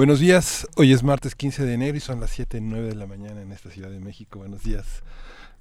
Buenos 0.00 0.18
días, 0.18 0.66
hoy 0.76 0.94
es 0.94 1.02
martes 1.02 1.34
15 1.34 1.66
de 1.66 1.74
enero 1.74 1.94
y 1.94 2.00
son 2.00 2.20
las 2.20 2.30
7 2.30 2.56
y 2.56 2.62
9 2.62 2.88
de 2.88 2.94
la 2.94 3.06
mañana 3.06 3.42
en 3.42 3.52
esta 3.52 3.68
Ciudad 3.70 3.90
de 3.90 4.00
México. 4.00 4.38
Buenos 4.38 4.62
días. 4.62 5.02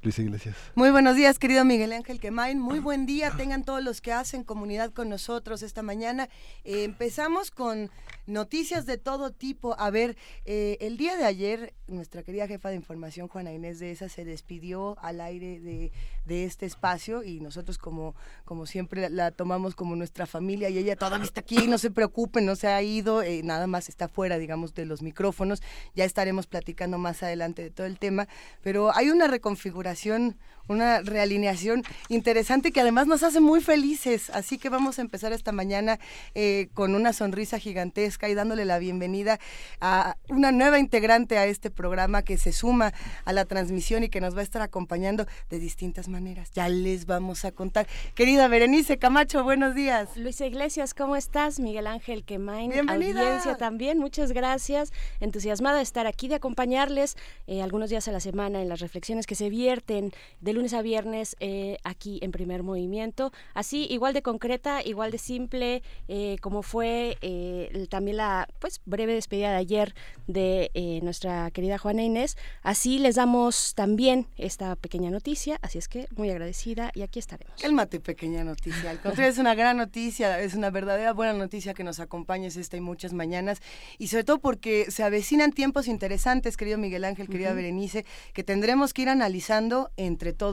Luis 0.02 0.17
Iglesias. 0.17 0.55
Muy 0.75 0.91
buenos 0.91 1.17
días, 1.17 1.39
querido 1.39 1.66
Miguel 1.66 1.91
Ángel 1.91 2.21
Quemain. 2.21 2.57
Muy 2.57 2.80
buen 2.80 3.05
día, 3.05 3.31
tengan 3.31 3.66
todos 3.66 3.83
los 3.83 3.99
que 3.99 4.13
hacen 4.13 4.45
comunidad 4.45 4.94
con 4.94 5.09
nosotros 5.09 5.61
esta 5.61 5.81
mañana. 5.81 6.30
Eh, 6.63 6.85
empezamos 6.85 7.52
con 7.52 7.91
noticias 8.25 8.85
de 8.85 8.97
todo 8.97 9.31
tipo. 9.31 9.75
A 9.77 9.89
ver, 9.89 10.16
eh, 10.45 10.77
el 10.80 10.95
día 10.95 11.17
de 11.17 11.25
ayer, 11.25 11.73
nuestra 11.88 12.23
querida 12.23 12.47
jefa 12.47 12.69
de 12.69 12.75
información, 12.75 13.27
Juana 13.27 13.52
Inés 13.52 13.80
de 13.80 13.91
esa, 13.91 14.08
se 14.08 14.23
despidió 14.23 14.97
al 15.02 15.19
aire 15.19 15.59
de, 15.59 15.91
este 16.31 16.65
espacio 16.65 17.23
y 17.23 17.39
nosotros, 17.39 17.77
como, 17.77 18.15
como 18.45 18.65
siempre, 18.65 19.09
la 19.09 19.31
tomamos 19.31 19.75
como 19.75 19.95
nuestra 19.95 20.25
familia 20.25 20.69
y 20.69 20.77
ella 20.77 20.95
todavía 20.95 21.25
está 21.25 21.41
aquí, 21.41 21.67
no 21.67 21.77
se 21.77 21.91
preocupen, 21.91 22.45
no 22.45 22.55
se 22.55 22.67
ha 22.67 22.81
ido, 22.81 23.21
eh, 23.21 23.41
nada 23.43 23.67
más 23.67 23.89
está 23.89 24.07
fuera, 24.07 24.38
digamos, 24.38 24.73
de 24.73 24.85
los 24.85 25.02
micrófonos. 25.02 25.61
Ya 25.95 26.05
estaremos 26.05 26.47
platicando 26.47 26.97
más 26.97 27.23
adelante 27.23 27.61
de 27.61 27.69
todo 27.72 27.88
el 27.88 28.00
tema, 28.00 28.27
pero 28.61 28.95
hay 28.95 29.09
una 29.09 29.27
reconfiguración 29.27 30.38
una 30.70 31.02
realineación 31.02 31.84
interesante 32.08 32.72
que 32.72 32.81
además 32.81 33.08
nos 33.08 33.23
hace 33.23 33.39
muy 33.39 33.62
felices. 33.62 34.30
Así 34.30 34.58
que 34.58 34.70
vamos 34.70 35.00
a 35.00 35.02
empezar 35.02 35.34
esta 35.34 35.52
mañana 35.52 36.00
eh, 36.36 36.70
con 36.73 36.95
una 36.95 37.12
sonrisa 37.12 37.59
gigantesca 37.59 38.30
y 38.30 38.36
dándole 38.36 38.66
la 38.66 38.80
bienvenida 38.80 39.40
a 39.81 40.16
una 40.30 40.52
nueva 40.52 40.80
integrante 40.80 41.38
a 41.38 41.45
este 41.45 41.70
programa 41.70 42.22
que 42.22 42.38
se 42.38 42.52
suma 42.52 42.94
a 43.25 43.34
la 43.34 43.45
transmisión 43.45 44.03
y 44.03 44.09
que 44.09 44.22
nos 44.22 44.36
va 44.36 44.42
a 44.42 44.44
estar 44.44 44.62
acompañando 44.62 45.25
de 45.50 45.59
distintas 45.59 46.08
maneras. 46.08 46.52
Ya 46.53 46.70
les 46.70 47.06
vamos 47.06 47.45
a 47.45 47.52
contar. 47.52 47.88
Querida 48.14 48.47
Berenice 48.47 48.97
Camacho, 48.97 49.44
buenos 49.44 49.75
días. 49.75 50.16
Luisa 50.16 50.45
Iglesias, 50.45 50.94
¿cómo 50.94 51.16
estás? 51.16 51.59
Miguel 51.59 51.88
Ángel 51.88 52.23
Quemain, 52.23 52.72
Bienvenida. 52.72 53.22
audiencia 53.22 53.58
también, 53.58 53.97
muchas 53.97 54.31
gracias. 54.31 54.94
Entusiasmada 55.20 55.78
de 55.78 55.84
estar 55.84 56.06
aquí, 56.06 56.28
de 56.28 56.36
acompañarles 56.36 57.17
eh, 57.47 57.62
algunos 57.62 57.90
días 57.90 58.08
a 58.08 58.12
la 58.12 58.20
semana 58.20 58.62
en 58.62 58.70
las 58.70 58.80
reflexiones 58.80 59.25
que 59.25 59.36
se 59.36 59.50
vierten 59.50 60.12
de 60.42 60.53
lunes 60.59 60.73
a 60.73 60.81
viernes 60.81 61.38
eh, 61.39 61.77
aquí 61.85 62.19
en 62.21 62.31
Primer 62.31 62.63
Movimiento. 62.63 63.31
Así, 63.53 63.88
igual 63.89 64.13
de 64.13 64.21
concreta, 64.21 64.83
igual 64.83 65.09
de 65.09 65.17
simple, 65.17 65.83
eh, 66.09 66.35
como 66.41 66.63
fue 66.63 67.17
eh, 67.21 67.88
también 67.89 68.17
la 68.17 68.45
pues 68.59 68.81
breve 68.85 69.13
despedida 69.13 69.51
de 69.51 69.55
ayer 69.55 69.95
de 70.27 70.99
nuestra 71.01 71.49
querida 71.51 71.77
Juana 71.77 72.03
Inés. 72.03 72.35
Así 72.61 72.99
les 72.99 73.16
damos 73.16 73.73
también 73.73 74.27
esta 74.38 74.75
pequeña 74.75 75.09
noticia, 75.11 75.59
así 75.61 75.77
es 75.77 75.88
que 75.88 76.07
muy 76.17 76.29
agradecida 76.29 76.91
y 76.94 77.03
aquí 77.03 77.19
estaremos. 77.19 77.63
El 77.63 77.71
mate 77.71 78.01
pequeña 78.01 78.44
noticia, 78.44 78.89
al 78.89 78.99
contrario 78.99 79.31
es 79.31 79.38
una 79.38 79.55
gran 79.55 79.77
noticia, 79.77 80.41
es 80.41 80.55
una 80.55 80.71
verdadera 80.71 81.13
buena 81.13 81.31
noticia 81.31 81.73
que 81.73 81.85
nos 81.85 82.01
acompañes 82.01 82.57
esta 82.57 82.75
y 82.75 82.81
muchas 82.81 83.13
mañanas 83.13 83.61
y 83.97 84.07
sobre 84.07 84.25
todo 84.25 84.39
porque 84.39 84.91
se 84.91 85.03
avecinan 85.03 85.53
tiempos 85.53 85.88
interesantes, 85.88 86.57
querido 86.57 86.77
Miguel 86.77 87.05
Ángel, 87.05 87.29
querida 87.29 87.53
Berenice, 87.53 88.05
que 88.33 88.44
tendremos 88.44 88.94
que 88.94 89.03
ir 89.03 89.09
analizando 89.09 89.89
entre 89.95 90.33
todos. 90.33 90.48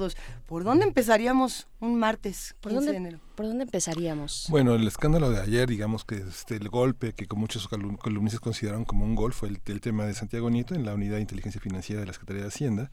¿Por 0.46 0.64
dónde 0.64 0.84
empezaríamos 0.84 1.66
un 1.80 1.98
martes 1.98 2.54
¿Por 2.60 2.72
dónde, 2.72 3.18
¿Por 3.34 3.46
dónde 3.46 3.64
empezaríamos? 3.64 4.46
Bueno, 4.48 4.74
el 4.74 4.86
escándalo 4.86 5.30
de 5.30 5.40
ayer, 5.40 5.68
digamos 5.68 6.04
que 6.04 6.16
este, 6.16 6.56
el 6.56 6.68
golpe 6.68 7.12
que 7.12 7.26
con 7.26 7.38
muchos 7.38 7.68
columnistas 7.68 8.40
consideraron 8.40 8.84
como 8.84 9.04
un 9.04 9.14
gol 9.14 9.32
fue 9.32 9.48
el, 9.48 9.60
el 9.66 9.80
tema 9.80 10.04
de 10.04 10.14
Santiago 10.14 10.50
Nieto 10.50 10.74
en 10.74 10.84
la 10.84 10.94
Unidad 10.94 11.16
de 11.16 11.22
Inteligencia 11.22 11.60
Financiera 11.60 12.00
de 12.00 12.06
la 12.06 12.12
Secretaría 12.12 12.42
de 12.42 12.48
Hacienda 12.48 12.90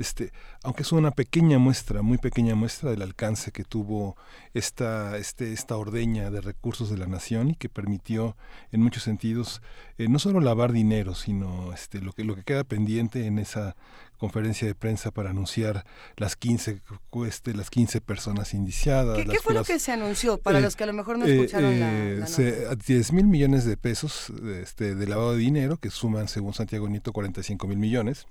este, 0.00 0.32
aunque 0.62 0.82
es 0.82 0.92
una 0.92 1.10
pequeña 1.10 1.58
muestra, 1.58 2.00
muy 2.00 2.16
pequeña 2.16 2.54
muestra 2.54 2.90
del 2.90 3.02
alcance 3.02 3.52
que 3.52 3.64
tuvo 3.64 4.16
esta, 4.54 5.18
este, 5.18 5.52
esta 5.52 5.76
ordeña 5.76 6.30
de 6.30 6.40
recursos 6.40 6.88
de 6.88 6.96
la 6.96 7.06
nación 7.06 7.50
y 7.50 7.54
que 7.54 7.68
permitió 7.68 8.34
en 8.72 8.80
muchos 8.80 9.02
sentidos 9.02 9.60
eh, 9.98 10.08
no 10.08 10.18
solo 10.18 10.40
lavar 10.40 10.72
dinero, 10.72 11.14
sino 11.14 11.74
este, 11.74 12.00
lo, 12.00 12.14
que, 12.14 12.24
lo 12.24 12.34
que 12.34 12.44
queda 12.44 12.64
pendiente 12.64 13.26
en 13.26 13.38
esa 13.38 13.76
conferencia 14.16 14.66
de 14.66 14.74
prensa 14.74 15.10
para 15.10 15.30
anunciar 15.30 15.84
las 16.16 16.34
15, 16.34 16.80
este, 17.26 17.52
las 17.52 17.68
15 17.68 18.00
personas 18.00 18.54
indiciadas. 18.54 19.18
¿Qué, 19.18 19.38
fue 19.38 19.52
lo 19.52 19.64
que 19.64 19.78
se 19.78 19.92
anunció 19.92 20.38
para 20.38 20.60
eh, 20.60 20.62
los 20.62 20.76
que 20.76 20.84
a 20.84 20.86
lo 20.86 20.94
mejor 20.94 21.18
no 21.18 21.26
escucharon 21.26 21.74
eh, 21.74 22.20
la, 22.20 22.74
10 22.74 23.12
mil 23.12 23.26
millones 23.26 23.66
de 23.66 23.76
pesos 23.76 24.32
este, 24.62 24.94
de 24.94 25.06
lavado 25.06 25.32
de 25.32 25.38
dinero, 25.38 25.76
que 25.76 25.90
suman, 25.90 26.26
según 26.28 26.54
Santiago 26.54 26.88
Nieto, 26.88 27.12
45 27.12 27.66
mil 27.66 27.78
millones, 27.78 28.26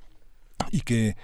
y 0.72 0.82
que 0.82 1.16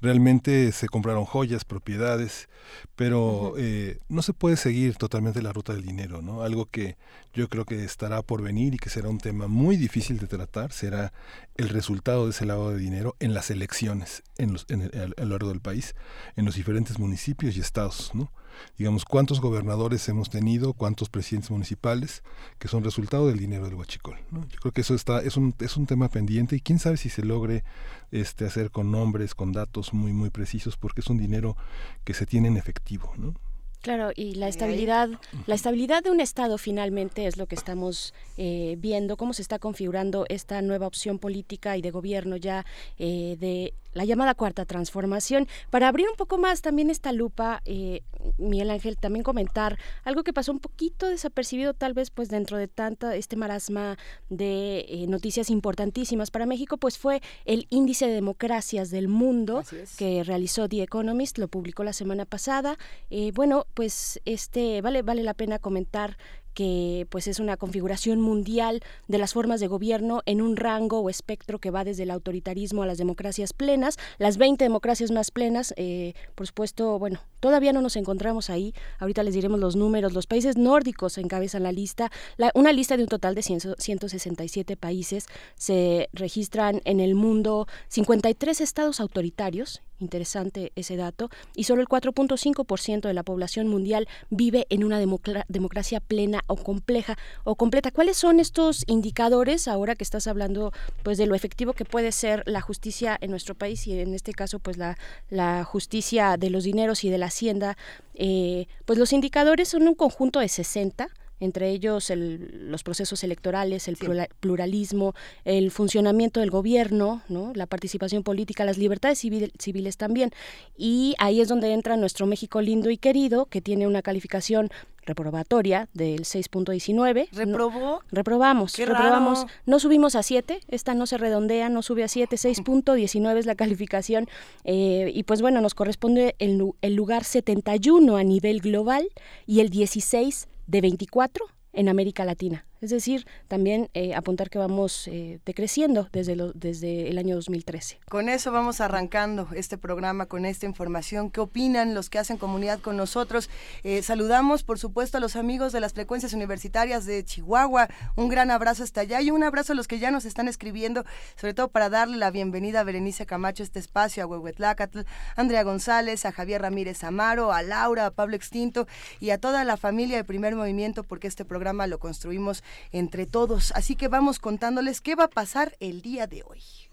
realmente 0.00 0.72
se 0.72 0.88
compraron 0.88 1.24
joyas, 1.24 1.64
propiedades, 1.64 2.48
pero 2.96 3.54
eh, 3.56 3.98
no 4.08 4.22
se 4.22 4.32
puede 4.32 4.56
seguir 4.56 4.96
totalmente 4.96 5.42
la 5.42 5.52
ruta 5.52 5.72
del 5.72 5.82
dinero, 5.82 6.22
¿no? 6.22 6.42
Algo 6.42 6.66
que 6.66 6.96
yo 7.32 7.48
creo 7.48 7.64
que 7.64 7.84
estará 7.84 8.22
por 8.22 8.42
venir 8.42 8.74
y 8.74 8.78
que 8.78 8.90
será 8.90 9.08
un 9.08 9.18
tema 9.18 9.48
muy 9.48 9.76
difícil 9.76 10.18
de 10.18 10.26
tratar, 10.26 10.72
será 10.72 11.12
el 11.56 11.68
resultado 11.68 12.24
de 12.24 12.30
ese 12.30 12.46
lavado 12.46 12.70
de 12.70 12.78
dinero 12.78 13.16
en 13.20 13.34
las 13.34 13.50
elecciones 13.50 14.22
en 14.36 14.52
los, 14.52 14.66
en 14.68 14.90
a 14.94 15.24
lo 15.24 15.30
largo 15.30 15.48
del 15.48 15.60
país, 15.60 15.94
en 16.36 16.44
los 16.44 16.54
diferentes 16.54 16.98
municipios 16.98 17.56
y 17.56 17.60
estados, 17.60 18.12
¿no? 18.14 18.32
Digamos, 18.76 19.04
cuántos 19.04 19.40
gobernadores 19.40 20.08
hemos 20.08 20.30
tenido, 20.30 20.72
cuántos 20.72 21.08
presidentes 21.08 21.50
municipales 21.50 22.22
que 22.58 22.68
son 22.68 22.84
resultado 22.84 23.26
del 23.28 23.38
dinero 23.38 23.64
del 23.64 23.74
huachicol. 23.74 24.18
Yo 24.30 24.58
creo 24.60 24.72
que 24.72 24.80
eso 24.80 24.94
está, 24.94 25.20
es 25.22 25.36
un, 25.36 25.54
es 25.58 25.76
un 25.76 25.86
tema 25.86 26.08
pendiente 26.08 26.56
y 26.56 26.60
quién 26.60 26.78
sabe 26.78 26.96
si 26.96 27.08
se 27.10 27.24
logre 27.24 27.64
este, 28.10 28.46
hacer 28.46 28.70
con 28.70 28.90
nombres, 28.90 29.34
con 29.34 29.52
datos 29.52 29.92
muy, 29.92 30.12
muy 30.12 30.30
precisos, 30.30 30.76
porque 30.76 31.00
es 31.00 31.08
un 31.08 31.18
dinero 31.18 31.56
que 32.04 32.14
se 32.14 32.26
tiene 32.26 32.48
en 32.48 32.56
efectivo. 32.56 33.12
¿no? 33.16 33.34
Claro, 33.80 34.10
y 34.14 34.34
la 34.34 34.48
estabilidad, 34.48 35.08
la 35.46 35.54
estabilidad 35.54 36.02
de 36.02 36.10
un 36.10 36.20
Estado 36.20 36.58
finalmente 36.58 37.26
es 37.26 37.36
lo 37.36 37.46
que 37.46 37.54
estamos 37.54 38.12
eh, 38.36 38.74
viendo, 38.78 39.16
cómo 39.16 39.32
se 39.32 39.42
está 39.42 39.60
configurando 39.60 40.26
esta 40.28 40.60
nueva 40.62 40.88
opción 40.88 41.20
política 41.20 41.76
y 41.76 41.82
de 41.82 41.92
gobierno 41.92 42.36
ya 42.36 42.66
eh, 42.98 43.36
de 43.38 43.74
la 43.98 44.04
llamada 44.04 44.34
cuarta 44.34 44.64
transformación. 44.64 45.48
Para 45.70 45.88
abrir 45.88 46.06
un 46.08 46.14
poco 46.16 46.38
más 46.38 46.62
también 46.62 46.88
esta 46.88 47.10
lupa, 47.12 47.62
eh, 47.64 48.02
Miguel 48.38 48.70
Ángel, 48.70 48.96
también 48.96 49.24
comentar 49.24 49.76
algo 50.04 50.22
que 50.22 50.32
pasó 50.32 50.52
un 50.52 50.60
poquito 50.60 51.08
desapercibido 51.08 51.74
tal 51.74 51.94
vez 51.94 52.10
pues 52.10 52.28
dentro 52.28 52.56
de 52.56 52.68
tanta 52.68 53.16
este 53.16 53.34
marasma 53.34 53.98
de 54.28 54.86
eh, 54.88 55.06
noticias 55.08 55.50
importantísimas 55.50 56.30
para 56.30 56.46
México, 56.46 56.76
pues 56.76 56.96
fue 56.96 57.20
el 57.44 57.66
índice 57.70 58.06
de 58.06 58.12
democracias 58.12 58.90
del 58.90 59.08
mundo 59.08 59.64
que 59.96 60.22
realizó 60.22 60.68
The 60.68 60.84
Economist, 60.84 61.36
lo 61.38 61.48
publicó 61.48 61.82
la 61.82 61.92
semana 61.92 62.24
pasada. 62.24 62.78
Eh, 63.10 63.32
bueno, 63.34 63.66
pues 63.74 64.20
este 64.24 64.80
vale 64.80 65.02
vale 65.02 65.24
la 65.24 65.34
pena 65.34 65.58
comentar 65.58 66.16
que 66.58 67.06
pues 67.08 67.28
es 67.28 67.38
una 67.38 67.56
configuración 67.56 68.20
mundial 68.20 68.80
de 69.06 69.18
las 69.18 69.32
formas 69.32 69.60
de 69.60 69.68
gobierno 69.68 70.22
en 70.26 70.42
un 70.42 70.56
rango 70.56 70.98
o 70.98 71.08
espectro 71.08 71.60
que 71.60 71.70
va 71.70 71.84
desde 71.84 72.02
el 72.02 72.10
autoritarismo 72.10 72.82
a 72.82 72.86
las 72.86 72.98
democracias 72.98 73.52
plenas, 73.52 73.96
las 74.18 74.38
20 74.38 74.64
democracias 74.64 75.12
más 75.12 75.30
plenas, 75.30 75.72
eh, 75.76 76.14
por 76.34 76.48
supuesto, 76.48 76.98
bueno, 76.98 77.20
todavía 77.38 77.72
no 77.72 77.80
nos 77.80 77.94
encontramos 77.94 78.50
ahí, 78.50 78.74
ahorita 78.98 79.22
les 79.22 79.34
diremos 79.34 79.60
los 79.60 79.76
números, 79.76 80.14
los 80.14 80.26
países 80.26 80.56
nórdicos 80.56 81.16
encabezan 81.18 81.62
la 81.62 81.70
lista, 81.70 82.10
una 82.54 82.72
lista 82.72 82.96
de 82.96 83.04
un 83.04 83.08
total 83.08 83.36
de 83.36 83.42
167 83.42 84.76
países, 84.76 85.26
se 85.54 86.08
registran 86.12 86.80
en 86.84 86.98
el 86.98 87.14
mundo. 87.14 87.68
53 87.86 88.60
estados 88.60 88.98
autoritarios, 88.98 89.80
interesante 90.00 90.72
ese 90.76 90.96
dato, 90.96 91.30
y 91.54 91.64
solo 91.64 91.82
el 91.82 91.88
4.5% 91.88 93.00
de 93.00 93.14
la 93.14 93.22
población 93.22 93.68
mundial 93.68 94.08
vive 94.30 94.66
en 94.70 94.84
una 94.84 94.98
democracia 94.98 96.00
plena 96.00 96.44
o 96.46 96.56
compleja 96.56 97.16
o 97.44 97.54
completa. 97.54 97.90
¿Cuáles 97.90 98.16
son 98.16 98.40
estos 98.40 98.84
indicadores 98.86 99.68
ahora 99.68 99.94
que 99.94 100.04
estás 100.04 100.26
hablando 100.26 100.72
pues 101.02 101.18
de 101.18 101.26
lo 101.26 101.34
efectivo 101.34 101.72
que 101.72 101.84
puede 101.84 102.12
ser 102.12 102.42
la 102.46 102.60
justicia 102.60 103.16
en 103.20 103.30
nuestro 103.30 103.54
país 103.54 103.86
y 103.86 103.98
en 103.98 104.14
este 104.14 104.32
caso 104.32 104.58
pues 104.58 104.76
la, 104.76 104.96
la 105.30 105.64
justicia 105.64 106.36
de 106.36 106.50
los 106.50 106.64
dineros 106.64 107.04
y 107.04 107.10
de 107.10 107.18
la 107.18 107.26
hacienda? 107.26 107.76
Eh, 108.14 108.66
pues 108.84 108.98
los 108.98 109.12
indicadores 109.12 109.68
son 109.68 109.86
un 109.86 109.94
conjunto 109.94 110.40
de 110.40 110.48
60 110.48 111.08
entre 111.40 111.70
ellos 111.70 112.10
los 112.14 112.82
procesos 112.82 113.22
electorales, 113.24 113.88
el 113.88 113.96
pluralismo, 114.40 115.14
el 115.44 115.70
funcionamiento 115.70 116.40
del 116.40 116.50
gobierno, 116.50 117.22
¿no? 117.28 117.52
la 117.54 117.66
participación 117.66 118.22
política, 118.22 118.64
las 118.64 118.78
libertades 118.78 119.18
civiles 119.18 119.96
también. 119.96 120.30
Y 120.76 121.14
ahí 121.18 121.40
es 121.40 121.48
donde 121.48 121.72
entra 121.72 121.96
nuestro 121.96 122.26
México 122.26 122.60
lindo 122.60 122.90
y 122.90 122.98
querido, 122.98 123.46
que 123.46 123.60
tiene 123.60 123.86
una 123.86 124.02
calificación 124.02 124.70
reprobatoria 125.08 125.88
del 125.94 126.20
6.19. 126.20 127.28
¿Reprobó? 127.32 128.02
reprobamos, 128.10 128.76
reprobamos. 128.76 129.46
No 129.66 129.80
subimos 129.80 130.14
a 130.14 130.22
7, 130.22 130.60
esta 130.68 130.94
no 130.94 131.06
se 131.06 131.18
redondea, 131.18 131.68
no 131.68 131.82
sube 131.82 132.04
a 132.04 132.08
7, 132.08 132.36
6.19 132.36 133.36
es 133.38 133.46
la 133.46 133.54
calificación. 133.54 134.28
Eh, 134.64 135.10
y 135.14 135.22
pues 135.24 135.40
bueno, 135.40 135.60
nos 135.60 135.74
corresponde 135.74 136.36
el, 136.38 136.62
el 136.82 136.94
lugar 136.94 137.24
71 137.24 138.16
a 138.16 138.22
nivel 138.22 138.60
global 138.60 139.08
y 139.46 139.60
el 139.60 139.70
16 139.70 140.48
de 140.68 140.80
24 140.80 141.44
en 141.72 141.88
América 141.88 142.24
Latina. 142.24 142.67
Es 142.80 142.90
decir, 142.90 143.26
también 143.48 143.90
eh, 143.94 144.14
apuntar 144.14 144.50
que 144.50 144.58
vamos 144.58 145.08
eh, 145.08 145.40
decreciendo 145.44 146.08
desde, 146.12 146.36
desde 146.54 147.08
el 147.08 147.18
año 147.18 147.34
2013. 147.34 147.98
Con 148.08 148.28
eso 148.28 148.52
vamos 148.52 148.80
arrancando 148.80 149.48
este 149.52 149.76
programa, 149.76 150.26
con 150.26 150.44
esta 150.44 150.64
información. 150.64 151.30
¿Qué 151.30 151.40
opinan 151.40 151.94
los 151.94 152.08
que 152.08 152.20
hacen 152.20 152.36
comunidad 152.36 152.78
con 152.78 152.96
nosotros? 152.96 153.50
Eh, 153.82 154.02
saludamos, 154.02 154.62
por 154.62 154.78
supuesto, 154.78 155.18
a 155.18 155.20
los 155.20 155.34
amigos 155.34 155.72
de 155.72 155.80
las 155.80 155.92
frecuencias 155.92 156.34
universitarias 156.34 157.04
de 157.04 157.24
Chihuahua. 157.24 157.88
Un 158.14 158.28
gran 158.28 158.52
abrazo 158.52 158.84
hasta 158.84 159.00
allá 159.00 159.20
y 159.22 159.32
un 159.32 159.42
abrazo 159.42 159.72
a 159.72 159.76
los 159.76 159.88
que 159.88 159.98
ya 159.98 160.12
nos 160.12 160.24
están 160.24 160.46
escribiendo, 160.46 161.04
sobre 161.34 161.54
todo 161.54 161.68
para 161.68 161.90
darle 161.90 162.16
la 162.16 162.30
bienvenida 162.30 162.80
a 162.80 162.84
Berenice 162.84 163.26
Camacho 163.26 163.64
este 163.64 163.80
espacio, 163.80 164.22
a 164.22 164.26
Huehuetlacatl, 164.26 165.00
Andrea 165.34 165.64
González, 165.64 166.24
a 166.24 166.30
Javier 166.30 166.62
Ramírez 166.62 167.02
Amaro, 167.02 167.52
a 167.52 167.62
Laura, 167.62 168.06
a 168.06 168.10
Pablo 168.12 168.36
Extinto 168.36 168.86
y 169.18 169.30
a 169.30 169.38
toda 169.38 169.64
la 169.64 169.76
familia 169.76 170.16
de 170.16 170.22
Primer 170.22 170.54
Movimiento, 170.54 171.02
porque 171.02 171.26
este 171.26 171.44
programa 171.44 171.88
lo 171.88 171.98
construimos 171.98 172.62
entre 172.92 173.26
todos. 173.26 173.72
Así 173.74 173.96
que 173.96 174.08
vamos 174.08 174.38
contándoles 174.38 175.00
qué 175.00 175.14
va 175.14 175.24
a 175.24 175.30
pasar 175.30 175.76
el 175.80 176.02
día 176.02 176.26
de 176.26 176.42
hoy. 176.42 176.87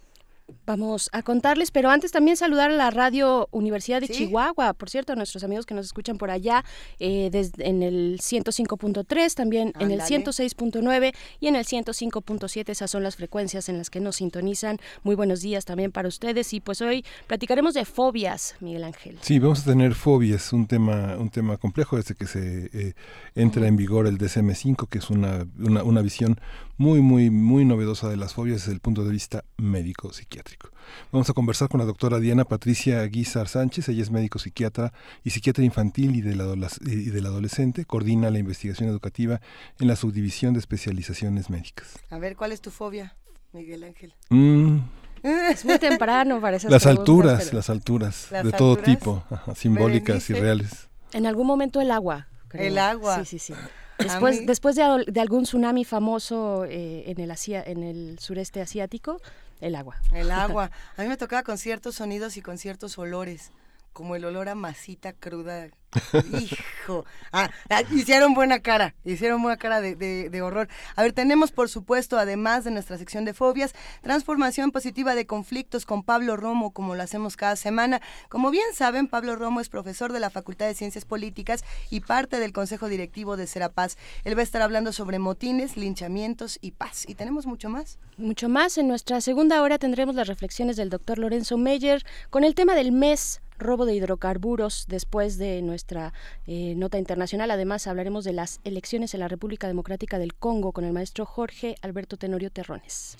Vamos 0.68 1.09
a 1.12 1.24
contarles, 1.24 1.71
pero 1.71 1.89
antes 1.89 2.12
también 2.12 2.38
saludar 2.38 2.69
a 2.69 2.74
la 2.75 2.92
Radio 2.92 3.47
Universidad 3.51 4.00
de 4.00 4.07
Chihuahua, 4.07 4.74
por 4.74 4.92
cierto, 4.92 5.13
a 5.13 5.15
nuestros 5.15 5.44
amigos 5.44 5.65
que 5.65 5.74
nos 5.74 5.88
escuchan 5.88 6.18
por 6.18 6.30
allá 6.30 6.63
eh, 7.00 7.30
desde, 7.31 7.68
en 7.68 7.81
el 7.81 8.19
105.3, 8.19 9.33
también 9.33 9.74
en 9.80 9.89
el 9.89 10.01
106.9 10.01 11.15
y 11.39 11.47
en 11.47 11.56
el 11.56 11.65
105.7. 11.65 12.69
Esas 12.69 12.92
son 12.92 13.01
las 13.01 13.15
frecuencias 13.15 13.69
en 13.69 13.80
las 13.80 13.89
que 13.89 14.00
nos 14.00 14.18
sintonizan. 14.18 14.77
Muy 15.03 15.15
buenos 15.15 15.42
días 15.42 15.65
también 15.65 15.92
para 15.92 16.07
ustedes 16.07 16.53
y 16.53 16.62
pues 16.62 16.80
hoy 16.81 17.03
platicaremos 17.25 17.74
de 17.74 17.86
fobias, 17.86 18.56
Miguel 18.59 18.83
Ángel. 18.83 19.18
Sí, 19.21 19.39
vamos 19.39 19.62
a 19.62 19.65
tener 19.65 19.95
fobias, 19.95 20.53
un 20.53 20.68
tema, 20.68 21.15
un 21.18 21.30
tema 21.31 21.57
complejo 21.57 21.95
desde 21.95 22.13
que 22.13 22.27
se 22.27 22.69
eh, 22.71 22.94
entra 23.33 23.68
en 23.68 23.77
vigor 23.77 24.06
el 24.06 24.19
DSM-5, 24.19 24.89
que 24.89 25.00
es 25.00 25.09
una, 25.09 25.48
una, 25.57 25.83
una 25.83 26.01
visión 26.01 26.39
muy, 26.77 27.01
muy, 27.01 27.30
muy 27.30 27.66
novedosa 27.66 28.10
de 28.10 28.18
las 28.18 28.33
fobias 28.33 28.62
desde 28.62 28.74
el 28.74 28.80
punto 28.80 29.04
de 29.04 29.12
vista 29.12 29.44
médico 29.57 30.12
psiquiátrico. 30.12 30.69
Vamos 31.12 31.30
a 31.30 31.33
conversar 31.33 31.69
con 31.69 31.80
la 31.80 31.86
doctora 31.86 32.19
Diana 32.19 32.45
Patricia 32.45 33.04
Guizar 33.06 33.48
Sánchez, 33.48 33.89
ella 33.89 34.04
es 34.04 34.12
médico 34.12 34.39
psiquiatra 34.39 34.94
y 35.24 35.30
psiquiatra 35.30 35.63
infantil 35.63 36.16
y 36.16 36.22
del, 36.22 36.42
y 36.86 37.10
del 37.10 37.25
adolescente, 37.25 37.86
coordina 37.86 38.30
la 38.30 38.39
investigación 38.39 38.89
educativa 38.89 39.42
en 39.80 39.88
la 39.88 39.95
subdivisión 39.95 40.54
de 40.54 40.60
especializaciones 40.60 41.50
médicas. 41.50 42.00
A 42.10 42.19
ver, 42.19 42.36
¿cuál 42.36 42.51
es 42.51 42.62
tu 42.62 42.72
fobia, 42.72 43.16
Miguel 43.54 43.83
Ángel? 43.83 44.13
Mm. 44.30 44.80
Es 45.24 45.66
muy 45.66 45.80
temprano 45.80 46.39
para 46.39 46.57
esas 46.57 46.69
Las 46.69 46.86
alturas, 46.86 47.51
las 47.51 47.69
alturas, 47.72 48.27
de 48.30 48.51
todo 48.51 48.77
tipo, 48.77 49.24
simbólicas 49.56 50.30
y 50.30 50.33
reales. 50.33 50.88
En 51.13 51.25
algún 51.25 51.48
momento 51.48 51.81
el 51.81 51.89
agua. 51.89 52.27
El 52.54 52.77
agua. 52.77 53.24
Sí, 53.24 53.39
sí, 53.39 53.39
sí. 53.39 53.54
Después, 53.97 54.45
después 54.45 54.75
de, 54.75 54.83
algún 55.21 55.44
tsunami 55.44 55.86
famoso 55.86 56.65
eh, 56.65 57.03
en, 57.07 57.19
el 57.19 57.33
en 57.47 57.83
el 57.83 58.19
sureste 58.19 58.62
asiático, 58.62 59.21
el 59.62 59.75
agua. 59.75 59.95
El 60.13 60.31
agua. 60.31 60.71
A 60.97 61.01
mí 61.01 61.07
me 61.07 61.18
tocaba 61.18 61.44
con 61.44 61.57
ciertos 61.57 61.95
sonidos 61.95 62.38
y 62.38 62.42
con 62.42 62.57
ciertos 62.57 62.97
olores, 62.97 63.51
como 63.94 64.15
el 64.15 64.25
olor 64.25 64.50
a 64.50 64.56
masita 64.56 65.13
cruda 65.13 65.69
Hijo. 66.39 67.06
Ah, 67.31 67.50
ah, 67.69 67.81
hicieron 67.92 68.33
buena 68.33 68.59
cara, 68.59 68.95
hicieron 69.03 69.42
buena 69.42 69.57
cara 69.57 69.81
de, 69.81 70.42
horror. 70.42 70.68
A 70.95 71.03
ver, 71.03 71.13
tenemos 71.13 71.51
por 71.51 71.69
supuesto, 71.69 72.18
además 72.18 72.63
de 72.63 72.71
nuestra 72.71 72.97
sección 72.97 73.25
de 73.25 73.33
fobias, 73.33 73.74
transformación 74.01 74.71
positiva 74.71 75.15
de 75.15 75.25
conflictos 75.25 75.86
con 75.86 76.03
Pablo 76.03 76.38
Romo, 76.38 76.71
como 76.71 76.95
lo 76.95 77.03
hacemos 77.03 77.36
cada 77.36 77.56
semana. 77.56 78.01
Como 78.30 78.51
bien 78.51 78.65
saben, 78.74 79.07
Pablo 79.07 79.36
Romo 79.36 79.59
es 79.59 79.69
profesor 79.69 80.13
de 80.13 80.19
la 80.19 80.30
Facultad 80.30 80.68
de 80.68 80.75
Ciencias 80.75 81.06
Políticas 81.06 81.63
y 81.89 82.01
parte 82.01 82.39
del 82.39 82.53
Consejo 82.53 82.88
Directivo 82.88 83.38
de 83.38 83.48
Serapaz. 83.48 83.98
Él 84.24 84.38
va 84.38 84.41
a 84.41 84.44
estar 84.44 84.62
hablando 84.62 84.94
sobre 84.94 85.19
motines, 85.19 85.77
linchamientos 85.77 86.57
y 86.62 86.71
paz. 86.71 87.06
Y 87.07 87.15
tenemos 87.15 87.45
mucho 87.45 87.69
más. 87.69 88.00
Mucho 88.18 88.50
más. 88.50 88.77
En 88.77 88.88
nuestra 88.88 89.21
segunda 89.21 89.62
hora 89.62 89.77
tendremos 89.77 90.15
las 90.15 90.27
reflexiones 90.27 90.77
del 90.77 90.89
doctor 90.89 91.18
Lorenzo 91.18 91.57
Meyer 91.57 92.06
con 92.30 92.44
el 92.44 92.56
tema 92.56 92.75
del 92.75 92.91
mes 92.91 93.41
robo 93.57 93.86
de 93.86 93.96
hidrocarburos 93.96 94.86
después 94.88 95.38
de 95.38 95.62
nuestra 95.62 96.13
eh, 96.48 96.74
nota 96.75 96.98
internacional. 96.98 97.52
Además, 97.52 97.88
hablaremos 97.88 98.24
de 98.24 98.34
las 98.34 98.60
elecciones 98.63 99.13
en 99.13 99.22
la 99.22 99.28
República 99.28 99.68
Democrática 99.68 100.19
del 100.19 100.34
Congo 100.34 100.72
con 100.72 100.84
el 100.84 100.94
maestro 100.94 101.25
Jorge 101.25 101.75
Alberto 101.81 102.18
Tenorio 102.18 102.52
Terrones. 102.52 103.18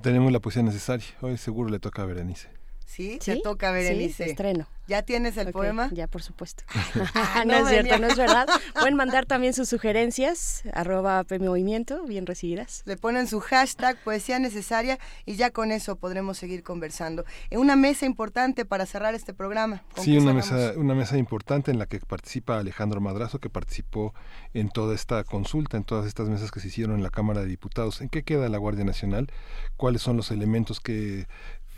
Tenemos 0.00 0.32
la 0.32 0.40
poesía 0.40 0.62
necesaria. 0.62 1.06
Hoy 1.20 1.36
seguro 1.36 1.70
le 1.70 1.78
toca 1.78 2.02
a 2.02 2.06
Berenice. 2.06 2.55
Sí, 2.86 3.18
se 3.20 3.40
toca 3.40 3.72
Berenice. 3.72 4.24
Sí, 4.24 4.30
estreno. 4.30 4.66
¿Ya 4.88 5.02
tienes 5.02 5.36
el 5.36 5.50
poema? 5.50 5.90
Ya, 5.92 6.06
por 6.06 6.22
supuesto. 6.22 6.62
no, 7.46 7.54
es 7.54 7.68
cierto, 7.68 7.98
no 7.98 8.06
es 8.06 8.16
verdad. 8.16 8.46
Pueden 8.74 8.94
mandar 8.94 9.26
también 9.26 9.52
sus 9.52 9.68
sugerencias, 9.68 10.62
arroba 10.72 11.24
Movimiento, 11.40 12.04
bien 12.04 12.24
recibidas. 12.24 12.82
Le 12.86 12.96
ponen 12.96 13.26
su 13.26 13.40
hashtag 13.40 14.02
poesía 14.04 14.38
necesaria 14.38 14.98
y 15.24 15.34
ya 15.34 15.50
con 15.50 15.72
eso 15.72 15.96
podremos 15.96 16.38
seguir 16.38 16.62
conversando. 16.62 17.24
En 17.50 17.58
una 17.58 17.74
mesa 17.74 18.06
importante 18.06 18.64
para 18.64 18.86
cerrar 18.86 19.14
este 19.14 19.34
programa. 19.34 19.82
Sí, 19.96 20.16
una 20.16 20.32
mesa, 20.32 20.74
una 20.76 20.94
mesa 20.94 21.18
importante 21.18 21.72
en 21.72 21.78
la 21.78 21.86
que 21.86 21.98
participa 21.98 22.58
Alejandro 22.58 23.00
Madrazo, 23.00 23.40
que 23.40 23.50
participó 23.50 24.14
en 24.54 24.70
toda 24.70 24.94
esta 24.94 25.24
consulta, 25.24 25.76
en 25.76 25.84
todas 25.84 26.06
estas 26.06 26.28
mesas 26.28 26.52
que 26.52 26.60
se 26.60 26.68
hicieron 26.68 26.96
en 26.96 27.02
la 27.02 27.10
Cámara 27.10 27.40
de 27.40 27.48
Diputados. 27.48 28.00
¿En 28.00 28.08
qué 28.08 28.22
queda 28.22 28.48
la 28.48 28.58
Guardia 28.58 28.84
Nacional? 28.84 29.32
¿Cuáles 29.76 30.02
son 30.02 30.16
los 30.16 30.30
elementos 30.30 30.80
que 30.80 31.26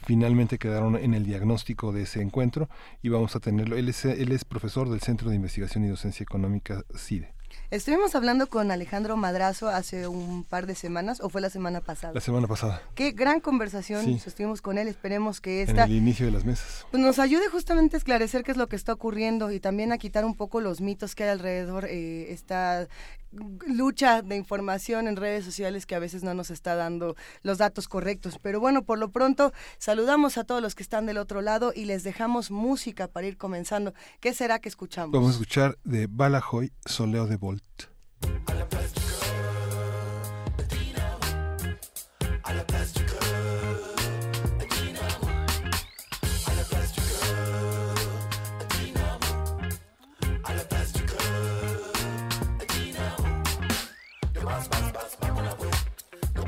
finalmente 0.08 0.56
quedaron 0.56 0.96
en 0.96 1.12
el 1.12 1.26
diagnóstico 1.26 1.92
de 1.92 2.04
ese 2.04 2.22
encuentro 2.22 2.70
y 3.02 3.10
vamos 3.10 3.36
a 3.36 3.40
tenerlo. 3.40 3.76
Él 3.76 3.90
es, 3.90 4.06
él 4.06 4.32
es 4.32 4.42
profesor 4.42 4.88
del 4.88 5.02
Centro 5.02 5.28
de 5.28 5.36
Investigación 5.36 5.84
y 5.84 5.88
Docencia 5.88 6.24
Económica 6.24 6.82
CIDE. 6.96 7.34
Estuvimos 7.70 8.14
hablando 8.14 8.46
con 8.46 8.70
Alejandro 8.70 9.18
Madrazo 9.18 9.68
hace 9.68 10.08
un 10.08 10.44
par 10.44 10.66
de 10.66 10.74
semanas, 10.74 11.20
o 11.20 11.28
fue 11.28 11.42
la 11.42 11.50
semana 11.50 11.82
pasada. 11.82 12.14
La 12.14 12.22
semana 12.22 12.46
pasada. 12.46 12.80
Qué 12.94 13.10
gran 13.10 13.40
conversación 13.40 14.08
estuvimos 14.08 14.62
con 14.62 14.78
él. 14.78 14.88
Esperemos 14.88 15.42
que 15.42 15.60
esta. 15.60 15.84
En 15.84 15.90
el 15.90 15.96
inicio 15.98 16.24
de 16.24 16.32
las 16.32 16.46
mesas. 16.46 16.86
Pues 16.90 17.02
nos 17.02 17.18
ayude 17.18 17.46
justamente 17.50 17.96
a 17.96 17.98
esclarecer 17.98 18.44
qué 18.44 18.52
es 18.52 18.56
lo 18.56 18.68
que 18.68 18.76
está 18.76 18.94
ocurriendo 18.94 19.50
y 19.52 19.60
también 19.60 19.92
a 19.92 19.98
quitar 19.98 20.24
un 20.24 20.34
poco 20.34 20.62
los 20.62 20.80
mitos 20.80 21.14
que 21.14 21.24
hay 21.24 21.28
alrededor. 21.28 21.84
Eh, 21.84 22.32
esta 22.32 22.88
lucha 23.66 24.22
de 24.22 24.36
información 24.36 25.08
en 25.08 25.16
redes 25.16 25.44
sociales 25.44 25.86
que 25.86 25.94
a 25.94 25.98
veces 25.98 26.22
no 26.22 26.34
nos 26.34 26.50
está 26.50 26.74
dando 26.74 27.16
los 27.42 27.58
datos 27.58 27.88
correctos. 27.88 28.38
Pero 28.42 28.60
bueno, 28.60 28.84
por 28.84 28.98
lo 28.98 29.10
pronto 29.10 29.52
saludamos 29.78 30.38
a 30.38 30.44
todos 30.44 30.62
los 30.62 30.74
que 30.74 30.82
están 30.82 31.06
del 31.06 31.18
otro 31.18 31.42
lado 31.42 31.72
y 31.74 31.84
les 31.84 32.02
dejamos 32.02 32.50
música 32.50 33.08
para 33.08 33.26
ir 33.26 33.36
comenzando. 33.36 33.94
¿Qué 34.20 34.34
será 34.34 34.58
que 34.58 34.68
escuchamos? 34.68 35.12
Vamos 35.12 35.30
a 35.30 35.32
escuchar 35.32 35.78
de 35.84 36.06
Balajoy, 36.08 36.72
Soleo 36.84 37.26
de 37.26 37.36
Volt. 37.36 37.64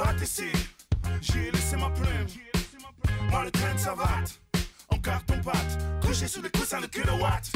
La 0.00 0.06
vivote 0.06 0.22
ici. 0.22 0.50
J'ai 1.20 1.50
laissé 1.50 1.76
ma 1.76 1.90
plume. 1.90 2.26
Moi 3.30 3.44
le 3.44 3.50
train 3.50 3.74
de 3.74 3.78
savate. 3.78 4.40
En 4.88 4.98
carton 4.98 5.38
pâte, 5.42 5.78
couché 6.00 6.26
sous 6.26 6.40
des 6.40 6.50
coussins 6.50 6.80
de 6.80 6.86
kilowatts. 6.86 7.52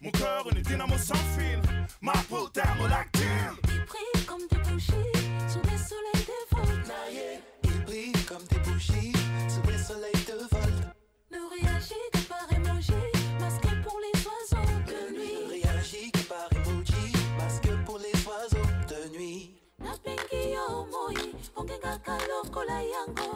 Mon 0.00 0.10
cœur, 0.10 0.46
une 0.50 0.62
dynamo 0.62 0.96
sans 0.96 1.22
fil. 1.36 1.60
Ma 2.00 2.12
peau 2.30 2.48
thermolactile. 2.48 3.24
Il 3.68 3.84
brille 3.84 4.26
comme 4.26 4.46
des 4.50 4.70
bougies 4.70 5.12
sous 5.48 5.60
des 5.60 5.76
soleils 5.76 6.26
de 6.26 6.56
volta. 6.56 6.94
Il 7.64 7.84
brille 7.84 8.24
comme 8.26 8.44
des 8.50 8.70
bougies 8.70 9.12
sous 9.48 9.60
des 9.70 9.78
soleils 9.78 10.24
de 10.26 10.38
volta. 10.50 10.94
Ne 11.30 11.38
réagit 11.60 11.94
que 12.12 12.18
par 12.20 12.50
emoji, 12.56 12.94
masqué 13.38 13.68
pour 13.84 14.00
les 14.00 14.20
oiseaux 14.26 14.72
de 14.86 15.14
nuit. 15.14 15.62
Réagit 15.62 16.10
que 16.10 16.20
par 16.20 16.48
emoji, 16.52 17.12
masque 17.38 17.84
pour 17.84 17.98
les 17.98 18.26
oiseaux 18.26 18.70
de 18.88 19.18
nuit. 19.18 19.60
nabengi 19.80 20.52
yo 20.52 20.86
moi 20.90 21.29
ongengaka 21.60 22.16
lokola 22.28 22.78
yango 22.94 23.30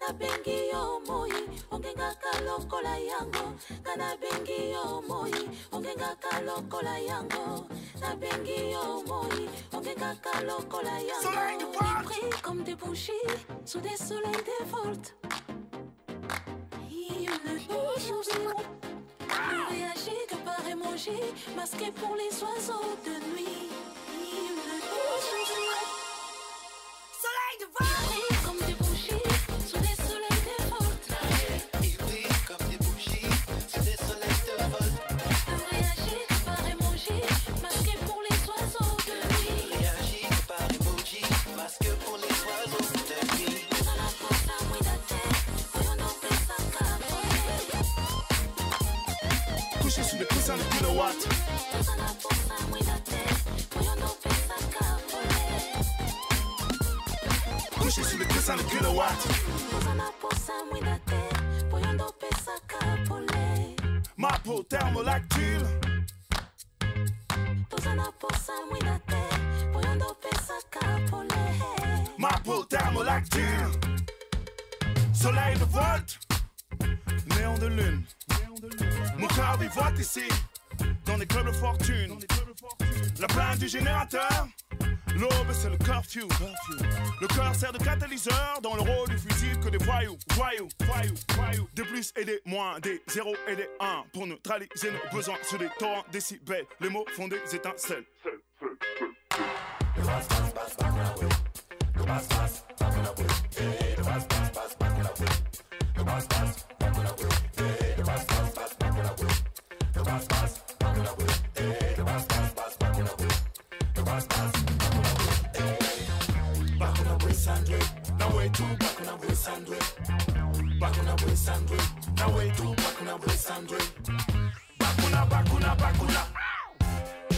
nabengi 0.00 0.58
yo 0.72 1.00
moi. 1.06 1.40
Ongengaka 1.70 2.32
lokola 2.46 2.94
yango 3.10 3.44
nga 3.82 3.92
nabengi 4.00 4.72
yo 4.72 5.02
moi. 5.08 5.40
Ongengaka 5.72 6.40
lokola 6.46 6.96
yango 6.98 7.68
nabengi 8.00 8.72
yo 8.72 9.02
moi. 9.08 9.42
Ongengaka 9.76 10.32
lokola 10.48 10.96
yango 11.10 11.76
comme 12.42 12.62
des 12.62 12.74
bougies 12.76 13.12
sous 13.64 13.80
des 13.80 13.96
soleils 13.96 14.44
de 14.50 14.64
volta 14.70 15.10
Il 16.90 17.28
ne 17.28 17.54
réagit 19.68 20.26
que 20.30 20.36
par 20.46 20.66
emoji 20.66 21.20
masqué 21.54 21.90
pour 21.92 22.16
les 22.16 22.32
oiseaux 22.42 22.96
de 23.04 23.14
nuit. 23.32 23.68
Il 24.14 26.05
divine. 27.58 28.15
Sert 87.56 87.72
de 87.72 87.78
catalyseur 87.78 88.60
dans 88.62 88.74
le 88.74 88.82
rôle 88.82 89.08
du 89.08 89.18
fusil 89.18 89.58
que 89.64 89.70
des 89.70 89.78
voyous, 89.78 90.18
voyous, 90.34 90.68
voyous, 90.84 91.14
voyous. 91.34 91.68
Des 91.74 91.84
plus 91.84 92.12
et 92.16 92.24
des 92.24 92.40
moins, 92.44 92.78
des 92.80 93.02
zéros 93.08 93.34
et 93.48 93.56
des 93.56 93.68
1 93.80 94.04
pour 94.12 94.26
neutraliser 94.26 94.90
nos 94.90 95.16
besoins 95.16 95.38
sur 95.42 95.58
des 95.58 95.68
torrents 95.78 96.04
décibels. 96.12 96.66
Les 96.80 96.90
mots 96.90 97.06
font 97.14 97.28
des 97.28 97.40
étincelles. 97.54 98.04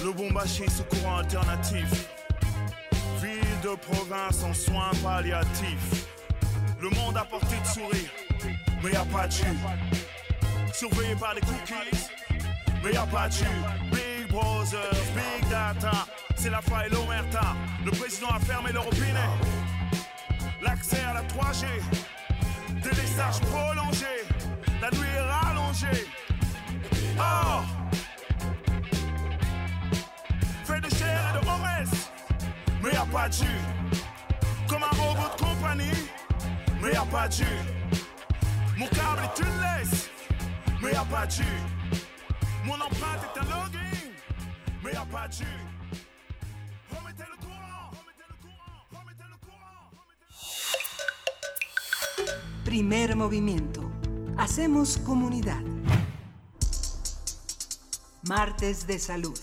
Le 0.05 0.13
bon 0.13 0.31
bâché 0.33 0.65
sous 0.71 0.85
courant 0.85 1.19
alternatif. 1.19 2.09
Ville 3.23 3.61
de 3.63 3.75
province 3.77 4.43
en 4.43 4.55
soins 4.55 4.91
palliatifs. 5.03 6.07
Le 6.81 6.91
monde 6.91 7.17
a 7.17 7.25
porté 7.25 7.57
de 7.61 7.67
sourire 7.67 8.11
mais 8.83 8.93
y 8.93 8.97
a 8.97 9.05
pas 9.05 9.27
de. 9.27 9.35
Surveillé 10.73 11.15
par 11.17 11.35
les 11.35 11.41
cookies, 11.41 12.09
mais 12.85 12.93
y 12.93 12.97
a 12.97 13.07
pas 13.07 13.29
de. 13.29 13.35
Big 13.91 14.29
Brother, 14.31 14.91
Big 15.15 15.51
Data, 15.51 16.07
c'est 16.37 16.51
la 16.51 16.61
faille 16.61 16.91
l'omerta. 16.91 17.57
Le 17.85 17.91
président 17.91 18.29
a 18.29 18.41
fermé 18.41 18.73
leur 18.73 18.85
robinet. 18.85 19.29
L'accès 20.61 21.01
à 21.05 21.15
la 21.15 21.23
3G, 21.23 21.67
délestage 22.83 23.41
prolongé. 23.41 24.07
La 24.81 24.91
nuit 24.91 25.09
est 25.15 25.21
rallongée. 25.21 26.07
Oh! 27.19 27.63
Fait 30.65 30.81
de 30.81 30.91
chair 30.95 31.21
et 31.31 31.39
de 31.39 31.47
OS, 31.47 32.11
mais 32.83 32.93
y 32.93 32.97
a 32.97 33.07
pas 33.07 33.29
de. 33.29 33.47
Comme 34.69 34.83
un 34.83 34.97
robot 34.97 35.29
de 35.37 35.43
compagnie, 35.43 36.09
mais 36.83 36.93
y 36.93 36.97
a 36.97 37.05
pas 37.05 37.29
de. 37.29 37.45
Mon 38.77 38.87
câble 38.89 39.23
est 39.25 39.41
une 39.41 39.61
laisse, 39.61 40.11
mais 40.83 40.93
y 40.93 40.97
a 40.97 41.05
pas 41.05 41.27
de. 41.27 41.45
Mon 42.65 42.75
empreinte 42.75 43.23
est 43.25 43.41
un 43.41 43.45
login, 43.45 44.13
mais 44.85 44.93
y 44.93 44.97
a 44.97 45.07
pas 45.07 45.29
de. 45.29 45.78
Primer 52.69 53.17
movimiento. 53.17 53.91
Hacemos 54.37 54.99
comunidad. 54.99 55.63
Martes 58.29 58.87
de 58.87 58.99
salud. 58.99 59.39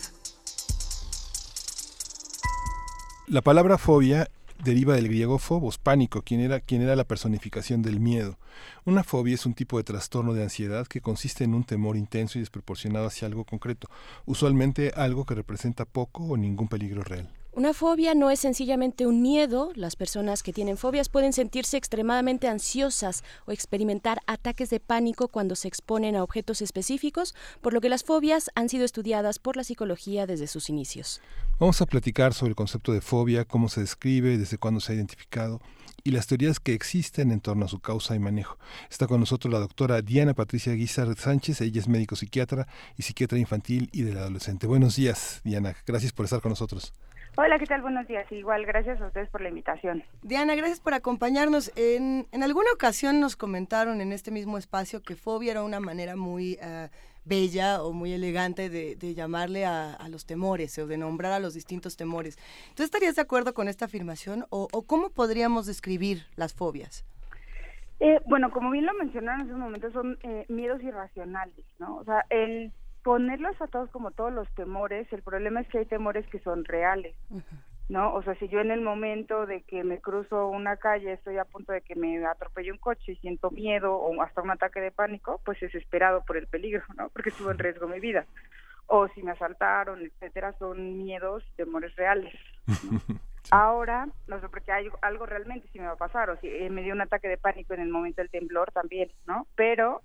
La 3.25 3.41
palabra 3.41 3.79
fobia 3.79 4.29
deriva 4.63 4.93
del 4.93 5.07
griego 5.07 5.39
phobos, 5.39 5.79
pánico, 5.79 6.21
quien 6.21 6.39
era, 6.39 6.59
quien 6.59 6.83
era 6.83 6.95
la 6.95 7.03
personificación 7.03 7.81
del 7.81 7.99
miedo. 7.99 8.37
Una 8.85 9.03
fobia 9.03 9.33
es 9.33 9.47
un 9.47 9.55
tipo 9.55 9.79
de 9.79 9.83
trastorno 9.83 10.35
de 10.35 10.43
ansiedad 10.43 10.85
que 10.85 11.01
consiste 11.01 11.45
en 11.45 11.55
un 11.55 11.63
temor 11.63 11.97
intenso 11.97 12.37
y 12.37 12.41
desproporcionado 12.41 13.07
hacia 13.07 13.27
algo 13.27 13.43
concreto, 13.43 13.89
usualmente 14.27 14.91
algo 14.95 15.25
que 15.25 15.33
representa 15.33 15.85
poco 15.85 16.25
o 16.25 16.37
ningún 16.37 16.67
peligro 16.67 17.01
real. 17.01 17.27
Una 17.55 17.73
fobia 17.73 18.15
no 18.15 18.31
es 18.31 18.41
sencillamente 18.41 19.07
un 19.07 19.21
miedo. 19.21 19.71
Las 19.75 19.95
personas 19.95 20.43
que 20.43 20.51
tienen 20.51 20.75
fobias 20.75 21.07
pueden 21.07 21.31
sentirse 21.31 21.77
extremadamente 21.77 22.49
ansiosas 22.49 23.23
o 23.45 23.53
experimentar 23.53 24.19
ataques 24.27 24.69
de 24.69 24.81
pánico 24.81 25.29
cuando 25.29 25.55
se 25.55 25.69
exponen 25.69 26.17
a 26.17 26.23
objetos 26.23 26.61
específicos, 26.61 27.33
por 27.61 27.73
lo 27.73 27.79
que 27.79 27.87
las 27.87 28.03
fobias 28.03 28.51
han 28.55 28.67
sido 28.67 28.83
estudiadas 28.83 29.39
por 29.39 29.55
la 29.55 29.63
psicología 29.63 30.27
desde 30.27 30.47
sus 30.47 30.69
inicios. 30.69 31.21
Vamos 31.57 31.79
a 31.79 31.85
platicar 31.85 32.33
sobre 32.33 32.49
el 32.49 32.55
concepto 32.57 32.91
de 32.91 32.99
fobia, 32.99 33.45
cómo 33.45 33.69
se 33.69 33.79
describe, 33.79 34.37
desde 34.37 34.57
cuándo 34.57 34.81
se 34.81 34.91
ha 34.91 34.95
identificado 34.95 35.61
y 36.03 36.11
las 36.11 36.27
teorías 36.27 36.59
que 36.59 36.73
existen 36.73 37.31
en 37.31 37.39
torno 37.39 37.63
a 37.63 37.69
su 37.69 37.79
causa 37.79 38.15
y 38.15 38.19
manejo. 38.19 38.57
Está 38.91 39.07
con 39.07 39.21
nosotros 39.21 39.53
la 39.53 39.59
doctora 39.59 40.01
Diana 40.01 40.33
Patricia 40.33 40.73
Guizar 40.73 41.07
Sánchez, 41.17 41.61
ella 41.61 41.79
es 41.79 41.87
médico 41.87 42.17
psiquiatra 42.17 42.67
y 42.97 43.03
psiquiatra 43.03 43.39
infantil 43.39 43.89
y 43.93 44.01
del 44.01 44.17
adolescente. 44.17 44.67
Buenos 44.67 44.97
días, 44.97 45.39
Diana, 45.45 45.73
gracias 45.87 46.11
por 46.11 46.25
estar 46.25 46.41
con 46.41 46.49
nosotros. 46.49 46.93
Hola, 47.37 47.59
¿qué 47.59 47.65
tal? 47.65 47.81
Buenos 47.81 48.07
días. 48.07 48.31
Igual, 48.31 48.65
gracias 48.65 49.01
a 49.01 49.07
ustedes 49.07 49.29
por 49.29 49.41
la 49.41 49.49
invitación. 49.49 50.03
Diana, 50.21 50.55
gracias 50.55 50.79
por 50.79 50.93
acompañarnos. 50.93 51.69
En, 51.75 52.27
en 52.31 52.43
alguna 52.43 52.71
ocasión 52.73 53.19
nos 53.19 53.35
comentaron 53.35 53.99
en 53.99 54.13
este 54.13 54.31
mismo 54.31 54.57
espacio 54.57 55.01
que 55.01 55.15
fobia 55.17 55.51
era 55.51 55.63
una 55.63 55.81
manera 55.81 56.15
muy 56.15 56.57
eh, 56.61 56.87
bella 57.25 57.83
o 57.83 57.91
muy 57.91 58.13
elegante 58.13 58.69
de, 58.69 58.95
de 58.95 59.13
llamarle 59.15 59.65
a, 59.65 59.93
a 59.93 60.07
los 60.07 60.25
temores 60.25 60.77
o 60.79 60.87
de 60.87 60.97
nombrar 60.97 61.33
a 61.33 61.39
los 61.39 61.53
distintos 61.53 61.97
temores. 61.97 62.37
¿Tú 62.73 62.83
estarías 62.83 63.15
de 63.15 63.23
acuerdo 63.23 63.53
con 63.53 63.67
esta 63.67 63.83
afirmación 63.83 64.45
o, 64.49 64.69
o 64.71 64.83
cómo 64.83 65.09
podríamos 65.09 65.65
describir 65.65 66.23
las 66.37 66.53
fobias? 66.53 67.03
Eh, 67.99 68.21
bueno, 68.27 68.49
como 68.51 68.71
bien 68.71 68.85
lo 68.85 68.93
mencionaron 68.93 69.41
en 69.41 69.47
ese 69.47 69.57
momento, 69.57 69.91
son 69.91 70.17
eh, 70.23 70.45
miedos 70.47 70.81
irracionales, 70.81 71.65
¿no? 71.79 71.97
O 71.97 72.03
sea, 72.05 72.25
el 72.29 72.71
ponerlos 73.05 73.61
a 73.61 73.67
todos 73.67 73.87
como 73.91 74.09
todos 74.09 74.33
los 74.33 74.49
temores, 74.55 75.07
el 75.13 75.21
problema 75.21 75.61
es 75.61 75.67
que 75.67 75.77
hay 75.77 75.85
temores 75.85 76.25
que 76.25 76.39
son 76.39 76.65
reales, 76.65 77.15
¿no? 77.87 78.11
O 78.15 78.23
sea, 78.23 78.33
si 78.39 78.47
yo 78.47 78.61
en 78.61 78.71
el 78.71 78.81
momento 78.81 79.45
de 79.45 79.61
que 79.61 79.83
me 79.83 80.01
cruzo 80.01 80.47
una 80.47 80.77
calle 80.77 81.13
estoy 81.13 81.37
a 81.37 81.45
punto 81.45 81.71
de 81.71 81.81
que 81.81 81.93
me 81.93 82.25
atropelle 82.25 82.71
un 82.71 82.79
coche 82.79 83.11
y 83.11 83.15
siento 83.17 83.51
miedo 83.51 83.95
o 83.95 84.19
hasta 84.23 84.41
un 84.41 84.49
ataque 84.49 84.81
de 84.81 84.89
pánico, 84.89 85.39
pues 85.45 85.61
es 85.61 85.75
esperado 85.75 86.23
por 86.25 86.35
el 86.35 86.47
peligro, 86.47 86.83
¿no? 86.97 87.09
Porque 87.09 87.29
estuvo 87.29 87.51
en 87.51 87.59
riesgo 87.59 87.87
mi 87.87 87.99
vida. 87.99 88.25
o 88.87 89.07
si 89.09 89.21
me 89.21 89.33
asaltaron, 89.33 90.01
etcétera, 90.01 90.53
son 90.57 90.97
miedos 90.97 91.43
temores 91.57 91.95
reales. 91.95 92.33
Ahora, 93.51 94.07
no 94.25 94.41
sé, 94.41 94.49
porque 94.49 94.71
hay 94.71 94.89
algo 95.03 95.27
realmente 95.27 95.67
si 95.71 95.79
me 95.79 95.85
va 95.85 95.93
a 95.93 95.97
pasar, 96.07 96.31
o 96.31 96.37
si 96.37 96.47
eh, 96.47 96.71
me 96.71 96.81
dio 96.81 96.95
un 96.95 97.01
ataque 97.01 97.27
de 97.27 97.37
pánico 97.37 97.75
en 97.75 97.81
el 97.81 97.89
momento 97.89 98.23
del 98.23 98.31
temblor 98.31 98.71
también, 98.71 99.11
¿no? 99.27 99.45
Pero 99.55 100.01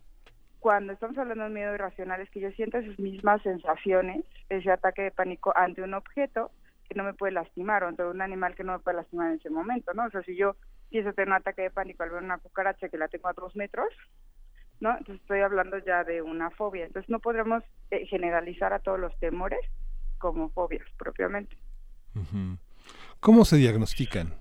cuando 0.61 0.93
estamos 0.93 1.17
hablando 1.19 1.45
de 1.45 1.51
miedo 1.51 1.75
irracional 1.75 2.21
es 2.21 2.31
que 2.31 2.41
yo 2.41 2.51
siento 2.53 2.79
esas 2.79 2.99
mismas 2.99 3.43
sensaciones, 3.43 4.25
ese 4.49 4.71
ataque 4.71 5.03
de 5.03 5.11
pánico 5.11 5.53
ante 5.57 5.83
un 5.83 5.95
objeto 5.95 6.51
que 6.89 6.95
no 6.95 7.05
me 7.05 7.15
puede 7.15 7.33
lastimar 7.33 7.83
o 7.83 7.89
ante 7.89 8.05
un 8.05 8.21
animal 8.21 8.55
que 8.55 8.65
no 8.65 8.73
me 8.73 8.79
puede 8.79 8.99
lastimar 8.99 9.31
en 9.31 9.39
ese 9.39 9.51
momento, 9.51 9.95
¿no? 9.95 10.05
O 10.05 10.11
sea, 10.11 10.23
si 10.23 10.37
yo 10.37 10.57
a 10.99 11.13
tener 11.13 11.29
un 11.29 11.35
ataque 11.35 11.63
de 11.63 11.71
pánico 11.71 12.03
al 12.03 12.11
ver 12.11 12.23
una 12.23 12.39
cucaracha 12.39 12.89
que 12.89 12.99
la 12.99 13.09
tengo 13.09 13.29
a 13.29 13.33
dos 13.33 13.55
metros, 13.55 13.89
¿no? 14.81 14.91
Entonces 14.91 15.21
estoy 15.23 15.41
hablando 15.41 15.79
ya 15.79 16.05
de 16.05 16.21
una 16.21 16.51
fobia. 16.51 16.85
Entonces 16.85 17.09
no 17.09 17.21
podremos 17.21 17.63
eh, 17.91 18.07
generalizar 18.07 18.73
a 18.73 18.81
todos 18.81 18.99
los 18.99 19.17
temores 19.21 19.61
como 20.19 20.51
fobias 20.51 20.87
propiamente. 20.99 21.57
¿Cómo 23.21 23.45
se 23.45 23.57
diagnostican? 23.57 24.35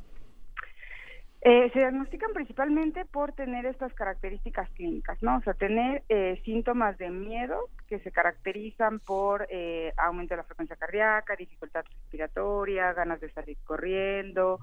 Eh, 1.41 1.69
se 1.72 1.79
diagnostican 1.79 2.34
principalmente 2.34 3.05
por 3.05 3.31
tener 3.31 3.65
estas 3.65 3.93
características 3.93 4.69
clínicas, 4.72 5.22
¿no? 5.24 5.38
O 5.38 5.41
sea, 5.41 5.53
tener 5.53 6.03
eh, 6.10 6.41
síntomas 6.43 6.98
de 6.98 7.10
miedo 7.10 7.69
que 7.88 8.00
se 8.00 8.12
caracterizan 8.12 9.00
por 9.00 9.48
eh, 9.50 9.93
aumento 9.96 10.34
de 10.34 10.38
la 10.38 10.43
frecuencia 10.43 10.75
cardíaca, 10.75 11.38
dificultad 11.38 11.86
respiratoria, 11.86 12.91
ganas 12.91 13.22
de 13.22 13.31
salir 13.31 13.58
corriendo, 13.63 14.60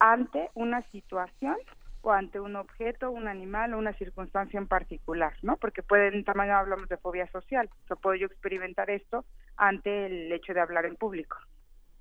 ante 0.00 0.50
una 0.54 0.82
situación 0.90 1.56
o 2.02 2.10
ante 2.10 2.40
un 2.40 2.56
objeto, 2.56 3.10
un 3.10 3.28
animal 3.28 3.74
o 3.74 3.78
una 3.78 3.92
circunstancia 3.92 4.58
en 4.58 4.66
particular, 4.66 5.34
¿no? 5.42 5.58
Porque 5.58 5.82
pueden, 5.82 6.24
también 6.24 6.50
hablamos 6.50 6.88
de 6.88 6.96
fobia 6.96 7.30
social, 7.30 7.68
o 7.84 7.86
sea, 7.86 7.96
puedo 7.96 8.16
yo 8.16 8.26
experimentar 8.26 8.90
esto 8.90 9.24
ante 9.56 10.06
el 10.06 10.32
hecho 10.32 10.54
de 10.54 10.60
hablar 10.60 10.86
en 10.86 10.96
público, 10.96 11.36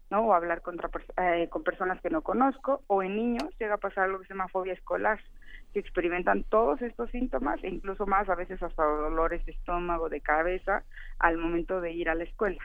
¿no? 0.09 0.21
O 0.21 0.33
hablar 0.33 0.61
contra, 0.61 0.89
eh, 1.17 1.47
con 1.49 1.63
personas 1.63 2.01
que 2.01 2.09
no 2.09 2.21
conozco, 2.21 2.83
o 2.87 3.03
en 3.03 3.15
niños 3.15 3.49
llega 3.59 3.75
a 3.75 3.77
pasar 3.77 4.05
algo 4.05 4.19
que 4.19 4.27
se 4.27 4.33
llama 4.33 4.47
fobia 4.47 4.73
escolar, 4.73 5.19
que 5.73 5.79
experimentan 5.79 6.43
todos 6.43 6.81
estos 6.81 7.11
síntomas 7.11 7.63
e 7.63 7.69
incluso 7.69 8.07
más, 8.07 8.27
a 8.29 8.35
veces 8.35 8.61
hasta 8.63 8.83
dolores 8.83 9.45
de 9.45 9.51
estómago, 9.51 10.09
de 10.09 10.21
cabeza, 10.21 10.83
al 11.19 11.37
momento 11.37 11.81
de 11.81 11.91
ir 11.91 12.09
a 12.09 12.15
la 12.15 12.23
escuela. 12.23 12.61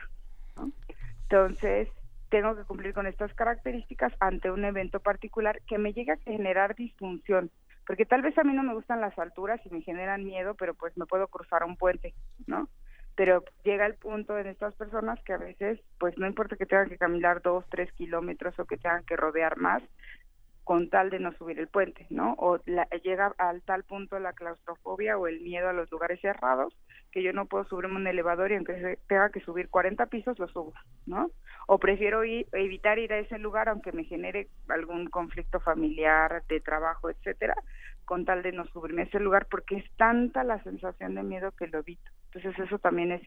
Entonces, 1.25 1.89
tengo 2.31 2.57
que 2.57 2.65
cumplir 2.65 2.95
con 2.95 3.07
estas 3.07 3.33
características 3.35 4.13
ante 4.21 4.51
un 4.51 4.65
evento 4.65 5.01
particular 5.01 5.61
que 5.67 5.79
me 5.79 5.93
llega 5.93 6.15
a 6.15 6.19
generar 6.19 6.75
disfunción, 6.75 7.51
porque 7.87 8.07
tal 8.07 8.23
vez 8.23 8.37
a 8.39 8.45
mí 8.45 8.55
no 8.55 8.63
me 8.63 8.75
gustan 8.75 9.01
las 9.01 9.19
alturas 9.19 9.61
y 9.65 9.71
me 9.71 9.83
generan 9.83 10.25
miedo, 10.25 10.55
pero 10.55 10.75
pues 10.75 10.97
me 10.97 11.07
puedo 11.07 11.29
cruzar 11.29 11.65
un 11.65 11.77
puente, 11.77 12.15
¿no? 12.47 12.69
Pero 13.17 13.45
llega 13.65 13.87
el 13.87 13.95
punto 13.95 14.39
en 14.39 14.47
estas 14.47 14.75
personas 14.75 15.23
que 15.25 15.33
a 15.33 15.39
veces, 15.39 15.81
pues 15.99 16.17
no 16.19 16.27
importa 16.27 16.57
que 16.57 16.67
tengan 16.67 16.89
que 16.89 16.99
caminar 16.99 17.43
dos, 17.43 17.65
tres 17.71 17.93
kilómetros 17.93 18.59
o 18.59 18.65
que 18.65 18.77
tengan 18.77 19.05
que 19.05 19.17
rodear 19.17 19.57
más, 19.57 19.83
con 20.65 20.89
tal 20.89 21.11
de 21.11 21.21
no 21.21 21.33
subir 21.33 21.59
el 21.59 21.69
puente, 21.69 22.07
¿no? 22.09 22.35
O 22.39 22.59
llega 23.03 23.35
al 23.37 23.63
tal 23.63 23.85
punto 23.85 24.19
la 24.19 24.33
claustrofobia 24.33 25.19
o 25.19 25.27
el 25.27 25.41
miedo 25.43 25.69
a 25.69 25.75
los 25.75 25.91
lugares 25.91 26.21
cerrados 26.21 26.75
que 27.13 27.23
yo 27.23 27.33
no 27.33 27.47
puedo 27.47 27.65
subirme 27.65 27.97
un 27.97 28.07
elevador 28.07 28.51
y 28.51 28.57
aunque 28.57 28.99
tenga 29.07 29.29
que 29.31 29.41
subir 29.41 29.69
40 29.69 30.07
pisos 30.07 30.39
lo 30.39 30.49
subo, 30.49 30.73
¿no? 31.07 31.31
O 31.69 31.79
prefiero 31.79 32.25
evitar 32.25 32.99
ir 32.99 33.13
a 33.13 33.19
ese 33.19 33.39
lugar 33.39 33.69
aunque 33.69 33.93
me 33.93 34.05
genere 34.05 34.49
algún 34.69 35.07
conflicto 35.11 35.61
familiar, 35.61 36.43
de 36.49 36.61
trabajo, 36.61 37.11
etcétera, 37.11 37.55
con 38.05 38.25
tal 38.25 38.43
de 38.43 38.53
no 38.53 38.67
subirme 38.67 39.03
a 39.03 39.05
ese 39.05 39.21
lugar 39.21 39.47
porque 39.51 39.77
es 39.77 39.85
tanta 39.97 40.45
la 40.45 40.63
sensación 40.63 41.15
de 41.15 41.23
miedo 41.23 41.53
que 41.53 41.67
lo 41.67 41.79
evito. 41.79 42.11
Entonces 42.33 42.67
eso 42.67 42.79
también 42.79 43.13
es, 43.13 43.23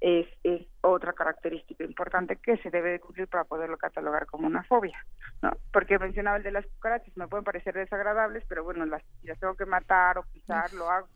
es, 0.00 0.26
es 0.44 0.66
otra 0.80 1.12
característica 1.12 1.84
importante 1.84 2.36
que 2.36 2.56
se 2.58 2.70
debe 2.70 2.90
de 2.90 3.00
cumplir 3.00 3.28
para 3.28 3.44
poderlo 3.44 3.76
catalogar 3.78 4.26
como 4.26 4.46
una 4.46 4.64
fobia, 4.64 5.04
¿no? 5.42 5.50
Porque 5.72 5.98
mencionaba 5.98 6.36
el 6.36 6.42
de 6.42 6.52
las 6.52 6.66
cucarachas, 6.66 7.16
me 7.16 7.28
pueden 7.28 7.44
parecer 7.44 7.74
desagradables, 7.74 8.44
pero 8.48 8.64
bueno, 8.64 8.86
las, 8.86 9.02
las 9.22 9.38
tengo 9.38 9.54
que 9.54 9.66
matar 9.66 10.18
o 10.18 10.22
pisar, 10.24 10.72
lo 10.72 10.90
hago, 10.90 11.08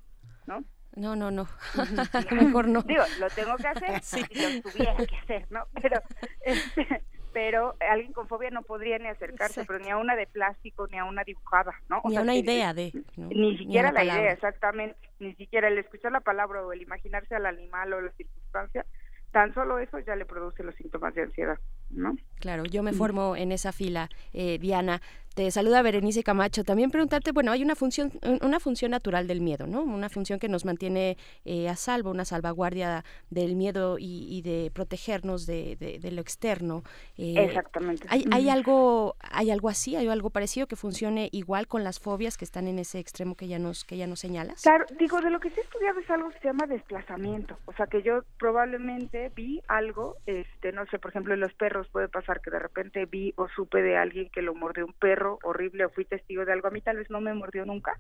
¿no? 0.47 0.65
No, 0.95 1.17
no, 1.17 1.31
no. 1.31 1.49
Mejor 2.31 2.69
no. 2.69 2.83
Digo, 2.83 3.03
lo 3.19 3.29
tengo 3.31 3.57
que 3.57 3.69
hacer 3.69 4.01
si 4.03 4.21
lo 4.21 4.71
tuviera 4.71 4.97
que 4.97 5.17
hacer, 5.17 5.47
¿no? 5.51 5.65
Pero 5.81 6.03
este, 6.45 7.03
pero 7.33 7.77
alguien 7.81 8.13
con 8.13 8.29
fobia 8.29 8.51
no 8.51 8.63
podría 8.63 8.99
ni 8.99 9.09
acercarse, 9.09 9.65
pero 9.65 9.79
ni 9.79 9.91
a 9.91 9.97
una 9.97 10.17
de 10.17 10.27
plástico, 10.27 10.87
ni 10.89 10.99
a 10.99 11.05
una 11.05 11.25
dibujada, 11.25 11.75
¿no? 11.89 12.03
ni 12.05 12.17
a 12.17 12.23
una 12.23 12.35
idea 12.35 12.75
de... 12.75 12.93
Ni 13.17 13.59
siquiera 13.59 13.93
la 13.93 14.05
idea, 14.05 14.33
exactamente, 14.33 14.97
ni 15.19 15.35
siquiera 15.35 15.69
el 15.69 15.79
escuchar 15.79 16.13
la 16.13 16.21
palabra 16.21 16.65
o 16.65 16.73
el 16.73 16.83
imaginarse 16.83 17.35
al 17.35 17.47
animal 17.47 17.93
o 17.93 18.01
la 18.01 18.13
circunstancia, 18.13 18.85
tan 19.33 19.55
solo 19.55 19.79
eso 19.79 19.99
ya 20.01 20.15
le 20.15 20.27
produce 20.27 20.63
los 20.63 20.75
síntomas 20.75 21.15
de 21.15 21.23
ansiedad, 21.23 21.59
¿no? 21.91 22.17
Claro, 22.39 22.65
yo 22.65 22.83
me 22.83 22.93
formo 22.93 23.35
en 23.35 23.51
esa 23.51 23.73
fila, 23.73 24.09
eh, 24.33 24.59
Diana. 24.59 25.01
Te 25.35 25.51
saluda 25.51 25.81
Berenice 25.81 26.23
Camacho. 26.23 26.63
También 26.63 26.91
preguntarte, 26.91 27.33
bueno, 27.33 27.53
hay 27.53 27.63
una 27.63 27.75
función, 27.75 28.13
una 28.43 28.61
función 28.61 28.91
natural 28.91 29.27
del 29.27 29.41
miedo, 29.41 29.67
¿no? 29.67 29.83
Una 29.83 30.11
función 30.11 30.39
que 30.39 30.49
nos 30.49 30.67
mantiene 30.67 31.17
eh, 31.47 31.71
a 31.71 31.77
salvo, 31.77 32.11
una 32.11 32.27
salvaguardia 32.27 33.03
del 33.31 33.57
miedo 33.57 33.97
y, 33.99 34.43
de 34.43 34.71
protegernos 34.75 35.47
de, 35.47 36.01
lo 36.13 36.21
externo. 36.21 36.83
Eh, 37.17 37.35
Exactamente. 37.39 38.07
¿hay, 38.11 38.27
¿hay, 38.31 38.51
algo, 38.51 39.17
¿Hay 39.21 39.51
algo 39.51 39.71
así, 39.71 39.97
hay 39.97 40.07
algo 40.09 40.29
parecido 40.29 40.67
que 40.67 40.77
funcione 40.77 41.31
igual 41.33 41.67
con 41.67 41.83
las 41.83 41.99
fobias 41.99 42.37
que 42.37 42.45
están 42.45 42.69
en 42.69 42.79
ese 42.79 42.99
extremo 42.99 43.35
que 43.35 43.49
ya 43.49 43.59
nos, 43.59 43.85
que 43.85 43.97
ya 43.97 44.07
nos 44.07 44.21
señalas? 44.21 44.63
Claro, 44.63 44.85
digo, 44.99 45.21
de 45.23 45.31
lo 45.31 45.41
que 45.41 45.49
se 45.51 45.61
ha 45.61 45.65
estudiado 45.65 45.99
es 46.01 46.11
algo 46.11 46.29
que 46.29 46.41
se 46.41 46.49
llama 46.49 46.67
desplazamiento. 46.67 47.59
O 47.65 47.73
sea, 47.73 47.87
que 47.87 48.03
yo 48.03 48.21
probablemente 48.39 49.33
vi 49.35 49.63
algo, 49.69 50.17
este, 50.27 50.73
no 50.73 50.85
sé, 50.87 50.99
por 50.99 51.11
ejemplo, 51.11 51.33
en 51.33 51.41
los 51.41 51.55
perros 51.55 51.89
puede 51.89 52.09
pasar 52.09 52.43
que 52.43 52.51
de 52.51 52.59
repente 52.59 53.07
vi 53.07 53.33
o 53.37 53.49
supe 53.49 53.81
de 53.81 53.97
alguien 53.97 54.29
que 54.29 54.43
lo 54.43 54.55
mordió 54.55 54.85
un 54.85 54.93
perro 54.93 55.22
horrible 55.43 55.85
o 55.85 55.91
fui 55.91 56.05
testigo 56.05 56.45
de 56.45 56.53
algo, 56.53 56.69
a 56.69 56.71
mí 56.71 56.81
tal 56.81 56.97
vez 56.97 57.11
no 57.11 57.21
me 57.21 57.35
mordió 57.35 57.65
nunca, 57.65 57.99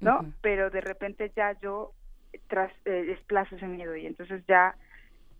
¿no? 0.00 0.32
Pero 0.40 0.70
de 0.70 0.80
repente 0.80 1.32
ya 1.36 1.58
yo 1.60 1.92
tras, 2.48 2.72
eh, 2.84 3.04
desplazo 3.06 3.56
ese 3.56 3.66
miedo 3.66 3.94
y 3.96 4.06
entonces 4.06 4.44
ya 4.46 4.74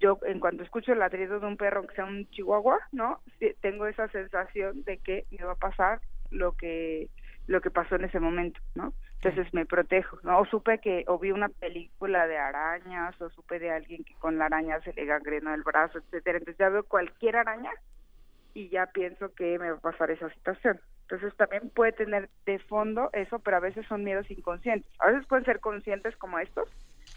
yo 0.01 0.19
en 0.27 0.41
cuanto 0.41 0.63
escucho 0.63 0.93
el 0.93 0.99
ladrido 0.99 1.39
de 1.39 1.47
un 1.47 1.57
perro, 1.57 1.87
que 1.87 1.95
sea 1.95 2.05
un 2.05 2.29
chihuahua, 2.31 2.79
¿no? 2.91 3.21
tengo 3.61 3.87
esa 3.87 4.09
sensación 4.09 4.83
de 4.85 4.99
que 4.99 5.27
me 5.31 5.45
va 5.45 5.53
a 5.53 5.57
pasar 5.57 6.01
lo 6.31 6.53
que 6.53 7.09
lo 7.47 7.61
que 7.61 7.71
pasó 7.71 7.97
en 7.97 8.05
ese 8.05 8.21
momento, 8.21 8.61
¿no? 8.75 8.93
Entonces 9.23 9.53
me 9.55 9.67
protejo, 9.67 10.19
¿no? 10.23 10.41
O 10.41 10.47
supe 10.47 10.79
que, 10.79 11.05
o 11.07 11.19
vi 11.19 11.31
una 11.31 11.49
película 11.49 12.27
de 12.27 12.39
arañas, 12.39 13.21
o 13.21 13.31
supe 13.31 13.59
de 13.59 13.71
alguien 13.71 14.05
que 14.05 14.15
con 14.15 14.39
la 14.39 14.47
araña 14.47 14.81
se 14.81 14.93
le 14.93 15.05
gangrenó 15.05 15.55
el 15.55 15.63
brazo, 15.63 15.99
etcétera. 15.99 16.39
Entonces 16.39 16.59
ya 16.59 16.69
veo 16.69 16.85
cualquier 16.85 17.37
araña 17.37 17.71
y 18.55 18.69
ya 18.69 18.87
pienso 18.87 19.33
que 19.35 19.59
me 19.59 19.71
va 19.71 19.77
a 19.77 19.81
pasar 19.81 20.11
esa 20.11 20.29
situación. 20.31 20.81
Entonces 21.03 21.37
también 21.37 21.71
puede 21.71 21.93
tener 21.93 22.31
de 22.47 22.59
fondo 22.59 23.11
eso, 23.13 23.39
pero 23.41 23.59
a 23.59 23.61
veces 23.61 23.87
son 23.87 24.05
miedos 24.05 24.31
inconscientes. 24.31 24.91
A 24.99 25.11
veces 25.11 25.27
pueden 25.27 25.45
ser 25.45 25.61
conscientes 25.61 26.17
como 26.17 26.39
estos, 26.39 26.69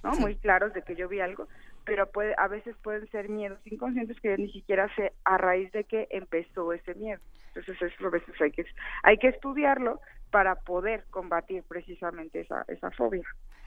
¿no? 0.04 0.12
Muy 0.13 0.36
claros 0.36 0.74
de 0.74 0.82
que 0.82 0.95
yo 0.95 1.08
vi 1.08 1.21
algo, 1.21 1.48
pero 1.86 2.08
puede, 2.08 2.34
a 2.38 2.48
veces 2.48 2.76
pueden 2.84 3.08
ser 3.10 3.30
miedos 3.30 3.60
inconscientes 3.65 4.19
que 4.19 4.30
yo 4.30 4.38
ni 4.38 4.52
siquiera 4.52 4.93
sé 4.95 5.13
a 5.24 5.38
raíz 5.38 5.71
de 5.71 5.86
que 5.86 6.08
empezó 6.10 6.74
ese 6.74 6.95
miedo. 6.95 7.21
Entonces 7.54 7.82
eso 7.82 8.08
a 8.08 8.10
veces 8.10 8.36
hay 8.41 8.52
que, 8.52 8.65
hay 9.04 9.17
que 9.17 9.30
estudiarlo 9.30 10.02
para 10.30 10.56
poder 10.56 11.06
combatir 11.10 11.63
precisamente 11.63 12.41
esa, 12.41 12.65
esa 12.67 12.91
fobia 12.91 13.24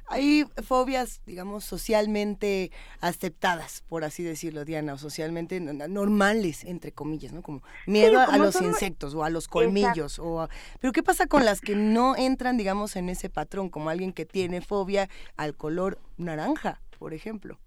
hay 0.08 0.44
fobias, 0.62 1.22
digamos, 1.26 1.64
socialmente 1.64 2.70
aceptadas, 3.00 3.82
por 3.88 4.04
así 4.04 4.22
decirlo, 4.22 4.64
Diana, 4.64 4.94
o 4.94 4.98
socialmente 4.98 5.60
normales, 5.60 6.64
entre 6.64 6.92
comillas, 6.92 7.32
¿no? 7.32 7.42
Como 7.42 7.62
miedo 7.86 8.20
a 8.20 8.38
los 8.38 8.60
insectos 8.60 9.14
o 9.14 9.24
a 9.24 9.30
los 9.30 9.48
colmillos. 9.48 10.18
o 10.18 10.48
Pero 10.80 10.92
¿qué 10.92 11.02
pasa 11.02 11.26
con 11.26 11.44
las 11.44 11.60
que 11.60 11.76
no 11.76 12.16
entran, 12.16 12.56
digamos, 12.56 12.96
en 12.96 13.08
ese 13.08 13.30
patrón, 13.30 13.68
como 13.68 13.90
alguien 13.90 14.12
que 14.12 14.24
tiene 14.24 14.60
fobia 14.60 15.08
al 15.36 15.54
color 15.54 15.98
naranja, 16.16 16.80
por 16.98 17.14
ejemplo? 17.14 17.58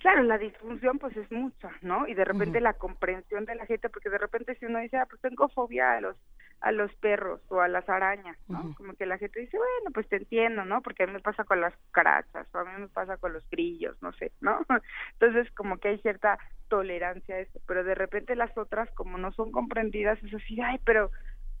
Claro, 0.00 0.22
la 0.22 0.38
disfunción 0.38 0.98
pues 0.98 1.14
es 1.16 1.30
mucha, 1.30 1.70
¿no? 1.82 2.08
Y 2.08 2.14
de 2.14 2.24
repente 2.24 2.60
la 2.60 2.72
comprensión 2.72 3.44
de 3.44 3.54
la 3.54 3.66
gente, 3.66 3.90
porque 3.90 4.08
de 4.08 4.16
repente 4.16 4.56
si 4.58 4.64
uno 4.64 4.78
dice, 4.78 4.96
ah, 4.96 5.06
pues 5.06 5.20
tengo 5.20 5.46
fobia 5.50 5.92
a 5.92 6.00
los 6.00 6.16
a 6.60 6.72
los 6.72 6.94
perros 6.96 7.40
o 7.48 7.60
a 7.60 7.68
las 7.68 7.88
arañas, 7.88 8.36
¿no? 8.48 8.74
Como 8.76 8.94
que 8.94 9.06
la 9.06 9.18
gente 9.18 9.40
dice, 9.40 9.56
bueno, 9.56 9.90
pues 9.94 10.08
te 10.08 10.16
entiendo, 10.16 10.64
¿no? 10.64 10.82
Porque 10.82 11.04
a 11.04 11.06
mí 11.06 11.12
me 11.12 11.20
pasa 11.20 11.44
con 11.44 11.60
las 11.60 11.74
carachas 11.90 12.46
o 12.54 12.58
a 12.58 12.64
mí 12.64 12.70
me 12.78 12.88
pasa 12.88 13.16
con 13.16 13.32
los 13.32 13.48
grillos, 13.48 13.96
no 14.02 14.12
sé, 14.12 14.32
¿no? 14.40 14.58
Entonces 15.18 15.50
como 15.52 15.78
que 15.78 15.88
hay 15.88 15.98
cierta 15.98 16.38
tolerancia 16.68 17.36
a 17.36 17.40
eso, 17.40 17.60
pero 17.66 17.82
de 17.82 17.94
repente 17.94 18.36
las 18.36 18.56
otras 18.58 18.90
como 18.92 19.16
no 19.16 19.32
son 19.32 19.52
comprendidas 19.52 20.22
es 20.22 20.34
así, 20.34 20.60
ay, 20.60 20.78
pero 20.84 21.10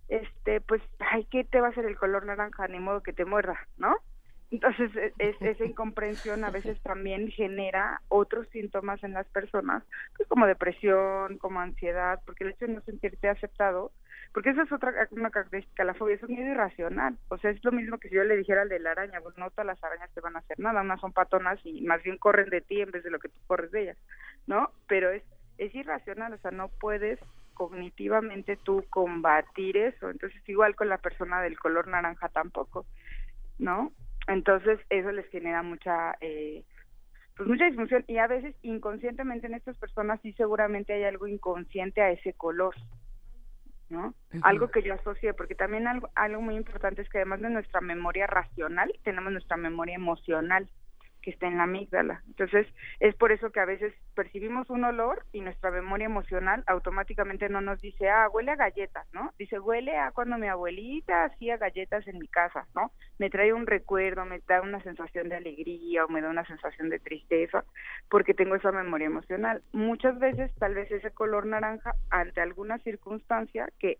este, 0.08 0.60
pues, 0.60 0.82
ay, 0.98 1.24
¿qué 1.30 1.44
te 1.44 1.60
va 1.60 1.68
a 1.68 1.70
hacer 1.70 1.86
el 1.86 1.96
color 1.96 2.26
naranja? 2.26 2.66
Ni 2.68 2.80
modo 2.80 3.02
que 3.02 3.12
te 3.12 3.24
muerda, 3.24 3.58
¿no? 3.78 3.96
Entonces, 4.50 4.90
e, 4.96 5.12
es, 5.18 5.36
esa 5.40 5.64
incomprensión 5.64 6.44
a 6.44 6.50
veces 6.50 6.80
también 6.82 7.30
genera 7.30 8.02
otros 8.08 8.48
síntomas 8.48 9.02
en 9.04 9.14
las 9.14 9.26
personas, 9.28 9.84
pues 10.16 10.28
como 10.28 10.46
depresión, 10.46 11.38
como 11.38 11.60
ansiedad, 11.60 12.20
porque 12.26 12.44
el 12.44 12.50
hecho 12.50 12.66
de 12.66 12.74
no 12.74 12.80
sentirte 12.82 13.28
aceptado, 13.28 13.92
porque 14.32 14.50
esa 14.50 14.62
es 14.62 14.72
otra 14.72 14.92
una 15.10 15.30
característica, 15.30 15.84
la 15.84 15.94
fobia 15.94 16.14
es 16.14 16.28
miedo 16.28 16.52
irracional, 16.52 17.18
o 17.28 17.38
sea, 17.38 17.50
es 17.50 17.62
lo 17.64 17.72
mismo 17.72 17.98
que 17.98 18.08
si 18.08 18.14
yo 18.14 18.24
le 18.24 18.36
dijera 18.36 18.62
al 18.62 18.68
de 18.68 18.78
la 18.78 18.92
araña, 18.92 19.20
pues 19.20 19.36
no 19.36 19.50
todas 19.50 19.66
las 19.66 19.82
arañas 19.82 20.10
te 20.14 20.20
van 20.20 20.36
a 20.36 20.40
hacer 20.40 20.58
nada, 20.60 20.82
unas 20.82 21.00
son 21.00 21.12
patonas 21.12 21.58
y 21.64 21.82
más 21.82 22.02
bien 22.02 22.16
corren 22.16 22.48
de 22.48 22.60
ti 22.60 22.80
en 22.80 22.92
vez 22.92 23.02
de 23.02 23.10
lo 23.10 23.18
que 23.18 23.28
tú 23.28 23.38
corres 23.46 23.70
de 23.72 23.82
ellas, 23.82 23.98
¿no? 24.46 24.70
Pero 24.86 25.10
es, 25.10 25.24
es 25.58 25.74
irracional, 25.74 26.32
o 26.32 26.38
sea, 26.38 26.52
no 26.52 26.68
puedes 26.68 27.18
cognitivamente 27.54 28.56
tú 28.56 28.84
combatir 28.88 29.76
eso, 29.76 30.10
entonces 30.10 30.40
igual 30.48 30.76
con 30.76 30.88
la 30.88 30.98
persona 30.98 31.42
del 31.42 31.58
color 31.58 31.88
naranja 31.88 32.28
tampoco, 32.28 32.86
¿no? 33.58 33.92
Entonces 34.28 34.78
eso 34.90 35.10
les 35.12 35.28
genera 35.28 35.62
mucha... 35.62 36.16
Eh, 36.20 36.64
pues 37.36 37.48
mucha 37.48 37.64
disfunción 37.64 38.04
y 38.06 38.18
a 38.18 38.26
veces 38.26 38.54
inconscientemente 38.60 39.46
en 39.46 39.54
estas 39.54 39.76
personas 39.78 40.20
sí 40.22 40.34
seguramente 40.34 40.92
hay 40.92 41.04
algo 41.04 41.26
inconsciente 41.26 42.02
a 42.02 42.10
ese 42.10 42.34
color, 42.34 42.74
¿no? 43.90 44.14
Algo 44.42 44.70
que 44.70 44.82
yo 44.82 44.94
asocié, 44.94 45.34
porque 45.34 45.54
también 45.54 45.86
algo, 45.86 46.08
algo 46.14 46.40
muy 46.40 46.56
importante 46.56 47.02
es 47.02 47.08
que 47.08 47.18
además 47.18 47.40
de 47.40 47.50
nuestra 47.50 47.80
memoria 47.80 48.26
racional, 48.26 48.92
tenemos 49.02 49.32
nuestra 49.32 49.56
memoria 49.56 49.96
emocional 49.96 50.68
que 51.22 51.30
está 51.30 51.46
en 51.46 51.58
la 51.58 51.64
amígdala. 51.64 52.22
Entonces, 52.26 52.66
es 52.98 53.14
por 53.16 53.32
eso 53.32 53.50
que 53.50 53.60
a 53.60 53.64
veces 53.64 53.94
percibimos 54.14 54.70
un 54.70 54.84
olor 54.84 55.24
y 55.32 55.40
nuestra 55.40 55.70
memoria 55.70 56.06
emocional 56.06 56.64
automáticamente 56.66 57.48
no 57.48 57.60
nos 57.60 57.80
dice, 57.80 58.08
ah, 58.08 58.28
huele 58.28 58.52
a 58.52 58.56
galletas, 58.56 59.06
¿no? 59.12 59.32
Dice, 59.38 59.58
huele 59.58 59.96
a 59.96 60.12
cuando 60.12 60.38
mi 60.38 60.48
abuelita 60.48 61.24
hacía 61.24 61.56
galletas 61.56 62.06
en 62.06 62.18
mi 62.18 62.28
casa, 62.28 62.66
¿no? 62.74 62.92
Me 63.18 63.30
trae 63.30 63.52
un 63.52 63.66
recuerdo, 63.66 64.24
me 64.24 64.40
da 64.48 64.62
una 64.62 64.82
sensación 64.82 65.28
de 65.28 65.36
alegría 65.36 66.04
o 66.04 66.08
me 66.08 66.20
da 66.20 66.30
una 66.30 66.46
sensación 66.46 66.88
de 66.88 66.98
tristeza 66.98 67.64
porque 68.08 68.34
tengo 68.34 68.54
esa 68.54 68.72
memoria 68.72 69.06
emocional. 69.06 69.62
Muchas 69.72 70.18
veces, 70.18 70.52
tal 70.58 70.74
vez 70.74 70.90
ese 70.90 71.10
color 71.10 71.46
naranja, 71.46 71.94
ante 72.10 72.40
alguna 72.40 72.78
circunstancia 72.78 73.68
que 73.78 73.98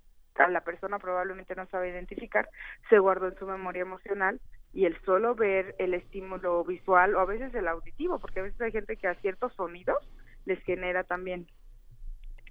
la 0.48 0.62
persona 0.62 0.98
probablemente 0.98 1.54
no 1.54 1.66
sabe 1.66 1.90
identificar, 1.90 2.48
se 2.88 2.98
guardó 2.98 3.28
en 3.28 3.38
su 3.38 3.46
memoria 3.46 3.82
emocional 3.82 4.40
y 4.72 4.84
el 4.84 4.96
solo 5.04 5.34
ver 5.34 5.74
el 5.78 5.94
estímulo 5.94 6.64
visual 6.64 7.14
o 7.14 7.20
a 7.20 7.24
veces 7.24 7.54
el 7.54 7.68
auditivo, 7.68 8.18
porque 8.18 8.40
a 8.40 8.44
veces 8.44 8.60
hay 8.60 8.72
gente 8.72 8.96
que 8.96 9.08
a 9.08 9.14
ciertos 9.16 9.52
sonidos 9.54 9.98
les 10.46 10.62
genera 10.62 11.04
también 11.04 11.46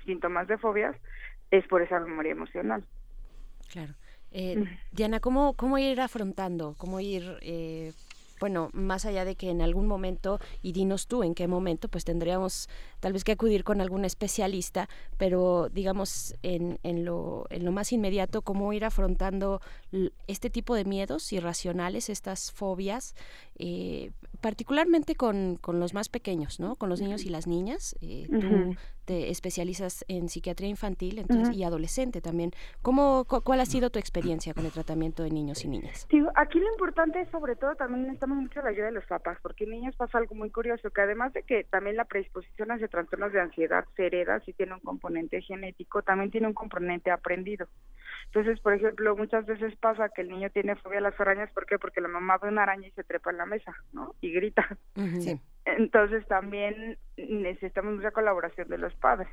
síntomas 0.05 0.47
de 0.47 0.57
fobias, 0.57 0.95
es 1.51 1.65
por 1.67 1.81
esa 1.81 1.99
memoria 1.99 2.31
emocional. 2.31 2.83
Claro. 3.71 3.93
Eh, 4.31 4.63
Diana, 4.91 5.19
¿cómo, 5.19 5.53
¿cómo 5.53 5.77
ir 5.77 6.01
afrontando, 6.01 6.75
cómo 6.77 6.99
ir 6.99 7.37
eh, 7.41 7.93
bueno, 8.39 8.69
más 8.73 9.05
allá 9.05 9.25
de 9.25 9.35
que 9.35 9.49
en 9.49 9.61
algún 9.61 9.87
momento, 9.87 10.39
y 10.61 10.71
dinos 10.71 11.07
tú 11.07 11.23
en 11.23 11.35
qué 11.35 11.47
momento, 11.47 11.89
pues 11.89 12.05
tendríamos 12.05 12.69
tal 12.99 13.13
vez 13.13 13.23
que 13.23 13.33
acudir 13.33 13.63
con 13.63 13.81
algún 13.81 14.05
especialista, 14.05 14.89
pero 15.17 15.69
digamos 15.69 16.35
en, 16.43 16.79
en, 16.83 17.05
lo, 17.05 17.45
en 17.49 17.65
lo 17.65 17.71
más 17.71 17.91
inmediato, 17.91 18.41
cómo 18.41 18.71
ir 18.73 18.85
afrontando 18.85 19.61
este 20.27 20.49
tipo 20.49 20.75
de 20.75 20.85
miedos 20.85 21.31
irracionales, 21.33 22.09
estas 22.09 22.51
fobias, 22.51 23.15
eh, 23.57 24.11
particularmente 24.41 25.15
con, 25.15 25.57
con, 25.59 25.79
los 25.79 25.93
más 25.93 26.09
pequeños, 26.09 26.59
¿no? 26.59 26.75
Con 26.75 26.89
los 26.89 27.01
niños 27.01 27.23
y 27.23 27.29
las 27.29 27.47
niñas. 27.47 27.95
Eh, 28.01 28.27
tú 28.29 28.75
te 29.09 29.31
especializas 29.31 30.05
en 30.07 30.29
psiquiatría 30.29 30.69
infantil 30.69 31.17
entonces, 31.17 31.57
y 31.57 31.63
adolescente 31.63 32.21
también. 32.21 32.51
¿Cómo, 32.83 33.25
¿Cuál 33.25 33.59
ha 33.59 33.65
sido 33.65 33.89
tu 33.89 33.97
experiencia 33.97 34.53
con 34.53 34.67
el 34.67 34.71
tratamiento 34.71 35.23
de 35.23 35.31
niños 35.31 35.65
y 35.65 35.67
niñas? 35.67 36.07
aquí 36.35 36.59
lo 36.59 36.71
importante 36.71 37.19
es 37.19 37.29
sobre 37.29 37.55
todo 37.55 37.73
también 37.73 38.03
necesitamos 38.03 38.37
mucho 38.37 38.61
la 38.61 38.69
ayuda 38.69 38.85
de 38.85 38.91
los 38.91 39.05
papás, 39.05 39.39
porque 39.41 39.63
en 39.63 39.71
niños 39.71 39.95
pasa 39.95 40.19
algo 40.19 40.35
muy 40.35 40.51
curioso, 40.51 40.91
que 40.91 41.01
además 41.01 41.33
de 41.33 41.41
que 41.41 41.63
también 41.63 41.97
la 41.97 42.05
predisposición 42.05 42.69
hacia 42.69 42.87
trastornos 42.87 43.33
de 43.33 43.41
ansiedad 43.41 43.83
se 43.95 44.05
hereda, 44.05 44.41
si 44.41 44.53
tiene 44.53 44.75
un 44.75 44.81
componente 44.81 45.41
genético, 45.41 46.03
también 46.03 46.29
tiene 46.29 46.45
un 46.45 46.53
componente 46.53 47.09
aprendido. 47.09 47.67
Entonces, 48.31 48.59
por 48.59 48.73
ejemplo, 48.73 49.15
muchas 49.15 49.45
veces 49.47 49.75
pasa 49.77 50.09
que 50.09 50.21
el 50.21 50.29
niño 50.29 50.51
tiene 50.51 50.75
fobia 50.75 50.99
a 50.99 51.01
las 51.01 51.19
arañas, 51.19 51.51
¿por 51.51 51.65
qué? 51.65 51.79
Porque 51.79 51.99
la 51.99 52.07
mamá 52.07 52.37
ve 52.37 52.49
una 52.49 52.61
araña 52.61 52.87
y 52.87 52.91
se 52.91 53.03
trepa 53.03 53.31
en 53.31 53.37
la 53.37 53.47
mesa, 53.47 53.73
¿no? 53.91 54.13
Y 54.21 54.31
grita. 54.31 54.77
Entonces 55.65 56.27
también 56.27 56.99
necesitamos 57.17 57.95
mucha 57.95 58.11
colaboración 58.11 58.69
de 58.69 58.77
los 58.77 58.93
padres, 58.95 59.29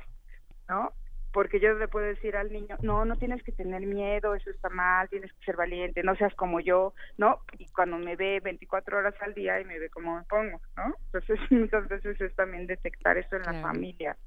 ¿no? 0.67 0.93
Porque 1.31 1.59
yo 1.59 1.73
le 1.73 1.87
puedo 1.87 2.07
decir 2.07 2.35
al 2.35 2.51
niño, 2.51 2.75
no, 2.81 3.05
no 3.05 3.17
tienes 3.17 3.43
que 3.43 3.51
tener 3.51 3.85
miedo, 3.85 4.33
eso 4.33 4.49
está 4.49 4.69
mal, 4.69 5.09
tienes 5.09 5.31
que 5.33 5.45
ser 5.45 5.57
valiente, 5.57 6.01
no 6.01 6.15
seas 6.15 6.33
como 6.33 6.59
yo, 6.59 6.93
¿no? 7.19 7.41
Y 7.59 7.67
cuando 7.67 7.99
me 7.99 8.15
ve 8.15 8.39
24 8.43 8.97
horas 8.97 9.13
al 9.21 9.35
día 9.35 9.61
y 9.61 9.65
me 9.65 9.77
ve 9.77 9.89
cómo 9.91 10.15
me 10.15 10.23
pongo, 10.23 10.59
¿no? 10.75 10.95
Entonces 11.05 11.39
muchas 11.51 11.87
veces 11.87 12.19
es 12.19 12.35
también 12.35 12.65
detectar 12.65 13.15
eso 13.17 13.35
en 13.35 13.43
la 13.43 13.61
familia. 13.61 14.17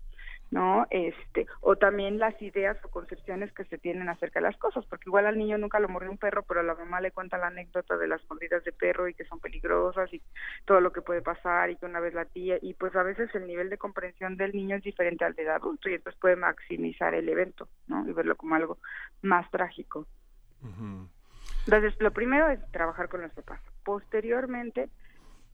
¿No? 0.50 0.86
Este, 0.90 1.46
o 1.60 1.76
también 1.76 2.18
las 2.18 2.40
ideas 2.42 2.76
o 2.84 2.88
concepciones 2.88 3.52
que 3.52 3.64
se 3.66 3.78
tienen 3.78 4.08
acerca 4.08 4.40
de 4.40 4.46
las 4.46 4.56
cosas, 4.56 4.84
porque 4.86 5.08
igual 5.08 5.26
al 5.26 5.38
niño 5.38 5.58
nunca 5.58 5.78
lo 5.78 5.88
mordió 5.88 6.10
un 6.10 6.18
perro, 6.18 6.42
pero 6.42 6.62
la 6.62 6.74
mamá 6.74 7.00
le 7.00 7.12
cuenta 7.12 7.38
la 7.38 7.48
anécdota 7.48 7.96
de 7.96 8.08
las 8.08 8.20
mordidas 8.28 8.64
de 8.64 8.72
perro 8.72 9.08
y 9.08 9.14
que 9.14 9.24
son 9.24 9.38
peligrosas 9.38 10.12
y 10.12 10.20
todo 10.64 10.80
lo 10.80 10.92
que 10.92 11.02
puede 11.02 11.22
pasar 11.22 11.70
y 11.70 11.76
que 11.76 11.86
una 11.86 12.00
vez 12.00 12.14
la 12.14 12.24
tía, 12.24 12.58
y 12.60 12.74
pues 12.74 12.94
a 12.96 13.02
veces 13.02 13.32
el 13.34 13.46
nivel 13.46 13.70
de 13.70 13.78
comprensión 13.78 14.36
del 14.36 14.52
niño 14.52 14.76
es 14.76 14.82
diferente 14.82 15.24
al 15.24 15.34
del 15.34 15.50
adulto 15.50 15.88
y 15.88 15.94
entonces 15.94 16.20
puede 16.20 16.36
maximizar 16.36 17.14
el 17.14 17.28
evento, 17.28 17.68
¿no? 17.86 18.08
Y 18.08 18.12
verlo 18.12 18.36
como 18.36 18.56
algo 18.56 18.78
más 19.22 19.48
trágico. 19.50 20.06
Entonces, 21.66 21.94
lo 22.00 22.10
primero 22.10 22.48
es 22.48 22.60
trabajar 22.72 23.08
con 23.08 23.22
los 23.22 23.32
papás. 23.32 23.60
Posteriormente, 23.84 24.88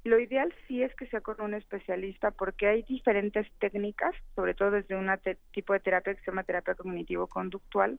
lo 0.06 0.18
ideal 0.18 0.52
sí 0.66 0.82
es 0.82 0.94
que 0.94 1.06
sea 1.06 1.20
con 1.20 1.40
un 1.40 1.54
especialista 1.54 2.30
porque 2.30 2.66
hay 2.66 2.82
diferentes 2.82 3.46
técnicas, 3.58 4.14
sobre 4.34 4.54
todo 4.54 4.70
desde 4.70 4.96
un 4.96 5.10
tipo 5.52 5.72
de 5.72 5.80
terapia 5.80 6.14
que 6.14 6.20
se 6.20 6.30
llama 6.30 6.44
terapia 6.44 6.74
cognitivo-conductual, 6.74 7.98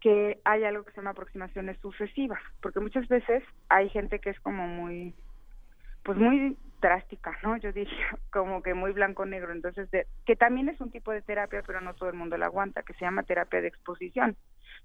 que 0.00 0.40
hay 0.44 0.64
algo 0.64 0.84
que 0.84 0.90
se 0.92 0.98
llama 0.98 1.10
aproximaciones 1.10 1.78
sucesivas, 1.78 2.40
porque 2.60 2.80
muchas 2.80 3.08
veces 3.08 3.42
hay 3.68 3.88
gente 3.88 4.18
que 4.18 4.30
es 4.30 4.40
como 4.40 4.66
muy, 4.66 5.14
pues 6.02 6.18
muy 6.18 6.56
drástica, 6.80 7.38
¿no? 7.42 7.56
Yo 7.56 7.72
diría 7.72 8.18
como 8.32 8.62
que 8.62 8.74
muy 8.74 8.92
blanco-negro, 8.92 9.52
entonces, 9.52 9.90
de, 9.90 10.06
que 10.26 10.36
también 10.36 10.68
es 10.68 10.80
un 10.80 10.90
tipo 10.90 11.10
de 11.10 11.22
terapia, 11.22 11.62
pero 11.66 11.80
no 11.80 11.94
todo 11.94 12.10
el 12.10 12.16
mundo 12.16 12.36
la 12.36 12.46
aguanta, 12.46 12.82
que 12.82 12.92
se 12.94 13.04
llama 13.04 13.22
terapia 13.22 13.62
de 13.62 13.68
exposición 13.68 14.36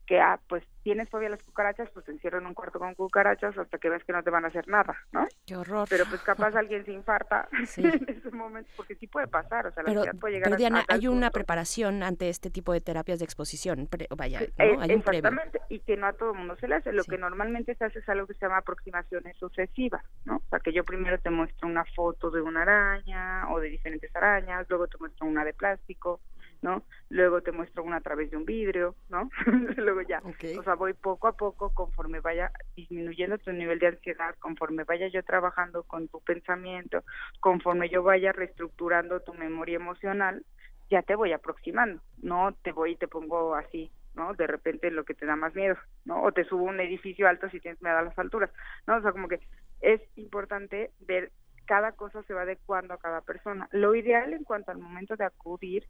que, 0.06 0.20
ah, 0.20 0.39
pues 0.48 0.63
tienes 0.84 1.10
fobia 1.10 1.28
a 1.28 1.32
las 1.32 1.44
cucarachas, 1.44 1.89
pues 1.92 2.06
te 2.06 2.12
encierro 2.12 2.39
en 2.39 2.48
un 2.48 2.56
cuarto 2.56 2.80
con 2.80 2.96
cucarachas 2.96 3.56
hasta 3.58 3.78
que 3.78 3.89
ves 3.89 4.04
que 4.04 4.13
no 4.13 4.24
te 4.24 4.32
van 4.32 4.44
a 4.44 4.48
hacer 4.48 4.68
nada, 4.68 4.98
¿no? 5.12 5.28
Qué 5.46 5.56
horror. 5.56 5.88
Pero 5.88 6.06
pues 6.10 6.22
capaz 6.22 6.56
alguien 6.56 6.84
se 6.84 6.94
infarta 6.94 7.48
en 7.78 8.06
ese 8.08 8.32
momento, 8.32 8.72
porque 8.76 8.96
sí 8.96 9.06
puede 9.06 9.28
pasar, 9.28 9.68
o 9.68 9.72
sea, 9.72 9.84
la 9.84 10.02
pero, 10.02 10.13
puede 10.20 10.36
llegar 10.36 10.48
pero 10.48 10.58
Diana, 10.58 10.86
hay 10.88 11.08
una 11.08 11.30
preparación 11.30 12.02
ante 12.02 12.30
este 12.30 12.50
tipo 12.50 12.74
de 12.74 12.82
terapias 12.82 13.20
de 13.20 13.26
exposición, 13.26 13.88
vaya, 14.18 14.39
¿no? 14.39 14.46
Eh, 14.46 14.78
hay 14.80 14.94
un 14.96 15.00
exactamente, 15.00 15.62
y 15.70 15.80
que 15.80 15.96
no 15.96 16.08
a 16.08 16.13
todo 16.13 16.32
el 16.32 16.39
mundo 16.39 16.56
se 16.56 16.68
le 16.68 16.76
hace. 16.76 16.92
Lo 16.92 17.04
que 17.04 17.18
normalmente 17.18 17.76
se 17.76 17.86
hace 17.86 18.00
es 18.00 18.10
algo 18.10 18.26
que 18.26 18.34
se 18.34 18.42
llama 18.42 18.58
aproximaciones 18.58 19.38
sucesivas, 19.38 20.04
¿no? 20.26 20.38
O 20.38 20.50
sea, 20.50 20.60
que 20.60 20.74
yo 20.74 20.84
primero 20.84 21.20
te 21.20 21.30
muestro 21.30 21.68
una 21.68 21.86
foto 21.96 22.32
de 22.32 22.42
una 22.42 22.63
araña 22.63 23.48
o 23.52 23.60
de 23.60 23.70
diferentes 23.70 24.15
arañas, 24.15 24.65
luego 24.70 24.88
te 24.88 24.98
muestro 24.98 25.28
una 25.28 25.44
de 25.44 25.54
plástico, 25.54 26.20
¿no? 26.62 26.84
Luego 27.10 27.41
te 27.41 27.52
muestro 27.52 27.84
una 27.84 27.98
a 27.98 28.02
través 28.02 28.32
de 28.32 28.38
un 28.38 28.45
vidrio, 28.45 28.95
¿no? 29.10 29.30
Luego 29.78 30.02
ya, 30.02 30.22
o 30.24 30.63
sea, 30.63 30.76
voy 30.76 30.93
poco 30.93 31.28
a 31.28 31.38
poco 31.38 31.74
conforme 31.74 32.19
vaya 32.19 32.52
disminuyendo 32.76 33.38
tu 33.38 33.52
nivel 33.52 33.80
de 33.80 33.88
ansiedad, 33.88 34.36
conforme 34.39 34.84
vaya 34.84 35.08
yo 35.08 35.24
trabajando 35.24 35.84
con 35.84 36.08
tu 36.08 36.19
pensamiento, 36.22 37.04
conforme 37.39 37.89
yo 37.89 38.04
vaya 38.04 38.32
reestructurando 38.32 39.22
tu 39.22 39.34
memoria 39.34 39.78
emocional, 39.78 40.45
ya 40.89 41.02
te 41.02 41.15
voy 41.15 41.34
aproximando, 41.34 42.02
no 42.22 42.54
te 42.63 42.72
voy 42.72 42.91
y 42.91 42.95
te 42.95 43.08
pongo 43.08 43.56
así, 43.56 43.91
¿no? 44.15 44.34
De 44.34 44.48
repente 44.48 44.91
lo 44.91 45.06
que 45.06 45.13
te 45.13 45.26
da 45.26 45.36
más 45.36 45.56
miedo, 45.56 45.76
¿no? 46.06 46.24
O 46.24 46.32
te 46.32 46.45
subo 46.45 46.63
un 46.63 46.80
edificio 46.80 47.28
alto 47.28 47.50
si 47.50 47.60
tienes 47.60 47.82
miedo 47.82 47.98
a 47.98 48.02
las 48.02 48.17
alturas, 48.17 48.50
¿no? 48.88 48.98
O 48.98 49.02
sea, 49.02 49.12
como 49.12 49.28
que 49.28 49.39
es 49.82 50.02
importante 50.17 50.91
ver 51.00 51.32
cada 51.65 51.91
cosa 51.91 52.24
se 52.24 52.34
va 52.34 52.41
adecuando 52.41 52.95
a 52.95 52.98
cada 52.98 53.22
persona. 53.22 53.69
Lo 53.72 53.93
ideal 53.93 54.34
en 54.34 54.43
cuanto 54.43 54.72
al 54.72 54.80
momento 54.80 55.15
de 55.15 55.26
acudir 55.26 55.88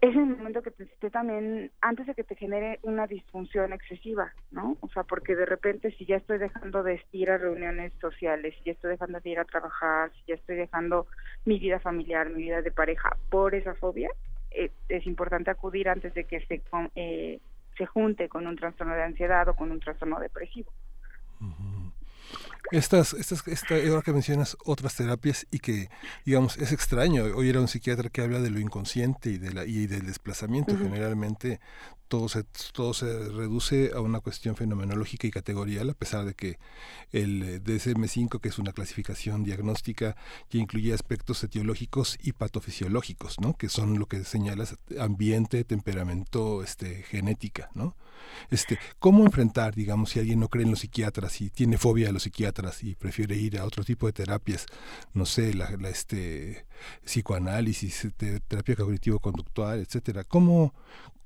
es 0.00 0.16
el 0.16 0.26
momento 0.26 0.62
que 0.62 0.70
te 0.70 0.84
esté 0.84 1.10
también, 1.10 1.70
antes 1.82 2.06
de 2.06 2.14
que 2.14 2.24
te 2.24 2.34
genere 2.34 2.78
una 2.82 3.06
disfunción 3.06 3.74
excesiva, 3.74 4.32
¿no? 4.50 4.78
O 4.80 4.88
sea, 4.88 5.02
porque 5.04 5.36
de 5.36 5.44
repente 5.44 5.90
si 5.92 6.06
ya 6.06 6.16
estoy 6.16 6.38
dejando 6.38 6.82
de 6.82 7.04
ir 7.12 7.30
a 7.30 7.36
reuniones 7.36 7.92
sociales, 8.00 8.54
si 8.58 8.64
ya 8.64 8.72
estoy 8.72 8.92
dejando 8.92 9.20
de 9.20 9.30
ir 9.30 9.38
a 9.38 9.44
trabajar, 9.44 10.10
si 10.12 10.22
ya 10.28 10.36
estoy 10.36 10.56
dejando 10.56 11.06
mi 11.44 11.58
vida 11.58 11.80
familiar, 11.80 12.30
mi 12.30 12.44
vida 12.44 12.62
de 12.62 12.70
pareja 12.70 13.14
por 13.28 13.54
esa 13.54 13.74
fobia, 13.74 14.10
eh, 14.52 14.70
es 14.88 15.06
importante 15.06 15.50
acudir 15.50 15.88
antes 15.90 16.14
de 16.14 16.24
que 16.24 16.40
se, 16.46 16.62
eh, 16.94 17.38
se 17.76 17.86
junte 17.86 18.30
con 18.30 18.46
un 18.46 18.56
trastorno 18.56 18.94
de 18.94 19.02
ansiedad 19.02 19.48
o 19.48 19.54
con 19.54 19.70
un 19.70 19.80
trastorno 19.80 20.18
depresivo. 20.18 20.72
Estas, 22.70 23.14
estas, 23.14 23.46
esta, 23.48 23.74
ahora 23.74 24.02
que 24.02 24.12
mencionas 24.12 24.56
otras 24.64 24.94
terapias 24.94 25.46
y 25.50 25.58
que, 25.58 25.88
digamos, 26.24 26.56
es 26.58 26.72
extraño, 26.72 27.24
hoy 27.34 27.48
era 27.48 27.60
un 27.60 27.68
psiquiatra 27.68 28.10
que 28.10 28.22
habla 28.22 28.40
de 28.40 28.50
lo 28.50 28.60
inconsciente 28.60 29.30
y, 29.30 29.38
de 29.38 29.52
la, 29.52 29.64
y 29.64 29.86
del 29.86 30.06
desplazamiento, 30.06 30.76
generalmente 30.76 31.60
todo 32.10 32.28
se, 32.28 32.42
todo 32.72 32.92
se 32.92 33.28
reduce 33.28 33.92
a 33.94 34.00
una 34.00 34.18
cuestión 34.18 34.56
fenomenológica 34.56 35.28
y 35.28 35.30
categorial, 35.30 35.90
a 35.90 35.94
pesar 35.94 36.24
de 36.24 36.34
que 36.34 36.58
el 37.12 37.42
eh, 37.44 37.62
DSM-5, 37.62 38.40
que 38.40 38.48
es 38.48 38.58
una 38.58 38.72
clasificación 38.72 39.44
diagnóstica 39.44 40.16
que 40.48 40.58
incluye 40.58 40.92
aspectos 40.92 41.42
etiológicos 41.44 42.18
y 42.20 42.32
patofisiológicos, 42.32 43.38
¿no? 43.38 43.54
que 43.54 43.68
son 43.68 44.00
lo 44.00 44.06
que 44.06 44.24
señalas 44.24 44.76
ambiente, 44.98 45.62
temperamento, 45.62 46.64
este, 46.64 47.04
genética. 47.04 47.70
¿no? 47.74 47.94
Este, 48.50 48.80
¿Cómo 48.98 49.24
enfrentar, 49.24 49.76
digamos, 49.76 50.10
si 50.10 50.18
alguien 50.18 50.40
no 50.40 50.48
cree 50.48 50.64
en 50.64 50.70
los 50.70 50.80
psiquiatras 50.80 51.40
y 51.40 51.50
tiene 51.50 51.78
fobia 51.78 52.08
a 52.08 52.12
los 52.12 52.24
psiquiatras 52.24 52.82
y 52.82 52.96
prefiere 52.96 53.36
ir 53.36 53.56
a 53.56 53.64
otro 53.64 53.84
tipo 53.84 54.06
de 54.06 54.12
terapias, 54.12 54.66
no 55.14 55.26
sé, 55.26 55.54
la, 55.54 55.70
la 55.76 55.90
este, 55.90 56.66
psicoanálisis, 57.04 58.08
terapia 58.48 58.74
cognitivo-conductual, 58.74 59.78
etcétera? 59.78 60.24
¿Cómo, 60.24 60.74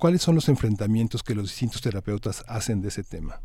¿Cuáles 0.05 0.21
son 0.21 0.35
los 0.35 0.51
enfrentamientos 0.51 1.23
que 1.23 1.35
los 1.35 1.45
distintos 1.45 1.81
terapeutas 1.81 2.45
hacen 2.47 2.83
de 2.83 2.89
ese 2.89 3.03
tema? 3.05 3.41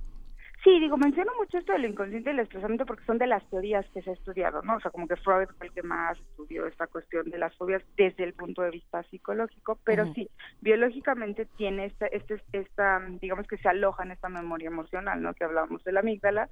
Sí, 0.62 0.78
digo, 0.82 0.98
menciono 0.98 1.32
mucho 1.40 1.58
esto 1.58 1.72
del 1.72 1.86
inconsciente 1.86 2.32
y 2.32 2.34
el 2.34 2.40
estresamiento 2.42 2.86
porque 2.86 3.06
son 3.06 3.18
de 3.18 3.28
las 3.28 3.50
teorías 3.50 3.86
que 3.94 4.02
se 4.02 4.10
ha 4.10 4.14
estudiado, 4.14 4.62
¿no? 4.64 4.76
O 4.76 4.80
sea, 4.82 4.92
como 4.92 5.08
que 5.08 5.16
Freud 5.16 5.48
fue 5.58 5.68
el 5.68 5.74
que 5.74 5.84
más 5.84 6.20
estudió 6.20 6.68
esta 6.68 6.88
cuestión 6.88 7.30
de 7.30 7.38
las 7.38 7.56
fobias 7.56 7.82
desde 7.96 8.26
el 8.26 8.34
punto 8.34 8.62
de 8.62 8.72
vista 8.72 9.04
psicológico, 9.04 9.80
pero 9.86 10.14
sí, 10.14 10.30
biológicamente 10.60 11.46
tiene 11.56 11.86
esta, 11.86 12.08
este, 12.08 12.44
esta, 12.52 13.00
digamos 13.22 13.48
que 13.48 13.58
se 13.58 13.70
aloja 13.70 14.04
en 14.04 14.12
esta 14.12 14.28
memoria 14.28 14.68
emocional, 14.68 15.22
¿no? 15.22 15.34
Que 15.36 15.46
hablábamos 15.46 15.82
de 15.86 15.94
la 15.94 16.02
amígdala. 16.02 16.50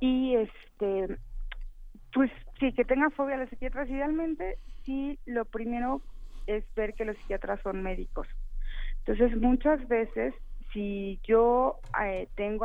Y 0.00 0.36
este, 0.36 1.16
pues 2.12 2.30
sí, 2.58 2.74
que 2.74 2.84
tenga 2.84 3.08
fobia 3.08 3.36
a 3.36 3.38
los 3.38 3.48
psiquiatras, 3.48 3.88
idealmente, 3.88 4.58
sí, 4.84 5.18
lo 5.24 5.46
primero 5.46 6.02
es 6.46 6.62
ver 6.74 6.92
que 6.92 7.06
los 7.06 7.16
psiquiatras 7.16 7.58
son 7.62 7.82
médicos. 7.82 8.28
Entonces, 9.10 9.40
muchas 9.40 9.88
veces 9.88 10.34
si 10.72 11.18
yo 11.24 11.80
eh, 12.00 12.28
tengo 12.36 12.64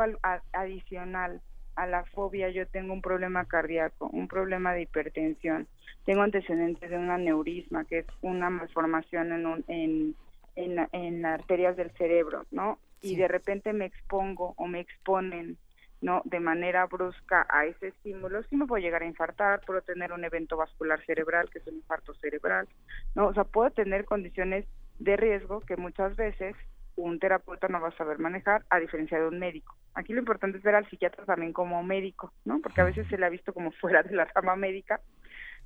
adicional 0.52 1.40
a 1.74 1.88
la 1.88 2.04
fobia, 2.04 2.50
yo 2.50 2.68
tengo 2.68 2.92
un 2.92 3.02
problema 3.02 3.46
cardíaco, 3.46 4.08
un 4.12 4.28
problema 4.28 4.72
de 4.72 4.82
hipertensión, 4.82 5.66
tengo 6.04 6.22
antecedentes 6.22 6.88
de 6.88 6.96
un 6.96 7.10
aneurisma, 7.10 7.84
que 7.84 7.98
es 7.98 8.06
una 8.22 8.48
malformación 8.48 9.32
en, 9.32 9.46
un, 9.46 9.64
en, 9.66 10.14
en, 10.54 10.88
en 10.92 11.26
arterias 11.26 11.76
del 11.76 11.90
cerebro, 11.98 12.46
¿no? 12.52 12.78
Y 13.00 13.16
de 13.16 13.26
repente 13.26 13.72
me 13.72 13.86
expongo 13.86 14.54
o 14.56 14.68
me 14.68 14.78
exponen 14.78 15.58
no 16.00 16.22
de 16.26 16.38
manera 16.38 16.86
brusca 16.86 17.44
a 17.48 17.64
ese 17.64 17.88
estímulo, 17.88 18.44
sí 18.44 18.56
me 18.56 18.66
puedo 18.66 18.80
llegar 18.80 19.02
a 19.02 19.06
infartar, 19.06 19.62
puedo 19.66 19.80
tener 19.80 20.12
un 20.12 20.24
evento 20.24 20.56
vascular 20.56 21.04
cerebral, 21.06 21.50
que 21.50 21.58
es 21.58 21.66
un 21.66 21.76
infarto 21.76 22.14
cerebral, 22.14 22.68
no, 23.16 23.26
o 23.26 23.34
sea, 23.34 23.42
puedo 23.42 23.70
tener 23.70 24.04
condiciones 24.04 24.66
de 24.98 25.16
riesgo 25.16 25.60
que 25.60 25.76
muchas 25.76 26.16
veces 26.16 26.56
un 26.96 27.18
terapeuta 27.18 27.68
no 27.68 27.80
va 27.80 27.88
a 27.88 27.96
saber 27.96 28.18
manejar, 28.18 28.64
a 28.70 28.78
diferencia 28.78 29.18
de 29.18 29.28
un 29.28 29.38
médico. 29.38 29.76
Aquí 29.94 30.12
lo 30.12 30.20
importante 30.20 30.58
es 30.58 30.64
ver 30.64 30.74
al 30.74 30.88
psiquiatra 30.88 31.24
también 31.24 31.52
como 31.52 31.82
médico, 31.82 32.32
¿no? 32.44 32.60
Porque 32.60 32.80
a 32.80 32.84
veces 32.84 33.06
se 33.08 33.18
le 33.18 33.26
ha 33.26 33.30
visto 33.30 33.52
como 33.52 33.70
fuera 33.80 34.02
de 34.02 34.14
la 34.14 34.24
rama 34.26 34.56
médica, 34.56 35.00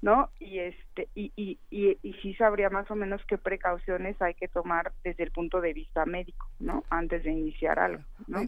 ¿no? 0.03 0.31
Y 0.39 0.59
este 0.59 1.09
y, 1.15 1.33
y, 1.37 1.59
y, 1.71 1.99
y 2.03 2.13
sí 2.15 2.35
sabría 2.35 2.71
más 2.71 2.91
o 2.91 2.97
menos 2.97 3.21
qué 3.29 3.39
precauciones 3.39 4.21
hay 4.23 4.35
que 4.35 4.49
tomar 4.49 4.93
desde 5.05 5.25
el 5.25 5.31
punto 5.31 5.61
de 5.61 5.73
vista 5.73 6.07
médico, 6.07 6.49
¿no? 6.59 6.85
Antes 6.91 7.23
de 7.25 7.33
iniciar 7.33 7.79
algo, 7.79 8.03
¿no? 8.27 8.41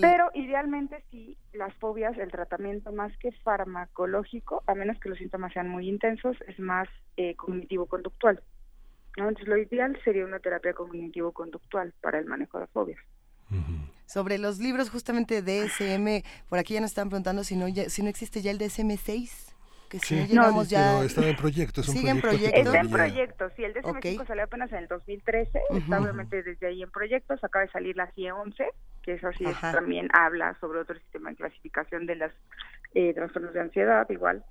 Pero 0.00 0.30
idealmente 0.34 1.02
sí, 1.10 1.36
las 1.52 1.74
fobias, 1.74 2.16
el 2.18 2.30
tratamiento 2.30 2.92
más 2.92 3.16
que 3.18 3.32
farmacológico, 3.32 4.62
a 4.66 4.74
menos 4.74 4.98
que 5.00 5.08
los 5.08 5.18
síntomas 5.18 5.52
sean 5.52 5.68
muy 5.68 5.88
intensos, 5.88 6.36
es 6.46 6.58
más 6.58 6.88
eh, 7.16 7.34
cognitivo-conductual. 7.36 8.42
Entonces, 9.16 9.48
lo 9.48 9.56
ideal 9.56 9.98
sería 10.04 10.24
una 10.24 10.38
terapia 10.38 10.74
cognitivo-conductual 10.74 11.92
para 12.00 12.18
el 12.18 12.26
manejo 12.26 12.60
de 12.60 12.66
fobias. 12.68 13.00
Sobre 14.06 14.38
los 14.38 14.58
libros 14.58 14.90
justamente 14.90 15.42
DSM, 15.42 16.22
por 16.48 16.58
aquí 16.58 16.74
ya 16.74 16.80
nos 16.80 16.90
están 16.90 17.08
preguntando 17.08 17.42
si 17.42 17.56
no, 17.56 17.66
si 17.68 18.02
no 18.02 18.08
existe 18.08 18.40
ya 18.40 18.50
el 18.50 18.58
DSM-6 18.58 19.56
que 19.88 19.98
si 19.98 20.26
sí, 20.26 20.34
no 20.34 20.64
ya... 20.64 21.04
está 21.04 21.28
en 21.28 21.36
proyecto, 21.36 21.80
es 21.80 21.88
un 21.88 21.94
¿Sigue 21.96 22.14
proyecto. 22.16 22.28
En 22.28 22.38
proyecto? 22.38 22.60
Está 22.60 22.80
en 22.80 22.90
proyecto, 22.90 23.50
sí, 23.56 23.64
el 23.64 23.74
DSM-5 23.74 24.26
salió 24.26 24.44
apenas 24.44 24.72
en 24.72 24.78
el 24.78 24.88
2013, 24.88 25.60
está 25.70 26.00
obviamente 26.00 26.42
desde 26.42 26.66
ahí 26.66 26.82
en 26.82 26.90
proyectos, 26.90 27.42
acaba 27.44 27.64
de 27.64 27.70
salir 27.70 27.96
la 27.96 28.10
CIE-11, 28.12 28.66
que 29.02 29.14
eso 29.14 29.30
sí 29.38 29.44
también 29.60 30.08
habla 30.12 30.56
sobre 30.60 30.80
otro 30.80 30.98
sistema 30.98 31.30
de 31.30 31.36
clasificación 31.36 32.06
de 32.06 32.16
las 32.16 32.32
eh, 32.94 33.14
trastornos 33.14 33.54
de 33.54 33.60
ansiedad, 33.60 34.08
igual. 34.10 34.44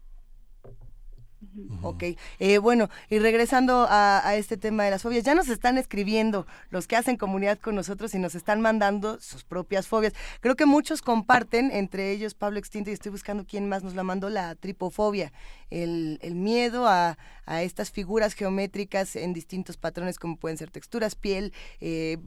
Ok, 1.82 2.04
eh, 2.40 2.58
bueno, 2.58 2.90
y 3.10 3.20
regresando 3.20 3.88
a, 3.90 4.36
este 4.36 4.58
tema 4.58 4.84
de 4.84 4.92
las 4.92 5.02
fobias, 5.02 5.24
ya 5.24 5.36
nos 5.36 5.50
están 5.50 5.78
escribiendo 5.78 6.48
los 6.70 6.88
que 6.88 6.96
hacen 6.96 7.18
comunidad 7.18 7.60
con 7.60 7.76
nosotros 7.76 8.14
y 8.16 8.20
nos 8.20 8.36
están 8.36 8.62
mandando 8.62 9.20
sus 9.20 9.44
propias 9.44 9.88
fobias. 9.88 10.14
Creo 10.42 10.56
que 10.56 10.66
muchos 10.66 11.02
comparten, 11.02 11.72
entre 11.72 12.12
ellos 12.12 12.34
Pablo 12.34 12.60
Extinto, 12.60 12.90
y 12.90 12.94
estoy 12.94 13.12
buscando 13.12 13.46
quién 13.46 13.70
más 13.70 13.84
nos 13.84 13.96
la 13.96 14.04
mandó, 14.04 14.30
la 14.30 14.56
tripofobia, 14.56 15.32
el, 15.70 16.20
miedo 16.34 16.88
a, 16.88 17.18
estas 17.48 17.92
figuras 17.92 18.34
geométricas 18.34 19.16
en 19.16 19.34
distintos 19.34 19.78
patrones 19.78 20.18
como 20.18 20.38
pueden 20.38 20.58
ser 20.58 20.72
texturas, 20.72 21.16
piel, 21.16 21.54
eh, 21.80 22.18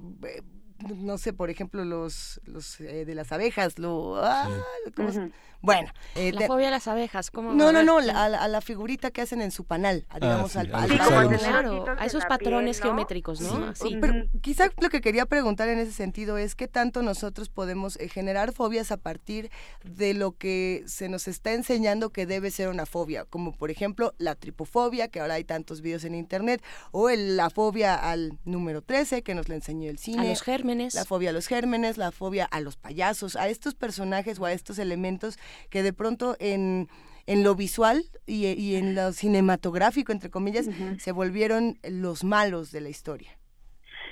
no 0.87 1.19
sé, 1.19 1.33
por 1.33 1.51
ejemplo, 1.51 1.85
los, 1.85 2.41
los 2.45 2.81
eh, 2.81 3.05
de 3.05 3.15
las 3.15 3.33
abejas, 3.33 3.79
lo... 3.79 4.17
Ah, 4.25 4.49
bueno. 5.61 5.91
Eh, 6.15 6.33
la 6.33 6.47
fobia 6.47 6.69
a 6.69 6.71
las 6.71 6.87
abejas, 6.87 7.31
¿cómo? 7.31 7.53
No, 7.53 7.73
no, 7.73 7.83
no, 7.83 7.99
a, 7.99 8.49
la, 8.49 8.61
figurita 8.61 9.11
que 9.11 9.23
hacen 9.23 9.41
en 9.41 9.51
su 9.51 9.65
panal, 9.65 10.07
ah, 10.11 10.21
digamos, 10.21 10.57
al, 10.57 10.73
a 10.75 12.07
esos 12.07 12.25
patrones 12.27 12.81
geométricos, 12.81 13.41
¿no? 13.41 13.75
Sí. 13.75 13.99
Pero 14.01 14.27
quizá 14.41 14.71
lo 14.81 14.89
que 14.89 15.01
quería 15.01 15.27
preguntar 15.27 15.69
en 15.69 15.79
ese 15.79 15.93
sentido 15.93 16.39
es 16.39 16.55
qué 16.55 16.69
tanto 16.69 17.03
nosotros 17.03 17.49
podemos 17.49 17.97
eh, 17.97 18.09
generar 18.09 18.53
fobias 18.53 18.93
a 18.93 18.97
partir 18.97 19.51
de 19.85 20.15
lo 20.15 20.33
que 20.33 20.85
se 20.87 21.09
nos 21.09 21.27
está 21.27 21.53
enseñando 21.53 22.11
que 22.11 22.27
debe 22.27 22.51
ser 22.51 22.69
una 22.69 22.87
fobia, 22.87 23.25
como 23.25 23.53
por 23.53 23.71
ejemplo 23.71 24.15
la 24.19 24.35
tripofobia, 24.35 25.09
que 25.09 25.21
ahora 25.21 25.35
hay 25.35 25.45
tantos 25.45 25.81
videos 25.81 26.05
en 26.05 26.15
internet, 26.15 26.63
o 26.93 27.09
la 27.11 27.51
fobia 27.51 27.95
al 27.95 28.39
número 28.45 28.83
13, 28.83 29.23
que 29.23 29.35
nos 29.35 29.49
le 29.49 29.57
enseñó 29.57 29.91
el 29.91 29.99
cine. 29.99 30.23
A 30.23 30.31
los 30.31 30.43
gérmenes. 30.43 30.95
La 30.95 31.05
fobia 31.05 31.31
a 31.31 31.33
los 31.33 31.47
gérmenes, 31.47 31.97
la 31.97 32.13
fobia 32.13 32.45
a 32.45 32.61
los 32.61 32.77
payasos, 32.77 33.37
a 33.37 33.49
estos 33.49 33.75
personajes 33.75 34.39
o 34.39 34.45
a 34.45 34.53
estos 34.53 34.79
elementos 34.79 35.39
que 35.71 35.83
de 35.83 35.93
pronto 35.93 36.37
en, 36.41 36.89
en 37.27 37.45
lo 37.45 37.55
visual 37.55 38.03
y, 38.27 38.75
en 38.77 38.95
lo 38.95 39.13
cinematográfico, 39.13 40.13
entre 40.13 40.31
comillas, 40.31 40.69
se 40.99 41.13
volvieron 41.13 41.79
los 41.89 42.25
malos 42.25 42.73
de 42.73 42.81
la 42.81 42.89
historia. 42.89 43.31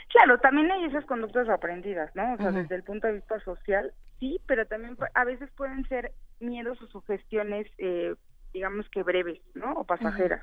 Claro, 0.09 0.39
también 0.39 0.71
hay 0.71 0.85
esas 0.85 1.05
conductas 1.05 1.49
aprendidas, 1.49 2.15
¿no? 2.15 2.35
O 2.35 2.37
sea, 2.37 2.53
desde 2.53 2.75
el 2.75 2.83
punto 2.85 3.07
de 3.07 3.15
vista 3.15 3.39
social, 3.41 3.93
sí, 4.21 4.41
pero 4.47 4.67
también 4.67 4.97
a 5.15 5.25
veces 5.25 5.51
pueden 5.57 5.87
ser 5.89 6.13
miedos 6.41 6.81
o 6.81 6.87
sugestiones, 6.87 7.67
eh, 7.79 8.15
digamos 8.53 8.89
que 8.91 9.03
breves, 9.03 9.41
¿no? 9.55 9.73
O 9.73 9.85
pasajeras, 9.85 10.43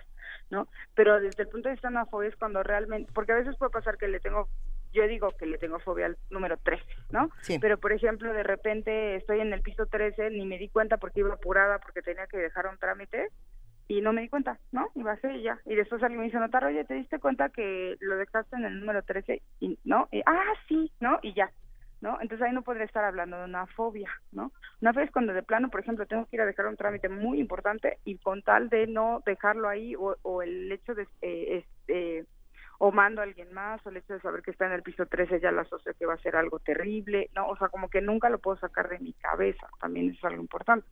¿no? 0.49 0.67
Pero 0.95 1.19
desde 1.19 1.43
el 1.43 1.49
punto 1.49 1.69
de 1.69 1.75
vista 1.75 1.87
de 1.87 1.95
una 1.95 2.05
fobia 2.05 2.29
es 2.29 2.35
cuando 2.35 2.61
realmente, 2.61 3.11
porque 3.13 3.31
a 3.31 3.37
veces 3.37 3.55
puede 3.57 3.71
pasar 3.71 3.97
que 3.97 4.07
le 4.07 4.19
tengo 4.19 4.49
yo 4.93 5.07
digo 5.07 5.31
que 5.31 5.45
le 5.45 5.57
tengo 5.57 5.79
fobia 5.79 6.05
al 6.05 6.17
número 6.29 6.57
13, 6.57 6.83
¿no? 7.11 7.29
Sí. 7.41 7.59
Pero, 7.59 7.77
por 7.77 7.91
ejemplo, 7.91 8.31
de 8.33 8.43
repente 8.43 9.15
estoy 9.15 9.39
en 9.39 9.53
el 9.53 9.61
piso 9.61 9.85
13, 9.87 10.29
ni 10.29 10.45
me 10.45 10.57
di 10.57 10.69
cuenta 10.69 10.97
porque 10.97 11.21
iba 11.21 11.33
apurada, 11.33 11.79
porque 11.79 12.01
tenía 12.01 12.27
que 12.27 12.37
dejar 12.37 12.67
un 12.67 12.77
trámite, 12.77 13.29
y 13.87 14.01
no 14.01 14.13
me 14.13 14.21
di 14.21 14.29
cuenta, 14.29 14.59
¿no? 14.71 14.89
Y 14.95 15.03
bajé 15.03 15.35
y 15.35 15.43
ya. 15.43 15.59
Y 15.65 15.75
después 15.75 16.01
alguien 16.01 16.21
me 16.21 16.27
hizo 16.27 16.39
notar, 16.39 16.63
oye, 16.63 16.85
¿te 16.85 16.93
diste 16.93 17.19
cuenta 17.19 17.49
que 17.49 17.97
lo 17.99 18.15
dejaste 18.17 18.55
en 18.55 18.65
el 18.65 18.79
número 18.79 19.03
13? 19.03 19.41
Y, 19.59 19.77
¿No? 19.83 20.07
Y, 20.11 20.21
ah, 20.25 20.53
sí, 20.67 20.91
¿no? 20.99 21.19
Y 21.21 21.33
ya. 21.33 21.51
¿no? 22.03 22.17
Entonces 22.19 22.45
ahí 22.45 22.53
no 22.53 22.63
podría 22.63 22.83
estar 22.83 23.05
hablando 23.05 23.37
de 23.37 23.45
una 23.45 23.65
fobia, 23.65 24.11
¿no? 24.33 24.51
Una 24.81 24.91
vez 24.91 25.09
cuando 25.09 25.33
de 25.33 25.41
plano, 25.41 25.69
por 25.69 25.79
ejemplo, 25.79 26.05
tengo 26.05 26.25
que 26.25 26.35
ir 26.35 26.41
a 26.41 26.45
dejar 26.45 26.67
un 26.67 26.75
trámite 26.75 27.07
muy 27.07 27.39
importante 27.39 27.97
y 28.03 28.17
con 28.17 28.41
tal 28.41 28.67
de 28.67 28.87
no 28.87 29.23
dejarlo 29.25 29.69
ahí 29.69 29.95
o, 29.95 30.17
o 30.21 30.41
el 30.41 30.69
hecho 30.69 30.93
de 30.95 31.07
eh, 31.21 31.63
este, 31.63 32.25
o 32.85 32.91
mando 32.91 33.21
a 33.21 33.23
alguien 33.23 33.53
más, 33.53 33.79
o 33.85 33.89
el 33.89 33.95
hecho 33.95 34.11
de 34.11 34.19
saber 34.19 34.41
que 34.41 34.51
está 34.51 34.65
en 34.65 34.73
el 34.73 34.83
piso 34.83 35.05
13 35.05 35.39
ya 35.39 35.53
lo 35.53 35.61
asocio 35.61 35.93
que 35.97 36.05
va 36.05 36.15
a 36.15 36.17
ser 36.17 36.35
algo 36.35 36.59
terrible, 36.59 37.29
no, 37.33 37.47
o 37.47 37.55
sea, 37.55 37.69
como 37.69 37.87
que 37.87 38.01
nunca 38.01 38.29
lo 38.29 38.39
puedo 38.39 38.57
sacar 38.57 38.89
de 38.89 38.99
mi 38.99 39.13
cabeza, 39.13 39.69
también 39.79 40.09
es 40.09 40.21
algo 40.25 40.41
importante. 40.41 40.85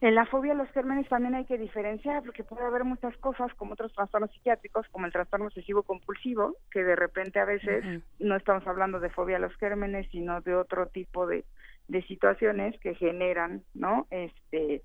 En 0.00 0.16
la 0.16 0.26
fobia 0.26 0.54
a 0.54 0.56
los 0.56 0.68
gérmenes 0.72 1.08
también 1.08 1.36
hay 1.36 1.44
que 1.44 1.56
diferenciar, 1.56 2.24
porque 2.24 2.42
puede 2.42 2.64
haber 2.64 2.82
muchas 2.82 3.16
cosas 3.18 3.54
como 3.54 3.74
otros 3.74 3.92
trastornos 3.92 4.32
psiquiátricos, 4.32 4.88
como 4.88 5.06
el 5.06 5.12
trastorno 5.12 5.46
obsesivo 5.46 5.84
compulsivo, 5.84 6.56
que 6.72 6.82
de 6.82 6.96
repente 6.96 7.38
a 7.38 7.44
veces 7.44 8.02
no 8.18 8.34
estamos 8.34 8.66
hablando 8.66 8.98
de 8.98 9.10
fobia 9.10 9.36
a 9.36 9.38
los 9.38 9.54
gérmenes, 9.58 10.08
sino 10.10 10.40
de 10.40 10.56
otro 10.56 10.88
tipo 10.88 11.28
de, 11.28 11.44
de 11.86 12.02
situaciones 12.08 12.76
que 12.80 12.96
generan, 12.96 13.62
¿no? 13.72 14.08
Este, 14.10 14.82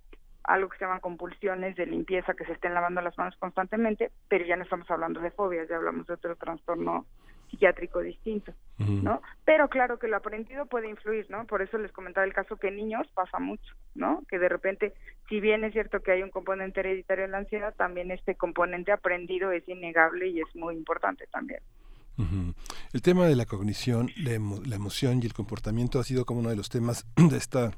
algo 0.47 0.69
que 0.69 0.77
se 0.77 0.86
llaman 0.86 1.01
compulsiones 1.01 1.75
de 1.75 1.86
limpieza, 1.86 2.33
que 2.33 2.45
se 2.45 2.53
estén 2.53 2.73
lavando 2.73 3.01
las 3.01 3.17
manos 3.17 3.36
constantemente, 3.38 4.12
pero 4.29 4.45
ya 4.45 4.55
no 4.55 4.63
estamos 4.63 4.89
hablando 4.89 5.19
de 5.19 5.31
fobias, 5.31 5.67
ya 5.69 5.75
hablamos 5.75 6.07
de 6.07 6.13
otro 6.13 6.36
trastorno 6.36 7.05
psiquiátrico 7.49 8.01
distinto, 8.01 8.53
¿no? 8.77 9.21
Pero 9.45 9.69
claro 9.69 9.99
que 9.99 10.07
lo 10.07 10.17
aprendido 10.17 10.65
puede 10.65 10.89
influir, 10.89 11.27
¿no? 11.29 11.45
Por 11.45 11.62
eso 11.62 11.77
les 11.77 11.91
comentaba 11.91 12.25
el 12.25 12.33
caso 12.33 12.57
que 12.57 12.67
en 12.67 12.75
niños 12.75 13.07
pasa 13.13 13.39
mucho, 13.39 13.73
¿no? 13.95 14.23
Que 14.29 14.38
de 14.38 14.49
repente, 14.49 14.93
si 15.29 15.39
bien 15.39 15.63
es 15.63 15.73
cierto 15.73 16.01
que 16.01 16.12
hay 16.12 16.23
un 16.23 16.29
componente 16.29 16.81
hereditario 16.81 17.25
en 17.25 17.31
la 17.31 17.39
ansiedad, 17.39 17.73
también 17.75 18.12
este 18.12 18.36
componente 18.36 18.91
aprendido 18.91 19.51
es 19.51 19.67
innegable 19.67 20.27
y 20.27 20.41
es 20.41 20.55
muy 20.55 20.75
importante 20.75 21.25
también. 21.27 21.62
El 22.93 23.01
tema 23.03 23.27
de 23.27 23.36
la 23.36 23.45
cognición, 23.45 24.10
la, 24.17 24.33
emoción 24.33 25.19
y 25.21 25.25
el 25.27 25.33
comportamiento 25.33 25.99
ha 25.99 26.03
sido 26.03 26.25
como 26.25 26.39
uno 26.39 26.49
de 26.49 26.55
los 26.55 26.69
temas 26.69 27.05
de 27.15 27.38
esta 27.38 27.71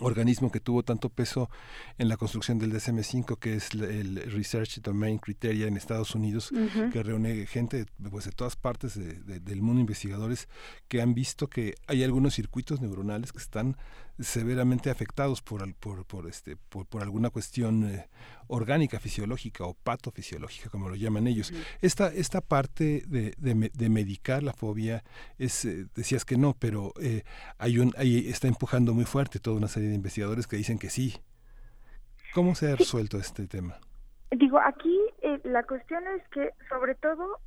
organismo 0.00 0.50
que 0.50 0.60
tuvo 0.60 0.82
tanto 0.82 1.08
peso 1.08 1.50
en 1.98 2.08
la 2.08 2.16
construcción 2.16 2.58
del 2.58 2.72
DSM-5, 2.72 3.38
que 3.38 3.54
es 3.54 3.72
el 3.74 4.16
Research 4.32 4.80
Domain 4.80 5.18
Criteria 5.18 5.66
en 5.66 5.76
Estados 5.76 6.14
Unidos, 6.14 6.50
que 6.92 7.02
reúne 7.02 7.46
gente 7.46 7.86
pues, 8.10 8.24
de 8.24 8.32
todas 8.32 8.56
partes 8.56 8.94
del 8.94 9.62
mundo, 9.62 9.80
investigadores, 9.80 10.48
que 10.88 11.00
han 11.00 11.14
visto 11.14 11.48
que 11.48 11.74
hay 11.86 12.02
algunos 12.02 12.34
circuitos 12.34 12.80
neuronales 12.80 13.32
que 13.32 13.38
están 13.38 13.76
severamente 14.18 14.90
afectados 14.90 15.42
por, 15.42 15.74
por, 15.74 16.04
por 16.04 16.28
este, 16.28 16.56
por, 16.56 16.86
por, 16.86 17.02
alguna 17.02 17.30
cuestión 17.30 17.84
eh, 17.88 18.08
orgánica, 18.46 19.00
fisiológica 19.00 19.64
o 19.64 19.74
patofisiológica, 19.74 20.70
como 20.70 20.88
lo 20.88 20.94
llaman 20.94 21.26
ellos. 21.26 21.52
esta, 21.80 22.08
esta 22.08 22.40
parte 22.40 23.02
de, 23.06 23.34
de, 23.38 23.88
medicar 23.88 24.42
la 24.42 24.52
fobia, 24.52 25.02
es, 25.38 25.64
eh, 25.64 25.86
decías 25.94 26.24
que 26.24 26.36
no, 26.36 26.54
pero 26.58 26.92
eh, 27.00 27.22
hay 27.58 27.78
un, 27.78 27.92
hay, 27.96 28.28
está 28.28 28.46
empujando 28.46 28.94
muy 28.94 29.04
fuerte 29.04 29.40
toda 29.40 29.56
una 29.56 29.68
serie 29.68 29.88
de 29.88 29.96
investigadores 29.96 30.46
que 30.46 30.56
dicen 30.56 30.78
que 30.78 30.90
sí. 30.90 31.16
¿Cómo 32.32 32.54
se 32.54 32.70
ha 32.70 32.76
resuelto 32.76 33.18
este 33.18 33.46
tema? 33.46 33.78
Digo, 34.30 34.58
aquí 34.58 34.98
la 35.44 35.62
cuestión 35.62 36.02
es 36.16 36.28
que 36.28 36.50
sobre 36.68 36.96
todo 36.96 37.38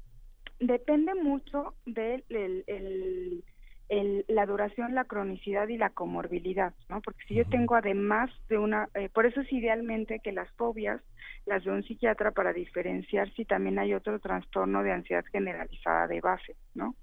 depende 0.59 1.13
mucho 1.15 1.73
del 1.85 2.23
el 2.29 2.63
el, 2.67 3.43
la 3.89 4.45
duración, 4.45 4.95
la 4.95 5.05
cronicidad 5.05 5.67
y 5.69 5.77
la 5.77 5.91
comorbilidad, 5.91 6.73
¿no? 6.89 7.01
Porque 7.01 7.23
si 7.27 7.35
yo 7.35 7.45
tengo 7.45 7.75
además 7.75 8.29
de 8.49 8.57
una, 8.57 8.89
eh, 8.93 9.09
por 9.09 9.25
eso 9.25 9.41
es 9.41 9.51
idealmente 9.53 10.19
que 10.19 10.31
las 10.31 10.49
fobias 10.51 11.01
las 11.45 11.63
de 11.63 11.71
un 11.71 11.83
psiquiatra 11.83 12.31
para 12.31 12.53
diferenciar 12.53 13.33
si 13.33 13.45
también 13.45 13.79
hay 13.79 13.93
otro 13.93 14.19
trastorno 14.19 14.83
de 14.83 14.91
ansiedad 14.91 15.23
generalizada 15.31 16.07
de 16.07 16.19
base, 16.19 16.55
¿no? 16.75 16.93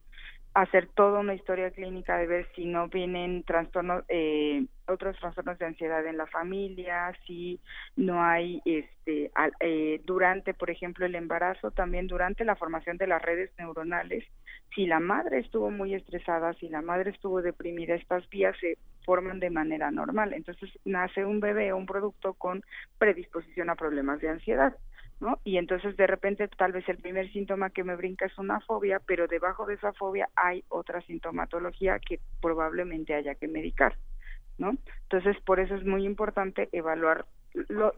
Hacer 0.54 0.86
toda 0.94 1.18
una 1.20 1.34
historia 1.34 1.70
clínica 1.72 2.16
de 2.16 2.26
ver 2.26 2.46
si 2.54 2.64
no 2.64 2.88
vienen 2.88 3.42
trastornos 3.42 4.04
eh, 4.08 4.64
otros 4.86 5.18
trastornos 5.18 5.58
de 5.58 5.66
ansiedad 5.66 6.06
en 6.06 6.16
la 6.16 6.26
familia 6.26 7.12
si 7.26 7.58
no 7.96 8.22
hay 8.22 8.62
este 8.64 9.32
eh, 9.60 10.00
durante 10.04 10.54
por 10.54 10.70
ejemplo 10.70 11.06
el 11.06 11.16
embarazo 11.16 11.72
también 11.72 12.06
durante 12.06 12.44
la 12.44 12.54
formación 12.54 12.98
de 12.98 13.08
las 13.08 13.20
redes 13.20 13.50
neuronales 13.58 14.24
si 14.74 14.86
la 14.86 15.00
madre 15.00 15.40
estuvo 15.40 15.70
muy 15.70 15.92
estresada 15.92 16.54
si 16.54 16.68
la 16.68 16.82
madre 16.82 17.10
estuvo 17.10 17.42
deprimida 17.42 17.96
estas 17.96 18.28
vías 18.30 18.56
se 18.60 18.78
forman 19.04 19.38
de 19.38 19.50
manera 19.50 19.90
normal. 19.90 20.32
Entonces 20.32 20.70
nace 20.84 21.24
un 21.24 21.40
bebé 21.40 21.72
un 21.72 21.86
producto 21.86 22.34
con 22.34 22.62
predisposición 22.98 23.70
a 23.70 23.76
problemas 23.76 24.20
de 24.20 24.30
ansiedad 24.30 24.74
¿no? 25.20 25.38
Y 25.44 25.58
entonces 25.58 25.96
de 25.96 26.06
repente 26.06 26.48
tal 26.48 26.72
vez 26.72 26.88
el 26.88 26.98
primer 26.98 27.30
síntoma 27.32 27.70
que 27.70 27.84
me 27.84 27.96
brinca 27.96 28.26
es 28.26 28.36
una 28.38 28.60
fobia, 28.60 29.00
pero 29.06 29.26
debajo 29.26 29.66
de 29.66 29.74
esa 29.74 29.92
fobia 29.92 30.28
hay 30.36 30.64
otra 30.68 31.00
sintomatología 31.02 31.98
que 31.98 32.20
probablemente 32.40 33.14
haya 33.14 33.34
que 33.34 33.48
medicar, 33.48 33.96
¿no? 34.58 34.76
Entonces 35.02 35.40
por 35.44 35.60
eso 35.60 35.74
es 35.74 35.84
muy 35.84 36.04
importante 36.04 36.68
evaluarlo 36.72 37.26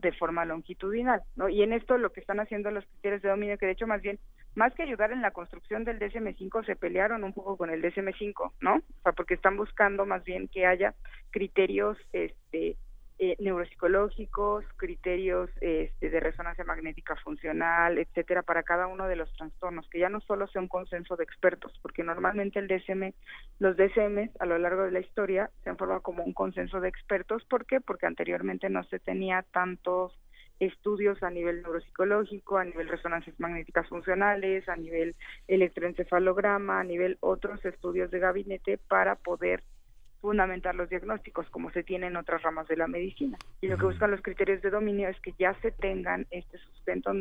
de 0.00 0.12
forma 0.12 0.44
longitudinal, 0.44 1.22
¿no? 1.35 1.48
Y 1.48 1.62
en 1.62 1.72
esto 1.72 1.96
lo 1.98 2.12
que 2.12 2.20
están 2.20 2.40
haciendo 2.40 2.70
los 2.70 2.85
criterios 2.85 3.22
de 3.22 3.31
dominio, 3.31 3.59
que 3.59 3.66
de 3.66 3.72
hecho 3.72 3.87
más 3.87 4.02
bien, 4.02 4.18
más 4.55 4.74
que 4.74 4.83
ayudar 4.83 5.12
en 5.12 5.22
la 5.22 5.33
construcción 5.33 5.85
del 5.85 5.98
DSM-5, 5.98 6.64
se 6.64 6.76
pelearon 6.76 7.24
un 7.24 7.33
poco 7.33 7.57
con 7.57 7.70
el 7.70 7.83
DSM-5, 7.83 8.52
¿no? 8.61 8.76
O 8.76 9.02
sea, 9.02 9.12
porque 9.12 9.35
están 9.35 9.57
buscando 9.57 10.07
más 10.07 10.24
bien 10.24 10.48
que 10.48 10.66
haya 10.66 10.94
criterios, 11.31 11.98
este, 12.12 12.76
eh, 13.18 13.37
neuropsicológicos, 13.38 14.64
criterios 14.76 15.48
este, 15.61 16.11
de 16.11 16.20
resonancia 16.20 16.64
magnética 16.64 17.16
funcional, 17.16 17.96
etcétera, 17.98 18.42
para 18.42 18.62
cada 18.62 18.87
uno 18.87 19.09
de 19.09 19.16
los 19.16 19.33
trastornos, 19.37 19.88
que 19.88 20.00
ya 20.00 20.09
no 20.09 20.20
solo 20.20 20.46
sea 20.48 20.61
un 20.61 20.68
consenso 20.68 21.16
de 21.16 21.24
expertos, 21.24 21.72
porque 21.81 22.05
normalmente 22.05 22.59
el 22.59 22.68
DSM, 22.68 23.12
los 23.59 23.76
DSM 23.76 24.31
a 24.38 24.46
lo 24.46 24.59
largo 24.59 24.83
de 24.83 24.90
la 24.90 25.00
historia 25.00 25.50
se 25.64 25.70
han 25.70 25.79
formado 25.79 26.02
como 26.02 26.24
un 26.24 26.35
consenso 26.35 26.81
de 26.81 26.88
expertos, 26.88 27.44
¿por 27.46 27.64
qué? 27.64 27.81
Porque 27.81 28.07
anteriormente 28.07 28.68
no 28.68 28.85
se 28.85 28.98
tenía 28.98 29.42
tantos 29.50 30.12
estudios 30.61 31.22
a 31.22 31.31
nivel 31.31 31.62
neuropsicológico, 31.62 32.59
a 32.59 32.64
nivel 32.64 32.88
resonancias 32.88 33.38
magnéticas 33.38 33.88
funcionales, 33.88 34.68
a 34.68 34.76
nivel 34.76 35.14
electroencefalograma, 35.48 36.81
a 36.81 36.85
nivel 36.85 37.18
otros 37.20 37.64
estudios 37.64 38.11
de 38.11 38.18
gabinete 38.18 38.79
para 38.79 39.16
poder 39.16 39.62
fundamentar 40.20 40.74
los 40.74 40.88
diagnósticos 40.88 41.48
como 41.50 41.70
se 41.70 41.83
tiene 41.83 42.09
en 42.09 42.16
otras 42.16 42.42
ramas 42.42 42.66
de 42.68 42.76
la 42.76 42.87
medicina. 42.87 43.38
Y 43.61 43.68
lo 43.68 43.76
que 43.76 43.87
buscan 43.87 44.11
los 44.11 44.22
criterios 44.22 44.62
de 44.62 44.70
dominio 44.70 45.09
es 45.09 45.20
que 45.20 45.35
ya 45.38 45.55
se 45.61 45.70
tengan 45.70 46.26
este 46.31 46.59
sustento 46.59 47.12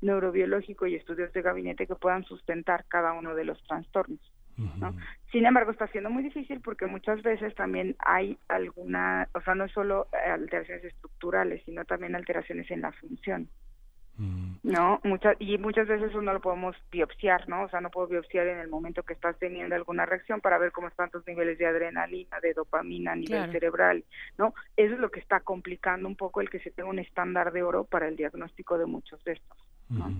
neurobiológico 0.00 0.86
y 0.86 0.94
estudios 0.94 1.32
de 1.32 1.42
gabinete 1.42 1.86
que 1.86 1.94
puedan 1.94 2.24
sustentar 2.24 2.84
cada 2.88 3.12
uno 3.12 3.34
de 3.34 3.44
los 3.44 3.62
trastornos. 3.64 4.20
Sin 5.32 5.46
embargo, 5.46 5.72
está 5.72 5.88
siendo 5.88 6.10
muy 6.10 6.22
difícil 6.22 6.60
porque 6.60 6.86
muchas 6.86 7.22
veces 7.22 7.54
también 7.56 7.96
hay 7.98 8.38
alguna, 8.48 9.28
o 9.34 9.40
sea, 9.40 9.54
no 9.54 9.68
solo 9.68 10.06
alteraciones 10.12 10.84
estructurales, 10.84 11.62
sino 11.64 11.84
también 11.84 12.14
alteraciones 12.14 12.70
en 12.70 12.82
la 12.82 12.92
función. 12.92 13.48
Mm. 14.16 14.54
¿no? 14.62 15.00
Muchas, 15.02 15.36
y 15.40 15.58
muchas 15.58 15.88
veces 15.88 16.10
eso 16.10 16.22
no 16.22 16.32
lo 16.32 16.40
podemos 16.40 16.76
biopsiar, 16.92 17.48
¿no? 17.48 17.64
O 17.64 17.68
sea, 17.68 17.80
no 17.80 17.90
puedo 17.90 18.06
biopsiar 18.06 18.46
en 18.46 18.58
el 18.58 18.68
momento 18.68 19.02
que 19.02 19.12
estás 19.12 19.36
teniendo 19.38 19.74
alguna 19.74 20.06
reacción 20.06 20.40
para 20.40 20.58
ver 20.58 20.70
cómo 20.70 20.88
están 20.88 21.10
tus 21.10 21.26
niveles 21.26 21.58
de 21.58 21.66
adrenalina, 21.66 22.38
de 22.40 22.54
dopamina 22.54 23.12
a 23.12 23.16
nivel 23.16 23.50
cerebral, 23.50 24.04
¿no? 24.38 24.54
Eso 24.76 24.94
es 24.94 25.00
lo 25.00 25.10
que 25.10 25.20
está 25.20 25.40
complicando 25.40 26.06
un 26.06 26.16
poco 26.16 26.40
el 26.40 26.48
que 26.48 26.60
se 26.60 26.70
tenga 26.70 26.90
un 26.90 27.00
estándar 27.00 27.52
de 27.52 27.62
oro 27.62 27.84
para 27.84 28.06
el 28.06 28.16
diagnóstico 28.16 28.78
de 28.78 28.86
muchos 28.86 29.22
de 29.24 29.32
estos. 29.32 29.58
¿no? 29.88 30.10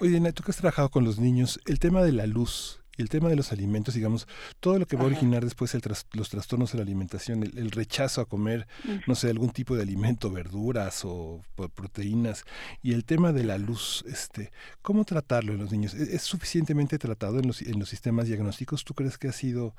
Oye, 0.00 0.32
tú 0.32 0.42
que 0.42 0.50
has 0.50 0.58
trabajado 0.58 0.90
con 0.90 1.04
los 1.04 1.18
niños, 1.18 1.60
el 1.66 1.78
tema 1.78 2.02
de 2.02 2.12
la 2.12 2.26
luz, 2.26 2.81
el 3.02 3.08
tema 3.08 3.28
de 3.28 3.36
los 3.36 3.52
alimentos, 3.52 3.94
digamos, 3.94 4.26
todo 4.60 4.78
lo 4.78 4.86
que 4.86 4.96
va 4.96 5.02
a 5.02 5.06
originar 5.06 5.44
después 5.44 5.74
el 5.74 5.82
los 6.12 6.30
trastornos 6.30 6.72
de 6.72 6.78
la 6.78 6.84
alimentación, 6.84 7.42
el, 7.42 7.70
rechazo 7.70 8.20
a 8.20 8.26
comer, 8.26 8.66
no 9.06 9.14
sé, 9.14 9.28
algún 9.28 9.50
tipo 9.50 9.74
de 9.76 9.82
alimento, 9.82 10.30
verduras 10.30 11.04
o 11.04 11.42
proteínas, 11.74 12.44
y 12.82 12.92
el 12.92 13.04
tema 13.04 13.32
de 13.32 13.44
la 13.44 13.58
luz, 13.58 14.04
este, 14.08 14.52
¿cómo 14.80 15.04
tratarlo 15.04 15.52
en 15.52 15.58
los 15.58 15.72
niños? 15.72 15.94
¿Es, 15.94 16.22
suficientemente 16.22 16.98
tratado 16.98 17.38
en 17.38 17.46
los, 17.46 17.62
en 17.62 17.78
los 17.78 17.88
sistemas 17.88 18.26
diagnósticos? 18.26 18.84
¿Tú 18.84 18.94
crees 18.94 19.18
que 19.18 19.28
ha 19.28 19.32
sido, 19.32 19.74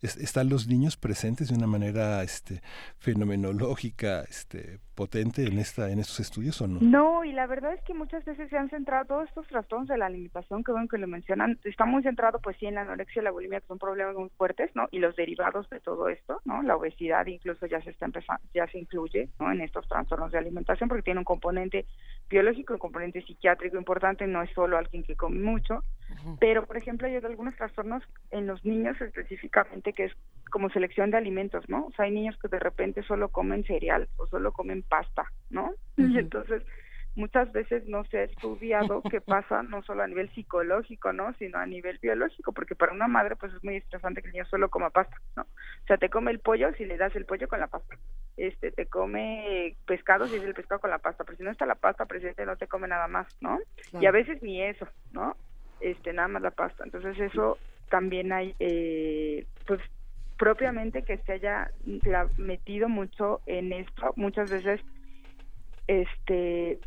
están 0.00 0.48
los 0.48 0.68
niños 0.68 0.96
presentes 0.96 1.48
de 1.48 1.56
una 1.56 1.66
manera 1.66 2.22
este, 2.22 2.62
fenomenológica, 2.98 4.22
este, 4.22 4.78
potente 4.94 5.46
en 5.46 5.58
esta 5.60 5.90
en 5.90 6.00
estos 6.00 6.18
estudios 6.18 6.60
o 6.60 6.66
no? 6.66 6.80
No, 6.80 7.24
y 7.24 7.32
la 7.32 7.46
verdad 7.46 7.72
es 7.72 7.80
que 7.82 7.94
muchas 7.94 8.24
veces 8.24 8.50
se 8.50 8.56
han 8.56 8.68
centrado 8.68 9.04
todos 9.06 9.28
estos 9.28 9.46
trastornos 9.46 9.88
de 9.88 9.96
la 9.96 10.06
alimentación, 10.06 10.64
que 10.64 10.72
ven 10.72 10.88
que 10.88 10.98
lo 10.98 11.06
mencionan, 11.06 11.58
está 11.64 11.84
muy 11.84 12.02
centrado 12.02 12.40
pues 12.40 12.56
sí 12.58 12.66
la 12.74 12.82
anorexia 12.82 13.20
y 13.20 13.24
la 13.24 13.30
bulimia, 13.30 13.60
que 13.60 13.66
son 13.66 13.78
problemas 13.78 14.14
muy 14.14 14.28
fuertes, 14.30 14.70
¿no? 14.74 14.88
Y 14.90 14.98
los 14.98 15.16
derivados 15.16 15.68
de 15.70 15.80
todo 15.80 16.08
esto, 16.08 16.40
¿no? 16.44 16.62
La 16.62 16.76
obesidad 16.76 17.26
incluso 17.26 17.66
ya 17.66 17.80
se 17.82 17.90
está 17.90 18.06
empezando, 18.06 18.42
ya 18.54 18.66
se 18.66 18.78
incluye, 18.78 19.28
¿no? 19.38 19.52
En 19.52 19.60
estos 19.60 19.88
trastornos 19.88 20.32
de 20.32 20.38
alimentación 20.38 20.88
porque 20.88 21.02
tiene 21.02 21.20
un 21.20 21.24
componente 21.24 21.86
biológico, 22.28 22.74
un 22.74 22.78
componente 22.78 23.22
psiquiátrico 23.22 23.76
importante, 23.76 24.26
no 24.26 24.42
es 24.42 24.50
solo 24.52 24.76
alguien 24.76 25.02
que 25.02 25.16
come 25.16 25.40
mucho, 25.40 25.82
pero 26.40 26.66
por 26.66 26.76
ejemplo 26.76 27.06
hay 27.06 27.16
algunos 27.16 27.54
trastornos 27.56 28.02
en 28.30 28.46
los 28.46 28.64
niños 28.64 29.00
específicamente 29.00 29.92
que 29.92 30.04
es 30.04 30.12
como 30.50 30.70
selección 30.70 31.10
de 31.10 31.16
alimentos, 31.16 31.68
¿no? 31.68 31.86
O 31.86 31.92
sea, 31.92 32.06
hay 32.06 32.12
niños 32.12 32.36
que 32.38 32.48
de 32.48 32.58
repente 32.58 33.02
solo 33.02 33.28
comen 33.28 33.64
cereal 33.64 34.08
o 34.16 34.26
solo 34.26 34.52
comen 34.52 34.82
pasta, 34.82 35.24
¿no? 35.50 35.72
Y 35.96 36.02
entonces 36.18 36.62
muchas 37.18 37.52
veces 37.52 37.86
no 37.86 38.04
se 38.04 38.18
ha 38.18 38.22
estudiado 38.22 39.02
qué 39.10 39.20
pasa 39.20 39.62
no 39.62 39.82
solo 39.82 40.02
a 40.02 40.06
nivel 40.06 40.30
psicológico, 40.34 41.12
¿no? 41.12 41.34
Sino 41.34 41.58
a 41.58 41.66
nivel 41.66 41.98
biológico, 41.98 42.52
porque 42.52 42.74
para 42.74 42.92
una 42.92 43.08
madre 43.08 43.36
pues 43.36 43.52
es 43.52 43.62
muy 43.62 43.76
estresante 43.76 44.22
que 44.22 44.28
el 44.28 44.32
niño 44.32 44.46
solo 44.46 44.70
coma 44.70 44.90
pasta, 44.90 45.16
¿no? 45.36 45.42
O 45.42 45.86
sea, 45.86 45.98
te 45.98 46.08
come 46.08 46.30
el 46.30 46.38
pollo 46.38 46.72
si 46.74 46.84
le 46.84 46.96
das 46.96 47.14
el 47.16 47.26
pollo 47.26 47.48
con 47.48 47.60
la 47.60 47.66
pasta. 47.66 47.96
Este, 48.36 48.70
te 48.70 48.86
come 48.86 49.76
pescado 49.84 50.26
si 50.26 50.36
es 50.36 50.44
el 50.44 50.54
pescado 50.54 50.80
con 50.80 50.90
la 50.90 50.98
pasta, 50.98 51.24
pero 51.24 51.36
si 51.36 51.42
no 51.42 51.50
está 51.50 51.66
la 51.66 51.74
pasta 51.74 52.06
presente 52.06 52.46
no 52.46 52.56
te 52.56 52.68
come 52.68 52.86
nada 52.86 53.08
más, 53.08 53.26
¿no? 53.40 53.58
Y 54.00 54.06
a 54.06 54.12
veces 54.12 54.40
ni 54.42 54.62
eso, 54.62 54.86
¿no? 55.12 55.36
Este, 55.80 56.12
nada 56.12 56.28
más 56.28 56.42
la 56.42 56.52
pasta. 56.52 56.84
Entonces 56.84 57.18
eso 57.18 57.58
también 57.90 58.32
hay, 58.32 58.54
eh, 58.60 59.46
pues 59.66 59.80
propiamente 60.38 61.02
que 61.02 61.18
se 61.18 61.32
haya 61.32 61.72
metido 62.36 62.88
mucho 62.88 63.40
en 63.46 63.72
esto, 63.72 64.12
muchas 64.14 64.50
veces 64.50 64.80
este 65.88 66.78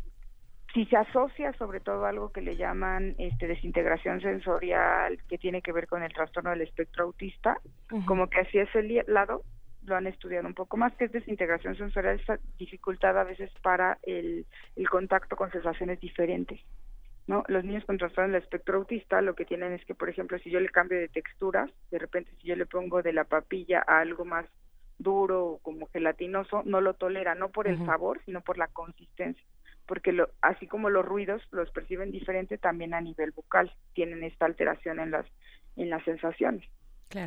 si 0.72 0.86
se 0.86 0.96
asocia 0.96 1.52
sobre 1.54 1.80
todo 1.80 2.06
algo 2.06 2.32
que 2.32 2.40
le 2.40 2.56
llaman 2.56 3.14
este 3.18 3.46
desintegración 3.46 4.20
sensorial 4.20 5.18
que 5.28 5.38
tiene 5.38 5.60
que 5.60 5.72
ver 5.72 5.86
con 5.86 6.02
el 6.02 6.12
trastorno 6.12 6.50
del 6.50 6.62
espectro 6.62 7.04
autista, 7.04 7.58
como 8.06 8.28
que 8.28 8.40
así 8.40 8.58
es 8.58 8.74
el 8.74 9.04
lado 9.06 9.42
lo 9.84 9.96
han 9.96 10.06
estudiado 10.06 10.46
un 10.46 10.54
poco 10.54 10.76
más, 10.76 10.94
que 10.94 11.06
es 11.06 11.12
desintegración 11.12 11.76
sensorial, 11.76 12.20
esa 12.20 12.38
dificultad 12.56 13.18
a 13.18 13.24
veces 13.24 13.50
para 13.62 13.98
el, 14.02 14.46
el 14.76 14.88
contacto 14.88 15.36
con 15.36 15.50
sensaciones 15.50 16.00
diferentes. 16.00 16.60
¿no? 17.26 17.44
Los 17.48 17.64
niños 17.64 17.84
con 17.84 17.98
trastorno 17.98 18.32
del 18.32 18.42
espectro 18.42 18.78
autista 18.78 19.20
lo 19.20 19.34
que 19.34 19.44
tienen 19.44 19.72
es 19.72 19.84
que, 19.84 19.94
por 19.94 20.08
ejemplo, 20.08 20.38
si 20.38 20.50
yo 20.50 20.60
le 20.60 20.68
cambio 20.68 20.98
de 20.98 21.08
texturas, 21.08 21.70
de 21.90 21.98
repente 21.98 22.30
si 22.40 22.48
yo 22.48 22.56
le 22.56 22.66
pongo 22.66 23.02
de 23.02 23.12
la 23.12 23.24
papilla 23.24 23.82
a 23.86 24.00
algo 24.00 24.24
más 24.24 24.46
duro 24.98 25.46
o 25.46 25.58
como 25.58 25.86
gelatinoso, 25.88 26.62
no 26.64 26.80
lo 26.80 26.94
tolera, 26.94 27.34
no 27.34 27.50
por 27.50 27.66
el 27.66 27.84
sabor, 27.84 28.20
sino 28.24 28.40
por 28.40 28.58
la 28.58 28.68
consistencia. 28.68 29.44
Porque 29.86 30.12
lo, 30.12 30.28
así 30.40 30.66
como 30.66 30.90
los 30.90 31.04
ruidos 31.04 31.42
los 31.50 31.70
perciben 31.70 32.10
diferente 32.10 32.58
también 32.58 32.94
a 32.94 33.00
nivel 33.00 33.32
bucal, 33.32 33.72
tienen 33.94 34.22
esta 34.24 34.46
alteración 34.46 35.00
en 35.00 35.10
las 35.10 35.26
en 35.76 35.90
las 35.90 36.04
sensaciones. 36.04 36.68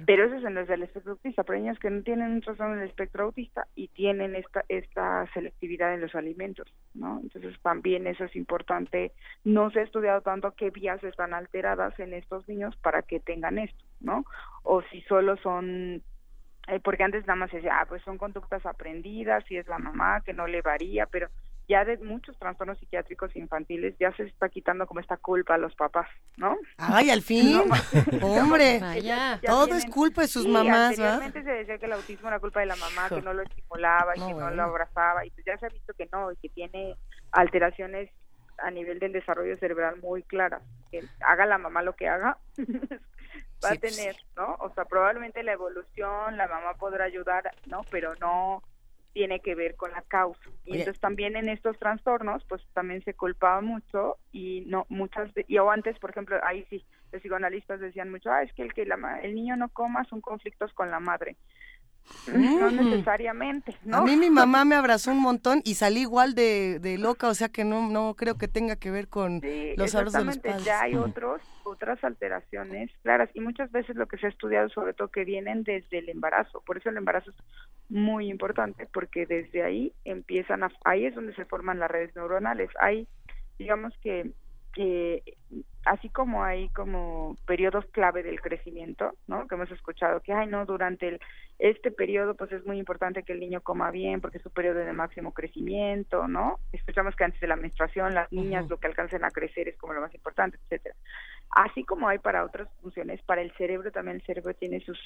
Pero 0.07 0.25
eso 0.25 0.37
es 0.37 0.43
en 0.43 0.55
los 0.55 0.67
del 0.67 0.81
espectro 0.81 1.11
autista, 1.11 1.43
pero 1.43 1.57
hay 1.57 1.61
niños 1.61 1.77
que 1.77 1.91
no 1.91 2.01
tienen 2.01 2.31
un 2.31 2.41
trastorno 2.41 2.75
del 2.75 2.89
espectro 2.89 3.25
autista 3.25 3.67
y 3.75 3.87
tienen 3.89 4.35
esta 4.35 4.65
esta 4.67 5.27
selectividad 5.33 5.93
en 5.93 6.01
los 6.01 6.15
alimentos, 6.15 6.73
¿no? 6.95 7.19
Entonces 7.21 7.55
también 7.61 8.07
eso 8.07 8.23
es 8.23 8.35
importante. 8.35 9.11
No 9.43 9.69
se 9.69 9.81
ha 9.81 9.83
estudiado 9.83 10.21
tanto 10.21 10.53
qué 10.55 10.71
vías 10.71 11.03
están 11.03 11.35
alteradas 11.35 11.99
en 11.99 12.13
estos 12.13 12.47
niños 12.47 12.75
para 12.77 13.03
que 13.03 13.19
tengan 13.19 13.59
esto, 13.59 13.83
¿no? 13.99 14.25
O 14.63 14.81
si 14.83 15.01
solo 15.01 15.37
son 15.37 16.01
eh, 16.67 16.79
porque 16.83 17.03
antes 17.03 17.27
nada 17.27 17.35
más 17.35 17.51
se 17.51 17.57
decía, 17.57 17.79
ah, 17.79 17.85
pues 17.87 18.01
son 18.03 18.17
conductas 18.17 18.65
aprendidas, 18.65 19.43
y 19.51 19.57
es 19.57 19.67
la 19.67 19.77
mamá 19.77 20.21
que 20.21 20.33
no 20.33 20.47
le 20.47 20.61
varía, 20.61 21.05
pero 21.05 21.29
ya 21.67 21.83
de 21.83 21.97
muchos 21.97 22.37
trastornos 22.37 22.77
psiquiátricos 22.77 23.35
infantiles 23.35 23.95
ya 23.99 24.15
se 24.15 24.23
está 24.23 24.49
quitando 24.49 24.85
como 24.85 24.99
esta 24.99 25.17
culpa 25.17 25.55
a 25.55 25.57
los 25.57 25.73
papás, 25.75 26.07
¿no? 26.37 26.57
Ay, 26.77 27.09
al 27.09 27.21
fin, 27.21 27.57
hombre, 28.21 28.81
todo 29.45 29.75
es 29.75 29.85
culpa 29.85 30.21
de 30.21 30.27
sus 30.27 30.47
mamás, 30.47 30.91
anteriormente 30.91 31.43
se 31.43 31.51
decía 31.51 31.77
que 31.77 31.85
el 31.85 31.93
autismo 31.93 32.27
era 32.27 32.39
culpa 32.39 32.59
de 32.59 32.67
la 32.67 32.75
mamá, 32.75 33.09
que 33.09 33.21
no 33.21 33.33
lo 33.33 33.41
estimulaba 33.41 34.15
y 34.15 34.19
que 34.19 34.33
no 34.33 34.51
lo 34.51 34.63
abrazaba, 34.63 35.25
y 35.25 35.31
pues 35.31 35.45
ya 35.45 35.57
se 35.57 35.65
ha 35.65 35.69
visto 35.69 35.93
que 35.93 36.07
no, 36.11 36.31
y 36.31 36.35
que 36.37 36.49
tiene 36.49 36.95
alteraciones 37.31 38.09
a 38.59 38.71
nivel 38.71 38.99
del 38.99 39.11
desarrollo 39.11 39.57
cerebral 39.57 39.97
muy 39.97 40.23
claras, 40.23 40.61
que 40.91 41.03
haga 41.21 41.45
la 41.45 41.57
mamá 41.57 41.81
lo 41.81 41.95
que 41.95 42.07
haga, 42.07 42.37
va 43.63 43.69
a 43.69 43.75
pues 43.75 43.95
tener, 43.95 44.15
¿no? 44.35 44.55
O 44.59 44.71
sea, 44.73 44.85
probablemente 44.85 45.43
la 45.43 45.53
evolución, 45.53 46.37
la 46.37 46.47
mamá 46.47 46.75
podrá 46.75 47.05
ayudar, 47.05 47.51
¿no? 47.65 47.81
Pero 47.89 48.15
no 48.15 48.63
tiene 49.15 49.39
que 49.39 49.55
ver 49.55 49.77
con 49.77 49.93
la 49.93 50.01
causa. 50.01 50.49
Y 50.65 50.77
entonces 50.77 50.99
también 50.99 51.37
en 51.37 51.47
estos 51.47 51.79
trastornos, 51.79 52.43
pues 52.49 52.61
también 52.73 53.01
se 53.05 53.13
culpaba 53.13 53.61
mucho 53.61 54.17
y 54.33 54.65
no 54.67 54.85
muchas 54.89 55.31
y 55.47 55.57
o 55.57 55.71
antes, 55.71 55.97
por 55.99 56.09
ejemplo, 56.09 56.37
ahí 56.43 56.65
sí, 56.69 56.83
los 57.13 57.21
psicoanalistas 57.21 57.79
decían 57.79 58.11
mucho, 58.11 58.29
ah, 58.29 58.43
es 58.43 58.51
que 58.51 58.63
el 58.63 58.73
que 58.73 58.85
la, 58.85 58.97
el 59.23 59.33
niño 59.33 59.55
no 59.55 59.69
coma 59.69 60.03
son 60.03 60.19
conflictos 60.19 60.73
con 60.73 60.91
la 60.91 60.99
madre. 60.99 61.37
No 62.27 62.71
necesariamente, 62.71 63.75
¿no? 63.83 63.97
A 63.97 64.01
mí 64.01 64.15
mi 64.15 64.29
mamá 64.29 64.65
me 64.65 64.75
abrazó 64.75 65.11
un 65.11 65.19
montón 65.19 65.61
y 65.63 65.75
salí 65.75 66.01
igual 66.01 66.33
de, 66.35 66.79
de 66.79 66.97
loca, 66.97 67.27
o 67.27 67.33
sea 67.33 67.49
que 67.49 67.63
no 67.63 67.89
no 67.89 68.15
creo 68.15 68.37
que 68.37 68.47
tenga 68.47 68.75
que 68.75 68.91
ver 68.91 69.07
con 69.07 69.41
los 69.77 69.95
abrazos 69.95 70.19
de 70.19 70.25
los 70.25 70.37
padres. 70.37 70.65
ya 70.65 70.81
hay 70.81 70.95
otros 70.95 71.41
otras 71.63 72.03
alteraciones 72.03 72.91
claras 73.03 73.29
y 73.33 73.41
muchas 73.41 73.71
veces 73.71 73.95
lo 73.95 74.07
que 74.07 74.17
se 74.17 74.27
ha 74.27 74.29
estudiado 74.29 74.69
sobre 74.69 74.93
todo 74.93 75.09
que 75.09 75.23
vienen 75.23 75.63
desde 75.63 75.99
el 75.99 76.09
embarazo, 76.09 76.61
por 76.61 76.77
eso 76.77 76.89
el 76.89 76.97
embarazo 76.97 77.31
es 77.31 77.37
muy 77.89 78.29
importante 78.29 78.87
porque 78.91 79.25
desde 79.25 79.63
ahí 79.63 79.93
empiezan 80.03 80.63
a 80.63 80.71
ahí 80.83 81.05
es 81.05 81.15
donde 81.15 81.35
se 81.35 81.45
forman 81.45 81.79
las 81.79 81.91
redes 81.91 82.15
neuronales. 82.15 82.69
Hay 82.79 83.07
digamos 83.57 83.93
que 84.01 84.31
eh, 84.77 85.23
así 85.85 86.09
como 86.09 86.43
hay 86.43 86.69
como 86.69 87.37
periodos 87.45 87.85
clave 87.91 88.23
del 88.23 88.41
crecimiento, 88.41 89.13
¿no? 89.27 89.47
Que 89.47 89.55
hemos 89.55 89.71
escuchado 89.71 90.19
que, 90.21 90.33
ay, 90.33 90.47
no, 90.47 90.65
durante 90.65 91.07
el, 91.07 91.19
este 91.59 91.91
periodo, 91.91 92.35
pues 92.35 92.51
es 92.51 92.65
muy 92.65 92.79
importante 92.79 93.23
que 93.23 93.33
el 93.33 93.39
niño 93.39 93.61
coma 93.61 93.91
bien 93.91 94.19
porque 94.19 94.37
es 94.37 94.43
su 94.43 94.49
periodo 94.49 94.79
de 94.79 94.93
máximo 94.93 95.31
crecimiento, 95.31 96.27
¿no? 96.27 96.59
Escuchamos 96.73 97.15
que 97.15 97.23
antes 97.23 97.39
de 97.39 97.47
la 97.47 97.55
menstruación 97.55 98.13
las 98.13 98.31
niñas 98.31 98.67
lo 98.67 98.77
que 98.77 98.87
alcancen 98.87 99.23
a 99.23 99.29
crecer 99.29 99.67
es 99.67 99.77
como 99.77 99.93
lo 99.93 100.01
más 100.01 100.13
importante, 100.13 100.57
etcétera. 100.63 100.95
Así 101.51 101.83
como 101.83 102.07
hay 102.07 102.17
para 102.17 102.43
otras 102.43 102.67
funciones, 102.81 103.21
para 103.21 103.41
el 103.41 103.51
cerebro 103.53 103.91
también 103.91 104.17
el 104.17 104.25
cerebro 104.25 104.53
tiene 104.55 104.79
sus 104.81 104.99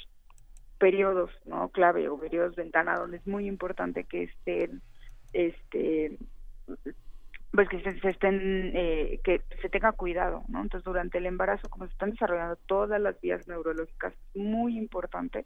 periodos, 0.79 1.29
¿no? 1.45 1.69
Clave 1.69 2.07
o 2.07 2.17
periodos 2.17 2.55
ventana 2.55 2.97
donde 2.97 3.17
es 3.17 3.27
muy 3.27 3.47
importante 3.47 4.05
que 4.05 4.23
estén, 4.23 4.81
este, 5.33 6.17
pues 7.51 7.67
que 7.69 7.81
se, 7.81 8.09
estén 8.09 8.71
eh, 8.75 9.19
que 9.23 9.41
se 9.61 9.69
tenga 9.69 9.91
cuidado 9.91 10.43
no 10.47 10.61
entonces 10.61 10.85
durante 10.85 11.17
el 11.17 11.25
embarazo 11.25 11.69
como 11.69 11.85
se 11.85 11.91
están 11.93 12.11
desarrollando 12.11 12.57
todas 12.67 13.01
las 13.01 13.19
vías 13.21 13.47
neurológicas 13.47 14.13
muy 14.35 14.77
importante 14.77 15.45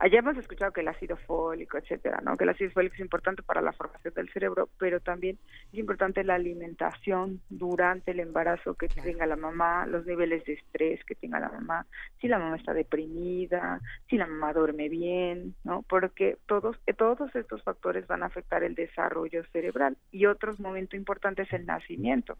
Allá 0.00 0.20
hemos 0.20 0.36
escuchado 0.36 0.70
que 0.70 0.82
el 0.82 0.88
ácido 0.88 1.16
fólico, 1.16 1.76
etcétera, 1.76 2.20
¿no? 2.22 2.36
Que 2.36 2.44
el 2.44 2.50
ácido 2.50 2.70
fólico 2.70 2.94
es 2.94 3.00
importante 3.00 3.42
para 3.42 3.60
la 3.60 3.72
formación 3.72 4.14
del 4.14 4.32
cerebro, 4.32 4.68
pero 4.78 5.00
también 5.00 5.38
es 5.72 5.78
importante 5.78 6.22
la 6.22 6.36
alimentación 6.36 7.40
durante 7.48 8.12
el 8.12 8.20
embarazo 8.20 8.74
que 8.74 8.86
tenga 8.86 9.26
la 9.26 9.34
mamá, 9.34 9.86
los 9.86 10.06
niveles 10.06 10.44
de 10.44 10.52
estrés 10.52 11.04
que 11.04 11.16
tenga 11.16 11.40
la 11.40 11.48
mamá, 11.48 11.84
si 12.20 12.28
la 12.28 12.38
mamá 12.38 12.56
está 12.56 12.74
deprimida, 12.74 13.80
si 14.08 14.16
la 14.16 14.28
mamá 14.28 14.52
duerme 14.52 14.88
bien, 14.88 15.56
¿no? 15.64 15.82
Porque 15.82 16.38
todos 16.46 16.76
eh, 16.86 16.94
todos 16.94 17.34
estos 17.34 17.64
factores 17.64 18.06
van 18.06 18.22
a 18.22 18.26
afectar 18.26 18.62
el 18.62 18.76
desarrollo 18.76 19.42
cerebral 19.52 19.96
y 20.12 20.26
otro 20.26 20.54
momento 20.58 20.94
importante 20.94 21.42
es 21.42 21.52
el 21.52 21.66
nacimiento, 21.66 22.38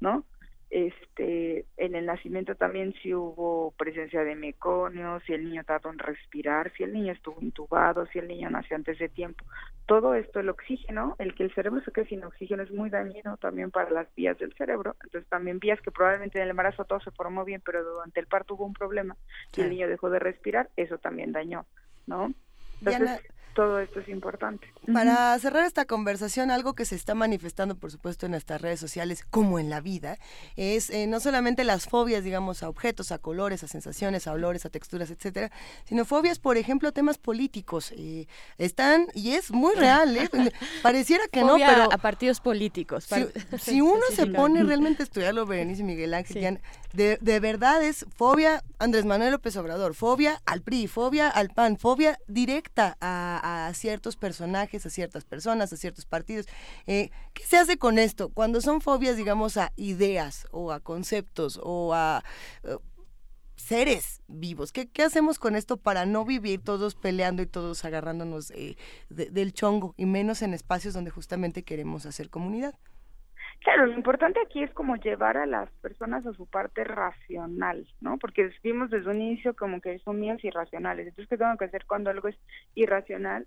¿no? 0.00 0.26
Este 0.70 1.66
en 1.76 1.96
el 1.96 2.06
nacimiento 2.06 2.54
también 2.54 2.94
si 3.02 3.12
hubo 3.12 3.72
presencia 3.76 4.22
de 4.22 4.36
meconio, 4.36 5.20
si 5.26 5.32
el 5.32 5.44
niño 5.44 5.64
tardó 5.64 5.90
en 5.90 5.98
respirar, 5.98 6.72
si 6.76 6.84
el 6.84 6.92
niño 6.92 7.12
estuvo 7.12 7.40
intubado, 7.40 8.06
si 8.06 8.20
el 8.20 8.28
niño 8.28 8.48
nació 8.50 8.76
antes 8.76 8.98
de 8.98 9.08
tiempo. 9.08 9.44
Todo 9.86 10.14
esto, 10.14 10.38
el 10.38 10.48
oxígeno, 10.48 11.16
el 11.18 11.34
que 11.34 11.42
el 11.42 11.52
cerebro 11.52 11.80
se 11.82 11.90
quede 11.90 12.06
sin 12.06 12.22
oxígeno 12.22 12.62
es 12.62 12.70
muy 12.70 12.90
dañino 12.90 13.36
también 13.38 13.72
para 13.72 13.90
las 13.90 14.14
vías 14.14 14.38
del 14.38 14.54
cerebro. 14.54 14.94
Entonces 15.02 15.28
también 15.28 15.58
vías 15.58 15.80
que 15.80 15.90
probablemente 15.90 16.38
en 16.38 16.44
el 16.44 16.50
embarazo 16.50 16.84
todo 16.84 17.00
se 17.00 17.10
formó 17.10 17.44
bien, 17.44 17.60
pero 17.64 17.82
durante 17.82 18.20
el 18.20 18.26
parto 18.26 18.54
hubo 18.54 18.64
un 18.64 18.74
problema 18.74 19.16
y 19.56 19.62
el 19.62 19.70
niño 19.70 19.88
dejó 19.88 20.08
de 20.08 20.20
respirar, 20.20 20.70
eso 20.76 20.98
también 20.98 21.32
dañó, 21.32 21.66
¿no? 22.06 22.32
Entonces, 22.80 23.20
todo 23.54 23.78
esto 23.80 24.00
es 24.00 24.08
importante. 24.08 24.72
Para 24.92 25.38
cerrar 25.38 25.64
esta 25.64 25.84
conversación, 25.84 26.50
algo 26.50 26.74
que 26.74 26.84
se 26.84 26.94
está 26.94 27.14
manifestando, 27.14 27.76
por 27.76 27.90
supuesto, 27.90 28.26
en 28.26 28.32
nuestras 28.32 28.60
redes 28.60 28.80
sociales, 28.80 29.24
como 29.28 29.58
en 29.58 29.70
la 29.70 29.80
vida, 29.80 30.18
es 30.56 30.90
eh, 30.90 31.06
no 31.06 31.20
solamente 31.20 31.64
las 31.64 31.86
fobias, 31.86 32.24
digamos, 32.24 32.62
a 32.62 32.68
objetos, 32.68 33.12
a 33.12 33.18
colores, 33.18 33.62
a 33.62 33.68
sensaciones, 33.68 34.26
a 34.26 34.32
olores, 34.32 34.66
a 34.66 34.70
texturas, 34.70 35.10
etcétera, 35.10 35.50
sino 35.84 36.04
fobias, 36.04 36.38
por 36.38 36.56
ejemplo, 36.56 36.88
a 36.88 36.92
temas 36.92 37.18
políticos. 37.18 37.92
Eh, 37.96 38.26
están, 38.58 39.06
y 39.14 39.32
es 39.32 39.50
muy 39.50 39.74
real, 39.74 40.16
¿eh? 40.16 40.28
Pareciera 40.82 41.24
que 41.30 41.42
no, 41.42 41.56
pero. 41.56 41.92
A 41.92 41.98
partidos 41.98 42.40
políticos. 42.40 43.08
Si, 43.58 43.80
uno 43.80 44.02
se 44.14 44.26
pone 44.26 44.62
realmente 44.64 45.02
a 45.02 45.04
estudiarlo, 45.04 45.46
Berenice 45.46 45.82
Miguel 45.82 46.14
Ángel, 46.14 46.60
de, 46.92 47.18
de 47.20 47.40
verdad 47.40 47.82
es 47.82 48.06
fobia 48.16 48.62
Andrés 48.80 49.04
Manuel 49.04 49.32
López 49.32 49.54
Obrador, 49.58 49.94
fobia 49.94 50.40
al 50.46 50.62
PRI, 50.62 50.86
fobia 50.86 51.28
al 51.28 51.50
PAN, 51.50 51.76
fobia 51.76 52.18
directa 52.28 52.96
a 53.02 53.70
ciertos 53.74 54.16
personajes, 54.16 54.86
a 54.86 54.90
ciertas 54.90 55.26
personas, 55.26 55.70
a 55.74 55.76
ciertos 55.76 56.06
partidos. 56.06 56.46
Eh, 56.86 57.10
¿Qué 57.34 57.44
se 57.44 57.58
hace 57.58 57.76
con 57.76 57.98
esto? 57.98 58.30
Cuando 58.30 58.62
son 58.62 58.80
fobias, 58.80 59.18
digamos, 59.18 59.58
a 59.58 59.70
ideas 59.76 60.46
o 60.50 60.72
a 60.72 60.80
conceptos 60.80 61.60
o 61.62 61.92
a... 61.92 62.24
Eh, 62.64 62.78
seres 63.56 64.22
vivos. 64.26 64.72
¿Qué, 64.72 64.88
¿Qué, 64.88 65.02
hacemos 65.02 65.38
con 65.38 65.54
esto 65.54 65.76
para 65.76 66.06
no 66.06 66.24
vivir 66.24 66.64
todos 66.64 66.94
peleando 66.94 67.42
y 67.42 67.46
todos 67.46 67.84
agarrándonos 67.84 68.50
eh, 68.52 68.78
del 69.10 69.52
chongo 69.52 69.94
y 69.98 70.06
menos 70.06 70.40
en 70.40 70.54
espacios 70.54 70.94
donde 70.94 71.10
justamente 71.10 71.62
queremos 71.62 72.06
hacer 72.06 72.30
comunidad? 72.30 72.74
Claro, 73.60 73.86
lo 73.86 73.92
importante 73.92 74.40
aquí 74.40 74.62
es 74.62 74.72
como 74.72 74.96
llevar 74.96 75.36
a 75.36 75.44
las 75.44 75.70
personas 75.82 76.24
a 76.26 76.32
su 76.32 76.46
parte 76.46 76.82
racional, 76.82 77.86
¿no? 78.00 78.16
Porque 78.18 78.50
vimos 78.62 78.88
desde 78.88 79.10
un 79.10 79.20
inicio 79.20 79.54
como 79.54 79.82
que 79.82 79.98
son 79.98 80.18
miedos 80.18 80.42
irracionales. 80.42 81.06
Entonces, 81.06 81.28
¿qué 81.28 81.36
tengo 81.36 81.56
que 81.58 81.66
hacer 81.66 81.84
cuando 81.86 82.08
algo 82.08 82.28
es 82.28 82.38
irracional? 82.74 83.46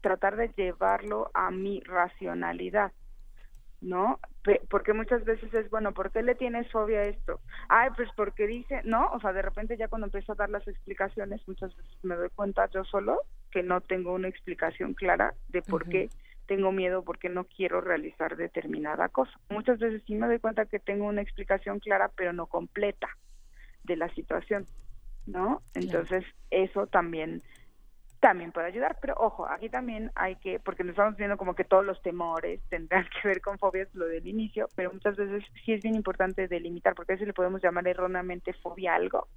Tratar 0.00 0.36
de 0.36 0.48
llevarlo 0.56 1.30
a 1.34 1.52
mi 1.52 1.80
racionalidad, 1.80 2.92
¿no? 3.80 4.18
porque 4.68 4.92
muchas 4.92 5.24
veces 5.24 5.54
es, 5.54 5.70
bueno, 5.70 5.92
¿por 5.92 6.10
qué 6.10 6.22
le 6.22 6.34
tienes 6.34 6.70
fobia 6.70 6.98
a 6.98 7.04
esto? 7.04 7.40
Ay, 7.70 7.88
pues 7.96 8.10
porque 8.14 8.46
dice, 8.46 8.82
¿no? 8.84 9.06
O 9.12 9.20
sea, 9.20 9.32
de 9.32 9.40
repente 9.40 9.78
ya 9.78 9.88
cuando 9.88 10.06
empiezo 10.06 10.32
a 10.32 10.34
dar 10.34 10.50
las 10.50 10.68
explicaciones, 10.68 11.40
muchas 11.48 11.74
veces 11.74 11.96
me 12.02 12.14
doy 12.14 12.28
cuenta 12.34 12.68
yo 12.68 12.84
solo 12.84 13.22
que 13.50 13.62
no 13.62 13.80
tengo 13.80 14.12
una 14.12 14.28
explicación 14.28 14.92
clara 14.92 15.32
de 15.48 15.62
por 15.62 15.88
qué 15.88 16.10
tengo 16.46 16.72
miedo 16.72 17.04
porque 17.04 17.28
no 17.28 17.44
quiero 17.44 17.80
realizar 17.80 18.36
determinada 18.36 19.08
cosa. 19.08 19.32
Muchas 19.48 19.78
veces 19.78 20.02
sí 20.06 20.14
me 20.14 20.26
doy 20.26 20.38
cuenta 20.38 20.66
que 20.66 20.78
tengo 20.78 21.06
una 21.06 21.22
explicación 21.22 21.80
clara, 21.80 22.10
pero 22.16 22.32
no 22.32 22.46
completa 22.46 23.08
de 23.84 23.96
la 23.96 24.08
situación, 24.14 24.66
¿no? 25.26 25.62
Entonces, 25.74 26.24
eso 26.50 26.86
también 26.86 27.42
también 28.24 28.52
puede 28.52 28.68
ayudar, 28.68 28.96
pero 29.02 29.12
ojo, 29.18 29.46
aquí 29.46 29.68
también 29.68 30.10
hay 30.14 30.36
que, 30.36 30.58
porque 30.58 30.82
nos 30.82 30.92
estamos 30.92 31.14
viendo 31.14 31.36
como 31.36 31.54
que 31.54 31.62
todos 31.62 31.84
los 31.84 32.00
temores 32.00 32.58
tendrán 32.70 33.04
que 33.22 33.28
ver 33.28 33.42
con 33.42 33.58
fobias, 33.58 33.94
lo 33.94 34.06
del 34.06 34.26
inicio, 34.26 34.66
pero 34.74 34.90
muchas 34.90 35.14
veces 35.14 35.44
sí 35.62 35.74
es 35.74 35.82
bien 35.82 35.94
importante 35.94 36.48
delimitar, 36.48 36.94
porque 36.94 37.12
a 37.12 37.16
veces 37.16 37.26
le 37.26 37.34
podemos 37.34 37.62
llamar 37.62 37.86
erróneamente 37.86 38.54
fobia 38.54 38.92
a 38.92 38.96
algo, 38.96 39.28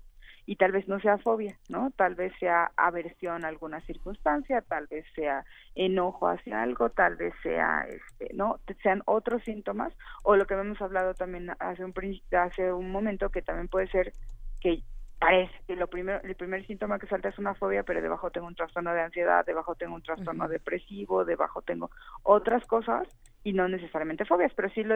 y 0.48 0.56
tal 0.56 0.72
vez 0.72 0.88
no 0.88 1.00
sea 1.02 1.18
fobia, 1.18 1.60
¿no? 1.68 1.91
Tal 1.91 2.16
vez 2.16 2.34
sea 2.39 2.72
aversión 2.78 3.43
a 3.43 3.50
alguna 3.50 3.82
circunstancia, 3.82 4.62
tal 4.62 4.88
vez 4.88 5.06
sea 5.14 5.43
enojo 5.76 6.30
hacia 6.30 6.64
algo, 6.64 6.89
tal 6.89 7.18
vez 7.18 7.34
sea, 7.43 7.86
este, 7.89 8.34
¿no? 8.34 8.62
Sean 8.82 9.04
otros 9.06 9.43
síntomas 9.43 9.93
o 10.24 10.38
lo 10.38 10.48
que 10.48 10.54
hemos 10.54 10.82
hablado 10.82 11.14
también 11.14 11.52
hace 11.60 11.84
un 11.84 11.93
hace 12.32 12.72
un 12.72 12.91
momento 12.91 13.30
que 13.30 13.41
también 13.41 13.68
puede 13.68 13.88
ser 13.89 14.14
que 14.62 14.84
parece 15.20 15.54
que 15.68 15.76
lo 15.76 15.88
primero 15.88 16.22
el 16.24 16.36
primer 16.36 16.66
síntoma 16.66 16.98
que 16.98 17.08
salta 17.08 17.28
es 17.28 17.38
una 17.38 17.54
fobia, 17.54 17.84
pero 17.84 18.02
debajo 18.02 18.32
tengo 18.32 18.48
un 18.48 18.56
trastorno 18.56 18.93
de 18.93 19.02
ansiedad, 19.02 19.45
debajo 19.45 19.76
tengo 19.76 19.95
un 19.95 20.02
trastorno 20.02 20.48
depresivo, 20.48 21.26
debajo 21.26 21.62
tengo 21.62 21.91
otras 22.24 22.66
cosas 22.68 23.06
y 23.43 23.52
no 23.52 23.68
necesariamente 23.68 24.24
fobias, 24.24 24.54
pero 24.56 24.70
si 24.70 24.84
lo 24.84 24.95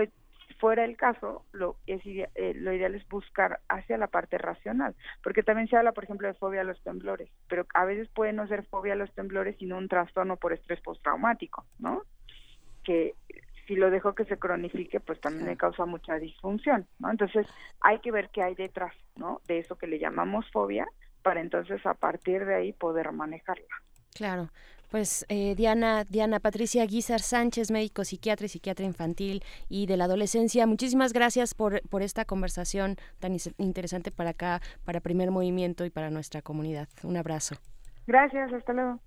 fuera 0.56 0.86
el 0.86 0.97
caso, 0.97 1.45
lo, 1.52 1.78
es, 1.88 2.02
eh, 2.06 2.54
lo 2.56 2.74
ideal 2.74 2.95
es 2.95 3.08
buscar 3.08 3.60
hacia 3.70 3.97
la 3.97 4.08
parte 4.08 4.38
racional, 4.38 4.95
porque 5.24 5.43
también 5.43 5.68
se 5.68 5.78
habla, 5.78 5.91
por 5.91 6.04
ejemplo, 6.04 6.28
de 6.28 6.34
fobia 6.34 6.62
a 6.62 6.66
los 6.66 6.82
temblores, 6.84 7.30
pero 7.47 7.66
a 7.74 7.86
veces 7.86 8.08
puede 8.10 8.34
no 8.34 8.47
ser 8.47 8.64
fobia 8.66 8.93
a 8.93 8.97
los 8.97 9.12
temblores, 9.14 9.56
sino 9.58 9.78
un 9.78 9.88
trastorno 9.88 10.38
por 10.38 10.54
estrés 10.54 10.82
postraumático, 10.82 11.66
¿no? 11.80 12.04
Que 12.84 13.16
si 13.68 13.76
lo 13.76 13.89
dejo 13.89 14.16
que 14.16 14.26
se 14.26 14.38
cronifique, 14.38 14.99
pues 14.99 15.20
también 15.22 15.45
me 15.45 15.58
causa 15.58 15.86
mucha 15.86 16.16
disfunción, 16.16 16.88
¿no? 16.99 17.12
Entonces 17.12 17.47
hay 17.82 17.99
que 17.99 18.12
ver 18.12 18.30
qué 18.30 18.43
hay 18.43 18.56
detrás, 18.56 18.93
¿no? 19.16 19.41
De 19.47 19.60
eso 19.60 19.78
que 19.78 19.88
le 19.88 19.99
llamamos 19.99 20.49
fobia, 20.52 20.88
para 21.22 21.41
entonces 21.41 21.86
a 21.86 21.93
partir 21.93 22.45
de 22.45 22.56
ahí 22.56 22.74
poder 22.74 23.12
manejarla. 23.12 23.76
Claro. 24.14 24.49
Pues 24.92 25.26
eh, 25.30 25.56
Diana, 25.56 26.04
Diana 26.04 26.42
Patricia 26.42 26.86
Guizar 26.86 27.22
Sánchez, 27.22 27.72
médico 27.72 28.04
psiquiatra 28.04 28.46
y 28.46 28.50
psiquiatra 28.50 28.86
infantil 28.86 29.42
y 29.70 29.86
de 29.86 29.96
la 29.96 30.04
adolescencia, 30.04 30.68
muchísimas 30.68 31.14
gracias 31.14 31.54
por, 31.54 31.82
por 31.88 32.02
esta 32.02 32.26
conversación 32.26 32.98
tan 33.20 33.38
interesante 33.58 34.12
para 34.12 34.32
acá, 34.32 34.62
para 34.84 35.00
Primer 35.00 35.32
Movimiento 35.32 35.86
y 35.86 35.89
para 35.89 36.10
nuestra 36.10 36.42
comunidad. 36.42 36.89
Un 37.04 37.16
abrazo. 37.16 37.56
Gracias, 38.06 38.52
hasta 38.52 38.74
luego. 38.74 39.00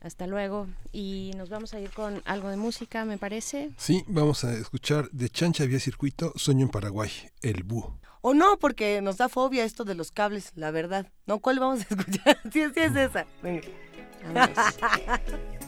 Hasta 0.00 0.26
luego. 0.26 0.66
Y 0.92 1.30
nos 1.38 1.48
vamos 1.48 1.72
a 1.72 1.80
ir 1.80 1.90
con 1.90 2.20
algo 2.26 2.50
de 2.50 2.56
música, 2.56 3.06
me 3.06 3.16
parece. 3.16 3.70
Sí, 3.78 4.04
vamos 4.08 4.44
a 4.44 4.52
escuchar 4.52 5.08
de 5.10 5.30
Chancha 5.30 5.64
Vía 5.64 5.80
Circuito, 5.80 6.34
Sueño 6.36 6.66
en 6.66 6.70
Paraguay, 6.70 7.10
El 7.40 7.62
Búho. 7.62 7.98
O 8.22 8.34
no, 8.34 8.58
porque 8.58 9.00
nos 9.00 9.16
da 9.16 9.28
fobia 9.28 9.64
esto 9.64 9.84
de 9.84 9.94
los 9.94 10.12
cables, 10.12 10.52
la 10.54 10.70
verdad. 10.70 11.06
¿No? 11.26 11.38
¿Cuál 11.40 11.58
vamos 11.58 11.80
a 11.80 11.82
escuchar? 11.94 12.38
sí, 12.52 12.62
sí 12.74 12.80
es 12.80 12.96
esa. 12.96 13.26
Venga. 13.42 13.62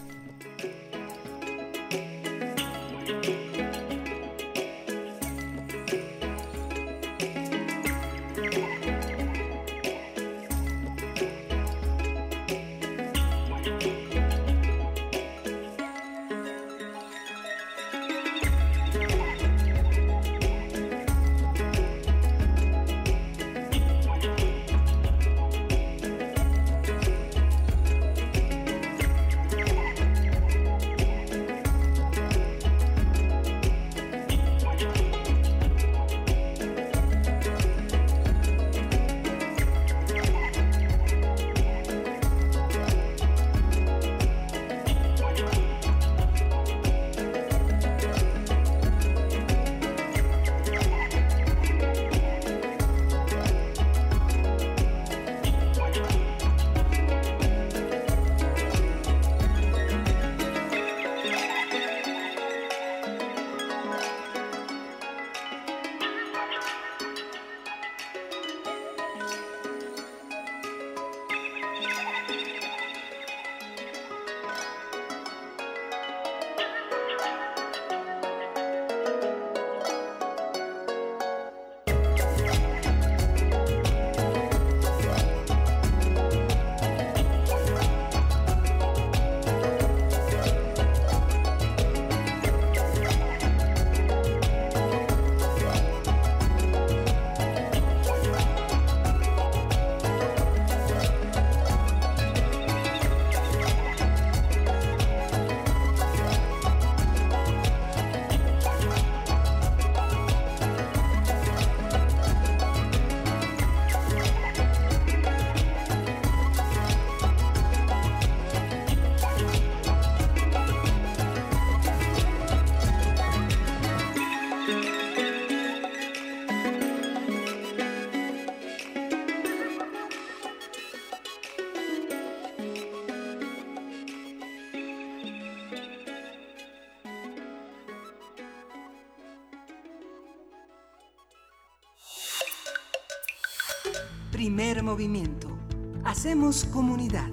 Comunidad. 146.52 147.30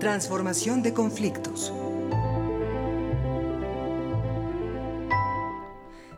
Transformación 0.00 0.82
de 0.82 0.92
conflictos. 0.92 1.72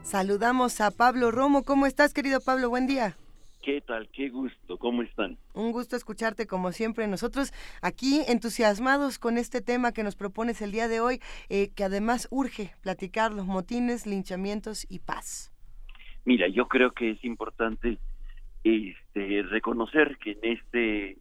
Saludamos 0.02 0.80
a 0.80 0.90
Pablo 0.92 1.30
Romo. 1.30 1.62
¿Cómo 1.62 1.84
estás, 1.84 2.14
querido 2.14 2.40
Pablo? 2.40 2.70
Buen 2.70 2.86
día. 2.86 3.18
¿Qué 3.60 3.82
tal? 3.82 4.08
Qué 4.14 4.30
gusto. 4.30 4.78
¿Cómo 4.78 5.02
están? 5.02 5.36
Un 5.52 5.72
gusto 5.72 5.94
escucharte 5.94 6.46
como 6.46 6.72
siempre. 6.72 7.06
Nosotros 7.06 7.52
aquí 7.82 8.22
entusiasmados 8.26 9.18
con 9.18 9.36
este 9.36 9.60
tema 9.60 9.92
que 9.92 10.04
nos 10.04 10.16
propones 10.16 10.62
el 10.62 10.72
día 10.72 10.88
de 10.88 11.00
hoy, 11.00 11.20
eh, 11.50 11.68
que 11.74 11.84
además 11.84 12.28
urge 12.30 12.72
platicar 12.80 13.30
los 13.30 13.44
motines, 13.44 14.06
linchamientos 14.06 14.86
y 14.88 15.00
paz. 15.00 15.52
Mira, 16.24 16.48
yo 16.48 16.66
creo 16.66 16.92
que 16.92 17.10
es 17.10 17.22
importante 17.26 17.98
este, 18.64 19.42
reconocer 19.42 20.16
que 20.18 20.32
en 20.32 20.38
este 20.42 21.16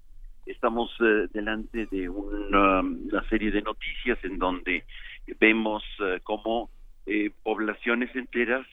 estamos 0.46 0.92
eh, 1.00 1.28
delante 1.32 1.86
de 1.86 2.10
una, 2.10 2.84
serie 3.30 3.52
de 3.52 3.62
noticias 3.62 4.18
en 4.24 4.38
donde 4.40 4.84
vemos 5.40 5.84
uh, 6.00 6.20
cómo 6.24 6.70
eh, 7.06 7.32
poblaciones 7.44 8.14
enteras 8.16 8.66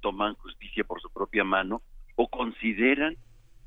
toman 0.00 0.34
justicia 0.34 0.84
por 0.84 1.00
su 1.00 1.08
propia 1.10 1.42
mano 1.42 1.80
o 2.16 2.28
consideran 2.28 3.16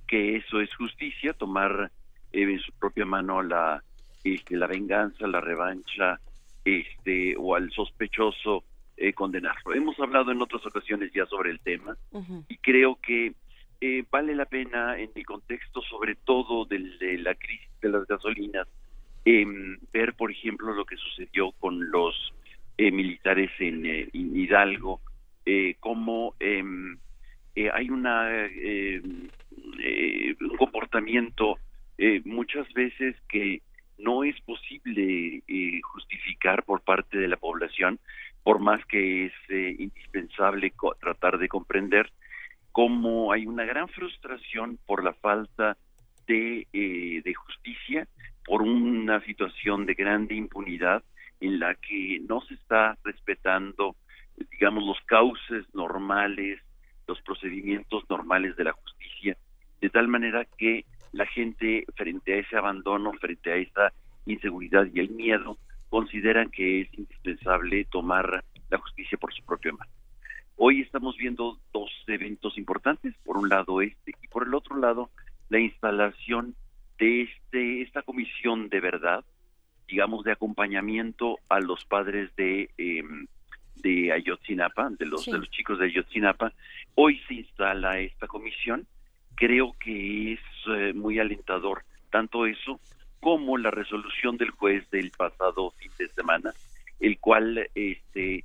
que 0.08 0.36
eso 0.36 0.62
es 0.62 0.74
justicia, 0.76 1.34
tomar 1.34 1.92
en 2.32 2.60
su 2.60 2.72
propia 2.74 3.04
mano 3.04 3.42
la 3.42 3.82
este, 4.24 4.58
la 4.58 4.68
venganza, 4.68 5.28
la 5.28 5.42
revancha, 5.42 6.20
este 6.66 7.36
o 7.38 7.56
al 7.56 7.72
sospechoso 7.72 8.64
eh, 8.98 9.14
condenarlo. 9.14 9.74
Hemos 9.74 10.00
hablado 10.00 10.32
en 10.32 10.42
otras 10.42 10.66
ocasiones 10.66 11.12
ya 11.14 11.26
sobre 11.28 11.52
el 11.52 11.60
tema 11.60 11.96
y 12.50 12.58
creo 12.58 12.98
que 13.02 13.34
eh, 13.82 14.04
vale 14.10 14.36
la 14.36 14.46
pena 14.46 14.98
en 14.98 15.12
el 15.14 15.26
contexto 15.26 15.82
sobre 15.82 16.16
todo 16.16 16.66
de 16.66 16.80
la 17.20 17.36
crisis 17.36 17.70
de 17.82 17.90
las 17.90 18.08
gasolinas 18.08 18.68
em, 19.26 19.78
ver 19.92 20.14
por 20.14 20.32
ejemplo 20.32 20.74
lo 20.74 20.86
que 20.86 20.98
sucedió 20.98 21.52
con 21.54 21.92
los 21.92 22.34
eh, 22.78 22.92
militares 22.92 23.52
en, 23.60 24.10
Hidalgo 24.14 25.02
cómo 25.80 26.36
em, 26.40 26.98
hay 27.74 27.90
una 27.90 28.46
em, 28.48 29.30
un 30.42 30.58
comportamiento 30.58 31.58
muchas 32.26 32.72
veces 32.74 33.16
que 33.30 33.62
no 33.98 34.24
es 34.24 34.40
posible 34.42 35.42
justificar 35.82 36.64
por 36.64 36.82
parte 36.82 37.18
de 37.18 37.28
la 37.28 37.38
población 37.38 38.00
por 38.48 38.60
más 38.60 38.80
que 38.86 39.26
es 39.26 39.34
eh, 39.50 39.76
indispensable 39.78 40.72
tratar 41.02 41.38
de 41.38 41.50
comprender 41.50 42.10
cómo 42.78 43.34
hay 43.34 43.48
una 43.48 43.66
gran 43.66 43.88
frustración 43.88 44.78
por 44.86 45.04
la 45.04 45.14
falta 45.14 45.76
de, 46.28 46.68
eh, 46.72 47.24
de 47.26 47.34
justicia, 47.34 48.08
por 48.46 48.62
una 48.62 49.20
situación 49.22 49.88
de 49.88 49.96
grande 49.96 50.36
impunidad 50.36 51.02
en 51.40 51.60
la 51.60 51.74
que 51.74 52.22
no 52.30 52.40
se 52.42 52.54
está 52.54 52.96
respetando, 53.04 53.96
digamos, 54.52 54.84
los 54.84 55.00
cauces 55.08 55.66
normales, 55.74 56.60
los 57.08 57.20
procedimientos 57.24 58.08
normales 58.12 58.56
de 58.58 58.66
la 58.66 58.74
justicia, 58.74 59.36
de 59.82 59.90
tal 59.90 60.08
manera 60.08 60.46
que 60.46 60.86
la 61.14 61.26
gente 61.26 61.84
frente 61.96 62.36
a 62.36 62.38
ese 62.38 62.58
abandono, 62.58 63.12
frente 63.14 63.54
a 63.54 63.56
esa 63.56 63.92
inseguridad 64.28 64.86
y 64.94 65.00
el 65.00 65.10
miedo, 65.10 65.58
consideran 65.90 66.52
que 66.52 66.82
es 66.82 66.94
indispensable 66.94 67.86
tomar 67.86 68.44
la 68.70 68.78
justicia 68.78 69.18
por 69.18 69.34
su 69.34 69.44
propia 69.46 69.72
mano. 69.72 69.92
Hoy 70.60 70.82
estamos 70.82 71.16
viendo 71.18 71.60
dos 71.72 71.92
eventos 72.08 72.58
importantes, 72.58 73.14
por 73.24 73.38
un 73.38 73.48
lado 73.48 73.80
este 73.82 74.16
y 74.24 74.28
por 74.28 74.48
el 74.48 74.56
otro 74.56 74.76
lado 74.76 75.12
la 75.50 75.60
instalación 75.60 76.56
de 76.98 77.22
este 77.22 77.84
esta 77.84 78.02
comisión 78.02 78.68
de 78.68 78.80
verdad, 78.80 79.24
digamos 79.88 80.24
de 80.24 80.32
acompañamiento 80.32 81.38
a 81.48 81.60
los 81.60 81.86
padres 81.86 82.36
de 82.36 82.72
em, 82.80 83.28
de 83.76 84.12
Ayotzinapa, 84.12 84.90
de 84.90 85.06
los 85.06 85.28
de 85.28 85.38
los 85.38 85.50
chicos 85.52 85.78
de 85.78 85.86
Ayotzinapa. 85.86 86.52
Hoy 86.96 87.22
se 87.28 87.36
instala 87.36 88.00
esta 88.00 88.26
comisión. 88.26 88.88
Creo 89.36 89.76
que 89.80 90.34
es 90.34 90.40
eh, 90.76 90.94
muy 90.94 91.20
alentador 91.20 91.84
tanto 92.10 92.48
eso 92.48 92.80
como 93.20 93.60
la 93.60 93.70
resolución 93.70 94.38
del 94.38 94.50
juez 94.50 94.90
del 94.90 95.12
pasado 95.12 95.70
fin 95.78 95.92
de 96.00 96.08
semana, 96.08 96.52
el 97.00 97.20
cual 97.20 97.70
este 97.76 98.44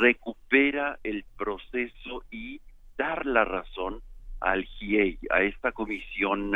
recupera 0.00 0.98
el 1.02 1.24
proceso 1.36 2.24
y 2.30 2.60
dar 2.96 3.24
la 3.26 3.44
razón 3.44 4.02
al 4.40 4.64
GIEI, 4.64 5.18
a 5.30 5.42
esta 5.42 5.72
comisión 5.72 6.52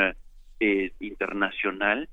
eh, 0.60 0.92
internacional 1.00 2.08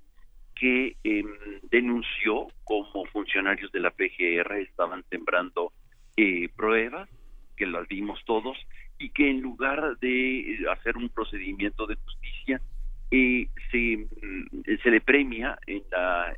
que 0.55 0.95
em, 1.03 1.27
denunció 1.69 2.47
como 2.63 3.05
funcionarios 3.05 3.71
de 3.71 3.79
la 3.79 3.91
PGR 3.91 4.59
estaban 4.59 5.03
sembrando 5.09 5.71
eh, 6.17 6.49
pruebas, 6.55 7.09
que 7.55 7.65
las 7.65 7.87
vimos 7.87 8.19
todos, 8.25 8.57
y 8.99 9.09
que 9.09 9.29
en 9.29 9.41
lugar 9.41 9.97
de 9.99 10.65
hacer 10.71 10.97
un 10.97 11.09
procedimiento 11.09 11.87
de 11.87 11.95
justicia, 11.95 12.61
eh, 13.09 13.47
se, 13.71 13.97
mm, 13.97 14.81
se 14.83 14.91
le 14.91 15.01
premia 15.01 15.57
en 15.65 15.83
la 15.91 16.35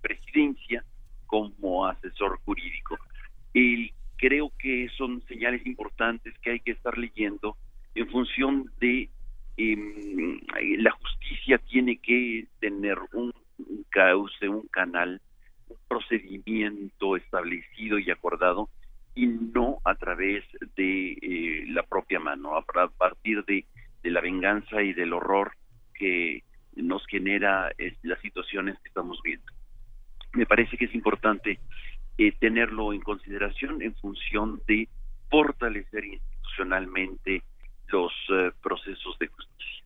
presidencia 0.00 0.84
como 1.26 1.86
asesor 1.86 2.38
jurídico. 2.44 2.98
Y 3.54 3.92
creo 4.16 4.52
que 4.58 4.88
son 4.96 5.22
señales 5.28 5.66
importantes 5.66 6.34
que 6.38 6.52
hay 6.52 6.60
que 6.60 6.72
estar 6.72 6.96
leyendo 6.96 7.56
en 7.94 8.08
función 8.08 8.70
de 8.80 9.10
em, 9.56 10.40
la 10.78 10.92
justicia 10.92 11.58
tiene 11.58 11.98
que 11.98 12.46
tener 12.60 12.98
un, 13.12 13.32
cauce, 13.90 14.48
un 14.48 14.66
canal, 14.68 15.20
un 15.68 15.76
procedimiento 15.88 17.16
establecido 17.16 17.98
y 17.98 18.10
acordado 18.10 18.70
y 19.14 19.26
no 19.26 19.78
a 19.84 19.94
través 19.94 20.44
de 20.76 21.12
eh, 21.12 21.64
la 21.68 21.82
propia 21.82 22.18
mano, 22.18 22.56
a, 22.56 22.62
partir 22.62 23.44
de, 23.44 23.66
de, 24.02 24.10
la 24.10 24.22
venganza 24.22 24.82
y 24.82 24.94
del 24.94 25.12
horror 25.12 25.52
que 25.94 26.42
nos 26.74 27.06
genera 27.06 27.70
las 28.02 28.20
situaciones 28.20 28.78
que 28.78 28.88
estamos 28.88 29.20
viendo. 29.22 29.44
Me 30.32 30.46
parece 30.46 30.78
que 30.78 30.86
es 30.86 30.94
importante 30.94 31.58
eh, 32.18 32.32
tenerlo 32.38 32.92
en 32.92 33.00
consideración 33.00 33.82
en 33.82 33.94
función 33.94 34.62
de 34.66 34.88
fortalecer 35.30 36.04
institucionalmente 36.04 37.42
los 37.88 38.12
eh, 38.30 38.50
procesos 38.62 39.18
de 39.18 39.28
justicia. 39.28 39.81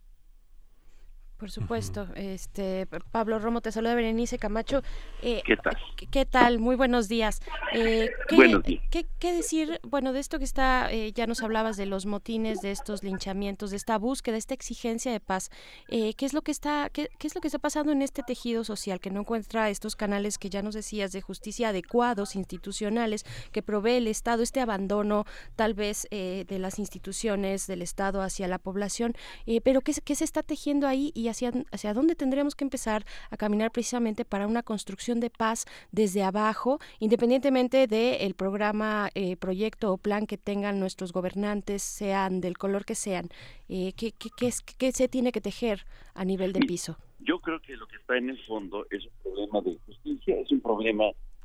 Por 1.39 1.51
supuesto. 1.51 2.09
Este 2.15 2.87
Pablo 3.11 3.39
Romo 3.39 3.61
te 3.61 3.71
saluda 3.71 3.95
Berenice 3.95 4.39
Camacho. 4.39 4.83
Eh, 5.21 5.43
¿Qué 5.45 5.57
tal? 5.59 5.77
¿Qué 6.11 6.25
tal? 6.25 6.59
Muy 6.59 6.77
buenos 6.77 7.09
días. 7.09 7.43
Eh, 7.75 8.11
¿qué, 8.27 8.37
buenos 8.37 8.63
días. 8.63 8.83
¿qué, 8.91 9.33
decir? 9.33 9.79
Bueno, 9.83 10.15
de 10.15 10.21
esto 10.21 10.39
que 10.39 10.47
está, 10.47 10.91
eh, 10.91 11.13
ya 11.13 11.27
nos 11.27 11.43
hablabas 11.43 11.77
de 11.77 11.85
los 11.85 12.07
motines, 12.07 12.63
de 12.63 12.71
estos 12.71 13.03
linchamientos, 13.03 13.71
de 13.71 13.77
esta 13.77 13.99
búsqueda, 13.99 14.39
esta 14.39 14.55
exigencia 14.55 15.13
de 15.13 15.21
paz. 15.21 15.51
Eh, 15.89 16.15
¿Qué 16.15 16.25
es 16.25 16.33
lo 16.33 16.41
que 16.41 16.53
está, 16.53 16.89
qué, 16.89 17.11
qué, 17.19 17.27
es 17.27 17.35
lo 17.35 17.43
que 17.43 17.49
está 17.49 17.59
pasando 17.59 17.93
en 17.93 18.01
este 18.01 18.23
tejido 18.23 18.65
social 18.65 18.99
que 18.99 19.11
no 19.11 19.21
encuentra 19.21 19.69
estos 19.69 19.95
canales 19.95 20.39
que 20.39 20.49
ya 20.49 20.63
nos 20.63 20.75
decías 20.75 21.13
de 21.13 21.21
justicia 21.21 21.69
adecuados, 21.69 22.35
institucionales, 22.35 23.27
que 23.53 23.61
provee 23.63 23.97
el 23.97 24.09
Estado, 24.09 24.43
este 24.43 24.61
abandono 24.61 25.27
tal 25.55 25.75
vez 25.75 26.09
de 26.11 26.59
las 26.59 26.79
instituciones 26.79 27.67
del 27.67 27.83
Estado 27.83 28.23
hacia 28.23 28.49
la 28.49 28.59
población? 28.59 29.15
pero 29.63 29.83
¿qué, 29.83 29.93
¿qué 30.05 30.15
se 30.15 30.25
está 30.25 30.43
tejiendo 30.43 30.89
ahí? 30.89 31.13
Y 31.15 31.26
hacia, 31.29 31.53
hacia 31.71 31.95
dónde 31.95 32.15
tendremos 32.15 32.55
que 32.55 32.65
empezar 32.65 33.05
a 33.31 33.37
caminar 33.37 33.71
precisamente 33.71 34.25
para 34.25 34.47
una 34.47 34.63
construcción 34.63 35.21
de 35.21 35.31
paz 35.31 35.67
desde 35.93 36.23
abajo, 36.23 36.79
independientemente 36.99 37.87
del 37.87 38.35
programa, 38.35 39.11
eh, 39.15 39.37
proyecto 39.37 39.93
o 39.93 39.99
plan 39.99 40.27
que 40.27 40.39
tengan 40.39 40.81
nuestros 40.81 41.13
gobernantes, 41.13 41.83
sean 41.83 42.41
del 42.41 42.59
color 42.59 42.85
que 42.85 42.95
sean. 42.95 43.29
Eh, 43.69 43.93
¿qué, 43.97 44.13
qué, 44.13 44.29
qué, 44.37 44.47
es, 44.49 44.63
¿Qué 44.63 44.93
se 44.93 45.09
tiene 45.09 45.33
que 45.33 45.41
tejer 45.41 45.85
a 46.15 46.25
nivel 46.25 46.53
de 46.53 46.61
piso? 46.61 46.97
Yo 47.21 47.41
creo 47.41 47.61
que 47.61 47.77
lo 47.77 47.87
que 47.87 47.97
está 47.97 48.17
en 48.17 48.31
el 48.31 48.39
fondo 48.45 48.87
es 48.91 49.05
un 49.05 49.13
problema 49.23 49.61
de 49.63 49.79
justicia, 49.87 50.39
es 50.39 50.51
un 50.51 50.61
problema 50.61 51.05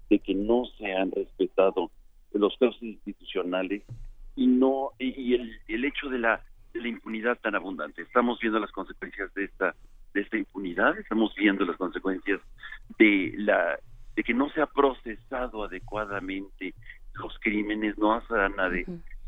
de 0.09 0.19
que 0.19 0.35
no 0.35 0.65
se 0.77 0.93
han 0.93 1.11
respetado 1.11 1.89
los 2.33 2.55
casos 2.57 2.81
institucionales 2.81 3.83
y 4.35 4.47
no 4.47 4.91
y 4.99 5.33
el, 5.33 5.51
el 5.67 5.85
hecho 5.85 6.09
de 6.09 6.19
la 6.19 6.43
la 6.73 6.87
impunidad 6.87 7.37
tan 7.39 7.55
abundante. 7.55 8.01
Estamos 8.01 8.39
viendo 8.39 8.59
las 8.59 8.71
consecuencias 8.71 9.33
de 9.33 9.45
esta 9.45 9.75
de 10.13 10.21
esta 10.21 10.37
impunidad, 10.37 10.97
estamos 10.97 11.33
viendo 11.35 11.63
las 11.63 11.77
consecuencias 11.77 12.41
de 12.99 13.33
la 13.37 13.79
de 14.15 14.23
que 14.23 14.33
no 14.33 14.49
se 14.49 14.61
ha 14.61 14.65
procesado 14.65 15.63
adecuadamente 15.63 16.73
los 17.13 17.37
crímenes, 17.39 17.97
no 17.97 18.21
se 18.27 18.35
han, 18.35 18.55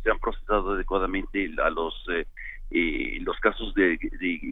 se 0.03 0.11
han 0.11 0.19
procesado 0.19 0.73
adecuadamente 0.73 1.49
a 1.63 1.69
los 1.69 1.93
eh, 2.09 2.25
eh, 2.71 3.19
los 3.21 3.39
casos 3.39 3.73
de, 3.75 3.99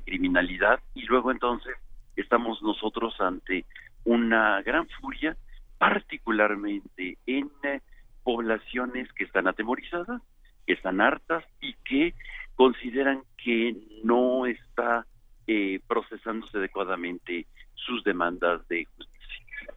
criminalidad 0.05 0.79
y 0.93 1.03
luego 1.03 1.31
entonces 1.31 1.75
estamos 2.15 2.61
nosotros 2.61 3.19
ante 3.19 3.65
una 4.03 4.61
gran 4.61 4.87
furia, 4.99 5.35
particularmente 5.77 7.17
en 7.25 7.49
eh, 7.63 7.81
poblaciones 8.23 9.11
que 9.13 9.23
están 9.23 9.47
atemorizadas, 9.47 10.21
que 10.67 10.73
están 10.73 11.01
hartas 11.01 11.43
y 11.61 11.73
que 11.83 12.13
consideran 12.61 13.23
que 13.43 13.75
no 14.03 14.45
está 14.45 15.07
eh, 15.47 15.79
procesándose 15.87 16.59
adecuadamente 16.59 17.47
sus 17.73 18.03
demandas 18.03 18.67
de 18.67 18.85
justicia. 18.85 19.73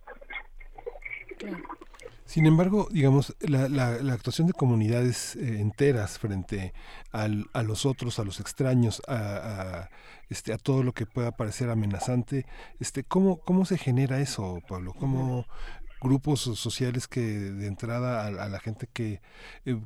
Sin 2.27 2.45
embargo, 2.45 2.89
digamos, 2.91 3.35
la, 3.41 3.71
la, 3.71 4.13
actuación 4.13 4.49
de 4.49 4.53
comunidades 4.53 5.35
eh, 5.35 5.63
enteras 5.63 6.19
frente 6.19 6.75
al, 7.11 7.47
a 7.55 7.63
los 7.63 7.87
otros, 7.87 8.19
a 8.19 8.25
los 8.25 8.39
extraños, 8.39 9.01
a, 9.09 9.89
este, 10.29 10.53
a 10.53 10.59
todo 10.59 10.83
lo 10.83 10.93
que 10.93 11.07
pueda 11.07 11.33
parecer 11.33 11.71
amenazante, 11.71 12.45
este, 12.81 13.03
¿cómo, 13.03 13.39
¿cómo 13.39 13.65
se 13.65 13.79
genera 13.79 14.21
eso, 14.21 14.59
Pablo? 14.69 14.93
¿Cómo 14.93 15.47
grupos 16.03 16.41
sociales 16.41 17.09
que 17.09 17.23
de 17.23 17.67
entrada 17.67 18.27
a, 18.27 18.49
la 18.51 18.61
gente 18.61 18.87
que 18.93 19.23
eh, 19.65 19.81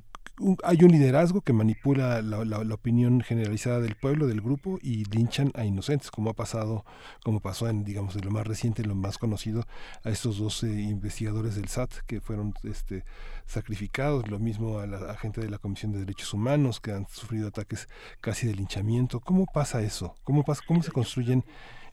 hay 0.63 0.79
un 0.83 0.93
liderazgo 0.93 1.41
que 1.41 1.53
manipula 1.53 2.23
la, 2.23 2.45
la, 2.45 2.75
opinión 2.75 3.21
generalizada 3.21 3.81
del 3.81 3.97
pueblo, 3.97 4.27
del 4.27 4.41
grupo, 4.41 4.79
y 4.83 5.05
linchan 5.05 5.51
a 5.55 5.65
inocentes, 5.65 6.11
como 6.11 6.31
ha 6.31 6.35
pasado, 6.35 6.85
como 7.25 7.41
pasó 7.41 7.69
en, 7.69 7.85
digamos, 7.85 8.15
en 8.17 8.25
lo 8.25 8.31
más 8.31 8.47
reciente, 8.47 8.85
lo 8.85 8.95
más 8.95 9.19
conocido, 9.19 9.65
a 10.05 10.11
estos 10.11 10.39
dos 10.39 10.63
investigadores 10.63 11.57
del 11.57 11.69
SAT 11.69 11.93
que 12.07 12.21
fueron 12.21 12.55
este, 12.63 13.05
sacrificados, 13.47 14.29
lo 14.29 14.39
mismo 14.39 14.79
a 14.79 14.87
la 14.87 15.15
gente 15.17 15.41
de 15.41 15.51
la 15.51 15.59
Comisión 15.59 15.93
de 15.93 16.01
Derechos 16.01 16.33
Humanos 16.33 16.81
que 16.81 16.93
han 16.93 17.07
sufrido 17.09 17.49
ataques 17.49 17.89
casi 18.21 18.47
de 18.47 18.55
linchamiento. 18.55 19.21
¿Cómo 19.21 19.47
pasa 19.47 19.83
eso? 19.83 20.15
¿Cómo, 20.23 20.45
pasa, 20.45 20.63
cómo 20.67 20.83
se 20.83 20.93
construyen 20.93 21.45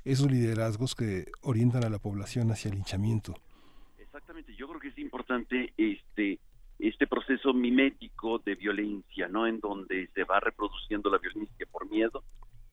esos 0.04 0.30
liderazgos 0.30 0.94
que 0.94 1.26
orientan 1.42 1.84
a 1.84 1.90
la 1.90 1.98
población 1.98 2.52
hacia 2.52 2.70
el 2.70 2.76
linchamiento? 2.76 3.34
Exactamente, 3.98 4.56
yo 4.56 4.68
creo 4.68 4.80
que 4.80 4.90
es 4.90 4.98
importante 5.00 5.74
este 5.78 6.40
este 6.80 7.08
proceso 7.08 7.54
mimético 7.54 8.40
de 8.40 8.56
violencia, 8.56 9.28
¿no? 9.28 9.48
En 9.48 9.60
donde 9.60 10.08
se 10.14 10.24
va 10.24 10.40
reproduciendo 10.40 11.10
la 11.10 11.18
violencia 11.18 11.66
por 11.72 11.90
miedo 11.90 12.24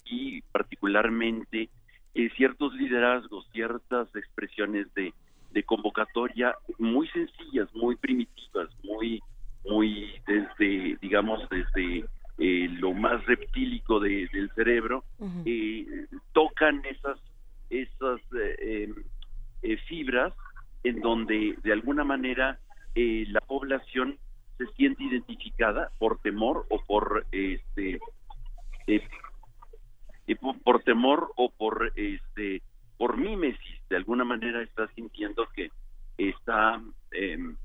y 0.04 0.42
particularmente 0.42 1.70
eh, 2.14 2.30
ciertos 2.36 2.74
liderazgos, 2.74 3.48
ciertas 3.52 4.14
expresiones 4.14 4.92
de, 4.94 5.14
de 5.52 5.62
convocatoria 5.62 6.54
muy 6.78 7.08
sencillas, 7.08 7.68
muy 7.74 7.96
primitivas, 7.96 8.68
muy, 8.82 9.22
muy 9.64 10.12
desde, 10.26 10.98
digamos, 11.00 11.48
desde 11.48 12.04
eh, 12.38 12.68
lo 12.80 12.92
más 12.92 13.24
reptílico 13.26 14.00
de, 14.00 14.28
del 14.32 14.50
cerebro, 14.54 15.04
eh, 15.46 15.86
tocan 16.32 16.82
esas, 16.84 17.18
esas 17.70 18.20
em, 18.58 18.94
fibras 19.88 20.34
en 20.84 21.00
donde 21.00 21.56
de 21.62 21.72
alguna 21.72 22.04
manera 22.04 22.58
eh, 22.94 23.24
la 23.28 23.40
población 23.40 24.18
se 24.58 24.66
siente 24.74 25.04
identificada 25.04 25.90
por 25.98 26.20
temor 26.20 26.66
o 26.70 26.82
por 26.84 27.26
este 27.32 27.98
eh, 28.86 29.02
eh, 30.26 30.36
por, 30.64 30.82
temor 30.82 31.32
o 31.36 31.50
por 31.50 31.92
este 31.96 32.62
por 32.98 33.16
mímesis. 33.16 33.80
De 33.88 33.96
alguna 33.96 34.24
manera 34.24 34.62
está 34.62 34.88
sintiendo 34.94 35.48
que 35.54 35.70
está 36.18 36.80
em, 37.12 37.56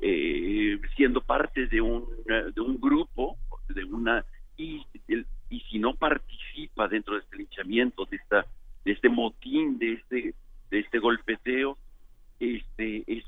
eh, 0.00 0.80
siendo 0.96 1.20
parte 1.20 1.66
de 1.66 1.80
un, 1.80 2.06
de 2.26 2.60
un 2.60 2.80
grupo, 2.80 3.36
de 3.68 3.84
una 3.84 4.24
y, 4.56 4.84
si 5.70 5.78
no 5.78 5.94
participa 5.94 6.88
dentro 6.88 7.14
de 7.14 7.20
este 7.20 7.36
linchamiento, 7.36 8.04
de 8.06 8.16
esta 8.16 8.46
de 8.84 8.92
este 8.92 9.08
motín, 9.08 9.78
de 9.78 9.94
este 9.94 10.34
de 10.70 10.78
este 10.78 10.98
golpeteo, 10.98 11.76
este 12.40 13.04
es, 13.06 13.24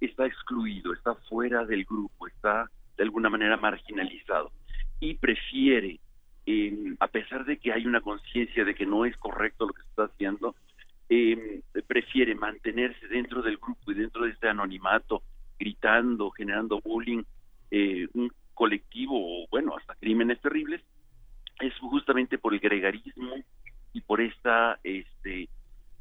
está 0.00 0.26
excluido, 0.26 0.92
está 0.92 1.14
fuera 1.28 1.64
del 1.64 1.84
grupo, 1.84 2.26
está 2.26 2.70
de 2.96 3.04
alguna 3.04 3.30
manera 3.30 3.56
marginalizado. 3.56 4.52
Y 5.00 5.14
prefiere, 5.14 6.00
em, 6.46 6.96
a 7.00 7.08
pesar 7.08 7.44
de 7.44 7.58
que 7.58 7.72
hay 7.72 7.86
una 7.86 8.00
conciencia 8.00 8.64
de 8.64 8.74
que 8.74 8.86
no 8.86 9.04
es 9.04 9.16
correcto 9.16 9.66
lo 9.66 9.72
que 9.72 9.82
se 9.82 9.88
está 9.88 10.04
haciendo, 10.04 10.54
eh, 11.08 11.60
prefiere 11.86 12.34
mantenerse 12.34 13.06
dentro 13.08 13.42
del 13.42 13.58
grupo 13.58 13.92
y 13.92 13.94
dentro 13.94 14.24
de 14.24 14.30
este 14.30 14.48
anonimato, 14.48 15.22
gritando, 15.58 16.30
generando 16.30 16.80
bullying, 16.80 17.22
eh, 17.70 18.08
un 18.14 18.30
colectivo 18.54 19.46
bueno, 19.50 19.76
hasta 19.76 19.94
crímenes 19.96 20.40
terribles, 20.40 20.80
es 21.60 21.74
justamente 21.78 22.38
por 22.38 22.54
el 22.54 22.60
gregarismo 22.60 23.34
y 23.92 24.00
por 24.00 24.20
esta 24.20 24.78
este, 24.82 25.48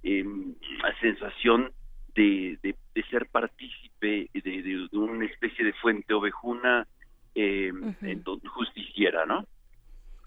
em, 0.04 0.56
sensación 1.02 1.72
de, 2.16 2.58
de, 2.62 3.04
ser 3.10 3.28
partícipe 3.28 4.30
de, 4.34 4.42
de, 4.42 4.98
una 4.98 5.26
especie 5.26 5.66
de 5.66 5.74
fuente 5.74 6.14
ovejuna 6.14 6.88
eh, 7.36 7.72
justiciera, 8.46 9.26
¿no? 9.26 9.46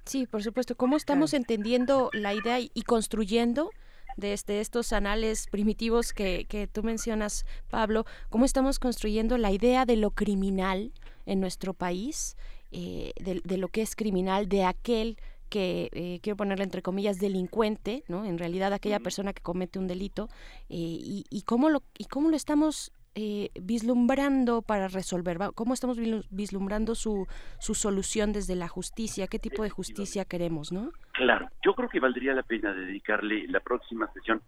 Sí, 0.04 0.26
por 0.26 0.42
supuesto. 0.42 0.76
¿Cómo 0.76 0.96
estamos 0.96 1.34
entendiendo 1.34 2.10
la 2.12 2.32
idea 2.32 2.58
y 2.60 2.82
construyendo 2.82 3.70
de 4.16 4.32
este, 4.32 4.60
estos 4.60 4.92
anales 4.92 5.48
primitivos 5.50 6.12
que, 6.12 6.46
que 6.48 6.68
tú 6.68 6.82
mencionas, 6.82 7.44
Pablo? 7.68 8.04
¿Cómo 8.30 8.44
estamos 8.44 8.78
construyendo 8.78 9.36
la 9.36 9.50
idea 9.50 9.84
de 9.84 9.96
lo 9.96 10.12
criminal 10.12 10.92
en 11.26 11.40
nuestro 11.40 11.74
país, 11.74 12.36
eh, 12.70 13.12
de, 13.20 13.40
de, 13.44 13.56
lo 13.58 13.68
que 13.68 13.82
es 13.82 13.96
criminal, 13.96 14.48
de 14.48 14.64
aquel 14.64 15.18
que 15.56 15.88
eh, 15.92 16.20
quiero 16.22 16.36
ponerle 16.36 16.64
entre 16.64 16.82
comillas 16.82 17.18
delincuente, 17.18 18.04
¿no? 18.08 18.26
En 18.26 18.36
realidad 18.36 18.74
aquella 18.74 19.00
persona 19.00 19.32
que 19.32 19.40
comete 19.42 19.78
un 19.78 19.86
delito 19.86 20.28
eh, 20.68 20.76
y, 20.76 21.24
y, 21.30 21.42
cómo 21.44 21.70
lo 21.70 21.82
y 21.96 22.04
cómo 22.04 22.28
lo 22.28 22.36
estamos 22.36 22.92
eh, 23.14 23.48
vislumbrando 23.58 24.60
para 24.60 24.88
resolver, 24.88 25.38
cómo 25.54 25.72
estamos 25.72 25.96
vislumbrando 26.28 26.94
su, 26.94 27.26
su 27.58 27.74
solución 27.74 28.34
desde 28.34 28.54
la 28.54 28.68
justicia, 28.68 29.28
qué 29.28 29.38
tipo 29.38 29.62
de 29.62 29.70
justicia 29.70 30.26
queremos, 30.26 30.72
¿no? 30.72 30.92
Claro, 31.12 31.48
yo 31.64 31.74
creo 31.74 31.88
que 31.88 32.00
valdría 32.00 32.34
la 32.34 32.42
pena 32.42 32.74
dedicarle 32.74 33.48
la 33.48 33.60
próxima 33.60 34.12
sesión 34.12 34.42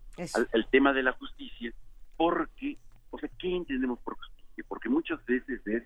al, 0.52 0.66
tema 0.66 0.92
de 0.92 1.04
la 1.04 1.12
justicia, 1.12 1.72
porque, 2.18 2.76
o 3.10 3.18
sea, 3.18 3.30
¿qué 3.38 3.56
entendemos 3.56 3.98
por 4.00 4.18
justicia? 4.18 4.62
Porque 4.68 4.90
muchas 4.90 5.24
veces 5.24 5.66
es 5.66 5.84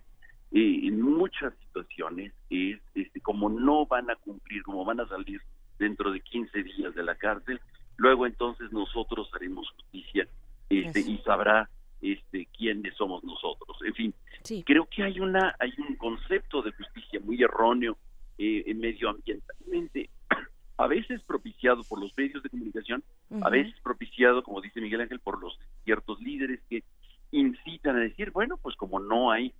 en 0.52 1.00
muchas 1.00 1.54
situaciones 1.66 2.32
es 2.50 2.78
este, 2.94 3.20
como 3.20 3.48
no 3.48 3.86
van 3.86 4.10
a 4.10 4.16
cumplir, 4.16 4.62
como 4.62 4.84
van 4.84 5.00
a 5.00 5.08
salir 5.08 5.40
dentro 5.78 6.12
de 6.12 6.20
15 6.20 6.62
días 6.62 6.94
de 6.94 7.02
la 7.02 7.14
cárcel, 7.14 7.60
luego 7.96 8.26
entonces 8.26 8.70
nosotros 8.72 9.30
haremos 9.34 9.70
justicia 9.70 10.28
este, 10.68 11.00
y 11.00 11.18
sabrá 11.18 11.68
este, 12.00 12.46
quiénes 12.56 12.94
somos 12.96 13.24
nosotros. 13.24 13.78
En 13.84 13.94
fin, 13.94 14.14
creo 14.64 14.86
que 14.86 15.02
hay 15.02 15.20
una 15.20 15.54
hay 15.58 15.72
un 15.78 15.96
concepto 15.96 16.62
de 16.62 16.72
justicia 16.72 17.20
muy 17.20 17.42
erróneo 17.42 17.96
eh, 18.38 18.74
medioambientalmente, 18.74 20.10
a 20.76 20.86
veces 20.86 21.22
propiciado 21.22 21.82
por 21.84 22.00
los 22.00 22.12
medios 22.16 22.42
de 22.42 22.50
comunicación, 22.50 23.02
a 23.40 23.48
veces 23.48 23.74
propiciado, 23.82 24.42
como 24.42 24.60
dice 24.60 24.80
Miguel 24.80 25.00
Ángel, 25.00 25.20
por 25.20 25.40
los 25.40 25.58
ciertos 25.84 26.20
líderes 26.20 26.60
que 26.68 26.84
incitan 27.30 27.96
a 27.96 28.00
decir, 28.00 28.30
bueno, 28.30 28.58
pues 28.58 28.76
como 28.76 29.00
no 29.00 29.30
hay 29.30 29.46
eh, 29.46 29.52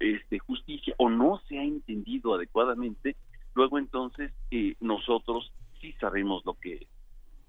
este, 0.00 0.38
justicia 0.38 0.94
o 0.98 1.08
no 1.08 1.40
se 1.48 1.58
ha 1.58 1.62
entendido 1.62 2.34
adecuadamente, 2.34 3.16
luego 3.54 3.78
entonces 3.78 4.32
eh, 4.50 4.74
nosotros 4.80 5.52
sí 5.80 5.92
sabemos 6.00 6.44
lo 6.44 6.54
que 6.54 6.74
es. 6.74 6.88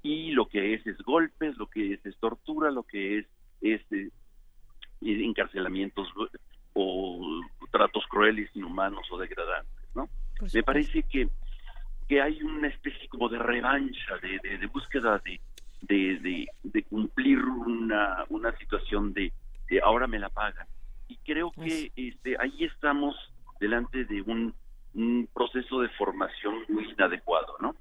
Y 0.01 0.31
lo 0.31 0.47
que 0.47 0.73
es 0.73 0.85
es 0.85 0.97
golpes, 0.99 1.57
lo 1.57 1.67
que 1.67 1.93
es 1.93 2.05
es 2.05 2.17
tortura, 2.17 2.71
lo 2.71 2.83
que 2.83 3.19
es 3.19 3.27
es 3.61 3.81
eh, 3.91 4.09
encarcelamientos 5.01 6.09
o 6.73 7.41
tratos 7.71 8.05
crueles, 8.07 8.49
inhumanos 8.55 9.09
o 9.11 9.17
degradantes, 9.17 9.95
¿no? 9.95 10.09
Me 10.53 10.63
parece 10.63 11.03
que 11.03 11.29
que 12.07 12.21
hay 12.21 12.41
una 12.43 12.67
especie 12.67 13.07
como 13.07 13.29
de 13.29 13.39
revancha, 13.39 14.17
de, 14.21 14.57
de, 14.57 14.67
búsqueda 14.67 15.21
de, 15.23 15.39
de, 15.81 16.47
de, 16.63 16.83
cumplir 16.83 17.39
una, 17.39 18.25
una 18.27 18.55
situación 18.57 19.13
de, 19.13 19.31
de 19.69 19.79
ahora 19.81 20.05
me 20.05 20.19
la 20.19 20.29
pagan 20.29 20.67
y 21.13 21.17
creo 21.17 21.51
que 21.51 21.91
este, 21.95 22.35
ahí 22.39 22.63
estamos 22.63 23.15
delante 23.59 24.05
de 24.05 24.21
un, 24.21 24.53
proceso 25.33 25.81
de 25.81 25.89
formación 25.89 26.53
muy 26.69 26.87
inadecuado, 26.91 27.55
¿no? 27.59 27.75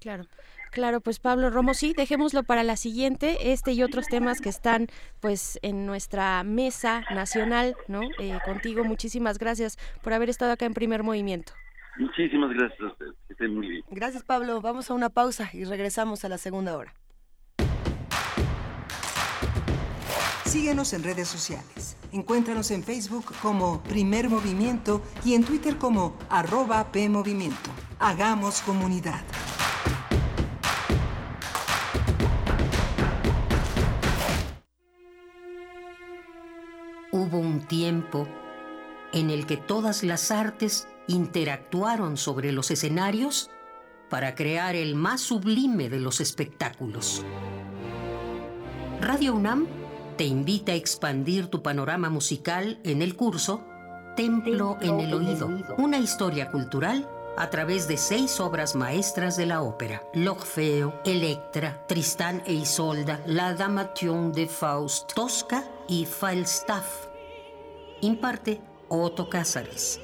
Claro. 0.00 0.24
Claro, 0.72 1.00
pues 1.00 1.20
Pablo 1.20 1.50
Romo, 1.50 1.74
sí, 1.74 1.92
dejémoslo 1.94 2.42
para 2.42 2.62
la 2.62 2.76
siguiente, 2.76 3.52
este 3.52 3.72
y 3.72 3.82
otros 3.82 4.06
temas 4.08 4.40
que 4.40 4.48
están 4.48 4.88
pues 5.20 5.58
en 5.62 5.86
nuestra 5.86 6.42
mesa 6.44 7.02
nacional, 7.10 7.76
¿no? 7.88 8.00
Eh, 8.18 8.38
contigo, 8.44 8.84
muchísimas 8.84 9.38
gracias 9.38 9.78
por 10.02 10.12
haber 10.12 10.28
estado 10.28 10.52
acá 10.52 10.66
en 10.66 10.74
primer 10.74 11.02
movimiento. 11.02 11.52
Muchísimas 11.98 12.50
gracias 12.52 12.80
a 12.80 12.86
ustedes, 12.86 13.14
que 13.26 13.32
estén 13.34 13.54
muy 13.54 13.68
bien. 13.68 13.84
Gracias 13.90 14.22
Pablo, 14.24 14.60
vamos 14.60 14.90
a 14.90 14.94
una 14.94 15.08
pausa 15.08 15.50
y 15.52 15.64
regresamos 15.64 16.24
a 16.24 16.28
la 16.28 16.38
segunda 16.38 16.76
hora. 16.76 16.92
Síguenos 20.46 20.92
en 20.92 21.02
redes 21.02 21.26
sociales. 21.26 21.96
Encuéntranos 22.12 22.70
en 22.70 22.84
Facebook 22.84 23.24
como 23.42 23.82
Primer 23.82 24.28
Movimiento 24.30 25.02
y 25.24 25.34
en 25.34 25.42
Twitter 25.42 25.76
como 25.76 26.16
arroba 26.30 26.92
PMovimiento. 26.92 27.70
Hagamos 27.98 28.60
comunidad. 28.60 29.22
Hubo 37.10 37.38
un 37.38 37.66
tiempo 37.66 38.28
en 39.12 39.30
el 39.30 39.46
que 39.46 39.56
todas 39.56 40.04
las 40.04 40.30
artes 40.30 40.86
interactuaron 41.08 42.16
sobre 42.16 42.52
los 42.52 42.70
escenarios 42.70 43.50
para 44.08 44.36
crear 44.36 44.76
el 44.76 44.94
más 44.94 45.22
sublime 45.22 45.88
de 45.88 45.98
los 45.98 46.20
espectáculos. 46.20 47.24
Radio 49.00 49.34
UNAM 49.34 49.66
te 50.16 50.24
invita 50.24 50.72
a 50.72 50.76
expandir 50.76 51.48
tu 51.48 51.62
panorama 51.62 52.10
musical 52.10 52.78
en 52.84 53.02
el 53.02 53.16
curso 53.16 53.64
Templo, 54.16 54.78
en, 54.80 54.98
el, 54.98 55.12
oído, 55.12 55.50
una 55.76 55.98
historia 55.98 56.50
cultural 56.50 57.06
a 57.36 57.50
través 57.50 57.86
de 57.86 57.98
seis 57.98 58.40
obras 58.40 58.74
maestras 58.74 59.36
de 59.36 59.44
la 59.44 59.60
ópera: 59.60 60.02
L'Orfeo, 60.14 61.02
Electra, 61.04 61.84
Tristán 61.86 62.42
e 62.46 62.54
Isolda, 62.54 63.20
La 63.26 63.52
Damation 63.52 64.32
de 64.32 64.46
Faust, 64.46 65.12
Tosca 65.12 65.64
y 65.86 66.06
Falstaff. 66.06 67.08
Imparte 68.00 68.58
Otto 68.88 69.28
Cázares. 69.28 70.00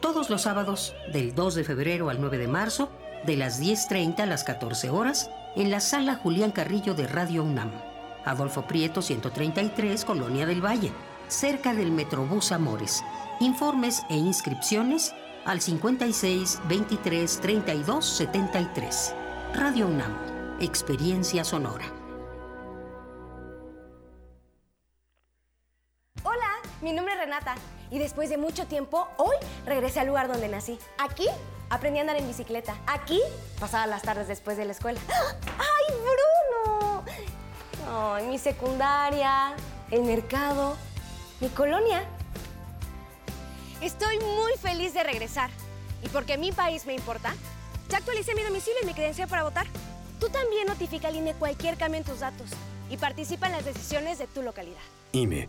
Todos 0.00 0.30
los 0.30 0.42
sábados, 0.42 0.94
del 1.12 1.34
2 1.34 1.56
de 1.56 1.64
febrero 1.64 2.08
al 2.08 2.20
9 2.20 2.38
de 2.38 2.46
marzo, 2.46 2.88
de 3.24 3.36
las 3.36 3.60
10.30 3.60 4.20
a 4.20 4.26
las 4.26 4.44
14 4.44 4.90
horas, 4.90 5.28
en 5.56 5.72
la 5.72 5.80
sala 5.80 6.14
Julián 6.14 6.52
Carrillo 6.52 6.94
de 6.94 7.08
Radio 7.08 7.42
UNAM. 7.42 7.95
Adolfo 8.26 8.62
Prieto 8.62 9.02
133, 9.02 10.04
Colonia 10.04 10.46
del 10.46 10.62
Valle, 10.62 10.92
cerca 11.28 11.72
del 11.72 11.92
Metrobús 11.92 12.52
Amores. 12.52 13.04
Informes 13.40 14.02
e 14.10 14.16
inscripciones 14.16 15.14
al 15.44 15.60
56 15.60 16.60
23 16.68 17.40
32 17.40 18.04
73. 18.04 19.14
Radio 19.54 19.86
UNAM, 19.86 20.12
Experiencia 20.60 21.44
Sonora. 21.44 21.86
Hola, 26.24 26.50
mi 26.82 26.92
nombre 26.92 27.14
es 27.14 27.20
Renata 27.20 27.54
y 27.92 27.98
después 27.98 28.28
de 28.28 28.38
mucho 28.38 28.66
tiempo, 28.66 29.06
hoy 29.18 29.36
regresé 29.64 30.00
al 30.00 30.08
lugar 30.08 30.26
donde 30.26 30.48
nací. 30.48 30.78
Aquí 30.98 31.28
aprendí 31.70 31.98
a 31.98 32.02
andar 32.02 32.16
en 32.16 32.26
bicicleta. 32.26 32.74
Aquí 32.88 33.20
pasaba 33.60 33.86
las 33.86 34.02
tardes 34.02 34.26
después 34.26 34.56
de 34.56 34.64
la 34.64 34.72
escuela. 34.72 34.98
¡Ay, 35.08 35.94
Bruno! 36.00 36.75
En 38.18 38.30
mi 38.30 38.38
secundaria, 38.38 39.54
el 39.90 40.02
mercado, 40.02 40.76
mi 41.40 41.48
colonia. 41.48 42.04
Estoy 43.80 44.18
muy 44.18 44.52
feliz 44.60 44.94
de 44.94 45.04
regresar. 45.04 45.50
Y 46.02 46.08
porque 46.08 46.38
mi 46.38 46.52
país 46.52 46.86
me 46.86 46.94
importa, 46.94 47.34
ya 47.88 47.98
actualicé 47.98 48.34
mi 48.34 48.42
domicilio 48.42 48.78
y 48.82 48.86
mi 48.86 48.94
credencial 48.94 49.28
para 49.28 49.42
votar. 49.42 49.66
Tú 50.20 50.28
también 50.28 50.66
notifica 50.66 51.08
al 51.08 51.16
INE 51.16 51.34
cualquier 51.34 51.76
cambio 51.76 51.98
en 51.98 52.04
tus 52.04 52.20
datos 52.20 52.48
y 52.90 52.96
participa 52.96 53.46
en 53.46 53.52
las 53.52 53.64
decisiones 53.64 54.18
de 54.18 54.26
tu 54.26 54.42
localidad. 54.42 54.80
INE. 55.12 55.48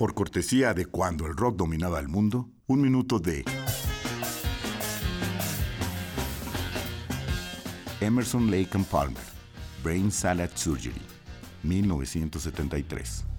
Por 0.00 0.14
cortesía 0.14 0.72
de 0.72 0.86
cuando 0.86 1.26
el 1.26 1.36
rock 1.36 1.56
dominaba 1.56 2.00
el 2.00 2.08
mundo, 2.08 2.48
un 2.66 2.80
minuto 2.80 3.18
de 3.18 3.44
Emerson 8.00 8.50
Lake 8.50 8.70
and 8.72 8.86
Palmer, 8.86 9.22
Brain 9.84 10.10
Salad 10.10 10.48
Surgery, 10.54 11.02
1973. 11.64 13.29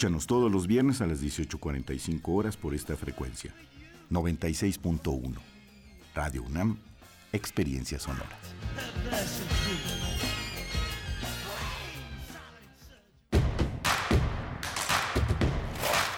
Escúchanos 0.00 0.26
todos 0.26 0.50
los 0.50 0.66
viernes 0.66 1.02
a 1.02 1.06
las 1.06 1.22
18.45 1.22 2.20
horas 2.28 2.56
por 2.56 2.74
esta 2.74 2.96
frecuencia. 2.96 3.52
96.1. 4.10 5.34
Radio 6.14 6.42
UNAM, 6.42 6.78
Experiencias 7.34 8.04
Sonoras. 8.04 8.26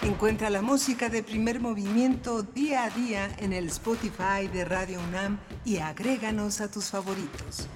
Encuentra 0.01 0.49
la 0.49 0.61
música 0.61 1.09
de 1.09 1.21
primer 1.21 1.59
movimiento 1.59 2.41
día 2.41 2.85
a 2.85 2.89
día 2.89 3.35
en 3.39 3.51
el 3.51 3.67
Spotify 3.67 4.47
de 4.47 4.63
Radio 4.63 5.01
UNAM 5.09 5.39
y 5.65 5.79
agréganos 5.79 6.61
a 6.61 6.71
tus 6.71 6.85
favoritos. 6.85 7.67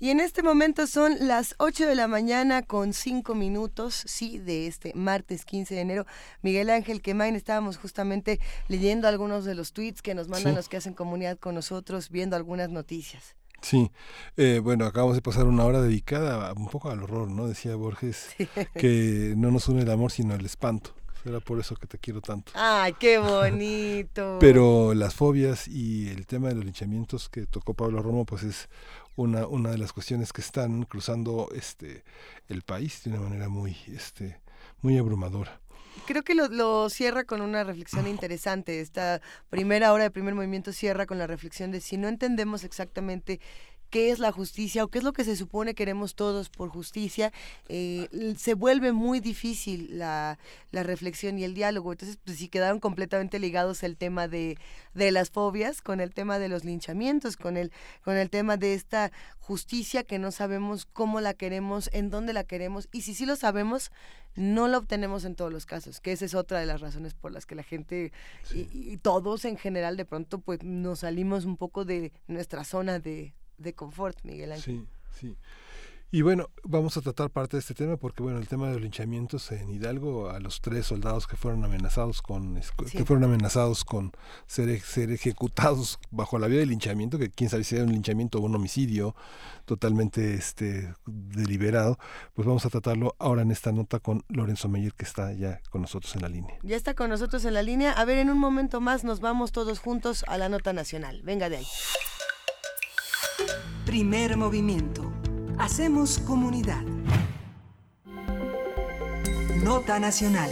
Y 0.00 0.10
en 0.10 0.20
este 0.20 0.42
momento 0.42 0.86
son 0.86 1.16
las 1.26 1.54
8 1.58 1.86
de 1.86 1.94
la 1.96 2.06
mañana 2.06 2.62
con 2.62 2.92
5 2.92 3.34
minutos, 3.34 4.02
sí, 4.06 4.38
de 4.38 4.66
este 4.68 4.92
martes 4.94 5.44
15 5.44 5.74
de 5.74 5.80
enero. 5.80 6.06
Miguel 6.42 6.70
Ángel 6.70 7.02
Quemain, 7.02 7.34
estábamos 7.34 7.78
justamente 7.78 8.38
leyendo 8.68 9.08
algunos 9.08 9.44
de 9.44 9.54
los 9.56 9.72
tweets 9.72 10.00
que 10.02 10.14
nos 10.14 10.28
mandan 10.28 10.52
Sí. 10.52 10.56
los 10.56 10.68
que 10.68 10.76
hacen 10.76 10.94
comunidad 10.94 11.36
con 11.38 11.54
nosotros, 11.56 12.10
viendo 12.10 12.36
algunas 12.36 12.68
noticias. 12.70 13.34
Sí, 13.60 13.90
eh, 14.36 14.60
bueno, 14.62 14.84
acabamos 14.86 15.16
de 15.16 15.22
pasar 15.22 15.46
una 15.46 15.64
hora 15.64 15.82
dedicada 15.82 16.48
a- 16.48 16.52
un 16.52 16.68
poco 16.68 16.90
al 16.90 17.02
horror, 17.02 17.28
¿no? 17.28 17.48
Decía 17.48 17.74
Borges 17.74 18.28
que 18.74 19.34
no 19.36 19.50
nos 19.50 19.66
une 19.68 19.82
el 19.82 19.90
amor 19.90 20.12
sino 20.12 20.34
el 20.36 20.46
espanto. 20.46 20.94
Era 21.24 21.40
por 21.40 21.58
eso 21.58 21.74
que 21.74 21.88
te 21.88 21.98
quiero 21.98 22.20
tanto. 22.20 22.52
¡Ay, 22.54 22.94
qué 23.00 23.18
bonito! 23.18 24.36
Pero 24.40 24.94
las 24.94 25.14
fobias 25.14 25.66
y 25.66 26.08
el 26.08 26.26
tema 26.28 26.48
de 26.48 26.54
los 26.54 26.64
linchamientos 26.64 27.28
que 27.28 27.46
tocó 27.46 27.74
Pablo 27.74 28.00
Romo, 28.00 28.24
pues 28.24 28.44
es 28.44 28.68
una, 29.18 29.46
una 29.46 29.70
de 29.70 29.78
las 29.78 29.92
cuestiones 29.92 30.32
que 30.32 30.40
están 30.40 30.84
cruzando 30.84 31.48
este 31.52 32.04
el 32.48 32.62
país 32.62 33.02
de 33.02 33.10
una 33.10 33.20
manera 33.20 33.48
muy, 33.48 33.76
este, 33.88 34.40
muy 34.80 34.96
abrumadora. 34.96 35.60
Creo 36.06 36.22
que 36.22 36.36
lo, 36.36 36.46
lo 36.48 36.88
cierra 36.88 37.24
con 37.24 37.40
una 37.40 37.64
reflexión 37.64 38.06
interesante. 38.06 38.80
Esta 38.80 39.20
primera 39.50 39.92
hora 39.92 40.04
de 40.04 40.10
primer 40.12 40.34
movimiento 40.34 40.72
cierra 40.72 41.06
con 41.06 41.18
la 41.18 41.26
reflexión 41.26 41.72
de 41.72 41.80
si 41.80 41.96
no 41.96 42.06
entendemos 42.06 42.62
exactamente 42.62 43.40
qué 43.90 44.10
es 44.10 44.18
la 44.18 44.32
justicia 44.32 44.84
o 44.84 44.88
qué 44.88 44.98
es 44.98 45.04
lo 45.04 45.12
que 45.12 45.24
se 45.24 45.36
supone 45.36 45.74
queremos 45.74 46.14
todos 46.14 46.48
por 46.48 46.68
justicia, 46.68 47.32
eh, 47.68 48.08
se 48.36 48.54
vuelve 48.54 48.92
muy 48.92 49.20
difícil 49.20 49.98
la, 49.98 50.38
la 50.70 50.82
reflexión 50.82 51.38
y 51.38 51.44
el 51.44 51.54
diálogo. 51.54 51.92
Entonces, 51.92 52.18
pues 52.24 52.38
sí 52.38 52.48
quedaron 52.48 52.80
completamente 52.80 53.38
ligados 53.38 53.82
el 53.82 53.96
tema 53.96 54.28
de, 54.28 54.58
de 54.94 55.12
las 55.12 55.30
fobias 55.30 55.82
con 55.82 56.00
el 56.00 56.12
tema 56.14 56.38
de 56.38 56.48
los 56.48 56.64
linchamientos, 56.64 57.36
con 57.36 57.56
el, 57.56 57.72
con 58.04 58.16
el 58.16 58.30
tema 58.30 58.56
de 58.56 58.74
esta 58.74 59.12
justicia 59.38 60.04
que 60.04 60.18
no 60.18 60.30
sabemos 60.30 60.84
cómo 60.84 61.20
la 61.20 61.34
queremos, 61.34 61.88
en 61.92 62.10
dónde 62.10 62.32
la 62.32 62.44
queremos, 62.44 62.88
y 62.92 63.02
si 63.02 63.14
sí 63.14 63.24
lo 63.24 63.36
sabemos, 63.36 63.90
no 64.34 64.68
la 64.68 64.78
obtenemos 64.78 65.24
en 65.24 65.34
todos 65.34 65.52
los 65.52 65.66
casos, 65.66 66.00
que 66.00 66.12
esa 66.12 66.26
es 66.26 66.34
otra 66.34 66.60
de 66.60 66.66
las 66.66 66.80
razones 66.80 67.14
por 67.14 67.32
las 67.32 67.46
que 67.46 67.54
la 67.54 67.62
gente 67.62 68.12
y, 68.54 68.68
y 68.72 68.96
todos 68.98 69.44
en 69.44 69.56
general 69.56 69.96
de 69.96 70.04
pronto 70.04 70.38
pues 70.38 70.62
nos 70.62 71.00
salimos 71.00 71.44
un 71.44 71.56
poco 71.56 71.84
de 71.84 72.12
nuestra 72.28 72.62
zona 72.62 72.98
de, 73.00 73.32
de 73.58 73.74
confort, 73.74 74.18
Miguel 74.24 74.52
Ángel. 74.52 74.86
Sí, 75.12 75.20
sí. 75.20 75.36
Y 76.10 76.22
bueno, 76.22 76.48
vamos 76.64 76.96
a 76.96 77.02
tratar 77.02 77.28
parte 77.28 77.58
de 77.58 77.60
este 77.60 77.74
tema 77.74 77.98
porque 77.98 78.22
bueno, 78.22 78.38
el 78.38 78.48
tema 78.48 78.68
de 78.68 78.72
los 78.72 78.80
linchamientos 78.80 79.52
en 79.52 79.68
Hidalgo 79.68 80.30
a 80.30 80.40
los 80.40 80.62
tres 80.62 80.86
soldados 80.86 81.26
que 81.26 81.36
fueron 81.36 81.62
amenazados 81.66 82.22
con 82.22 82.58
Sí. 82.62 82.96
que 82.96 83.04
fueron 83.04 83.24
amenazados 83.24 83.84
con 83.84 84.12
ser 84.46 84.70
ex- 84.70 84.86
ser 84.86 85.10
ejecutados 85.10 85.98
bajo 86.10 86.38
la 86.38 86.46
vía 86.46 86.60
del 86.60 86.70
linchamiento, 86.70 87.18
que 87.18 87.28
quién 87.28 87.50
sabe 87.50 87.62
si 87.62 87.74
era 87.74 87.84
un 87.84 87.92
linchamiento 87.92 88.38
o 88.38 88.40
un 88.40 88.54
homicidio 88.54 89.14
totalmente 89.66 90.32
este 90.32 90.94
deliberado, 91.04 91.98
pues 92.32 92.46
vamos 92.48 92.64
a 92.64 92.70
tratarlo 92.70 93.14
ahora 93.18 93.42
en 93.42 93.50
esta 93.50 93.70
nota 93.72 94.00
con 94.00 94.24
Lorenzo 94.28 94.70
Meyer 94.70 94.94
que 94.94 95.04
está 95.04 95.34
ya 95.34 95.60
con 95.68 95.82
nosotros 95.82 96.14
en 96.16 96.22
la 96.22 96.30
línea. 96.30 96.56
Ya 96.62 96.76
está 96.76 96.94
con 96.94 97.10
nosotros 97.10 97.44
en 97.44 97.52
la 97.52 97.60
línea. 97.62 97.92
A 97.92 98.06
ver, 98.06 98.16
en 98.16 98.30
un 98.30 98.38
momento 98.38 98.80
más 98.80 99.04
nos 99.04 99.20
vamos 99.20 99.52
todos 99.52 99.78
juntos 99.78 100.24
a 100.26 100.38
la 100.38 100.48
nota 100.48 100.72
nacional. 100.72 101.20
Venga 101.22 101.50
de 101.50 101.58
ahí. 101.58 101.66
Primer 103.84 104.36
movimiento. 104.36 105.12
Hacemos 105.58 106.18
comunidad. 106.18 106.82
Nota 109.62 109.98
nacional. 109.98 110.50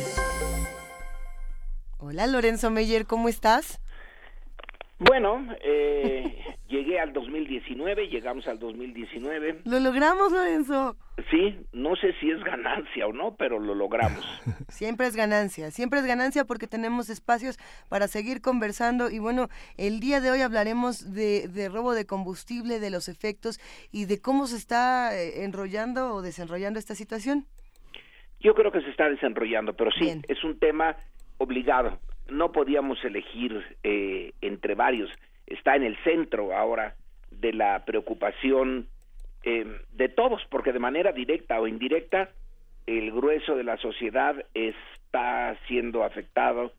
Hola 1.99 2.27
Lorenzo 2.27 2.71
Meyer, 2.71 3.07
¿cómo 3.07 3.29
estás? 3.29 3.81
Bueno, 4.99 5.47
eh, 5.63 6.43
llegué 6.69 6.99
al 6.99 7.13
2019, 7.13 8.09
llegamos 8.09 8.47
al 8.49 8.59
2019. 8.59 9.61
Lo 9.65 9.79
logramos, 9.79 10.33
Lorenzo. 10.33 10.97
Sí, 11.31 11.55
no 11.73 11.97
sé 11.97 12.15
si 12.19 12.31
es 12.31 12.43
ganancia 12.43 13.07
o 13.07 13.13
no, 13.13 13.37
pero 13.37 13.59
lo 13.59 13.75
logramos. 13.75 14.25
Siempre 14.69 15.07
es 15.07 15.15
ganancia, 15.15 15.71
siempre 15.71 16.01
es 16.01 16.07
ganancia 16.07 16.45
porque 16.45 16.67
tenemos 16.67 17.11
espacios 17.11 17.59
para 17.89 18.09
seguir 18.09 18.41
conversando 18.41 19.11
y 19.11 19.19
bueno, 19.19 19.49
el 19.77 20.01
día 20.01 20.21
de 20.21 20.31
hoy 20.31 20.41
hablaremos 20.41 21.15
de, 21.15 21.49
de 21.49 21.69
robo 21.69 21.93
de 21.93 22.07
combustible, 22.07 22.81
de 22.81 22.91
los 22.91 23.09
efectos 23.09 23.59
y 23.93 24.07
de 24.07 24.21
cómo 24.21 24.47
se 24.47 24.57
está 24.57 25.17
eh, 25.17 25.45
enrollando 25.45 26.15
o 26.15 26.23
desenrollando 26.23 26.79
esta 26.79 26.95
situación. 26.95 27.47
Yo 28.41 28.55
creo 28.55 28.71
que 28.73 28.81
se 28.81 28.91
está 28.91 29.09
desenrollando, 29.09 29.75
pero 29.75 29.91
sí, 29.93 30.23
es 30.29 30.45
un 30.45 30.59
tema 30.59 30.97
obligado. 31.39 31.99
No 32.29 32.53
podíamos 32.53 33.03
elegir 33.05 33.65
eh, 33.83 34.33
entre 34.41 34.75
varios. 34.75 35.11
Está 35.47 35.77
en 35.77 35.85
el 35.85 35.97
centro 36.05 36.55
ahora 36.55 36.97
de 37.31 37.53
la 37.53 37.85
preocupación 37.85 38.89
eh, 39.43 39.65
de 39.93 40.09
todos, 40.09 40.43
porque 40.51 40.73
de 40.73 40.79
manera 40.79 41.13
directa 41.13 41.61
o 41.61 41.69
indirecta, 41.69 42.31
el 42.87 43.13
grueso 43.13 43.57
de 43.57 43.65
la 43.65 43.77
sociedad 43.79 44.45
está 44.55 45.57
siendo 45.67 46.05
afectado 46.05 46.73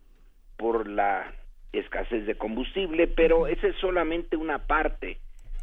por 0.57 0.87
la 0.87 1.33
escasez 1.73 2.25
de 2.25 2.35
combustible, 2.35 3.07
pero 3.07 3.47
esa 3.47 3.67
es 3.67 3.75
solamente 3.77 4.35
una 4.35 4.59
parte 4.59 5.17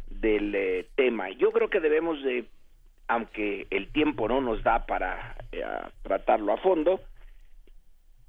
del 0.09 0.53
eh, 0.55 0.87
tema. 0.95 1.29
Yo 1.31 1.51
creo 1.51 1.69
que 1.69 1.79
debemos 1.79 2.21
de, 2.23 2.45
aunque 3.07 3.67
el 3.69 3.87
tiempo 3.91 4.27
no 4.27 4.41
nos 4.41 4.63
da 4.63 4.85
para 4.85 5.35
eh, 5.51 5.63
tratarlo 6.03 6.53
a 6.53 6.57
fondo, 6.57 7.01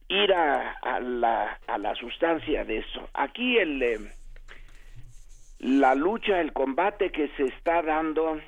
ir 0.08 0.32
a, 0.32 1.00
la, 1.00 1.58
a 1.66 1.78
la 1.78 1.94
sustancia 1.94 2.64
de 2.64 2.78
esto. 2.78 3.08
Aquí 3.14 3.58
el, 3.58 3.82
eh, 3.82 3.98
la 5.58 5.94
lucha, 5.94 6.40
el 6.40 6.52
combate 6.52 7.10
que 7.10 7.28
se 7.36 7.44
está 7.44 7.82
dando 7.82 8.40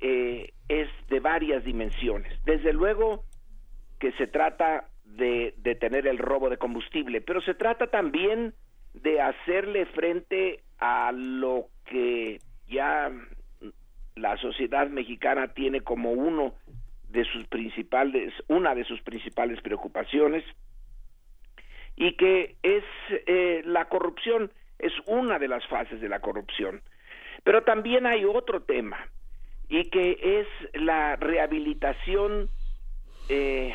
eh, 0.00 0.52
es 0.68 0.88
de 1.08 1.20
varias 1.20 1.64
dimensiones. 1.64 2.32
Desde 2.44 2.72
luego 2.72 3.24
que 3.98 4.12
se 4.12 4.26
trata 4.26 4.88
de 5.04 5.54
detener 5.58 6.06
el 6.06 6.18
robo 6.18 6.50
de 6.50 6.58
combustible, 6.58 7.20
pero 7.20 7.40
se 7.40 7.54
trata 7.54 7.86
también 7.86 8.54
de 8.94 9.20
hacerle 9.20 9.86
frente 9.86 10.60
a 10.78 11.12
lo 11.12 11.68
que 11.84 12.40
ya 12.68 13.10
la 14.16 14.36
sociedad 14.38 14.88
mexicana 14.88 15.48
tiene 15.48 15.82
como 15.82 16.10
uno 16.10 16.54
de 17.08 17.24
sus 17.24 17.46
principales, 17.46 18.32
una 18.48 18.74
de 18.74 18.84
sus 18.84 19.00
principales 19.02 19.60
preocupaciones, 19.60 20.44
y 21.96 22.12
que 22.12 22.56
es 22.62 22.84
eh, 23.26 23.62
la 23.64 23.86
corrupción, 23.88 24.52
es 24.78 24.92
una 25.06 25.38
de 25.38 25.48
las 25.48 25.66
fases 25.66 26.00
de 26.00 26.08
la 26.08 26.20
corrupción. 26.20 26.82
Pero 27.42 27.62
también 27.62 28.06
hay 28.06 28.24
otro 28.24 28.62
tema, 28.62 28.98
y 29.68 29.84
que 29.90 30.18
es 30.20 30.80
la 30.80 31.16
rehabilitación 31.16 32.48
eh, 33.28 33.74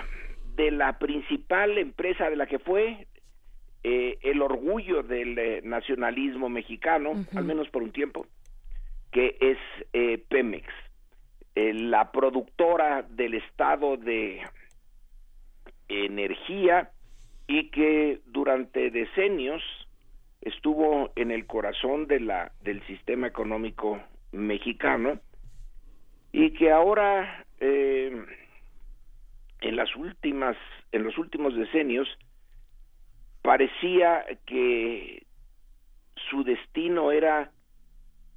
de 0.55 0.71
la 0.71 0.99
principal 0.99 1.77
empresa 1.77 2.29
de 2.29 2.35
la 2.35 2.45
que 2.45 2.59
fue 2.59 3.07
eh, 3.83 4.17
el 4.21 4.41
orgullo 4.41 5.03
del 5.03 5.61
nacionalismo 5.63 6.49
mexicano, 6.49 7.25
al 7.35 7.43
menos 7.43 7.69
por 7.69 7.83
un 7.83 7.91
tiempo, 7.91 8.27
que 9.11 9.37
es 9.41 9.57
eh, 9.93 10.23
Pemex, 10.29 10.67
la 11.55 12.11
productora 12.11 13.01
del 13.01 13.33
estado 13.33 13.97
de 13.97 14.41
energía 15.89 16.91
y 17.51 17.69
que 17.69 18.21
durante 18.27 18.89
decenios 18.91 19.61
estuvo 20.39 21.11
en 21.17 21.31
el 21.31 21.45
corazón 21.45 22.07
del 22.07 22.81
sistema 22.87 23.27
económico 23.27 24.01
mexicano 24.31 25.19
y 26.31 26.51
que 26.51 26.71
ahora 26.71 27.45
en 27.59 28.25
las 29.59 29.93
últimas 29.97 30.55
en 30.93 31.03
los 31.03 31.17
últimos 31.17 31.53
decenios 31.53 32.07
parecía 33.41 34.23
que 34.45 35.25
su 36.29 36.45
destino 36.45 37.11
era 37.11 37.51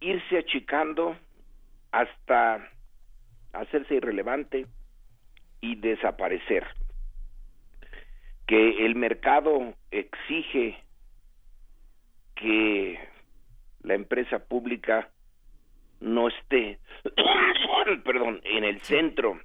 irse 0.00 0.38
achicando 0.38 1.16
hasta 1.92 2.68
hacerse 3.52 3.94
irrelevante 3.94 4.66
y 5.60 5.76
desaparecer. 5.76 6.66
Que 8.46 8.84
el 8.84 8.94
mercado 8.94 9.74
exige 9.90 10.78
que 12.34 12.98
la 13.82 13.94
empresa 13.94 14.38
pública 14.38 15.10
no 16.00 16.28
esté, 16.28 16.78
perdón, 18.04 18.40
en 18.44 18.64
el 18.64 18.80
centro 18.82 19.40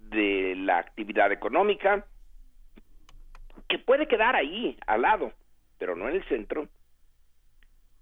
de 0.00 0.54
la 0.56 0.78
actividad 0.78 1.30
económica 1.30 2.06
que 3.68 3.78
puede 3.78 4.08
quedar 4.08 4.34
ahí, 4.34 4.76
al 4.86 5.02
lado, 5.02 5.32
pero 5.78 5.94
no 5.94 6.08
en 6.08 6.16
el 6.16 6.24
centro. 6.24 6.68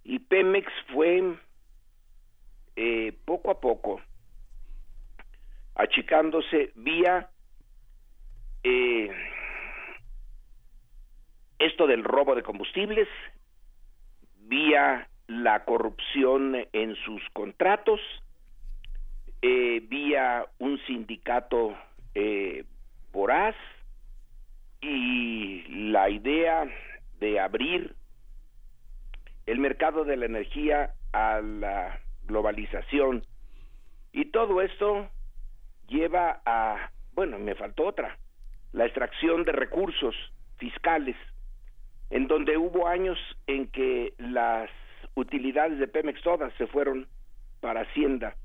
Y 0.04 0.18
Pemex 0.20 0.72
fue 0.90 1.36
eh, 2.76 3.12
poco 3.26 3.50
a 3.50 3.60
poco 3.60 4.00
achicándose 5.74 6.72
vía 6.74 7.30
eh, 8.64 9.10
esto 11.58 11.86
del 11.86 12.04
robo 12.04 12.34
de 12.34 12.42
combustibles, 12.42 13.08
vía 14.40 15.08
la 15.26 15.64
corrupción 15.64 16.56
en 16.72 16.94
sus 17.04 17.22
contratos, 17.32 18.00
eh, 19.42 19.80
vía 19.88 20.46
un 20.58 20.78
sindicato 20.86 21.76
voraz, 23.12 23.54
y 24.80 25.62
la 25.90 26.08
idea 26.08 26.64
de 27.20 27.40
abrir 27.40 27.94
el 29.46 29.58
mercado 29.58 30.04
de 30.04 30.16
la 30.16 30.26
energía 30.26 30.94
a 31.12 31.40
la 31.40 32.00
globalización. 32.24 33.24
Y 34.12 34.26
todo 34.26 34.62
esto 34.62 35.08
lleva 35.88 36.42
a, 36.44 36.90
bueno, 37.14 37.38
me 37.38 37.54
faltó 37.54 37.86
otra, 37.86 38.18
la 38.72 38.84
extracción 38.84 39.44
de 39.44 39.52
recursos 39.52 40.14
fiscales, 40.58 41.16
en 42.10 42.26
donde 42.26 42.56
hubo 42.56 42.88
años 42.88 43.18
en 43.46 43.68
que 43.68 44.14
las 44.18 44.70
utilidades 45.14 45.78
de 45.78 45.88
Pemex 45.88 46.22
todas 46.22 46.52
se 46.54 46.66
fueron 46.66 47.06
para 47.60 47.82
Hacienda. 47.82 48.36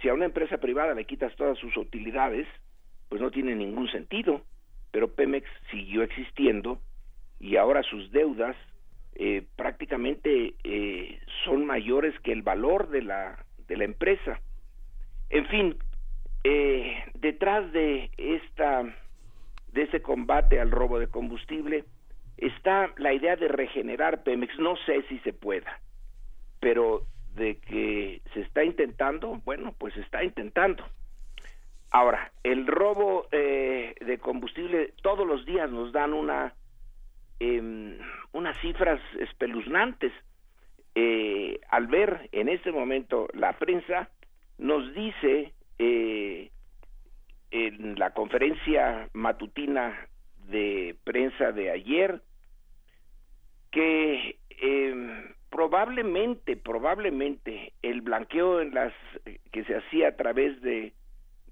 Si 0.00 0.08
a 0.08 0.14
una 0.14 0.26
empresa 0.26 0.58
privada 0.58 0.94
le 0.94 1.04
quitas 1.04 1.34
todas 1.36 1.58
sus 1.58 1.76
utilidades, 1.76 2.46
pues 3.08 3.20
no 3.20 3.30
tiene 3.30 3.54
ningún 3.54 3.88
sentido 3.90 4.42
pero 4.90 5.14
Pemex 5.14 5.46
siguió 5.70 6.02
existiendo 6.02 6.78
y 7.38 7.56
ahora 7.56 7.82
sus 7.82 8.10
deudas 8.10 8.56
eh, 9.14 9.46
prácticamente 9.56 10.54
eh, 10.64 11.20
son 11.44 11.66
mayores 11.66 12.18
que 12.20 12.32
el 12.32 12.42
valor 12.42 12.88
de 12.88 13.02
la 13.02 13.44
de 13.66 13.76
la 13.76 13.84
empresa. 13.84 14.40
En 15.28 15.46
fin, 15.46 15.76
eh, 16.44 17.04
detrás 17.14 17.70
de 17.72 18.10
esta 18.16 18.82
de 19.72 19.82
ese 19.82 20.00
combate 20.00 20.60
al 20.60 20.70
robo 20.70 20.98
de 20.98 21.08
combustible 21.08 21.84
está 22.38 22.92
la 22.96 23.12
idea 23.12 23.36
de 23.36 23.48
regenerar 23.48 24.22
Pemex. 24.22 24.58
No 24.58 24.76
sé 24.86 25.02
si 25.08 25.18
se 25.20 25.32
pueda, 25.32 25.80
pero 26.60 27.02
de 27.34 27.58
que 27.58 28.22
se 28.34 28.40
está 28.40 28.64
intentando, 28.64 29.40
bueno, 29.44 29.74
pues 29.78 29.94
se 29.94 30.00
está 30.00 30.24
intentando. 30.24 30.84
Ahora, 31.90 32.32
el 32.42 32.66
robo 32.66 33.26
eh, 33.32 33.94
de 34.00 34.18
combustible 34.18 34.92
todos 35.02 35.26
los 35.26 35.46
días 35.46 35.70
nos 35.70 35.92
dan 35.92 36.12
una 36.12 36.54
eh, 37.40 37.98
unas 38.32 38.60
cifras 38.60 39.00
espeluznantes. 39.20 40.12
Eh, 40.94 41.60
al 41.68 41.86
ver 41.86 42.28
en 42.32 42.48
este 42.48 42.72
momento 42.72 43.28
la 43.32 43.52
prensa 43.52 44.10
nos 44.58 44.92
dice 44.94 45.52
eh, 45.78 46.50
en 47.50 47.98
la 47.98 48.10
conferencia 48.10 49.08
matutina 49.12 50.08
de 50.48 50.96
prensa 51.04 51.52
de 51.52 51.70
ayer 51.70 52.20
que 53.78 54.36
eh, 54.60 55.34
probablemente 55.50 56.56
probablemente 56.56 57.74
el 57.82 58.00
blanqueo 58.00 58.60
en 58.60 58.74
las 58.74 58.92
que 59.52 59.62
se 59.62 59.76
hacía 59.76 60.08
a 60.08 60.16
través 60.16 60.60
de 60.62 60.94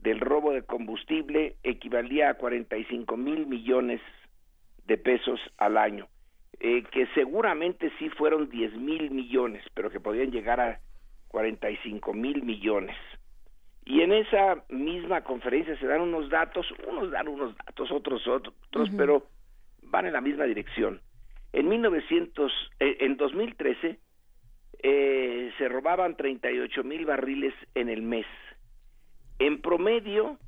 del 0.01 0.19
robo 0.19 0.51
de 0.51 0.63
combustible 0.63 1.55
equivalía 1.63 2.31
a 2.31 2.35
45 2.35 3.17
mil 3.17 3.47
millones 3.47 4.01
de 4.89 4.99
pesos 4.99 5.39
al 5.57 5.77
año, 5.77 6.09
eh, 6.59 6.83
que 6.91 7.07
seguramente 7.15 7.93
sí 8.01 8.09
fueron 8.11 8.51
10 8.51 8.75
mil 8.75 9.13
millones, 9.13 9.63
pero 9.75 9.89
que 9.89 10.01
podían 10.01 10.33
llegar 10.33 10.61
a 10.61 10.81
45 11.29 12.13
mil 12.13 12.43
millones. 12.43 12.97
Y 13.85 14.01
en 14.01 14.13
esa 14.13 14.65
misma 14.69 15.23
conferencia 15.23 15.79
se 15.79 15.87
dan 15.87 16.01
unos 16.01 16.29
datos, 16.29 16.67
unos 16.89 17.13
dan 17.13 17.29
unos 17.29 17.57
datos, 17.57 17.93
otros 17.93 18.27
otros, 18.27 18.91
pero 18.97 19.29
van 19.83 20.07
en 20.07 20.15
la 20.15 20.21
misma 20.21 20.43
dirección. 20.43 21.01
En 21.57 21.69
1900, 21.69 22.53
eh, 22.81 22.99
en 23.01 23.17
2013 23.17 23.99
eh, 24.83 25.53
se 25.57 25.69
robaban 25.69 26.17
38 26.17 26.85
mil 26.85 27.07
barriles 27.07 27.55
en 27.75 27.89
el 27.89 28.03
mes 28.03 28.27
en 29.39 29.61
promedio, 29.61 30.39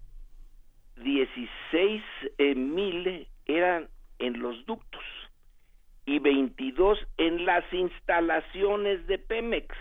16 0.97 2.03
eh, 2.39 2.55
mil 2.55 3.29
eran 3.47 3.89
en 4.19 4.41
los 4.41 4.65
ductos 4.67 5.03
y 6.07 6.19
22 6.19 6.99
en 7.19 7.45
las 7.45 7.71
instalaciones 7.73 9.07
de 9.07 9.19
Pemex. 9.19 9.75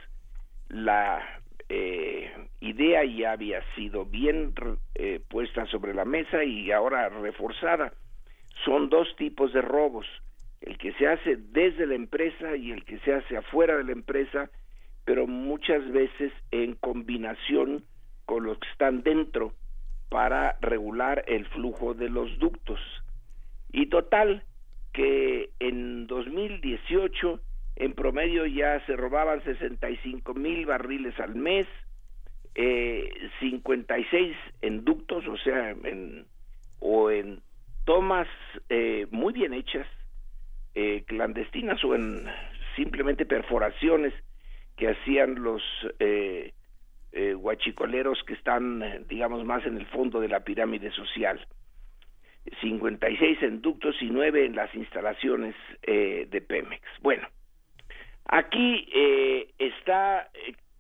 La 0.68 1.42
eh, 1.70 2.50
idea 2.60 3.04
ya 3.06 3.32
había 3.32 3.62
sido 3.76 4.06
bien 4.06 4.54
eh, 4.96 5.22
puesta 5.30 5.66
sobre 5.68 5.94
la 5.94 6.06
mesa 6.06 6.44
y 6.44 6.72
ahora 6.72 7.10
reforzada. 7.10 7.94
Son 8.66 8.90
dos 8.90 9.08
tipos 9.16 9.54
de 9.54 9.62
robos, 9.62 10.06
el 10.62 10.78
que 10.78 10.94
se 10.94 11.08
hace 11.08 11.38
desde 11.38 11.86
la 11.86 11.96
empresa 11.96 12.56
y 12.56 12.72
el 12.72 12.84
que 12.86 13.00
se 13.00 13.14
hace 13.14 13.38
afuera 13.38 13.78
de 13.78 13.84
la 13.84 13.92
empresa, 13.92 14.50
pero 15.06 15.28
muchas 15.28 15.90
veces 15.92 16.32
en 16.52 16.76
combinación 16.76 17.84
con 18.26 18.44
los 18.44 18.58
que 18.60 18.70
están 18.70 19.04
dentro 19.04 19.54
para 20.10 20.58
regular 20.62 21.24
el 21.28 21.46
flujo 21.48 21.94
de 21.94 22.10
los 22.10 22.38
ductos. 22.40 22.80
Y 23.72 23.88
total, 23.88 24.44
que 24.94 25.50
en 25.60 26.08
2018 26.08 27.40
en 27.78 27.94
promedio 27.94 28.46
ya 28.46 28.84
se 28.86 28.96
robaban 28.96 29.44
65 29.44 30.34
mil 30.34 30.66
barriles 30.66 31.20
al 31.20 31.36
mes, 31.36 31.68
eh, 32.56 33.10
56 33.40 34.36
en 34.62 34.84
ductos, 34.84 35.28
o 35.28 35.38
sea, 35.38 35.76
o 36.80 37.12
en 37.12 37.40
tomas 37.86 38.28
eh, 38.70 39.06
muy 39.12 39.34
bien 39.34 39.54
hechas, 39.54 39.88
eh, 40.80 41.04
clandestinas 41.08 41.84
o 41.84 41.96
en 41.96 42.24
simplemente 42.76 43.26
perforaciones 43.26 44.14
que 44.76 44.90
hacían 44.90 45.42
los 45.42 45.64
eh, 45.98 46.54
eh, 47.12 47.34
guachicoleros 47.34 48.24
que 48.28 48.36
están, 48.36 48.84
eh, 48.84 49.02
digamos, 49.10 49.44
más 49.44 49.66
en 49.66 49.78
el 49.78 49.88
fondo 49.88 50.20
de 50.20 50.28
la 50.28 50.42
pirámide 50.42 50.92
social. 50.92 51.40
56 52.62 53.42
en 53.42 53.62
ductos 53.62 53.96
y 54.02 54.06
9 54.12 54.46
en 54.46 54.56
las 54.56 54.74
instalaciones 54.76 55.56
eh, 55.82 56.28
de 56.30 56.42
Pemex. 56.42 56.84
Bueno, 57.02 57.28
aquí 58.26 58.88
está 59.58 60.30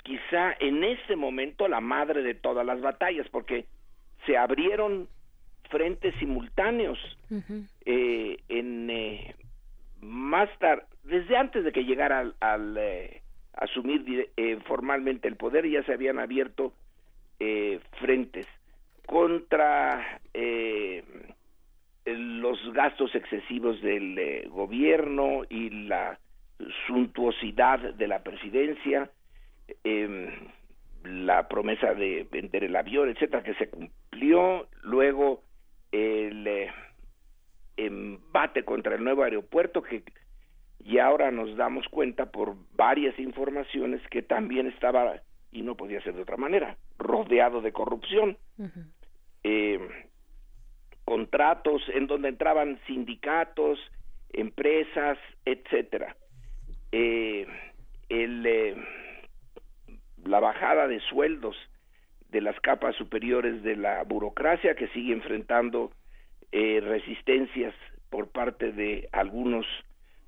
quizá 0.03 0.53
en 0.59 0.83
ese 0.83 1.15
momento 1.15 1.67
la 1.67 1.81
madre 1.81 2.21
de 2.21 2.35
todas 2.35 2.63
las 2.63 2.79
batallas, 2.81 3.27
porque 3.29 3.65
se 4.27 4.37
abrieron 4.37 5.09
frentes 5.69 6.13
simultáneos 6.19 6.99
eh, 7.85 8.37
en 8.47 8.89
eh, 8.89 9.35
más 10.01 10.49
tarde, 10.59 10.83
desde 11.03 11.37
antes 11.37 11.63
de 11.63 11.71
que 11.71 11.85
llegara 11.85 12.31
al, 12.39 12.77
eh, 12.77 13.21
asumir 13.53 14.29
formalmente 14.65 15.27
el 15.27 15.35
poder, 15.35 15.67
ya 15.67 15.83
se 15.83 15.93
habían 15.93 16.19
abierto 16.19 16.73
frentes 17.99 18.47
contra 19.05 20.19
los 22.05 22.73
gastos 22.73 23.13
excesivos 23.15 23.81
del 23.81 24.47
gobierno 24.49 25.41
y 25.49 25.69
la 25.87 26.19
suntuosidad 26.87 27.79
de 27.93 28.07
la 28.07 28.23
presidencia, 28.23 29.09
em, 29.83 30.29
la 31.03 31.47
promesa 31.47 31.93
de 31.93 32.27
vender 32.31 32.63
el 32.63 32.75
avión, 32.75 33.09
etcétera, 33.09 33.43
que 33.43 33.53
se 33.55 33.69
cumplió, 33.69 34.67
luego 34.81 35.43
el 35.91 36.47
eh, 36.47 36.71
embate 37.77 38.63
contra 38.65 38.95
el 38.95 39.03
nuevo 39.03 39.23
aeropuerto 39.23 39.81
que 39.81 40.03
y 40.83 40.99
ahora 40.99 41.31
nos 41.31 41.55
damos 41.57 41.87
cuenta 41.89 42.31
por 42.31 42.55
varias 42.75 43.17
informaciones 43.19 44.01
que 44.09 44.21
también 44.21 44.67
estaba 44.67 45.21
y 45.51 45.61
no 45.61 45.75
podía 45.75 46.01
ser 46.01 46.13
de 46.15 46.21
otra 46.21 46.37
manera 46.37 46.77
rodeado 46.97 47.61
de 47.61 47.71
corrupción. 47.71 48.37
Em, 49.43 49.87
contratos 51.03 51.81
en 51.93 52.07
donde 52.07 52.29
entraban 52.29 52.79
sindicatos 52.85 53.79
empresas 54.33 55.17
etcétera. 55.45 56.15
Eh, 56.91 57.47
el, 58.09 58.45
eh, 58.45 58.75
la 60.25 60.39
bajada 60.39 60.87
de 60.87 60.99
sueldos 61.01 61.55
de 62.29 62.41
las 62.41 62.59
capas 62.59 62.95
superiores 62.95 63.63
de 63.63 63.75
la 63.75 64.03
burocracia 64.03 64.75
que 64.75 64.87
sigue 64.89 65.13
enfrentando 65.13 65.91
eh, 66.51 66.79
resistencias 66.81 67.73
por 68.09 68.29
parte 68.29 68.71
de 68.71 69.09
algunos 69.11 69.65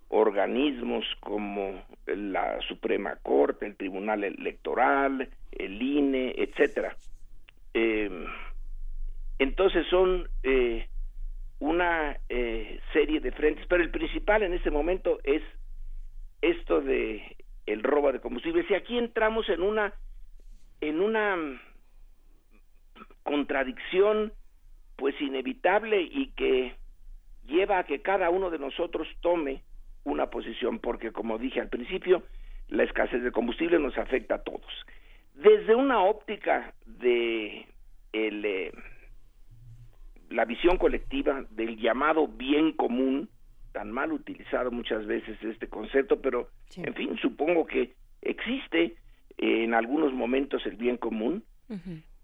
organismos 0.09 1.05
como 1.19 1.83
la 2.07 2.59
Suprema 2.61 3.15
Corte, 3.21 3.65
el 3.65 3.75
Tribunal 3.75 4.23
Electoral, 4.23 5.29
el 5.51 5.81
INE, 5.81 6.33
etcétera. 6.37 6.95
Em, 7.73 8.25
entonces 9.37 9.85
son 9.87 10.27
eh, 10.43 10.87
una 11.59 12.17
eh, 12.27 12.79
serie 12.91 13.19
de 13.19 13.31
frentes, 13.31 13.65
pero 13.67 13.83
el 13.83 13.91
principal 13.91 14.43
en 14.43 14.53
este 14.53 14.71
momento 14.71 15.19
es 15.23 15.43
esto 16.41 16.81
de 16.81 17.35
el 17.65 17.83
robo 17.83 18.11
de 18.11 18.19
combustibles 18.19 18.69
y 18.69 18.73
aquí 18.73 18.97
entramos 18.97 19.47
en 19.49 19.61
una 19.61 19.93
en 20.81 21.01
una 21.01 21.35
contradicción 23.23 24.33
pues 24.99 25.19
inevitable 25.21 26.01
y 26.01 26.27
que 26.35 26.75
lleva 27.47 27.79
a 27.79 27.85
que 27.85 28.01
cada 28.01 28.29
uno 28.29 28.49
de 28.49 28.59
nosotros 28.59 29.07
tome 29.21 29.63
una 30.03 30.29
posición 30.29 30.79
porque 30.79 31.11
como 31.11 31.37
dije 31.37 31.61
al 31.61 31.69
principio 31.69 32.23
la 32.67 32.83
escasez 32.83 33.23
de 33.23 33.31
combustible 33.31 33.79
nos 33.79 33.97
afecta 33.97 34.35
a 34.35 34.43
todos. 34.43 34.71
Desde 35.33 35.73
una 35.73 36.03
óptica 36.03 36.73
de 36.85 37.65
el, 38.11 38.45
eh, 38.45 38.71
la 40.29 40.45
visión 40.45 40.77
colectiva 40.77 41.45
del 41.51 41.77
llamado 41.77 42.27
bien 42.27 42.73
común 42.73 43.29
tan 43.71 43.91
mal 43.91 44.11
utilizado 44.11 44.71
muchas 44.71 45.05
veces 45.05 45.37
este 45.43 45.67
concepto, 45.67 46.21
pero 46.21 46.49
en 46.75 46.93
fin, 46.95 47.17
supongo 47.21 47.65
que 47.65 47.93
existe 48.21 48.95
en 49.37 49.73
algunos 49.73 50.11
momentos 50.13 50.65
el 50.65 50.75
bien 50.75 50.97
común. 50.97 51.43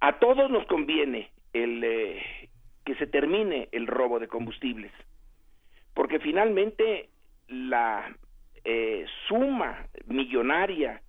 A 0.01 0.19
todos 0.19 0.49
nos 0.49 0.65
conviene 0.65 1.29
el 1.53 1.83
eh, 1.83 2.49
que 2.85 2.95
se 2.95 3.07
termine 3.07 3.67
el 3.71 3.87
robo 3.87 4.19
de 4.19 4.27
combustibles, 4.27 4.91
porque 5.93 6.19
finalmente 6.19 7.09
la 7.47 8.15
eh, 8.63 9.05
suma 9.27 9.87
millonaria 10.07 11.01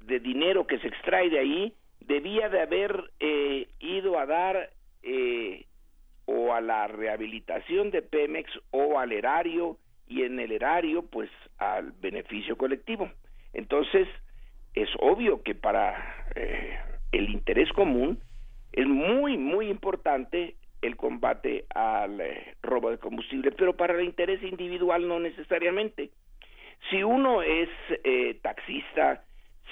de 0.00 0.20
dinero 0.20 0.66
que 0.66 0.78
se 0.78 0.88
extrae 0.88 1.30
de 1.30 1.38
ahí 1.38 1.74
debía 2.00 2.48
de 2.48 2.60
haber 2.60 3.10
eh, 3.20 3.68
ido 3.78 4.18
a 4.18 4.26
dar 4.26 4.70
o 6.26 6.52
a 6.52 6.60
la 6.60 6.86
rehabilitación 6.86 7.90
de 7.90 8.02
Pemex 8.02 8.50
o 8.70 8.98
al 8.98 9.12
erario 9.12 9.78
y 10.06 10.22
en 10.22 10.38
el 10.38 10.52
erario 10.52 11.02
pues 11.02 11.30
al 11.58 11.92
beneficio 11.92 12.56
colectivo. 12.56 13.10
Entonces 13.52 14.06
es 14.74 14.88
obvio 15.00 15.42
que 15.42 15.54
para 15.54 16.26
eh, 16.34 16.78
el 17.12 17.30
interés 17.30 17.72
común 17.72 18.20
es 18.72 18.86
muy 18.86 19.36
muy 19.38 19.68
importante 19.68 20.54
el 20.82 20.96
combate 20.96 21.66
al 21.74 22.20
eh, 22.20 22.56
robo 22.62 22.90
de 22.90 22.98
combustible, 22.98 23.52
pero 23.52 23.76
para 23.76 23.94
el 23.94 24.04
interés 24.04 24.42
individual 24.42 25.06
no 25.06 25.18
necesariamente. 25.20 26.10
Si 26.88 27.02
uno 27.02 27.42
es 27.42 27.68
eh, 28.04 28.38
taxista, 28.42 29.22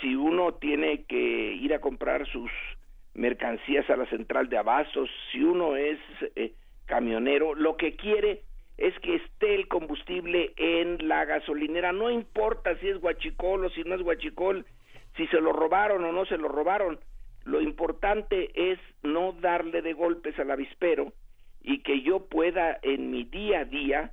si 0.01 0.15
uno 0.15 0.55
tiene 0.55 1.05
que 1.05 1.17
ir 1.55 1.73
a 1.75 1.81
comprar 1.81 2.27
sus 2.27 2.51
mercancías 3.15 3.89
a 3.91 3.97
la 3.97 4.07
central 4.07 4.49
de 4.49 4.59
abastos, 4.59 5.11
si 5.33 5.43
uno 5.43 5.77
es 5.77 5.99
eh, 6.37 6.53
camionero, 6.87 7.55
lo 7.55 7.77
que 7.77 7.97
quiere 7.97 8.43
es 8.77 8.97
que 9.01 9.17
esté 9.17 9.55
el 9.55 9.67
combustible 9.67 10.53
en 10.57 11.09
la 11.09 11.25
gasolinera, 11.25 11.93
no 11.93 12.11
importa 12.11 12.79
si 12.79 12.89
es 12.89 13.01
guachicol 13.01 13.65
o 13.65 13.71
si 13.71 13.83
no 13.83 13.97
es 13.97 14.03
guachicol, 14.03 14.65
si 15.17 15.27
se 15.27 15.41
lo 15.41 15.53
robaron 15.53 16.05
o 16.05 16.13
no 16.13 16.25
se 16.27 16.39
lo 16.39 16.49
robaron, 16.49 17.01
lo 17.49 17.63
importante 17.63 18.51
es 18.55 18.79
no 19.03 19.33
darle 19.33 19.81
de 19.81 19.95
golpes 19.95 20.39
al 20.39 20.51
avispero 20.51 21.15
y 21.63 21.79
que 21.79 22.03
yo 22.03 22.27
pueda 22.27 22.79
en 22.83 23.11
mi 23.11 23.25
día 23.25 23.61
a 23.61 23.65
día 23.65 24.13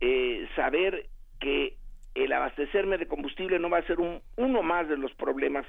eh, 0.00 0.48
saber 0.56 1.06
que 1.38 1.76
el 2.16 2.32
abastecerme 2.32 2.98
de 2.98 3.06
combustible 3.06 3.60
no 3.60 3.70
va 3.70 3.78
a 3.78 3.86
ser 3.86 4.00
un, 4.00 4.20
uno 4.36 4.62
más 4.62 4.88
de 4.88 4.96
los 4.96 5.14
problemas 5.14 5.64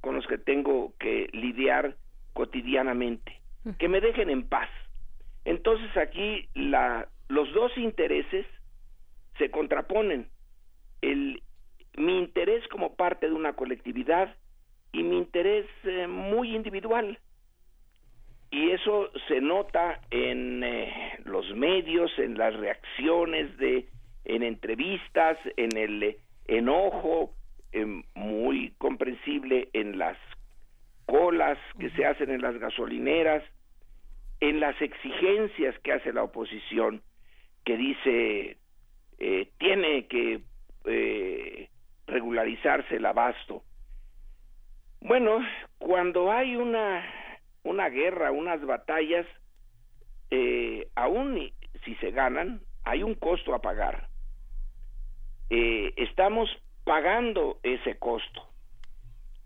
con 0.00 0.16
los 0.16 0.26
que 0.26 0.36
tengo 0.36 0.94
que 0.98 1.28
lidiar 1.32 1.94
cotidianamente, 2.32 3.40
que 3.78 3.88
me 3.88 4.00
dejen 4.00 4.28
en 4.28 4.48
paz. 4.48 4.68
Entonces 5.44 5.96
aquí 5.96 6.48
la, 6.54 7.08
los 7.28 7.52
dos 7.52 7.76
intereses 7.78 8.46
se 9.38 9.50
contraponen. 9.52 10.28
El, 11.02 11.40
mi 11.96 12.18
interés 12.18 12.66
como 12.66 12.96
parte 12.96 13.28
de 13.28 13.34
una 13.34 13.52
colectividad 13.52 14.34
y 14.98 15.02
mi 15.02 15.18
interés 15.18 15.66
eh, 15.84 16.06
muy 16.06 16.54
individual. 16.54 17.18
Y 18.50 18.70
eso 18.70 19.10
se 19.28 19.40
nota 19.40 20.00
en 20.10 20.64
eh, 20.64 21.18
los 21.24 21.54
medios, 21.54 22.10
en 22.18 22.36
las 22.38 22.54
reacciones 22.56 23.56
de, 23.58 23.86
en 24.24 24.42
entrevistas, 24.42 25.38
en 25.56 25.76
el 25.76 26.16
enojo 26.46 27.34
muy 28.14 28.72
comprensible 28.78 29.68
en 29.74 29.98
las 29.98 30.16
colas 31.04 31.58
que 31.78 31.90
se 31.90 32.06
hacen 32.06 32.30
en 32.30 32.40
las 32.40 32.58
gasolineras, 32.58 33.44
en 34.40 34.58
las 34.58 34.80
exigencias 34.80 35.78
que 35.80 35.92
hace 35.92 36.12
la 36.12 36.22
oposición, 36.22 37.02
que 37.64 37.76
dice 37.76 38.56
eh, 39.18 39.48
tiene 39.58 40.06
que 40.06 40.40
eh, 40.84 41.68
regularizarse 42.06 42.96
el 42.96 43.06
abasto. 43.06 43.62
Bueno, 45.00 45.38
cuando 45.78 46.30
hay 46.30 46.56
una, 46.56 47.04
una 47.62 47.88
guerra, 47.88 48.30
unas 48.32 48.64
batallas, 48.64 49.26
eh, 50.30 50.88
aún 50.94 51.50
si 51.84 51.94
se 51.96 52.10
ganan, 52.10 52.60
hay 52.84 53.02
un 53.02 53.14
costo 53.14 53.54
a 53.54 53.60
pagar. 53.60 54.08
estamos 55.50 56.50
pagando 56.84 57.58
ese 57.62 57.98
costo 57.98 58.48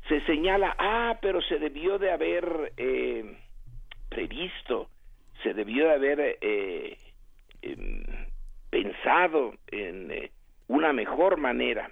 se 0.08 0.20
señala, 0.22 0.74
ah, 0.78 1.18
pero 1.20 1.40
se 1.42 1.58
debió 1.58 1.98
de 1.98 2.10
haber 2.10 2.72
eh, 2.76 3.36
previsto, 4.08 4.88
se 5.42 5.54
debió 5.54 5.86
de 5.86 5.94
haber 5.94 6.38
eh, 6.40 6.98
em, 7.62 8.04
pensado 8.70 9.54
en 9.68 10.10
eh, 10.10 10.30
una 10.68 10.92
mejor 10.92 11.36
manera. 11.36 11.90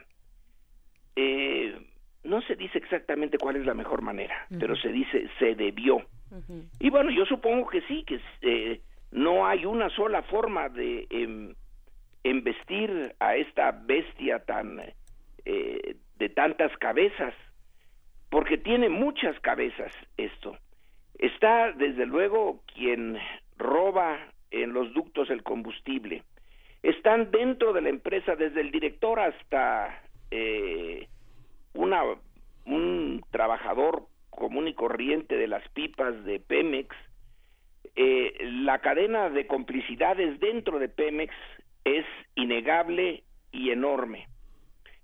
No 2.25 2.43
se 2.43 2.57
dice 2.57 2.79
exactamente 2.79 3.39
cuál 3.39 3.57
es 3.57 3.67
la 3.67 3.75
mejor 3.75 4.03
manera, 4.03 4.47
pero 4.59 4.77
se 4.77 4.89
dice 4.89 5.29
se 5.39 5.55
debió. 5.55 6.05
Y 6.79 6.91
bueno, 6.91 7.11
yo 7.11 7.25
supongo 7.27 7.69
que 7.69 7.83
sí, 7.83 8.05
que 8.05 8.81
no 9.11 9.47
hay 9.47 9.65
una 9.65 9.89
sola 9.91 10.23
forma 10.23 10.69
de 10.69 11.07
em, 11.11 11.55
embestir 12.23 13.15
a 13.19 13.35
esta 13.37 13.73
bestia 13.73 14.39
tan 14.45 14.81
de 15.45 16.29
tantas 16.29 16.77
cabezas 16.77 17.35
porque 18.31 18.57
tiene 18.57 18.89
muchas 18.89 19.39
cabezas 19.41 19.93
esto. 20.17 20.57
Está, 21.19 21.73
desde 21.73 22.07
luego, 22.07 22.63
quien 22.75 23.19
roba 23.59 24.19
en 24.51 24.73
los 24.73 24.95
ductos 24.95 25.29
el 25.31 25.43
combustible. 25.43 26.23
Están 26.83 27.31
dentro 27.31 27.73
de 27.73 27.83
la 27.83 27.91
empresa, 27.91 28.37
desde 28.37 28.63
el 28.63 28.71
director 28.71 29.21
hasta 29.21 30.03
eh, 30.31 31.09
una 31.75 32.03
un 32.67 33.23
trabajador 33.31 34.05
común 34.31 34.69
y 34.69 34.75
corriente 34.75 35.37
de 35.37 35.49
las 35.49 35.67
pipas 35.71 36.25
de 36.25 36.41
Pemex, 36.41 36.95
eh, 37.97 38.33
la 38.63 38.79
cadena 38.79 39.29
de 39.29 39.47
complicidades 39.47 40.39
dentro 40.41 40.79
de 40.79 40.89
Pemex 40.89 41.35
es 41.85 42.05
innegable 42.37 43.25
y 43.53 43.71
enorme. 43.71 44.29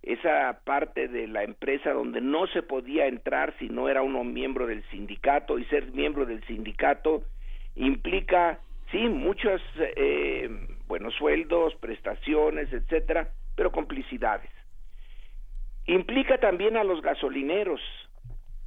Esa 0.03 0.61
parte 0.65 1.09
de 1.09 1.27
la 1.27 1.43
empresa 1.43 1.93
donde 1.93 2.21
no 2.21 2.47
se 2.49 2.63
podía 2.63 3.07
entrar 3.07 3.55
si 3.59 3.69
no 3.69 3.89
era 3.89 4.03
uno 4.03 4.23
miembro 4.23 4.67
del 4.67 4.85
sindicato 4.91 5.59
y 5.59 5.65
ser 5.65 5.93
miembro 5.93 6.27
del 6.27 6.45
sindicato 6.45 7.25
implica, 7.75 8.61
sí, 8.93 9.09
muchos 9.09 9.61
eh, 9.79 10.49
buenos 10.87 11.15
sueldos, 11.15 11.75
prestaciones, 11.77 12.73
etcétera, 12.73 13.31
pero 13.57 13.73
complicidades. 13.73 14.51
Implica 15.87 16.39
también 16.39 16.77
a 16.77 16.85
los 16.85 17.01
gasolineros, 17.01 17.81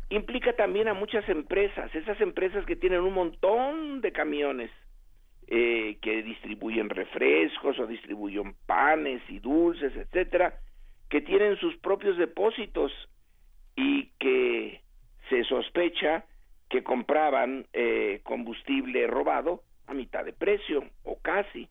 implica 0.09 0.53
también 0.53 0.87
a 0.87 0.93
muchas 0.93 1.27
empresas, 1.27 1.93
esas 1.93 2.19
empresas 2.21 2.65
que 2.65 2.75
tienen 2.75 3.01
un 3.01 3.13
montón 3.13 4.01
de 4.01 4.11
camiones 4.11 4.71
eh, 5.47 5.97
que 6.01 6.23
distribuyen 6.23 6.89
refrescos 6.89 7.77
o 7.79 7.87
distribuyen 7.87 8.55
panes 8.65 9.21
y 9.29 9.39
dulces, 9.39 9.95
etcétera, 9.95 10.59
que 11.09 11.21
tienen 11.21 11.57
sus 11.57 11.75
propios 11.77 12.17
depósitos 12.17 12.91
y 13.75 14.11
que 14.19 14.81
se 15.29 15.43
sospecha 15.43 16.25
que 16.69 16.83
compraban 16.83 17.65
eh, 17.73 18.21
combustible 18.23 19.07
robado 19.07 19.63
a 19.87 19.93
mitad 19.93 20.23
de 20.23 20.33
precio 20.33 20.85
o 21.03 21.19
casi. 21.19 21.67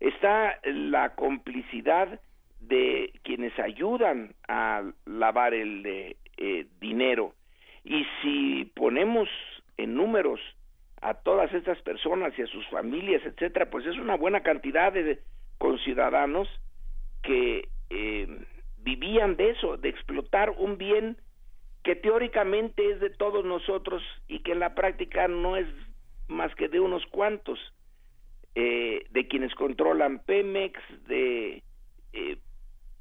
Está 0.00 0.58
la 0.64 1.14
complicidad 1.14 2.18
de 2.68 3.12
quienes 3.22 3.58
ayudan 3.58 4.34
a 4.48 4.82
lavar 5.06 5.54
el 5.54 6.16
eh, 6.36 6.66
dinero. 6.80 7.34
Y 7.84 8.06
si 8.20 8.70
ponemos 8.74 9.28
en 9.76 9.94
números 9.94 10.40
a 11.00 11.14
todas 11.14 11.52
estas 11.52 11.80
personas 11.82 12.32
y 12.38 12.42
a 12.42 12.46
sus 12.46 12.66
familias, 12.68 13.22
etcétera, 13.24 13.68
pues 13.70 13.86
es 13.86 13.96
una 13.96 14.16
buena 14.16 14.42
cantidad 14.42 14.92
de 14.92 15.18
conciudadanos 15.58 16.48
que 17.22 17.68
eh, 17.90 18.28
vivían 18.78 19.36
de 19.36 19.50
eso, 19.50 19.76
de 19.76 19.88
explotar 19.88 20.50
un 20.50 20.78
bien 20.78 21.16
que 21.82 21.96
teóricamente 21.96 22.92
es 22.92 23.00
de 23.00 23.10
todos 23.10 23.44
nosotros 23.44 24.02
y 24.28 24.40
que 24.40 24.52
en 24.52 24.60
la 24.60 24.74
práctica 24.74 25.26
no 25.26 25.56
es 25.56 25.66
más 26.28 26.54
que 26.54 26.68
de 26.68 26.80
unos 26.80 27.04
cuantos, 27.06 27.58
eh, 28.54 29.06
de 29.10 29.28
quienes 29.28 29.54
controlan 29.54 30.20
Pemex, 30.20 30.80
de, 31.08 31.62
eh, 32.12 32.38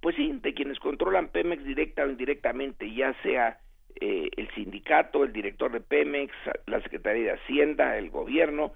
pues 0.02 0.16
sí, 0.16 0.32
de 0.42 0.54
quienes 0.54 0.80
controlan 0.80 1.30
Pemex 1.30 1.64
directa 1.64 2.04
o 2.04 2.10
indirectamente, 2.10 2.92
ya 2.94 3.14
sea 3.22 3.60
eh, 4.00 4.30
el 4.36 4.50
sindicato, 4.56 5.24
el 5.24 5.32
director 5.32 5.72
de 5.72 5.82
Pemex, 5.82 6.34
la 6.66 6.82
Secretaría 6.82 7.24
de 7.24 7.40
Hacienda, 7.40 7.98
el 7.98 8.10
gobierno, 8.10 8.74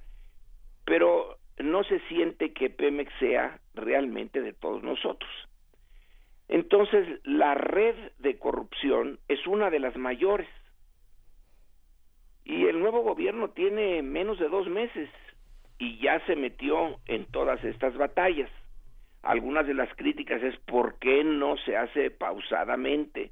pero 0.86 1.38
no 1.58 1.84
se 1.84 2.00
siente 2.08 2.54
que 2.54 2.70
Pemex 2.70 3.12
sea 3.20 3.60
realmente 3.74 4.42
de 4.42 4.54
todos 4.54 4.84
nosotros. 4.84 5.32
Entonces, 6.48 7.20
la 7.24 7.56
red 7.56 7.96
de 8.20 8.38
corrupción 8.38 9.20
es 9.28 9.46
una 9.48 9.70
de 9.70 9.80
las 9.80 9.96
mayores. 9.98 10.48
Y 12.44 12.68
el 12.68 12.80
nuevo 12.80 13.02
gobierno 13.02 13.50
tiene 13.50 14.04
menos 14.04 14.38
de 14.38 14.50
dos 14.50 14.68
meses 14.68 15.10
y 15.80 15.98
ya 16.00 16.24
se 16.28 16.36
metió 16.36 17.00
en 17.08 17.26
todas 17.26 17.64
estas 17.64 17.98
batallas. 17.98 18.52
Algunas 19.26 19.68
de 19.68 19.74
las 19.74 19.94
críticas 19.96 20.42
es 20.44 20.56
por 20.60 20.98
qué 21.00 21.24
no 21.24 21.58
se 21.58 21.76
hace 21.76 22.12
pausadamente, 22.12 23.32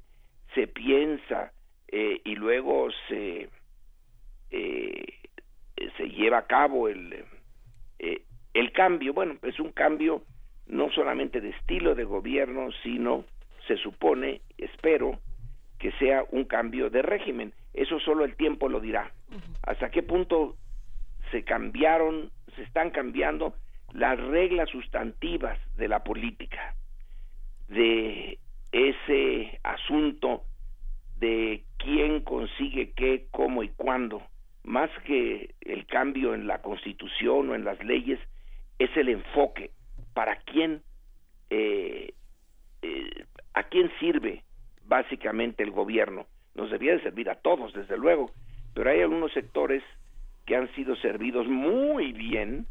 se 0.54 0.66
piensa, 0.66 1.52
eh, 1.96 2.20
y 2.24 2.34
luego 2.34 2.88
se 3.08 3.48
eh, 4.50 5.04
se 5.96 6.08
lleva 6.08 6.38
a 6.38 6.46
cabo 6.46 6.88
el 6.88 7.24
eh, 8.00 8.22
el 8.52 8.72
cambio. 8.72 9.12
Bueno 9.12 9.36
es 9.42 9.60
un 9.60 9.70
cambio 9.70 10.22
no 10.66 10.90
solamente 10.90 11.40
de 11.40 11.50
estilo 11.50 11.94
de 11.94 12.02
gobierno 12.02 12.72
sino 12.82 13.24
se 13.68 13.76
supone 13.76 14.40
espero 14.58 15.20
que 15.78 15.92
sea 15.92 16.24
un 16.32 16.46
cambio 16.46 16.90
de 16.90 17.02
régimen. 17.02 17.52
Eso 17.72 18.00
solo 18.00 18.24
el 18.24 18.34
tiempo 18.34 18.68
lo 18.68 18.80
dirá. 18.80 19.12
Hasta 19.62 19.90
qué 19.90 20.02
punto 20.02 20.56
se 21.30 21.44
cambiaron 21.44 22.32
se 22.56 22.62
están 22.62 22.90
cambiando 22.90 23.54
las 23.94 24.18
reglas 24.18 24.68
sustantivas 24.70 25.58
de 25.76 25.88
la 25.88 26.02
política 26.02 26.74
de 27.68 28.38
ese 28.72 29.60
asunto 29.62 30.42
de 31.16 31.62
quién 31.78 32.20
consigue 32.20 32.90
qué, 32.90 33.28
cómo 33.30 33.62
y 33.62 33.68
cuándo, 33.68 34.20
más 34.64 34.90
que 35.06 35.54
el 35.60 35.86
cambio 35.86 36.34
en 36.34 36.48
la 36.48 36.60
constitución 36.60 37.50
o 37.50 37.54
en 37.54 37.64
las 37.64 37.82
leyes, 37.84 38.18
es 38.80 38.94
el 38.96 39.08
enfoque 39.08 39.70
para 40.12 40.36
quién, 40.40 40.82
eh, 41.50 42.14
eh, 42.82 43.24
a 43.54 43.62
quién 43.62 43.92
sirve 44.00 44.42
básicamente 44.86 45.62
el 45.62 45.70
gobierno. 45.70 46.26
Nos 46.56 46.70
debía 46.70 46.94
de 46.94 47.02
servir 47.02 47.30
a 47.30 47.36
todos, 47.36 47.72
desde 47.72 47.96
luego, 47.96 48.32
pero 48.74 48.90
hay 48.90 49.02
algunos 49.02 49.32
sectores 49.32 49.84
que 50.46 50.56
han 50.56 50.72
sido 50.74 50.96
servidos 50.96 51.46
muy 51.46 52.12
bien 52.12 52.66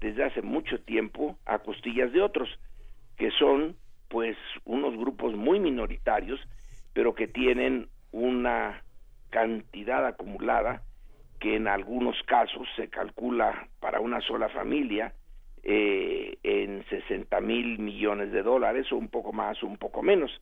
desde 0.00 0.24
hace 0.24 0.42
mucho 0.42 0.80
tiempo 0.80 1.38
a 1.44 1.58
costillas 1.58 2.12
de 2.12 2.22
otros, 2.22 2.48
que 3.16 3.30
son 3.32 3.76
pues 4.08 4.36
unos 4.64 4.96
grupos 4.96 5.34
muy 5.34 5.60
minoritarios 5.60 6.40
pero 6.98 7.14
que 7.14 7.28
tienen 7.28 7.88
una 8.10 8.82
cantidad 9.30 10.04
acumulada 10.04 10.82
que 11.38 11.54
en 11.54 11.68
algunos 11.68 12.20
casos 12.24 12.66
se 12.74 12.88
calcula 12.88 13.68
para 13.78 14.00
una 14.00 14.20
sola 14.20 14.48
familia 14.48 15.12
eh, 15.62 16.38
en 16.42 16.84
60 16.88 17.40
mil 17.40 17.78
millones 17.78 18.32
de 18.32 18.42
dólares 18.42 18.90
o 18.90 18.96
un 18.96 19.06
poco 19.06 19.32
más 19.32 19.62
o 19.62 19.68
un 19.68 19.76
poco 19.76 20.02
menos. 20.02 20.40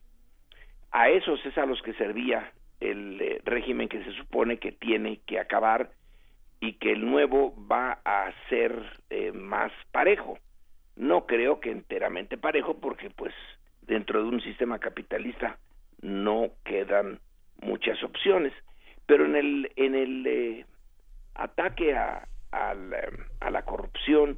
A 0.91 1.09
esos 1.09 1.45
es 1.45 1.55
a 1.59 1.67
los 1.67 1.79
que 1.83 1.93
servía 1.93 2.51
el 2.79 3.21
eh, 3.21 3.41
régimen 3.45 3.87
que 3.87 4.03
se 4.03 4.13
supone 4.13 4.57
que 4.57 4.71
tiene 4.71 5.19
que 5.27 5.39
acabar 5.39 5.91
y 6.59 6.73
que 6.73 6.93
el 6.93 7.05
nuevo 7.05 7.53
va 7.71 7.99
a 8.03 8.31
ser 8.49 8.73
eh, 9.09 9.31
más 9.31 9.71
parejo. 9.91 10.39
No 10.95 11.25
creo 11.25 11.59
que 11.59 11.71
enteramente 11.71 12.37
parejo 12.37 12.79
porque 12.79 13.09
pues 13.09 13.33
dentro 13.81 14.21
de 14.21 14.29
un 14.29 14.41
sistema 14.41 14.79
capitalista 14.79 15.57
no 16.01 16.51
quedan 16.63 17.19
muchas 17.61 18.01
opciones. 18.03 18.53
Pero 19.05 19.25
en 19.25 19.35
el, 19.35 19.71
en 19.75 19.95
el 19.95 20.27
eh, 20.27 20.65
ataque 21.35 21.95
a, 21.95 22.27
eh, 22.53 23.11
a, 23.39 23.51
la, 23.51 23.63
corrupción 23.63 24.37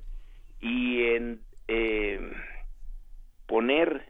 y 0.62 1.04
en 1.04 1.42
eh, 1.68 2.20
poner 3.48 4.06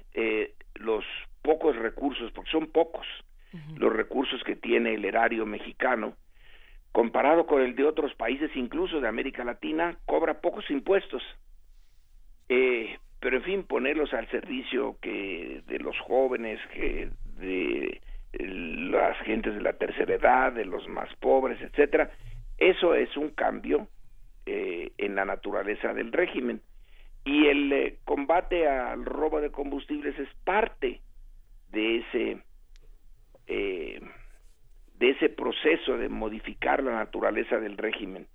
los 0.76 1.06
pocos 1.42 1.76
recursos, 1.78 2.32
porque 2.34 2.52
son 2.52 2.68
pocos 2.68 3.08
los 3.78 3.92
recursos 3.92 4.44
que 4.44 4.56
tiene 4.56 4.94
el 4.94 5.06
erario 5.06 5.46
mexicano, 5.46 6.14
comparado 6.92 7.46
con 7.46 7.62
el 7.62 7.76
de 7.76 7.86
otros 7.86 8.14
países, 8.16 8.52
incluso 8.56 9.00
de 9.00 9.08
América 9.08 9.44
Latina, 9.44 9.98
cobra 10.06 10.42
pocos 10.42 10.70
impuestos. 10.70 11.24
pero 12.48 13.38
en 13.38 13.44
fin, 13.44 13.64
ponerlos 13.64 14.14
al 14.14 14.30
servicio 14.30 14.98
que 15.02 15.62
de 15.68 15.80
los 15.80 15.98
jóvenes, 16.00 16.60
que 16.74 17.10
de 17.38 18.02
las 18.34 19.18
gentes 19.20 19.56
de 19.56 19.62
la 19.62 19.74
tercera 19.74 20.14
edad, 20.14 20.54
de 20.54 20.66
los 20.66 20.88
más 20.88 21.14
pobres, 21.16 21.60
etcétera. 21.62 22.12
Eso 22.58 22.94
es 22.94 23.16
un 23.18 23.30
cambio 23.30 23.88
eh, 24.46 24.92
en 24.98 25.16
la 25.16 25.26
naturaleza 25.26 25.94
del 25.94 26.12
régimen. 26.12 26.62
Y 27.26 27.48
el 27.48 27.72
eh, 27.72 27.98
combate 28.06 28.68
al 28.68 29.06
robo 29.06 29.42
de 29.42 29.52
combustibles 29.52 30.18
es 30.18 30.30
parte 30.44 31.02
de 31.72 31.98
ese 31.98 32.44
eh, 33.48 34.02
de 35.00 35.12
ese 35.12 35.30
proceso 35.30 35.98
de 35.98 36.10
modificar 36.10 36.84
la 36.84 36.92
naturaleza 36.92 37.58
del 37.58 37.78
régimen. 37.78 38.28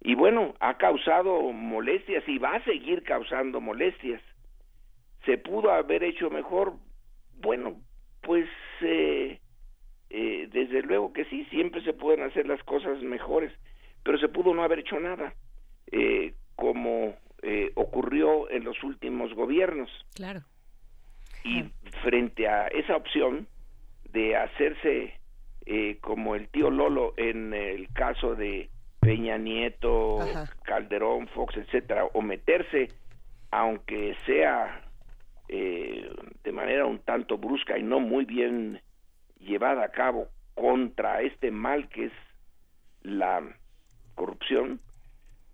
Y 0.00 0.14
bueno, 0.14 0.54
ha 0.60 0.78
causado 0.78 1.52
molestias 1.52 2.24
y 2.28 2.38
va 2.38 2.54
a 2.56 2.64
seguir 2.64 3.02
causando 3.02 3.60
molestias. 3.60 4.22
¿Se 5.26 5.38
pudo 5.38 5.70
haber 5.70 6.02
hecho 6.04 6.30
mejor? 6.30 6.74
Bueno, 7.40 7.80
pues 8.20 8.48
eh, 8.80 9.40
eh, 10.10 10.48
desde 10.52 10.82
luego 10.82 11.12
que 11.12 11.24
sí, 11.26 11.44
siempre 11.50 11.82
se 11.82 11.92
pueden 11.92 12.22
hacer 12.24 12.46
las 12.46 12.62
cosas 12.64 13.00
mejores, 13.02 13.52
pero 14.04 14.18
se 14.18 14.28
pudo 14.28 14.54
no 14.54 14.62
haber 14.62 14.80
hecho 14.80 14.98
nada, 14.98 15.34
eh, 15.90 16.34
como 16.56 17.16
ocurrió 17.74 18.48
en 18.50 18.62
los 18.62 18.80
últimos 18.84 19.34
gobiernos. 19.34 19.90
Claro. 20.14 20.42
Y 21.42 21.64
frente 22.04 22.46
a 22.46 22.68
esa 22.68 22.94
opción 22.94 23.48
de 24.12 24.36
hacerse 24.36 25.18
como 26.00 26.34
el 26.34 26.48
tío 26.48 26.70
Lolo 26.70 27.14
en 27.16 27.54
el 27.54 27.92
caso 27.92 28.34
de 28.34 28.70
Peña 29.00 29.36
Nieto, 29.36 30.18
Calderón, 30.62 31.26
Fox, 31.28 31.56
etcétera, 31.56 32.04
o 32.12 32.22
meterse, 32.22 32.88
aunque 33.50 34.16
sea 34.26 34.84
eh, 35.48 36.08
de 36.44 36.52
manera 36.52 36.86
un 36.86 37.00
tanto 37.00 37.36
brusca 37.36 37.76
y 37.76 37.82
no 37.82 37.98
muy 37.98 38.24
bien 38.24 38.80
llevada 39.40 39.84
a 39.84 39.90
cabo 39.90 40.28
contra 40.54 41.20
este 41.20 41.50
mal 41.50 41.88
que 41.88 42.06
es 42.06 42.12
la 43.02 43.42
corrupción, 44.14 44.80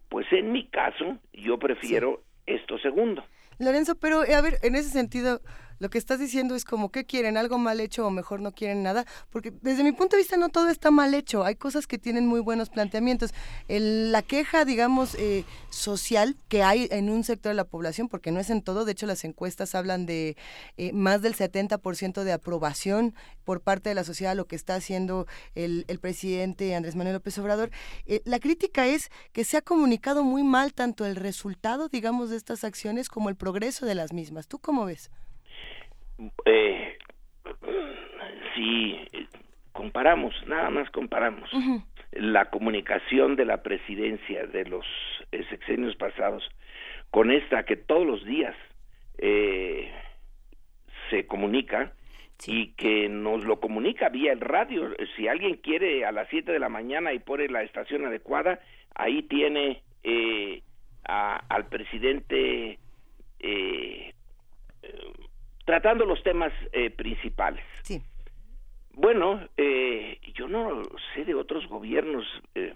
pues 0.08 0.26
en 0.32 0.52
mi 0.52 0.68
caso 0.68 1.18
yo 1.32 1.58
prefiero 1.58 2.22
esto 2.46 2.78
segundo. 2.78 3.24
Lorenzo, 3.58 3.94
pero 3.98 4.20
a 4.20 4.40
ver, 4.40 4.58
en 4.62 4.76
ese 4.76 4.90
sentido, 4.90 5.40
lo 5.78 5.90
que 5.90 5.98
estás 5.98 6.18
diciendo 6.18 6.54
es 6.54 6.64
como 6.64 6.90
que 6.90 7.04
quieren 7.04 7.36
algo 7.36 7.58
mal 7.58 7.80
hecho 7.80 8.06
o 8.06 8.10
mejor 8.10 8.40
no 8.40 8.52
quieren 8.52 8.82
nada, 8.82 9.04
porque 9.30 9.52
desde 9.62 9.84
mi 9.84 9.92
punto 9.92 10.16
de 10.16 10.22
vista 10.22 10.36
no 10.36 10.48
todo 10.48 10.68
está 10.68 10.90
mal 10.90 11.14
hecho, 11.14 11.44
hay 11.44 11.56
cosas 11.56 11.86
que 11.86 11.98
tienen 11.98 12.26
muy 12.26 12.40
buenos 12.40 12.70
planteamientos. 12.70 13.32
la 13.68 14.22
queja, 14.22 14.64
digamos, 14.64 15.14
eh, 15.14 15.44
social 15.70 16.36
que 16.48 16.62
hay 16.62 16.88
en 16.90 17.10
un 17.10 17.24
sector 17.24 17.50
de 17.50 17.56
la 17.56 17.64
población, 17.64 18.08
porque 18.08 18.32
no 18.32 18.40
es 18.40 18.50
en 18.50 18.62
todo, 18.62 18.84
de 18.84 18.92
hecho 18.92 19.06
las 19.06 19.24
encuestas 19.24 19.74
hablan 19.74 20.06
de 20.06 20.36
eh, 20.76 20.92
más 20.92 21.22
del 21.22 21.34
70% 21.34 22.22
de 22.24 22.32
aprobación 22.32 23.14
por 23.44 23.60
parte 23.60 23.88
de 23.88 23.94
la 23.94 24.04
sociedad 24.04 24.36
lo 24.36 24.46
que 24.46 24.56
está 24.56 24.74
haciendo 24.74 25.26
el, 25.54 25.84
presidente 26.00 26.74
Andrés 26.74 26.96
Manuel 26.96 27.14
López 27.14 27.38
Obrador. 27.38 27.70
Eh, 28.06 28.20
la 28.24 28.38
crítica 28.38 28.86
es 28.86 29.10
que 29.32 29.44
se 29.44 29.56
ha 29.56 29.62
comunicado 29.62 30.22
muy 30.22 30.44
mal 30.44 30.74
tanto 30.74 31.06
el 31.06 31.16
resultado, 31.16 31.88
digamos, 31.88 32.30
de 32.30 32.36
estas 32.36 32.64
acciones 32.64 33.08
como 33.08 33.28
el 33.28 33.36
progreso 33.36 33.86
de 33.86 33.94
las 33.94 34.12
mismas. 34.12 34.48
¿Tú 34.48 34.58
cómo 34.58 34.84
ves? 34.84 35.10
Eh, 36.44 36.98
si 38.54 39.00
comparamos, 39.72 40.34
nada 40.46 40.70
más 40.70 40.90
comparamos. 40.90 41.50
La 42.12 42.46
comunicación 42.50 43.36
de 43.36 43.44
la 43.44 43.62
presidencia 43.62 44.46
de 44.46 44.64
los 44.64 44.86
eh, 45.30 45.44
sexenios 45.50 45.94
pasados 45.96 46.48
con 47.10 47.30
esta 47.30 47.64
que 47.64 47.76
todos 47.76 48.06
los 48.06 48.24
días 48.24 48.54
eh, 49.18 49.90
se 51.10 51.26
comunica 51.26 51.92
y 52.46 52.68
que 52.74 53.08
nos 53.08 53.44
lo 53.44 53.60
comunica 53.60 54.08
vía 54.08 54.32
el 54.32 54.40
radio. 54.40 54.94
Si 55.16 55.26
alguien 55.26 55.56
quiere 55.56 56.04
a 56.04 56.12
las 56.12 56.28
7 56.28 56.52
de 56.52 56.58
la 56.58 56.68
mañana 56.68 57.12
y 57.12 57.18
pone 57.18 57.48
la 57.48 57.62
estación 57.62 58.06
adecuada, 58.06 58.60
ahí 58.94 59.22
tiene 59.22 59.82
eh, 60.02 60.62
al 61.04 61.66
presidente 61.66 62.78
eh, 63.40 64.14
tratando 65.68 66.06
los 66.06 66.22
temas 66.22 66.50
eh, 66.72 66.88
principales. 66.88 67.62
Sí. 67.82 68.00
Bueno, 68.94 69.46
eh, 69.58 70.18
yo 70.32 70.48
no 70.48 70.82
sé 71.12 71.26
de 71.26 71.34
otros 71.34 71.68
gobiernos. 71.68 72.24
Eh, 72.54 72.72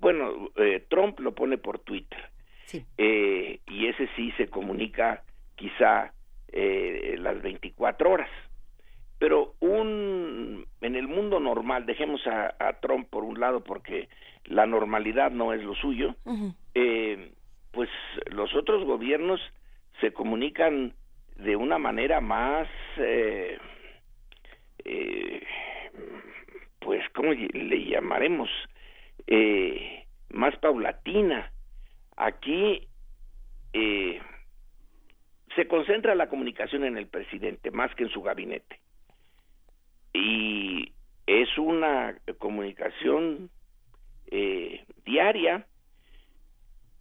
bueno, 0.00 0.50
Trump 0.88 1.20
lo 1.20 1.36
pone 1.36 1.56
por 1.56 1.78
Twitter. 1.78 2.18
Sí. 2.64 2.84
y 2.98 3.86
ese 3.86 4.08
sí 4.16 4.32
se 4.32 4.48
comunica 4.48 5.22
quizá 5.54 6.12
las 6.52 7.42
24 7.42 8.10
horas. 8.10 8.30
Pero 9.20 9.54
un 9.60 10.66
en 10.80 10.96
el 10.96 11.06
mundo 11.06 11.38
normal, 11.38 11.86
dejemos 11.86 12.20
a, 12.26 12.80
Trump 12.80 13.08
por 13.08 13.22
un 13.22 13.38
lado 13.38 13.62
porque 13.62 14.08
la 14.46 14.66
normalidad 14.66 15.30
no 15.30 15.52
es 15.52 15.62
lo 15.62 15.76
suyo, 15.76 16.16
pues 17.70 17.88
los 18.32 18.54
otros 18.56 18.84
gobiernos 18.84 19.40
se 20.00 20.12
comunican 20.12 20.94
de 21.38 21.56
una 21.56 21.78
manera 21.78 22.20
más, 22.20 22.68
eh, 22.96 23.58
eh, 24.84 25.42
pues, 26.80 27.08
¿cómo 27.14 27.32
le 27.32 27.84
llamaremos? 27.84 28.50
Eh, 29.26 30.04
más 30.30 30.56
paulatina. 30.56 31.52
Aquí 32.16 32.86
se 35.54 35.68
concentra 35.68 36.14
la 36.14 36.28
comunicación 36.28 36.84
en 36.84 36.96
el 36.96 37.06
presidente 37.06 37.70
más 37.70 37.94
que 37.94 38.04
en 38.04 38.10
su 38.10 38.22
gabinete. 38.22 38.80
Y 40.12 40.92
es 41.26 41.56
una 41.58 42.16
comunicación 42.38 43.50
diaria 45.04 45.66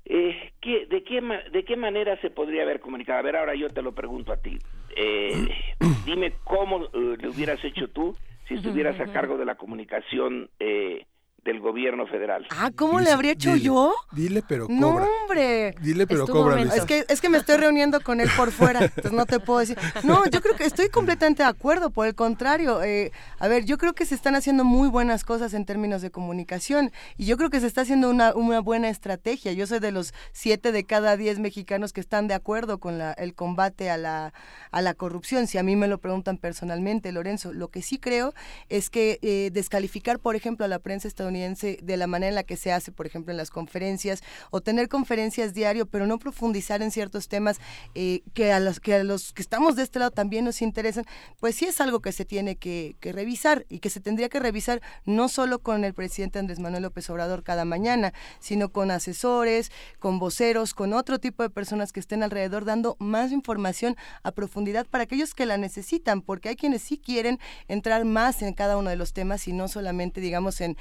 eh, 0.10 0.52
¿qué, 0.62 0.86
de, 0.86 1.04
qué, 1.04 1.22
¿De 1.52 1.66
qué 1.66 1.76
manera 1.76 2.20
se 2.22 2.30
podría 2.30 2.64
haber 2.64 2.80
comunicado? 2.80 3.20
A 3.20 3.24
ver, 3.24 3.36
ahora 3.36 3.56
yo 3.56 3.70
te 3.70 3.82
lo 3.82 3.94
pregunto 3.94 4.32
a 4.32 4.38
ti. 4.38 4.58
Eh, 4.96 5.48
dime 6.06 6.34
cómo 6.44 6.86
eh, 6.86 7.18
lo 7.20 7.30
hubieras 7.30 7.64
hecho 7.64 7.90
tú 7.90 8.16
si 8.48 8.56
estuvieras 8.56 9.00
a 9.00 9.12
cargo 9.12 9.38
de 9.38 9.46
la 9.46 9.56
comunicación 9.56 10.50
eh, 10.60 11.06
del 11.48 11.62
gobierno 11.62 12.06
federal. 12.08 12.46
Ah, 12.52 12.72
¿cómo 12.76 13.00
le 13.00 13.10
habría 13.10 13.32
hecho 13.32 13.56
yo? 13.56 13.96
Dile, 14.12 14.44
pero 14.46 14.68
cobra. 14.68 14.80
No, 14.80 15.08
hombre. 15.22 15.76
Dile, 15.82 16.06
pero 16.06 16.28
cobra. 16.28 16.62
Es 16.62 16.84
que, 16.84 17.06
es 17.08 17.22
que 17.22 17.30
me 17.30 17.38
estoy 17.38 17.56
reuniendo 17.56 18.02
con 18.02 18.20
él 18.20 18.30
por 18.36 18.52
fuera, 18.52 18.84
entonces 18.84 19.14
no 19.14 19.26
te 19.26 19.40
puedo 19.40 19.60
decir. 19.60 19.78
No, 20.04 20.26
yo 20.28 20.42
creo 20.42 20.58
que 20.58 20.66
estoy 20.66 20.90
completamente 20.90 21.44
de 21.44 21.50
acuerdo, 21.50 21.90
por 21.90 22.06
el 22.06 22.16
contrario. 22.16 22.84
Eh, 22.84 23.14
a 23.40 23.48
ver, 23.48 23.64
yo 23.64 23.78
creo 23.78 23.94
que 23.94 24.06
se 24.06 24.14
están 24.14 24.36
haciendo 24.36 24.66
muy 24.66 24.90
buenas 24.90 25.24
cosas 25.24 25.54
en 25.54 25.66
términos 25.66 26.02
de 26.02 26.12
comunicación 26.12 26.92
y 27.16 27.26
yo 27.26 27.38
creo 27.38 27.50
que 27.50 27.62
se 27.62 27.68
está 27.68 27.82
haciendo 27.82 28.10
una, 28.10 28.36
una 28.36 28.60
buena 28.60 28.90
estrategia. 28.90 29.54
Yo 29.54 29.66
soy 29.68 29.80
de 29.80 29.94
los 29.94 30.14
siete 30.34 30.74
de 30.74 30.84
cada 30.84 31.16
diez 31.16 31.40
mexicanos 31.40 31.94
que 31.94 32.02
están 32.02 32.28
de 32.28 32.34
acuerdo 32.34 32.80
con 32.80 32.98
la, 32.98 33.14
el 33.14 33.34
combate 33.34 33.90
a 33.90 33.96
la, 33.96 34.34
a 34.72 34.82
la 34.82 34.94
corrupción. 34.94 35.48
Si 35.48 35.58
a 35.58 35.64
mí 35.64 35.78
me 35.78 35.88
lo 35.88 36.00
preguntan 36.00 36.38
personalmente, 36.38 37.14
Lorenzo, 37.14 37.54
lo 37.54 37.70
que 37.70 37.82
sí 37.82 38.00
creo 38.00 38.34
es 38.68 38.90
que 38.90 39.20
eh, 39.22 39.50
descalificar, 39.54 40.20
por 40.20 40.36
ejemplo, 40.36 40.66
a 40.66 40.68
la 40.68 40.80
prensa 40.80 41.08
estadounidense 41.08 41.37
de 41.38 41.98
la 41.98 42.08
manera 42.08 42.30
en 42.30 42.36
la 42.36 42.44
que 42.44 42.58
se 42.58 42.72
hace, 42.72 42.92
por 42.92 43.06
ejemplo, 43.06 43.32
en 43.32 43.38
las 43.38 43.50
conferencias, 43.50 44.22
o 44.52 44.62
tener 44.62 44.90
conferencias 44.90 45.54
diario, 45.54 45.86
pero 45.86 46.08
no 46.08 46.20
profundizar 46.20 46.82
en 46.82 46.92
ciertos 46.92 47.28
temas 47.28 47.60
eh, 47.96 48.22
que, 48.34 48.52
a 48.52 48.60
los, 48.60 48.80
que 48.80 49.42
estamos 49.42 49.76
de 49.76 49.84
este 49.84 50.00
lado 50.00 50.12
también 50.12 50.46
nos 50.46 50.62
interesan, 50.62 51.06
pues 51.40 51.56
sí 51.56 51.66
es 51.66 51.80
algo 51.82 52.02
que 52.02 52.12
se 52.12 52.26
tiene 52.26 52.56
que, 52.56 52.96
revisar 53.02 53.66
y 53.70 53.80
que 53.80 53.90
se 53.90 54.00
tendría 54.00 54.30
que 54.30 54.40
revisar 54.40 54.82
no 55.06 55.30
solo 55.30 55.60
con 55.60 55.84
el 55.86 55.94
presidente 55.94 56.40
Andrés 56.40 56.60
Manuel 56.60 56.84
López 56.84 57.10
Obrador 57.10 57.44
cada 57.44 57.66
mañana, 57.66 58.14
sino 58.40 58.70
con 58.70 58.92
asesores, 58.92 59.72
con 60.00 60.20
voceros, 60.20 60.74
con 60.74 60.94
otro 60.94 61.20
tipo 61.20 61.44
de 61.44 61.50
personas 61.50 61.94
que 61.94 62.00
estén 62.00 62.24
alrededor 62.24 62.66
dando 62.66 62.98
más 63.00 63.32
información 63.32 63.96
a 64.24 64.32
profundidad 64.32 64.86
para 64.86 65.06
aquellos 65.06 65.34
que 65.34 65.46
la 65.46 65.58
necesitan, 65.58 66.22
porque 66.22 66.50
hay 66.50 66.56
quienes 66.56 66.82
sí 66.82 66.98
quieren 66.98 67.40
entrar 67.68 68.06
más 68.06 68.42
en 68.42 68.54
cada 68.54 68.78
uno 68.78 68.90
de 68.90 68.96
los 68.96 69.14
temas 69.14 69.48
y 69.48 69.54
no 69.54 69.68
solamente, 69.68 70.22
digamos, 70.22 70.62
en 70.62 70.78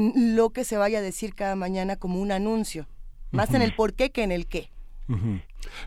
lo 0.00 0.50
que 0.50 0.64
se 0.64 0.76
vaya 0.76 0.98
a 0.98 1.02
decir 1.02 1.34
cada 1.34 1.56
mañana 1.56 1.96
como 1.96 2.20
un 2.20 2.32
anuncio, 2.32 2.86
más 3.30 3.54
en 3.54 3.62
el 3.62 3.74
por 3.74 3.94
qué 3.94 4.10
que 4.10 4.22
en 4.22 4.32
el 4.32 4.46
qué. 4.46 4.70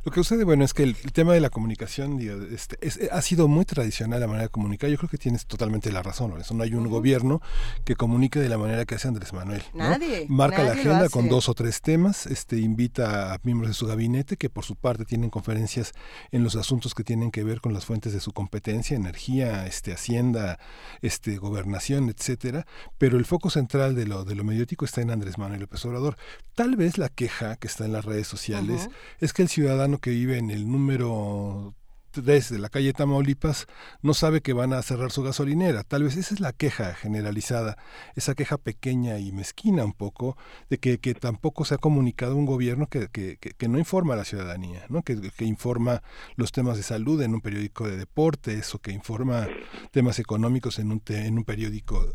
Lo 0.04 0.12
que 0.12 0.20
sucede, 0.20 0.44
bueno, 0.44 0.64
es 0.64 0.74
que 0.74 0.84
el, 0.84 0.96
tema 1.14 1.34
de 1.34 1.42
la 1.42 1.50
comunicación 1.50 2.20
este, 2.52 3.10
ha 3.12 3.22
sido 3.22 3.48
muy 3.48 3.66
tradicional 3.66 4.20
la 4.20 4.28
manera 4.28 4.44
de 4.44 4.50
comunicar. 4.50 4.90
Yo 4.90 4.98
creo 4.98 5.10
que 5.10 5.18
tienes 5.18 5.46
totalmente 5.46 5.92
la 5.92 6.02
razón, 6.02 6.34
No 6.52 6.64
hay 6.64 6.74
un 6.74 6.88
gobierno 6.90 7.42
que 7.86 7.96
comunique 7.96 8.40
de 8.40 8.50
la 8.50 8.58
manera 8.58 8.86
que 8.86 8.96
hace 8.96 9.08
Andrés 9.08 9.34
Manuel. 9.34 9.64
Nadie. 9.74 10.26
Marca 10.30 10.64
la 10.64 10.74
agenda 10.74 11.10
con 11.10 11.30
dos 11.30 11.50
o 11.50 11.54
tres 11.54 11.82
temas, 11.82 12.26
este, 12.26 12.58
invita 12.60 13.34
a 13.34 13.40
miembros 13.44 13.70
de 13.70 13.74
su 13.74 13.88
gabinete 13.88 14.38
que 14.38 14.50
por 14.50 14.64
su 14.64 14.76
parte 14.76 15.06
tienen 15.06 15.30
conferencias 15.30 15.94
en 16.32 16.44
los 16.44 16.56
asuntos 16.56 16.94
que 16.94 17.04
tienen 17.04 17.32
que 17.32 17.44
ver 17.44 17.62
con 17.62 17.74
las 17.74 17.86
fuentes 17.86 18.14
de 18.14 18.20
su 18.20 18.32
competencia, 18.32 18.96
energía, 18.96 19.68
este, 19.68 19.94
hacienda, 19.94 20.60
este, 21.02 21.38
gobernación, 21.38 22.10
etcétera. 22.10 22.66
Pero 22.98 23.18
el 23.18 23.26
foco 23.26 23.50
central 23.50 23.96
de 23.96 24.06
lo, 24.06 24.26
de 24.26 24.36
lo 24.36 24.44
mediático 24.44 24.86
está 24.86 25.02
en 25.02 25.12
Andrés 25.12 25.38
Manuel 25.38 25.62
López 25.62 25.84
Obrador. 25.86 26.18
Tal 26.56 26.76
vez 26.76 26.98
la 26.98 27.10
queja 27.10 27.56
que 27.56 27.68
está 27.68 27.86
en 27.86 27.94
las 27.94 28.06
redes 28.06 28.28
sociales 28.28 28.90
es 29.20 29.34
que 29.34 29.42
el 29.42 29.50
ciudadano 29.50 29.61
que 30.00 30.12
vive 30.12 30.38
en 30.38 30.50
el 30.52 30.70
número 30.70 31.76
desde 32.16 32.60
la 32.60 32.70
calle 32.70 32.94
Tamaulipas 32.94 33.68
no 34.02 34.14
sabe 34.14 34.42
que 34.42 34.54
van 34.54 34.74
a 34.74 34.82
cerrar 34.82 35.12
su 35.12 35.24
gasolinera. 35.24 35.84
Tal 35.84 36.04
vez 36.04 36.18
esa 36.18 36.34
es 36.34 36.40
la 36.40 36.52
queja 36.52 36.94
generalizada, 36.94 37.78
esa 38.16 38.36
queja 38.36 38.58
pequeña 38.58 39.20
y 39.20 39.32
mezquina 39.32 39.86
un 39.86 39.94
poco 39.94 40.38
de 40.70 40.78
que, 40.78 41.00
que 41.00 41.14
tampoco 41.14 41.64
se 41.66 41.76
ha 41.76 41.78
comunicado 41.78 42.36
un 42.36 42.46
gobierno 42.46 42.88
que, 42.88 43.08
que, 43.08 43.38
que 43.38 43.68
no 43.68 43.80
informa 43.80 44.16
a 44.16 44.18
la 44.18 44.26
ciudadanía, 44.26 44.86
¿no? 44.90 45.04
que, 45.04 45.20
informa 45.46 46.04
los 46.36 46.52
temas 46.52 46.78
de 46.78 46.84
salud 46.84 47.22
en 47.22 47.34
un 47.34 47.42
periódico 47.42 47.88
de 47.88 47.98
deportes 47.98 48.74
o 48.76 48.80
que 48.80 48.92
informa 48.92 49.48
temas 49.92 50.20
económicos 50.20 50.80
en 50.80 50.92
un, 50.92 51.02
en 51.08 51.38
un 51.38 51.46
periódico 51.46 52.06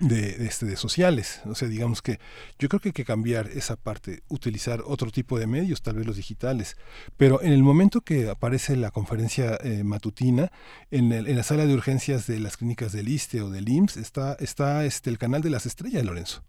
de, 0.00 0.46
este, 0.46 0.66
de 0.66 0.76
sociales. 0.76 1.40
O 1.46 1.54
sea, 1.54 1.68
digamos 1.68 2.02
que 2.02 2.18
yo 2.58 2.68
creo 2.68 2.80
que 2.80 2.90
hay 2.90 2.92
que 2.92 3.04
cambiar 3.04 3.48
esa 3.48 3.76
parte, 3.76 4.22
utilizar 4.28 4.82
otro 4.84 5.10
tipo 5.10 5.38
de 5.38 5.46
medios, 5.46 5.82
tal 5.82 5.96
vez 5.96 6.06
los 6.06 6.16
digitales. 6.16 6.76
Pero 7.16 7.42
en 7.42 7.52
el 7.52 7.62
momento 7.62 8.00
que 8.00 8.28
aparece 8.28 8.76
la 8.76 8.90
conferencia 8.90 9.58
eh, 9.62 9.84
matutina, 9.84 10.50
en, 10.90 11.12
en, 11.12 11.36
la 11.36 11.42
sala 11.42 11.66
de 11.66 11.74
urgencias 11.74 12.26
de 12.26 12.40
las 12.40 12.56
clínicas 12.56 12.92
del 12.92 13.08
ISTE 13.08 13.42
o 13.42 13.50
del 13.50 13.68
IMSS 13.68 13.96
está, 13.96 14.34
está 14.34 14.84
este, 14.84 15.10
el 15.10 15.18
canal 15.18 15.42
de 15.42 15.50
las 15.50 15.66
estrellas, 15.66 16.04
Lorenzo. 16.04 16.42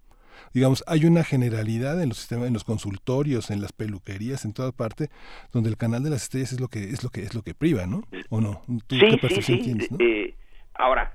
Digamos, 0.53 0.83
hay 0.85 1.05
una 1.05 1.23
generalidad 1.23 2.01
en 2.01 2.09
los 2.09 2.19
sistemas, 2.19 2.47
en 2.47 2.53
los 2.53 2.63
consultorios, 2.63 3.49
en 3.49 3.61
las 3.61 3.71
peluquerías, 3.71 4.45
en 4.45 4.53
toda 4.53 4.71
parte, 4.71 5.09
donde 5.51 5.69
el 5.69 5.77
canal 5.77 6.03
de 6.03 6.11
las 6.11 6.23
estrellas 6.23 6.53
es 6.53 6.59
lo 6.59 6.67
que 6.67 6.91
es 6.91 7.03
lo 7.03 7.09
que 7.09 7.23
es 7.23 7.33
lo 7.33 7.41
que 7.41 7.55
priva, 7.55 7.87
¿no? 7.87 8.03
¿O 8.29 8.39
no? 8.39 8.61
sí, 8.89 8.99
sí, 9.41 9.61
sí. 9.63 9.87
Eh, 9.99 10.35
ahora, 10.75 11.13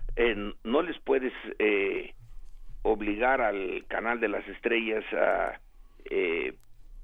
no 0.65 0.83
les 0.83 0.99
puedes 1.01 1.33
eh, 1.59 2.15
obligar 2.83 3.41
al 3.41 3.85
canal 3.89 4.21
de 4.21 4.29
las 4.29 4.47
estrellas 4.49 5.05
a 5.13 5.61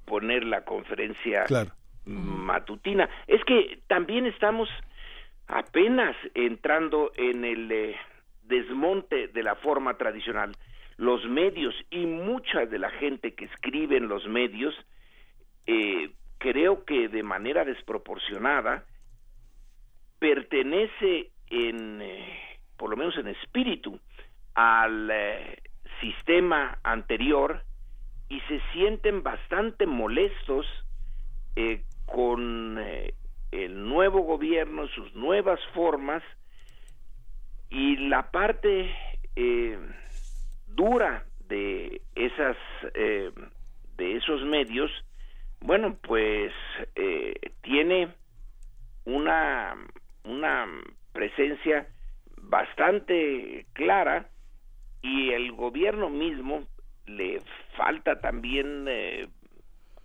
poner 0.05 0.43
la 0.43 0.63
conferencia 0.65 1.45
claro 1.45 1.71
matutina. 2.05 3.09
Es 3.27 3.43
que 3.45 3.79
también 3.87 4.25
estamos 4.25 4.69
apenas 5.47 6.15
entrando 6.33 7.11
en 7.15 7.43
el 7.43 7.71
eh, 7.71 7.95
desmonte 8.43 9.27
de 9.27 9.43
la 9.43 9.55
forma 9.55 9.97
tradicional. 9.97 10.55
Los 10.97 11.25
medios 11.25 11.75
y 11.89 12.05
mucha 12.05 12.65
de 12.65 12.79
la 12.79 12.89
gente 12.89 13.33
que 13.33 13.45
escribe 13.45 13.97
en 13.97 14.07
los 14.07 14.27
medios, 14.27 14.73
eh, 15.67 16.11
creo 16.37 16.85
que 16.85 17.09
de 17.09 17.23
manera 17.23 17.65
desproporcionada, 17.65 18.85
pertenece 20.19 21.31
en, 21.49 22.01
eh, 22.01 22.39
por 22.77 22.89
lo 22.89 22.97
menos 22.97 23.17
en 23.17 23.27
espíritu, 23.27 23.99
al 24.53 25.09
eh, 25.11 25.61
sistema 26.01 26.79
anterior 26.83 27.63
y 28.29 28.39
se 28.41 28.61
sienten 28.73 29.23
bastante 29.23 29.85
molestos 29.85 30.65
con 32.05 32.77
el 33.51 33.87
nuevo 33.87 34.21
gobierno, 34.21 34.87
sus 34.89 35.15
nuevas 35.15 35.59
formas 35.73 36.21
y 37.69 37.97
la 37.97 38.31
parte 38.31 38.93
eh, 39.35 39.77
dura 40.67 41.25
de 41.47 42.01
esas 42.15 42.57
eh, 42.93 43.31
de 43.97 44.15
esos 44.17 44.41
medios 44.43 44.91
bueno 45.61 45.97
pues 46.01 46.51
eh, 46.95 47.33
tiene 47.61 48.09
una 49.05 49.75
una 50.23 50.67
presencia 51.15 51.87
bastante 52.37 53.65
clara 53.73 54.29
y 55.01 55.31
el 55.31 55.53
gobierno 55.53 56.09
mismo 56.09 56.67
le 57.07 57.41
falta 57.77 58.19
también 58.19 58.87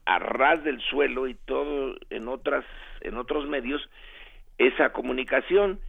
a 0.07 0.19
ras 0.19 0.63
del 0.65 0.81
suelo 0.81 1.27
y 1.27 1.35
todo 1.35 1.97
en 2.11 2.29
otras 2.29 2.65
en 3.01 3.17
otros 3.17 3.47
medios 3.49 3.83
esa 4.57 4.93
comunicación. 4.93 5.81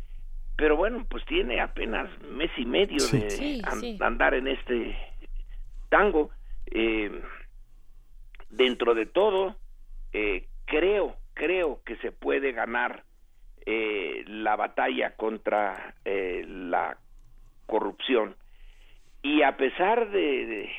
Pero 0.57 0.75
bueno 0.75 1.05
pues 1.07 1.23
tiene 1.25 1.61
apenas 1.61 2.09
mes 2.23 2.51
y 2.57 2.65
medio 2.65 3.05
de 3.07 3.61
andar 4.01 4.33
en 4.33 4.47
este 4.47 4.97
tango. 5.89 6.31
Eh, 6.73 7.11
dentro 8.49 8.93
de 8.93 9.05
todo 9.05 9.55
eh, 10.13 10.47
creo 10.65 11.15
creo 11.33 11.81
que 11.85 11.95
se 11.97 12.11
puede 12.11 12.51
ganar 12.51 13.03
eh, 13.65 14.23
la 14.27 14.55
batalla 14.55 15.15
contra 15.15 15.95
la 16.03 16.97
corrupción. 17.65 18.35
Y 19.23 19.43
a 19.43 19.55
pesar 19.57 20.09
de 20.09 20.69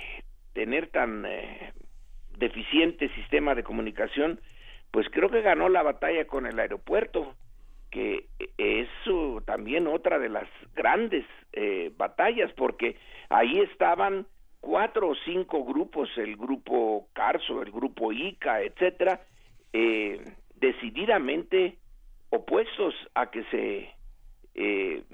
tener 0.52 0.88
tan 0.88 1.24
deficiente 2.36 3.08
sistema 3.14 3.54
de 3.54 3.62
comunicación, 3.62 4.40
pues 4.90 5.06
creo 5.10 5.30
que 5.30 5.42
ganó 5.42 5.68
la 5.68 5.82
batalla 5.82 6.26
con 6.26 6.46
el 6.46 6.58
aeropuerto, 6.58 7.34
que 7.90 8.26
es 8.58 8.88
también 9.44 9.86
otra 9.86 10.18
de 10.18 10.28
las 10.28 10.48
grandes 10.74 11.24
eh, 11.52 11.92
batallas, 11.96 12.52
porque 12.54 12.96
ahí 13.28 13.60
estaban 13.60 14.26
cuatro 14.60 15.10
o 15.10 15.14
cinco 15.24 15.64
grupos, 15.64 16.08
el 16.16 16.36
grupo 16.36 17.08
Carso, 17.12 17.62
el 17.62 17.70
grupo 17.70 18.12
ICA, 18.12 18.62
etcétera, 18.62 19.20
eh, 19.72 20.22
decididamente 20.56 21.76
opuestos 22.32 22.94
a 23.14 23.30
que 23.30 23.44
se 23.44 23.90
eh, 24.54 25.04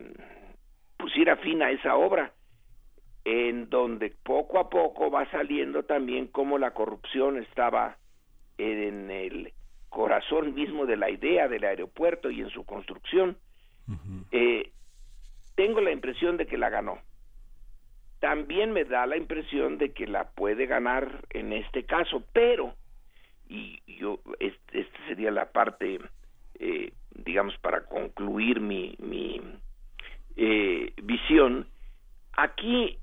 pusiera 0.97 1.37
fin 1.37 1.63
a 1.63 1.71
esa 1.71 1.97
obra 1.97 2.33
en 3.25 3.69
donde 3.69 4.15
poco 4.23 4.59
a 4.59 4.71
poco 4.71 5.11
va 5.11 5.29
saliendo 5.31 5.83
también 5.83 6.29
cómo 6.29 6.59
la 6.59 6.71
corrupción 6.71 7.37
estaba 7.37 7.99
en 8.57 9.11
el 9.11 9.53
corazón 9.89 10.55
mismo 10.55 10.87
de 10.87 10.97
la 10.97 11.11
idea 11.11 11.49
del 11.49 11.65
aeropuerto 11.65 12.31
y 12.31 12.41
en 12.41 12.51
su 12.51 12.65
construcción, 12.65 13.37
eh, 14.31 14.71
tengo 15.57 15.81
la 15.81 15.91
impresión 15.91 16.37
de 16.37 16.47
que 16.47 16.57
la 16.57 16.71
ganó. 16.71 16.99
También 18.21 18.73
me 18.73 18.85
da 18.85 19.07
la 19.07 19.17
impresión 19.17 19.77
de 19.79 19.93
que 19.93 20.07
la 20.07 20.31
puede 20.31 20.67
ganar 20.67 21.27
en 21.31 21.53
este 21.53 21.85
caso, 21.85 22.23
pero, 22.33 22.75
y 23.49 23.81
yo, 23.87 24.21
este, 24.39 24.89
sería 25.07 25.31
la 25.31 25.51
parte, 25.51 25.99
eh, 26.59 26.93
digamos, 27.25 27.57
para 27.59 27.85
concluir 27.85 28.61
mi, 28.61 28.95
mi 28.99 29.41
eh, 30.37 30.93
visión, 31.03 31.67
aquí 32.33 32.99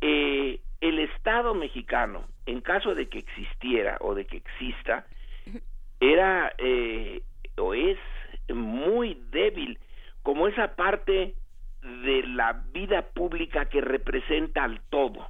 eh, 0.00 0.60
el 0.80 0.98
Estado 0.98 1.54
mexicano, 1.54 2.24
en 2.46 2.60
caso 2.60 2.94
de 2.94 3.08
que 3.08 3.18
existiera 3.18 3.98
o 4.00 4.14
de 4.14 4.26
que 4.26 4.38
exista, 4.38 5.06
era 6.00 6.52
eh, 6.58 7.22
o 7.56 7.74
es 7.74 7.98
muy 8.52 9.14
débil, 9.30 9.78
como 10.22 10.48
esa 10.48 10.74
parte 10.74 11.34
de 11.82 12.22
la 12.26 12.64
vida 12.72 13.02
pública 13.02 13.66
que 13.66 13.80
representa 13.80 14.64
al 14.64 14.80
todo. 14.90 15.28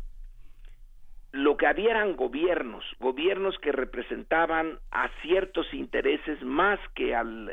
Lo 1.33 1.57
que 1.57 1.67
había 1.67 1.93
eran 1.93 2.17
gobiernos, 2.17 2.85
gobiernos 3.01 3.59
que 3.59 3.73
representaban 3.73 4.79
a 4.91 5.09
ciertos 5.23 5.73
intereses 5.73 6.43
más 6.43 6.79
que 6.95 7.15
al, 7.15 7.51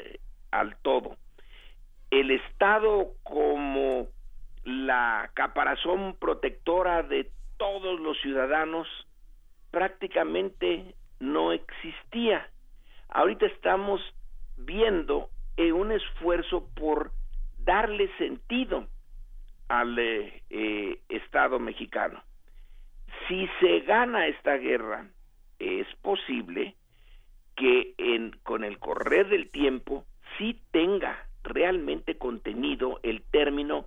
al 0.52 0.76
todo. 0.82 1.16
El 2.12 2.32
Estado 2.32 3.14
como 3.24 4.08
la 4.66 5.32
caparazón 5.34 6.18
protectora 6.20 7.04
de 7.04 7.32
todos 7.58 8.00
los 8.00 8.20
ciudadanos 8.22 8.88
prácticamente 9.72 10.96
no 11.20 11.52
existía. 11.52 12.50
Ahorita 13.10 13.46
estamos 13.46 14.02
viendo 14.58 15.30
un 15.68 15.92
esfuerzo 15.92 16.70
por 16.74 17.12
darle 17.60 18.10
sentido 18.18 18.88
al 19.68 20.00
eh, 20.00 20.42
eh, 20.50 21.00
Estado 21.10 21.60
mexicano. 21.60 22.24
Si 23.30 23.48
se 23.60 23.82
gana 23.82 24.26
esta 24.26 24.58
guerra, 24.58 25.08
es 25.60 25.88
posible 26.02 26.76
que 27.56 27.94
en, 28.00 28.32
con 28.42 28.64
el 28.64 28.80
correr 28.80 29.30
del 29.30 29.52
tiempo 29.52 30.04
sí 30.38 30.60
tenga 30.72 31.16
realmente 31.44 32.18
contenido 32.18 33.00
el 33.04 33.22
término 33.22 33.86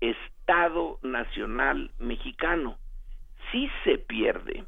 Estado 0.00 1.00
Nacional 1.02 1.90
Mexicano. 1.98 2.78
Si 3.50 3.68
se 3.82 3.98
pierde, 3.98 4.64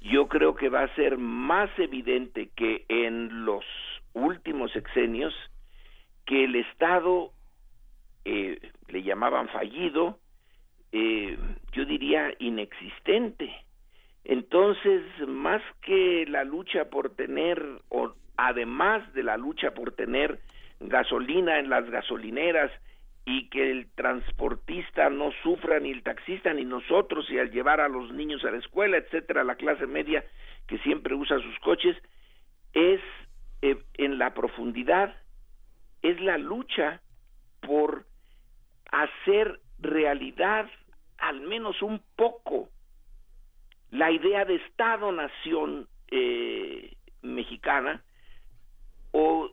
yo 0.00 0.26
creo 0.26 0.56
que 0.56 0.68
va 0.68 0.82
a 0.82 0.94
ser 0.96 1.16
más 1.16 1.70
evidente 1.78 2.50
que 2.56 2.86
en 2.88 3.44
los 3.44 3.64
últimos 4.14 4.72
sexenios 4.72 5.32
que 6.26 6.44
el 6.44 6.56
Estado 6.56 7.30
eh, 8.24 8.72
le 8.88 9.02
llamaban 9.04 9.48
fallido, 9.48 10.18
eh, 10.92 11.38
yo 11.72 11.84
diría 11.84 12.32
inexistente. 12.38 13.52
Entonces, 14.24 15.02
más 15.26 15.62
que 15.82 16.26
la 16.28 16.44
lucha 16.44 16.90
por 16.90 17.14
tener, 17.14 17.64
o 17.88 18.14
además 18.36 19.12
de 19.14 19.22
la 19.22 19.36
lucha 19.36 19.72
por 19.72 19.92
tener 19.92 20.40
gasolina 20.80 21.58
en 21.58 21.70
las 21.70 21.88
gasolineras 21.90 22.70
y 23.24 23.48
que 23.50 23.70
el 23.70 23.90
transportista 23.94 25.10
no 25.10 25.32
sufra 25.42 25.80
ni 25.80 25.90
el 25.90 26.02
taxista 26.02 26.52
ni 26.54 26.64
nosotros 26.64 27.30
y 27.30 27.38
al 27.38 27.50
llevar 27.50 27.80
a 27.80 27.88
los 27.88 28.12
niños 28.12 28.44
a 28.44 28.50
la 28.50 28.58
escuela, 28.58 28.96
etcétera, 28.96 29.44
la 29.44 29.56
clase 29.56 29.86
media 29.86 30.24
que 30.66 30.78
siempre 30.78 31.14
usa 31.14 31.38
sus 31.38 31.58
coches, 31.60 31.96
es 32.72 33.00
eh, 33.62 33.76
en 33.94 34.18
la 34.18 34.34
profundidad, 34.34 35.14
es 36.02 36.20
la 36.20 36.38
lucha 36.38 37.00
por 37.60 38.06
hacer 38.90 39.60
realidad 39.78 40.68
al 41.18 41.40
menos 41.40 41.82
un 41.82 42.00
poco 42.16 42.68
la 43.90 44.10
idea 44.10 44.44
de 44.44 44.56
Estado-nación 44.56 45.88
eh, 46.10 46.96
mexicana 47.22 48.02
o 49.12 49.50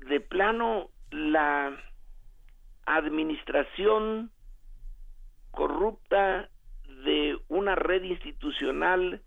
de 0.00 0.20
plano 0.20 0.90
la 1.10 1.76
administración 2.86 4.30
corrupta 5.50 6.48
de 7.04 7.38
una 7.48 7.74
red 7.74 8.02
institucional 8.02 9.22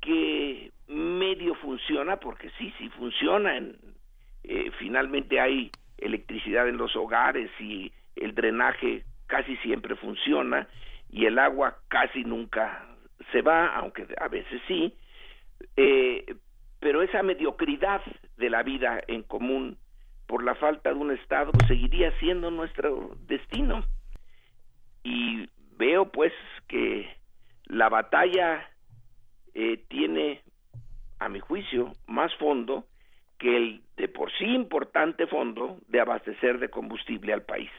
que 0.00 0.72
medio 0.86 1.54
funciona, 1.56 2.18
porque 2.18 2.50
sí, 2.58 2.72
sí 2.78 2.88
funciona, 2.90 3.56
en, 3.56 3.76
eh, 4.44 4.70
finalmente 4.78 5.40
hay 5.40 5.70
electricidad 5.98 6.68
en 6.68 6.78
los 6.78 6.94
hogares 6.96 7.50
y 7.60 7.92
el 8.16 8.34
drenaje 8.34 9.04
casi 9.28 9.56
siempre 9.58 9.94
funciona 9.94 10.66
y 11.08 11.26
el 11.26 11.38
agua 11.38 11.78
casi 11.86 12.24
nunca 12.24 12.84
se 13.30 13.42
va, 13.42 13.68
aunque 13.76 14.06
a 14.20 14.28
veces 14.28 14.60
sí, 14.66 14.92
eh, 15.76 16.24
pero 16.80 17.02
esa 17.02 17.22
mediocridad 17.22 18.02
de 18.36 18.50
la 18.50 18.62
vida 18.62 19.00
en 19.06 19.22
común 19.22 19.78
por 20.26 20.44
la 20.44 20.54
falta 20.54 20.90
de 20.90 20.96
un 20.96 21.10
Estado, 21.10 21.52
seguiría 21.66 22.12
siendo 22.18 22.50
nuestro 22.50 23.16
destino. 23.26 23.84
Y 25.02 25.48
veo 25.78 26.12
pues 26.12 26.32
que 26.68 27.08
la 27.64 27.88
batalla 27.88 28.68
eh, 29.54 29.82
tiene, 29.88 30.42
a 31.18 31.30
mi 31.30 31.40
juicio, 31.40 31.92
más 32.06 32.32
fondo 32.34 32.84
que 33.38 33.56
el 33.56 33.80
de 33.96 34.08
por 34.08 34.30
sí 34.32 34.44
importante 34.44 35.26
fondo 35.26 35.78
de 35.88 36.00
abastecer 36.00 36.58
de 36.58 36.68
combustible 36.68 37.32
al 37.32 37.42
país. 37.42 37.70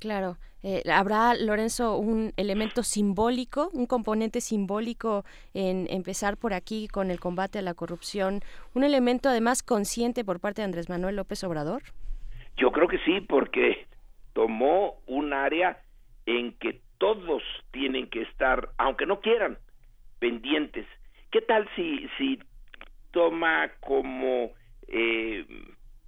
Claro. 0.00 0.38
Eh, 0.62 0.82
¿Habrá, 0.90 1.34
Lorenzo, 1.34 1.96
un 1.96 2.32
elemento 2.36 2.82
simbólico, 2.82 3.70
un 3.72 3.86
componente 3.86 4.40
simbólico 4.40 5.24
en 5.54 5.86
empezar 5.90 6.36
por 6.36 6.54
aquí 6.54 6.88
con 6.88 7.10
el 7.10 7.20
combate 7.20 7.58
a 7.58 7.62
la 7.62 7.74
corrupción? 7.74 8.40
¿Un 8.74 8.84
elemento 8.84 9.28
además 9.28 9.62
consciente 9.62 10.24
por 10.24 10.40
parte 10.40 10.62
de 10.62 10.66
Andrés 10.66 10.88
Manuel 10.88 11.16
López 11.16 11.44
Obrador? 11.44 11.82
Yo 12.56 12.72
creo 12.72 12.88
que 12.88 12.98
sí, 13.00 13.20
porque 13.20 13.86
tomó 14.32 14.96
un 15.06 15.32
área 15.32 15.78
en 16.26 16.52
que 16.54 16.80
todos 16.98 17.42
tienen 17.70 18.08
que 18.08 18.22
estar, 18.22 18.70
aunque 18.78 19.06
no 19.06 19.20
quieran, 19.20 19.58
pendientes. 20.18 20.86
¿Qué 21.30 21.42
tal 21.42 21.68
si, 21.76 22.08
si 22.16 22.38
toma 23.10 23.70
como 23.80 24.50
eh, 24.88 25.46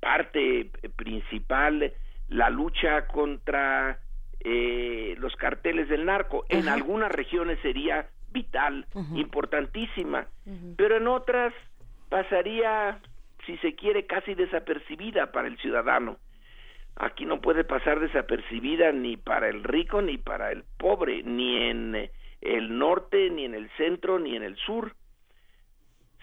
parte 0.00 0.70
principal 0.96 1.92
la 2.32 2.50
lucha 2.50 3.06
contra 3.06 3.98
eh, 4.40 5.14
los 5.18 5.36
carteles 5.36 5.88
del 5.88 6.04
narco. 6.04 6.44
En 6.48 6.68
algunas 6.68 7.12
regiones 7.12 7.58
sería 7.60 8.06
vital, 8.32 8.86
importantísima, 9.14 10.26
pero 10.76 10.96
en 10.96 11.06
otras 11.06 11.52
pasaría, 12.08 12.98
si 13.46 13.56
se 13.58 13.74
quiere, 13.74 14.06
casi 14.06 14.34
desapercibida 14.34 15.32
para 15.32 15.48
el 15.48 15.58
ciudadano. 15.58 16.16
Aquí 16.96 17.24
no 17.24 17.40
puede 17.40 17.64
pasar 17.64 18.00
desapercibida 18.00 18.92
ni 18.92 19.16
para 19.16 19.48
el 19.48 19.64
rico 19.64 20.02
ni 20.02 20.18
para 20.18 20.52
el 20.52 20.64
pobre, 20.78 21.22
ni 21.22 21.56
en 21.56 22.10
el 22.40 22.78
norte, 22.78 23.30
ni 23.30 23.44
en 23.44 23.54
el 23.54 23.70
centro, 23.76 24.18
ni 24.18 24.36
en 24.36 24.42
el 24.42 24.56
sur. 24.56 24.94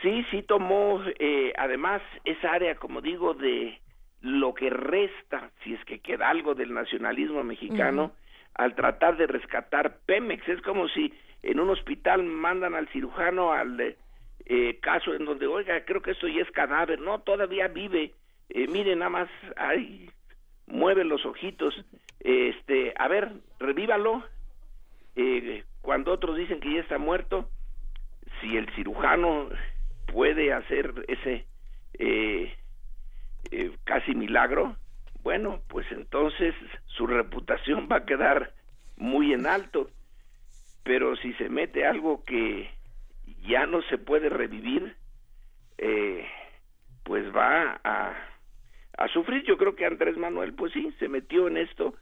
Sí, 0.01 0.25
sí 0.31 0.43
tomó 0.43 1.01
eh, 1.19 1.53
además 1.57 2.01
esa 2.23 2.53
área, 2.53 2.75
como 2.75 3.01
digo, 3.01 3.33
de 3.33 3.79
lo 4.21 4.53
que 4.53 4.69
resta, 4.69 5.51
si 5.63 5.73
es 5.73 5.83
que 5.85 5.99
queda 5.99 6.29
algo 6.29 6.55
del 6.55 6.73
nacionalismo 6.73 7.43
mexicano, 7.43 8.13
al 8.55 8.75
tratar 8.75 9.17
de 9.17 9.27
rescatar 9.27 9.99
Pemex. 10.05 10.47
Es 10.47 10.61
como 10.61 10.87
si 10.89 11.13
en 11.43 11.59
un 11.59 11.69
hospital 11.69 12.23
mandan 12.23 12.75
al 12.75 12.87
cirujano 12.89 13.53
al 13.53 13.95
eh, 14.45 14.79
caso 14.81 15.13
en 15.13 15.25
donde, 15.25 15.47
oiga, 15.47 15.85
creo 15.85 16.01
que 16.01 16.11
esto 16.11 16.27
ya 16.27 16.41
es 16.41 16.51
cadáver, 16.51 16.99
no, 16.99 17.19
todavía 17.19 17.67
vive, 17.67 18.13
eh, 18.49 18.67
mire, 18.67 18.95
nada 18.95 19.09
más, 19.09 19.29
ay, 19.55 20.09
mueve 20.67 21.03
los 21.03 21.25
ojitos, 21.25 21.73
este, 22.19 22.93
a 22.97 23.07
ver, 23.07 23.31
revívalo, 23.59 24.23
eh, 25.15 25.63
cuando 25.81 26.11
otros 26.11 26.35
dicen 26.37 26.59
que 26.59 26.73
ya 26.73 26.81
está 26.81 26.97
muerto, 26.97 27.49
si 28.41 28.57
el 28.57 28.69
cirujano 28.75 29.49
puede 30.11 30.53
hacer 30.53 30.93
ese 31.07 31.45
eh, 31.97 32.53
eh, 33.51 33.71
casi 33.83 34.13
milagro, 34.13 34.75
bueno, 35.23 35.61
pues 35.67 35.85
entonces 35.91 36.55
su 36.85 37.07
reputación 37.07 37.87
va 37.91 37.97
a 37.97 38.05
quedar 38.05 38.53
muy 38.97 39.33
en 39.33 39.45
alto. 39.45 39.89
Pero 40.83 41.15
si 41.17 41.33
se 41.33 41.49
mete 41.49 41.85
algo 41.85 42.23
que 42.23 42.69
ya 43.47 43.65
no 43.65 43.81
se 43.83 43.97
puede 43.97 44.29
revivir, 44.29 44.95
eh, 45.77 46.25
pues 47.03 47.25
va 47.35 47.79
a, 47.83 48.13
a 48.97 49.07
sufrir. 49.09 49.43
Yo 49.43 49.57
creo 49.57 49.75
que 49.75 49.85
Andrés 49.85 50.17
Manuel, 50.17 50.53
pues 50.53 50.73
sí, 50.73 50.93
se 50.99 51.07
metió 51.07 51.47
en 51.47 51.57
esto 51.57 51.95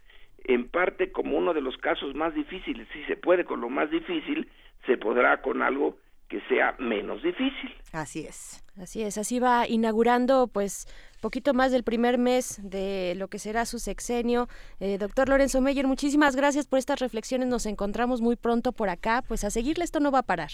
en 0.43 0.69
parte 0.69 1.11
como 1.11 1.37
uno 1.37 1.53
de 1.53 1.61
los 1.61 1.77
casos 1.77 2.15
más 2.15 2.33
difíciles. 2.33 2.87
Si 2.93 3.03
se 3.05 3.17
puede 3.17 3.45
con 3.45 3.61
lo 3.61 3.69
más 3.69 3.89
difícil, 3.91 4.49
se 4.85 4.97
podrá 4.97 5.41
con 5.41 5.61
algo 5.61 5.97
que 6.29 6.41
sea 6.41 6.75
menos 6.79 7.21
difícil. 7.23 7.73
Así 7.93 8.25
es. 8.25 8.63
Así 8.79 9.01
es, 9.01 9.17
así 9.17 9.39
va 9.39 9.67
inaugurando 9.67 10.47
pues 10.47 10.87
poquito 11.21 11.53
más 11.53 11.71
del 11.71 11.83
primer 11.83 12.17
mes 12.17 12.59
de 12.63 13.13
lo 13.17 13.27
que 13.27 13.39
será 13.39 13.65
su 13.65 13.79
sexenio. 13.79 14.47
Eh, 14.79 14.97
doctor 14.97 15.29
Lorenzo 15.29 15.61
Meyer, 15.61 15.87
muchísimas 15.87 16.35
gracias 16.35 16.67
por 16.67 16.79
estas 16.79 16.99
reflexiones. 16.99 17.47
Nos 17.47 17.65
encontramos 17.65 18.21
muy 18.21 18.35
pronto 18.35 18.71
por 18.71 18.89
acá. 18.89 19.23
Pues 19.27 19.43
a 19.43 19.49
seguirle 19.49 19.83
esto 19.83 19.99
no 19.99 20.11
va 20.11 20.19
a 20.19 20.23
parar. 20.23 20.51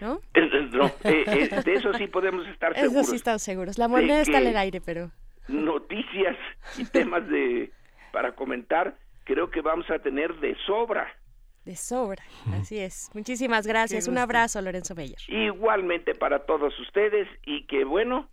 ¿No? 0.00 0.20
no 0.72 0.86
eh, 1.04 1.24
eh, 1.26 1.62
de 1.64 1.74
eso 1.74 1.92
sí 1.94 2.06
podemos 2.06 2.46
estar 2.48 2.74
seguros. 2.74 2.92
Eso 3.02 3.10
sí 3.10 3.16
estamos 3.16 3.42
seguros. 3.42 3.78
La 3.78 3.88
moneda 3.88 4.20
está 4.20 4.40
en 4.40 4.48
el 4.48 4.56
aire, 4.56 4.80
pero... 4.80 5.10
Noticias 5.48 6.36
y 6.78 6.84
temas 6.90 7.28
de 7.28 7.70
para 8.12 8.34
comentar, 8.34 8.96
creo 9.24 9.50
que 9.50 9.60
vamos 9.60 9.90
a 9.90 9.98
tener 9.98 10.34
de 10.36 10.56
sobra. 10.66 11.12
De 11.64 11.74
sobra, 11.74 12.22
así 12.52 12.78
es. 12.78 13.10
Muchísimas 13.14 13.66
gracias. 13.66 14.06
Un 14.06 14.18
abrazo, 14.18 14.60
Lorenzo 14.60 14.94
Meyer. 14.94 15.18
Igualmente 15.28 16.14
para 16.14 16.46
todos 16.46 16.78
ustedes 16.78 17.26
y 17.44 17.66
que 17.66 17.84
bueno, 17.84 18.28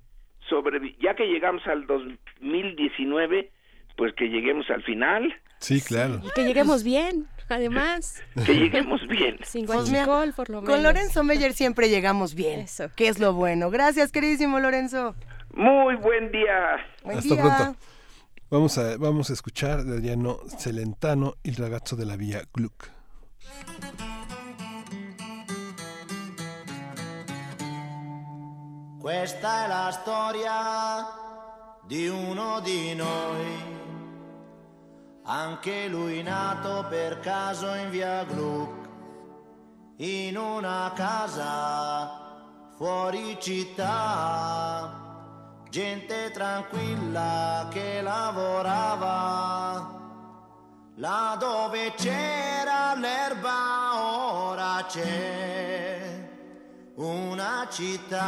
sobre, 0.52 0.96
ya 1.02 1.16
que 1.16 1.24
llegamos 1.26 1.66
al 1.66 1.88
2019, 1.88 3.50
pues 3.98 4.14
que 4.16 4.26
lleguemos 4.26 4.70
al 4.70 4.84
final. 4.84 5.34
Sí, 5.60 5.82
claro. 5.82 6.22
Y 6.24 6.30
que 6.32 6.44
lleguemos 6.44 6.84
bien, 6.84 7.28
además. 7.50 8.22
Que 8.46 8.54
lleguemos 8.56 9.08
bien. 9.08 9.38
Sin 9.44 9.66
Pues 9.66 9.90
guachicol, 9.90 10.34
por 10.34 10.50
lo 10.50 10.62
menos. 10.62 10.76
Con 10.76 10.84
Lorenzo 10.84 11.24
Meyer 11.24 11.54
siempre 11.54 11.90
llegamos 11.90 12.36
bien. 12.36 12.60
Eso. 12.62 12.90
Que 12.96 13.08
es 13.08 13.20
lo 13.20 13.34
bueno. 13.34 13.70
Gracias, 13.72 14.12
queridísimo 14.12 14.60
Lorenzo. 14.60 15.16
Muy 15.54 15.96
buen 15.96 16.32
día. 16.32 16.78
Buen 17.04 17.18
Hasta 17.20 17.34
día. 17.36 17.44
pronto. 17.44 17.80
Vamos 18.50 18.78
a, 18.78 18.98
vamos 18.98 19.30
a 19.30 19.34
escuchar 19.34 19.84
de 19.84 19.96
Adriano 19.98 20.38
Celentano, 20.60 21.36
Il 21.44 21.56
ragazzo 21.56 21.96
della 21.96 22.18
via 22.18 22.42
Gluck. 22.54 22.90
Questa 29.02 29.64
è 29.64 29.68
la 29.68 29.90
storia 29.90 31.08
di 31.88 32.08
uno 32.08 32.60
di 32.60 32.94
noi, 32.94 33.80
anche 35.24 35.88
lui 35.88 36.22
nato 36.22 36.86
per 36.88 37.20
caso 37.20 37.74
in 37.74 37.90
via 37.90 38.24
Gluck, 38.26 38.90
in 39.96 40.38
una 40.38 40.92
casa 40.94 42.12
fuori 42.78 43.40
città, 43.40 44.94
gente 45.72 46.30
tranquilla 46.30 47.70
che 47.72 48.04
lavorava, 48.04 50.00
là 50.98 51.36
dove 51.40 51.92
c'era 51.96 52.94
l'erba 52.94 54.00
ora 54.00 54.86
c'è 54.88 56.01
una 56.96 57.68
città 57.70 58.20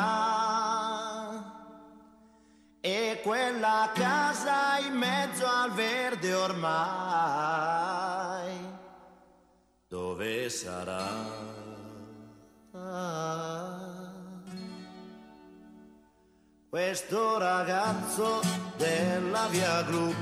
e 2.80 3.20
quella 3.24 3.92
casa 3.94 4.78
in 4.80 4.94
mezzo 4.94 5.46
al 5.46 5.72
verde 5.72 6.34
ormai 6.34 7.64
dove 9.88 10.50
sarà? 10.50 11.52
Questo 16.70 17.38
ragazzo 17.38 18.42
della 18.78 19.46
via 19.48 19.84
Gru 19.84 20.14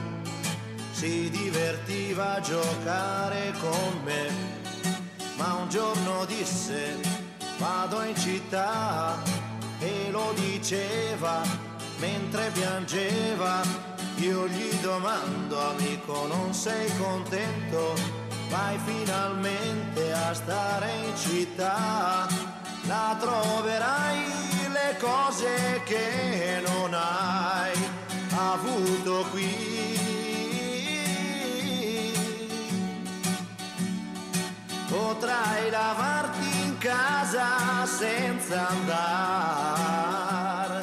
si 0.92 1.30
divertiva 1.30 2.34
a 2.34 2.42
giocare 2.42 3.54
con 3.62 4.02
me, 4.04 4.30
ma 5.38 5.54
un 5.54 5.70
giorno 5.70 6.26
disse 6.26 7.21
vado 7.62 8.02
in 8.02 8.16
città 8.18 9.22
e 9.78 10.10
lo 10.10 10.34
diceva 10.34 11.44
mentre 12.00 12.50
piangeva. 12.50 13.62
Io 14.16 14.48
gli 14.48 14.74
domando 14.82 15.70
amico 15.70 16.26
non 16.26 16.54
sei 16.54 16.90
contento? 16.98 17.94
Vai 18.50 18.78
finalmente 18.84 20.12
a 20.12 20.34
stare 20.34 20.92
in 21.06 21.16
città, 21.16 22.28
la 22.88 23.16
troverai 23.20 24.26
le 24.68 24.98
cose 25.00 25.82
che 25.86 26.62
non 26.66 26.94
hai 26.94 27.74
avuto 28.36 29.26
qui. 29.32 30.00
Potrai 34.88 35.70
lavarti 35.70 36.61
casa 36.82 37.86
senza 37.86 38.68
andare 38.70 40.82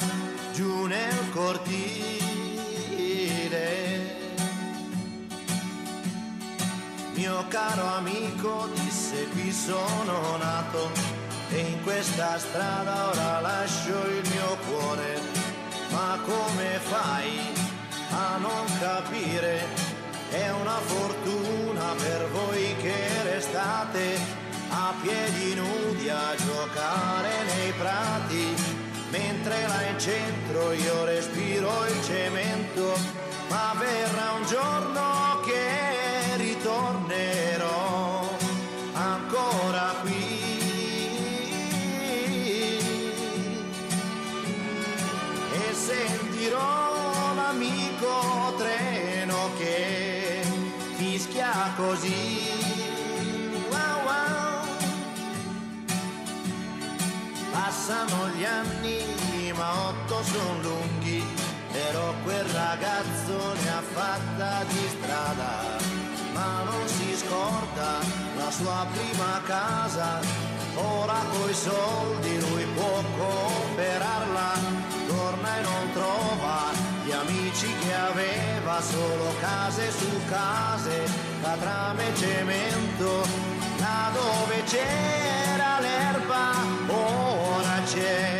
giù 0.53 0.85
nel 0.85 1.29
cortile. 1.31 1.97
Mio 7.15 7.45
caro 7.49 7.85
amico 7.97 8.69
disse 8.75 9.27
qui 9.33 9.51
sono 9.51 10.37
nato 10.37 10.89
e 11.49 11.59
in 11.59 11.83
questa 11.83 12.39
strada 12.39 13.09
ora 13.09 13.41
lascio 13.41 14.07
il 14.07 14.25
mio 14.29 14.57
cuore. 14.69 15.19
Ma 15.89 16.17
come 16.23 16.79
fai 16.79 17.41
a 18.11 18.37
non 18.37 18.65
capire? 18.79 19.67
È 20.29 20.49
una 20.49 20.79
fortuna 20.79 21.93
per 21.97 22.29
voi 22.29 22.73
che 22.77 23.23
restate 23.23 24.47
a 24.69 24.93
piedi 25.01 25.55
nudi 25.55 26.09
a 26.09 26.35
giocare 26.35 27.43
nei 27.43 27.71
prati, 27.73 28.55
mentre 29.09 29.67
là 29.67 29.87
in 29.87 29.99
centro 29.99 30.71
io 30.71 31.05
respiro 31.05 31.85
il 31.85 32.03
cemento, 32.03 32.97
ma 33.49 33.73
verrà 33.77 34.31
un 34.39 34.45
giorno 34.45 35.41
che 35.45 36.37
ritornerò 36.37 38.37
ancora 38.93 39.95
qui. 40.01 40.37
E 45.51 45.73
sentirò 45.73 47.33
l'amico 47.35 48.53
treno 48.57 49.51
che 49.57 50.41
fischia 50.95 51.73
così. 51.75 52.48
Passano 57.69 58.29
gli 58.29 58.43
anni, 58.43 59.53
ma 59.55 59.89
otto 59.89 60.23
sono 60.23 60.59
lunghi, 60.63 61.23
però 61.71 62.15
quel 62.23 62.43
ragazzo 62.45 63.53
ne 63.61 63.69
ha 63.69 63.81
fatta 63.93 64.63
di 64.63 64.89
strada, 64.97 65.77
ma 66.33 66.63
non 66.63 66.87
si 66.87 67.15
scorda 67.15 67.99
la 68.37 68.49
sua 68.49 68.87
prima 68.91 69.39
casa, 69.45 70.19
ora 70.73 71.21
coi 71.29 71.53
soldi 71.53 72.39
lui 72.39 72.65
può 72.73 73.03
comprarla, 73.19 74.51
torna 75.05 75.57
e 75.59 75.61
non 75.61 75.91
trova 75.93 76.71
gli 77.05 77.11
amici 77.11 77.71
che 77.85 77.93
aveva, 77.93 78.81
solo 78.81 79.35
case 79.41 79.91
su 79.91 80.09
case, 80.27 81.07
catrame 81.43 82.07
e 82.07 82.15
cemento, 82.15 83.27
là 83.77 84.09
dove 84.11 84.63
c'era 84.63 85.79
l'erba, 85.79 86.78
yeah. 88.09 88.38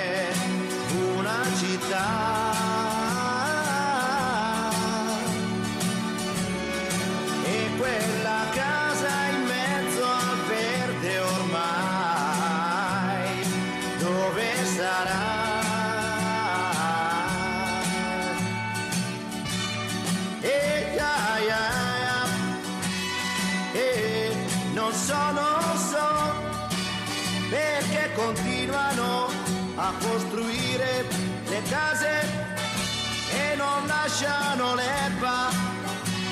Lasciano 34.30 34.76
l'erba, 34.76 35.49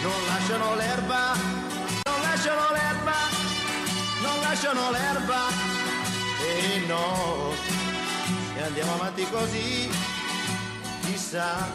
non 0.02 0.26
lasciano 0.28 0.76
l'erba, 0.76 1.34
non 2.06 2.22
lasciano 2.22 2.72
l'erba, 2.72 3.18
non 4.22 4.40
lasciano 4.42 4.92
l'erba 4.92 5.42
e 6.42 6.86
no, 6.88 7.54
se 8.54 8.64
andiamo 8.64 8.94
avanti 8.94 9.28
così, 9.30 9.90
chissà 11.02 11.68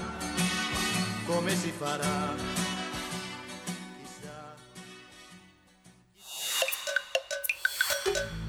come 1.26 1.56
si 1.56 1.72
farà. 1.76 2.50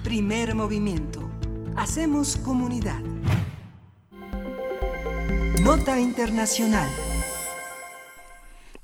Primer 0.03 0.53
movimiento. 0.53 1.31
Hacemos 1.75 2.37
comunidad. 2.43 3.01
Nota 5.59 5.95
Internacional. 5.95 7.12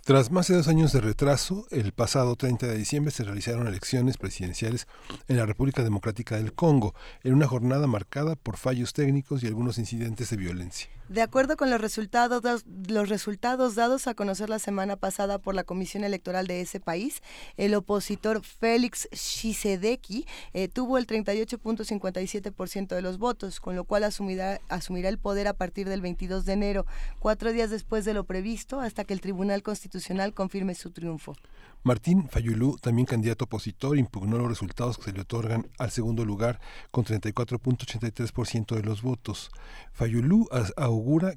Tras 0.09 0.31
más 0.31 0.47
de 0.47 0.55
dos 0.55 0.67
años 0.67 0.91
de 0.91 1.01
retraso, 1.01 1.67
el 1.69 1.91
pasado 1.91 2.35
30 2.35 2.65
de 2.65 2.75
diciembre 2.75 3.11
se 3.11 3.23
realizaron 3.23 3.67
elecciones 3.67 4.17
presidenciales 4.17 4.87
en 5.27 5.37
la 5.37 5.45
República 5.45 5.83
Democrática 5.83 6.35
del 6.35 6.53
Congo, 6.53 6.95
en 7.23 7.35
una 7.35 7.47
jornada 7.47 7.85
marcada 7.85 8.35
por 8.35 8.57
fallos 8.57 8.93
técnicos 8.93 9.43
y 9.43 9.45
algunos 9.45 9.77
incidentes 9.77 10.31
de 10.31 10.37
violencia. 10.37 10.89
De 11.09 11.23
acuerdo 11.23 11.57
con 11.57 11.71
los 11.71 11.81
resultados, 11.81 12.63
los 12.87 13.09
resultados 13.09 13.73
dados 13.73 14.05
a 14.05 14.13
conocer 14.13 14.47
la 14.47 14.59
semana 14.59 14.95
pasada 14.95 15.39
por 15.39 15.55
la 15.55 15.63
Comisión 15.63 16.03
Electoral 16.03 16.45
de 16.45 16.61
ese 16.61 16.79
país, 16.79 17.23
el 17.57 17.73
opositor 17.73 18.43
Félix 18.43 19.09
Tshisekedi 19.11 20.27
eh, 20.53 20.67
tuvo 20.67 20.99
el 20.99 21.07
38.57% 21.07 22.89
de 22.89 23.01
los 23.01 23.17
votos, 23.17 23.59
con 23.59 23.75
lo 23.75 23.85
cual 23.85 24.03
asumirá, 24.03 24.61
asumirá 24.69 25.09
el 25.09 25.17
poder 25.17 25.47
a 25.47 25.53
partir 25.53 25.89
del 25.89 26.01
22 26.01 26.45
de 26.45 26.53
enero, 26.53 26.85
cuatro 27.17 27.51
días 27.51 27.71
después 27.71 28.05
de 28.05 28.13
lo 28.13 28.25
previsto, 28.25 28.79
hasta 28.79 29.03
que 29.03 29.15
el 29.15 29.21
Tribunal 29.21 29.63
Constitucional 29.63 30.35
confirme 30.35 30.75
su 30.75 30.91
triunfo. 30.91 31.35
Martín 31.81 32.27
Fayulú, 32.27 32.77
también 32.77 33.05
candidato 33.05 33.45
opositor, 33.45 33.97
impugnó 33.97 34.37
los 34.37 34.49
resultados 34.49 34.97
que 34.97 35.05
se 35.05 35.13
le 35.13 35.21
otorgan 35.21 35.69
al 35.77 35.91
segundo 35.91 36.25
lugar 36.25 36.59
con 36.91 37.05
34.83% 37.05 38.75
de 38.75 38.83
los 38.83 39.01
votos. 39.01 39.49
Fayulú 39.93 40.47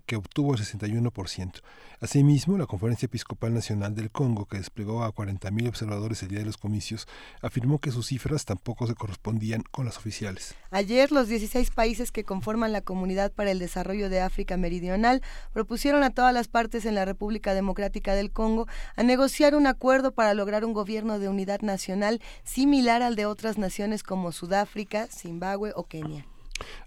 que 0.07 0.17
obtuvo 0.17 0.55
el 0.55 0.61
61%. 0.61 1.61
Asimismo, 2.01 2.59
la 2.59 2.67
Conferencia 2.67 3.07
Episcopal 3.07 3.55
Nacional 3.55 3.95
del 3.95 4.11
Congo, 4.11 4.47
que 4.47 4.59
desplegó 4.59 5.05
a 5.05 5.15
40.000 5.15 5.69
observadores 5.69 6.23
el 6.23 6.31
día 6.31 6.41
de 6.41 6.47
los 6.47 6.57
comicios, 6.57 7.07
afirmó 7.41 7.79
que 7.79 7.93
sus 7.93 8.09
cifras 8.09 8.45
tampoco 8.45 8.87
se 8.87 8.95
correspondían 8.95 9.63
con 9.71 9.85
las 9.85 9.99
oficiales. 9.99 10.55
Ayer, 10.71 11.13
los 11.13 11.29
16 11.29 11.71
países 11.71 12.11
que 12.11 12.25
conforman 12.25 12.73
la 12.73 12.81
Comunidad 12.81 13.33
para 13.33 13.51
el 13.51 13.59
Desarrollo 13.59 14.09
de 14.09 14.21
África 14.21 14.57
Meridional 14.57 15.23
propusieron 15.53 16.03
a 16.03 16.11
todas 16.11 16.35
las 16.35 16.49
partes 16.49 16.85
en 16.85 16.95
la 16.95 17.05
República 17.05 17.55
Democrática 17.55 18.15
del 18.15 18.33
Congo 18.33 18.67
a 18.97 19.03
negociar 19.03 19.55
un 19.55 19.67
acuerdo 19.67 20.13
para 20.13 20.35
lograr 20.35 20.65
un 20.65 20.73
gobierno 20.73 21.19
de 21.19 21.29
unidad 21.29 21.61
nacional 21.61 22.21
similar 22.43 23.03
al 23.03 23.17
de 23.17 23.27
otras 23.27 23.59
naciones 23.59 24.03
como 24.03 24.33
Sudáfrica, 24.33 25.07
Zimbabue 25.07 25.73
o 25.77 25.85
Kenia. 25.85 26.27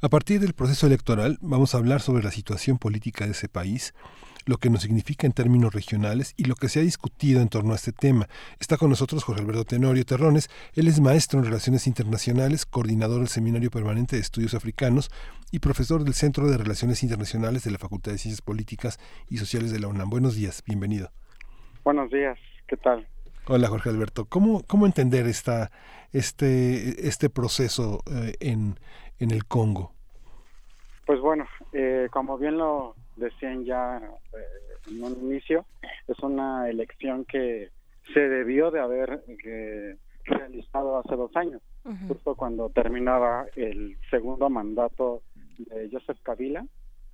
A 0.02 0.10
partir 0.10 0.40
del 0.40 0.54
proceso 0.54 0.88
electoral 0.88 1.38
vamos 1.42 1.74
a 1.74 1.78
hablar 1.78 2.02
sobre 2.02 2.24
la 2.24 2.32
situación 2.32 2.78
política 2.78 3.26
de 3.26 3.32
ese 3.32 3.50
país, 3.50 3.94
lo 4.46 4.58
que 4.58 4.70
nos 4.70 4.84
significa 4.84 5.26
en 5.26 5.34
términos 5.34 5.74
regionales 5.74 6.34
y 6.38 6.46
lo 6.46 6.56
que 6.56 6.70
se 6.70 6.80
ha 6.80 6.84
discutido 6.84 7.42
en 7.42 7.50
torno 7.50 7.74
a 7.74 7.76
este 7.76 7.92
tema. 7.92 8.28
Está 8.60 8.78
con 8.78 8.90
nosotros 8.90 9.24
Jorge 9.24 9.42
Alberto 9.42 9.66
Tenorio 9.66 10.06
Terrones, 10.06 10.50
él 10.74 10.88
es 10.88 11.00
maestro 11.00 11.40
en 11.40 11.46
Relaciones 11.46 11.88
Internacionales, 11.88 12.66
coordinador 12.66 13.20
del 13.20 13.28
Seminario 13.28 13.72
Permanente 13.72 14.16
de 14.16 14.22
Estudios 14.22 14.54
Africanos 14.54 15.10
y 15.52 15.60
profesor 15.60 16.04
del 16.04 16.14
Centro 16.14 16.50
de 16.50 16.58
Relaciones 16.58 17.02
Internacionales 17.02 17.64
de 17.64 17.72
la 17.72 17.80
Facultad 17.80 18.12
de 18.12 18.20
Ciencias 18.20 18.42
Políticas 18.42 19.00
y 19.30 19.38
Sociales 19.38 19.72
de 19.72 19.80
la 19.80 19.88
UNAM. 19.88 20.10
Buenos 20.10 20.36
días, 20.36 20.64
bienvenido. 20.66 21.12
Buenos 21.84 22.12
días, 22.12 22.38
¿qué 22.68 22.78
tal? 22.78 23.08
Hola 23.48 23.68
Jorge 23.68 23.90
Alberto, 23.90 24.26
¿cómo, 24.26 24.64
cómo 24.64 24.88
entender 24.88 25.28
esta, 25.28 25.70
este, 26.14 27.08
este 27.08 27.30
proceso 27.30 28.02
eh, 28.12 28.34
en, 28.40 28.80
en 29.20 29.32
el 29.32 29.46
Congo? 29.46 29.92
Pues 31.06 31.20
bueno, 31.20 31.46
eh, 31.72 32.08
como 32.12 32.38
bien 32.38 32.58
lo 32.58 32.96
decían 33.16 33.64
ya 33.64 33.98
eh, 33.98 34.90
en 34.90 35.04
un 35.04 35.14
inicio, 35.22 35.66
es 36.08 36.20
una 36.20 36.70
elección 36.70 37.26
que 37.26 37.70
se 38.14 38.20
debió 38.20 38.72
de 38.72 38.80
haber 38.80 39.24
eh, 39.28 39.98
realizado 40.26 40.98
hace 40.98 41.16
dos 41.16 41.36
años, 41.36 41.62
justo 42.08 42.36
cuando 42.36 42.70
terminaba 42.70 43.46
el 43.56 43.98
segundo 44.10 44.50
mandato 44.50 45.22
de 45.58 45.90
Joseph 45.92 46.18
Kabila, 46.24 46.66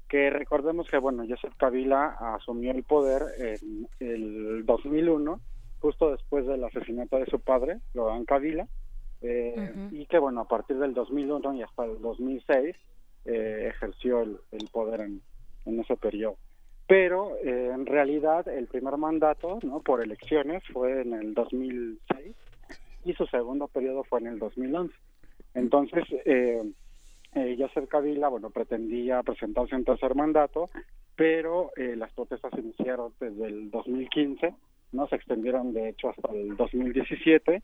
que 0.08 0.30
recordemos 0.30 0.90
que 0.90 0.98
bueno, 0.98 1.26
Joseph 1.28 1.54
Kabila 1.58 2.16
asumió 2.36 2.72
el 2.72 2.84
poder 2.84 3.24
en 3.38 3.88
el 4.00 4.66
2001, 4.66 5.40
justo 5.80 6.12
después 6.12 6.46
del 6.46 6.64
asesinato 6.64 7.18
de 7.18 7.26
su 7.26 7.40
padre, 7.42 7.80
Laurent 7.94 8.28
Kabila, 8.28 8.68
eh, 9.22 9.74
y 9.92 10.06
que 10.06 10.20
bueno, 10.20 10.42
a 10.42 10.48
partir 10.48 10.78
del 10.78 10.94
2001 10.94 11.54
y 11.56 11.62
hasta 11.62 11.86
el 11.86 12.02
2006 12.02 12.76
eh, 13.26 13.68
ejerció 13.70 14.22
el, 14.22 14.38
el 14.52 14.68
poder 14.72 15.02
en, 15.02 15.22
en, 15.66 15.80
ese 15.80 15.96
periodo. 15.96 16.38
Pero 16.88 17.38
eh, 17.38 17.72
en 17.74 17.86
realidad 17.86 18.48
el 18.48 18.68
primer 18.68 18.98
mandato, 18.98 19.60
¿no? 19.64 19.80
Por 19.80 20.04
elecciones 20.04 20.64
fue 20.74 21.02
en 21.02 21.14
el 21.14 21.34
2006 21.34 22.36
y 23.06 23.14
su 23.14 23.26
segundo 23.28 23.68
periodo 23.68 24.04
fue 24.04 24.20
en 24.20 24.28
el 24.28 24.40
2011. 24.40 24.94
Entonces, 25.54 26.04
eh, 26.26 26.64
eh, 27.34 27.56
Yasser 27.58 27.88
Kabila, 27.88 28.28
bueno, 28.30 28.50
pretendía 28.50 29.24
presentarse 29.24 29.76
en 29.76 29.86
tercer 29.86 30.16
mandato, 30.16 30.70
pero 31.16 31.72
eh, 31.76 31.96
las 31.96 32.12
protestas 32.14 32.52
iniciaron 32.58 33.14
desde 33.20 33.48
el 33.48 33.72
2015, 33.72 34.54
no 34.92 35.08
se 35.08 35.16
extendieron 35.16 35.74
de 35.74 35.90
hecho 35.90 36.10
hasta 36.10 36.32
el 36.34 36.56
2017 36.58 37.62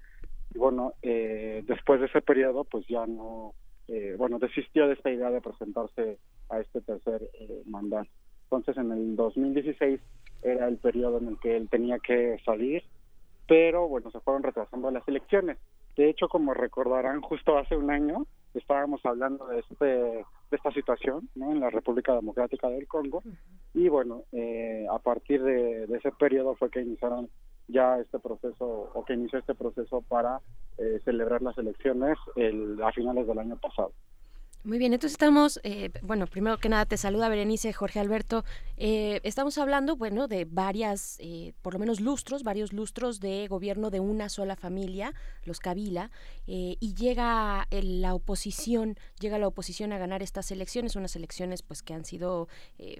y 0.53 0.57
bueno, 0.57 0.94
eh, 1.02 1.64
después 1.68 1.99
de 1.99 2.07
ese 2.07 2.22
periodo 2.22 2.64
pues 2.64 2.86
ya 2.88 3.06
no, 3.06 3.53
eh, 3.88 4.15
bueno, 4.18 4.40
desistió 4.40 4.88
de 4.88 4.94
esta 4.94 5.11
idea 5.11 5.30
de 5.30 5.41
presentarse 5.41 6.18
a 6.49 6.60
este 6.60 6.82
tercer 6.82 7.30
eh, 7.40 7.64
mandato. 7.65 8.10
Entonces 8.44 8.78
en 8.78 8.91
el 8.91 9.15
2016 9.15 9.99
era 10.44 10.68
el 10.68 10.78
periodo 10.78 11.18
en 11.18 11.30
el 11.30 11.40
que 11.40 11.57
él 11.57 11.69
tenía 11.69 11.99
que 11.99 12.38
salir, 12.45 12.84
pero 13.48 13.88
bueno, 13.88 14.11
se 14.11 14.19
fueron 14.19 14.44
retrasando 14.44 14.91
las 14.91 15.07
elecciones. 15.07 15.57
De 15.95 16.10
hecho, 16.10 16.28
como 16.28 16.53
recordarán, 16.53 17.22
justo 17.22 17.57
hace 17.57 17.76
un 17.76 17.90
año 17.90 18.26
estábamos 18.53 19.06
hablando 19.06 19.48
de 19.48 19.60
este 19.60 19.86
de 19.86 20.56
esta 20.56 20.72
situación 20.72 21.30
¿no? 21.36 21.52
en 21.52 21.60
la 21.60 21.69
República 21.69 22.14
Democrática 22.14 22.69
del 22.69 22.88
Congo 22.88 23.22
y 23.74 23.90
bueno, 23.90 24.24
eh, 24.32 24.86
a 24.90 24.98
partir 24.99 25.44
de, 25.44 25.86
de 25.88 25.98
ese 25.98 26.11
periodo 26.11 26.56
fue 26.56 26.72
que 26.72 26.82
iniciaron 26.82 27.30
ya 27.68 27.99
este 27.99 28.19
proceso 28.19 28.89
o 28.94 29.06
que 29.06 29.14
inició 29.14 29.39
este 29.39 29.56
proceso 29.56 30.02
para 30.02 30.41
eh, 30.77 30.99
celebrar 31.03 31.41
las 31.41 31.57
elecciones 31.57 32.18
el, 32.35 32.81
a 32.81 32.91
finales 32.91 33.27
del 33.27 33.39
año 33.39 33.57
pasado. 33.57 33.91
Muy 34.68 34.80
bien, 34.80 34.91
entonces 34.91 35.14
estamos, 35.14 35.61
eh, 35.64 35.91
bueno, 36.02 36.27
primero 36.27 36.57
que 36.57 36.68
nada 36.68 36.85
te 36.85 36.98
saluda 36.98 37.30
Berenice, 37.30 37.72
Jorge 37.72 38.02
Alberto. 38.02 38.44
Eh, 38.76 39.22
estamos 39.23 39.57
hablando, 39.57 39.95
bueno, 39.95 40.27
de 40.27 40.44
varias, 40.44 41.15
eh, 41.22 41.53
por 41.61 41.72
lo 41.72 41.80
menos 41.80 42.02
lustros, 42.02 42.44
varios 42.44 42.73
lustros 42.73 43.22
de 43.22 43.48
gobierno 43.48 43.91
de 43.91 44.02
una 44.02 44.27
sola 44.27 44.57
familia, 44.57 45.14
los 45.45 45.61
Kabila, 45.61 46.11
y 46.45 46.94
llega 46.95 47.65
la 47.72 48.14
oposición, 48.14 48.98
llega 49.22 49.39
la 49.39 49.48
oposición 49.48 49.94
a 49.94 49.98
ganar 49.98 50.22
estas 50.22 50.52
elecciones, 50.52 50.98
unas 50.98 51.15
elecciones 51.15 51.61
pues 51.61 51.81
que 51.81 51.94
han 51.94 52.03
sido 52.03 52.49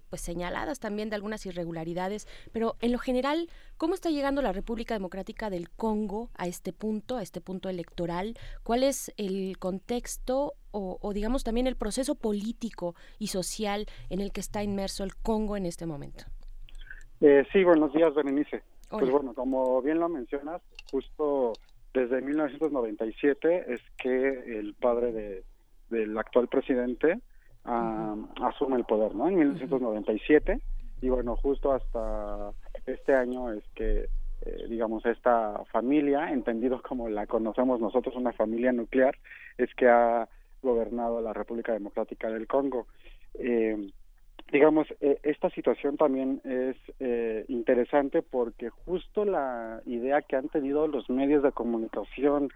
pues 0.10 0.22
señaladas 0.22 0.80
también 0.80 1.10
de 1.10 1.16
algunas 1.16 1.46
irregularidades, 1.46 2.28
pero 2.52 2.78
en 2.80 2.92
lo 2.94 3.00
general, 3.00 3.50
¿cómo 3.78 3.94
está 3.94 4.10
llegando 4.10 4.42
la 4.42 4.52
República 4.54 4.94
Democrática 4.94 5.50
del 5.50 5.70
Congo 5.70 6.30
a 6.36 6.48
este 6.48 6.72
punto, 6.72 7.18
a 7.18 7.24
este 7.24 7.42
punto 7.42 7.70
electoral? 7.70 8.38
¿Cuál 8.64 8.84
es 8.84 9.14
el 9.18 9.58
contexto 9.60 10.56
o, 10.72 11.12
digamos 11.14 11.44
también 11.44 11.68
el 11.68 11.76
proceso 11.76 12.16
político 12.16 12.96
y 13.20 13.28
social 13.28 13.86
en 14.10 14.22
el 14.22 14.32
que 14.32 14.42
está 14.42 14.64
inmerso 14.64 15.04
el 15.04 15.16
Congo 15.16 15.58
en 15.58 15.66
este 15.66 15.86
momento. 15.86 16.26
Eh, 17.22 17.46
sí, 17.52 17.64
buenos 17.64 17.94
días, 17.94 18.14
Berenice. 18.14 18.64
Pues 18.90 19.10
bueno, 19.10 19.34
como 19.34 19.82
bien 19.82 20.00
lo 20.00 20.08
mencionas, 20.08 20.62
justo 20.92 21.54
desde 21.94 22.22
1997 22.22 23.74
es 23.74 23.82
que 23.98 24.60
el 24.60 24.76
padre 24.76 25.12
de, 25.12 25.44
del 25.90 26.18
actual 26.18 26.48
presidente 26.48 27.20
asume 27.64 28.78
el 28.78 28.86
poder, 28.86 29.14
¿no? 29.14 29.28
En 29.28 29.36
1997 29.36 30.62
y 31.02 31.10
bueno, 31.10 31.36
justo 31.36 31.74
hasta 31.74 32.52
este 32.86 33.14
año 33.14 33.52
es 33.52 33.64
que 33.76 34.08
eh, 34.48 34.68
digamos, 34.70 35.06
esta 35.06 35.64
familia, 35.72 36.32
entendido 36.32 36.82
como 36.82 37.10
la 37.10 37.26
conocemos 37.26 37.82
nosotros, 37.82 38.16
una 38.16 38.34
familia 38.34 38.72
nuclear, 38.72 39.18
es 39.58 39.74
que 39.74 39.90
ha 39.90 40.30
gobernado 40.62 41.22
la 41.22 41.34
República 41.34 41.74
Democrática 41.74 42.30
del 42.30 42.48
Congo. 42.48 42.88
Eh, 43.36 43.92
digamos, 44.52 44.88
eh, 45.02 45.20
esta 45.24 45.50
situación 45.52 45.98
también 45.98 46.42
es 46.44 46.76
eh, 47.00 47.46
interesante 47.48 48.22
porque 48.22 48.70
justo 48.70 49.26
la 49.26 49.82
idea 49.86 50.22
que 50.22 50.36
han 50.36 50.50
tenido 50.50 50.88
los 50.88 51.10
medios 51.10 51.44
de 51.44 51.52
comunicación 51.52 52.50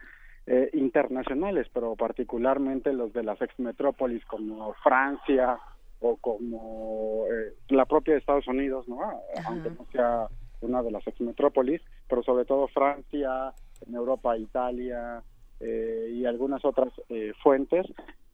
internacionales, 0.73 1.68
pero 1.72 1.95
particularmente 1.95 2.91
los 2.94 3.14
de 3.14 3.23
las 3.23 3.40
ex 3.41 3.57
metrópolis 3.60 4.26
como 4.26 4.73
Francia 4.84 5.60
o 5.99 6.18
como 6.18 7.26
la 7.69 7.86
propia 7.86 8.18
Estados 8.18 8.48
Unidos, 8.48 8.88
¿no? 8.90 8.99
Aunque 9.45 9.69
no 9.69 9.86
sea 9.91 10.28
una 10.61 10.82
de 10.82 10.91
las 10.91 11.06
ex 11.07 11.22
metrópolis, 11.22 11.80
pero 12.10 12.23
sobre 12.23 12.45
todo 12.45 12.68
Francia, 12.69 13.53
en 13.88 13.94
Europa, 13.95 14.36
Italia, 14.36 15.23
eh, 15.61 16.09
y 16.13 16.25
algunas 16.25 16.63
otras 16.65 16.89
eh, 17.09 17.33
fuentes 17.41 17.85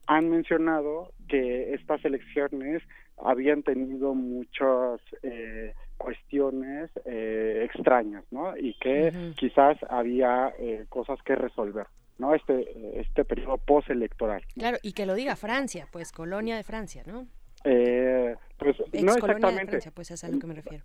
han 0.05 0.29
mencionado 0.29 1.11
que 1.27 1.73
estas 1.73 2.03
elecciones 2.05 2.81
habían 3.17 3.63
tenido 3.63 4.13
muchas 4.13 5.01
eh, 5.23 5.73
cuestiones 5.97 6.89
extrañas, 7.05 8.23
¿no? 8.31 8.55
Y 8.55 8.75
que 8.75 9.33
quizás 9.35 9.77
había 9.89 10.53
cosas 10.89 11.21
que 11.23 11.35
resolver. 11.35 11.87
¿no? 12.19 12.33
Este, 12.33 12.99
este 12.99 13.25
periodo 13.25 13.57
postelectoral. 13.57 14.41
Claro, 14.55 14.77
y 14.81 14.93
que 14.93 15.05
lo 15.05 15.13
diga 15.13 15.35
Francia, 15.35 15.87
pues 15.91 16.11
colonia 16.11 16.55
de 16.55 16.63
Francia, 16.63 17.03
¿no? 17.05 17.27
pues 17.63 18.77
no 19.03 19.13
exactamente. 19.13 19.65
De 19.65 19.67
Francia, 19.67 19.91
pues 19.93 20.09
es 20.09 20.23
a 20.23 20.29
lo 20.29 20.39
que 20.39 20.47
me 20.47 20.55
refiero. 20.55 20.83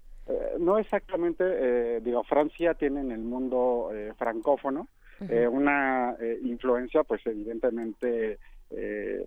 no 0.59 0.79
exactamente, 0.79 2.01
digo, 2.01 2.23
Francia 2.25 2.75
tiene 2.75 3.01
en 3.01 3.13
el 3.13 3.21
mundo 3.21 3.91
francófono, 4.19 4.89
eh, 5.29 5.47
una 5.47 6.17
eh, 6.21 6.39
influencia 6.43 7.05
pues 7.05 7.25
evidentemente 7.27 8.39
eh, 8.71 9.27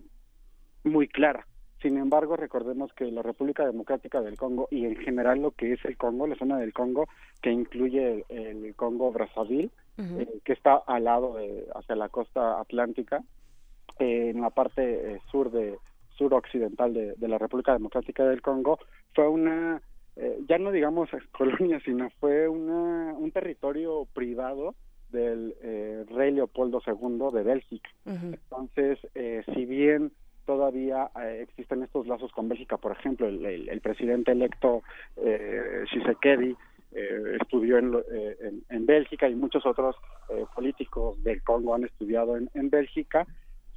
muy 0.84 1.08
clara. 1.08 1.46
Sin 1.80 1.98
embargo, 1.98 2.36
recordemos 2.36 2.92
que 2.94 3.10
la 3.10 3.22
República 3.22 3.64
Democrática 3.64 4.20
del 4.20 4.36
Congo 4.36 4.66
y 4.70 4.86
en 4.86 4.96
general 4.96 5.40
lo 5.40 5.50
que 5.52 5.74
es 5.74 5.84
el 5.84 5.96
Congo, 5.96 6.26
la 6.26 6.36
zona 6.36 6.58
del 6.58 6.72
Congo, 6.72 7.06
que 7.42 7.50
incluye 7.50 8.24
el, 8.28 8.74
Congo 8.74 9.12
Brazzaville, 9.12 9.70
que 10.44 10.52
está 10.52 10.76
al 10.86 11.04
lado 11.04 11.34
de, 11.36 11.66
hacia 11.74 11.96
la 11.96 12.08
costa 12.08 12.60
atlántica, 12.60 13.22
en 13.98 14.40
la 14.40 14.50
parte 14.50 15.20
sur 15.30 15.50
de 15.50 15.76
suroccidental 16.16 16.92
de, 16.92 17.14
de 17.14 17.28
la 17.28 17.38
República 17.38 17.72
Democrática 17.74 18.24
del 18.24 18.42
Congo, 18.42 18.78
fue 19.14 19.28
una 19.28 19.80
ya 20.48 20.58
no 20.58 20.72
digamos 20.72 21.10
colonia, 21.32 21.78
sino 21.84 22.08
fue 22.18 22.48
una, 22.48 23.12
un 23.12 23.30
territorio 23.32 24.06
privado 24.14 24.74
del 25.10 25.54
eh, 25.62 26.04
rey 26.10 26.32
Leopoldo 26.32 26.82
II 26.86 27.30
de 27.32 27.42
Bélgica. 27.42 27.90
Entonces, 28.04 28.98
eh, 29.14 29.42
si 29.54 29.64
bien 29.64 30.12
todavía 30.44 31.10
eh, 31.20 31.40
existen 31.42 31.82
estos 31.82 32.06
lazos 32.06 32.32
con 32.32 32.48
Bélgica, 32.48 32.76
por 32.76 32.92
ejemplo, 32.92 33.26
el, 33.26 33.80
presidente 33.80 34.32
electo 34.32 34.82
eh, 35.16 35.84
Shisekedi 35.90 36.56
estudió 37.40 37.76
en, 37.76 37.92
en, 38.70 38.86
Bélgica 38.86 39.28
y 39.28 39.34
muchos 39.34 39.66
otros 39.66 39.96
políticos 40.54 41.22
del 41.24 41.42
Congo 41.42 41.74
han 41.74 41.84
estudiado 41.84 42.38
en, 42.38 42.48
en 42.54 42.70
Bélgica, 42.70 43.26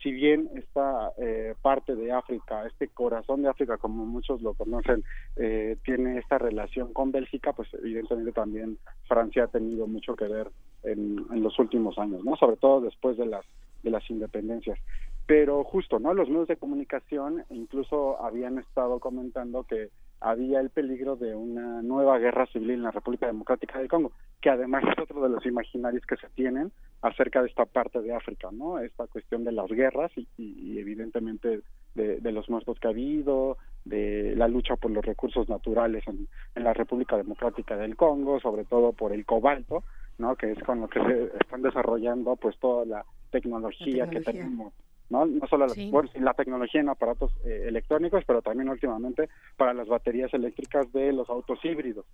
si 0.01 0.11
bien 0.11 0.49
esta 0.55 1.11
eh, 1.17 1.55
parte 1.61 1.95
de 1.95 2.11
África, 2.11 2.65
este 2.65 2.87
corazón 2.87 3.41
de 3.41 3.49
África, 3.49 3.77
como 3.77 4.05
muchos 4.05 4.41
lo 4.41 4.53
conocen, 4.53 5.03
eh, 5.35 5.77
tiene 5.83 6.19
esta 6.19 6.37
relación 6.37 6.93
con 6.93 7.11
Bélgica, 7.11 7.53
pues 7.53 7.67
evidentemente 7.73 8.31
también 8.31 8.77
Francia 9.07 9.43
ha 9.43 9.47
tenido 9.47 9.87
mucho 9.87 10.15
que 10.15 10.25
ver 10.25 10.49
en, 10.83 11.25
los 11.41 11.57
últimos 11.59 11.97
años, 11.97 12.23
no, 12.23 12.35
sobre 12.35 12.57
todo 12.57 12.81
después 12.81 13.17
de 13.17 13.25
las 13.25 13.45
de 13.83 13.91
las 13.91 14.09
independencias. 14.09 14.77
Pero 15.25 15.63
justo, 15.63 15.99
¿no? 15.99 16.13
Los 16.13 16.27
medios 16.27 16.47
de 16.47 16.57
comunicación 16.57 17.43
incluso 17.49 18.21
habían 18.21 18.57
estado 18.57 18.99
comentando 18.99 19.63
que 19.63 19.89
había 20.21 20.59
el 20.59 20.69
peligro 20.69 21.15
de 21.15 21.35
una 21.35 21.81
nueva 21.81 22.17
guerra 22.17 22.45
civil 22.47 22.71
en 22.71 22.83
la 22.83 22.91
República 22.91 23.27
Democrática 23.27 23.79
del 23.79 23.87
Congo, 23.87 24.11
que 24.41 24.49
además 24.49 24.83
es 24.91 25.01
otro 25.01 25.21
de 25.21 25.29
los 25.29 25.45
imaginarios 25.45 26.05
que 26.05 26.17
se 26.17 26.27
tienen 26.29 26.71
acerca 27.01 27.41
de 27.41 27.47
esta 27.47 27.65
parte 27.65 28.01
de 28.01 28.13
África, 28.13 28.49
¿no? 28.51 28.79
Esta 28.79 29.07
cuestión 29.07 29.43
de 29.45 29.53
las 29.53 29.69
guerras 29.69 30.11
y, 30.15 30.77
evidentemente 30.77 31.61
de, 31.95 32.31
los 32.31 32.49
muertos 32.49 32.79
que 32.79 32.87
ha 32.87 32.91
habido, 32.91 33.57
de 33.85 34.35
la 34.35 34.47
lucha 34.47 34.75
por 34.75 34.91
los 34.91 35.05
recursos 35.05 35.47
naturales 35.47 36.03
en, 36.07 36.27
la 36.55 36.73
República 36.73 37.15
Democrática 37.15 37.77
del 37.77 37.95
Congo, 37.95 38.39
sobre 38.39 38.65
todo 38.65 38.91
por 38.91 39.13
el 39.13 39.25
cobalto, 39.25 39.83
¿no? 40.19 40.35
Que 40.35 40.51
es 40.51 40.59
con 40.63 40.81
lo 40.81 40.87
que 40.87 41.01
se 41.01 41.37
están 41.39 41.61
desarrollando 41.61 42.35
pues 42.35 42.57
toda 42.59 42.85
la 42.85 43.05
tecnología, 43.31 44.09
que 44.09 44.21
tenemos 44.21 44.73
¿no? 45.09 45.25
No 45.25 45.47
solo 45.47 45.65
la, 45.65 46.33
tecnología 46.33 46.81
en 46.81 46.89
aparatos 46.89 47.31
eh, 47.43 47.65
electrónicos, 47.67 48.23
pero 48.25 48.41
también 48.41 48.69
últimamente 48.69 49.29
para 49.57 49.73
las 49.73 49.87
baterías 49.87 50.33
eléctricas 50.33 50.91
de 50.93 51.11
los 51.13 51.29
autos 51.29 51.59
híbridos. 51.63 52.05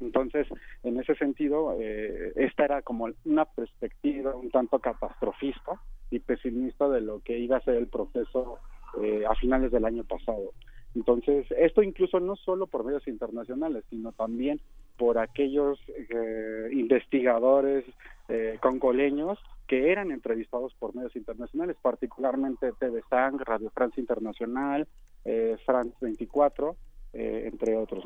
Entonces, 0.00 0.46
en 0.82 1.00
ese 1.00 1.14
sentido, 1.14 1.76
eh, 1.80 2.32
esta 2.36 2.64
era 2.64 2.82
como 2.82 3.08
una 3.24 3.44
perspectiva 3.46 4.34
un 4.34 4.50
tanto 4.50 4.78
catastrofista 4.78 5.80
y 6.10 6.18
pesimista 6.18 6.88
de 6.88 7.00
lo 7.00 7.20
que 7.20 7.38
iba 7.38 7.56
a 7.56 7.62
ser 7.64 7.76
el 7.76 7.86
proceso 7.86 8.58
eh, 9.02 9.24
a 9.26 9.34
finales 9.36 9.70
del 9.72 9.84
año 9.84 10.04
pasado. 10.04 10.52
Entonces, 10.94 11.46
esto 11.58 11.82
incluso 11.82 12.20
no 12.20 12.36
solo 12.36 12.66
por 12.66 12.84
medios 12.84 13.06
internacionales, 13.06 13.84
sino 13.88 14.12
también 14.12 14.60
por 14.96 15.18
aquellos 15.18 15.78
eh, 15.88 16.68
investigadores 16.72 17.84
eh, 18.28 18.58
congoleños 18.60 19.38
que 19.66 19.90
eran 19.90 20.10
entrevistados 20.10 20.74
por 20.74 20.94
medios 20.94 21.16
internacionales, 21.16 21.76
particularmente 21.82 22.72
TV 22.78 23.02
Sang, 23.10 23.38
Radio 23.40 23.70
France 23.70 24.00
Internacional, 24.00 24.86
eh, 25.24 25.56
France 25.64 25.96
24, 26.00 26.76
eh, 27.12 27.48
entre 27.50 27.76
otros. 27.76 28.04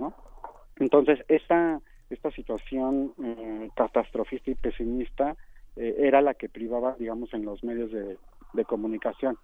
Entonces, 0.77 1.19
esta, 1.29 1.81
esta 2.09 2.31
situación 2.31 3.12
eh, 3.23 3.69
catastrofista 3.77 4.51
y 4.51 4.55
pesimista 4.55 5.37
era 5.77 6.21
la 6.21 6.35
que 6.35 6.49
privaba, 6.49 6.97
digamos, 6.99 7.33
en 7.33 7.45
los 7.45 7.62
medios 7.62 7.91
de 7.93 8.65
comunicación. 8.65 9.39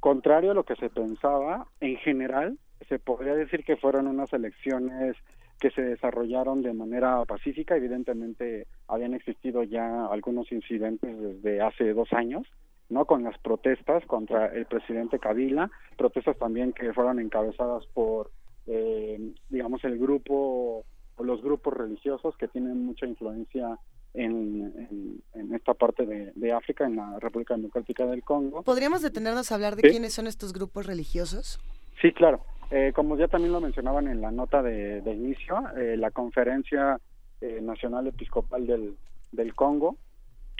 contrario 0.00 0.50
a 0.50 0.54
lo 0.54 0.64
que 0.64 0.74
se 0.74 0.90
pensaba, 0.90 1.66
en 1.80 1.96
general, 1.98 2.58
se 2.88 2.98
podría 2.98 3.34
decir 3.34 3.64
que 3.64 3.76
fueron 3.76 4.06
unas 4.06 4.32
elecciones 4.34 5.16
que 5.58 5.70
se 5.70 5.82
desarrollaron 5.82 6.62
de 6.62 6.72
manera 6.72 7.24
pacífica. 7.24 7.76
Evidentemente 7.76 8.66
habían 8.86 9.14
existido 9.14 9.62
ya 9.62 10.06
algunos 10.06 10.50
incidentes 10.52 11.18
desde 11.20 11.60
hace 11.60 11.92
dos 11.92 12.12
años, 12.12 12.46
¿no? 12.88 13.04
Con 13.04 13.24
las 13.24 13.38
protestas 13.38 14.04
contra 14.06 14.46
el 14.46 14.66
presidente 14.66 15.18
Kabila, 15.18 15.70
protestas 15.96 16.38
también 16.38 16.72
que 16.72 16.92
fueron 16.92 17.20
encabezadas 17.20 17.84
por, 17.86 18.30
eh, 18.66 19.32
digamos, 19.50 19.84
el 19.84 19.98
grupo 19.98 20.84
o 21.16 21.24
los 21.24 21.42
grupos 21.42 21.74
religiosos 21.74 22.36
que 22.36 22.48
tienen 22.48 22.84
mucha 22.84 23.06
influencia 23.06 23.78
en, 24.14 25.20
en, 25.34 25.54
esta 25.54 25.74
parte 25.74 26.06
de, 26.06 26.52
África, 26.52 26.86
en 26.86 26.96
la 26.96 27.18
República 27.18 27.54
Democrática 27.54 28.06
del 28.06 28.22
Congo. 28.22 28.62
¿Podríamos 28.62 29.02
detenernos 29.02 29.50
a 29.50 29.54
hablar 29.54 29.76
de 29.76 29.82
quiénes 29.82 30.14
son 30.14 30.26
estos 30.26 30.52
grupos 30.52 30.86
religiosos? 30.86 31.60
Sí, 32.00 32.12
claro. 32.12 32.40
Eh, 32.70 32.92
como 32.94 33.16
ya 33.16 33.28
también 33.28 33.52
lo 33.52 33.60
mencionaban 33.60 34.08
en 34.08 34.20
la 34.20 34.30
nota 34.30 34.62
de, 34.62 35.02
inicio, 35.06 35.56
eh, 35.76 35.96
la 35.96 36.10
Conferencia 36.10 37.00
eh, 37.40 37.60
Nacional 37.62 38.06
Episcopal 38.06 38.66
del, 38.66 38.96
del 39.32 39.54
Congo 39.54 39.96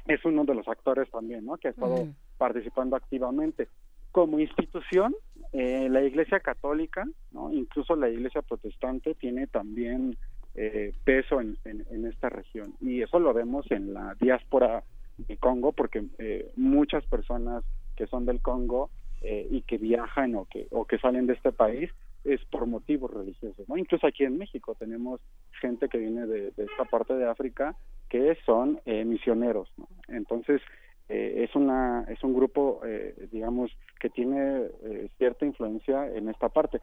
es 0.09 0.25
uno 0.25 0.45
de 0.45 0.55
los 0.55 0.67
actores 0.67 1.09
también, 1.11 1.45
¿no? 1.45 1.59
Que 1.59 1.69
ha 1.69 1.71
estado 1.73 2.09
participando 2.39 2.97
activamente. 2.97 3.69
como 4.11 4.41
institución, 4.41 5.15
eh, 5.53 5.89
la 5.91 6.03
Iglesia 6.03 6.41
Católica, 6.41 7.07
¿no? 7.31 7.53
incluso 7.53 7.95
la 7.95 8.09
Iglesia 8.09 8.43
Protestante, 8.43 9.15
tiene 9.15 9.47
también 9.47 10.17
eh, 10.55 10.93
peso 11.05 11.41
en, 11.41 11.59
en, 11.65 12.07
esta 12.07 12.31
región. 12.31 12.75
Y 12.81 13.03
eso 13.03 13.19
lo 13.19 13.33
vemos 13.35 13.71
en 13.71 13.93
la 13.93 14.17
diáspora 14.19 14.83
de 15.19 15.37
Congo, 15.37 15.73
porque 15.73 16.05
eh, 16.19 16.51
muchas 16.57 17.05
personas 17.05 17.65
que 17.97 18.07
son 18.07 18.25
del 18.25 18.41
Congo 18.41 18.91
y 19.23 19.63
que 19.63 19.79
viajan 19.79 20.35
o 20.37 20.45
que, 20.45 20.67
o 20.71 20.85
que 20.85 20.99
salen 20.99 21.27
de 21.27 21.35
este 21.35 21.53
país 21.53 21.91
es 22.25 22.45
por 22.47 22.67
motivos 22.67 23.13
religiosos. 23.13 23.69
¿no? 23.69 23.77
Incluso 23.77 24.07
aquí 24.07 24.25
en 24.25 24.39
México 24.39 24.77
tenemos 24.79 25.21
gente 25.61 25.89
que 25.89 25.99
viene 25.99 26.27
de, 26.27 26.53
esta 26.57 26.85
parte 26.85 27.15
de 27.15 27.29
África 27.29 27.75
que 28.09 28.37
son 28.47 28.81
misioneros. 28.87 29.69
¿no? 29.77 29.89
Entonces, 30.09 30.63
eh, 31.09 31.45
es 31.49 31.57
una 31.57 32.05
es 32.09 32.23
un 32.23 32.35
grupo 32.35 32.83
eh, 32.85 33.29
digamos 33.33 33.71
que 33.99 34.11
tiene 34.11 34.67
eh, 34.83 35.09
cierta 35.17 35.47
influencia 35.47 36.07
en 36.07 36.29
esta 36.29 36.51
parte 36.51 36.83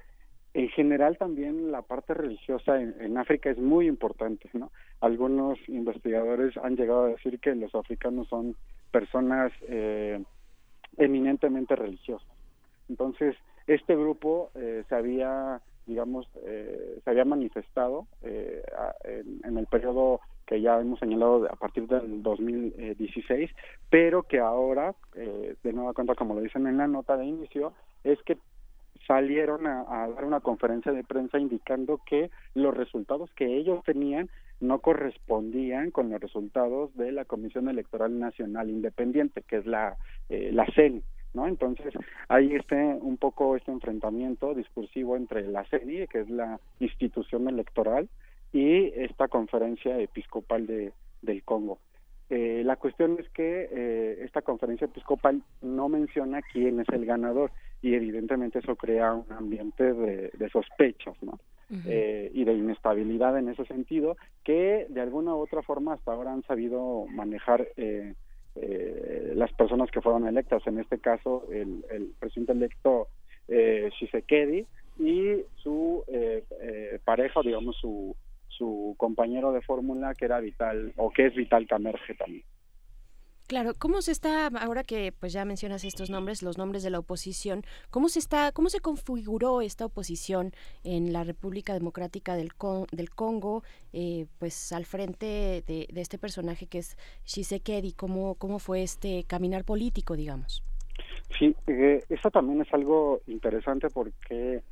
en 0.55 0.67
general 0.69 1.19
también 1.19 1.71
la 1.71 1.83
parte 1.83 2.15
religiosa 2.15 2.81
en, 2.81 3.17
África 3.19 3.51
es 3.51 3.59
muy 3.59 3.85
importante 3.85 4.49
no 4.53 4.71
algunos 4.99 5.59
investigadores 5.67 6.57
han 6.57 6.75
llegado 6.75 7.03
a 7.03 7.09
decir 7.09 7.39
que 7.39 7.53
los 7.53 7.75
africanos 7.75 8.27
son 8.27 8.55
personas 8.89 9.51
eminentemente 10.97 11.75
religiosas 11.75 12.27
entonces 12.89 13.35
este 13.67 13.95
grupo 13.95 14.51
se 14.53 14.95
había 14.95 15.61
digamos 15.85 16.27
se 17.03 17.09
había 17.09 17.25
manifestado 17.25 18.07
en, 18.21 19.41
en 19.43 19.57
el 19.57 19.65
periodo 19.67 20.21
que 20.45 20.61
ya 20.61 20.79
hemos 20.79 20.99
señalado 20.99 21.45
a 21.51 21.55
partir 21.55 21.87
del 21.87 22.21
2016, 22.21 23.51
pero 23.89 24.23
que 24.23 24.39
ahora, 24.39 24.93
eh, 25.15 25.55
de 25.63 25.73
nueva 25.73 25.93
cuenta, 25.93 26.15
como 26.15 26.35
lo 26.35 26.41
dicen 26.41 26.67
en 26.67 26.77
la 26.77 26.87
nota 26.87 27.17
de 27.17 27.25
inicio, 27.25 27.73
es 28.03 28.21
que 28.23 28.37
salieron 29.07 29.67
a, 29.67 30.07
dar 30.07 30.25
una 30.25 30.39
conferencia 30.39 30.91
de 30.91 31.03
prensa 31.03 31.39
indicando 31.39 31.99
que 32.05 32.29
los 32.53 32.75
resultados 32.75 33.29
que 33.35 33.57
ellos 33.57 33.83
tenían 33.83 34.29
no 34.59 34.79
correspondían 34.79 35.91
con 35.91 36.09
los 36.09 36.21
resultados 36.21 36.95
de 36.95 37.11
la 37.11 37.25
Comisión 37.25 37.69
Electoral 37.69 38.19
Nacional 38.19 38.69
Independiente, 38.69 39.41
que 39.41 39.57
es 39.57 39.65
la, 39.65 39.97
eh, 40.29 40.51
la 40.53 40.65
CEN. 40.75 41.03
¿No? 41.33 41.47
Entonces, 41.47 41.93
hay 42.29 42.55
este, 42.55 42.75
un 42.75 43.17
poco 43.17 43.57
este 43.57 43.69
enfrentamiento 43.69 44.53
discursivo 44.53 45.17
entre 45.17 45.45
la 45.45 45.65
CENI, 45.65 46.07
que 46.07 46.21
es 46.21 46.29
la 46.29 46.61
institución 46.79 47.49
electoral, 47.49 48.07
y 48.53 48.85
esta 48.95 49.27
conferencia 49.27 49.99
episcopal 49.99 50.65
de, 50.65 50.93
del 51.21 51.43
Congo. 51.43 51.79
Eh, 52.29 52.63
la 52.65 52.77
cuestión 52.77 53.17
es 53.19 53.29
que 53.29 53.69
eh, 53.69 54.23
esta 54.23 54.41
conferencia 54.41 54.85
episcopal 54.85 55.43
no 55.61 55.89
menciona 55.89 56.41
quién 56.41 56.79
es 56.79 56.87
el 56.89 57.05
ganador 57.05 57.51
y 57.81 57.93
evidentemente 57.93 58.59
eso 58.59 58.75
crea 58.75 59.13
un 59.13 59.31
ambiente 59.31 59.93
de, 59.93 60.31
de 60.33 60.49
sospechas 60.49 61.15
¿no? 61.21 61.37
Eh, 61.85 62.31
y 62.33 62.43
de 62.43 62.53
inestabilidad 62.53 63.37
en 63.37 63.49
ese 63.49 63.65
sentido 63.65 64.17
que 64.43 64.85
de 64.89 65.01
alguna 65.01 65.35
u 65.35 65.39
otra 65.39 65.61
forma 65.61 65.93
hasta 65.93 66.11
ahora 66.11 66.33
han 66.33 66.43
sabido 66.43 67.05
manejar 67.07 67.67
eh, 67.77 68.13
eh, 68.55 69.31
las 69.35 69.51
personas 69.53 69.89
que 69.91 70.01
fueron 70.01 70.27
electas, 70.27 70.65
en 70.67 70.79
este 70.79 70.99
caso 70.99 71.47
el, 71.51 71.83
el 71.89 72.13
presidente 72.19 72.53
electo 72.53 73.07
eh, 73.47 73.89
Shisekedi 73.99 74.65
y 74.99 75.41
su 75.55 76.03
pareja, 77.03 77.41
digamos 77.41 77.75
su 77.77 78.15
su 78.47 78.95
compañero 78.97 79.51
de 79.51 79.61
fórmula 79.61 80.13
que 80.13 80.25
era 80.25 80.39
Vital 80.39 80.93
o 80.95 81.09
que 81.09 81.25
es 81.25 81.35
Vital 81.35 81.67
Camerge 81.67 82.15
también. 82.15 82.43
Claro, 83.47 83.73
¿cómo 83.77 84.01
se 84.01 84.11
está 84.11 84.47
ahora 84.47 84.83
que 84.83 85.11
pues 85.11 85.31
ya 85.31 85.45
mencionas 85.45 85.83
estos 85.83 86.09
nombres, 86.09 86.41
los 86.41 86.57
nombres 86.57 86.81
de 86.81 86.89
la 86.89 86.99
oposición, 86.99 87.63
cómo 87.91 88.09
se 88.09 88.19
está 88.19 88.51
cómo 88.51 88.69
se 88.69 88.79
configuró 88.79 89.61
esta 89.61 89.85
oposición 89.85 90.51
en 90.83 91.13
la 91.13 91.23
República 91.23 91.73
Democrática 91.73 92.35
del, 92.35 92.49
del 92.91 93.09
Congo, 93.11 93.63
eh, 93.93 94.25
pues 94.39 94.71
al 94.71 94.85
frente 94.85 95.63
de, 95.67 95.87
este 95.95 96.17
personaje 96.17 96.65
que 96.65 96.79
es 96.79 96.97
Shisekedi, 97.25 97.93
cómo 97.93 98.33
cómo 98.35 98.57
fue 98.57 98.81
este 98.81 99.25
caminar 99.25 99.63
político, 99.63 100.15
digamos? 100.15 100.63
Sí, 101.37 101.55
eh, 101.67 102.01
eso 102.09 102.31
también 102.31 102.61
es 102.61 102.73
algo 102.73 103.21
interesante 103.27 103.89
porque 103.89 104.63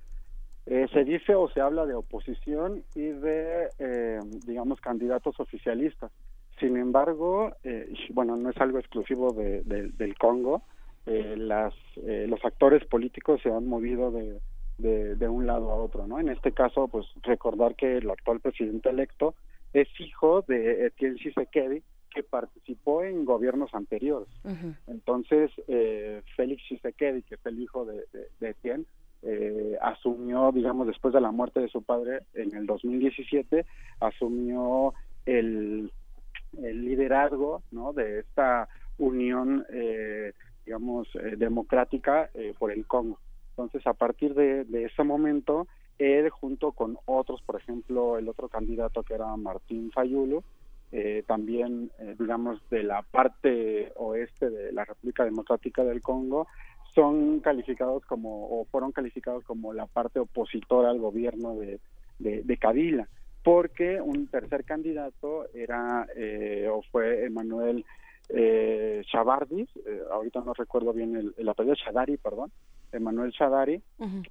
eh, 0.66 0.88
se 0.94 1.04
dice 1.04 1.36
o 1.36 1.50
se 1.50 1.60
habla 1.60 1.86
de 1.86 1.94
oposición 1.94 2.84
y 2.95 3.02
de, 3.02 3.68
eh, 3.80 4.20
digamos, 4.45 4.80
candidatos 4.80 5.40
oficialistas. 5.40 6.12
Sin 6.60 6.78
embargo, 6.78 7.52
eh, 7.64 7.94
bueno, 8.12 8.36
no 8.38 8.50
es 8.50 8.58
algo 8.58 8.80
exclusivo 8.80 9.34
de, 9.34 9.62
del 9.64 10.18
Congo. 10.18 10.64
las, 11.06 11.74
los 11.96 12.44
actores 12.46 12.86
políticos 12.86 13.42
se 13.42 13.52
han 13.52 13.68
movido 13.68 14.12
de, 14.12 14.40
de, 14.78 15.28
un 15.28 15.46
lado 15.46 15.72
a 15.72 15.76
otro, 15.76 16.08
¿no? 16.08 16.20
En 16.20 16.30
este 16.30 16.52
caso, 16.52 16.88
pues 16.88 17.06
recordar 17.24 17.76
que 17.76 17.98
el 17.98 18.10
actual 18.10 18.40
presidente 18.40 18.90
electo 18.90 19.36
es 19.74 19.88
hijo 20.00 20.44
de 20.48 20.86
Etienne 20.86 21.18
Tshisekedi, 21.18 21.84
que 22.14 22.24
participó 22.24 23.04
en 23.04 23.26
gobiernos 23.26 23.74
anteriores. 23.74 24.30
Entonces, 24.88 25.52
Félix 26.36 26.64
Tshisekedi, 26.64 27.24
que 27.24 27.36
es 27.36 27.46
el 27.46 27.60
hijo 27.60 27.86
de, 27.86 28.06
de 28.40 28.50
Etienne, 28.50 28.86
eh, 29.26 29.78
asumió, 29.82 30.52
digamos, 30.52 30.86
después 30.86 31.14
de 31.14 31.22
la 31.22 31.32
muerte 31.32 31.62
de 31.62 31.70
su 31.70 31.82
padre 31.82 32.24
en 32.34 32.54
el 32.56 32.66
2017, 32.66 33.66
asumió 34.02 34.94
el, 35.26 35.94
el 36.62 36.86
liderazgo 36.86 37.64
¿no? 37.72 37.94
de 37.94 38.20
esta 38.20 38.68
unión, 38.98 39.66
eh, 39.72 40.34
digamos, 40.66 41.08
eh, 41.16 41.36
democrática 41.38 42.30
por 42.58 42.72
el 42.72 42.86
Congo. 42.86 43.20
Entonces, 43.50 43.86
a 43.86 43.94
partir 43.94 44.34
de, 44.34 44.66
de 44.66 44.86
ese 44.86 45.04
momento, 45.04 45.68
él 46.00 46.30
junto 46.30 46.72
con 46.72 46.98
otros, 47.06 47.42
por 47.44 47.60
ejemplo, 47.60 48.18
el 48.18 48.28
otro 48.28 48.50
candidato 48.50 49.04
que 49.04 49.14
era 49.14 49.36
Martín 49.36 49.92
Fayulu, 49.92 50.44
también, 51.26 51.90
digamos, 52.20 52.62
de 52.70 52.84
la 52.84 53.02
parte 53.02 53.92
oeste 53.96 54.52
de 54.52 54.72
la 54.72 54.86
República 54.86 55.26
Democrática 55.26 55.84
del 55.84 56.04
Congo, 56.04 56.46
son 56.94 57.40
calificados 57.40 58.06
como, 58.06 58.60
o 58.60 58.66
fueron 58.66 58.92
calificados 58.92 59.44
como 59.44 59.74
la 59.74 59.88
parte 59.88 60.20
opositora 60.20 60.90
al 60.90 61.00
gobierno 61.00 61.56
de, 61.56 61.80
de, 62.20 62.58
Kabila, 62.58 63.08
porque 63.44 63.99
un 64.02 64.28
tercer 64.28 64.64
candidato 64.64 65.48
era, 65.53 66.07
eh, 66.15 66.68
o 66.72 66.82
fue 66.91 67.26
Emanuel 67.26 67.86
eh, 68.30 69.03
Chavardis, 69.11 69.70
eh, 69.86 70.02
ahorita 70.11 70.41
no 70.41 70.53
recuerdo 70.53 70.94
bien 70.94 71.15
el, 71.15 71.34
el 71.38 71.49
apellido, 71.49 71.76
Shadari, 71.76 72.18
perdón, 72.18 72.52
Emanuel 72.94 73.32
Shadari, 73.32 73.82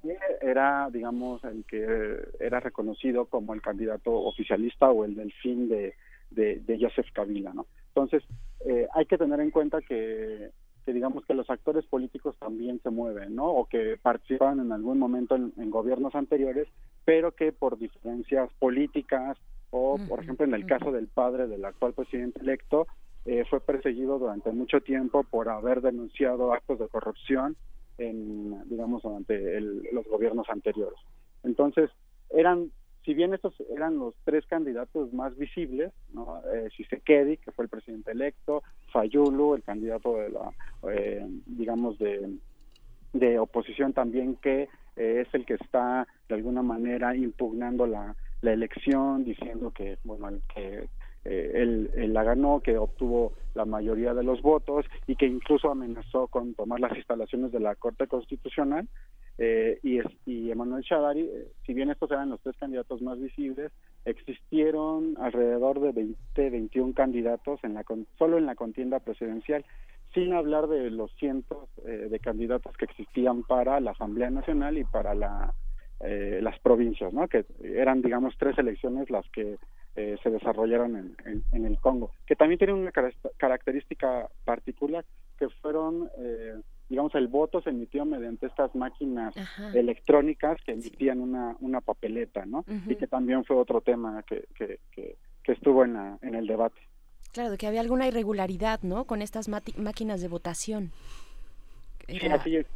que 0.01 0.17
era, 0.41 0.89
digamos, 0.91 1.43
el 1.43 1.65
que 1.65 2.17
era 2.39 2.59
reconocido 2.59 3.25
como 3.25 3.53
el 3.53 3.61
candidato 3.61 4.11
oficialista 4.11 4.89
o 4.89 5.05
el 5.05 5.15
del 5.15 5.33
fin 5.33 5.67
de, 5.67 5.95
de, 6.31 6.61
de 6.61 6.79
Joseph 6.79 7.07
Kabila, 7.13 7.53
¿no? 7.53 7.67
Entonces, 7.89 8.23
eh, 8.65 8.87
hay 8.93 9.05
que 9.05 9.17
tener 9.17 9.39
en 9.39 9.51
cuenta 9.51 9.81
que 9.81 10.49
que 10.85 10.93
digamos 10.93 11.25
que 11.25 11.33
los 11.33 11.49
actores 11.49 11.85
políticos 11.85 12.35
también 12.39 12.79
se 12.81 12.89
mueven, 12.89 13.35
¿no? 13.35 13.45
O 13.45 13.65
que 13.65 13.97
participaban 14.01 14.59
en 14.59 14.71
algún 14.71 14.99
momento 14.99 15.35
en, 15.35 15.69
gobiernos 15.69 16.13
anteriores, 16.13 16.67
pero 17.05 17.31
que 17.33 17.51
por 17.51 17.77
diferencias 17.77 18.49
políticas 18.59 19.37
o, 19.71 19.97
por 20.07 20.21
ejemplo, 20.21 20.45
en 20.45 20.53
el 20.53 20.65
caso 20.65 20.91
del 20.91 21.07
padre 21.07 21.47
del 21.47 21.65
actual 21.65 21.93
presidente 21.93 22.39
electo, 22.39 22.87
eh, 23.25 23.43
fue 23.49 23.59
perseguido 23.59 24.19
durante 24.19 24.51
mucho 24.51 24.81
tiempo 24.81 25.23
por 25.23 25.49
haber 25.49 25.81
denunciado 25.81 26.53
actos 26.53 26.77
de 26.79 26.87
corrupción 26.87 27.55
en, 27.97 28.69
digamos, 28.69 29.01
durante 29.01 29.59
los 29.61 30.05
gobiernos 30.07 30.47
anteriores. 30.49 30.99
Entonces, 31.43 31.89
eran 32.29 32.71
si 33.05 33.13
bien 33.13 33.33
estos 33.33 33.53
eran 33.75 33.97
los 33.97 34.15
tres 34.23 34.45
candidatos 34.45 35.11
más 35.13 35.35
visibles, 35.37 35.91
¿no? 36.13 36.39
Eh, 36.53 36.69
que 37.05 37.51
fue 37.53 37.65
el 37.65 37.69
presidente 37.69 38.11
electo, 38.11 38.63
Fayulu, 38.91 39.55
el 39.55 39.63
candidato 39.63 40.17
de 40.17 40.29
la, 40.29 40.51
eh, 40.89 41.25
digamos, 41.45 41.97
de, 41.99 42.37
de 43.11 43.39
oposición 43.39 43.93
también, 43.93 44.35
que 44.35 44.69
eh, 44.95 45.23
es 45.25 45.33
el 45.33 45.45
que 45.45 45.55
está 45.55 46.07
de 46.27 46.35
alguna 46.35 46.61
manera 46.61 47.15
impugnando 47.15 47.87
la, 47.87 48.15
la 48.41 48.53
elección, 48.53 49.23
diciendo 49.23 49.71
que, 49.71 49.97
bueno, 50.03 50.29
que 50.53 50.87
eh, 51.25 51.51
él, 51.55 51.89
él, 51.95 52.13
la 52.13 52.23
ganó, 52.23 52.59
que 52.59 52.77
obtuvo 52.77 53.33
la 53.55 53.65
mayoría 53.65 54.13
de 54.13 54.23
los 54.23 54.41
votos 54.41 54.85
y 55.07 55.15
que 55.15 55.25
incluso 55.25 55.71
amenazó 55.71 56.27
con 56.27 56.53
tomar 56.53 56.79
las 56.79 56.95
instalaciones 56.97 57.51
de 57.51 57.61
la 57.61 57.75
Corte 57.75 58.07
Constitucional 58.07 58.87
eh, 59.37 59.79
y, 59.81 59.99
y 60.25 60.51
Emanuel 60.51 60.83
Shadari, 60.83 61.21
eh, 61.21 61.47
si 61.65 61.73
bien 61.73 61.89
estos 61.89 62.11
eran 62.11 62.29
los 62.29 62.41
tres 62.41 62.55
candidatos 62.59 63.01
más 63.01 63.19
visibles, 63.19 63.71
existieron 64.05 65.15
alrededor 65.19 65.79
de 65.79 65.91
20, 65.91 66.49
21 66.49 66.93
candidatos 66.93 67.59
en 67.63 67.73
la 67.73 67.83
solo 68.19 68.37
en 68.37 68.45
la 68.45 68.55
contienda 68.55 68.99
presidencial, 68.99 69.65
sin 70.13 70.33
hablar 70.33 70.67
de 70.67 70.89
los 70.91 71.11
cientos 71.15 71.69
eh, 71.85 72.07
de 72.09 72.19
candidatos 72.19 72.75
que 72.77 72.85
existían 72.85 73.43
para 73.43 73.79
la 73.79 73.91
Asamblea 73.91 74.29
Nacional 74.29 74.77
y 74.77 74.83
para 74.83 75.13
la, 75.13 75.53
las 76.01 76.59
provincias, 76.59 77.13
¿no? 77.13 77.29
que 77.29 77.45
eran, 77.63 78.01
digamos, 78.01 78.35
tres 78.37 78.57
elecciones 78.57 79.09
las 79.09 79.25
que 79.29 79.57
se 79.95 80.29
desarrollaron 80.29 81.15
en, 81.23 81.43
en, 81.53 81.65
el 81.65 81.79
Congo, 81.79 82.11
que 82.25 82.35
también 82.35 82.57
tienen 82.57 82.75
una 82.75 82.91
característica 83.37 84.27
particular, 84.43 85.05
que 85.37 85.47
fueron 85.61 86.09
digamos, 86.93 87.15
el 87.15 87.27
voto 87.27 87.59
se 87.61 87.71
emitió 87.71 88.05
mediante 88.05 88.45
estas 88.45 88.75
máquinas 88.75 89.33
electrónicas 89.73 90.57
que 90.63 90.73
emitían 90.73 91.21
una, 91.21 91.55
una 91.59 91.81
papeleta, 91.81 92.45
¿no? 92.45 92.63
Y 92.87 92.95
que 92.95 93.07
también 93.07 93.43
fue 93.45 93.55
otro 93.55 93.81
tema 93.81 94.23
que, 94.23 94.45
que, 94.55 94.79
que, 94.91 95.17
estuvo 95.51 95.83
en, 95.83 95.93
la, 95.93 96.19
en 96.21 96.35
el 96.35 96.45
debate. 96.45 96.79
Claro, 97.33 97.57
que 97.57 97.67
había 97.67 97.81
alguna 97.81 98.07
irregularidad, 98.07 98.79
¿no? 98.83 99.05
Con 99.05 99.21
estas 99.21 99.49
máquinas 99.49 100.21
de 100.21 100.27
votación. 100.27 100.91
Sí, 102.07 102.19
así 102.27 102.57
es. 102.57 102.67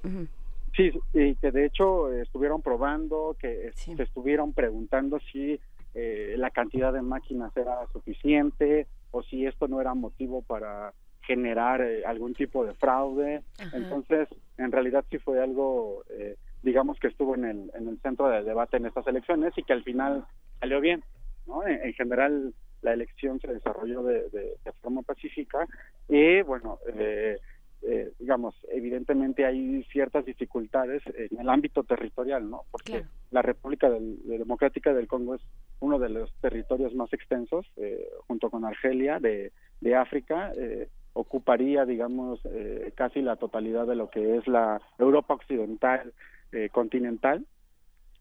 Sí, 0.75 0.91
y 1.13 1.35
que 1.35 1.51
de 1.51 1.65
hecho 1.65 2.11
estuvieron 2.11 2.61
probando, 2.61 3.35
que 3.39 3.71
se 3.73 4.03
estuvieron 4.03 4.53
preguntando 4.53 5.19
si 5.31 5.59
eh, 5.95 6.35
la 6.37 6.51
cantidad 6.51 6.93
de 6.93 7.01
máquinas 7.01 7.55
era 7.57 7.87
suficiente 7.91 8.87
o 9.11 9.23
si 9.23 9.45
esto 9.45 9.67
no 9.67 9.81
era 9.81 9.95
motivo 9.95 10.43
para 10.43 10.93
generar 11.21 11.81
eh, 11.81 12.05
algún 12.05 12.33
tipo 12.33 12.65
de 12.65 12.73
fraude. 12.75 13.41
Entonces, 13.73 14.29
en 14.57 14.71
realidad 14.71 15.03
sí 15.09 15.17
fue 15.17 15.41
algo, 15.41 16.03
eh, 16.09 16.35
digamos, 16.63 16.99
que 16.99 17.07
estuvo 17.07 17.35
en 17.35 17.45
el, 17.45 17.71
en 17.73 17.87
el 17.89 17.99
centro 17.99 18.29
del 18.29 18.45
debate 18.45 18.77
en 18.77 18.85
estas 18.85 19.07
elecciones 19.07 19.53
y 19.57 19.63
que 19.63 19.73
al 19.73 19.83
final 19.83 20.25
salió 20.59 20.79
bien. 20.79 21.03
¿no? 21.47 21.65
En, 21.65 21.93
general, 21.93 22.53
la 22.87 22.93
elección 22.93 23.39
se 23.39 23.53
desarrolló 23.53 24.03
de, 24.03 24.29
de, 24.29 24.71
forma 24.81 25.01
pacífica 25.01 25.67
y, 26.07 26.41
bueno, 26.41 26.79
eh, 26.95 27.37
eh, 27.81 28.11
digamos, 28.19 28.55
evidentemente 28.71 29.45
hay 29.45 29.83
ciertas 29.91 30.25
dificultades 30.25 31.03
en 31.07 31.39
el 31.39 31.49
ámbito 31.49 31.83
territorial, 31.83 32.49
¿no? 32.49 32.63
Porque 32.71 33.03
la 33.31 33.41
República 33.41 33.89
Democrática 33.89 34.93
del 34.93 35.07
Congo 35.07 35.35
es 35.35 35.41
uno 35.79 35.99
de 35.99 36.09
los 36.09 36.33
territorios 36.41 36.93
más 36.95 37.11
extensos, 37.13 37.65
eh, 37.75 38.07
junto 38.27 38.49
con 38.49 38.65
Argelia, 38.65 39.19
de, 39.19 39.51
de 39.81 39.95
África, 39.95 40.51
eh, 40.57 40.87
ocuparía, 41.13 41.85
digamos, 41.85 42.39
eh, 42.45 42.91
casi 42.95 43.21
la 43.21 43.35
totalidad 43.35 43.87
de 43.87 43.95
lo 43.95 44.09
que 44.09 44.37
es 44.37 44.47
la 44.47 44.81
Europa 44.97 45.33
occidental 45.33 46.13
eh, 46.51 46.69
continental. 46.71 47.45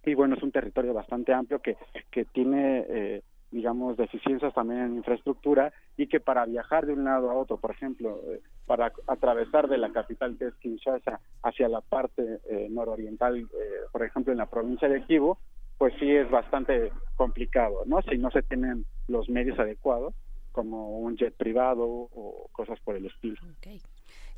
Y 0.05 0.14
bueno, 0.14 0.36
es 0.36 0.43
un 0.43 0.52
territorio 0.52 0.94
bastante 0.94 1.32
amplio 1.32 1.60
que, 1.60 1.76
que 2.10 2.24
tiene, 2.24 2.84
eh, 2.88 3.22
digamos, 3.56 3.96
deficiencias 3.96 4.54
también 4.54 4.80
en 4.80 4.96
infraestructura 4.96 5.72
y 5.96 6.06
que 6.06 6.20
para 6.20 6.44
viajar 6.44 6.86
de 6.86 6.92
un 6.92 7.04
lado 7.04 7.30
a 7.30 7.34
otro, 7.34 7.56
por 7.56 7.70
ejemplo, 7.70 8.20
para 8.66 8.92
atravesar 9.06 9.68
de 9.68 9.78
la 9.78 9.90
capital 9.90 10.36
que 10.38 10.48
es 10.48 10.54
Kinshasa 10.56 11.20
hacia 11.42 11.68
la 11.68 11.80
parte 11.80 12.40
nororiental, 12.70 13.48
por 13.92 14.04
ejemplo, 14.04 14.32
en 14.32 14.38
la 14.38 14.46
provincia 14.46 14.88
de 14.88 15.02
Kivu, 15.04 15.36
pues 15.78 15.94
sí 15.98 16.10
es 16.10 16.30
bastante 16.30 16.92
complicado, 17.16 17.82
¿no? 17.86 18.02
Si 18.02 18.18
no 18.18 18.30
se 18.30 18.42
tienen 18.42 18.84
los 19.08 19.28
medios 19.28 19.58
adecuados 19.58 20.14
como 20.52 21.00
un 21.00 21.16
jet 21.16 21.34
privado 21.34 21.84
o 21.86 22.48
cosas 22.52 22.78
por 22.80 22.96
el 22.96 23.06
estilo. 23.06 23.36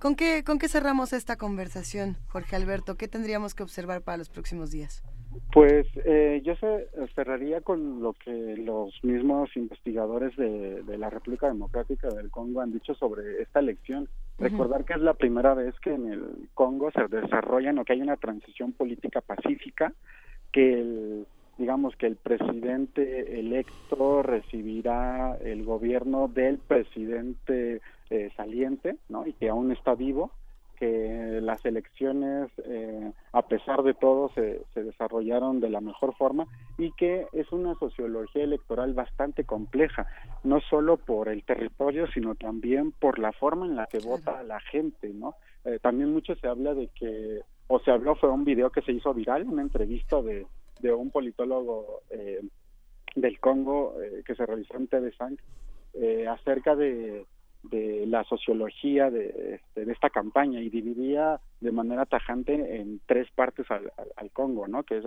¿Con 0.00 0.16
qué, 0.16 0.42
¿Con 0.44 0.58
qué 0.58 0.68
cerramos 0.68 1.12
esta 1.12 1.36
conversación, 1.36 2.16
Jorge 2.28 2.56
Alberto? 2.56 2.96
¿Qué 2.96 3.08
tendríamos 3.08 3.54
que 3.54 3.62
observar 3.62 4.02
para 4.02 4.18
los 4.18 4.28
próximos 4.28 4.70
días? 4.70 5.02
Pues 5.52 5.86
eh, 6.04 6.40
yo 6.44 6.54
se, 6.56 6.88
cerraría 7.14 7.60
con 7.60 8.02
lo 8.02 8.12
que 8.12 8.56
los 8.56 8.92
mismos 9.02 9.56
investigadores 9.56 10.36
de, 10.36 10.82
la 10.98 11.10
República 11.10 11.48
Democrática 11.48 12.08
del 12.08 12.30
Congo 12.30 12.60
han 12.60 12.72
dicho 12.72 12.94
sobre 12.94 13.42
esta 13.42 13.60
elección. 13.60 14.08
Recordar 14.38 14.84
que 14.84 14.94
es 14.94 15.00
la 15.00 15.14
primera 15.14 15.54
vez 15.54 15.74
que 15.80 15.94
en 15.94 16.12
el 16.12 16.48
Congo 16.54 16.90
se 16.90 17.06
desarrolla 17.08 17.72
o 17.72 17.84
que 17.84 17.94
hay 17.94 18.02
una 18.02 18.16
transición 18.16 18.72
política 18.72 19.20
pacífica, 19.20 19.92
que 20.52 20.74
el 20.74 21.26
digamos 21.58 21.96
que 21.96 22.06
el 22.06 22.16
presidente 22.16 23.40
electo 23.40 24.22
recibirá 24.22 25.36
el 25.42 25.64
gobierno 25.64 26.28
del 26.28 26.58
presidente 26.58 27.80
eh, 28.10 28.30
saliente, 28.36 28.96
¿no? 29.08 29.26
Y 29.26 29.32
que 29.32 29.48
aún 29.48 29.72
está 29.72 29.94
vivo, 29.94 30.30
que 30.78 31.40
las 31.42 31.64
elecciones, 31.64 32.50
eh, 32.64 33.12
a 33.32 33.42
pesar 33.42 33.82
de 33.82 33.94
todo, 33.94 34.30
se, 34.34 34.62
se, 34.74 34.82
desarrollaron 34.82 35.60
de 35.60 35.70
la 35.70 35.80
mejor 35.80 36.14
forma 36.16 36.46
y 36.76 36.92
que 36.92 37.26
es 37.32 37.50
una 37.52 37.74
sociología 37.74 38.44
electoral 38.44 38.94
bastante 38.94 39.44
compleja, 39.44 40.06
no 40.44 40.60
solo 40.60 40.96
por 40.96 41.28
el 41.28 41.44
territorio, 41.44 42.06
sino 42.12 42.34
también 42.34 42.92
por 42.92 43.18
la 43.18 43.32
forma 43.32 43.66
en 43.66 43.76
la 43.76 43.86
que 43.86 43.98
vota 43.98 44.42
la 44.42 44.60
gente, 44.60 45.12
¿no? 45.12 45.34
Eh, 45.64 45.78
también 45.80 46.12
mucho 46.12 46.34
se 46.36 46.46
habla 46.46 46.74
de 46.74 46.88
que, 46.88 47.40
o 47.66 47.80
se 47.80 47.90
habló, 47.90 48.14
fue 48.14 48.30
un 48.30 48.44
video 48.44 48.70
que 48.70 48.82
se 48.82 48.92
hizo 48.92 49.12
viral, 49.12 49.48
una 49.48 49.62
entrevista 49.62 50.22
de 50.22 50.46
de 50.80 50.92
un 50.92 51.10
politólogo 51.10 52.02
eh, 52.10 52.40
del 53.14 53.40
Congo 53.40 54.00
eh, 54.00 54.22
que 54.24 54.34
se 54.34 54.46
realizó 54.46 54.76
en 54.76 54.88
TV 54.88 55.12
eh, 55.94 56.26
acerca 56.28 56.76
de, 56.76 57.26
de, 57.62 58.06
la 58.06 58.24
sociología 58.24 59.10
de, 59.10 59.56
este, 59.56 59.84
de, 59.84 59.92
esta 59.92 60.10
campaña 60.10 60.60
y 60.60 60.70
dividía 60.70 61.40
de 61.60 61.72
manera 61.72 62.06
tajante 62.06 62.80
en 62.80 63.00
tres 63.06 63.28
partes 63.32 63.70
al, 63.70 63.92
al, 64.16 64.30
Congo, 64.30 64.68
¿no? 64.68 64.82
que 64.82 64.98
es 64.98 65.04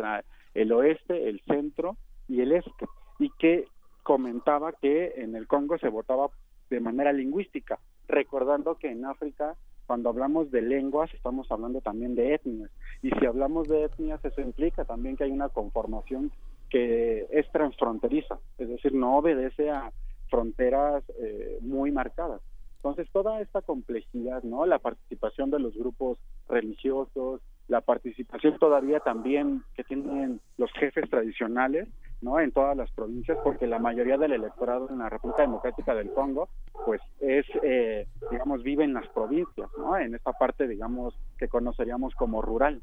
el 0.54 0.72
oeste, 0.72 1.30
el 1.30 1.42
centro 1.42 1.98
y 2.28 2.42
el 2.42 2.52
este, 2.52 2.86
y 3.20 3.30
que 3.40 3.66
comentaba 4.04 4.74
que 4.74 5.14
en 5.18 5.36
el 5.36 5.48
Congo 5.48 5.78
se 5.78 5.90
votaba 5.90 6.30
de 6.70 6.80
manera 6.80 7.14
lingüística, 7.14 7.80
recordando 8.08 8.76
que 8.76 8.90
en 8.90 9.06
África 9.06 9.56
cuando 9.88 10.10
hablamos 10.10 10.52
de 10.52 10.62
lenguas 10.62 11.14
estamos 11.14 11.52
hablando 11.52 11.82
también 11.82 12.16
de 12.16 12.34
etnias 12.34 12.72
y 13.02 13.10
si 13.10 13.26
hablamos 13.26 13.68
de 13.68 13.84
etnias 13.84 14.24
eso 14.24 14.40
implica 14.40 14.86
también 14.86 15.18
que 15.18 15.26
hay 15.26 15.32
una 15.32 15.50
conformación 15.50 16.32
que 16.70 17.28
es 17.30 17.52
transfronteriza, 17.52 18.40
es 18.58 18.70
decir, 18.70 18.94
no 18.94 19.18
obedece 19.18 19.70
a 19.70 19.92
fronteras 20.32 21.04
eh, 21.20 21.60
muy 21.62 21.92
marcadas. 21.92 22.42
Entonces, 22.78 23.08
toda 23.12 23.40
esta 23.42 23.62
complejidad, 23.62 24.42
¿no? 24.42 24.66
La 24.66 24.80
participación 24.80 25.52
de 25.52 25.60
los 25.60 25.76
grupos 25.76 26.18
religiosos, 26.50 27.40
la 27.68 27.82
participación 27.82 28.58
todavía 28.58 29.00
también 29.02 29.62
que 29.76 29.84
tienen 29.84 30.42
los 30.58 30.72
jefes 30.74 31.08
tradicionales, 31.08 31.88
¿no? 32.22 32.40
En 32.40 32.52
todas 32.52 32.76
las 32.76 32.92
provincias, 32.92 33.38
porque 33.44 33.68
la 33.68 33.78
mayoría 33.78 34.18
del 34.18 34.34
electorado 34.34 34.90
en 34.90 34.98
la 34.98 35.10
República 35.10 35.44
Democrática 35.44 35.94
del 35.94 36.12
Congo, 36.12 36.50
pues 36.86 37.02
es, 37.20 37.46
eh, 37.62 38.08
digamos, 38.32 38.64
vive 38.64 38.84
en 38.84 38.94
las 38.96 39.08
provincias, 39.10 39.70
¿no? 39.78 39.96
En 39.96 40.16
esta 40.16 40.32
parte, 40.34 40.68
digamos, 40.68 41.14
que 41.38 41.48
conoceríamos 41.48 42.16
como 42.16 42.42
rural. 42.42 42.82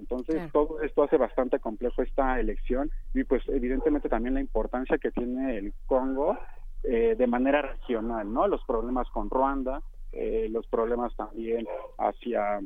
Entonces, 0.00 0.50
todo 0.52 0.80
esto 0.80 1.02
hace 1.02 1.18
bastante 1.18 1.60
complejo 1.60 2.02
esta 2.02 2.40
elección 2.40 2.90
y 3.14 3.24
pues 3.24 3.42
evidentemente 3.48 4.08
también 4.08 4.34
la 4.34 4.40
importancia 4.40 4.98
que 4.98 5.10
tiene 5.12 5.56
el 5.58 5.72
Congo 5.86 6.36
eh, 6.84 7.14
de 7.16 7.26
manera 7.26 7.62
regional, 7.62 8.32
¿no? 8.32 8.46
Los 8.46 8.64
problemas 8.64 9.08
con 9.10 9.30
Ruanda, 9.30 9.82
eh, 10.12 10.48
los 10.50 10.66
problemas 10.66 11.14
también 11.16 11.66
hacia 11.98 12.60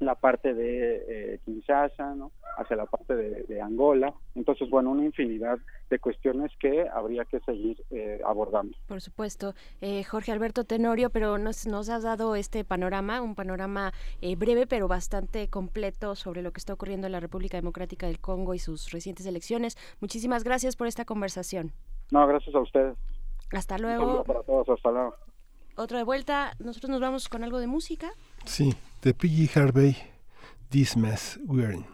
la 0.00 0.14
parte 0.14 0.54
de 0.54 1.04
eh, 1.08 1.40
Kinshasa, 1.44 2.14
¿no? 2.14 2.32
hacia 2.56 2.76
la 2.76 2.86
parte 2.86 3.14
de, 3.14 3.60
Angola. 3.60 4.12
Entonces, 4.34 4.68
bueno, 4.68 4.90
una 4.90 5.04
infinidad 5.04 5.58
de 5.90 5.98
cuestiones 5.98 6.52
que 6.58 6.88
habría 6.88 7.24
que 7.24 7.40
seguir 7.40 7.82
eh, 7.90 8.20
abordando. 8.24 8.76
Por 8.86 9.00
supuesto. 9.00 9.54
Eh, 9.80 10.04
Jorge 10.04 10.32
Alberto 10.32 10.64
Tenorio, 10.64 11.10
pero 11.10 11.38
nos, 11.38 11.66
nos 11.66 11.88
has 11.88 12.02
dado 12.02 12.36
este 12.36 12.64
panorama, 12.64 13.22
un 13.22 13.34
panorama 13.34 13.92
eh, 14.20 14.36
breve 14.36 14.66
pero 14.66 14.88
bastante 14.88 15.48
completo 15.48 16.14
sobre 16.14 16.42
lo 16.42 16.52
que 16.52 16.58
está 16.58 16.72
ocurriendo 16.72 17.06
en 17.06 17.12
la 17.12 17.20
República 17.20 17.56
Democrática 17.56 18.06
del 18.06 18.20
Congo 18.20 18.54
y 18.54 18.58
sus 18.58 18.90
recientes 18.90 19.26
elecciones. 19.26 19.76
Muchísimas 20.00 20.44
gracias 20.44 20.76
por 20.76 20.86
esta 20.86 21.04
conversación. 21.04 21.72
No, 22.10 22.26
gracias 22.26 22.54
a 22.54 22.60
ustedes. 22.60 22.96
Hasta 23.54 23.78
luego. 23.78 24.24
para 24.24 24.42
todos, 24.42 24.68
hasta 24.68 24.90
luego. 24.90 25.14
Otra 25.76 25.98
de 25.98 26.04
vuelta, 26.04 26.52
nosotros 26.58 26.90
nos 26.90 27.00
vamos 27.00 27.28
con 27.28 27.42
algo 27.42 27.58
de 27.58 27.66
música. 27.66 28.12
Sí, 28.44 28.74
de 29.02 29.12
P.G. 29.12 29.50
Harvey, 29.60 29.96
This 30.70 30.96
Mess 30.96 31.40
We're 31.46 31.74
In. 31.74 31.93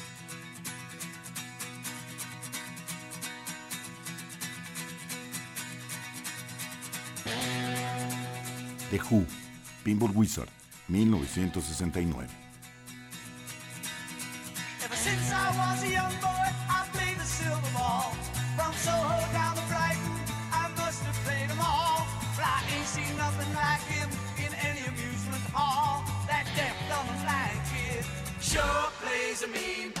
The 8.91 8.97
Who, 8.97 9.25
Pinball 9.85 10.13
Wizard, 10.13 10.49
1969. 10.89 12.27
Sure 28.41 28.91
plays 28.99 29.43
a 29.43 29.47
mean 29.47 30.00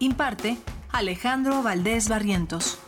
Imparte 0.00 0.58
Alejandro 0.92 1.62
Valdés 1.62 2.08
Barrientos. 2.08 2.78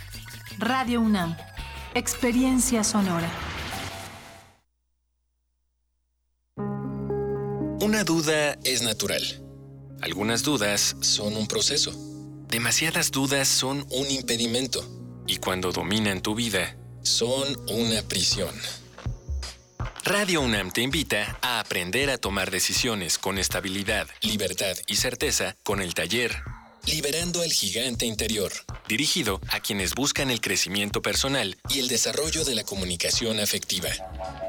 Radio 0.59 1.01
UNAM. 1.01 1.37
Experiencia 1.97 2.85
sonora. 2.85 3.27
Una 7.81 8.05
duda 8.05 8.59
es 8.65 8.83
natural. 8.83 9.23
Algunas 10.03 10.43
dudas 10.43 10.97
son 11.01 11.39
un 11.39 11.49
proceso. 11.49 11.95
Demasiadas 12.49 13.11
dudas 13.13 13.49
son 13.49 13.87
un 13.91 14.11
impedimento. 14.11 14.85
Y 15.27 15.39
cuando 15.39 15.73
dominan 15.73 16.21
tu 16.21 16.35
vida, 16.35 16.77
son 17.01 17.59
una 17.71 18.03
prisión. 18.03 18.55
Radio 20.05 20.43
UNAM 20.43 20.73
te 20.73 20.83
invita 20.83 21.39
a 21.41 21.61
aprender 21.61 22.11
a 22.11 22.19
tomar 22.19 22.51
decisiones 22.51 23.17
con 23.17 23.39
estabilidad, 23.39 24.07
libertad 24.21 24.77
y 24.87 24.97
certeza 24.97 25.57
con 25.63 25.81
el 25.81 25.95
taller 25.95 26.43
Liberando 26.87 27.43
al 27.43 27.53
Gigante 27.53 28.07
Interior, 28.07 28.53
dirigido 28.87 29.41
a 29.49 29.59
quienes 29.59 29.97
buscan 29.97 30.31
el 30.31 30.41
crecimiento 30.41 31.03
personal 31.03 31.57
y 31.69 31.81
el 31.81 31.89
desarrollo 31.89 32.45
de 32.45 32.55
la 32.55 32.63
comunicación 32.63 33.41
afectiva. 33.41 33.89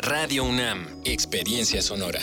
Radio 0.03 0.45
UNAM, 0.45 1.01
Experiencia 1.07 1.81
Sonora. 1.81 2.21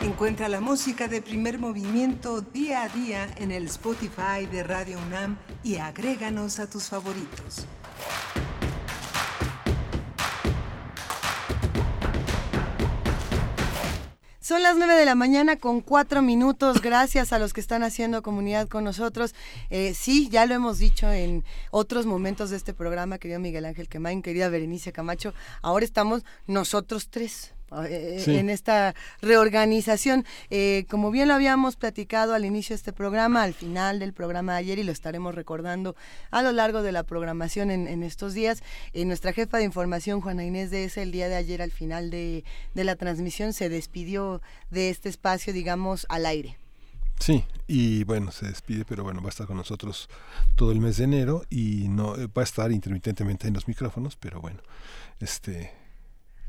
Encuentra 0.00 0.48
la 0.48 0.62
música 0.62 1.06
de 1.06 1.20
primer 1.20 1.58
movimiento 1.58 2.40
día 2.40 2.84
a 2.84 2.88
día 2.88 3.28
en 3.36 3.52
el 3.52 3.66
Spotify 3.66 4.46
de 4.50 4.62
Radio 4.62 4.98
UNAM 5.06 5.36
y 5.62 5.76
agréganos 5.76 6.60
a 6.60 6.70
tus 6.70 6.84
favoritos. 6.84 7.66
Son 14.42 14.60
las 14.60 14.76
9 14.76 14.96
de 14.96 15.04
la 15.04 15.14
mañana 15.14 15.54
con 15.54 15.80
cuatro 15.80 16.20
minutos. 16.20 16.82
Gracias 16.82 17.32
a 17.32 17.38
los 17.38 17.52
que 17.52 17.60
están 17.60 17.84
haciendo 17.84 18.24
comunidad 18.24 18.66
con 18.66 18.82
nosotros. 18.82 19.36
Eh, 19.70 19.94
sí, 19.94 20.28
ya 20.30 20.46
lo 20.46 20.54
hemos 20.54 20.80
dicho 20.80 21.12
en 21.12 21.44
otros 21.70 22.06
momentos 22.06 22.50
de 22.50 22.56
este 22.56 22.74
programa, 22.74 23.18
querido 23.18 23.38
Miguel 23.38 23.66
Ángel 23.66 23.88
Quemain, 23.88 24.20
querida 24.20 24.48
Berenice 24.48 24.90
Camacho. 24.90 25.32
Ahora 25.62 25.84
estamos 25.84 26.24
nosotros 26.48 27.08
tres 27.08 27.54
eh, 27.88 28.20
Sí. 28.24 28.36
en 28.36 28.50
esta 28.50 28.94
reorganización. 29.20 30.24
Eh, 30.50 30.84
como 30.88 31.10
bien 31.10 31.28
lo 31.28 31.34
habíamos 31.34 31.76
platicado 31.76 32.34
al 32.34 32.44
inicio 32.44 32.74
de 32.74 32.78
este 32.78 32.92
programa, 32.92 33.42
al 33.42 33.54
final 33.54 33.98
del 33.98 34.12
programa 34.12 34.52
de 34.52 34.58
ayer 34.58 34.78
y 34.78 34.84
lo 34.84 34.92
estaremos 34.92 35.34
recordando 35.34 35.96
a 36.30 36.42
lo 36.42 36.52
largo 36.52 36.82
de 36.82 36.92
la 36.92 37.02
programación 37.02 37.70
en, 37.70 37.88
en 37.88 38.02
estos 38.02 38.34
días, 38.34 38.62
eh, 38.92 39.04
nuestra 39.04 39.32
jefa 39.32 39.58
de 39.58 39.64
información, 39.64 40.20
Juana 40.20 40.44
Inés 40.44 40.70
de 40.70 40.84
ese, 40.84 41.02
el 41.02 41.12
día 41.12 41.28
de 41.28 41.36
ayer 41.36 41.62
al 41.62 41.70
final 41.70 42.10
de, 42.10 42.44
de 42.74 42.84
la 42.84 42.96
transmisión 42.96 43.52
se 43.52 43.68
despidió 43.68 44.40
de 44.70 44.90
este 44.90 45.08
espacio, 45.08 45.52
digamos, 45.52 46.06
al 46.08 46.26
aire. 46.26 46.58
Sí, 47.18 47.44
y 47.68 48.02
bueno, 48.04 48.32
se 48.32 48.46
despide, 48.46 48.84
pero 48.84 49.04
bueno, 49.04 49.20
va 49.20 49.26
a 49.26 49.30
estar 49.30 49.46
con 49.46 49.56
nosotros 49.56 50.08
todo 50.56 50.72
el 50.72 50.80
mes 50.80 50.96
de 50.96 51.04
enero 51.04 51.44
y 51.50 51.86
no 51.88 52.16
eh, 52.16 52.26
va 52.26 52.42
a 52.42 52.44
estar 52.44 52.72
intermitentemente 52.72 53.46
en 53.46 53.54
los 53.54 53.68
micrófonos, 53.68 54.16
pero 54.16 54.40
bueno, 54.40 54.58
este 55.20 55.72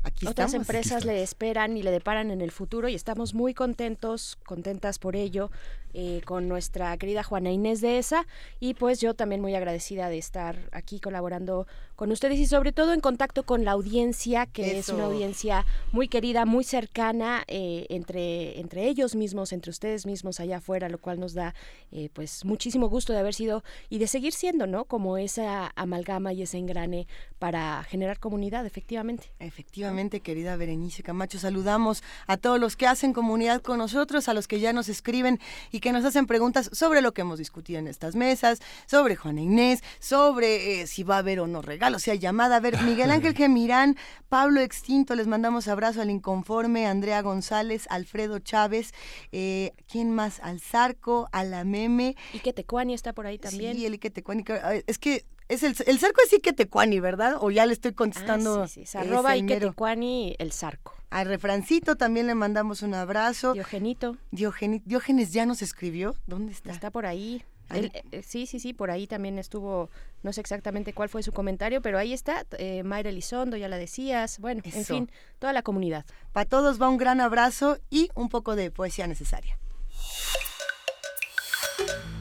Aquí 0.04 0.26
Otras 0.26 0.48
estamos. 0.48 0.68
empresas 0.68 0.98
Aquí 0.98 1.06
le 1.06 1.22
esperan 1.22 1.76
y 1.78 1.82
le 1.82 1.90
deparan 1.90 2.30
en 2.30 2.42
el 2.42 2.50
futuro 2.50 2.88
y 2.88 2.94
estamos 2.94 3.32
muy 3.32 3.54
contentos, 3.54 4.36
contentas 4.44 4.98
por 4.98 5.16
ello, 5.16 5.50
eh, 5.94 6.20
con 6.26 6.46
nuestra 6.46 6.94
querida 6.98 7.22
Juana 7.22 7.50
Inés 7.50 7.80
de 7.80 7.98
esa 7.98 8.26
y 8.60 8.74
pues 8.74 9.00
yo 9.00 9.14
también 9.14 9.40
muy 9.40 9.54
agradecida 9.54 10.10
de 10.10 10.18
estar 10.18 10.58
aquí 10.72 11.00
colaborando 11.00 11.66
con 11.96 12.10
ustedes 12.10 12.38
y 12.38 12.46
sobre 12.46 12.72
todo 12.72 12.92
en 12.92 13.00
contacto 13.00 13.44
con 13.44 13.64
la 13.64 13.72
audiencia, 13.72 14.46
que 14.46 14.78
es 14.78 14.88
una 14.88 15.04
audiencia 15.04 15.64
muy 15.92 16.08
querida, 16.08 16.44
muy 16.44 16.64
cercana 16.64 17.44
eh, 17.46 17.86
entre, 17.88 18.58
entre 18.60 18.88
ellos 18.88 19.14
mismos, 19.14 19.52
entre 19.52 19.70
ustedes 19.70 20.06
mismos 20.06 20.40
allá 20.40 20.58
afuera, 20.58 20.88
lo 20.88 20.98
cual 20.98 21.20
nos 21.20 21.34
da 21.34 21.54
eh, 21.92 22.08
pues 22.12 22.44
muchísimo 22.44 22.88
gusto 22.88 23.12
de 23.12 23.20
haber 23.20 23.34
sido 23.34 23.62
y 23.88 23.98
de 23.98 24.06
seguir 24.06 24.32
siendo, 24.32 24.66
¿no? 24.66 24.86
Como 24.86 25.18
esa 25.18 25.72
amalgama 25.76 26.32
y 26.32 26.42
ese 26.42 26.58
engrane 26.58 27.06
para 27.38 27.84
generar 27.84 28.18
comunidad, 28.18 28.66
efectivamente. 28.66 29.32
Efectivamente, 29.38 30.20
querida 30.20 30.56
Berenice 30.56 31.02
Camacho, 31.02 31.38
saludamos 31.38 32.02
a 32.26 32.36
todos 32.36 32.58
los 32.58 32.76
que 32.76 32.86
hacen 32.86 33.12
comunidad 33.12 33.62
con 33.62 33.78
nosotros, 33.78 34.28
a 34.28 34.34
los 34.34 34.48
que 34.48 34.60
ya 34.60 34.72
nos 34.72 34.88
escriben 34.88 35.38
y 35.70 35.80
que 35.80 35.92
nos 35.92 36.04
hacen 36.04 36.26
preguntas 36.26 36.70
sobre 36.72 37.02
lo 37.02 37.12
que 37.12 37.20
hemos 37.20 37.38
discutido 37.38 37.78
en 37.78 37.86
estas 37.86 38.16
mesas, 38.16 38.60
sobre 38.86 39.16
Juana 39.16 39.40
Inés, 39.40 39.82
sobre 40.00 40.80
eh, 40.80 40.86
si 40.86 41.02
va 41.02 41.16
a 41.16 41.18
haber 41.18 41.40
o 41.40 41.46
no 41.46 41.62
regalos, 41.62 41.83
si 41.98 42.10
hay 42.10 42.18
llamada. 42.18 42.56
A 42.56 42.60
ver, 42.60 42.80
Miguel 42.82 43.10
Ángel 43.10 43.34
Gemirán, 43.36 43.96
Pablo 44.28 44.60
Extinto, 44.60 45.14
les 45.14 45.26
mandamos 45.26 45.68
abrazo 45.68 46.00
al 46.02 46.10
Inconforme, 46.10 46.86
Andrea 46.86 47.22
González, 47.22 47.86
Alfredo 47.90 48.38
Chávez, 48.38 48.92
eh, 49.32 49.72
¿quién 49.90 50.10
más? 50.10 50.40
Al 50.40 50.60
Zarco, 50.60 51.28
a 51.32 51.44
la 51.44 51.64
Meme. 51.64 52.16
Y 52.32 52.40
que 52.40 52.52
Tecuani 52.52 52.94
está 52.94 53.12
por 53.12 53.26
ahí 53.26 53.38
también. 53.38 53.76
Sí, 53.76 53.86
el 53.86 53.94
Ike 53.94 54.10
Tecuani. 54.10 54.44
que- 54.44 54.60
ay, 54.62 54.82
Es 54.86 54.98
que 54.98 55.24
es 55.48 55.62
el, 55.62 55.76
el 55.86 55.98
Zarco 55.98 56.20
es 56.24 56.32
Ike 56.32 56.52
Tecuani, 56.54 57.00
¿verdad? 57.00 57.36
O 57.40 57.50
ya 57.50 57.66
le 57.66 57.72
estoy 57.74 57.92
contestando. 57.92 58.62
Ah, 58.62 58.68
sí, 58.68 58.74
sí, 58.74 58.80
es 58.82 58.94
arroba. 58.96 59.36
Iketecuani, 59.36 60.36
el 60.38 60.52
zarco. 60.52 60.94
Al 61.10 61.26
refrancito 61.26 61.96
también 61.96 62.26
le 62.26 62.34
mandamos 62.34 62.82
un 62.82 62.94
abrazo. 62.94 63.52
Diogenito. 63.52 64.16
Diogeni- 64.32 64.82
Diógenes 64.84 65.32
ya 65.32 65.46
nos 65.46 65.62
escribió. 65.62 66.16
¿Dónde 66.26 66.52
está? 66.52 66.72
Está 66.72 66.90
por 66.90 67.06
ahí. 67.06 67.44
Él, 67.70 67.90
eh, 68.12 68.22
sí, 68.22 68.46
sí, 68.46 68.60
sí, 68.60 68.72
por 68.72 68.90
ahí 68.90 69.06
también 69.06 69.38
estuvo, 69.38 69.90
no 70.22 70.32
sé 70.32 70.40
exactamente 70.40 70.92
cuál 70.92 71.08
fue 71.08 71.22
su 71.22 71.32
comentario, 71.32 71.80
pero 71.82 71.98
ahí 71.98 72.12
está, 72.12 72.44
eh, 72.58 72.82
Mayra 72.82 73.10
Elizondo, 73.10 73.56
ya 73.56 73.68
la 73.68 73.78
decías, 73.78 74.38
bueno, 74.38 74.62
en 74.64 74.84
fin, 74.84 75.10
toda 75.38 75.52
la 75.52 75.62
comunidad. 75.62 76.04
Para 76.32 76.48
todos 76.48 76.80
va 76.80 76.88
un 76.88 76.98
gran 76.98 77.20
abrazo 77.20 77.78
y 77.90 78.10
un 78.14 78.28
poco 78.28 78.54
de 78.54 78.70
poesía 78.70 79.06
necesaria. 79.06 79.58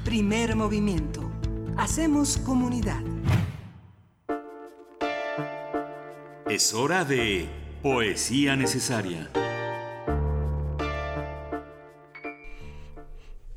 Primer 0.06 0.56
movimiento. 0.56 1.32
Hacemos 1.78 2.38
comunidad. 2.38 3.02
Es 6.48 6.74
hora 6.74 7.04
de 7.04 7.50
poesía 7.82 8.56
necesaria. 8.56 9.30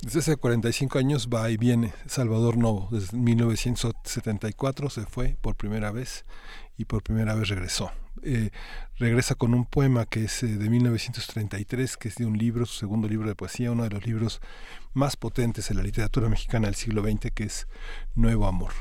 Desde 0.06 0.20
hace 0.20 0.36
45 0.36 1.00
años 1.00 1.28
va 1.34 1.50
y 1.50 1.56
viene 1.56 1.92
Salvador 2.06 2.56
Novo. 2.56 2.86
Desde 2.92 3.16
1974 3.16 4.88
se 4.88 5.04
fue 5.04 5.36
por 5.40 5.56
primera 5.56 5.90
vez 5.90 6.24
y 6.78 6.84
por 6.84 7.02
primera 7.02 7.34
vez 7.34 7.48
regresó. 7.48 7.90
Eh, 8.22 8.50
regresa 8.98 9.34
con 9.34 9.52
un 9.52 9.64
poema 9.64 10.06
que 10.06 10.22
es 10.26 10.44
eh, 10.44 10.46
de 10.46 10.70
1933, 10.70 11.96
que 11.96 12.06
es 12.06 12.14
de 12.14 12.24
un 12.24 12.38
libro, 12.38 12.66
su 12.66 12.74
segundo 12.74 13.08
libro 13.08 13.26
de 13.26 13.34
poesía, 13.34 13.72
uno 13.72 13.82
de 13.82 13.90
los 13.90 14.06
libros 14.06 14.40
más 14.94 15.16
potentes 15.16 15.72
en 15.72 15.78
la 15.78 15.82
literatura 15.82 16.28
mexicana 16.28 16.66
del 16.66 16.76
siglo 16.76 17.02
XX, 17.02 17.32
que 17.34 17.42
es 17.42 17.66
Nuevo 18.14 18.46
Amor. 18.46 18.74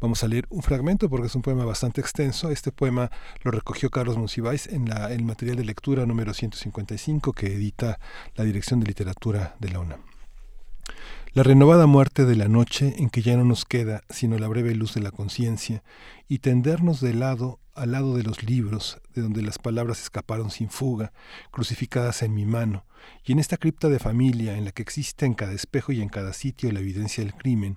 Vamos 0.00 0.24
a 0.24 0.28
leer 0.28 0.46
un 0.48 0.62
fragmento 0.62 1.10
porque 1.10 1.26
es 1.26 1.34
un 1.34 1.42
poema 1.42 1.66
bastante 1.66 2.00
extenso. 2.00 2.48
Este 2.48 2.72
poema 2.72 3.10
lo 3.42 3.50
recogió 3.50 3.90
Carlos 3.90 4.16
Monsiváis 4.16 4.66
en 4.68 4.88
la, 4.88 5.12
el 5.12 5.24
material 5.24 5.58
de 5.58 5.64
lectura 5.66 6.06
número 6.06 6.32
155 6.32 7.34
que 7.34 7.48
edita 7.48 7.98
la 8.34 8.44
Dirección 8.44 8.80
de 8.80 8.86
Literatura 8.86 9.56
de 9.60 9.68
la 9.68 9.80
UNAM. 9.80 10.13
La 11.34 11.42
renovada 11.42 11.86
muerte 11.86 12.26
de 12.26 12.36
la 12.36 12.46
noche 12.46 12.94
en 12.98 13.10
que 13.10 13.20
ya 13.20 13.36
no 13.36 13.42
nos 13.44 13.64
queda 13.64 14.04
sino 14.08 14.38
la 14.38 14.46
breve 14.46 14.72
luz 14.76 14.94
de 14.94 15.00
la 15.00 15.10
conciencia 15.10 15.82
y 16.28 16.38
tendernos 16.38 17.00
de 17.00 17.12
lado 17.12 17.58
al 17.74 17.92
lado 17.92 18.16
de 18.16 18.22
los 18.22 18.42
libros, 18.42 19.00
de 19.14 19.22
donde 19.22 19.42
las 19.42 19.58
palabras 19.58 20.00
escaparon 20.00 20.50
sin 20.50 20.70
fuga, 20.70 21.12
crucificadas 21.50 22.22
en 22.22 22.34
mi 22.34 22.44
mano, 22.44 22.84
y 23.24 23.32
en 23.32 23.38
esta 23.38 23.56
cripta 23.56 23.88
de 23.88 23.98
familia 23.98 24.56
en 24.56 24.64
la 24.64 24.72
que 24.72 24.82
existe 24.82 25.26
en 25.26 25.34
cada 25.34 25.52
espejo 25.52 25.92
y 25.92 26.00
en 26.00 26.08
cada 26.08 26.32
sitio 26.32 26.70
la 26.72 26.80
evidencia 26.80 27.22
del 27.22 27.34
crimen, 27.34 27.74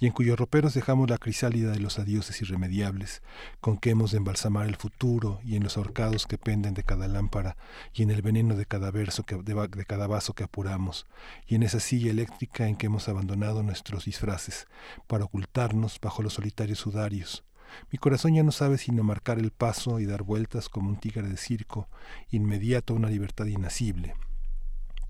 y 0.00 0.06
en 0.06 0.12
cuyos 0.12 0.38
roperos 0.38 0.74
dejamos 0.74 1.10
la 1.10 1.18
crisálida 1.18 1.72
de 1.72 1.80
los 1.80 1.98
adioses 1.98 2.40
irremediables, 2.40 3.22
con 3.60 3.78
que 3.78 3.90
hemos 3.90 4.12
de 4.12 4.18
embalsamar 4.18 4.66
el 4.66 4.76
futuro, 4.76 5.40
y 5.44 5.56
en 5.56 5.64
los 5.64 5.76
ahorcados 5.76 6.26
que 6.26 6.38
penden 6.38 6.74
de 6.74 6.84
cada 6.84 7.08
lámpara, 7.08 7.56
y 7.94 8.02
en 8.02 8.10
el 8.10 8.22
veneno 8.22 8.56
de 8.56 8.66
cada 8.66 8.90
verso 8.90 9.24
que, 9.24 9.36
de, 9.36 9.68
de 9.68 9.84
cada 9.84 10.06
vaso 10.06 10.34
que 10.34 10.44
apuramos, 10.44 11.06
y 11.46 11.54
en 11.54 11.62
esa 11.62 11.80
silla 11.80 12.10
eléctrica 12.10 12.68
en 12.68 12.76
que 12.76 12.86
hemos 12.86 13.08
abandonado 13.08 13.62
nuestros 13.62 14.04
disfraces, 14.04 14.66
para 15.06 15.24
ocultarnos 15.24 15.98
bajo 16.00 16.22
los 16.22 16.34
solitarios 16.34 16.78
sudarios, 16.78 17.44
mi 17.90 17.98
corazón 17.98 18.34
ya 18.34 18.42
no 18.42 18.52
sabe 18.52 18.78
sino 18.78 19.02
marcar 19.02 19.38
el 19.38 19.50
paso 19.50 20.00
y 20.00 20.06
dar 20.06 20.22
vueltas 20.22 20.68
como 20.68 20.90
un 20.90 20.96
tigre 20.96 21.28
de 21.28 21.36
circo, 21.36 21.88
inmediato 22.30 22.92
a 22.92 22.96
una 22.96 23.10
libertad 23.10 23.46
inacible. 23.46 24.14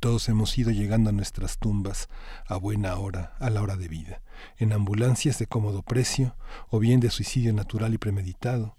Todos 0.00 0.28
hemos 0.28 0.56
ido 0.56 0.70
llegando 0.70 1.10
a 1.10 1.12
nuestras 1.12 1.58
tumbas 1.58 2.08
a 2.46 2.56
buena 2.56 2.96
hora, 2.96 3.34
a 3.40 3.50
la 3.50 3.62
hora 3.62 3.76
de 3.76 3.88
vida, 3.88 4.22
en 4.56 4.72
ambulancias 4.72 5.40
de 5.40 5.48
cómodo 5.48 5.82
precio 5.82 6.36
o 6.70 6.78
bien 6.78 7.00
de 7.00 7.10
suicidio 7.10 7.52
natural 7.52 7.94
y 7.94 7.98
premeditado. 7.98 8.77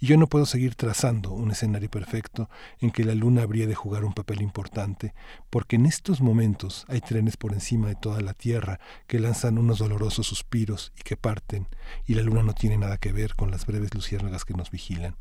Y 0.00 0.06
yo 0.06 0.16
no 0.16 0.26
puedo 0.26 0.46
seguir 0.46 0.74
trazando 0.74 1.32
un 1.32 1.50
escenario 1.50 1.90
perfecto 1.90 2.48
en 2.80 2.90
que 2.90 3.04
la 3.04 3.14
luna 3.14 3.42
habría 3.42 3.66
de 3.66 3.74
jugar 3.74 4.04
un 4.04 4.12
papel 4.12 4.42
importante, 4.42 5.14
porque 5.50 5.76
en 5.76 5.86
estos 5.86 6.20
momentos 6.20 6.84
hay 6.88 7.00
trenes 7.00 7.36
por 7.36 7.52
encima 7.52 7.88
de 7.88 7.94
toda 7.94 8.20
la 8.20 8.34
Tierra 8.34 8.80
que 9.06 9.20
lanzan 9.20 9.58
unos 9.58 9.78
dolorosos 9.78 10.26
suspiros 10.26 10.92
y 10.98 11.02
que 11.02 11.16
parten, 11.16 11.68
y 12.06 12.14
la 12.14 12.22
luna 12.22 12.42
no 12.42 12.54
tiene 12.54 12.78
nada 12.78 12.98
que 12.98 13.12
ver 13.12 13.34
con 13.34 13.50
las 13.50 13.66
breves 13.66 13.94
luciérnagas 13.94 14.44
que 14.44 14.54
nos 14.54 14.70
vigilan, 14.70 15.16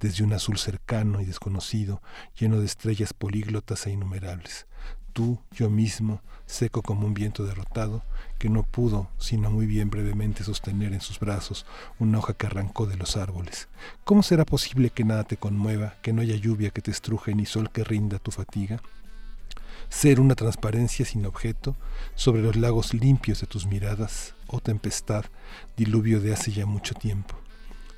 desde 0.00 0.24
un 0.24 0.32
azul 0.32 0.58
cercano 0.58 1.20
y 1.20 1.24
desconocido, 1.24 2.02
lleno 2.38 2.58
de 2.60 2.66
estrellas 2.66 3.12
políglotas 3.12 3.86
e 3.86 3.92
innumerables. 3.92 4.66
Tú, 5.12 5.40
yo 5.50 5.70
mismo, 5.70 6.22
seco 6.46 6.82
como 6.82 7.06
un 7.06 7.14
viento 7.14 7.44
derrotado, 7.44 8.04
que 8.40 8.48
no 8.48 8.62
pudo, 8.62 9.10
sino 9.18 9.50
muy 9.50 9.66
bien 9.66 9.90
brevemente, 9.90 10.44
sostener 10.44 10.94
en 10.94 11.02
sus 11.02 11.20
brazos 11.20 11.66
una 11.98 12.18
hoja 12.18 12.32
que 12.32 12.46
arrancó 12.46 12.86
de 12.86 12.96
los 12.96 13.18
árboles. 13.18 13.68
¿Cómo 14.04 14.22
será 14.22 14.46
posible 14.46 14.88
que 14.88 15.04
nada 15.04 15.24
te 15.24 15.36
conmueva, 15.36 15.96
que 16.00 16.14
no 16.14 16.22
haya 16.22 16.36
lluvia 16.36 16.70
que 16.70 16.80
te 16.80 16.90
estruje 16.90 17.34
ni 17.34 17.44
sol 17.44 17.70
que 17.70 17.84
rinda 17.84 18.18
tu 18.18 18.30
fatiga? 18.30 18.80
Ser 19.90 20.20
una 20.20 20.36
transparencia 20.36 21.04
sin 21.04 21.26
objeto 21.26 21.76
sobre 22.14 22.40
los 22.40 22.56
lagos 22.56 22.94
limpios 22.94 23.42
de 23.42 23.46
tus 23.46 23.66
miradas, 23.66 24.34
oh 24.46 24.60
tempestad, 24.60 25.26
diluvio 25.76 26.18
de 26.20 26.32
hace 26.32 26.50
ya 26.50 26.64
mucho 26.64 26.94
tiempo. 26.94 27.36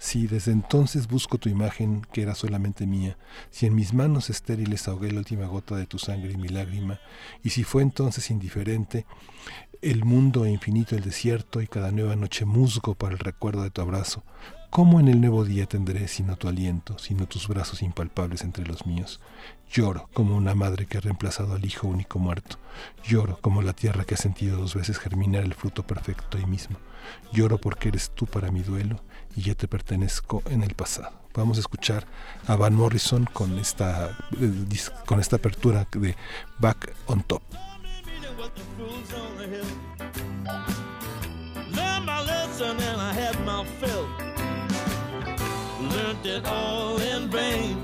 Si 0.01 0.27
desde 0.27 0.51
entonces 0.51 1.07
busco 1.07 1.39
tu 1.39 1.49
imagen 1.51 2.05
que 2.13 2.23
era 2.23 2.35
solamente 2.35 2.89
mía, 2.89 3.17
si 3.53 3.67
en 3.67 3.77
mis 3.77 3.95
manos 3.95 4.29
estériles 4.29 4.89
ahogué 4.89 5.13
la 5.13 5.21
última 5.21 5.47
gota 5.47 5.77
de 5.77 5.87
tu 5.87 6.01
sangre 6.01 6.33
y 6.33 6.37
mi 6.37 6.49
lágrima, 6.49 6.99
y 7.45 7.51
si 7.51 7.63
fue 7.63 7.83
entonces 7.83 8.29
indiferente 8.33 9.07
el 9.83 10.05
mundo 10.05 10.47
infinito 10.47 10.95
el 10.95 11.03
desierto 11.03 11.61
y 11.61 11.67
cada 11.67 11.91
nueva 11.91 12.15
noche 12.15 12.45
musgo 12.45 12.95
para 12.95 13.15
el 13.15 13.19
recuerdo 13.19 13.65
de 13.65 13.71
tu 13.71 13.83
abrazo, 13.83 14.23
¿cómo 14.71 15.01
en 15.01 15.09
el 15.09 15.21
nuevo 15.21 15.45
día 15.45 15.67
tendré 15.67 16.07
sino 16.07 16.37
tu 16.37 16.47
aliento, 16.47 16.99
sino 17.01 17.27
tus 17.27 17.49
brazos 17.49 17.83
impalpables 17.83 18.43
entre 18.43 18.65
los 18.65 18.87
míos? 18.87 19.21
Lloro 19.69 20.09
como 20.15 20.37
una 20.37 20.55
madre 20.55 20.87
que 20.87 20.99
ha 20.99 21.01
reemplazado 21.01 21.55
al 21.55 21.65
hijo 21.65 21.89
único 21.89 22.21
muerto. 22.21 22.59
Lloro 23.03 23.39
como 23.41 23.61
la 23.61 23.73
tierra 23.73 24.05
que 24.05 24.15
ha 24.15 24.19
sentido 24.19 24.57
dos 24.59 24.77
veces 24.77 24.99
germinar 24.99 25.43
el 25.43 25.55
fruto 25.55 25.85
perfecto 25.85 26.39
ahí 26.39 26.47
mismo. 26.47 26.77
Lloro 27.33 27.59
porque 27.59 27.89
eres 27.89 28.13
tú 28.15 28.27
para 28.27 28.53
mi 28.53 28.63
duelo 28.63 29.01
y 29.35 29.43
yo 29.43 29.57
te 29.57 29.67
pertenezco 29.67 30.45
en 30.49 30.63
el 30.63 30.75
pasado. 30.75 31.11
Vamos 31.35 31.57
a 31.57 31.61
escuchar 31.61 32.07
a 32.47 32.55
Van 32.55 32.75
Morrison 32.75 33.25
con 33.25 33.59
esta, 33.59 34.17
eh, 34.41 34.67
con 35.07 35.19
esta 35.19 35.37
apertura 35.37 35.89
de 35.93 36.15
Back 36.61 36.95
on 37.07 37.25
Top. 37.25 37.43
Learned 41.77 42.07
my 42.07 42.23
lesson 42.25 42.77
and 42.81 43.01
I 43.01 43.13
had 43.13 43.39
my 43.45 43.65
fill. 43.81 44.09
Learned 45.91 46.27
it 46.27 46.47
all 46.47 46.99
in 47.01 47.29
vain. 47.31 47.83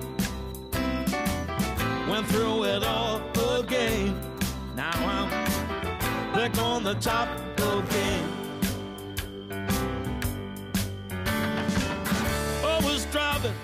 Went 2.08 2.26
through 2.28 2.64
it 2.64 2.84
all 2.84 3.20
again. 3.58 4.18
Now 4.74 4.92
I'm 4.92 5.28
back 6.32 6.56
on 6.58 6.84
the 6.84 6.94
top 6.94 7.28
again. 7.56 8.24
Always 12.64 13.04
driving, 13.06 13.54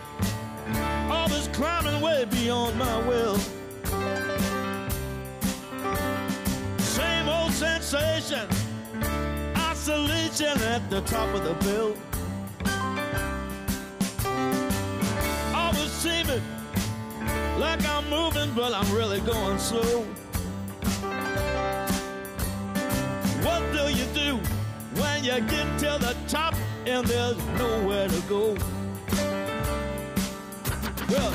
always 1.10 1.48
climbing 1.48 2.00
way 2.00 2.24
beyond 2.24 2.78
my 2.78 2.98
will. 3.06 3.38
Same 7.24 7.32
old 7.32 7.52
sensation, 7.52 8.46
isolation 9.56 10.60
at 10.60 10.90
the 10.90 11.00
top 11.06 11.34
of 11.34 11.42
the 11.42 11.54
bill. 11.64 11.96
Always 15.54 15.90
seeming 15.90 16.42
like 17.58 17.82
I'm 17.88 18.10
moving, 18.10 18.52
but 18.54 18.74
I'm 18.74 18.94
really 18.94 19.20
going 19.20 19.58
slow. 19.58 20.02
What 23.40 23.62
do 23.72 23.90
you 23.90 24.04
do 24.12 24.36
when 25.00 25.24
you 25.24 25.40
get 25.48 25.78
to 25.78 25.96
the 26.04 26.14
top 26.28 26.54
and 26.84 27.06
there's 27.06 27.42
nowhere 27.58 28.08
to 28.08 28.20
go? 28.28 28.54
Well, 31.08 31.34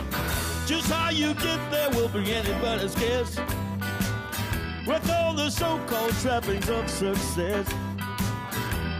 just 0.67 0.91
how 0.91 1.09
you 1.09 1.33
get 1.33 1.71
there 1.71 1.89
will 1.91 2.09
be 2.09 2.31
anybody's 2.31 2.93
guess. 2.93 3.39
With 4.87 5.09
all 5.11 5.33
the 5.33 5.49
so-called 5.49 6.13
trappings 6.21 6.69
of 6.69 6.89
success, 6.89 7.67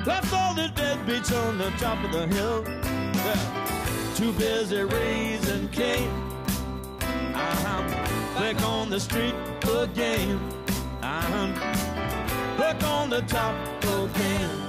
left 0.06 0.34
all 0.34 0.54
the 0.54 0.72
deadbeats 0.76 1.32
on 1.36 1.58
the 1.58 1.70
top 1.72 2.04
of 2.04 2.12
the 2.12 2.28
hill. 2.28 2.62
They're 2.64 4.16
too 4.16 4.32
busy 4.34 4.84
raising 4.84 5.68
Cain. 5.70 6.10
I'm 7.02 7.36
uh-huh. 7.36 8.40
back 8.40 8.62
on 8.64 8.90
the 8.90 9.00
street 9.00 9.36
again. 9.64 10.40
I'm 11.02 11.54
back 12.58 12.84
on 12.84 13.10
the 13.10 13.22
top 13.22 13.56
again. 13.84 14.69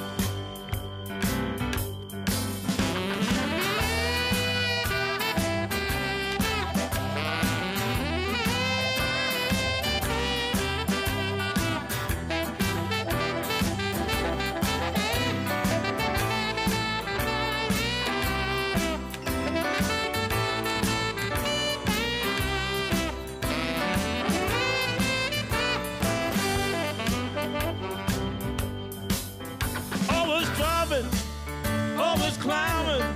Climbing, 32.41 33.07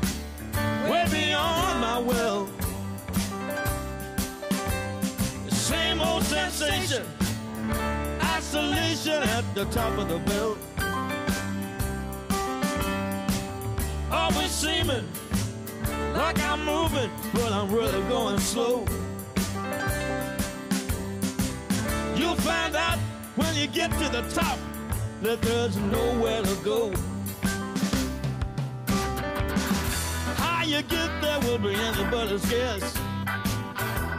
way 0.89 1.07
beyond 1.11 1.81
my 1.81 1.99
will. 1.99 2.47
Same 5.49 6.01
old 6.03 6.23
sensation, 6.25 7.07
isolation 8.23 9.23
at 9.23 9.45
the 9.55 9.65
top 9.67 9.97
of 9.99 10.09
the 10.11 10.19
bill. 10.19 10.59
Always 14.13 14.51
seeming 14.51 15.09
like 16.13 16.39
I'm 16.43 16.63
moving, 16.65 17.11
but 17.33 17.51
I'm 17.51 17.73
really 17.73 18.03
going 18.09 18.39
slow. 18.39 18.85
You'll 22.15 22.37
find 22.37 22.77
out 22.77 22.99
when 23.37 23.55
you 23.57 23.69
get 23.69 23.91
to 23.91 24.09
the 24.11 24.23
top 24.35 24.59
that 25.23 25.41
there's 25.41 25.77
nowhere 25.79 26.43
to 26.43 26.55
go. 26.63 26.93
You 30.67 30.83
get 30.83 31.11
there 31.21 31.41
will 31.41 31.59
be 31.59 31.75
anybody's 31.75 32.45
guess. 32.47 32.83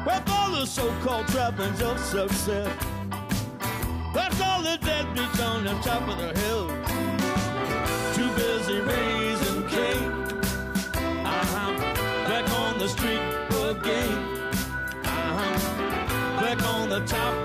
With 0.05 0.29
all 0.29 0.51
the 0.51 0.65
so-called 0.65 1.27
trappings 1.27 1.81
of 1.81 1.99
success, 1.99 2.71
that's 4.13 4.39
all 4.41 4.61
the 4.61 4.77
deadbeats 4.81 5.43
on 5.43 5.63
the 5.63 5.73
top 5.81 6.07
of 6.07 6.17
the 6.17 6.39
hill. 6.39 6.67
Too 8.13 8.29
busy 8.35 8.79
raising 8.79 9.67
Cain. 9.67 10.11
I'm 10.93 11.25
uh-huh. 11.25 12.29
back 12.29 12.49
on 12.51 12.79
the 12.79 12.89
street 12.89 13.21
again. 13.71 14.51
I'm 15.03 16.39
back 16.41 16.63
on 16.63 16.89
the 16.89 16.99
top 17.05 17.44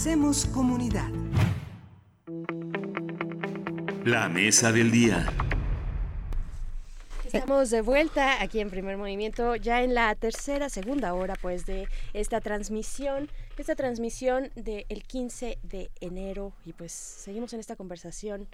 Hacemos 0.00 0.46
comunidad. 0.46 1.10
La 4.02 4.30
mesa 4.30 4.72
del 4.72 4.90
día. 4.90 5.30
Estamos 7.26 7.68
de 7.68 7.82
vuelta 7.82 8.40
aquí 8.40 8.60
en 8.60 8.70
Primer 8.70 8.96
Movimiento, 8.96 9.56
ya 9.56 9.82
en 9.82 9.92
la 9.92 10.14
tercera, 10.14 10.70
segunda 10.70 11.12
hora 11.12 11.34
pues 11.42 11.66
de 11.66 11.86
esta 12.14 12.40
transmisión, 12.40 13.28
esta 13.58 13.74
transmisión 13.74 14.50
del 14.54 14.86
15 15.06 15.58
de 15.64 15.90
enero 16.00 16.54
y 16.64 16.72
pues 16.72 16.92
seguimos 16.92 17.52
en 17.52 17.60
esta 17.60 17.76
conversación 17.76 18.48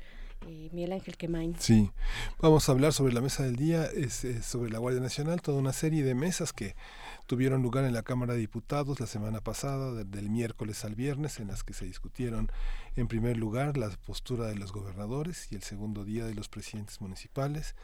eh, 0.48 0.68
Miguel 0.73 0.90
Ángel 0.90 1.16
Quemain. 1.16 1.55
Sí, 1.60 1.93
vamos 2.40 2.68
a 2.68 2.73
hablar 2.73 2.93
sobre 2.93 3.12
la 3.12 3.20
mesa 3.20 3.44
del 3.44 3.55
día, 3.55 3.85
es, 3.85 4.24
es 4.24 4.44
sobre 4.44 4.73
la 4.73 4.81
Guardia 4.81 5.01
Nacional, 5.01 5.40
toda 5.40 5.59
una 5.59 5.73
serie 5.73 6.02
de 6.02 6.16
mesas 6.16 6.52
que 6.52 6.74
tuvieron 7.27 7.62
lugar 7.62 7.85
en 7.85 7.93
la 7.93 8.03
Cámara 8.03 8.35
de 8.35 8.40
Diputados 8.40 9.01
la 9.01 9.07
semana 9.07 9.40
pasada, 9.40 9.93
de- 9.93 10.05
del 10.05 10.31
miércoles 10.31 10.85
al 10.85 10.94
viernes, 10.94 11.40
en 11.40 11.48
las 11.48 11.65
que 11.65 11.74
se 11.74 11.85
discutieron 11.85 12.51
en 12.94 13.09
primer 13.09 13.36
lugar 13.36 13.77
la 13.77 13.90
postura 14.07 14.47
de 14.47 14.55
los 14.57 14.73
gobernadores 14.73 15.48
y 15.51 15.57
el 15.57 15.62
segundo 15.62 16.05
día 16.05 16.24
de 16.24 16.35
los 16.35 16.48
presidentes 16.48 17.01
municipales 17.01 17.74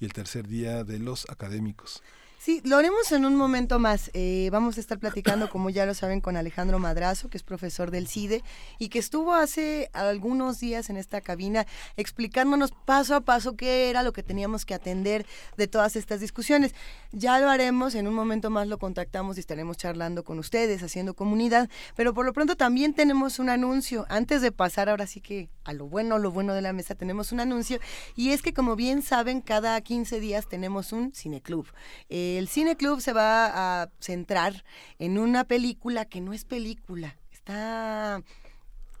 y 0.00 0.04
el 0.04 0.12
tercer 0.12 0.46
día 0.48 0.84
de 0.84 0.98
los 0.98 1.28
académicos. 1.30 2.02
Sí, 2.40 2.62
lo 2.64 2.76
haremos 2.76 3.10
en 3.10 3.24
un 3.24 3.34
momento 3.34 3.80
más. 3.80 4.12
Eh, 4.14 4.48
vamos 4.52 4.76
a 4.76 4.80
estar 4.80 5.00
platicando, 5.00 5.50
como 5.50 5.70
ya 5.70 5.84
lo 5.86 5.92
saben, 5.92 6.20
con 6.20 6.36
Alejandro 6.36 6.78
Madrazo, 6.78 7.28
que 7.28 7.36
es 7.36 7.42
profesor 7.42 7.90
del 7.90 8.06
CIDE 8.06 8.44
y 8.78 8.90
que 8.90 9.00
estuvo 9.00 9.34
hace 9.34 9.90
algunos 9.92 10.60
días 10.60 10.88
en 10.88 10.96
esta 10.96 11.20
cabina 11.20 11.66
explicándonos 11.96 12.70
paso 12.70 13.16
a 13.16 13.22
paso 13.22 13.56
qué 13.56 13.90
era 13.90 14.04
lo 14.04 14.12
que 14.12 14.22
teníamos 14.22 14.64
que 14.64 14.74
atender 14.74 15.26
de 15.56 15.66
todas 15.66 15.96
estas 15.96 16.20
discusiones. 16.20 16.76
Ya 17.10 17.40
lo 17.40 17.50
haremos, 17.50 17.96
en 17.96 18.06
un 18.06 18.14
momento 18.14 18.50
más 18.50 18.68
lo 18.68 18.78
contactamos 18.78 19.36
y 19.36 19.40
estaremos 19.40 19.76
charlando 19.76 20.22
con 20.22 20.38
ustedes, 20.38 20.84
haciendo 20.84 21.14
comunidad, 21.14 21.68
pero 21.96 22.14
por 22.14 22.24
lo 22.24 22.32
pronto 22.32 22.56
también 22.56 22.94
tenemos 22.94 23.40
un 23.40 23.50
anuncio. 23.50 24.06
Antes 24.08 24.42
de 24.42 24.52
pasar 24.52 24.88
ahora 24.88 25.08
sí 25.08 25.20
que 25.20 25.48
a 25.68 25.74
lo 25.74 25.86
bueno, 25.86 26.18
lo 26.18 26.30
bueno 26.30 26.54
de 26.54 26.62
la 26.62 26.72
mesa, 26.72 26.94
tenemos 26.94 27.30
un 27.30 27.40
anuncio 27.40 27.78
y 28.16 28.30
es 28.30 28.40
que 28.40 28.54
como 28.54 28.74
bien 28.74 29.02
saben, 29.02 29.42
cada 29.42 29.78
15 29.78 30.18
días 30.18 30.48
tenemos 30.48 30.92
un 30.92 31.12
cineclub. 31.12 31.66
El 32.08 32.48
cineclub 32.48 33.02
se 33.02 33.12
va 33.12 33.82
a 33.82 33.90
centrar 34.00 34.64
en 34.98 35.18
una 35.18 35.44
película 35.44 36.06
que 36.06 36.22
no 36.22 36.32
es 36.32 36.46
película, 36.46 37.18
está... 37.30 38.22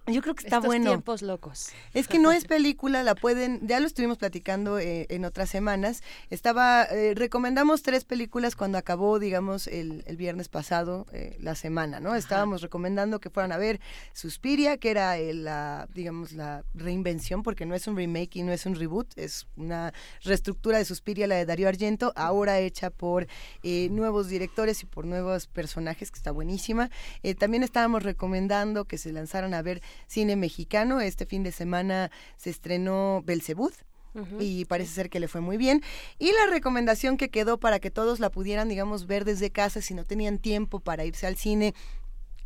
Yo 0.08 0.22
creo 0.22 0.34
que 0.34 0.44
está 0.44 0.56
Estos 0.56 0.66
bueno. 0.66 0.90
tiempos 0.90 1.22
locos. 1.22 1.68
Es 1.94 2.08
que 2.08 2.18
no 2.18 2.32
es 2.32 2.44
película, 2.44 3.02
la 3.02 3.14
pueden, 3.14 3.66
ya 3.66 3.80
lo 3.80 3.86
estuvimos 3.86 4.18
platicando 4.18 4.78
eh, 4.78 5.06
en 5.10 5.24
otras 5.24 5.50
semanas. 5.50 6.02
Estaba, 6.30 6.84
eh, 6.84 7.14
recomendamos 7.14 7.82
tres 7.82 8.04
películas 8.04 8.56
cuando 8.56 8.78
acabó, 8.78 9.18
digamos, 9.18 9.66
el, 9.66 10.02
el 10.06 10.16
viernes 10.16 10.48
pasado, 10.48 11.06
eh, 11.12 11.36
la 11.40 11.54
semana, 11.54 12.00
¿no? 12.00 12.14
Estábamos 12.14 12.62
recomendando 12.62 13.20
que 13.20 13.30
fueran 13.30 13.52
a 13.52 13.58
ver 13.58 13.80
Suspiria, 14.12 14.78
que 14.78 14.90
era 14.90 15.16
la, 15.18 15.88
digamos, 15.94 16.32
la 16.32 16.64
reinvención, 16.74 17.42
porque 17.42 17.66
no 17.66 17.74
es 17.74 17.86
un 17.86 17.96
remake 17.96 18.36
y 18.36 18.42
no 18.42 18.52
es 18.52 18.66
un 18.66 18.74
reboot, 18.74 19.16
es 19.16 19.46
una 19.56 19.92
reestructura 20.22 20.78
de 20.78 20.84
Suspiria, 20.84 21.26
la 21.26 21.36
de 21.36 21.46
Darío 21.46 21.68
Argento, 21.68 22.12
ahora 22.16 22.58
hecha 22.58 22.90
por 22.90 23.26
eh, 23.62 23.88
nuevos 23.90 24.28
directores 24.28 24.82
y 24.82 24.86
por 24.86 25.04
nuevos 25.04 25.46
personajes, 25.46 26.10
que 26.10 26.18
está 26.18 26.30
buenísima. 26.30 26.90
También 27.38 27.62
estábamos 27.62 28.02
recomendando 28.02 28.84
que 28.84 28.98
se 28.98 29.12
lanzaran 29.12 29.54
a 29.54 29.62
ver 29.62 29.82
cine 30.06 30.36
mexicano. 30.36 31.00
Este 31.00 31.26
fin 31.26 31.42
de 31.42 31.52
semana 31.52 32.10
se 32.36 32.50
estrenó 32.50 33.22
Belcebú. 33.24 33.70
Ujú. 34.14 34.36
Y 34.40 34.64
parece 34.64 34.92
ser 34.92 35.10
que 35.10 35.20
le 35.20 35.28
fue 35.28 35.40
muy 35.40 35.56
bien. 35.56 35.82
Y 36.18 36.32
la 36.32 36.50
recomendación 36.50 37.16
que 37.16 37.28
quedó 37.28 37.58
para 37.58 37.78
que 37.78 37.90
todos 37.90 38.20
la 38.20 38.30
pudieran, 38.30 38.68
digamos, 38.68 39.06
ver 39.06 39.24
desde 39.24 39.50
casa 39.50 39.80
si 39.82 39.94
no 39.94 40.04
tenían 40.04 40.38
tiempo 40.38 40.80
para 40.80 41.04
irse 41.04 41.26
al 41.26 41.36
cine 41.36 41.74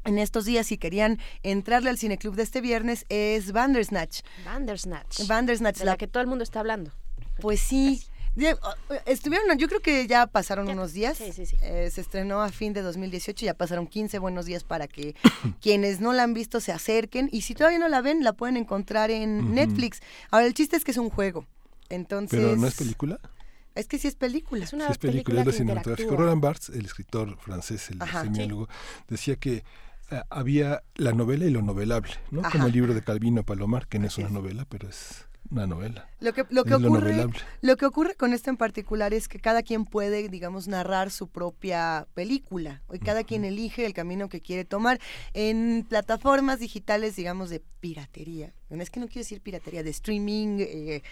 en 0.05 0.19
estos 0.19 0.45
días 0.45 0.67
si 0.67 0.79
querían 0.79 1.19
entrarle 1.43 1.91
al 1.91 1.99
cineclub 1.99 2.35
de 2.35 2.43
este 2.43 2.61
viernes 2.61 3.05
es 3.09 3.53
Bandersnatch. 3.53 4.23
Bandersnatch. 4.45 5.27
Bandersnatch. 5.27 5.79
De 5.79 5.85
la 5.85 5.97
que 5.97 6.09
todo 6.09 6.21
el 6.21 6.27
mundo 6.27 6.43
está 6.43 6.61
hablando. 6.61 6.93
Pues 7.41 7.61
sí. 7.61 8.03
Estuvieron, 9.05 9.59
yo 9.59 9.69
creo 9.69 9.81
que 9.81 10.07
ya 10.07 10.27
pasaron 10.27 10.69
unos 10.69 10.93
días. 10.93 11.19
Sí, 11.19 11.33
sí, 11.33 11.45
sí. 11.45 11.57
Eh, 11.63 11.91
se 11.93 12.01
estrenó 12.01 12.41
a 12.43 12.49
fin 12.49 12.73
de 12.73 12.81
2018, 12.83 13.45
ya 13.45 13.55
pasaron 13.55 13.87
15 13.87 14.19
buenos 14.19 14.47
días 14.47 14.65
para 14.65 14.89
que 14.89 15.15
quienes 15.61 16.01
no 16.01 16.13
la 16.13 16.23
han 16.23 16.35
visto 16.35 16.61
se 16.61 16.73
acerquen. 16.73 17.29
Y 17.33 17.43
si 17.43 17.55
todavía 17.55 17.79
no 17.79 17.89
la 17.89 18.01
ven, 18.01 18.25
la 18.25 18.33
pueden 18.33 18.57
encontrar 18.57 19.11
en. 19.11 19.55
Netflix. 19.55 20.01
Ahora, 20.31 20.47
el 20.47 20.55
chiste 20.55 20.77
es 20.77 20.85
que 20.85 20.93
es 20.93 20.97
un 20.97 21.11
juego. 21.11 21.47
Entonces. 21.89 22.41
Pero 22.41 22.57
no 22.57 22.67
es 22.67 22.75
película. 22.75 23.21
Es 23.75 23.87
que 23.87 23.99
sí 23.99 24.09
es 24.09 24.15
película. 24.15 24.65
Es 24.65 24.71
Sí, 24.71 24.77
es 24.91 24.99
película, 24.99 25.41
es 25.41 25.47
lo 25.47 25.53
cinematográfico. 25.53 26.17
Roland 26.17 26.43
Barthes, 26.43 26.71
el 26.71 26.85
escritor 26.85 27.39
francés, 27.39 27.91
el 27.91 28.03
Ajá. 28.03 28.23
semiólogo, 28.23 28.69
decía 29.09 29.37
que 29.37 29.65
eh, 30.11 30.23
había 30.29 30.83
la 30.95 31.13
novela 31.13 31.47
y 31.47 31.51
lo 31.51 31.63
novelable, 31.63 32.13
¿no? 32.31 32.41
Ajá. 32.41 32.51
Como 32.51 32.67
el 32.67 32.73
libro 32.73 32.93
de 32.93 33.03
Calvino 33.03 33.45
Palomar, 33.45 33.87
que 33.89 33.99
no 33.99 34.07
es 34.07 34.19
una 34.19 34.29
novela, 34.29 34.67
pero 34.69 34.89
es 34.89 35.27
una 35.51 35.67
novela. 35.67 36.09
Lo 36.21 36.33
que, 36.33 36.45
lo, 36.51 36.65
que 36.65 36.71
lo 36.71 36.89
ocurre, 36.89 37.27
lo 37.61 37.77
que 37.77 37.87
ocurre 37.87 38.15
con 38.15 38.33
esto 38.33 38.51
en 38.51 38.57
particular 38.57 39.13
es 39.13 39.29
que 39.29 39.39
cada 39.39 39.63
quien 39.63 39.85
puede, 39.85 40.29
digamos, 40.29 40.69
narrar 40.69 41.11
su 41.11 41.29
propia 41.29 42.07
película. 42.15 42.83
Y 42.93 42.99
cada 42.99 43.25
quien 43.25 43.45
elige 43.45 43.85
el 43.85 43.93
camino 43.93 44.29
que 44.29 44.41
quiere 44.41 44.65
tomar. 44.65 45.01
En 45.35 45.85
plataformas 45.89 46.61
digitales, 46.61 47.17
digamos, 47.17 47.51
de 47.51 47.61
piratería. 47.81 48.55
Es 48.71 48.91
que 48.91 49.01
no 49.01 49.07
quiero 49.07 49.21
decir 49.21 49.41
piratería, 49.41 49.83
de 49.83 49.91
streaming. 49.91 50.59
eh, 50.61 51.03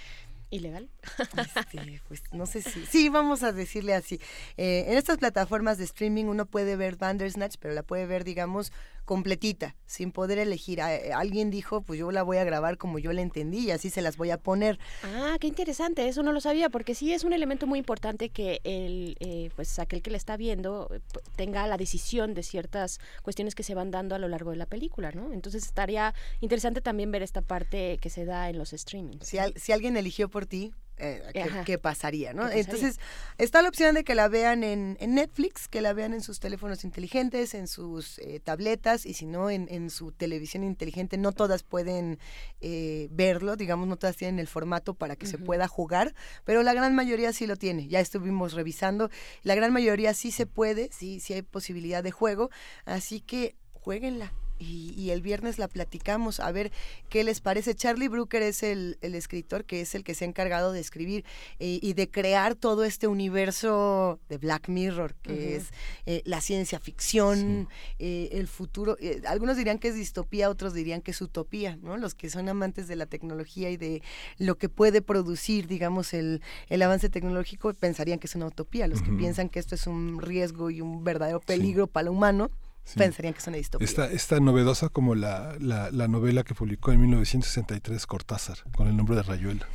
¿Ilegal? 0.50 0.90
este, 1.36 2.02
pues 2.08 2.22
no 2.32 2.44
sé 2.44 2.60
si. 2.60 2.84
Sí, 2.86 3.08
vamos 3.08 3.44
a 3.44 3.52
decirle 3.52 3.94
así. 3.94 4.20
Eh, 4.56 4.86
en 4.88 4.98
estas 4.98 5.18
plataformas 5.18 5.78
de 5.78 5.84
streaming 5.84 6.24
uno 6.24 6.44
puede 6.44 6.74
ver 6.74 6.96
Bandersnatch, 6.96 7.54
pero 7.60 7.72
la 7.72 7.84
puede 7.84 8.06
ver, 8.06 8.24
digamos, 8.24 8.72
completita, 9.10 9.74
sin 9.86 10.12
poder 10.12 10.38
elegir. 10.38 10.78
Eh, 10.78 11.12
alguien 11.12 11.50
dijo, 11.50 11.80
pues 11.82 11.98
yo 11.98 12.12
la 12.12 12.22
voy 12.22 12.36
a 12.36 12.44
grabar 12.44 12.78
como 12.78 13.00
yo 13.00 13.12
la 13.12 13.22
entendí 13.22 13.58
y 13.66 13.70
así 13.72 13.90
se 13.90 14.02
las 14.02 14.16
voy 14.16 14.30
a 14.30 14.38
poner. 14.38 14.78
Ah, 15.02 15.36
qué 15.40 15.48
interesante, 15.48 16.06
eso 16.06 16.22
no 16.22 16.30
lo 16.30 16.40
sabía, 16.40 16.70
porque 16.70 16.94
sí 16.94 17.12
es 17.12 17.24
un 17.24 17.32
elemento 17.32 17.66
muy 17.66 17.80
importante 17.80 18.28
que 18.28 18.60
el, 18.62 19.16
eh, 19.18 19.50
pues 19.56 19.80
aquel 19.80 20.00
que 20.00 20.12
la 20.12 20.16
está 20.16 20.36
viendo 20.36 20.88
eh, 20.94 21.00
tenga 21.34 21.66
la 21.66 21.76
decisión 21.76 22.34
de 22.34 22.44
ciertas 22.44 23.00
cuestiones 23.24 23.56
que 23.56 23.64
se 23.64 23.74
van 23.74 23.90
dando 23.90 24.14
a 24.14 24.18
lo 24.20 24.28
largo 24.28 24.52
de 24.52 24.58
la 24.58 24.66
película, 24.66 25.10
¿no? 25.10 25.32
Entonces 25.32 25.64
estaría 25.64 26.14
interesante 26.40 26.80
también 26.80 27.10
ver 27.10 27.24
esta 27.24 27.42
parte 27.42 27.98
que 28.00 28.10
se 28.10 28.24
da 28.24 28.48
en 28.48 28.58
los 28.58 28.70
streamings. 28.70 29.26
Si, 29.26 29.38
al- 29.38 29.54
si 29.56 29.72
alguien 29.72 29.96
eligió 29.96 30.28
por 30.28 30.46
ti, 30.46 30.72
eh, 31.00 31.62
¿qué, 31.64 31.78
pasaría? 31.78 32.32
¿no? 32.32 32.42
¿Qué 32.42 32.48
pasaría? 32.48 32.60
Entonces, 32.60 33.00
está 33.38 33.62
la 33.62 33.68
opción 33.68 33.94
de 33.94 34.04
que 34.04 34.14
la 34.14 34.28
vean 34.28 34.62
en, 34.62 34.96
en 35.00 35.14
Netflix, 35.14 35.66
que 35.68 35.80
la 35.80 35.92
vean 35.92 36.12
en 36.12 36.20
sus 36.20 36.40
teléfonos 36.40 36.84
inteligentes, 36.84 37.54
en 37.54 37.66
sus 37.66 38.18
eh, 38.18 38.40
tabletas, 38.42 39.06
y 39.06 39.14
si 39.14 39.26
no, 39.26 39.50
en, 39.50 39.66
en 39.70 39.90
su 39.90 40.12
televisión 40.12 40.62
inteligente. 40.62 41.16
No 41.16 41.32
todas 41.32 41.62
pueden 41.62 42.18
eh, 42.60 43.08
verlo, 43.10 43.56
digamos, 43.56 43.88
no 43.88 43.96
todas 43.96 44.16
tienen 44.16 44.38
el 44.38 44.46
formato 44.46 44.94
para 44.94 45.16
que 45.16 45.26
se 45.26 45.38
pueda 45.38 45.68
jugar, 45.68 46.14
pero 46.44 46.62
la 46.62 46.74
gran 46.74 46.94
mayoría 46.94 47.32
sí 47.32 47.46
lo 47.46 47.56
tiene. 47.56 47.88
Ya 47.88 48.00
estuvimos 48.00 48.52
revisando, 48.52 49.10
la 49.42 49.54
gran 49.54 49.72
mayoría 49.72 50.14
sí 50.14 50.30
se 50.30 50.46
puede, 50.46 50.90
sí, 50.92 51.20
sí 51.20 51.32
hay 51.32 51.42
posibilidad 51.42 52.02
de 52.02 52.10
juego, 52.10 52.50
así 52.84 53.20
que 53.20 53.56
jueguenla. 53.72 54.32
Y, 54.60 54.92
y 54.94 55.10
el 55.10 55.22
viernes 55.22 55.58
la 55.58 55.68
platicamos 55.68 56.38
a 56.38 56.52
ver 56.52 56.70
qué 57.08 57.24
les 57.24 57.40
parece. 57.40 57.74
Charlie 57.74 58.08
Brooker 58.08 58.42
es 58.42 58.62
el, 58.62 58.98
el 59.00 59.14
escritor 59.14 59.64
que 59.64 59.80
es 59.80 59.94
el 59.94 60.04
que 60.04 60.14
se 60.14 60.26
ha 60.26 60.28
encargado 60.28 60.70
de 60.72 60.80
escribir 60.80 61.24
eh, 61.58 61.78
y 61.80 61.94
de 61.94 62.10
crear 62.10 62.54
todo 62.54 62.84
este 62.84 63.06
universo 63.08 64.20
de 64.28 64.36
Black 64.36 64.68
Mirror, 64.68 65.14
que 65.22 65.56
es 65.56 65.70
eh, 66.04 66.20
la 66.26 66.42
ciencia 66.42 66.78
ficción, 66.78 67.68
eh, 67.98 68.28
el 68.32 68.46
futuro. 68.48 68.98
eh, 69.00 69.22
algunos 69.26 69.56
dirían 69.56 69.78
que 69.78 69.88
es 69.88 69.94
distopía, 69.94 70.50
otros 70.50 70.74
dirían 70.74 71.00
que 71.00 71.12
es 71.12 71.20
utopía, 71.22 71.76
¿no? 71.76 71.96
Los 71.96 72.14
que 72.14 72.28
son 72.28 72.48
amantes 72.50 72.86
de 72.86 72.96
la 72.96 73.06
tecnología 73.06 73.70
y 73.70 73.78
de 73.78 74.02
lo 74.36 74.58
que 74.58 74.68
puede 74.68 75.00
producir, 75.00 75.66
digamos, 75.68 76.12
el, 76.12 76.42
el 76.68 76.82
avance 76.82 77.08
tecnológico, 77.08 77.72
pensarían 77.72 78.18
que 78.18 78.26
es 78.26 78.34
una 78.34 78.46
utopía. 78.46 78.86
Los 78.88 79.00
que 79.00 79.10
piensan 79.12 79.48
que 79.48 79.58
esto 79.58 79.74
es 79.74 79.86
un 79.86 80.20
riesgo 80.20 80.70
y 80.70 80.82
un 80.82 81.02
verdadero 81.02 81.40
peligro 81.40 81.86
para 81.86 82.02
el 82.02 82.08
humano, 82.10 82.50
Sí. 82.84 82.98
pensarían 82.98 83.34
que 83.34 83.38
es 83.40 83.46
una 83.46 83.56
distopía. 83.56 83.84
Está, 83.86 84.10
está 84.10 84.40
novedosa 84.40 84.88
como 84.88 85.14
la, 85.14 85.54
la, 85.60 85.90
la 85.90 86.08
novela 86.08 86.42
que 86.42 86.54
publicó 86.54 86.90
en 86.92 87.00
1963 87.02 88.06
Cortázar, 88.06 88.58
con 88.74 88.88
el 88.88 88.96
nombre 88.96 89.14
de 89.16 89.22
Rayuela. 89.22 89.66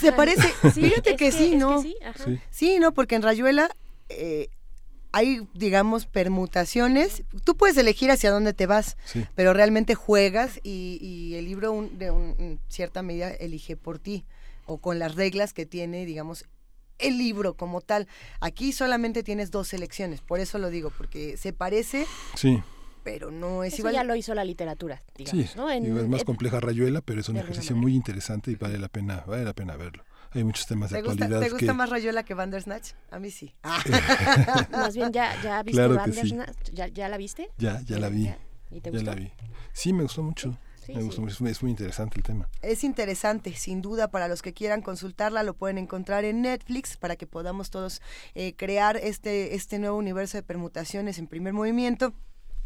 Se 0.00 0.12
parece, 0.12 0.48
Sí, 0.74 0.82
fíjate 0.82 1.10
es 1.10 1.16
que, 1.16 1.24
que- 1.26 1.32
sí, 1.32 1.44
es 1.44 1.50
que 1.50 1.56
¿no? 1.56 1.82
sí, 1.82 1.96
ajá. 2.04 2.24
Sí. 2.24 2.38
Sí, 2.50 2.78
no, 2.78 2.92
porque 2.92 3.14
en 3.14 3.22
Rayuela 3.22 3.70
eh, 4.08 4.48
hay, 5.12 5.46
digamos, 5.54 6.06
permutaciones. 6.06 7.22
Tú 7.44 7.56
puedes 7.56 7.76
elegir 7.76 8.10
hacia 8.10 8.30
dónde 8.30 8.52
te 8.52 8.66
vas, 8.66 8.96
Sí. 9.04 9.26
pero 9.34 9.52
realmente 9.52 9.94
juegas 9.94 10.58
y, 10.62 10.98
y 11.00 11.34
el 11.36 11.44
libro 11.44 11.72
un- 11.72 11.98
de 11.98 12.10
un- 12.10 12.34
en 12.38 12.58
cierta 12.68 13.02
medida 13.02 13.30
elige 13.30 13.76
por 13.76 13.98
ti 13.98 14.24
o 14.66 14.78
con 14.78 14.98
las 14.98 15.14
reglas 15.14 15.52
que 15.52 15.66
tiene, 15.66 16.06
digamos, 16.06 16.44
el 17.02 17.18
libro 17.18 17.54
como 17.54 17.80
tal. 17.80 18.06
Aquí 18.40 18.72
solamente 18.72 19.22
tienes 19.22 19.50
dos 19.50 19.68
selecciones, 19.68 20.20
por 20.20 20.40
eso 20.40 20.58
lo 20.58 20.70
digo, 20.70 20.90
porque 20.96 21.36
se 21.36 21.52
parece, 21.52 22.06
Sí, 22.34 22.62
pero 23.02 23.30
no 23.30 23.64
es 23.64 23.72
Eso 23.74 23.82
igual. 23.82 23.94
ya 23.94 24.04
lo 24.04 24.14
hizo 24.14 24.34
la 24.34 24.44
literatura, 24.44 25.02
digamos, 25.16 25.50
sí. 25.50 25.56
¿no? 25.56 25.70
En- 25.70 25.84
digo, 25.84 26.00
es 26.00 26.08
más 26.08 26.20
en- 26.20 26.26
compleja 26.26 26.60
Rayuela, 26.60 27.00
pero 27.00 27.20
es 27.20 27.28
un 27.28 27.36
ejercicio 27.38 27.74
muy 27.76 27.94
interesante 27.94 28.50
y 28.50 28.56
vale 28.56 28.78
la 28.78 28.88
pena, 28.88 29.24
vale 29.26 29.44
la 29.44 29.52
pena 29.54 29.76
verlo. 29.76 30.04
hay 30.32 30.44
muchos 30.44 30.66
temas 30.66 30.90
de 30.90 30.96
¿Te 30.98 31.02
gusta, 31.02 31.24
actualidad. 31.24 31.40
¿Te 31.48 31.52
gusta 31.52 31.72
más 31.74 31.88
Rayola 31.90 32.22
que 32.22 32.34
Bandersnatch? 32.34 32.92
A 33.10 33.18
mí 33.18 33.30
sí. 33.30 33.52
más 34.70 34.94
bien, 34.94 35.12
¿ya, 35.12 35.34
ya 35.42 35.62
viste 35.62 35.76
Claro 35.78 35.92
que 35.94 35.96
Bandersnatch? 35.98 36.70
¿Ya, 36.72 36.86
¿Ya 36.88 37.08
la 37.08 37.16
viste? 37.16 37.48
Ya, 37.58 37.80
ya 37.82 37.98
la 37.98 38.08
vi. 38.10 38.30
¿Y 38.70 38.80
te 38.80 38.90
ya 38.90 38.98
gustó? 38.98 39.10
la 39.10 39.14
vi. 39.16 39.32
Sí, 39.72 39.92
me 39.92 40.02
gustó 40.04 40.22
mucho. 40.22 40.56
Sí, 40.84 40.94
me 40.94 41.00
sí. 41.00 41.06
mucho. 41.06 41.26
Es 41.26 41.40
muy- 41.40 41.50
Es 41.50 41.62
muy 41.62 41.70
interesante 41.70 42.16
el 42.18 42.22
tema. 42.22 42.48
Es 42.62 42.84
interesante, 42.84 43.52
sin 43.54 43.82
duda, 43.82 44.10
para 44.10 44.28
los 44.28 44.42
que 44.42 44.52
quieran 44.54 44.82
consultarla, 44.82 45.42
lo 45.42 45.54
pueden 45.54 45.78
encontrar 45.78 46.24
en 46.24 46.42
Netflix 46.42 46.96
para 46.96 47.16
que 47.16 47.26
podamos 47.26 47.70
todos 47.70 48.00
eh, 48.34 48.54
crear 48.56 48.96
este, 48.96 49.54
este 49.54 49.78
nuevo 49.78 49.96
universo 49.96 50.38
de 50.38 50.42
permutaciones 50.42 51.18
en 51.18 51.26
primer 51.26 51.52
movimiento. 51.52 52.14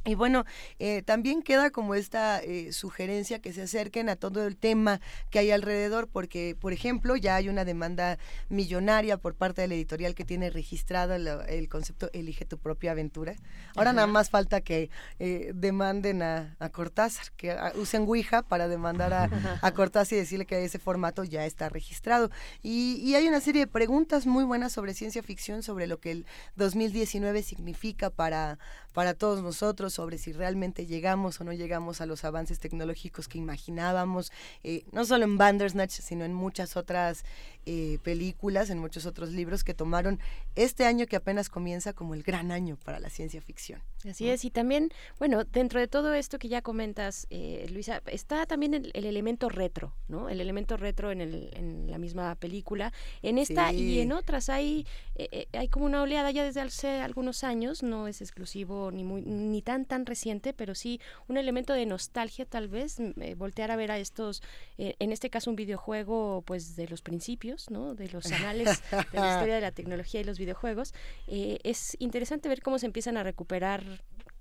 Y 0.04 0.14
bueno, 0.14 0.44
eh, 0.78 1.02
también 1.02 1.42
queda 1.42 1.70
como 1.70 1.94
esta 1.94 2.42
eh, 2.42 2.72
sugerencia 2.72 3.38
que 3.38 3.52
se 3.52 3.62
acerquen 3.62 4.10
a 4.10 4.16
todo 4.16 4.46
el 4.46 4.56
tema 4.56 5.00
que 5.30 5.38
hay 5.38 5.50
alrededor, 5.50 6.08
porque, 6.08 6.56
por 6.60 6.74
ejemplo, 6.74 7.16
ya 7.16 7.36
hay 7.36 7.48
una 7.48 7.64
demanda 7.64 8.18
millonaria 8.50 9.16
por 9.16 9.34
parte 9.34 9.62
de 9.62 9.68
la 9.68 9.74
editorial 9.74 10.14
que 10.14 10.24
tiene 10.24 10.50
registrado 10.50 11.14
el, 11.14 11.26
el 11.26 11.68
concepto 11.68 12.10
Elige 12.12 12.44
tu 12.44 12.58
propia 12.58 12.92
aventura. 12.92 13.34
Ahora 13.76 13.90
Ajá. 13.90 13.96
nada 13.96 14.06
más 14.06 14.28
falta 14.28 14.60
que 14.60 14.90
eh, 15.18 15.52
demanden 15.54 16.22
a, 16.22 16.54
a 16.58 16.68
Cortázar, 16.68 17.32
que 17.36 17.52
ah, 17.52 17.72
usen 17.76 18.02
Ouija 18.02 18.42
para 18.42 18.68
demandar 18.68 19.14
a, 19.14 19.30
a 19.62 19.72
Cortázar 19.72 20.18
y 20.18 20.20
decirle 20.20 20.44
que 20.44 20.62
ese 20.64 20.78
formato 20.78 21.24
ya 21.24 21.46
está 21.46 21.70
registrado. 21.70 22.30
Y, 22.62 22.96
y 22.96 23.14
hay 23.14 23.26
una 23.26 23.40
serie 23.40 23.62
de 23.62 23.66
preguntas 23.66 24.26
muy 24.26 24.44
buenas 24.44 24.72
sobre 24.72 24.92
ciencia 24.92 25.22
ficción, 25.22 25.62
sobre 25.62 25.86
lo 25.86 25.98
que 25.98 26.10
el 26.10 26.26
2019 26.56 27.42
significa 27.42 28.10
para, 28.10 28.58
para 28.92 29.14
todos 29.14 29.42
nosotros, 29.42 29.93
sobre 29.94 30.18
si 30.18 30.32
realmente 30.32 30.86
llegamos 30.86 31.40
o 31.40 31.44
no 31.44 31.52
llegamos 31.52 32.00
a 32.00 32.06
los 32.06 32.24
avances 32.24 32.58
tecnológicos 32.58 33.28
que 33.28 33.38
imaginábamos, 33.38 34.32
eh, 34.62 34.84
no 34.92 35.04
solo 35.04 35.24
en 35.24 35.38
Bandersnatch, 35.38 35.92
sino 35.92 36.24
en 36.24 36.34
muchas 36.34 36.76
otras 36.76 37.24
eh, 37.66 37.98
películas, 38.02 38.70
en 38.70 38.78
muchos 38.78 39.06
otros 39.06 39.30
libros 39.30 39.64
que 39.64 39.74
tomaron 39.74 40.20
este 40.54 40.84
año 40.84 41.06
que 41.06 41.16
apenas 41.16 41.48
comienza 41.48 41.92
como 41.92 42.14
el 42.14 42.22
gran 42.22 42.52
año 42.52 42.76
para 42.84 43.00
la 43.00 43.10
ciencia 43.10 43.40
ficción. 43.40 43.80
Así 44.08 44.28
es, 44.28 44.44
y 44.44 44.50
también, 44.50 44.90
bueno, 45.18 45.44
dentro 45.44 45.80
de 45.80 45.88
todo 45.88 46.12
esto 46.12 46.38
que 46.38 46.48
ya 46.48 46.60
comentas, 46.60 47.26
eh, 47.30 47.66
Luisa, 47.70 48.02
está 48.06 48.44
también 48.46 48.74
el, 48.74 48.90
el 48.92 49.06
elemento 49.06 49.48
retro, 49.48 49.94
¿no? 50.08 50.28
El 50.28 50.40
elemento 50.40 50.76
retro 50.76 51.10
en, 51.10 51.20
el, 51.20 51.50
en 51.54 51.90
la 51.90 51.98
misma 51.98 52.34
película. 52.34 52.92
En 53.22 53.38
esta 53.38 53.72
y 53.72 54.00
en 54.00 54.12
otras 54.12 54.48
hay, 54.48 54.86
eh, 55.14 55.28
eh, 55.32 55.46
hay 55.52 55.68
como 55.68 55.86
una 55.86 56.02
oleada 56.02 56.30
ya 56.30 56.44
desde 56.44 56.60
hace 56.60 57.00
algunos 57.00 57.44
años, 57.44 57.82
no 57.82 58.08
es 58.08 58.20
exclusivo 58.20 58.90
ni, 58.90 59.04
muy, 59.04 59.22
ni 59.22 59.62
tan 59.62 59.86
tan 59.86 60.04
reciente, 60.04 60.52
pero 60.52 60.74
sí 60.74 61.00
un 61.28 61.36
elemento 61.36 61.72
de 61.72 61.86
nostalgia 61.86 62.44
tal 62.44 62.68
vez, 62.68 62.98
eh, 63.00 63.34
voltear 63.36 63.70
a 63.70 63.76
ver 63.76 63.90
a 63.90 63.98
estos, 63.98 64.42
en 64.76 65.12
este 65.12 65.30
caso 65.30 65.50
un 65.50 65.56
videojuego 65.56 66.42
pues 66.46 66.76
de 66.76 66.88
los 66.88 67.00
principios, 67.00 67.53
¿no? 67.70 67.94
De 67.94 68.08
los 68.08 68.30
anales 68.32 68.82
de 68.90 69.18
la 69.18 69.30
historia 69.34 69.54
de 69.54 69.60
la 69.60 69.72
tecnología 69.72 70.20
y 70.20 70.24
los 70.24 70.38
videojuegos. 70.38 70.94
Eh, 71.26 71.58
es 71.62 71.96
interesante 71.98 72.48
ver 72.48 72.62
cómo 72.62 72.78
se 72.78 72.86
empiezan 72.86 73.16
a 73.16 73.22
recuperar 73.22 73.82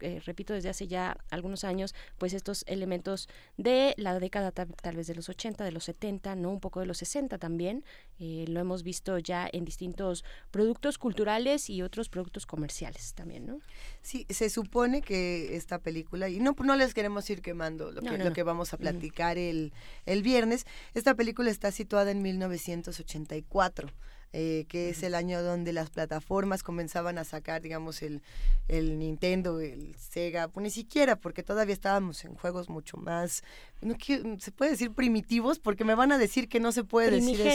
eh, 0.04 0.22
repito, 0.26 0.54
desde 0.54 0.70
hace 0.70 0.88
ya 0.88 1.18
algunos 1.32 1.64
años, 1.64 1.96
pues 2.18 2.34
estos 2.34 2.64
elementos 2.68 3.28
de 3.58 3.94
la 3.98 4.20
década 4.20 4.52
ta- 4.52 4.66
tal, 4.66 4.96
vez 4.96 5.08
de 5.08 5.16
los 5.16 5.30
80, 5.30 5.64
de 5.64 5.72
los 5.72 5.86
70, 5.86 6.36
¿no? 6.36 6.52
Un 6.52 6.60
poco 6.60 6.80
de 6.80 6.86
los 6.86 6.98
60 7.00 7.38
también. 7.38 7.84
Eh, 8.20 8.46
lo 8.48 8.60
hemos 8.60 8.84
visto 8.84 9.18
ya 9.18 9.50
en 9.52 9.66
distintos 9.66 10.24
productos 10.52 10.98
culturales 10.98 11.70
y 11.70 11.82
otros 11.82 12.10
productos 12.10 12.46
comerciales 12.46 13.14
también, 13.14 13.46
¿no? 13.48 13.60
Sí, 14.02 14.26
se 14.30 14.50
supone 14.50 15.02
que 15.02 15.56
esta 15.56 15.80
película, 15.80 16.30
y 16.30 16.40
no, 16.40 16.56
no 16.64 16.76
les 16.76 16.94
queremos 16.94 17.30
ir 17.30 17.42
quemando 17.42 17.92
lo, 17.92 18.02
que, 18.02 18.18
no, 18.18 18.24
lo 18.26 18.34
que 18.34 18.44
vamos 18.44 18.74
a 18.74 18.78
platicar 18.78 19.38
el, 19.38 19.74
el 20.06 20.22
viernes, 20.24 20.66
esta 20.94 21.16
película 21.16 21.50
está 21.50 21.72
situada 21.72 22.12
en 22.12 22.22
1984. 22.22 23.90
Eh, 24.34 24.66
que 24.68 24.90
es 24.90 25.04
el 25.04 25.16
año 25.16 25.42
donde 25.44 25.72
las 25.74 25.90
plataformas 25.92 26.64
comenzaban 26.64 27.18
a 27.18 27.24
sacar, 27.24 27.62
digamos, 27.62 28.02
el, 28.02 28.22
el 28.68 28.98
Nintendo, 29.00 29.62
el 29.62 29.96
Sega, 29.96 30.48
pues 30.48 30.64
ni 30.64 30.70
siquiera, 30.72 31.16
porque 31.16 31.44
todavía 31.44 31.74
estábamos 31.74 32.26
en 32.26 32.34
juegos 32.36 32.68
mucho 32.68 32.98
más, 32.98 33.44
no 33.82 33.96
quiero- 33.96 34.40
se 34.40 34.52
puede 34.52 34.72
decir 34.72 34.92
primitivos, 34.92 35.60
porque 35.60 35.84
me 35.86 35.96
van 35.96 36.12
a 36.12 36.18
decir 36.18 36.50
que 36.50 36.60
no 36.60 36.72
se 36.72 36.84
puede 36.84 37.10
decir 37.18 37.36
eso. 37.42 37.48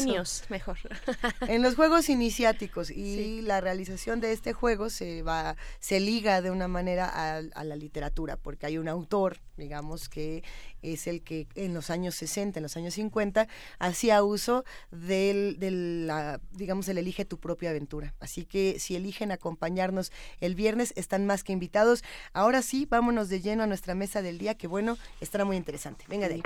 Mejor. 0.48 0.78
En 1.48 1.62
los 1.62 1.74
juegos 1.74 2.08
iniciáticos 2.08 2.90
y 2.90 3.42
la 3.42 3.60
realización 3.60 4.20
de 4.20 4.32
este 4.32 4.52
juego 4.52 4.88
se 4.90 5.22
va, 5.22 5.56
se 5.80 5.98
liga 6.00 6.40
de 6.42 6.50
una 6.50 6.68
manera 6.68 7.08
a, 7.08 7.38
a 7.38 7.64
la 7.64 7.76
literatura, 7.76 8.36
porque 8.36 8.66
hay 8.66 8.78
un 8.78 8.88
autor, 8.88 9.40
digamos, 9.58 10.08
que 10.08 10.42
es 10.82 11.06
el 11.06 11.22
que 11.22 11.46
en 11.54 11.74
los 11.74 11.90
años 11.90 12.14
60, 12.14 12.58
en 12.58 12.62
los 12.62 12.76
años 12.76 12.94
50, 12.94 13.48
hacía 13.78 14.22
uso 14.22 14.64
del, 14.90 15.58
del 15.58 16.06
la, 16.06 16.40
digamos, 16.52 16.88
el 16.88 16.98
elige 16.98 17.24
tu 17.24 17.38
propia 17.38 17.70
aventura. 17.70 18.14
Así 18.20 18.44
que 18.44 18.78
si 18.78 18.96
eligen 18.96 19.32
acompañarnos 19.32 20.12
el 20.40 20.54
viernes, 20.54 20.92
están 20.96 21.26
más 21.26 21.44
que 21.44 21.52
invitados. 21.52 22.02
Ahora 22.32 22.62
sí, 22.62 22.86
vámonos 22.88 23.28
de 23.28 23.40
lleno 23.40 23.62
a 23.64 23.66
nuestra 23.66 23.94
mesa 23.94 24.22
del 24.22 24.38
día, 24.38 24.54
que 24.54 24.66
bueno, 24.66 24.96
estará 25.20 25.44
muy 25.44 25.56
interesante. 25.56 26.04
Venga 26.08 26.28
de 26.28 26.34
ahí. 26.34 26.42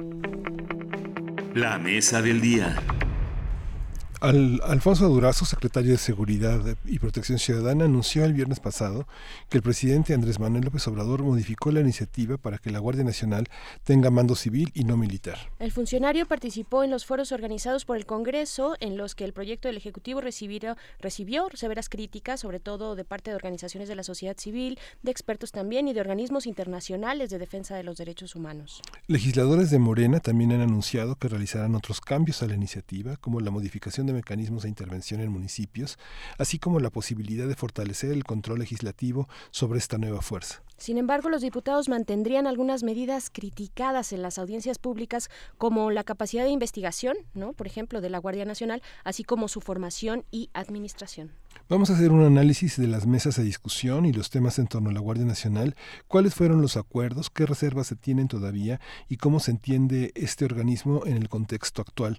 La 1.54 1.78
mesa 1.78 2.22
del 2.22 2.40
día. 2.40 2.82
Al- 4.22 4.60
Alfonso 4.64 5.08
Durazo, 5.08 5.44
secretario 5.44 5.90
de 5.90 5.98
Seguridad 5.98 6.60
y 6.84 7.00
Protección 7.00 7.40
Ciudadana, 7.40 7.86
anunció 7.86 8.24
el 8.24 8.32
viernes 8.34 8.60
pasado 8.60 9.08
que 9.48 9.56
el 9.56 9.64
presidente 9.64 10.14
Andrés 10.14 10.38
Manuel 10.38 10.62
López 10.64 10.86
Obrador 10.86 11.24
modificó 11.24 11.72
la 11.72 11.80
iniciativa 11.80 12.36
para 12.36 12.58
que 12.58 12.70
la 12.70 12.78
Guardia 12.78 13.02
Nacional 13.02 13.48
tenga 13.82 14.10
mando 14.10 14.36
civil 14.36 14.70
y 14.74 14.84
no 14.84 14.96
militar. 14.96 15.38
El 15.58 15.72
funcionario 15.72 16.26
participó 16.26 16.84
en 16.84 16.92
los 16.92 17.04
foros 17.04 17.32
organizados 17.32 17.84
por 17.84 17.96
el 17.96 18.06
Congreso 18.06 18.76
en 18.78 18.96
los 18.96 19.16
que 19.16 19.24
el 19.24 19.32
proyecto 19.32 19.66
del 19.66 19.76
Ejecutivo 19.76 20.20
recibió, 20.20 20.76
recibió 21.00 21.48
severas 21.54 21.88
críticas, 21.88 22.38
sobre 22.38 22.60
todo 22.60 22.94
de 22.94 23.04
parte 23.04 23.30
de 23.30 23.34
organizaciones 23.34 23.88
de 23.88 23.96
la 23.96 24.04
sociedad 24.04 24.36
civil, 24.38 24.78
de 25.02 25.10
expertos 25.10 25.50
también 25.50 25.88
y 25.88 25.94
de 25.94 26.00
organismos 26.00 26.46
internacionales 26.46 27.28
de 27.28 27.40
defensa 27.40 27.74
de 27.74 27.82
los 27.82 27.96
derechos 27.96 28.36
humanos. 28.36 28.82
Legisladores 29.08 29.70
de 29.70 29.80
Morena 29.80 30.20
también 30.20 30.52
han 30.52 30.60
anunciado 30.60 31.16
que 31.16 31.26
realizarán 31.26 31.74
otros 31.74 32.00
cambios 32.00 32.40
a 32.44 32.46
la 32.46 32.54
iniciativa, 32.54 33.16
como 33.16 33.40
la 33.40 33.50
modificación 33.50 34.06
de 34.06 34.11
mecanismos 34.12 34.62
de 34.62 34.68
intervención 34.68 35.20
en 35.20 35.30
municipios, 35.30 35.98
así 36.38 36.58
como 36.58 36.80
la 36.80 36.90
posibilidad 36.90 37.46
de 37.48 37.54
fortalecer 37.54 38.12
el 38.12 38.24
control 38.24 38.60
legislativo 38.60 39.28
sobre 39.50 39.78
esta 39.78 39.98
nueva 39.98 40.22
fuerza. 40.22 40.62
Sin 40.76 40.98
embargo, 40.98 41.28
los 41.28 41.42
diputados 41.42 41.88
mantendrían 41.88 42.46
algunas 42.46 42.82
medidas 42.82 43.30
criticadas 43.30 44.12
en 44.12 44.20
las 44.20 44.38
audiencias 44.38 44.78
públicas, 44.78 45.30
como 45.56 45.90
la 45.92 46.02
capacidad 46.02 46.44
de 46.44 46.50
investigación, 46.50 47.16
¿no? 47.34 47.52
por 47.52 47.66
ejemplo, 47.68 48.00
de 48.00 48.10
la 48.10 48.18
Guardia 48.18 48.44
Nacional, 48.44 48.82
así 49.04 49.22
como 49.22 49.46
su 49.46 49.60
formación 49.60 50.24
y 50.30 50.50
administración. 50.54 51.32
Vamos 51.72 51.88
a 51.88 51.94
hacer 51.94 52.12
un 52.12 52.22
análisis 52.22 52.76
de 52.76 52.86
las 52.86 53.06
mesas 53.06 53.36
de 53.36 53.44
discusión 53.44 54.04
y 54.04 54.12
los 54.12 54.28
temas 54.28 54.58
en 54.58 54.66
torno 54.66 54.90
a 54.90 54.92
la 54.92 55.00
Guardia 55.00 55.24
Nacional, 55.24 55.74
cuáles 56.06 56.34
fueron 56.34 56.60
los 56.60 56.76
acuerdos, 56.76 57.30
qué 57.30 57.46
reservas 57.46 57.86
se 57.86 57.96
tienen 57.96 58.28
todavía 58.28 58.78
y 59.08 59.16
cómo 59.16 59.40
se 59.40 59.52
entiende 59.52 60.12
este 60.14 60.44
organismo 60.44 61.06
en 61.06 61.16
el 61.16 61.30
contexto 61.30 61.80
actual. 61.80 62.18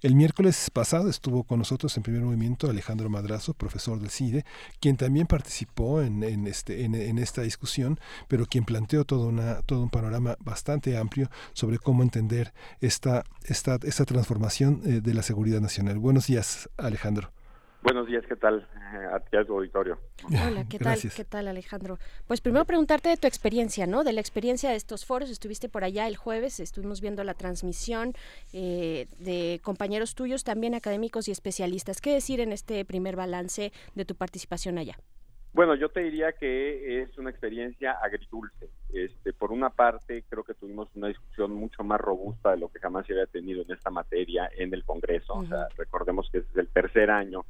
El 0.00 0.14
miércoles 0.14 0.70
pasado 0.72 1.10
estuvo 1.10 1.44
con 1.44 1.58
nosotros 1.58 1.94
en 1.98 2.02
primer 2.02 2.22
movimiento 2.22 2.70
Alejandro 2.70 3.10
Madrazo, 3.10 3.52
profesor 3.52 4.00
del 4.00 4.08
CIDE, 4.08 4.46
quien 4.80 4.96
también 4.96 5.26
participó 5.26 6.00
en, 6.00 6.46
este, 6.46 6.88
esta 7.20 7.42
discusión, 7.42 8.00
pero 8.26 8.46
quien 8.46 8.64
planteó 8.64 9.04
todo, 9.04 9.30
todo 9.66 9.82
un 9.82 9.90
panorama 9.90 10.38
bastante 10.40 10.96
amplio 10.96 11.28
sobre 11.52 11.78
cómo 11.78 12.02
entender 12.02 12.54
esta, 12.80 13.24
esta, 13.44 13.78
esta 13.82 14.06
transformación 14.06 14.80
eh, 14.86 15.02
de 15.02 15.12
la 15.12 15.22
seguridad 15.22 15.60
nacional. 15.60 15.98
Buenos 15.98 16.26
días, 16.26 16.70
Alejandro. 16.78 17.43
Buenos 17.84 18.06
días, 18.06 18.24
¿qué 18.26 18.34
tal? 18.34 18.66
Eh, 18.94 19.06
A 19.12 19.20
ti, 19.20 19.36
a 19.36 19.44
tu 19.44 19.52
auditorio. 19.52 19.98
Hola, 20.24 20.64
¿qué 20.70 20.78
tal? 20.78 20.98
¿Qué 21.14 21.22
tal, 21.22 21.48
Alejandro? 21.48 21.98
Pues 22.26 22.40
primero 22.40 22.64
preguntarte 22.64 23.10
de 23.10 23.18
tu 23.18 23.26
experiencia, 23.26 23.86
¿no? 23.86 24.04
De 24.04 24.14
la 24.14 24.22
experiencia 24.22 24.70
de 24.70 24.76
estos 24.76 25.04
foros. 25.04 25.28
Estuviste 25.28 25.68
por 25.68 25.84
allá 25.84 26.08
el 26.08 26.16
jueves, 26.16 26.60
estuvimos 26.60 27.02
viendo 27.02 27.22
la 27.24 27.34
transmisión 27.34 28.14
eh, 28.54 29.06
de 29.18 29.60
compañeros 29.62 30.14
tuyos, 30.14 30.44
también 30.44 30.74
académicos 30.74 31.28
y 31.28 31.32
especialistas. 31.32 32.00
¿Qué 32.00 32.14
decir 32.14 32.40
en 32.40 32.52
este 32.52 32.86
primer 32.86 33.16
balance 33.16 33.70
de 33.94 34.04
tu 34.06 34.14
participación 34.14 34.78
allá? 34.78 34.96
Bueno, 35.52 35.74
yo 35.74 35.90
te 35.90 36.00
diría 36.00 36.32
que 36.32 37.02
es 37.02 37.18
una 37.18 37.28
experiencia 37.28 37.98
agridulce. 38.02 38.70
Este, 38.94 39.34
por 39.34 39.52
una 39.52 39.68
parte, 39.68 40.24
creo 40.30 40.42
que 40.42 40.54
tuvimos 40.54 40.88
una 40.94 41.08
discusión 41.08 41.52
mucho 41.52 41.84
más 41.84 42.00
robusta 42.00 42.52
de 42.52 42.56
lo 42.56 42.70
que 42.70 42.78
jamás 42.78 43.06
se 43.06 43.12
había 43.12 43.26
tenido 43.26 43.60
en 43.60 43.72
esta 43.72 43.90
materia 43.90 44.48
en 44.56 44.72
el 44.72 44.84
Congreso. 44.84 45.34
O 45.34 45.44
sea, 45.44 45.68
recordemos 45.76 46.30
que 46.32 46.38
este 46.38 46.50
es 46.50 46.56
el 46.56 46.68
tercer 46.68 47.10
año 47.10 47.44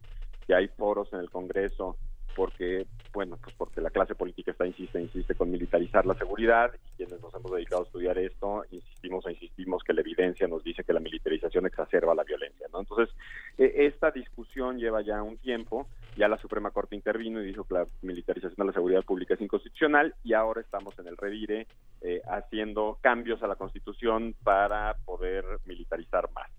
que 0.46 0.54
hay 0.54 0.68
foros 0.68 1.12
en 1.12 1.20
el 1.20 1.30
Congreso 1.30 1.96
porque, 2.34 2.86
bueno, 3.12 3.38
pues 3.42 3.54
porque 3.56 3.80
la 3.80 3.90
clase 3.90 4.14
política 4.14 4.50
está 4.50 4.66
insiste, 4.66 5.00
insiste 5.00 5.34
con 5.34 5.50
militarizar 5.50 6.04
la 6.04 6.14
seguridad 6.14 6.72
y 6.74 6.96
quienes 6.96 7.20
nos 7.20 7.34
hemos 7.34 7.52
dedicado 7.52 7.82
a 7.82 7.84
estudiar 7.86 8.18
esto, 8.18 8.64
insistimos 8.70 9.26
e 9.26 9.32
insistimos 9.32 9.82
que 9.82 9.92
la 9.92 10.00
evidencia 10.00 10.46
nos 10.48 10.62
dice 10.64 10.84
que 10.84 10.92
la 10.92 11.00
militarización 11.00 11.66
exacerba 11.66 12.14
la 12.14 12.24
violencia, 12.24 12.66
¿no? 12.72 12.80
Entonces, 12.80 13.14
eh, 13.58 13.72
esta 13.86 14.10
discusión 14.10 14.78
lleva 14.78 15.02
ya 15.02 15.22
un 15.22 15.38
tiempo, 15.38 15.86
ya 16.16 16.28
la 16.28 16.38
Suprema 16.38 16.70
Corte 16.70 16.96
intervino 16.96 17.40
y 17.40 17.46
dijo 17.46 17.64
que 17.64 17.74
la 17.74 17.86
militarización 18.02 18.56
de 18.56 18.64
la 18.64 18.72
seguridad 18.72 19.04
pública 19.04 19.34
es 19.34 19.40
inconstitucional 19.40 20.14
y 20.24 20.32
ahora 20.32 20.60
estamos 20.60 20.98
en 20.98 21.06
el 21.06 21.16
revire 21.16 21.66
eh, 22.00 22.20
haciendo 22.26 22.98
cambios 23.00 23.42
a 23.42 23.46
la 23.46 23.56
Constitución 23.56 24.34
para 24.42 24.96
poder 25.04 25.44
militarizar 25.66 26.30
más. 26.32 26.50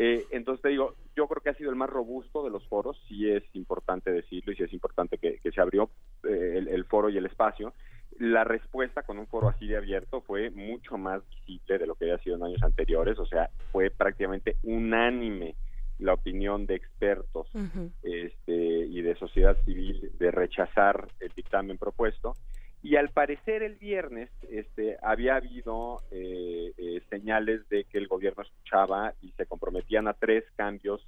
Eh, 0.00 0.26
entonces 0.30 0.62
te 0.62 0.68
digo, 0.68 0.94
yo 1.16 1.26
creo 1.26 1.42
que 1.42 1.50
ha 1.50 1.54
sido 1.54 1.70
el 1.70 1.76
más 1.76 1.90
robusto 1.90 2.44
de 2.44 2.50
los 2.50 2.64
foros, 2.68 2.96
sí 3.08 3.28
es 3.28 3.42
importante 3.54 4.12
decirlo 4.12 4.52
y 4.52 4.56
sí 4.56 4.62
es 4.62 4.72
importante 4.72 5.18
que, 5.18 5.40
se 5.42 5.60
abrió 5.60 5.90
eh, 6.22 6.54
el, 6.56 6.68
el, 6.68 6.84
foro 6.84 7.10
y 7.10 7.16
el 7.16 7.26
espacio. 7.26 7.74
La 8.16 8.44
respuesta 8.44 9.02
con 9.02 9.18
un 9.18 9.26
foro 9.26 9.48
así 9.48 9.66
de 9.66 9.76
abierto 9.76 10.20
fue 10.20 10.50
mucho 10.50 10.98
más 10.98 11.20
visible 11.28 11.78
de 11.78 11.86
lo 11.88 11.96
que 11.96 12.04
había 12.04 12.22
sido 12.22 12.36
en 12.36 12.44
años 12.44 12.62
anteriores, 12.62 13.18
o 13.18 13.26
sea, 13.26 13.50
fue 13.72 13.90
prácticamente 13.90 14.56
unánime 14.62 15.56
la 15.98 16.14
opinión 16.14 16.64
de 16.66 16.76
expertos 16.76 17.48
este, 18.04 18.52
y 18.54 19.02
de 19.02 19.16
sociedad 19.16 19.56
civil 19.64 20.12
de 20.16 20.30
rechazar 20.30 21.08
el 21.18 21.32
dictamen 21.34 21.76
propuesto 21.76 22.34
y 22.82 22.96
al 22.96 23.10
parecer 23.10 23.62
el 23.62 23.74
viernes 23.74 24.30
este, 24.50 24.96
había 25.02 25.36
habido 25.36 26.02
eh, 26.10 26.72
eh, 26.76 27.02
señales 27.10 27.68
de 27.68 27.84
que 27.84 27.98
el 27.98 28.06
gobierno 28.06 28.42
escuchaba 28.42 29.14
y 29.20 29.32
se 29.32 29.46
comprometían 29.46 30.06
a 30.06 30.14
tres 30.14 30.44
cambios 30.56 31.06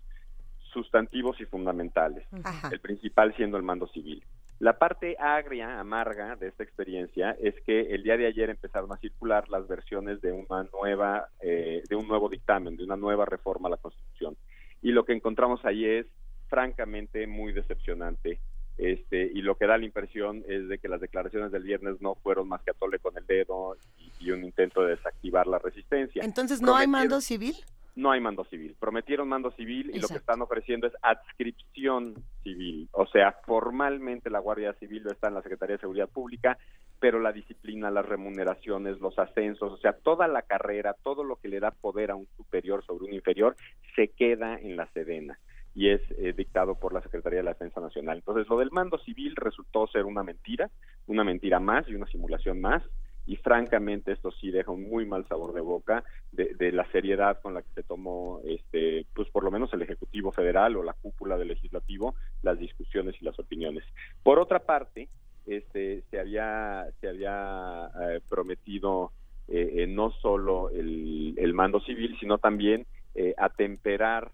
sustantivos 0.72 1.40
y 1.40 1.46
fundamentales, 1.46 2.26
el 2.70 2.80
principal 2.80 3.34
siendo 3.36 3.56
el 3.56 3.62
mando 3.62 3.88
civil. 3.88 4.22
La 4.60 4.78
parte 4.78 5.16
agria, 5.18 5.80
amarga 5.80 6.36
de 6.36 6.48
esta 6.48 6.62
experiencia 6.62 7.34
es 7.40 7.54
que 7.64 7.80
el 7.94 8.02
día 8.02 8.18
de 8.18 8.26
ayer 8.26 8.50
empezaron 8.50 8.92
a 8.92 8.98
circular 8.98 9.48
las 9.48 9.66
versiones 9.66 10.20
de 10.20 10.32
una 10.32 10.64
nueva, 10.72 11.28
eh, 11.40 11.82
de 11.88 11.96
un 11.96 12.06
nuevo 12.06 12.28
dictamen, 12.28 12.76
de 12.76 12.84
una 12.84 12.96
nueva 12.96 13.24
reforma 13.24 13.68
a 13.68 13.70
la 13.70 13.76
Constitución. 13.78 14.36
Y 14.82 14.92
lo 14.92 15.04
que 15.04 15.14
encontramos 15.14 15.64
ahí 15.64 15.86
es 15.86 16.06
francamente 16.48 17.26
muy 17.26 17.52
decepcionante 17.52 18.38
este, 18.80 19.30
y 19.34 19.42
lo 19.42 19.56
que 19.56 19.66
da 19.66 19.76
la 19.76 19.84
impresión 19.84 20.42
es 20.48 20.66
de 20.68 20.78
que 20.78 20.88
las 20.88 21.02
declaraciones 21.02 21.52
del 21.52 21.64
viernes 21.64 22.00
no 22.00 22.14
fueron 22.14 22.48
más 22.48 22.62
que 22.62 22.70
atole 22.70 22.98
con 22.98 23.16
el 23.18 23.26
dedo 23.26 23.76
y, 24.18 24.30
un 24.30 24.42
intento 24.42 24.82
de 24.82 24.96
desactivar 24.96 25.46
la 25.46 25.58
resistencia. 25.58 26.22
Entonces, 26.24 26.62
¿no 26.62 26.76
hay 26.76 26.86
mando 26.86 27.20
civil? 27.20 27.56
No 27.94 28.10
hay 28.10 28.20
mando 28.20 28.44
civil. 28.44 28.74
Prometieron 28.80 29.28
mando 29.28 29.50
civil 29.50 29.90
y 29.92 29.98
lo 29.98 30.08
que 30.08 30.14
están 30.14 30.40
ofreciendo 30.40 30.86
es 30.86 30.94
adscripción 31.02 32.14
civil. 32.42 32.88
O 32.92 33.06
sea, 33.06 33.32
formalmente 33.44 34.30
la 34.30 34.38
Guardia 34.38 34.72
Civil 34.74 35.06
está 35.08 35.28
en 35.28 35.34
la 35.34 35.42
Secretaría 35.42 35.76
de 35.76 35.80
Seguridad 35.80 36.08
Pública, 36.08 36.56
pero 37.00 37.20
la 37.20 37.32
disciplina, 37.32 37.90
las 37.90 38.06
remuneraciones, 38.06 38.98
los 39.00 39.18
ascensos, 39.18 39.72
o 39.72 39.76
sea, 39.78 39.92
toda 39.92 40.26
la 40.26 40.40
carrera, 40.40 40.96
todo 41.02 41.22
lo 41.22 41.36
que 41.36 41.48
le 41.48 41.60
da 41.60 41.70
poder 41.70 42.12
a 42.12 42.16
un 42.16 42.28
superior 42.36 42.82
sobre 42.86 43.06
un 43.06 43.12
inferior, 43.12 43.56
se 43.94 44.08
queda 44.08 44.58
en 44.58 44.76
la 44.76 44.86
Sedena 44.92 45.38
y 45.74 45.88
es 45.88 46.00
eh, 46.18 46.32
dictado 46.36 46.74
por 46.74 46.92
la 46.92 47.02
Secretaría 47.02 47.38
de 47.38 47.44
la 47.44 47.52
Defensa 47.52 47.80
Nacional. 47.80 48.18
Entonces, 48.18 48.48
lo 48.48 48.58
del 48.58 48.70
mando 48.70 48.98
civil 48.98 49.36
resultó 49.36 49.86
ser 49.86 50.04
una 50.04 50.22
mentira, 50.22 50.70
una 51.06 51.24
mentira 51.24 51.60
más 51.60 51.88
y 51.88 51.94
una 51.94 52.06
simulación 52.06 52.60
más, 52.60 52.82
y 53.26 53.36
francamente 53.36 54.12
esto 54.12 54.32
sí 54.32 54.50
deja 54.50 54.72
un 54.72 54.88
muy 54.88 55.06
mal 55.06 55.26
sabor 55.28 55.52
de 55.52 55.60
boca 55.60 56.02
de, 56.32 56.72
la 56.72 56.90
seriedad 56.90 57.40
con 57.40 57.54
la 57.54 57.62
que 57.62 57.68
se 57.74 57.82
tomó, 57.82 58.40
este, 58.44 59.06
pues 59.14 59.28
por 59.28 59.44
lo 59.44 59.50
menos 59.50 59.72
el 59.72 59.82
Ejecutivo 59.82 60.32
Federal 60.32 60.76
o 60.76 60.82
la 60.82 60.94
cúpula 60.94 61.36
del 61.36 61.48
Legislativo, 61.48 62.14
las 62.42 62.58
discusiones 62.58 63.14
y 63.20 63.24
las 63.24 63.38
opiniones. 63.38 63.84
Por 64.22 64.40
otra 64.40 64.60
parte, 64.60 65.08
este, 65.46 66.02
se 66.10 66.18
había, 66.18 66.86
se 67.00 67.08
había 67.08 67.90
eh, 68.02 68.20
prometido 68.28 69.12
eh, 69.48 69.86
no 69.88 70.10
solo 70.12 70.70
el, 70.70 71.34
el, 71.36 71.54
mando 71.54 71.80
civil, 71.80 72.16
sino 72.18 72.38
también 72.38 72.86
atemperar 73.36 74.30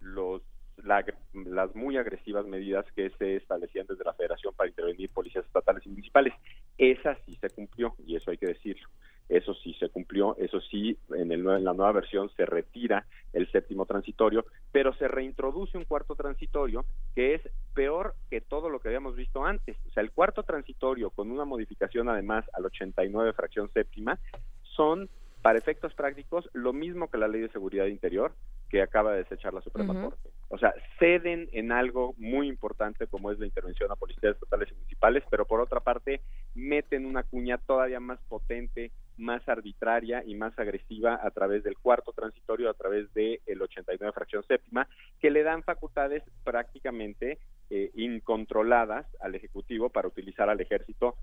los 0.00 0.42
las 0.84 1.74
muy 1.74 1.96
agresivas 1.96 2.46
medidas 2.46 2.84
que 2.94 3.10
se 3.18 3.36
establecían 3.36 3.86
desde 3.86 4.04
la 4.04 4.14
Federación 4.14 4.54
para 4.54 4.68
intervenir 4.68 5.10
policías 5.10 5.44
estatales 5.44 5.84
y 5.86 5.90
municipales. 5.90 6.34
Esa 6.76 7.16
sí 7.26 7.36
se 7.40 7.50
cumplió, 7.50 7.94
y 8.06 8.16
eso 8.16 8.30
hay 8.30 8.38
que 8.38 8.46
decirlo. 8.46 8.88
Eso 9.28 9.52
sí 9.54 9.74
se 9.74 9.90
cumplió, 9.90 10.36
eso 10.38 10.58
sí, 10.60 10.96
en, 11.10 11.32
el, 11.32 11.46
en 11.46 11.64
la 11.64 11.74
nueva 11.74 11.92
versión 11.92 12.30
se 12.34 12.46
retira 12.46 13.06
el 13.34 13.50
séptimo 13.52 13.84
transitorio, 13.84 14.46
pero 14.72 14.94
se 14.94 15.06
reintroduce 15.06 15.76
un 15.76 15.84
cuarto 15.84 16.14
transitorio 16.14 16.86
que 17.14 17.34
es 17.34 17.42
peor 17.74 18.14
que 18.30 18.40
todo 18.40 18.70
lo 18.70 18.80
que 18.80 18.88
habíamos 18.88 19.16
visto 19.16 19.44
antes. 19.44 19.76
O 19.86 19.92
sea, 19.92 20.02
el 20.02 20.12
cuarto 20.12 20.44
transitorio, 20.44 21.10
con 21.10 21.30
una 21.30 21.44
modificación 21.44 22.08
además 22.08 22.46
al 22.54 22.64
89 22.64 23.34
fracción 23.34 23.70
séptima, 23.72 24.18
son 24.62 25.10
para 25.42 25.58
efectos 25.58 25.94
prácticos 25.94 26.48
lo 26.54 26.72
mismo 26.72 27.10
que 27.10 27.18
la 27.18 27.28
ley 27.28 27.42
de 27.42 27.50
seguridad 27.50 27.86
interior 27.86 28.32
que 28.68 28.82
acaba 28.82 29.12
de 29.12 29.18
desechar 29.18 29.52
la 29.54 29.60
Suprema 29.60 29.94
Corte. 30.00 30.30
O 30.50 30.56
sea, 30.56 30.72
ceden 30.98 31.48
en 31.52 31.72
algo 31.72 32.14
muy 32.16 32.48
importante 32.48 33.06
como 33.06 33.30
es 33.30 33.38
la 33.38 33.46
intervención 33.46 33.90
a 33.90 33.96
policías 33.96 34.34
estatales 34.34 34.70
y 34.70 34.74
municipales, 34.74 35.22
pero 35.30 35.44
por 35.44 35.60
otra 35.60 35.80
parte 35.80 36.22
meten 36.54 37.04
una 37.04 37.22
cuña 37.22 37.58
todavía 37.58 38.00
más 38.00 38.18
potente, 38.28 38.90
más 39.18 39.46
arbitraria 39.46 40.22
y 40.24 40.34
más 40.34 40.58
agresiva 40.58 41.20
a 41.22 41.30
través 41.32 41.64
del 41.64 41.76
cuarto 41.76 42.12
transitorio, 42.12 42.70
a 42.70 42.74
través 42.74 43.12
del 43.12 43.40
el 43.46 43.60
89 43.60 44.12
fracción 44.12 44.42
séptima, 44.44 44.88
que 45.20 45.30
le 45.30 45.42
dan 45.42 45.62
facultades 45.64 46.22
prácticamente 46.44 47.38
eh, 47.68 47.90
incontroladas 47.94 49.06
al 49.20 49.34
Ejecutivo 49.34 49.90
para 49.90 50.08
utilizar 50.08 50.48
al 50.48 50.60
ejército 50.60 51.16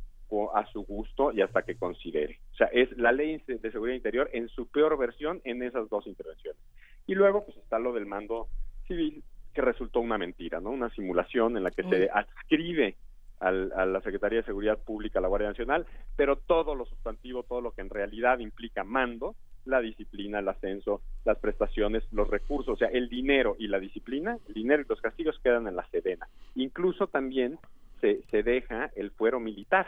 a 0.54 0.66
su 0.68 0.84
gusto 0.84 1.32
y 1.32 1.42
hasta 1.42 1.64
que 1.64 1.78
considere. 1.78 2.40
O 2.54 2.56
sea, 2.56 2.68
es 2.68 2.96
la 2.98 3.12
ley 3.12 3.42
de 3.48 3.72
seguridad 3.72 3.96
interior 3.96 4.30
en 4.34 4.50
su 4.50 4.68
peor 4.68 4.98
versión 4.98 5.42
en 5.46 5.64
esas 5.64 5.90
dos 5.90 6.08
intervenciones. 6.08 6.62
Y 7.08 7.16
luego, 7.16 7.46
pues 7.46 7.58
está 7.58 7.80
lo 7.80 7.94
del 7.94 8.06
mando 8.06 8.50
civil, 8.88 9.24
que 9.54 9.62
resultó 9.62 10.00
una 10.00 10.18
mentira, 10.18 10.60
¿no? 10.60 10.72
Una 10.72 10.90
simulación 10.90 11.58
en 11.58 11.64
la 11.64 11.72
que 11.72 11.84
se 11.84 12.10
adscribe 12.12 12.96
a 13.40 13.52
la 13.52 14.02
Secretaría 14.02 14.40
de 14.40 14.46
Seguridad 14.46 14.80
Pública, 14.80 15.20
a 15.20 15.22
la 15.22 15.28
Guardia 15.28 15.50
Nacional, 15.50 15.86
pero 16.16 16.38
todo 16.38 16.74
lo 16.74 16.86
sustantivo, 16.86 17.44
todo 17.44 17.62
lo 17.62 17.72
que 17.72 17.82
en 17.82 17.90
realidad 17.90 18.40
implica 18.40 18.84
mando, 18.84 19.36
la 19.66 19.82
disciplina, 19.82 20.40
el 20.40 20.48
ascenso, 20.48 21.02
las 21.26 21.38
prestaciones, 21.40 22.04
los 22.12 22.30
recursos, 22.30 22.76
o 22.76 22.78
sea, 22.78 22.88
el 22.88 23.10
dinero 23.10 23.56
y 23.60 23.68
la 23.68 23.80
disciplina, 23.80 24.38
el 24.48 24.54
dinero 24.54 24.84
y 24.84 24.86
los 24.88 25.02
castigos 25.02 25.40
quedan 25.44 25.68
en 25.68 25.76
la 25.76 25.88
Sedena. 25.90 26.28
Incluso 26.56 27.08
también 27.08 27.58
se, 28.00 28.22
se 28.30 28.44
deja 28.44 28.92
el 28.96 29.12
fuero 29.12 29.40
militar, 29.40 29.88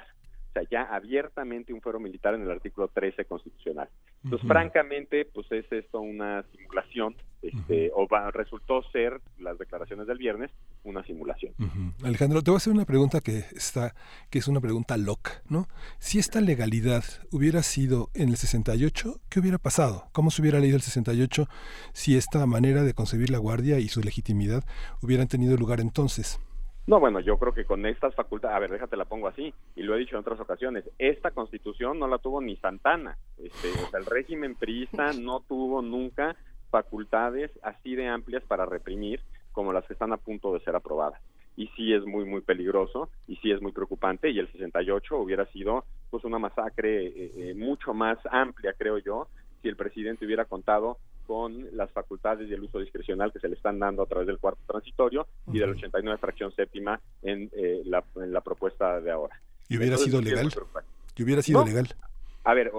ya 0.69 0.83
abiertamente 0.83 1.73
un 1.73 1.81
fuero 1.81 1.99
militar 1.99 2.33
en 2.33 2.41
el 2.41 2.51
artículo 2.51 2.87
13 2.87 3.25
constitucional. 3.25 3.89
Entonces, 4.23 4.47
francamente, 4.47 5.25
pues 5.25 5.51
es 5.51 5.71
esto 5.71 6.01
una 6.01 6.43
simulación, 6.51 7.15
este, 7.41 7.91
o 7.93 8.07
resultó 8.31 8.81
ser 8.91 9.21
las 9.39 9.57
declaraciones 9.57 10.07
del 10.07 10.17
viernes 10.17 10.51
una 10.83 11.03
simulación. 11.03 11.53
Alejandro, 12.03 12.41
te 12.41 12.51
voy 12.51 12.55
a 12.55 12.57
hacer 12.57 12.73
una 12.73 12.85
pregunta 12.85 13.21
que 13.21 13.39
está, 13.55 13.93
que 14.29 14.39
es 14.39 14.47
una 14.47 14.59
pregunta 14.59 14.97
loca, 14.97 15.41
¿no? 15.47 15.67
Si 15.99 16.17
esta 16.19 16.41
legalidad 16.41 17.03
hubiera 17.31 17.61
sido 17.61 18.09
en 18.15 18.29
el 18.29 18.37
68, 18.37 19.19
¿qué 19.29 19.39
hubiera 19.39 19.57
pasado? 19.57 20.07
¿Cómo 20.13 20.31
se 20.31 20.41
hubiera 20.41 20.59
leído 20.59 20.77
el 20.77 20.81
68 20.81 21.47
si 21.93 22.17
esta 22.17 22.45
manera 22.45 22.83
de 22.83 22.93
concebir 22.93 23.29
la 23.29 23.37
guardia 23.37 23.79
y 23.79 23.87
su 23.87 24.01
legitimidad 24.01 24.63
hubieran 25.01 25.27
tenido 25.27 25.57
lugar 25.57 25.79
entonces? 25.79 26.39
No, 26.87 27.01
bueno, 27.01 27.19
yo 27.19 27.37
creo 27.37 27.53
que 27.53 27.65
con 27.65 27.85
estas 27.85 28.15
facultades, 28.15 28.55
a 28.55 28.59
ver, 28.59 28.71
déjate 28.71 28.95
la 28.95 29.03
pongo 29.03 29.27
así, 29.27 29.53
y 29.75 29.83
lo 29.83 29.93
he 29.93 29.99
dicho 29.99 30.15
en 30.15 30.21
otras 30.21 30.39
ocasiones, 30.39 30.89
esta 30.97 31.31
constitución 31.31 31.99
no 31.99 32.07
la 32.07 32.17
tuvo 32.17 32.39
ni 32.39 32.55
Santana, 32.55 33.17
este, 33.37 33.71
o 33.71 33.89
sea, 33.89 33.99
el 33.99 34.05
régimen 34.05 34.55
priista 34.55 35.11
no 35.19 35.41
tuvo 35.41 35.81
nunca 35.81 36.37
facultades 36.69 37.51
así 37.61 37.95
de 37.95 38.07
amplias 38.07 38.43
para 38.43 38.65
reprimir 38.65 39.19
como 39.51 39.73
las 39.73 39.85
que 39.85 39.93
están 39.93 40.13
a 40.13 40.17
punto 40.17 40.53
de 40.53 40.61
ser 40.61 40.77
aprobadas. 40.77 41.21
Y 41.57 41.67
sí 41.75 41.91
es 41.91 42.05
muy, 42.05 42.23
muy 42.23 42.39
peligroso, 42.39 43.09
y 43.27 43.35
sí 43.37 43.51
es 43.51 43.61
muy 43.61 43.73
preocupante, 43.73 44.29
y 44.29 44.39
el 44.39 44.49
68 44.49 45.17
hubiera 45.17 45.45
sido 45.47 45.83
pues 46.09 46.23
una 46.23 46.39
masacre 46.39 47.07
eh, 47.07 47.31
eh, 47.35 47.53
mucho 47.53 47.93
más 47.93 48.17
amplia, 48.31 48.73
creo 48.77 48.97
yo, 48.99 49.27
si 49.61 49.67
el 49.67 49.75
presidente 49.75 50.25
hubiera 50.25 50.45
contado 50.45 50.99
con 51.27 51.75
las 51.75 51.91
facultades 51.91 52.49
y 52.49 52.53
el 52.53 52.63
uso 52.63 52.79
discrecional 52.79 53.31
que 53.31 53.39
se 53.39 53.49
le 53.49 53.55
están 53.55 53.77
dando 53.77 54.01
a 54.01 54.05
través 54.07 54.27
del 54.27 54.39
cuarto 54.39 54.61
transitorio 54.65 55.27
y 55.51 55.59
del 55.59 55.71
89 55.71 56.17
fracción 56.17 56.51
séptima 56.55 56.99
en, 57.21 57.51
eh, 57.55 57.81
la, 57.85 58.03
en 58.15 58.31
la 58.31 58.41
propuesta 58.41 58.99
de 59.01 59.11
ahora. 59.11 59.39
¿Y 59.67 59.77
hubiera 59.77 59.97
sido 59.97 60.21
legal? 60.21 60.49
¿Y 61.15 61.23
hubiera 61.23 61.41
sido 61.41 61.65
legal? 61.65 61.87
A 62.45 62.53
ver, 62.53 62.71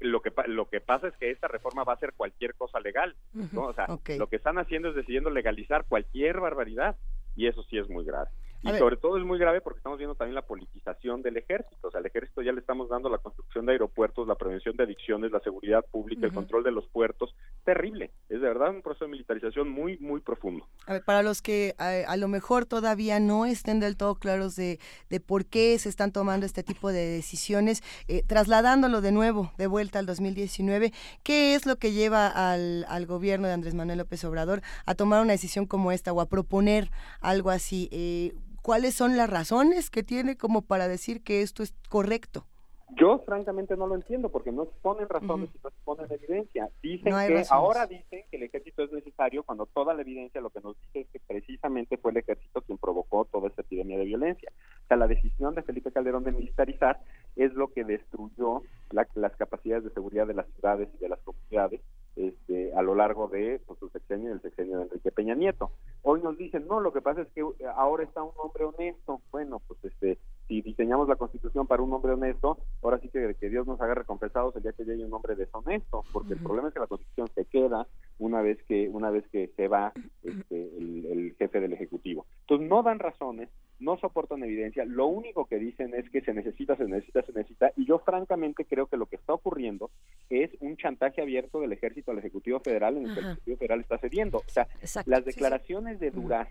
lo 0.00 0.20
que 0.20 0.32
lo 0.48 0.68
que 0.68 0.80
pasa 0.82 1.08
es 1.08 1.14
que 1.16 1.30
esta 1.30 1.48
reforma 1.48 1.82
va 1.82 1.94
a 1.94 1.98
ser 1.98 2.12
cualquier 2.12 2.54
cosa 2.54 2.78
legal, 2.78 3.16
¿no? 3.52 3.62
O 3.62 3.72
sea, 3.72 3.86
lo 4.18 4.26
que 4.26 4.36
están 4.36 4.58
haciendo 4.58 4.90
es 4.90 4.94
decidiendo 4.94 5.30
legalizar 5.30 5.86
cualquier 5.88 6.40
barbaridad 6.40 6.96
y 7.34 7.46
eso 7.46 7.62
sí 7.62 7.78
es 7.78 7.88
muy 7.88 8.04
grave. 8.04 8.28
Y 8.62 8.78
sobre 8.78 8.96
todo 8.96 9.18
es 9.18 9.24
muy 9.24 9.38
grave 9.38 9.60
porque 9.60 9.78
estamos 9.78 9.98
viendo 9.98 10.14
también 10.14 10.36
la 10.36 10.46
politización 10.46 11.20
del 11.22 11.36
ejército. 11.36 11.88
O 11.88 11.90
sea, 11.90 11.98
al 11.98 12.06
ejército 12.06 12.42
ya 12.42 12.52
le 12.52 12.60
estamos 12.60 12.88
dando 12.88 13.08
la 13.08 13.18
construcción 13.18 13.66
de 13.66 13.72
aeropuertos, 13.72 14.28
la 14.28 14.36
prevención 14.36 14.76
de 14.76 14.84
adicciones, 14.84 15.32
la 15.32 15.40
seguridad 15.40 15.84
pública, 15.90 16.26
el 16.26 16.32
control 16.32 16.62
de 16.62 16.70
los 16.70 16.86
puertos. 16.88 17.34
Terrible. 17.64 18.12
Es 18.28 18.40
de 18.40 18.46
verdad 18.46 18.70
un 18.70 18.82
proceso 18.82 19.06
de 19.06 19.10
militarización 19.10 19.68
muy, 19.68 19.98
muy 19.98 20.20
profundo. 20.20 20.66
A 20.86 20.92
ver, 20.92 21.04
para 21.04 21.22
los 21.22 21.42
que 21.42 21.74
a, 21.78 22.16
lo 22.16 22.28
mejor 22.28 22.66
todavía 22.66 23.18
no 23.18 23.46
estén 23.46 23.80
del 23.80 23.96
todo 23.96 24.14
claros 24.14 24.54
de, 24.54 24.78
de, 25.10 25.20
por 25.20 25.44
qué 25.46 25.76
se 25.78 25.88
están 25.88 26.12
tomando 26.12 26.46
este 26.46 26.62
tipo 26.62 26.92
de 26.92 27.06
decisiones, 27.06 27.82
eh, 28.06 28.22
trasladándolo 28.26 29.00
de 29.00 29.10
nuevo, 29.10 29.52
de 29.58 29.66
vuelta 29.66 29.98
al 29.98 30.06
2019, 30.06 30.92
¿qué 31.24 31.54
es 31.54 31.66
lo 31.66 31.76
que 31.76 31.92
lleva 31.92 32.28
al, 32.28 32.84
al 32.88 33.06
gobierno 33.06 33.48
de 33.48 33.54
Andrés 33.54 33.74
Manuel 33.74 33.98
López 33.98 34.24
Obrador 34.24 34.62
a 34.86 34.94
tomar 34.94 35.20
una 35.20 35.32
decisión 35.32 35.66
como 35.66 35.90
esta 35.90 36.12
o 36.12 36.20
a 36.20 36.26
proponer 36.26 36.90
algo 37.20 37.50
así? 37.50 37.88
Eh, 37.90 38.32
cuáles 38.62 38.94
son 38.94 39.16
las 39.16 39.28
razones 39.28 39.90
que 39.90 40.02
tiene 40.02 40.36
como 40.36 40.62
para 40.62 40.88
decir 40.88 41.22
que 41.22 41.42
esto 41.42 41.62
es 41.62 41.74
correcto. 41.88 42.46
Yo 42.94 43.20
francamente 43.24 43.76
no 43.76 43.86
lo 43.86 43.94
entiendo 43.94 44.28
porque 44.28 44.52
no 44.52 44.64
exponen 44.64 45.08
razones 45.08 45.48
y 45.54 45.58
no 45.62 45.70
exponen 45.70 46.06
evidencia. 46.10 46.68
Dicen 46.82 47.14
que 47.26 47.44
ahora 47.48 47.86
dicen 47.86 48.24
que 48.30 48.36
el 48.36 48.42
ejército 48.42 48.82
es 48.82 48.92
necesario 48.92 49.44
cuando 49.44 49.64
toda 49.66 49.94
la 49.94 50.02
evidencia 50.02 50.42
lo 50.42 50.50
que 50.50 50.60
nos 50.60 50.76
dice 50.82 51.00
es 51.00 51.08
que 51.08 51.20
precisamente 51.20 51.96
fue 51.96 52.10
el 52.10 52.18
ejército 52.18 52.60
quien 52.60 52.76
provocó 52.76 53.24
toda 53.24 53.48
esta 53.48 53.62
epidemia 53.62 53.96
de 53.96 54.04
violencia. 54.04 54.52
O 54.84 54.86
sea, 54.88 54.98
la 54.98 55.06
decisión 55.06 55.54
de 55.54 55.62
Felipe 55.62 55.90
Calderón 55.90 56.24
de 56.24 56.32
militarizar 56.32 57.00
es 57.36 57.54
lo 57.54 57.72
que 57.72 57.84
destruyó 57.84 58.62
las 58.90 59.36
capacidades 59.36 59.84
de 59.84 59.90
seguridad 59.90 60.26
de 60.26 60.34
las 60.34 60.46
ciudades 60.48 60.88
y 60.94 60.98
de 60.98 61.08
las 61.08 61.20
comunidades 61.20 61.80
este, 62.16 62.74
a 62.74 62.82
lo 62.82 62.94
largo 62.94 63.28
de 63.28 63.60
pues, 63.66 63.78
su 63.78 63.88
sexenio 63.88 64.28
y 64.28 64.32
el 64.32 64.42
sexenio 64.42 64.78
de 64.78 64.84
Enrique 64.84 65.10
Peña 65.10 65.34
Nieto. 65.34 65.70
Hoy 66.02 66.20
nos 66.20 66.36
dicen, 66.36 66.66
no, 66.66 66.80
lo 66.80 66.92
que 66.92 67.00
pasa 67.00 67.22
es 67.22 67.28
que 67.28 67.44
ahora 67.76 68.02
está 68.02 68.22
un 68.22 68.32
hombre 68.36 68.64
honesto. 68.64 69.20
Bueno, 69.30 69.60
pues 69.66 69.84
este, 69.84 70.18
si 70.48 70.60
diseñamos 70.60 71.08
la 71.08 71.16
constitución 71.16 71.66
para 71.66 71.82
un 71.82 71.92
hombre 71.92 72.12
honesto, 72.12 72.58
ahora 72.82 72.98
sí 72.98 73.08
que, 73.08 73.34
que 73.38 73.48
Dios 73.48 73.66
nos 73.66 73.80
haga 73.80 73.94
recompensados 73.94 74.54
el 74.56 74.62
día 74.62 74.72
que 74.72 74.84
llegue 74.84 75.04
un 75.04 75.14
hombre 75.14 75.36
deshonesto, 75.36 76.04
porque 76.12 76.34
el 76.34 76.40
problema 76.40 76.68
es 76.68 76.74
que 76.74 76.80
la 76.80 76.86
constitución 76.88 77.28
se 77.34 77.44
queda 77.44 77.86
una 78.18 78.42
vez 78.42 78.62
que 78.64 78.88
una 78.88 79.10
vez 79.10 79.24
que 79.28 79.48
se 79.56 79.68
va 79.68 79.92
este, 80.22 80.76
el, 80.76 81.06
el 81.06 81.34
jefe 81.38 81.60
del 81.60 81.72
ejecutivo. 81.72 82.26
Entonces 82.40 82.68
no 82.68 82.82
dan 82.82 82.98
razones, 82.98 83.48
no 83.78 83.96
soportan 83.98 84.42
evidencia, 84.44 84.84
lo 84.84 85.06
único 85.06 85.46
que 85.46 85.58
dicen 85.58 85.94
es 85.94 86.08
que 86.10 86.20
se 86.20 86.34
necesita, 86.34 86.76
se 86.76 86.84
necesita, 86.84 87.22
se 87.22 87.32
necesita, 87.32 87.72
y 87.76 87.86
yo 87.86 87.98
francamente 88.00 88.64
creo 88.64 88.86
que 88.86 88.96
lo 88.96 89.06
que 89.06 89.16
está 89.16 89.34
ocurriendo 89.34 89.90
es 90.30 90.50
un 90.60 90.76
chantaje 90.76 91.20
abierto 91.20 91.60
del 91.60 91.72
ejército 91.72 92.10
al 92.10 92.18
Ejecutivo 92.18 92.60
Federal 92.60 92.96
en 92.96 93.06
el 93.06 93.14
que 93.14 93.20
el 93.20 93.26
Ejecutivo 93.26 93.56
Federal 93.56 93.80
está 93.80 93.98
cediendo. 93.98 94.38
O 94.38 94.48
sea, 94.48 94.66
las 95.06 95.24
declaraciones 95.24 95.91
de 96.00 96.10
Duraz 96.10 96.48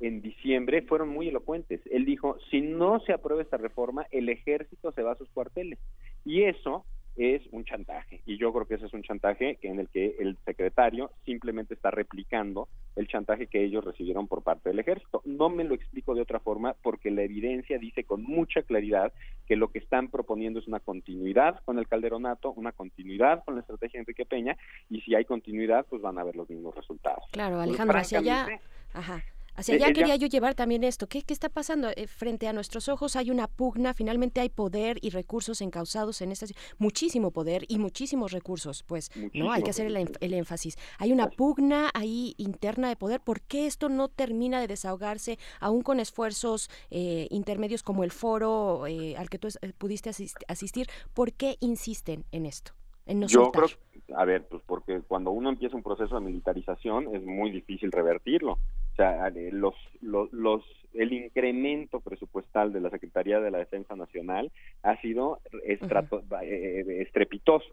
en 0.00 0.20
diciembre 0.20 0.82
fueron 0.82 1.08
muy 1.08 1.28
elocuentes. 1.28 1.80
Él 1.90 2.04
dijo, 2.04 2.36
si 2.50 2.60
no 2.60 3.00
se 3.00 3.12
aprueba 3.12 3.42
esta 3.42 3.56
reforma, 3.56 4.06
el 4.10 4.28
ejército 4.28 4.92
se 4.92 5.02
va 5.02 5.12
a 5.12 5.16
sus 5.16 5.30
cuarteles. 5.30 5.78
Y 6.24 6.42
eso 6.42 6.84
es 7.16 7.42
un 7.52 7.64
chantaje. 7.64 8.20
Y 8.26 8.38
yo 8.38 8.52
creo 8.52 8.66
que 8.66 8.74
ese 8.74 8.86
es 8.86 8.92
un 8.92 9.02
chantaje 9.02 9.58
en 9.62 9.80
el 9.80 9.88
que 9.88 10.16
el 10.18 10.36
secretario 10.44 11.10
simplemente 11.24 11.74
está 11.74 11.90
replicando 11.90 12.68
el 12.94 13.08
chantaje 13.08 13.46
que 13.46 13.64
ellos 13.64 13.84
recibieron 13.84 14.26
por 14.26 14.42
parte 14.42 14.70
del 14.70 14.78
ejército. 14.78 15.22
No 15.24 15.48
me 15.48 15.64
lo 15.64 15.74
explico 15.74 16.14
de 16.14 16.22
otra 16.22 16.40
forma 16.40 16.74
porque 16.82 17.10
la 17.10 17.22
evidencia 17.22 17.78
dice 17.78 18.04
con 18.04 18.22
mucha 18.22 18.62
claridad 18.62 19.12
que 19.46 19.56
lo 19.56 19.68
que 19.68 19.78
están 19.78 20.08
proponiendo 20.08 20.60
es 20.60 20.68
una 20.68 20.80
continuidad 20.80 21.60
con 21.64 21.78
el 21.78 21.88
calderonato, 21.88 22.52
una 22.52 22.72
continuidad 22.72 23.44
con 23.44 23.54
la 23.54 23.60
estrategia 23.60 23.98
de 23.98 24.02
Enrique 24.02 24.26
Peña 24.26 24.56
y 24.90 25.00
si 25.02 25.14
hay 25.14 25.24
continuidad 25.24 25.86
pues 25.88 26.02
van 26.02 26.18
a 26.18 26.24
ver 26.24 26.36
los 26.36 26.48
mismos 26.48 26.74
resultados. 26.74 27.24
Claro, 27.32 27.60
Alejandro, 27.60 27.98
hacia 27.98 28.18
allá... 28.18 28.60
Ajá. 28.92 29.22
Hacia 29.56 29.74
allá 29.76 29.92
quería 29.92 30.16
yo 30.16 30.26
llevar 30.26 30.54
también 30.54 30.84
esto. 30.84 31.06
¿Qué, 31.06 31.22
qué 31.22 31.32
está 31.32 31.48
pasando? 31.48 31.88
Eh, 31.96 32.06
frente 32.06 32.46
a 32.46 32.52
nuestros 32.52 32.88
ojos 32.88 33.16
hay 33.16 33.30
una 33.30 33.48
pugna, 33.48 33.94
finalmente 33.94 34.40
hay 34.40 34.50
poder 34.50 34.98
y 35.00 35.10
recursos 35.10 35.60
encausados 35.60 36.20
en 36.20 36.32
esta... 36.32 36.46
Muchísimo 36.78 37.30
poder 37.30 37.64
y 37.68 37.78
muchísimos 37.78 38.32
recursos, 38.32 38.82
pues, 38.82 39.10
¿no? 39.32 39.50
Hay 39.52 39.62
que 39.62 39.70
hacer 39.70 39.86
el, 39.86 40.34
énfasis. 40.34 40.76
Hay 40.98 41.12
una 41.12 41.28
pugna 41.28 41.90
ahí 41.94 42.34
interna 42.36 42.88
de 42.88 42.96
poder. 42.96 43.20
¿Por 43.20 43.40
qué 43.40 43.66
esto 43.66 43.88
no 43.88 44.08
termina 44.08 44.60
de 44.60 44.66
desahogarse, 44.66 45.38
aún 45.60 45.82
con 45.82 46.00
esfuerzos 46.00 46.70
eh, 46.90 47.26
intermedios 47.30 47.82
como 47.82 48.04
el 48.04 48.10
foro 48.10 48.86
eh, 48.86 49.16
al 49.16 49.30
que 49.30 49.38
tú 49.38 49.48
pudiste 49.78 50.10
asistir? 50.48 50.86
¿Por 51.14 51.32
qué 51.32 51.56
insisten 51.60 52.24
en 52.30 52.46
esto? 52.46 52.72
En 53.06 53.20
no 53.20 53.26
yo 53.28 53.52
creo, 53.52 53.68
a 54.16 54.24
ver, 54.24 54.46
pues 54.48 54.62
porque 54.66 55.00
cuando 55.06 55.30
uno 55.30 55.48
empieza 55.48 55.76
un 55.76 55.82
proceso 55.82 56.16
de 56.16 56.20
militarización 56.20 57.14
es 57.14 57.24
muy 57.24 57.50
difícil 57.50 57.92
revertirlo. 57.92 58.58
O 58.96 59.02
sea, 59.02 59.30
los, 59.52 59.74
los, 60.00 60.64
el 60.94 61.12
incremento 61.12 62.00
presupuestal 62.00 62.72
de 62.72 62.80
la 62.80 62.88
Secretaría 62.88 63.40
de 63.40 63.50
la 63.50 63.58
Defensa 63.58 63.94
Nacional 63.94 64.50
ha 64.82 64.98
sido 65.02 65.40
estrato, 65.66 66.20
eh, 66.40 66.82
eh, 66.86 67.02
estrepitoso, 67.02 67.66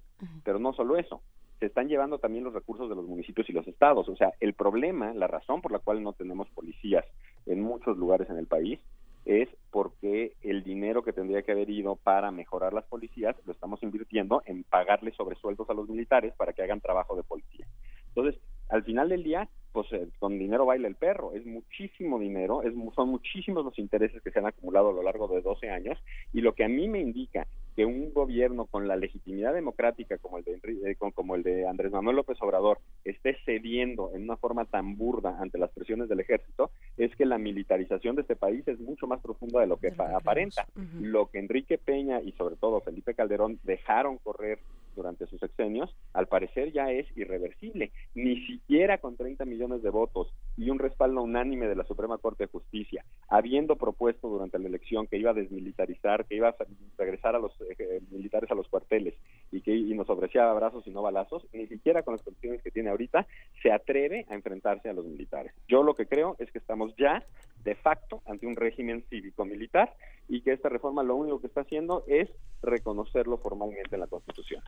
pero 0.43 0.60
no 0.60 0.74
solo 0.74 0.98
eso, 0.98 1.22
se 1.61 1.68
están 1.68 1.88
llevando 1.88 2.19
también 2.19 2.43
los 2.43 2.53
recursos 2.53 2.90
de 2.90 2.95
los 2.95 3.08
municipios 3.08 3.50
y 3.50 3.53
los 3.53 3.66
estados. 3.69 4.10
O 4.10 4.18
sea, 4.18 4.34
el 4.42 4.53
problema, 4.53 5.14
la 5.14 5.27
razón 5.27 5.61
por 5.61 5.72
la 5.72 5.80
cual 5.80 6.03
no 6.03 6.11
tenemos 6.11 6.50
policías 6.50 7.06
en 7.45 7.61
muchos 7.61 7.98
lugares 7.98 8.30
en 8.30 8.38
el 8.38 8.48
país 8.48 8.82
es 9.24 9.48
porque 9.72 10.34
el 10.42 10.66
dinero 10.66 11.03
que 11.03 11.14
tendría 11.14 11.43
que 11.43 11.53
haber 11.53 11.69
ido 11.69 11.95
para 11.95 12.32
mejorar 12.32 12.74
las 12.74 12.84
policías 12.84 13.38
lo 13.45 13.53
estamos 13.53 13.82
invirtiendo 13.82 14.43
en 14.45 14.66
pagarle 14.66 15.14
sobresueldos 15.14 15.69
a 15.69 15.74
los 15.74 15.88
militares 15.88 16.34
para 16.35 16.52
que 16.52 16.64
hagan 16.64 16.82
trabajo 16.82 17.16
de 17.16 17.24
policía. 17.24 17.66
Entonces, 18.10 18.42
al 18.74 18.84
final 18.84 19.08
del 19.08 19.24
día, 19.24 19.48
pues 19.72 19.85
eh, 19.93 20.08
con 20.18 20.40
dinero 20.40 20.66
baila 20.66 20.88
el 20.88 20.95
perro, 20.95 21.34
es 21.34 21.45
muchísimo 21.45 22.18
dinero, 22.18 22.64
es, 22.64 22.74
son 22.95 23.10
muchísimos 23.10 23.64
los 23.64 23.77
intereses 23.77 24.19
que 24.24 24.32
se 24.32 24.40
han 24.40 24.48
acumulado 24.48 24.90
a 24.90 24.93
lo 24.93 25.03
largo 25.03 25.27
de 25.27 25.42
12 25.42 25.69
años 25.69 26.00
y 26.34 26.42
lo 26.42 26.53
que 26.53 26.64
a 26.64 26.68
mí 26.68 26.88
me 26.88 27.00
indica 27.00 27.45
que 27.76 27.85
un 27.85 28.11
gobierno 28.14 28.66
con 28.66 28.88
la 28.88 28.95
legitimidad 28.95 29.53
democrática 29.53 30.18
como 30.18 30.40
el 30.40 30.43
de 30.43 30.60
eh, 30.64 30.95
como 30.95 31.35
el 31.35 31.43
de 31.43 31.68
Andrés 31.68 31.92
Manuel 31.92 32.16
López 32.16 32.38
Obrador 32.42 32.80
esté 33.03 33.38
cediendo 33.45 34.11
en 34.16 34.24
una 34.24 34.38
forma 34.38 34.66
tan 34.66 34.98
burda 34.98 35.38
ante 35.40 35.60
las 35.60 35.72
presiones 35.72 36.10
del 36.10 36.19
ejército 36.19 36.72
es 36.98 37.16
que 37.16 37.26
la 37.26 37.38
militarización 37.38 38.16
de 38.16 38.24
este 38.24 38.35
país 38.35 38.68
es 38.68 38.80
mucho 38.80 39.06
más 39.06 39.22
profunda 39.22 39.60
de 39.60 39.68
lo 39.68 39.77
que 39.77 39.93
aparenta. 39.98 40.66
Lo 41.00 41.27
que 41.27 41.40
Enrique 41.40 41.77
Peña 41.77 42.22
y 42.22 42.32
sobre 42.34 42.56
todo 42.56 42.82
Felipe 42.82 43.14
Calderón 43.14 43.60
dejaron 43.64 44.18
correr 44.18 44.60
durante 44.96 45.28
sus 45.28 45.40
sexenios, 45.40 45.96
al 46.14 46.28
parecer 46.28 46.72
ya 46.72 46.92
es 46.92 47.06
irreversible. 47.16 47.92
Ni 48.14 48.46
siquiera 48.46 48.98
con 48.98 49.16
30 49.16 49.46
millones 49.46 49.84
de 49.84 49.90
votos 49.90 50.34
y 50.57 50.69
un 50.69 50.80
respaldo 50.80 51.22
unánime 51.22 51.67
de 51.67 51.75
la 51.75 51.83
Suprema 51.85 52.17
Corte 52.17 52.43
de 52.43 52.51
Justicia, 52.51 53.03
habiendo 53.27 53.75
propuesto 53.75 54.27
durante 54.27 54.59
la 54.59 54.67
elección 54.67 55.07
que 55.07 55.17
iba 55.17 55.32
a 55.32 55.33
desmilitarizar, 55.33 56.25
que 56.25 56.35
iba 56.35 56.49
a 56.49 56.56
regresar 56.98 57.35
a 57.35 57.40
los 57.40 57.51
eh, 57.61 58.01
militares 58.11 58.51
a 58.51 58.56
los 58.56 58.67
cuarteles 58.67 59.15
y 59.51 59.61
que 59.61 59.75
y 59.75 59.93
nos 59.93 60.09
ofrecía 60.09 60.49
abrazos 60.49 60.85
y 60.88 60.91
no 60.91 61.01
balazos, 61.01 61.48
ni 61.53 61.67
siquiera 61.67 62.03
con 62.03 62.14
las 62.14 62.23
condiciones 62.23 62.61
que 62.61 62.72
tiene 62.72 62.90
ahorita 62.90 63.25
se 63.61 63.72
atreve 63.72 64.25
a 64.30 64.35
enfrentarse 64.35 64.90
a 64.90 64.93
los 64.93 65.06
militares. 65.06 65.53
Yo 65.67 65.83
lo 65.83 65.95
que 65.95 66.06
creo 66.06 66.35
es 66.40 66.51
que 66.51 66.59
estamos 66.59 66.93
ya 66.98 67.23
de 67.64 67.75
facto 67.75 68.22
ante 68.25 68.45
un 68.45 68.56
régimen 68.56 69.03
cívico-militar 69.09 69.93
y 70.27 70.41
que 70.41 70.53
esta 70.53 70.69
reforma 70.69 71.03
lo 71.03 71.15
único 71.15 71.40
que 71.40 71.48
está 71.48 71.61
haciendo 71.61 72.03
es 72.07 72.30
reconocerlo 72.61 73.38
formalmente 73.38 73.95
en 73.95 74.01
la 74.01 74.07
Constitución. 74.07 74.64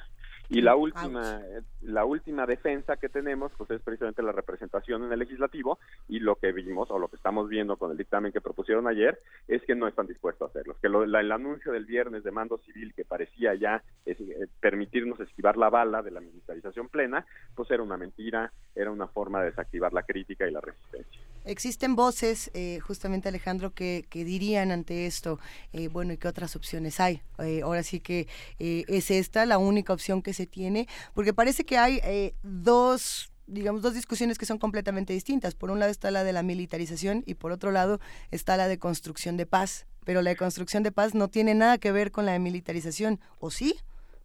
Y 0.49 0.61
la 0.61 0.75
última, 0.75 1.41
la 1.81 2.05
última 2.05 2.45
defensa 2.45 2.97
que 2.97 3.09
tenemos 3.09 3.51
pues 3.57 3.72
es 3.72 3.81
precisamente 3.81 4.22
la 4.22 4.31
representación 4.31 5.03
en 5.03 5.11
el 5.11 5.19
legislativo 5.19 5.75
y 6.08 6.20
lo 6.20 6.36
que 6.36 6.52
vimos 6.52 6.90
o 6.92 7.00
lo 7.00 7.08
que 7.08 7.16
estamos 7.16 7.50
viendo 7.50 7.78
con 7.78 7.92
el 7.92 7.98
dictamen 7.98 8.32
que 8.32 8.42
propusieron 8.42 8.88
ayer 8.88 9.20
es 9.48 9.62
que 9.64 9.76
no 9.76 9.88
están 9.88 10.08
dispuestos 10.08 10.48
a 10.48 10.50
hacerlo. 10.50 10.78
Que 10.82 10.88
el 10.88 11.32
anuncio 11.32 11.72
del 11.72 11.86
viernes 11.86 12.24
de 12.24 12.32
mando 12.32 12.58
civil 12.60 12.94
que 12.94 13.06
parecía 13.06 13.56
ya 13.56 13.84
eh, 14.06 14.16
permitirnos 14.60 15.20
esquivar 15.20 15.58
la 15.58 15.70
bala 15.70 16.02
de 16.02 16.12
la 16.12 16.20
militarización 16.20 16.90
plena, 16.90 17.26
pues 17.56 17.72
era 17.72 17.82
una 17.82 17.98
mentira, 17.98 18.52
era 18.76 18.92
una 18.92 19.08
forma 19.08 19.40
de 19.40 19.48
desactivar 19.48 19.94
la 19.94 20.04
crítica 20.04 20.48
y 20.48 20.52
la 20.52 20.62
resistencia. 20.62 21.22
Existen 21.45 21.95
voces, 21.95 22.50
eh, 22.56 22.80
justamente 22.80 23.30
Alejandro, 23.30 23.72
que, 23.72 24.06
dirían 24.12 24.72
ante 24.72 25.06
esto, 25.06 25.40
eh, 25.74 25.90
bueno, 25.90 26.14
¿y 26.14 26.18
qué 26.18 26.28
otras 26.28 26.56
opciones 26.56 27.00
hay? 27.00 27.22
Ahora 27.64 27.84
sí 27.84 28.00
que 28.00 28.28
es 28.58 29.12
esta 29.12 29.45
la 29.45 29.60
única 29.60 29.94
opción 29.94 30.24
que 30.24 30.34
se 30.34 30.48
tiene, 30.48 30.88
porque 31.14 31.34
parece 31.34 31.64
que 31.64 31.78
hay 31.78 32.34
dos 32.42 33.32
digamos, 33.48 33.82
dos 33.82 33.93
discusiones 33.93 34.38
que 34.38 34.45
son 34.45 34.57
completamente 34.57 35.14
distintas. 35.14 35.56
Por 35.56 35.72
un 35.72 35.80
lado 35.80 35.91
está 35.91 36.11
la 36.11 36.24
de 36.24 36.33
la 36.33 36.43
militarización 36.43 37.24
y 37.25 37.35
por 37.35 37.51
otro 37.51 37.72
lado 37.72 37.99
está 38.32 38.57
la 38.57 38.67
de 38.67 38.80
construcción 38.80 39.38
de 39.38 39.45
paz. 39.45 39.88
Pero 40.06 40.22
la 40.22 40.30
de 40.32 40.35
construcción 40.35 40.83
de 40.83 40.91
paz 40.91 41.15
no 41.15 41.30
tiene 41.30 41.56
nada 41.56 41.77
que 41.77 41.91
ver 41.91 42.11
con 42.11 42.25
la 42.25 42.33
de 42.33 42.40
militarización, 42.40 43.19
¿o 43.40 43.49
sí? 43.49 43.75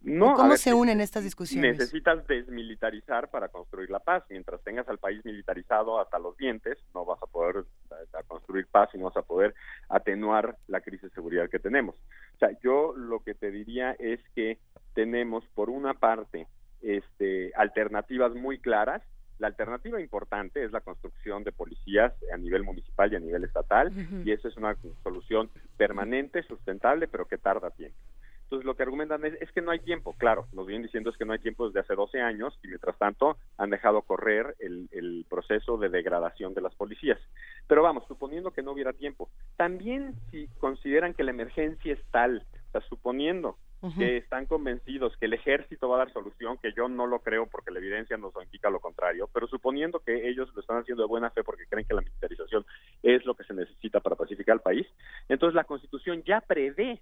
No, 0.03 0.33
¿Cómo 0.33 0.57
se 0.57 0.73
unen 0.73 0.99
estas 0.99 1.23
discusiones? 1.23 1.77
Necesitas 1.77 2.25
desmilitarizar 2.25 3.29
para 3.29 3.49
construir 3.49 3.91
la 3.91 3.99
paz. 3.99 4.23
Mientras 4.29 4.59
tengas 4.63 4.87
al 4.89 4.97
país 4.97 5.23
militarizado 5.23 5.99
hasta 5.99 6.17
los 6.17 6.35
dientes, 6.37 6.79
no 6.95 7.05
vas 7.05 7.21
a 7.21 7.27
poder 7.27 7.65
construir 8.27 8.65
paz 8.65 8.89
y 8.93 8.97
no 8.97 9.05
vas 9.05 9.17
a 9.17 9.21
poder 9.21 9.53
atenuar 9.89 10.57
la 10.67 10.81
crisis 10.81 11.03
de 11.03 11.09
seguridad 11.11 11.49
que 11.49 11.59
tenemos. 11.59 11.95
O 12.35 12.37
sea, 12.39 12.49
yo 12.63 12.93
lo 12.95 13.19
que 13.19 13.35
te 13.35 13.51
diría 13.51 13.91
es 13.99 14.19
que 14.33 14.57
tenemos, 14.95 15.45
por 15.53 15.69
una 15.69 15.93
parte, 15.93 16.47
este, 16.81 17.51
alternativas 17.55 18.33
muy 18.33 18.59
claras. 18.59 19.01
La 19.39 19.47
alternativa 19.47 19.99
importante 19.99 20.63
es 20.63 20.71
la 20.71 20.81
construcción 20.81 21.43
de 21.43 21.51
policías 21.51 22.13
a 22.31 22.37
nivel 22.37 22.63
municipal 22.63 23.11
y 23.11 23.15
a 23.15 23.19
nivel 23.19 23.43
estatal, 23.43 23.91
y 24.23 24.31
eso 24.31 24.47
es 24.47 24.55
una 24.55 24.75
solución 25.03 25.49
permanente, 25.77 26.43
sustentable, 26.43 27.07
pero 27.07 27.25
que 27.25 27.39
tarda 27.39 27.71
tiempo. 27.71 27.97
Entonces 28.51 28.65
lo 28.65 28.75
que 28.75 28.83
argumentan 28.83 29.23
es, 29.23 29.49
que 29.53 29.61
no 29.61 29.71
hay 29.71 29.79
tiempo, 29.79 30.13
claro, 30.17 30.45
nos 30.51 30.67
vienen 30.67 30.83
diciendo 30.83 31.09
es 31.09 31.15
que 31.15 31.23
no 31.23 31.31
hay 31.31 31.39
tiempo 31.39 31.67
desde 31.67 31.79
hace 31.79 31.95
12 31.95 32.19
años 32.19 32.53
y 32.61 32.67
mientras 32.67 32.97
tanto 32.97 33.37
han 33.57 33.69
dejado 33.69 34.01
correr 34.01 34.57
el, 34.59 34.89
el 34.91 35.25
proceso 35.29 35.77
de 35.77 35.87
degradación 35.87 36.53
de 36.53 36.59
las 36.59 36.75
policías. 36.75 37.17
Pero 37.67 37.81
vamos, 37.81 38.05
suponiendo 38.09 38.51
que 38.51 38.61
no 38.61 38.73
hubiera 38.73 38.91
tiempo, 38.91 39.29
también 39.55 40.15
si 40.31 40.49
consideran 40.59 41.13
que 41.13 41.23
la 41.23 41.31
emergencia 41.31 41.93
es 41.93 42.03
tal, 42.11 42.45
o 42.67 42.71
sea, 42.73 42.81
suponiendo 42.89 43.57
que 43.97 44.17
están 44.17 44.45
convencidos 44.45 45.17
que 45.17 45.25
el 45.25 45.33
ejército 45.33 45.89
va 45.89 45.95
a 45.95 45.99
dar 45.99 46.13
solución, 46.13 46.57
que 46.61 46.71
yo 46.73 46.87
no 46.87 47.07
lo 47.07 47.19
creo 47.19 47.47
porque 47.47 47.71
la 47.71 47.79
evidencia 47.79 48.15
nos 48.17 48.33
indica 48.43 48.69
lo 48.69 48.79
contrario, 48.79 49.27
pero 49.33 49.47
suponiendo 49.47 49.99
que 49.99 50.29
ellos 50.29 50.53
lo 50.53 50.61
están 50.61 50.79
haciendo 50.79 51.03
de 51.03 51.09
buena 51.09 51.31
fe 51.31 51.43
porque 51.43 51.65
creen 51.67 51.87
que 51.87 51.95
la 51.95 52.01
militarización 52.01 52.65
es 53.01 53.25
lo 53.25 53.35
que 53.35 53.43
se 53.43 53.53
necesita 53.53 53.99
para 53.99 54.15
pacificar 54.15 54.55
el 54.55 54.61
país, 54.61 54.87
entonces 55.29 55.55
la 55.55 55.63
Constitución 55.63 56.21
ya 56.23 56.41
prevé 56.41 57.01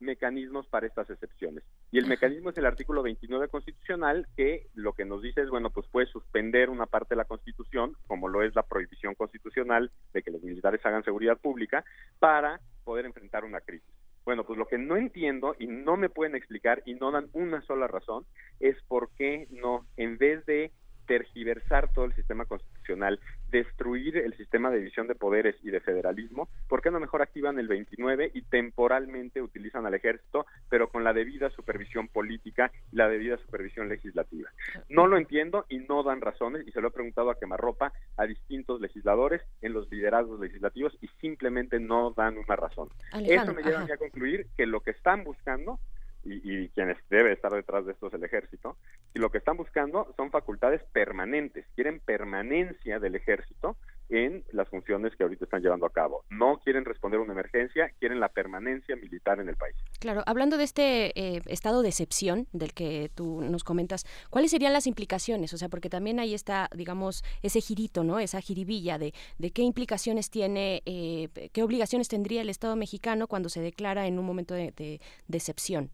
mecanismos 0.00 0.66
para 0.66 0.86
estas 0.86 1.08
excepciones. 1.10 1.64
Y 1.90 1.98
el 1.98 2.06
mecanismo 2.06 2.50
es 2.50 2.58
el 2.58 2.66
artículo 2.66 3.02
29 3.02 3.48
constitucional 3.48 4.26
que 4.36 4.66
lo 4.74 4.92
que 4.92 5.04
nos 5.04 5.22
dice 5.22 5.42
es, 5.42 5.48
bueno, 5.48 5.70
pues 5.70 5.86
puede 5.88 6.06
suspender 6.06 6.70
una 6.70 6.86
parte 6.86 7.14
de 7.14 7.16
la 7.16 7.24
Constitución, 7.24 7.96
como 8.06 8.28
lo 8.28 8.42
es 8.42 8.54
la 8.54 8.62
prohibición 8.62 9.14
constitucional 9.14 9.90
de 10.12 10.22
que 10.22 10.30
los 10.30 10.42
militares 10.42 10.84
hagan 10.84 11.04
seguridad 11.04 11.38
pública, 11.38 11.84
para 12.18 12.60
poder 12.84 13.06
enfrentar 13.06 13.44
una 13.44 13.60
crisis. 13.60 13.95
Bueno, 14.26 14.44
pues 14.44 14.58
lo 14.58 14.66
que 14.66 14.76
no 14.76 14.96
entiendo 14.96 15.54
y 15.56 15.68
no 15.68 15.96
me 15.96 16.10
pueden 16.10 16.34
explicar 16.34 16.82
y 16.84 16.94
no 16.94 17.12
dan 17.12 17.30
una 17.32 17.62
sola 17.62 17.86
razón 17.86 18.26
es 18.58 18.76
por 18.88 19.08
qué 19.16 19.46
no, 19.50 19.86
en 19.96 20.18
vez 20.18 20.44
de 20.46 20.72
tergiversar 21.06 21.92
todo 21.92 22.04
el 22.04 22.14
sistema 22.14 22.44
constitucional, 22.44 23.20
destruir 23.50 24.16
el 24.16 24.36
sistema 24.36 24.70
de 24.70 24.78
división 24.78 25.06
de 25.06 25.14
poderes 25.14 25.56
y 25.62 25.70
de 25.70 25.80
federalismo, 25.80 26.48
¿por 26.68 26.82
qué 26.82 26.90
no 26.90 27.00
mejor 27.00 27.22
activan 27.22 27.58
el 27.58 27.68
29 27.68 28.32
y 28.34 28.42
temporalmente 28.42 29.40
utilizan 29.40 29.86
al 29.86 29.94
ejército, 29.94 30.46
pero 30.68 30.88
con 30.88 31.04
la 31.04 31.12
debida 31.12 31.50
supervisión 31.50 32.08
política 32.08 32.70
y 32.92 32.96
la 32.96 33.08
debida 33.08 33.36
supervisión 33.38 33.88
legislativa? 33.88 34.50
No 34.88 35.06
lo 35.06 35.16
entiendo 35.16 35.64
y 35.68 35.78
no 35.78 36.02
dan 36.02 36.20
razones, 36.20 36.66
y 36.66 36.72
se 36.72 36.80
lo 36.80 36.88
he 36.88 36.92
preguntado 36.92 37.30
a 37.30 37.38
quemarropa 37.38 37.92
a 38.16 38.26
distintos 38.26 38.80
legisladores 38.80 39.42
en 39.62 39.72
los 39.72 39.90
liderazgos 39.90 40.40
legislativos 40.40 40.96
y 41.00 41.08
simplemente 41.20 41.78
no 41.80 42.12
dan 42.16 42.36
una 42.38 42.56
razón. 42.56 42.88
Eso 43.12 43.54
me 43.54 43.62
lleva 43.62 43.82
a 43.82 43.96
concluir 43.96 44.46
que 44.56 44.66
lo 44.66 44.80
que 44.80 44.90
están 44.90 45.24
buscando 45.24 45.78
y, 46.26 46.68
quienes 46.70 46.96
debe 47.08 47.32
estar 47.32 47.52
detrás 47.52 47.86
de 47.86 47.92
esto 47.92 48.08
es 48.08 48.14
el 48.14 48.24
ejército, 48.24 48.76
y 49.14 49.18
lo 49.18 49.30
que 49.30 49.38
están 49.38 49.56
buscando 49.56 50.12
son 50.16 50.30
facultades 50.30 50.82
permanentes, 50.92 51.64
quieren 51.74 52.00
permanencia 52.00 52.98
del 52.98 53.14
ejército 53.14 53.76
en 54.08 54.44
las 54.52 54.68
funciones 54.68 55.16
que 55.16 55.24
ahorita 55.24 55.44
están 55.44 55.62
llevando 55.62 55.86
a 55.86 55.90
cabo. 55.90 56.24
No 56.30 56.60
quieren 56.62 56.84
responder 56.84 57.18
a 57.18 57.22
una 57.24 57.32
emergencia, 57.32 57.90
quieren 57.98 58.20
la 58.20 58.28
permanencia 58.28 58.94
militar 58.94 59.40
en 59.40 59.48
el 59.48 59.56
país. 59.56 59.74
Claro, 59.98 60.22
hablando 60.26 60.56
de 60.56 60.64
este 60.64 61.18
eh, 61.18 61.42
estado 61.46 61.82
de 61.82 61.88
excepción 61.88 62.46
del 62.52 62.72
que 62.72 63.10
tú 63.14 63.40
nos 63.42 63.64
comentas, 63.64 64.04
¿cuáles 64.30 64.52
serían 64.52 64.72
las 64.72 64.86
implicaciones? 64.86 65.52
O 65.54 65.58
sea, 65.58 65.68
porque 65.68 65.90
también 65.90 66.20
ahí 66.20 66.34
está, 66.34 66.68
digamos, 66.74 67.24
ese 67.42 67.60
girito, 67.60 68.04
¿no? 68.04 68.20
Esa 68.20 68.40
jiribilla 68.40 68.98
de, 68.98 69.12
de 69.38 69.50
qué 69.50 69.62
implicaciones 69.62 70.30
tiene, 70.30 70.82
eh, 70.86 71.28
qué 71.52 71.62
obligaciones 71.62 72.08
tendría 72.08 72.42
el 72.42 72.48
Estado 72.48 72.76
mexicano 72.76 73.26
cuando 73.26 73.48
se 73.48 73.60
declara 73.60 74.06
en 74.06 74.18
un 74.18 74.26
momento 74.26 74.54
de, 74.54 74.72
de, 74.76 75.00
de 75.26 75.36
excepción. 75.36 75.90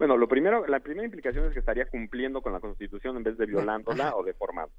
Bueno, 0.00 0.16
lo 0.16 0.28
primero, 0.28 0.66
la 0.66 0.80
primera 0.80 1.04
implicación 1.04 1.44
es 1.44 1.52
que 1.52 1.58
estaría 1.58 1.84
cumpliendo 1.84 2.40
con 2.40 2.54
la 2.54 2.60
Constitución 2.60 3.18
en 3.18 3.22
vez 3.22 3.36
de 3.36 3.44
violándola 3.44 4.16
o 4.16 4.24
deformando. 4.24 4.72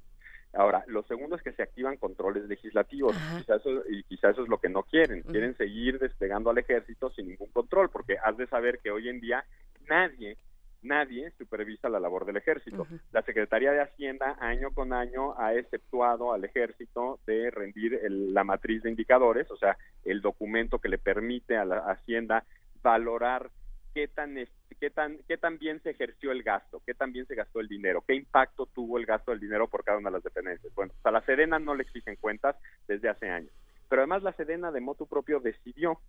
Ahora, 0.51 0.83
lo 0.87 1.03
segundo 1.03 1.35
es 1.35 1.43
que 1.43 1.51
se 1.51 1.61
activan 1.61 1.97
controles 1.97 2.45
legislativos 2.45 3.15
quizá 3.37 3.57
eso, 3.57 3.83
y 3.87 4.01
quizá 4.05 4.31
eso 4.31 4.41
es 4.41 4.49
lo 4.49 4.57
que 4.57 4.69
no 4.69 4.81
quieren. 4.81 5.21
Quieren 5.21 5.55
seguir 5.57 5.99
desplegando 5.99 6.49
al 6.49 6.57
ejército 6.57 7.11
sin 7.11 7.27
ningún 7.27 7.51
control, 7.51 7.91
porque 7.91 8.17
has 8.17 8.35
de 8.35 8.47
saber 8.47 8.79
que 8.79 8.89
hoy 8.89 9.09
en 9.09 9.21
día 9.21 9.45
nadie 9.87 10.37
nadie 10.81 11.29
supervisa 11.37 11.87
la 11.87 11.99
labor 11.99 12.25
del 12.25 12.37
ejército. 12.37 12.87
La 13.11 13.21
Secretaría 13.21 13.73
de 13.73 13.81
Hacienda 13.81 14.35
año 14.39 14.71
con 14.73 14.91
año 14.91 15.39
ha 15.39 15.53
exceptuado 15.53 16.33
al 16.33 16.43
ejército 16.45 17.19
de 17.27 17.51
rendir 17.51 18.01
la 18.09 18.43
matriz 18.43 18.81
de 18.81 18.89
indicadores, 18.89 19.51
o 19.51 19.57
sea, 19.57 19.77
el 20.03 20.21
documento 20.21 20.79
que 20.79 20.89
le 20.89 20.97
permite 20.97 21.57
a 21.57 21.65
la 21.65 21.77
Hacienda 21.91 22.43
valorar 22.81 23.51
qué 23.93 24.07
tan 24.07 24.39
qué 24.81 24.89
tan 24.89 25.19
qué 25.27 25.37
tan 25.37 25.59
bien 25.59 25.79
se 25.83 25.91
ejerció 25.91 26.31
el 26.31 26.41
gasto, 26.41 26.81
qué 26.85 26.95
tan 26.95 27.13
bien 27.13 27.27
se 27.27 27.35
gastó 27.35 27.59
el 27.59 27.67
dinero, 27.67 28.03
qué 28.05 28.15
impacto 28.15 28.65
tuvo 28.65 28.97
el 28.97 29.05
gasto 29.05 29.29
del 29.29 29.39
dinero 29.39 29.67
por 29.67 29.83
cada 29.83 29.99
una 29.99 30.09
de 30.09 30.15
las 30.15 30.23
dependencias. 30.23 30.73
Bueno, 30.73 30.91
pues 30.91 31.05
a 31.05 31.11
la 31.11 31.23
Sedena 31.23 31.59
no 31.59 31.75
le 31.75 31.83
exigen 31.83 32.15
cuentas 32.15 32.55
desde 32.87 33.07
hace 33.07 33.29
años. 33.29 33.53
Pero 33.87 34.01
además 34.01 34.23
la 34.23 34.33
Sedena 34.33 34.71
de 34.71 34.81
motu 34.81 35.05
propio 35.05 35.39
decidió 35.39 35.99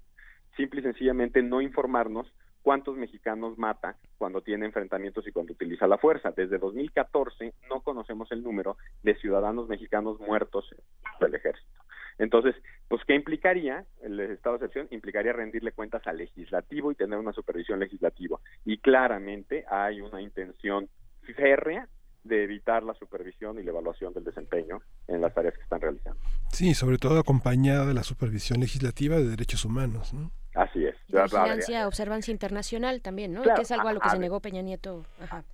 simple 0.56 0.80
y 0.80 0.84
sencillamente 0.84 1.42
no 1.42 1.60
informarnos 1.60 2.32
cuántos 2.62 2.96
mexicanos 2.96 3.58
mata 3.58 3.96
cuando 4.16 4.40
tiene 4.40 4.64
enfrentamientos 4.64 5.26
y 5.26 5.32
cuando 5.32 5.52
utiliza 5.52 5.86
la 5.86 5.98
fuerza. 5.98 6.32
Desde 6.34 6.58
2014 6.58 7.52
no 7.68 7.82
conocemos 7.82 8.32
el 8.32 8.42
número 8.42 8.78
de 9.02 9.16
ciudadanos 9.16 9.68
mexicanos 9.68 10.18
muertos 10.20 10.74
del 11.20 11.34
ejército. 11.34 11.81
Entonces, 12.22 12.54
pues, 12.86 13.02
¿qué 13.04 13.16
implicaría? 13.16 13.84
El 14.00 14.20
estado 14.20 14.56
de 14.56 14.66
excepción 14.66 14.86
implicaría 14.92 15.32
rendirle 15.32 15.72
cuentas 15.72 16.06
al 16.06 16.18
legislativo 16.18 16.92
y 16.92 16.94
tener 16.94 17.18
una 17.18 17.32
supervisión 17.32 17.80
legislativa. 17.80 18.38
Y 18.64 18.78
claramente 18.78 19.64
hay 19.68 20.00
una 20.00 20.22
intención 20.22 20.88
férrea 21.34 21.88
de 22.22 22.44
evitar 22.44 22.84
la 22.84 22.94
supervisión 22.94 23.58
y 23.58 23.64
la 23.64 23.70
evaluación 23.70 24.12
del 24.14 24.22
desempeño 24.22 24.80
en 25.08 25.20
las 25.20 25.36
áreas 25.36 25.54
que 25.54 25.62
están 25.62 25.80
realizando. 25.80 26.20
Sí, 26.52 26.74
sobre 26.74 26.98
todo 26.98 27.18
acompañada 27.18 27.86
de 27.86 27.94
la 27.94 28.04
supervisión 28.04 28.60
legislativa 28.60 29.16
de 29.16 29.26
derechos 29.26 29.64
humanos, 29.64 30.14
¿no? 30.14 30.30
Así 30.54 30.84
es. 30.84 30.94
Vigilancia, 31.08 31.86
observancia 31.88 32.30
internacional 32.30 33.00
también, 33.00 33.32
¿no? 33.32 33.42
que 33.42 33.62
es 33.62 33.72
algo 33.72 33.88
a 33.88 33.92
lo 33.94 34.00
que 34.00 34.10
se 34.10 34.18
negó 34.18 34.40
Peña 34.40 34.60
Nieto. 34.60 35.04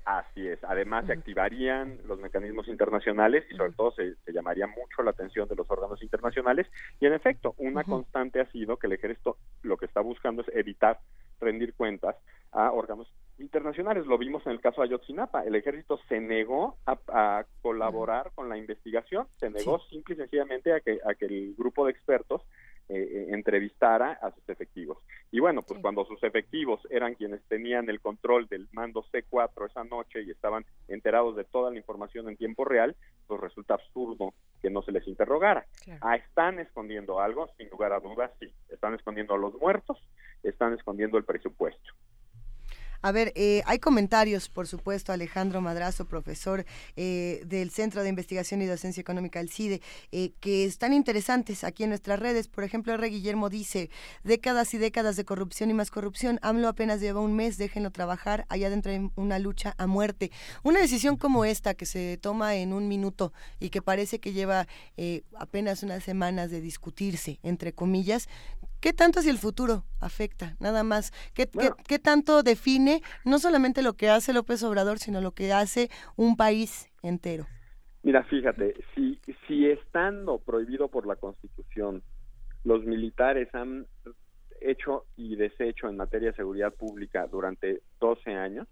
Así 0.05 0.47
es. 0.47 0.63
Además, 0.65 1.07
se 1.07 1.13
activarían 1.13 1.99
los 2.07 2.19
mecanismos 2.19 2.67
internacionales 2.69 3.45
y 3.51 3.57
sobre 3.57 3.73
todo 3.73 3.93
se, 3.93 4.17
llamaría 4.33 4.67
mucho 4.67 5.03
la 5.03 5.11
atención 5.11 5.49
de 5.49 5.55
los 5.55 5.71
órganos 5.71 6.03
internacionales. 6.03 6.67
Y 7.01 7.07
en 7.07 7.13
efecto, 7.13 7.55
una 7.59 7.85
constante 7.85 8.41
ha 8.41 8.51
sido 8.51 8.77
que 8.77 8.89
el 8.89 8.95
ejército 8.95 9.37
lo 9.63 9.77
que 9.77 9.87
está 9.87 10.01
buscando 10.01 10.43
es 10.43 10.49
evitar 10.55 10.99
rendir 11.41 11.75
cuentas 11.75 12.17
a 12.51 12.73
órganos 12.73 13.09
internacionales. 13.39 14.05
Lo 14.07 14.19
vimos 14.19 14.45
en 14.47 14.53
el 14.53 14.61
caso 14.61 14.81
de 14.81 14.89
Ayotzinapa. 14.89 15.45
El 15.45 15.55
ejército 15.55 16.01
se 16.09 16.19
negó 16.19 16.77
a, 16.87 17.45
colaborar 17.63 18.33
con 18.35 18.49
la 18.49 18.59
investigación, 18.59 19.29
se 19.37 19.51
negó 19.51 19.79
simple 19.91 20.15
y 20.15 20.19
sencillamente 20.19 20.73
a 20.73 20.81
que, 20.81 20.99
a 21.05 21.15
que 21.15 21.27
el 21.27 21.55
grupo 21.57 21.85
de 21.85 21.93
expertos 21.93 22.43
eh, 22.89 23.29
entrevistara 23.31 24.13
a 24.23 24.31
sus 24.33 24.49
efectivos. 24.49 24.99
Y 25.31 25.41
bueno, 25.41 25.63
pues 25.63 25.81
cuando 25.81 26.05
sus 26.07 26.23
efectivos 26.23 26.81
eran 26.91 27.15
quienes 27.15 27.43
tenían 27.45 27.89
el 27.91 28.01
control 28.01 28.47
del 28.49 28.67
mando 28.73 29.05
C4 29.13 29.69
esa 29.69 29.85
noche 29.85 30.23
y 30.23 30.31
estaban 30.31 30.65
enterados 30.89 31.37
de 31.37 31.45
toda 31.45 31.71
la 31.71 31.77
información 31.77 32.29
en 32.29 32.37
tiempo 32.37 32.65
real, 32.65 32.97
pues 33.27 33.41
resulta 33.41 33.75
absurdo 33.75 34.33
que 34.63 34.71
no 34.71 34.83
se 34.83 34.93
les 34.93 35.07
interrogara. 35.07 35.67
Ah, 36.01 36.17
¿Están 36.17 36.59
escondiendo 36.61 37.21
algo? 37.21 37.49
Sin 37.59 37.69
lugar 37.69 37.93
a 37.93 38.01
dudas, 38.01 38.31
sí. 38.41 38.51
Están 38.71 38.95
escondiendo 38.95 39.35
a 39.35 39.39
los 39.39 39.55
muertos, 39.55 39.99
están 40.43 40.73
escondiendo 40.73 41.19
el 41.19 41.25
presupuesto. 41.25 41.93
A 43.01 43.13
ver, 43.13 43.33
eh, 43.37 43.63
hay 43.67 43.79
comentarios, 43.79 44.49
por 44.49 44.67
supuesto, 44.67 45.13
Alejandro 45.13 45.61
Madrazo, 45.61 46.05
profesor 46.05 46.65
eh, 46.97 47.43
del 47.47 47.71
Centro 47.71 48.03
de 48.03 48.09
Investigación 48.09 48.61
y 48.61 48.67
Docencia 48.67 49.01
Económica, 49.01 49.39
el 49.39 49.51
CIDE, 49.51 49.81
eh, 50.11 50.33
que 50.41 50.65
están 50.65 50.93
interesantes 50.93 51.63
aquí 51.63 51.85
en 51.85 51.91
nuestras 51.91 52.19
redes. 52.19 52.49
Por 52.49 52.65
ejemplo, 52.65 52.93
R. 52.95 53.09
Guillermo 53.09 53.51
dice, 53.51 53.89
décadas 54.25 54.75
y 54.75 54.79
décadas 54.79 55.15
de 55.15 55.25
corrupción 55.25 55.71
y 55.71 55.75
más 55.75 55.93
corrupción, 55.93 56.41
AMLO 56.43 56.67
apenas 56.67 57.01
lleva 57.01 57.21
un 57.21 57.35
mes, 57.35 57.57
déjenlo 57.57 57.93
trabajar, 57.93 58.47
allá 58.49 58.69
dentro 58.69 58.91
hay 58.91 59.09
una 59.15 59.39
lucha 59.39 59.75
a 59.79 59.87
muerte. 59.87 60.33
Una 60.65 60.81
decisión 60.81 61.17
como 61.17 61.45
esta, 61.45 61.75
que 61.75 61.87
se 61.87 62.19
toma 62.21 62.57
en 62.57 62.73
un 62.73 62.89
minuto 62.89 63.33
y 63.61 63.71
que 63.71 63.81
parece 63.81 64.19
que 64.19 64.33
lleva 64.33 64.67
apenas 65.39 65.85
unas 65.85 66.03
semanas 66.03 66.51
de 66.51 66.61
discutirse, 66.61 67.39
entre 67.45 67.73
comillas, 67.73 68.29
¿Qué 68.81 68.93
tanto 68.93 69.23
si 69.23 69.29
el 69.29 69.39
futuro 69.39 69.85
afecta? 69.99 70.55
Nada 70.61 70.85
más. 70.85 71.13
¿Qué, 71.35 71.51
¿qué, 71.87 71.99
tanto 71.99 72.45
define 72.45 72.88
no 73.25 73.39
solamente 73.39 73.83
lo 73.83 73.95
que 73.95 74.09
hace 74.09 74.33
López 74.33 74.63
Obrador, 74.63 74.99
sino 74.99 75.21
lo 75.21 75.33
que 75.33 75.53
hace 75.53 75.89
un 76.17 76.37
país 76.37 76.91
entero? 77.03 77.47
Mira, 78.03 78.25
fíjate, 78.25 78.75
si, 78.95 79.21
si 79.47 79.67
estando 79.67 80.39
prohibido 80.39 80.89
por 80.89 81.07
la 81.07 81.17
Constitución, 81.17 82.03
los 82.65 82.85
militares 82.85 83.53
han 83.55 83.87
hecho 84.61 85.05
y 85.17 85.37
deshecho 85.37 85.89
en 85.89 85.97
materia 85.97 86.31
de 86.31 86.37
seguridad 86.37 86.73
pública 86.75 87.27
durante 87.27 87.81
12 88.01 88.31
años, 88.35 88.67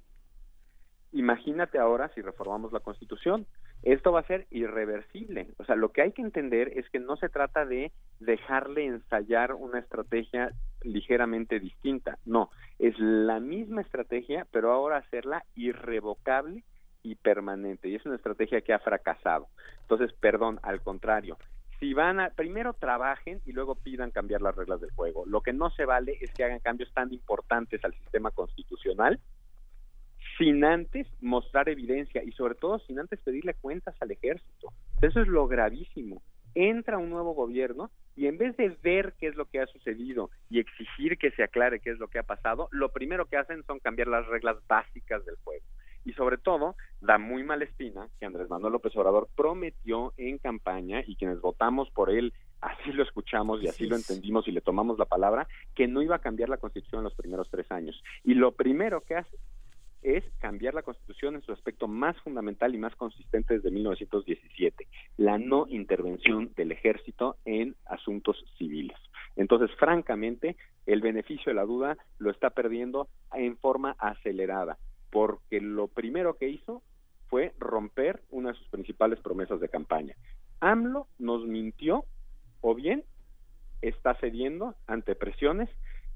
imagínate 1.12 1.78
ahora 1.78 2.11
si 2.15 2.23
reformamos 2.23 2.73
la 2.73 2.81
Constitución 2.81 3.47
esto 3.83 4.12
va 4.12 4.20
a 4.20 4.27
ser 4.27 4.47
irreversible. 4.51 5.49
O 5.59 5.65
sea, 5.65 5.77
lo 5.77 5.93
que 5.93 6.03
hay 6.03 6.12
que 6.12 6.23
entender 6.23 6.73
es 6.77 6.89
que 6.91 6.99
no 6.99 7.17
se 7.17 7.28
trata 7.28 7.65
de 7.65 7.93
dejarle 8.19 8.85
ensayar 8.86 9.55
una 9.55 9.78
estrategia 9.78 10.53
ligeramente 10.92 11.60
distinta. 11.60 12.18
No, 12.24 12.50
es 12.78 12.98
la 12.98 13.40
misma 13.40 13.82
estrategia, 13.82 14.47
pero 14.50 14.73
ahora 14.73 14.98
hacerla 14.98 15.44
irrevocable 15.55 16.65
y 17.02 17.15
permanente. 17.15 17.89
Y 17.89 17.94
es 17.94 18.06
una 18.06 18.16
estrategia 18.16 18.60
que 18.60 18.73
ha 18.73 18.78
fracasado. 18.78 19.48
Entonces, 19.82 20.12
perdón, 20.18 20.58
al 20.62 20.82
contrario. 20.82 21.39
Si 21.78 21.92
van 21.92 22.20
a, 22.20 22.31
primero 22.31 22.73
trabajen 22.73 23.42
y 23.44 23.52
luego 23.52 23.74
pidan 23.74 24.10
cambiar 24.10 24.40
las 24.40 24.56
reglas 24.56 24.81
del 24.81 24.90
juego. 24.92 25.26
Lo 25.26 25.42
que 25.42 25.52
no 25.52 25.70
se 25.70 25.84
vale 25.84 26.16
es 26.20 26.32
que 26.32 26.44
hagan 26.44 26.60
cambios 26.60 26.92
tan 26.94 27.12
importantes 27.12 27.84
al 27.84 27.92
sistema 27.94 28.31
constitucional 28.31 29.20
sin 30.39 30.65
antes 30.65 31.06
mostrar 31.20 31.68
evidencia 31.68 32.23
y 32.23 32.32
sobre 32.32 32.55
todo 32.55 32.78
sin 32.81 32.98
antes 32.98 33.20
pedirle 33.20 33.55
cuentas 33.55 33.94
al 34.00 34.10
ejército. 34.10 34.73
Eso 35.00 35.20
es 35.20 35.28
lo 35.28 35.47
gravísimo. 35.47 36.23
Entra 36.55 36.98
un 36.98 37.10
nuevo 37.10 37.34
gobierno 37.34 37.90
y 38.17 38.27
en 38.27 38.39
vez 38.39 38.57
de 38.57 38.77
ver 38.83 39.15
qué 39.20 39.28
es 39.28 39.36
lo 39.36 39.45
que 39.45 39.61
ha 39.61 39.67
sucedido 39.67 40.31
y 40.49 40.59
exigir 40.59 41.19
que 41.19 41.31
se 41.33 41.43
aclare 41.43 41.81
qué 41.81 41.91
es 41.91 41.99
lo 41.99 42.09
que 42.09 42.19
ha 42.19 42.23
pasado, 42.23 42.69
lo 42.73 42.91
primero 42.91 43.27
que 43.27 43.36
hacen 43.36 43.62
son 43.65 43.78
cambiar 43.78 44.09
las 44.09 44.27
reglas 44.27 44.57
básicas 44.67 45.25
del 45.27 45.36
juego. 45.45 45.65
Y 46.05 46.12
sobre 46.12 46.39
todo, 46.39 46.77
da 47.01 47.19
muy 47.19 47.43
mala 47.43 47.65
espina 47.65 48.09
que 48.19 48.27
Andrés 48.27 48.49
Manuel 48.49 48.73
López 48.73 48.97
Obrador 48.97 49.28
prometió 49.36 50.15
en 50.17 50.39
campaña 50.39 51.03
y 51.07 51.17
quienes 51.17 51.41
votamos 51.41 51.91
por 51.91 52.11
él 52.11 52.33
así 52.61 52.93
lo 52.93 53.03
escuchamos 53.03 53.62
y 53.62 53.69
así 53.69 53.86
lo 53.86 53.97
entendimos 53.97 54.49
y 54.49 54.53
le 54.53 54.61
tomamos 54.61 54.99
la 54.99 55.05
palabra, 55.05 55.47
que 55.75 55.86
no 55.86 56.01
iba 56.03 56.17
a 56.17 56.20
cambiar 56.20 56.49
la 56.49 56.57
Constitución 56.57 57.01
en 57.01 57.05
los 57.05 57.15
primeros 57.15 57.51
tres 57.51 57.70
años. 57.70 58.03
Y 58.25 58.35
lo 58.35 58.53
primero 58.53 59.03
que 59.03 59.17
hace 59.17 59.36
es 60.07 60.23
cambiar 60.39 60.73
la 60.73 60.85
Constitución 60.85 61.35
en 61.35 61.43
su 61.43 61.51
aspecto 61.51 61.89
más 61.89 62.17
fundamental 62.20 62.73
y 62.73 62.78
más 62.78 62.94
consistente 62.94 63.55
desde 63.55 63.73
1917, 63.73 64.86
la 65.17 65.36
no 65.36 65.67
intervención 65.68 66.52
del 66.55 66.70
ejército 66.70 67.36
en 67.44 67.75
asuntos 67.86 68.36
civiles. 68.57 68.97
Entonces, 69.35 69.76
francamente, 69.76 70.57
el 70.86 71.01
beneficio 71.01 71.51
de 71.51 71.55
la 71.55 71.65
duda 71.65 71.99
lo 72.18 72.31
está 72.31 72.51
perdiendo 72.51 73.09
en 73.35 73.57
forma 73.59 73.97
acelerada, 73.99 74.78
porque 75.10 75.60
lo 75.60 75.89
primero 75.89 76.36
que 76.36 76.51
hizo 76.51 76.83
fue 77.26 77.52
romper 77.59 78.23
una 78.31 78.52
de 78.52 78.59
sus 78.59 78.68
principales 78.68 79.18
promesas 79.18 79.59
de 79.59 79.68
campaña. 79.68 80.15
AMLO 80.60 81.09
nos 81.18 81.44
mintió 81.44 82.05
o 82.60 82.76
bien 82.76 83.02
está 83.83 84.15
cediendo 84.20 84.76
ante 84.86 85.17
presiones 85.17 85.68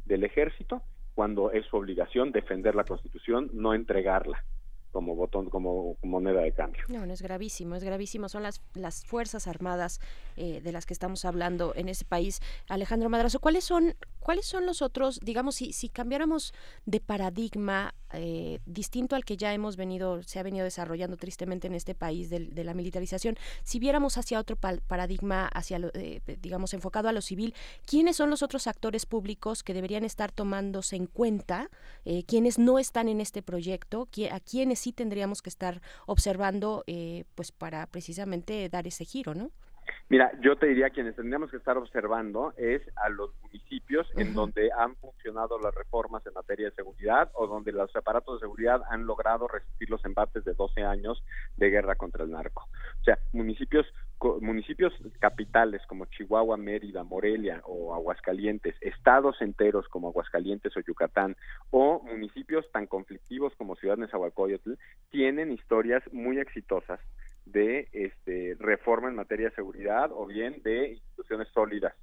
del 0.06 0.22
ejército 0.22 0.80
cuando 1.14 1.50
es 1.50 1.66
su 1.66 1.76
obligación 1.76 2.32
defender 2.32 2.74
la 2.74 2.84
Constitución, 2.84 3.50
no 3.52 3.74
entregarla 3.74 4.44
como 4.90 5.14
botón, 5.14 5.48
como 5.50 5.96
moneda 6.02 6.42
de 6.42 6.52
cambio. 6.52 6.84
No, 6.88 7.06
no 7.06 7.12
es 7.12 7.22
gravísimo, 7.22 7.76
es 7.76 7.84
gravísimo. 7.84 8.28
Son 8.28 8.42
las, 8.42 8.60
las 8.74 9.04
Fuerzas 9.04 9.46
Armadas 9.46 10.00
eh, 10.36 10.60
de 10.62 10.72
las 10.72 10.86
que 10.86 10.94
estamos 10.94 11.24
hablando 11.24 11.74
en 11.76 11.88
ese 11.88 12.04
país. 12.04 12.40
Alejandro 12.68 13.08
Madrazo, 13.08 13.40
¿cuáles 13.40 13.64
son, 13.64 13.94
cuáles 14.20 14.46
son 14.46 14.66
los 14.66 14.80
otros, 14.80 15.20
digamos, 15.20 15.56
si, 15.56 15.72
si 15.72 15.88
cambiáramos 15.88 16.54
de 16.86 17.00
paradigma 17.00 17.94
eh, 18.12 18.58
distinto 18.66 19.16
al 19.16 19.24
que 19.24 19.36
ya 19.36 19.52
hemos 19.52 19.76
venido, 19.76 20.22
se 20.22 20.38
ha 20.38 20.42
venido 20.42 20.64
desarrollando 20.64 21.16
tristemente 21.16 21.66
en 21.66 21.74
este 21.74 21.94
país 21.94 22.30
de, 22.30 22.64
la 22.64 22.74
militarización, 22.74 23.36
si 23.62 23.78
viéramos 23.78 24.16
hacia 24.18 24.40
otro 24.40 24.56
paradigma, 24.56 25.46
hacia, 25.46 25.78
lo, 25.78 25.90
eh, 25.94 26.20
digamos, 26.40 26.74
enfocado 26.74 27.08
a 27.08 27.12
lo 27.12 27.20
civil, 27.20 27.54
¿quiénes 27.86 28.16
son 28.16 28.30
los 28.30 28.42
otros 28.42 28.66
actores 28.66 29.06
públicos 29.06 29.62
que 29.62 29.74
deberían 29.74 30.04
estar 30.04 30.32
tomándose 30.32 30.96
en 30.96 31.06
cuenta? 31.06 31.70
¿Quiénes 32.26 32.58
no 32.58 32.78
están 32.78 33.08
en 33.08 33.20
este 33.20 33.42
proyecto? 33.42 34.08
¿A 34.32 34.40
quiénes 34.40 34.79
sí 34.80 34.92
tendríamos 34.92 35.42
que 35.42 35.50
estar 35.50 35.80
observando 36.06 36.82
eh, 36.86 37.24
pues 37.34 37.52
para 37.52 37.86
precisamente 37.86 38.68
dar 38.68 38.86
ese 38.86 39.04
giro, 39.04 39.34
¿no? 39.34 39.50
Mira, 40.10 40.32
yo 40.40 40.56
te 40.56 40.66
diría 40.66 40.90
quienes 40.90 41.14
tendríamos 41.14 41.52
que 41.52 41.56
estar 41.56 41.78
observando 41.78 42.52
es 42.56 42.82
a 42.96 43.08
los 43.10 43.30
municipios 43.42 44.08
en 44.16 44.34
donde 44.34 44.72
han 44.76 44.96
funcionado 44.96 45.56
las 45.60 45.72
reformas 45.72 46.26
en 46.26 46.34
materia 46.34 46.68
de 46.68 46.74
seguridad 46.74 47.30
o 47.34 47.46
donde 47.46 47.70
los 47.70 47.94
aparatos 47.94 48.34
de 48.34 48.44
seguridad 48.44 48.82
han 48.90 49.06
logrado 49.06 49.46
resistir 49.46 49.88
los 49.88 50.04
embates 50.04 50.44
de 50.44 50.54
12 50.54 50.82
años 50.82 51.22
de 51.56 51.70
guerra 51.70 51.94
contra 51.94 52.24
el 52.24 52.32
narco. 52.32 52.68
O 53.00 53.04
sea, 53.04 53.20
municipios 53.32 53.86
municipios 54.42 54.92
capitales 55.18 55.80
como 55.86 56.04
Chihuahua, 56.06 56.56
Mérida, 56.56 57.04
Morelia 57.04 57.62
o 57.64 57.94
Aguascalientes, 57.94 58.74
estados 58.80 59.40
enteros 59.40 59.88
como 59.88 60.08
Aguascalientes 60.08 60.76
o 60.76 60.80
Yucatán 60.80 61.36
o 61.70 62.02
municipios 62.02 62.70
tan 62.72 62.86
conflictivos 62.86 63.54
como 63.56 63.76
Ciudad 63.76 63.96
Nezahualcóyotl 63.96 64.74
tienen 65.10 65.52
historias 65.52 66.02
muy 66.12 66.38
exitosas 66.38 67.00
de 67.46 67.88
este, 67.92 68.56
reforma 68.58 69.08
en 69.08 69.16
materia 69.16 69.48
de 69.48 69.54
seguridad 69.54 70.10
o 70.12 70.26
bien 70.26 70.62
de 70.62 70.90
instituciones 70.90 71.48
sólidas 71.48 71.94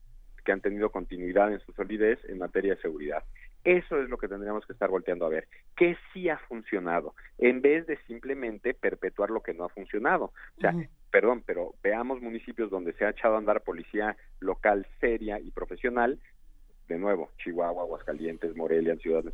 que 0.43 0.51
han 0.53 0.61
tenido 0.61 0.89
continuidad 0.91 1.51
en 1.51 1.59
su 1.59 1.73
solidez 1.73 2.19
en 2.29 2.37
materia 2.37 2.75
de 2.75 2.81
seguridad. 2.81 3.23
Eso 3.65 4.01
es 4.01 4.07
lo 4.07 4.17
que 4.17 4.29
tendríamos 4.29 4.65
que 4.65 4.71
estar 4.71 4.89
volteando 4.89 5.25
a 5.25 5.29
ver. 5.29 5.47
¿Qué 5.75 5.97
sí 6.13 6.29
ha 6.29 6.37
funcionado? 6.37 7.15
En 7.37 7.61
vez 7.61 7.85
de 7.85 7.97
simplemente 8.07 8.73
perpetuar 8.73 9.29
lo 9.29 9.41
que 9.41 9.53
no 9.53 9.65
ha 9.65 9.69
funcionado. 9.69 10.31
O 10.57 10.61
sea, 10.61 10.73
perdón, 11.11 11.43
pero 11.45 11.73
veamos 11.83 12.21
municipios 12.21 12.69
donde 12.69 12.93
se 12.93 13.03
ha 13.03 13.09
echado 13.09 13.35
a 13.35 13.39
andar 13.39 13.61
policía 13.61 14.15
local 14.39 14.87
seria 15.01 15.37
y 15.41 15.51
profesional 15.51 16.17
de 16.87 16.97
nuevo, 16.97 17.31
Chihuahua, 17.37 17.83
Aguascalientes, 17.83 18.55
Morelia, 18.55 18.95
Ciudad 18.95 19.23
de 19.23 19.33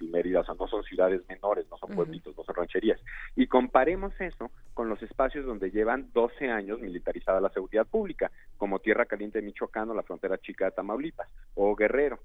y 0.00 0.06
Mérida, 0.06 0.40
o 0.40 0.44
sea, 0.44 0.54
no 0.58 0.66
son 0.66 0.82
ciudades 0.84 1.22
menores, 1.28 1.66
no 1.70 1.76
son 1.76 1.94
pueblitos, 1.94 2.36
no 2.36 2.44
son 2.44 2.54
rancherías. 2.54 2.98
Y 3.34 3.46
comparemos 3.46 4.18
eso 4.20 4.50
con 4.74 4.88
los 4.88 5.02
espacios 5.02 5.44
donde 5.44 5.70
llevan 5.70 6.10
12 6.12 6.50
años 6.50 6.80
militarizada 6.80 7.40
la 7.40 7.50
seguridad 7.50 7.86
pública, 7.86 8.30
como 8.56 8.78
Tierra 8.78 9.06
Caliente 9.06 9.40
de 9.40 9.46
Michoacán 9.46 9.90
o 9.90 9.94
la 9.94 10.02
frontera 10.02 10.38
chica 10.38 10.66
de 10.66 10.70
Tamaulipas, 10.72 11.28
o 11.54 11.74
Guerrero. 11.76 12.18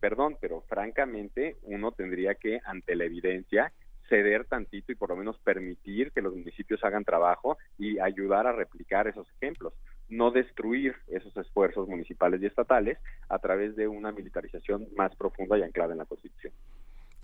Perdón, 0.00 0.36
pero 0.40 0.60
francamente 0.62 1.56
uno 1.62 1.92
tendría 1.92 2.34
que, 2.34 2.60
ante 2.64 2.96
la 2.96 3.04
evidencia, 3.04 3.72
ceder 4.08 4.44
tantito 4.44 4.92
y 4.92 4.94
por 4.96 5.10
lo 5.10 5.16
menos 5.16 5.38
permitir 5.38 6.12
que 6.12 6.22
los 6.22 6.34
municipios 6.34 6.82
hagan 6.84 7.04
trabajo 7.04 7.58
y 7.78 7.98
ayudar 7.98 8.46
a 8.46 8.52
replicar 8.52 9.08
esos 9.08 9.28
ejemplos 9.40 9.72
no 10.08 10.30
destruir 10.30 10.94
esos 11.08 11.36
esfuerzos 11.36 11.88
municipales 11.88 12.40
y 12.42 12.46
estatales 12.46 12.98
a 13.28 13.38
través 13.38 13.76
de 13.76 13.88
una 13.88 14.12
militarización 14.12 14.86
más 14.96 15.14
profunda 15.16 15.58
y 15.58 15.62
anclada 15.62 15.92
en 15.92 15.98
la 15.98 16.04
Constitución. 16.04 16.52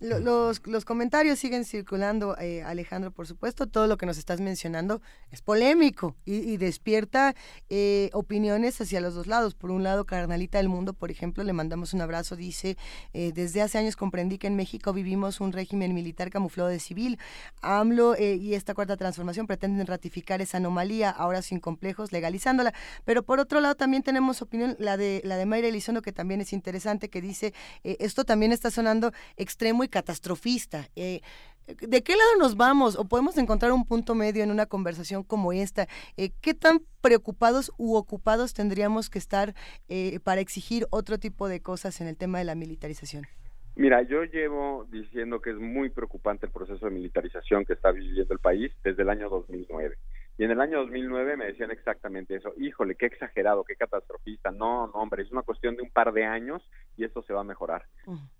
Los, 0.02 0.66
los, 0.66 0.84
comentarios 0.84 1.38
siguen 1.38 1.64
circulando, 1.64 2.36
eh, 2.36 2.64
Alejandro, 2.64 3.12
por 3.12 3.28
supuesto, 3.28 3.68
todo 3.68 3.86
lo 3.86 3.96
que 3.96 4.04
nos 4.04 4.18
estás 4.18 4.40
mencionando 4.40 5.00
es 5.30 5.42
polémico 5.42 6.16
y, 6.24 6.56
despierta 6.56 7.36
eh, 7.70 8.10
opiniones 8.12 8.80
hacia 8.80 9.00
los 9.00 9.14
dos 9.14 9.28
lados. 9.28 9.54
Por 9.54 9.70
un 9.70 9.84
lado, 9.84 10.04
Carnalita 10.04 10.58
del 10.58 10.68
Mundo, 10.68 10.92
por 10.92 11.12
ejemplo, 11.12 11.44
le 11.44 11.52
mandamos 11.52 11.94
un 11.94 12.00
abrazo, 12.00 12.34
dice, 12.34 12.76
eh, 13.12 13.30
desde 13.32 13.62
hace 13.62 13.78
años 13.78 13.94
comprendí 13.94 14.38
que 14.38 14.48
en 14.48 14.56
México 14.56 14.92
vivimos 14.92 15.40
un 15.40 15.52
régimen 15.52 15.94
militar 15.94 16.30
camuflado 16.30 16.68
de 16.68 16.80
civil. 16.80 17.20
AMLO 17.60 18.16
y 18.18 18.54
esta 18.54 18.74
cuarta 18.74 18.96
transformación 18.96 19.46
pretenden 19.46 19.86
ratificar 19.86 20.42
esa 20.42 20.56
anomalía, 20.56 21.10
ahora 21.10 21.42
sin 21.42 21.60
complejos, 21.60 22.10
legalizándola. 22.10 22.74
Pero 23.04 23.22
por 23.22 23.38
otro 23.38 23.60
lado, 23.60 23.76
también 23.76 24.02
tenemos 24.02 24.42
opinión, 24.42 24.74
la 24.80 24.96
de, 24.96 25.20
la 25.22 25.36
de 25.36 25.46
Mayra 25.46 25.68
Elizondo, 25.68 26.02
que 26.02 26.12
también 26.12 26.40
es 26.40 26.52
interesante, 26.52 27.08
que 27.08 27.20
dice, 27.20 27.54
esto 27.84 28.24
también 28.24 28.50
está 28.50 28.72
sonando 28.72 29.12
extremo 29.36 29.84
y 29.84 29.91
catastrofista. 29.92 30.88
Eh, 30.96 31.20
¿De 31.66 32.02
qué 32.02 32.16
lado 32.16 32.36
nos 32.40 32.56
vamos? 32.56 32.98
¿O 32.98 33.04
podemos 33.04 33.38
encontrar 33.38 33.70
un 33.70 33.84
punto 33.84 34.16
medio 34.16 34.42
en 34.42 34.50
una 34.50 34.66
conversación 34.66 35.22
como 35.22 35.52
esta? 35.52 35.86
Eh, 36.16 36.30
¿Qué 36.40 36.54
tan 36.54 36.80
preocupados 37.00 37.70
u 37.78 37.94
ocupados 37.94 38.52
tendríamos 38.52 39.08
que 39.08 39.20
estar 39.20 39.54
eh, 39.88 40.18
para 40.24 40.40
exigir 40.40 40.86
otro 40.90 41.18
tipo 41.18 41.46
de 41.46 41.60
cosas 41.60 42.00
en 42.00 42.08
el 42.08 42.16
tema 42.16 42.38
de 42.38 42.44
la 42.44 42.56
militarización? 42.56 43.26
Mira, 43.76 44.02
yo 44.02 44.24
llevo 44.24 44.86
diciendo 44.90 45.40
que 45.40 45.50
es 45.50 45.56
muy 45.56 45.88
preocupante 45.88 46.46
el 46.46 46.52
proceso 46.52 46.86
de 46.86 46.92
militarización 46.92 47.64
que 47.64 47.74
está 47.74 47.92
viviendo 47.92 48.34
el 48.34 48.40
país 48.40 48.72
desde 48.82 49.02
el 49.02 49.08
año 49.08 49.30
2009. 49.30 49.96
Y 50.38 50.44
en 50.44 50.50
el 50.50 50.60
año 50.60 50.80
2009 50.80 51.36
me 51.36 51.46
decían 51.46 51.70
exactamente 51.70 52.34
eso. 52.34 52.52
Híjole, 52.58 52.96
qué 52.96 53.06
exagerado, 53.06 53.64
qué 53.64 53.76
catastrofista. 53.76 54.50
No, 54.50 54.88
no, 54.88 54.94
hombre, 54.94 55.22
es 55.22 55.30
una 55.30 55.42
cuestión 55.42 55.76
de 55.76 55.82
un 55.82 55.90
par 55.90 56.12
de 56.12 56.24
años 56.24 56.62
y 56.96 57.04
esto 57.04 57.22
se 57.22 57.32
va 57.32 57.40
a 57.40 57.44
mejorar. 57.44 57.84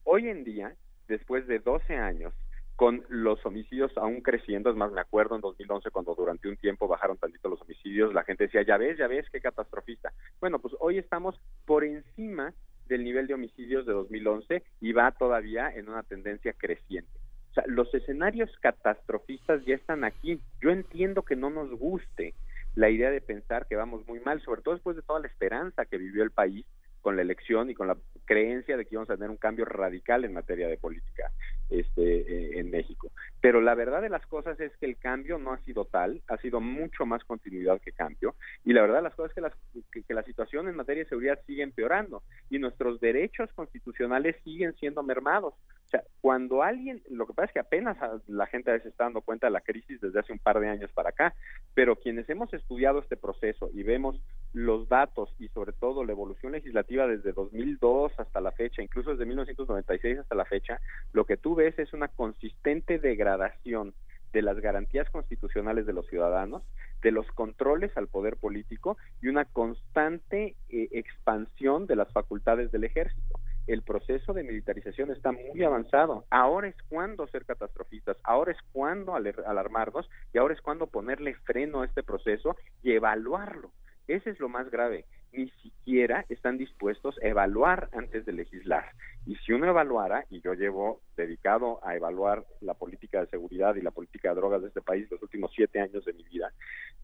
Hoy 0.05 0.29
en 0.29 0.45
día 0.45 0.75
después 1.09 1.47
de 1.47 1.59
12 1.59 1.97
años 1.97 2.33
con 2.77 3.05
los 3.09 3.45
homicidios 3.47 3.97
aún 3.97 4.23
creciendo, 4.23 4.71
es 4.71 4.77
más, 4.77 4.91
me 4.93 5.01
acuerdo 5.01 5.37
en 5.37 5.41
2011 5.41 5.91
cuando 5.91 6.15
durante 6.15 6.49
un 6.49 6.57
tiempo 6.57 6.89
bajaron 6.89 7.17
tantito 7.17 7.49
los 7.49 7.61
homicidios, 7.61 8.13
la 8.13 8.25
gente 8.25 8.45
decía, 8.45 8.63
ya 8.63 8.77
ves, 8.77 8.99
ya 8.99 9.07
ves, 9.07 9.29
qué 9.31 9.41
catastrofista. 9.41 10.13
Bueno, 10.41 10.59
pues 10.59 10.75
hoy 10.81 10.99
estamos 10.99 11.39
por 11.65 11.85
encima 11.85 12.53
del 12.89 13.05
nivel 13.05 13.27
de 13.27 13.35
homicidios 13.35 13.87
de 13.87 13.93
2011 13.93 14.63
y 14.81 14.93
va 14.93 15.13
todavía 15.13 15.71
en 15.75 15.89
una 15.89 16.03
tendencia 16.03 16.53
creciente. 16.55 17.11
O 17.51 17.55
sea, 17.55 17.65
los 17.67 17.93
escenarios 17.95 18.51
catastrofistas 18.61 19.65
ya 19.65 19.75
están 19.75 20.05
aquí. 20.05 20.41
Yo 20.61 20.71
entiendo 20.71 21.23
que 21.23 21.37
no 21.37 21.51
nos 21.51 21.71
guste 21.71 22.35
la 22.75 22.89
idea 22.89 23.11
de 23.11 23.21
pensar 23.21 23.67
que 23.67 23.77
vamos 23.77 24.07
muy 24.09 24.21
mal, 24.21 24.41
sobre 24.41 24.63
todo 24.63 24.75
después 24.75 24.97
de 24.97 25.03
toda 25.03 25.21
la 25.21 25.27
esperanza 25.27 25.85
que 25.85 25.99
vivió 25.99 26.23
el 26.23 26.31
país 26.31 26.65
con 27.03 27.17
la 27.17 27.23
elección 27.23 27.69
y 27.69 27.75
con 27.75 27.89
la 27.89 27.97
creencia 28.25 28.77
de 28.77 28.87
que 28.87 28.95
íbamos 28.95 29.11
a 29.11 29.17
tener 29.17 29.31
un 29.31 29.37
cambio 29.37 29.65
radical 29.67 30.25
en 30.25 30.33
materia 30.33 30.69
de 30.69 30.79
política 30.79 31.31
este, 31.73 32.21
eh, 32.21 32.61
en 32.61 32.71
México. 32.71 33.11
Pero 33.41 33.61
la 33.61 33.75
verdad 33.75 34.03
de 34.03 34.09
las 34.09 34.25
cosas 34.27 34.59
es 34.61 34.77
que 34.77 34.87
el 34.87 34.97
cambio 34.97 35.39
no 35.39 35.53
ha 35.53 35.59
sido 35.59 35.85
tal, 35.85 36.23
ha 36.29 36.37
sido 36.39 36.61
mucho 36.61 37.07
más 37.07 37.25
continuidad 37.25 37.81
que 37.81 37.93
cambio, 37.93 38.35
y 38.65 38.73
la 38.73 38.83
verdad 38.83 38.97
de 38.99 39.03
las 39.03 39.15
cosas 39.15 39.37
es 39.37 39.85
que, 39.91 40.03
que, 40.03 40.15
la 40.15 40.23
situación 40.23 40.69
en 40.69 40.77
materia 40.77 41.03
de 41.03 41.09
seguridad 41.09 41.41
sigue 41.47 41.63
empeorando 41.63 42.23
y 42.51 42.59
nuestros 42.59 43.01
derechos 43.01 43.51
constitucionales 43.55 44.37
siguen 44.45 44.75
siendo 44.75 45.03
mermados. 45.03 45.55
O 45.87 45.91
sea, 45.91 46.05
cuando 46.21 46.63
alguien, 46.63 47.03
lo 47.11 47.27
que 47.27 47.35
pasa 47.35 47.47
es 47.47 47.53
que 47.53 47.61
apenas 47.61 47.97
la 48.29 48.47
gente 48.47 48.71
a 48.71 48.75
veces 48.75 48.93
está 48.93 49.05
dando 49.05 49.21
cuenta 49.21 49.47
de 49.47 49.53
la 49.53 49.61
crisis 49.61 50.01
desde 50.01 50.21
hace 50.21 50.33
un 50.33 50.39
par 50.39 50.61
de 50.61 50.69
años 50.69 50.91
para 50.93 51.11
acá, 51.11 51.35
pero 51.75 51.97
quienes 51.97 52.29
hemos 52.29 52.53
estudiado 52.55 53.01
este 53.01 53.17
proceso 53.17 53.71
y 53.75 53.83
vemos 53.83 54.21
los 54.53 54.89
datos 54.89 55.35
y 55.39 55.49
sobre 55.49 55.73
todo 55.73 56.05
la 56.05 56.13
evolución 56.13 56.53
legislativa 56.53 57.07
desde 57.07 57.33
2002 57.33 58.13
hasta 58.19 58.41
la 58.41 58.53
fecha, 58.53 58.83
incluso 58.83 59.11
desde 59.11 59.27
1996 59.27 60.19
hasta 60.19 60.35
la 60.35 60.45
fecha, 60.45 60.81
lo 61.13 61.25
que 61.25 61.37
tú 61.37 61.55
es 61.67 61.93
una 61.93 62.09
consistente 62.09 62.99
degradación 62.99 63.95
de 64.33 64.43
las 64.43 64.59
garantías 64.61 65.09
constitucionales 65.11 65.87
de 65.87 65.93
los 65.93 66.07
ciudadanos, 66.07 66.63
de 67.03 67.11
los 67.11 67.27
controles 67.33 67.95
al 67.97 68.09
poder 68.09 68.37
político 68.37 68.97
y 69.21 69.29
una 69.29 69.45
constante 69.45 70.57
eh, 70.69 70.89
expansión 70.93 71.87
de 71.87 71.97
las 71.97 72.13
facultades 72.13 72.73
del 72.73 72.85
ejército. 72.85 73.41
El 73.67 73.83
proceso 73.83 74.33
de 74.33 74.43
militarización 74.43 75.13
está 75.13 75.31
muy 75.31 75.63
avanzado. 75.63 76.25
Ahora 76.31 76.69
es 76.69 76.77
cuando 76.89 77.29
ser 77.29 77.45
catastrofistas, 77.45 78.17
ahora 78.25 78.53
es 78.53 78.59
cuando 78.73 79.15
alarmarnos 79.15 80.09
y 80.33 80.39
ahora 80.39 80.55
es 80.55 80.61
cuando 80.61 80.89
ponerle 80.89 81.35
freno 81.35 81.83
a 81.83 81.87
este 81.87 82.03
proceso 82.03 82.57
y 82.83 82.93
evaluarlo. 82.93 83.71
Ese 84.09 84.31
es 84.31 84.41
lo 84.41 84.49
más 84.49 84.69
grave. 84.71 85.05
Ni 85.33 85.49
siquiera 85.63 86.25
están 86.29 86.59
dispuestos 86.59 87.19
a 87.23 87.27
evaluar 87.27 87.89
antes 87.93 88.27
de 88.27 88.33
legislar. 88.33 88.93
Y 89.27 89.37
si 89.37 89.53
uno 89.53 89.67
evaluara, 89.67 90.27
y 90.31 90.41
yo 90.41 90.55
llevo 90.55 91.01
dedicado 91.17 91.81
a 91.85 91.97
evaluar 91.97 92.45
la 92.61 92.75
política 92.75 93.21
de 93.21 93.29
seguridad 93.29 93.75
y 93.77 93.83
la 93.83 93.91
política 93.91 94.31
de 94.31 94.35
drogas 94.35 94.63
de 94.63 94.69
este 94.69 94.83
país 94.83 95.11
los 95.11 95.23
últimos 95.23 95.53
siete 95.55 95.81
años 95.81 96.05
de 96.05 96.13
mi 96.13 96.25
vida, 96.25 96.53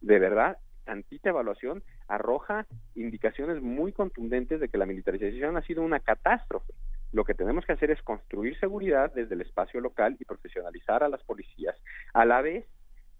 de 0.01 0.19
verdad, 0.19 0.59
tantita 0.85 1.29
evaluación 1.29 1.83
arroja 2.09 2.67
indicaciones 2.95 3.61
muy 3.61 3.93
contundentes 3.93 4.59
de 4.59 4.69
que 4.69 4.79
la 4.79 4.87
militarización 4.87 5.57
ha 5.57 5.63
sido 5.63 5.83
una 5.83 6.01
catástrofe. 6.01 6.73
Lo 7.13 7.25
que 7.25 7.35
tenemos 7.35 7.67
que 7.67 7.73
hacer 7.73 7.91
es 7.91 8.03
construir 8.03 8.59
seguridad 8.59 9.13
desde 9.15 9.35
el 9.35 9.43
espacio 9.43 9.81
local 9.81 10.17
y 10.19 10.25
profesionalizar 10.25 11.03
a 11.03 11.09
las 11.09 11.23
policías, 11.25 11.77
a 12.15 12.25
la 12.25 12.41
vez 12.43 12.67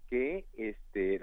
que 0.09 0.47
este 0.57 1.21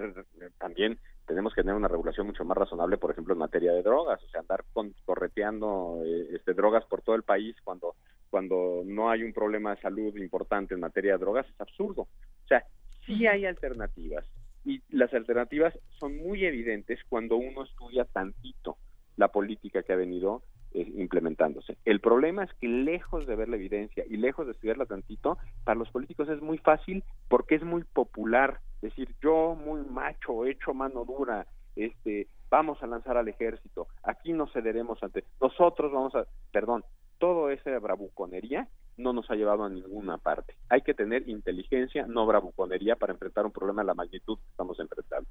también 0.58 0.98
tenemos 1.26 1.54
que 1.54 1.62
tener 1.62 1.74
una 1.74 1.88
regulación 1.88 2.26
mucho 2.26 2.44
más 2.44 2.56
razonable, 2.56 2.98
por 2.98 3.10
ejemplo, 3.10 3.34
en 3.34 3.40
materia 3.40 3.72
de 3.72 3.82
drogas, 3.82 4.22
o 4.22 4.28
sea, 4.28 4.40
andar 4.40 4.64
con, 4.72 4.94
correteando 5.04 6.00
eh, 6.04 6.28
este, 6.34 6.54
drogas 6.54 6.84
por 6.86 7.02
todo 7.02 7.16
el 7.16 7.22
país 7.22 7.56
cuando 7.64 7.94
cuando 8.30 8.82
no 8.84 9.08
hay 9.10 9.22
un 9.22 9.32
problema 9.32 9.74
de 9.74 9.80
salud 9.80 10.14
importante 10.16 10.74
en 10.74 10.80
materia 10.80 11.12
de 11.12 11.18
drogas 11.18 11.46
es 11.48 11.60
absurdo. 11.60 12.02
O 12.02 12.46
sea, 12.48 12.64
sí 13.04 13.26
hay 13.26 13.46
alternativas 13.46 14.24
y 14.64 14.82
las 14.90 15.14
alternativas 15.14 15.78
son 15.98 16.16
muy 16.16 16.44
evidentes 16.44 16.98
cuando 17.08 17.36
uno 17.36 17.64
estudia 17.64 18.04
tantito 18.04 18.76
la 19.16 19.28
política 19.28 19.82
que 19.82 19.92
ha 19.92 19.96
venido 19.96 20.42
eh, 20.76 20.92
implementándose. 20.96 21.78
El 21.86 22.00
problema 22.00 22.44
es 22.44 22.52
que 22.60 22.68
lejos 22.68 23.26
de 23.26 23.34
ver 23.34 23.48
la 23.48 23.56
evidencia 23.56 24.04
y 24.06 24.18
lejos 24.18 24.44
de 24.44 24.52
estudiarla 24.52 24.84
tantito, 24.84 25.38
para 25.64 25.78
los 25.78 25.90
políticos 25.90 26.28
es 26.28 26.42
muy 26.42 26.58
fácil 26.58 27.02
porque 27.28 27.54
es 27.54 27.62
muy 27.62 27.82
popular 27.82 28.60
decir 28.82 29.08
yo 29.22 29.54
muy 29.54 29.80
macho, 29.80 30.44
hecho 30.44 30.74
mano 30.74 31.06
dura, 31.06 31.46
este, 31.76 32.26
vamos 32.50 32.82
a 32.82 32.86
lanzar 32.86 33.16
al 33.16 33.26
ejército, 33.26 33.88
aquí 34.02 34.34
no 34.34 34.48
cederemos 34.48 35.02
ante, 35.02 35.24
nosotros 35.40 35.90
vamos 35.92 36.14
a, 36.14 36.26
perdón, 36.52 36.84
todo 37.16 37.48
esa 37.48 37.78
bravuconería 37.78 38.68
no 38.96 39.12
nos 39.12 39.30
ha 39.30 39.34
llevado 39.34 39.64
a 39.64 39.68
ninguna 39.68 40.18
parte. 40.18 40.54
Hay 40.68 40.82
que 40.82 40.94
tener 40.94 41.28
inteligencia, 41.28 42.06
no 42.06 42.26
bravuconería 42.26 42.96
para 42.96 43.12
enfrentar 43.12 43.44
un 43.44 43.52
problema 43.52 43.82
de 43.82 43.86
la 43.86 43.94
magnitud 43.94 44.38
que 44.38 44.50
estamos 44.50 44.78
enfrentando. 44.80 45.28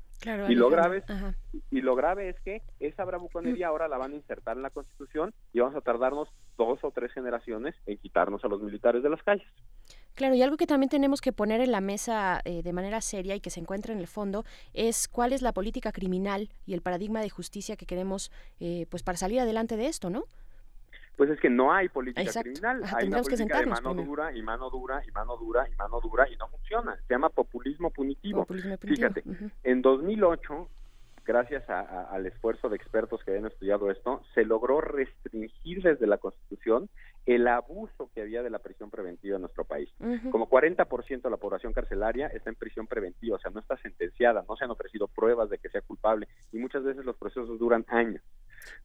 y 0.50 0.56
lo 0.56 0.70
grave 0.70 0.98
es, 0.98 1.06
y 1.72 1.82
lo 1.82 1.96
grave 1.96 2.30
es 2.30 2.40
que 2.42 2.62
esa 2.80 3.06
bravuconería 3.06 3.68
ahora 3.68 3.88
la 3.88 3.98
van 3.98 4.14
a 4.14 4.16
insertar 4.16 4.58
en 4.58 4.64
la 4.64 4.70
Constitución 4.70 5.34
y 5.54 5.60
vamos 5.60 5.76
a 5.76 5.82
tardarnos 5.82 6.30
dos 6.58 6.80
o 6.84 6.92
tres 6.92 7.12
generaciones 7.14 7.76
en 7.86 7.98
quitarnos 7.98 8.44
a 8.46 8.48
los 8.48 8.62
militares 8.62 9.04
de 9.04 9.10
las 9.10 9.24
calles. 9.24 9.48
Claro, 10.14 10.34
y 10.34 10.42
algo 10.42 10.56
que 10.56 10.66
también 10.66 10.90
tenemos 10.90 11.20
que 11.20 11.34
poner 11.34 11.60
en 11.60 11.72
la 11.72 11.82
mesa 11.82 12.40
eh, 12.46 12.64
de 12.64 12.72
manera 12.72 13.02
seria 13.02 13.36
y 13.36 13.42
que 13.42 13.50
se 13.50 13.60
encuentra 13.60 13.92
en 13.92 14.00
el 14.00 14.08
fondo 14.08 14.46
es 14.74 15.10
cuál 15.10 15.34
es 15.34 15.42
la 15.42 15.52
política 15.52 15.92
criminal 15.92 16.50
y 16.66 16.74
el 16.74 16.82
paradigma 16.82 17.20
de 17.20 17.30
justicia 17.30 17.76
que 17.76 17.86
queremos 17.86 18.32
eh, 18.62 18.86
pues 18.90 19.04
para 19.04 19.18
salir 19.18 19.42
adelante 19.42 19.76
de 19.76 19.88
esto, 19.88 20.10
¿no? 20.10 20.24
Pues 21.16 21.30
es 21.30 21.40
que 21.40 21.50
no 21.50 21.74
hay 21.74 21.90
política 21.90 22.42
criminal, 22.42 22.82
hay 22.94 23.08
una 23.08 23.22
política 23.22 23.60
de 23.60 23.66
mano 23.68 23.94
dura 23.94 24.36
y 24.36 24.42
mano 24.42 24.70
dura 24.70 25.02
y 25.08 25.12
mano 25.12 25.38
dura 25.38 25.68
y 25.70 25.76
mano 25.76 26.00
dura 26.02 26.30
y 26.30 26.36
no 26.36 26.48
funciona. 26.50 26.98
Se 27.08 27.14
llama 27.14 27.30
populismo 27.30 27.90
punitivo. 27.90 28.46
Fíjate, 28.82 29.24
en 29.64 29.82
2008 29.82 30.70
gracias 31.26 31.68
al 31.70 32.26
esfuerzo 32.28 32.70
de 32.70 32.78
expertos 32.78 33.24
que 33.24 33.32
habían 33.32 33.48
estudiado 33.48 33.90
esto, 33.92 34.22
se 34.34 34.46
logró 34.46 34.80
restringir 34.80 35.82
desde 35.82 36.08
la 36.08 36.20
Constitución 36.20 36.88
el 37.26 37.48
abuso 37.48 38.12
que 38.14 38.22
había 38.22 38.44
de 38.44 38.52
la 38.52 38.60
prisión 38.60 38.92
preventiva 38.92 39.36
en 39.36 39.42
nuestro 39.42 39.66
país. 39.66 39.90
Como 40.32 40.48
40% 40.48 41.22
de 41.24 41.30
la 41.30 41.38
población 41.38 41.74
carcelaria 41.74 42.28
está 42.28 42.52
en 42.52 42.56
prisión 42.56 42.86
preventiva, 42.86 43.38
o 43.38 43.40
sea, 43.40 43.50
no 43.50 43.60
está 43.60 43.76
sentenciada, 43.78 44.46
no 44.48 44.56
se 44.56 44.64
han 44.66 44.72
ofrecido 44.72 45.08
pruebas 45.08 45.50
de 45.50 45.58
que 45.58 45.70
sea 45.70 45.82
culpable 45.82 46.28
y 46.52 46.58
muchas 46.58 46.84
veces 46.84 47.04
los 47.04 47.18
procesos 47.18 47.58
duran 47.58 47.84
años. 47.88 48.22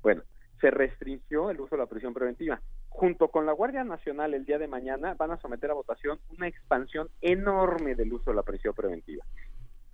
Bueno, 0.02 0.23
se 0.61 0.71
restringió 0.71 1.51
el 1.51 1.61
uso 1.61 1.77
de 1.77 1.83
la 1.83 1.87
prisión 1.89 2.15
preventiva. 2.15 2.61
Junto 2.89 3.29
con 3.29 3.47
la 3.47 3.53
Guardia 3.53 3.85
Nacional 3.85 4.35
el 4.35 4.45
día 4.45 4.59
de 4.59 4.69
mañana 4.69 5.15
van 5.15 5.31
a 5.31 5.41
someter 5.41 5.71
a 5.71 5.75
votación 5.75 6.19
una 6.37 6.49
expansión 6.49 7.09
enorme 7.21 7.95
del 7.95 8.13
uso 8.13 8.31
de 8.31 8.37
la 8.37 8.43
prisión 8.43 8.75
preventiva. 8.75 9.25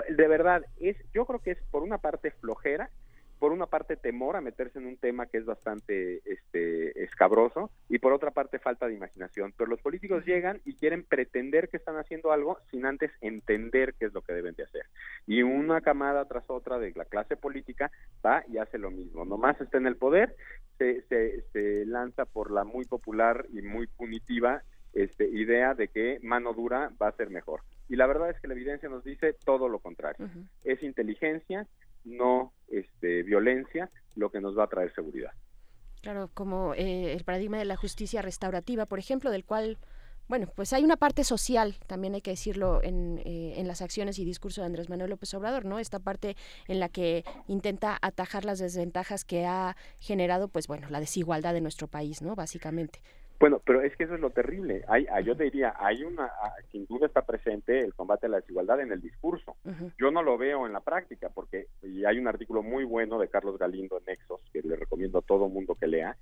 De 0.09 0.29
verdad, 0.29 0.65
es 0.79 0.97
yo 1.15 1.25
creo 1.25 1.41
que 1.41 1.53
es 1.53 1.59
por 1.71 1.83
una 1.83 1.99
parte 1.99 2.31
flojera 2.33 2.91
por 3.39 3.53
una 3.53 3.67
parte 3.67 3.97
temor 3.97 4.37
a 4.37 4.41
meterse 4.41 4.79
en 4.79 4.87
un 4.87 4.97
tema 4.97 5.27
que 5.27 5.39
es 5.39 5.45
bastante 5.45 6.23
este 6.25 7.03
escabroso 7.05 7.71
y 7.89 7.99
por 7.99 8.13
otra 8.13 8.31
parte 8.31 8.59
falta 8.59 8.87
de 8.87 8.95
imaginación. 8.95 9.53
Pero 9.57 9.71
los 9.71 9.81
políticos 9.81 10.25
llegan 10.25 10.61
y 10.65 10.75
quieren 10.75 11.05
pretender 11.05 11.69
que 11.69 11.77
están 11.77 11.97
haciendo 11.97 12.33
algo 12.33 12.59
sin 12.71 12.87
antes 12.87 13.11
entender 13.21 13.95
qué 13.99 14.07
es 14.07 14.15
lo 14.15 14.23
que 14.23 14.33
deben 14.33 14.55
de 14.55 14.65
hacer. 14.65 14.87
Y 15.27 15.43
una 15.43 15.81
camada 15.81 16.25
tras 16.25 16.49
otra 16.49 16.79
de 16.79 16.93
la 16.95 17.05
clase 17.05 17.37
política 17.37 17.91
va 18.25 18.45
y 18.49 18.59
hace 18.59 18.79
lo 18.79 18.91
mismo. 18.91 19.25
Nomás 19.25 19.61
está 19.61 19.79
en 19.79 19.87
el 19.87 19.97
poder, 19.97 20.35
se, 20.79 21.03
se, 21.03 21.43
se 21.53 21.85
lanza 21.87 22.25
por 22.25 22.51
la 22.51 22.65
muy 22.65 22.85
popular 22.85 23.47
y 23.53 23.63
muy 23.63 23.87
punitiva 23.87 24.63
este, 24.97 25.29
idea 25.29 25.75
de 25.75 25.89
que 25.89 26.19
mano 26.23 26.55
dura 26.55 26.91
va 27.01 27.09
a 27.09 27.17
ser 27.17 27.29
mejor. 27.29 27.61
Y 27.87 27.97
la 27.97 28.07
verdad 28.07 28.31
es 28.31 28.41
que 28.41 28.49
la 28.49 28.55
evidencia 28.55 28.89
nos 28.89 29.05
dice 29.05 29.35
todo 29.45 29.69
lo 29.69 29.79
contrario. 29.79 30.27
Es 30.65 30.83
inteligencia, 30.83 31.67
no 32.07 32.53
este, 32.69 33.23
violencia, 33.23 33.91
lo 34.15 34.31
que 34.31 34.41
nos 34.41 34.59
va 34.59 34.65
a 34.65 34.69
traer 34.69 34.95
seguridad. 34.95 35.33
Claro, 36.01 36.31
como 36.33 36.75
eh, 36.75 37.13
el 37.13 37.25
paradigma 37.25 37.59
de 37.59 37.65
la 37.65 37.77
justicia 37.77 38.23
restaurativa, 38.23 38.87
por 38.87 38.99
ejemplo, 38.99 39.31
del 39.31 39.45
cual, 39.45 39.79
bueno, 40.29 40.47
pues 40.55 40.73
hay 40.73 40.85
una 40.85 40.97
parte 40.97 41.25
social, 41.25 41.77
también 41.87 42.15
hay 42.15 42.23
que 42.23 42.31
decirlo, 42.31 42.81
en, 42.83 43.21
eh, 43.25 43.55
en 43.57 43.67
las 43.67 43.83
acciones 43.83 44.19
y 44.19 44.25
discurso 44.25 44.61
de 44.61 44.67
Andrés 44.67 44.89
Manuel 44.89 45.11
López 45.11 45.35
Obrador, 45.35 45.65
¿no? 45.65 45.79
Esta 45.79 45.99
parte 45.99 46.37
en 46.69 46.81
la 46.81 46.89
que 46.89 47.25
intenta 47.49 47.99
atajar 48.01 48.45
las 48.45 48.61
desventajas 48.61 49.25
que 49.25 49.47
ha 49.47 49.77
generado, 49.99 50.49
pues 50.49 50.69
bueno, 50.69 50.89
la 50.91 51.01
desigualdad 51.01 51.55
de 51.55 51.61
nuestro 51.61 51.89
país, 51.89 52.23
¿no? 52.23 52.37
Básicamente. 52.37 53.01
Bueno, 53.39 53.61
pero 53.65 53.83
es 53.83 53.95
que 53.97 54.05
eso 54.05 54.15
es 54.15 54.21
lo 54.21 54.31
terrible. 54.31 54.85
Hay, 54.89 55.07
yo 55.25 55.35
diría, 55.35 55.75
hay 55.79 56.03
una, 56.05 56.25
ah, 56.25 56.55
sin 56.73 56.87
duda 56.87 57.07
está 57.07 57.23
presente 57.23 57.81
el 57.81 57.95
combate 57.95 58.27
a 58.27 58.29
la 58.31 58.41
desigualdad 58.41 58.81
en 58.81 58.93
el 58.93 59.01
discurso. 59.01 59.57
Yo 59.99 60.11
no 60.11 60.23
lo 60.23 60.39
veo 60.39 60.67
en 60.67 60.73
la 60.73 60.81
práctica, 60.81 61.29
porque 61.29 61.67
y 61.83 62.05
hay 62.05 62.19
un 62.19 62.29
artículo 62.29 62.63
muy 62.63 62.85
bueno 62.85 63.19
de 63.19 63.29
Carlos 63.29 63.59
Galindo 63.59 63.99
en 63.99 64.05
Nexos, 64.07 64.41
que 64.53 64.63
le 64.63 64.77
recomiendo 64.77 65.19
a 65.19 65.23
todo 65.23 65.49
mundo 65.49 65.75
que 65.75 65.87
lea. 65.87 66.17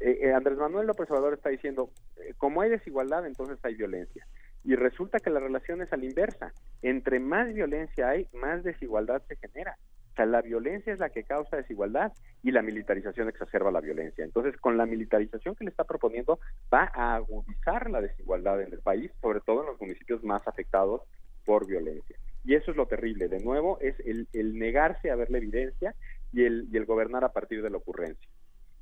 Eh, 0.00 0.18
eh, 0.22 0.32
Andrés 0.32 0.58
Manuel 0.58 0.88
López 0.88 1.08
Obrador 1.10 1.34
está 1.34 1.50
diciendo, 1.50 1.90
eh, 2.16 2.34
como 2.36 2.62
hay 2.62 2.70
desigualdad, 2.70 3.26
entonces 3.26 3.58
hay 3.62 3.74
violencia. 3.74 4.26
Y 4.64 4.74
resulta 4.74 5.20
que 5.20 5.30
la 5.30 5.38
relación 5.38 5.82
es 5.82 5.92
a 5.92 5.96
la 5.96 6.04
inversa. 6.04 6.52
Entre 6.82 7.20
más 7.20 7.54
violencia 7.54 8.08
hay, 8.08 8.26
más 8.32 8.64
desigualdad 8.64 9.22
se 9.28 9.36
genera. 9.36 9.78
O 10.16 10.22
sea, 10.24 10.24
la 10.24 10.40
violencia 10.40 10.94
es 10.94 10.98
la 10.98 11.10
que 11.10 11.24
causa 11.24 11.58
desigualdad 11.58 12.10
y 12.42 12.50
la 12.50 12.62
militarización 12.62 13.28
exacerba 13.28 13.70
la 13.70 13.82
violencia. 13.82 14.24
Entonces, 14.24 14.56
con 14.56 14.78
la 14.78 14.86
militarización 14.86 15.54
que 15.54 15.64
le 15.64 15.70
está 15.70 15.84
proponiendo, 15.84 16.40
va 16.72 16.90
a 16.94 17.16
agudizar 17.16 17.90
la 17.90 18.00
desigualdad 18.00 18.62
en 18.62 18.72
el 18.72 18.78
país, 18.78 19.10
sobre 19.20 19.40
todo 19.42 19.60
en 19.60 19.66
los 19.66 19.78
municipios 19.78 20.24
más 20.24 20.40
afectados 20.48 21.02
por 21.44 21.66
violencia. 21.66 22.16
Y 22.46 22.54
eso 22.54 22.70
es 22.70 22.78
lo 22.78 22.86
terrible. 22.86 23.28
De 23.28 23.40
nuevo, 23.40 23.78
es 23.80 23.94
el, 24.06 24.26
negarse 24.58 25.10
a 25.10 25.16
ver 25.16 25.30
la 25.30 25.36
evidencia 25.36 25.94
y 26.32 26.44
el, 26.44 26.66
y 26.72 26.78
el 26.78 26.86
gobernar 26.86 27.22
a 27.22 27.34
partir 27.34 27.62
de 27.62 27.68
la 27.68 27.76
ocurrencia. 27.76 28.26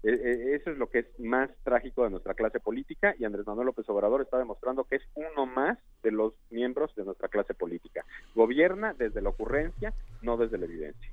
E, 0.04 0.10
e, 0.10 0.54
eso 0.54 0.70
es 0.70 0.78
lo 0.78 0.88
que 0.88 1.00
es 1.00 1.06
más 1.18 1.50
trágico 1.64 2.04
de 2.04 2.10
nuestra 2.10 2.34
clase 2.34 2.60
política 2.60 3.16
y 3.18 3.24
Andrés 3.24 3.44
Manuel 3.44 3.66
López 3.66 3.88
Obrador 3.88 4.20
está 4.20 4.38
demostrando 4.38 4.84
que 4.84 4.96
es 4.96 5.02
uno 5.14 5.46
más 5.46 5.78
de 6.04 6.12
los 6.12 6.34
miembros 6.50 6.94
de 6.94 7.04
nuestra 7.04 7.26
clase 7.26 7.54
política. 7.54 8.04
Gobierna 8.36 8.94
desde 8.96 9.20
la 9.20 9.30
ocurrencia, 9.30 9.92
no 10.22 10.36
desde 10.36 10.58
la 10.58 10.66
evidencia. 10.66 11.10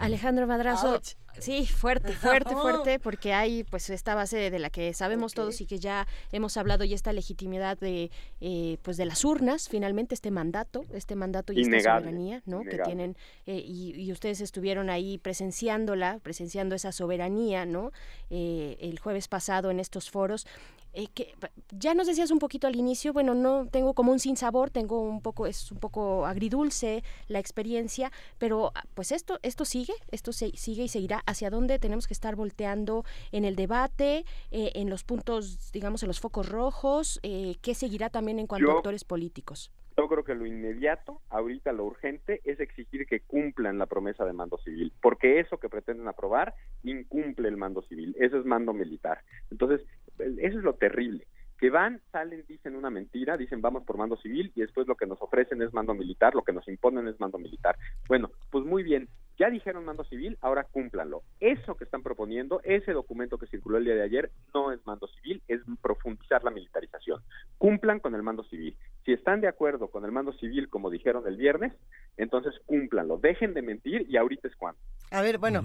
Alejandro 0.00 0.46
Madrazo, 0.46 1.00
sí, 1.38 1.66
fuerte, 1.66 2.12
fuerte, 2.12 2.54
fuerte, 2.54 2.98
porque 2.98 3.32
hay 3.32 3.64
pues 3.64 3.90
esta 3.90 4.14
base 4.14 4.50
de 4.50 4.58
la 4.58 4.70
que 4.70 4.92
sabemos 4.94 5.34
todos 5.34 5.60
y 5.60 5.66
que 5.66 5.78
ya 5.78 6.06
hemos 6.32 6.56
hablado 6.56 6.84
y 6.84 6.94
esta 6.94 7.12
legitimidad 7.12 7.78
de 7.78 8.10
eh, 8.40 8.78
pues 8.82 8.96
de 8.96 9.04
las 9.04 9.24
urnas, 9.24 9.68
finalmente 9.68 10.14
este 10.14 10.30
mandato, 10.30 10.84
este 10.92 11.16
mandato 11.16 11.52
y 11.52 11.62
esta 11.62 11.98
soberanía, 11.98 12.42
¿no? 12.46 12.62
Que 12.62 12.78
tienen 12.78 13.16
eh, 13.46 13.62
y, 13.64 14.10
ustedes 14.12 14.40
estuvieron 14.40 14.90
ahí 14.90 15.18
presenciándola, 15.18 16.18
presenciando 16.22 16.74
esa 16.74 16.92
soberanía, 16.92 17.66
¿no? 17.66 17.92
Eh, 18.30 18.76
el 18.80 18.98
jueves 18.98 19.28
pasado 19.28 19.70
en 19.70 19.80
estos 19.80 20.10
foros 20.10 20.46
eh, 20.92 21.08
que 21.14 21.34
ya 21.70 21.94
nos 21.94 22.06
decías 22.06 22.30
un 22.30 22.38
poquito 22.38 22.66
al 22.66 22.76
inicio, 22.76 23.12
bueno, 23.12 23.34
no 23.34 23.66
tengo 23.70 23.94
como 23.94 24.12
un 24.12 24.18
sinsabor, 24.18 24.70
tengo 24.70 25.00
un 25.00 25.20
poco, 25.20 25.46
es 25.46 25.70
un 25.70 25.78
poco 25.78 26.26
agridulce 26.26 27.02
la 27.28 27.38
experiencia, 27.38 28.10
pero 28.38 28.72
ah, 28.74 28.84
pues 28.94 29.12
esto, 29.12 29.38
esto 29.42 29.64
sigue, 29.64 29.92
esto 30.10 30.32
se, 30.32 30.50
sigue 30.56 30.84
y 30.84 30.88
seguirá. 30.88 31.22
¿Hacia 31.26 31.50
dónde 31.50 31.78
tenemos 31.78 32.06
que 32.06 32.14
estar 32.14 32.36
volteando 32.36 33.04
en 33.32 33.44
el 33.44 33.56
debate, 33.56 34.24
eh, 34.50 34.72
en 34.74 34.90
los 34.90 35.04
puntos, 35.04 35.70
digamos, 35.72 36.02
en 36.02 36.08
los 36.08 36.20
focos 36.20 36.48
rojos? 36.48 37.20
Eh, 37.22 37.56
¿Qué 37.60 37.74
seguirá 37.74 38.10
también 38.10 38.38
en 38.38 38.46
cuanto 38.46 38.70
a 38.70 38.74
actores 38.74 39.04
políticos? 39.04 39.70
Yo 39.98 40.06
creo 40.06 40.22
que 40.22 40.36
lo 40.36 40.46
inmediato, 40.46 41.20
ahorita 41.28 41.72
lo 41.72 41.84
urgente, 41.84 42.40
es 42.44 42.60
exigir 42.60 43.04
que 43.06 43.18
cumplan 43.18 43.78
la 43.78 43.86
promesa 43.86 44.24
de 44.24 44.32
mando 44.32 44.56
civil, 44.58 44.92
porque 45.02 45.40
eso 45.40 45.58
que 45.58 45.68
pretenden 45.68 46.06
aprobar 46.06 46.54
incumple 46.84 47.48
el 47.48 47.56
mando 47.56 47.82
civil, 47.82 48.14
eso 48.20 48.38
es 48.38 48.44
mando 48.44 48.72
militar. 48.72 49.22
Entonces, 49.50 49.84
eso 50.18 50.58
es 50.58 50.64
lo 50.64 50.74
terrible 50.74 51.26
que 51.58 51.70
van, 51.70 52.00
salen, 52.12 52.44
dicen 52.48 52.76
una 52.76 52.88
mentira, 52.88 53.36
dicen 53.36 53.60
vamos 53.60 53.82
por 53.82 53.98
mando 53.98 54.16
civil 54.16 54.52
y 54.54 54.60
después 54.60 54.86
lo 54.86 54.94
que 54.94 55.06
nos 55.06 55.20
ofrecen 55.20 55.60
es 55.60 55.74
mando 55.74 55.92
militar, 55.92 56.34
lo 56.34 56.42
que 56.42 56.52
nos 56.52 56.66
imponen 56.68 57.08
es 57.08 57.18
mando 57.18 57.36
militar. 57.36 57.76
Bueno, 58.06 58.30
pues 58.50 58.64
muy 58.64 58.84
bien, 58.84 59.08
ya 59.36 59.50
dijeron 59.50 59.84
mando 59.84 60.04
civil, 60.04 60.38
ahora 60.40 60.64
cúmplanlo. 60.64 61.22
Eso 61.40 61.74
que 61.74 61.82
están 61.82 62.04
proponiendo, 62.04 62.60
ese 62.62 62.92
documento 62.92 63.38
que 63.38 63.48
circuló 63.48 63.78
el 63.78 63.84
día 63.84 63.96
de 63.96 64.04
ayer, 64.04 64.30
no 64.54 64.70
es 64.70 64.84
mando 64.86 65.08
civil, 65.08 65.42
es 65.48 65.60
profundizar 65.82 66.44
la 66.44 66.52
militarización. 66.52 67.22
Cumplan 67.58 67.98
con 67.98 68.14
el 68.14 68.22
mando 68.22 68.44
civil. 68.44 68.76
Si 69.04 69.12
están 69.12 69.40
de 69.40 69.48
acuerdo 69.48 69.88
con 69.88 70.04
el 70.04 70.12
mando 70.12 70.32
civil, 70.34 70.68
como 70.68 70.90
dijeron 70.90 71.26
el 71.26 71.36
viernes, 71.36 71.72
entonces 72.16 72.54
cúmplanlo. 72.66 73.18
Dejen 73.18 73.54
de 73.54 73.62
mentir 73.62 74.06
y 74.08 74.16
ahorita 74.16 74.46
es 74.46 74.54
cuando. 74.54 74.80
A 75.10 75.22
ver, 75.22 75.38
bueno, 75.38 75.62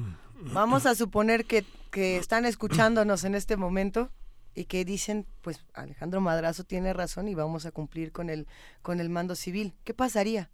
vamos 0.54 0.88
a 0.88 0.96
suponer 0.96 1.46
que, 1.46 1.64
que 1.92 2.18
están 2.18 2.46
escuchándonos 2.46 3.26
en 3.26 3.36
este 3.36 3.58
momento 3.58 4.10
y 4.56 4.66
que 4.66 4.86
dicen, 4.86 5.26
pues 5.42 5.66
Alejandro 5.74 6.22
Madrazo 6.22 6.64
tiene 6.64 6.94
razón 6.94 7.28
y 7.28 7.36
vamos 7.36 7.66
a 7.66 7.72
cumplir 7.72 8.12
con 8.12 8.30
el, 8.30 8.48
con 8.82 9.00
el 9.00 9.10
mando 9.10 9.36
civil. 9.36 9.74
¿Qué 9.84 9.94
pasaría? 9.94 10.50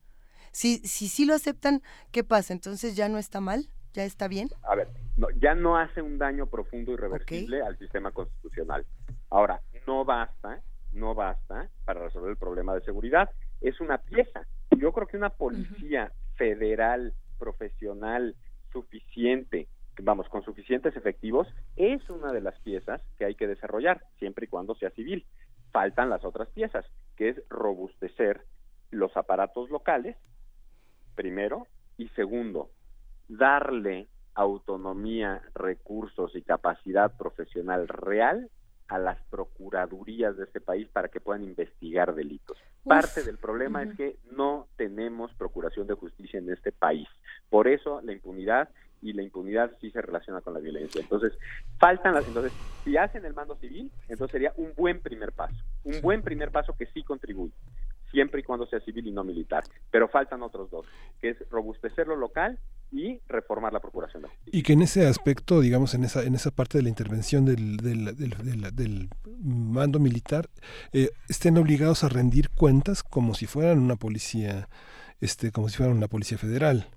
Si, 0.51 0.79
si 0.79 1.07
sí 1.07 1.25
lo 1.25 1.33
aceptan, 1.33 1.81
¿qué 2.11 2.23
pasa? 2.23 2.53
Entonces 2.53 2.95
ya 2.95 3.09
no 3.09 3.17
está 3.17 3.39
mal, 3.39 3.69
ya 3.93 4.03
está 4.03 4.27
bien. 4.27 4.49
A 4.63 4.75
ver, 4.75 4.89
no, 5.17 5.29
ya 5.31 5.53
no 5.53 5.77
hace 5.77 6.01
un 6.01 6.17
daño 6.17 6.47
profundo 6.47 6.91
y 6.91 6.93
irreversible 6.95 7.61
al 7.61 7.77
sistema 7.77 8.11
constitucional. 8.11 8.85
Ahora, 9.29 9.61
no 9.85 10.05
basta, 10.05 10.61
no 10.91 11.13
basta 11.13 11.69
para 11.85 12.03
resolver 12.03 12.31
el 12.31 12.37
problema 12.37 12.73
de 12.73 12.81
seguridad. 12.81 13.29
Es 13.61 13.79
una 13.79 13.97
pieza. 13.97 14.45
Yo 14.77 14.91
creo 14.93 15.07
que 15.07 15.17
una 15.17 15.29
policía 15.29 16.11
federal, 16.35 17.13
profesional, 17.37 18.35
suficiente, 18.71 19.67
vamos, 20.01 20.29
con 20.29 20.43
suficientes 20.43 20.95
efectivos, 20.95 21.47
es 21.75 22.09
una 22.09 22.31
de 22.31 22.41
las 22.41 22.59
piezas 22.61 23.01
que 23.17 23.25
hay 23.25 23.35
que 23.35 23.47
desarrollar, 23.47 24.03
siempre 24.17 24.45
y 24.45 24.47
cuando 24.47 24.75
sea 24.75 24.89
civil. 24.91 25.25
Faltan 25.71 26.09
las 26.09 26.25
otras 26.25 26.49
piezas, 26.49 26.85
que 27.15 27.29
es 27.29 27.41
robustecer 27.49 28.45
los 28.91 29.15
aparatos 29.15 29.69
locales, 29.69 30.17
primero, 31.15 31.67
y 31.97 32.07
segundo, 32.09 32.69
darle 33.27 34.07
autonomía, 34.33 35.41
recursos 35.53 36.35
y 36.35 36.41
capacidad 36.41 37.15
profesional 37.17 37.87
real 37.87 38.49
a 38.87 38.97
las 38.97 39.21
procuradurías 39.29 40.35
de 40.37 40.45
este 40.45 40.61
país 40.61 40.87
para 40.89 41.09
que 41.09 41.19
puedan 41.19 41.43
investigar 41.43 42.15
delitos. 42.15 42.57
Parte 42.83 43.23
del 43.23 43.37
problema 43.37 43.83
es 43.83 43.95
que 43.95 44.17
no 44.31 44.67
tenemos 44.77 45.31
procuración 45.35 45.85
de 45.85 45.93
justicia 45.93 46.39
en 46.39 46.51
este 46.51 46.71
país. 46.71 47.07
Por 47.49 47.67
eso 47.67 48.01
la 48.01 48.13
impunidad 48.13 48.69
y 49.01 49.13
la 49.13 49.23
impunidad 49.23 49.71
sí 49.79 49.91
se 49.91 50.01
relaciona 50.01 50.41
con 50.41 50.53
la 50.53 50.59
violencia. 50.59 51.01
Entonces, 51.01 51.33
faltan 51.79 52.13
las 52.13 52.27
entonces 52.27 52.51
si 52.83 52.97
hacen 52.97 53.25
el 53.25 53.33
mando 53.33 53.55
civil, 53.57 53.91
entonces 54.07 54.31
sería 54.31 54.53
un 54.57 54.73
buen 54.75 54.99
primer 55.01 55.31
paso, 55.31 55.55
un 55.83 56.01
buen 56.01 56.21
primer 56.21 56.51
paso 56.51 56.75
que 56.77 56.85
sí 56.87 57.03
contribuye 57.03 57.53
siempre 58.11 58.41
y 58.41 58.43
cuando 58.43 58.65
sea 58.67 58.79
civil 58.81 59.07
y 59.07 59.11
no 59.11 59.23
militar. 59.23 59.63
Pero 59.91 60.07
faltan 60.07 60.41
otros 60.41 60.69
dos, 60.71 60.85
que 61.21 61.29
es 61.29 61.49
robustecer 61.49 62.07
lo 62.07 62.15
local 62.15 62.59
y 62.91 63.19
reformar 63.27 63.71
la 63.71 63.79
procuración. 63.79 64.23
Y 64.45 64.63
que 64.63 64.73
en 64.73 64.81
ese 64.81 65.05
aspecto, 65.07 65.61
digamos, 65.61 65.93
en 65.93 66.03
esa 66.03 66.23
en 66.23 66.35
esa 66.35 66.51
parte 66.51 66.77
de 66.77 66.83
la 66.83 66.89
intervención 66.89 67.45
del, 67.45 67.77
del, 67.77 68.15
del, 68.15 68.75
del 68.75 69.09
mando 69.39 69.99
militar, 69.99 70.49
eh, 70.91 71.11
estén 71.27 71.57
obligados 71.57 72.03
a 72.03 72.09
rendir 72.09 72.49
cuentas 72.49 73.03
como 73.03 73.35
si 73.35 73.45
fueran 73.45 73.79
una 73.79 73.95
policía, 73.95 74.67
este, 75.21 75.51
como 75.51 75.69
si 75.69 75.77
fueran 75.77 75.95
una 75.95 76.07
policía 76.07 76.37
federal. 76.37 76.87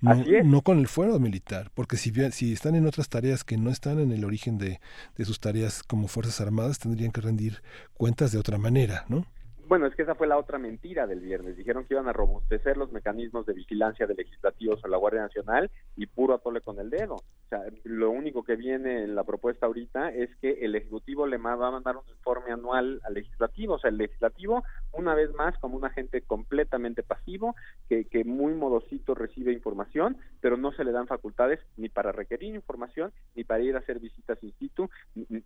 No, 0.00 0.14
no, 0.44 0.60
con 0.62 0.78
el 0.78 0.88
fuero 0.88 1.18
militar, 1.18 1.70
porque 1.74 1.96
si, 1.96 2.10
si 2.32 2.52
están 2.52 2.74
en 2.74 2.86
otras 2.86 3.08
tareas 3.08 3.44
que 3.44 3.56
no 3.56 3.70
están 3.70 4.00
en 4.00 4.12
el 4.12 4.24
origen 4.24 4.58
de, 4.58 4.80
de 5.16 5.24
sus 5.24 5.40
tareas 5.40 5.82
como 5.82 6.08
Fuerzas 6.08 6.40
Armadas, 6.40 6.78
tendrían 6.78 7.12
que 7.12 7.20
rendir 7.20 7.62
cuentas 7.94 8.32
de 8.32 8.38
otra 8.38 8.58
manera, 8.58 9.04
¿no? 9.08 9.24
Bueno, 9.66 9.86
es 9.86 9.94
que 9.94 10.02
esa 10.02 10.14
fue 10.14 10.26
la 10.26 10.36
otra 10.36 10.58
mentira 10.58 11.06
del 11.06 11.20
viernes. 11.20 11.56
Dijeron 11.56 11.86
que 11.86 11.94
iban 11.94 12.08
a 12.08 12.12
robustecer 12.12 12.76
los 12.76 12.92
mecanismos 12.92 13.46
de 13.46 13.54
vigilancia 13.54 14.06
de 14.06 14.14
legislativos 14.14 14.84
a 14.84 14.88
la 14.88 14.98
Guardia 14.98 15.22
Nacional 15.22 15.70
y 15.96 16.06
puro 16.06 16.34
atole 16.34 16.60
con 16.60 16.78
el 16.78 16.90
dedo. 16.90 17.16
O 17.44 17.48
sea, 17.48 17.62
lo 17.84 18.10
único 18.10 18.42
que 18.42 18.56
viene 18.56 19.04
en 19.04 19.14
la 19.14 19.24
propuesta 19.24 19.66
ahorita 19.66 20.10
es 20.10 20.34
que 20.36 20.64
el 20.64 20.74
Ejecutivo 20.74 21.26
le 21.26 21.36
va 21.36 21.52
a 21.52 21.70
mandar 21.70 21.96
un 21.96 22.08
informe 22.08 22.52
anual 22.52 23.00
al 23.04 23.14
Legislativo. 23.14 23.74
O 23.74 23.78
sea, 23.78 23.90
el 23.90 23.98
Legislativo, 23.98 24.64
una 24.92 25.14
vez 25.14 25.32
más, 25.34 25.56
como 25.58 25.76
un 25.76 25.84
agente 25.84 26.22
completamente 26.22 27.02
pasivo, 27.02 27.54
que, 27.88 28.06
que 28.06 28.24
muy 28.24 28.54
modosito 28.54 29.14
recibe 29.14 29.52
información, 29.52 30.16
pero 30.40 30.56
no 30.56 30.72
se 30.72 30.84
le 30.84 30.92
dan 30.92 31.06
facultades 31.06 31.60
ni 31.76 31.88
para 31.88 32.12
requerir 32.12 32.54
información, 32.54 33.12
ni 33.34 33.44
para 33.44 33.62
ir 33.62 33.76
a 33.76 33.80
hacer 33.80 33.98
visitas 33.98 34.42
in 34.42 34.52
situ, 34.58 34.88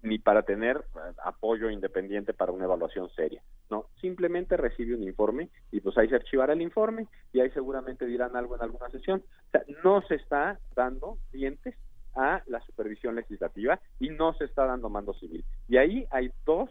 ni, 0.02 0.18
para 0.18 0.42
tener 0.42 0.84
apoyo 1.24 1.70
independiente 1.70 2.34
para 2.34 2.52
una 2.52 2.64
evaluación 2.64 3.08
seria. 3.10 3.42
No, 3.70 3.86
simplemente 4.00 4.56
recibe 4.56 4.94
un 4.94 5.02
informe 5.02 5.50
y 5.72 5.80
pues 5.80 5.96
ahí 5.98 6.08
se 6.08 6.16
archivará 6.16 6.52
el 6.52 6.62
informe 6.62 7.06
y 7.32 7.40
ahí 7.40 7.50
seguramente 7.50 8.06
dirán 8.06 8.36
algo 8.36 8.56
en 8.56 8.62
alguna 8.62 8.88
sesión. 8.90 9.22
O 9.48 9.50
sea, 9.50 9.62
no 9.84 10.02
se 10.02 10.16
está 10.16 10.58
dando 10.74 11.18
dientes 11.32 11.74
a 12.14 12.42
la 12.46 12.60
supervisión 12.62 13.14
legislativa 13.14 13.80
y 13.98 14.10
no 14.10 14.32
se 14.34 14.44
está 14.44 14.64
dando 14.64 14.88
mando 14.88 15.14
civil. 15.14 15.44
Y 15.68 15.76
ahí 15.76 16.06
hay 16.10 16.30
dos, 16.44 16.70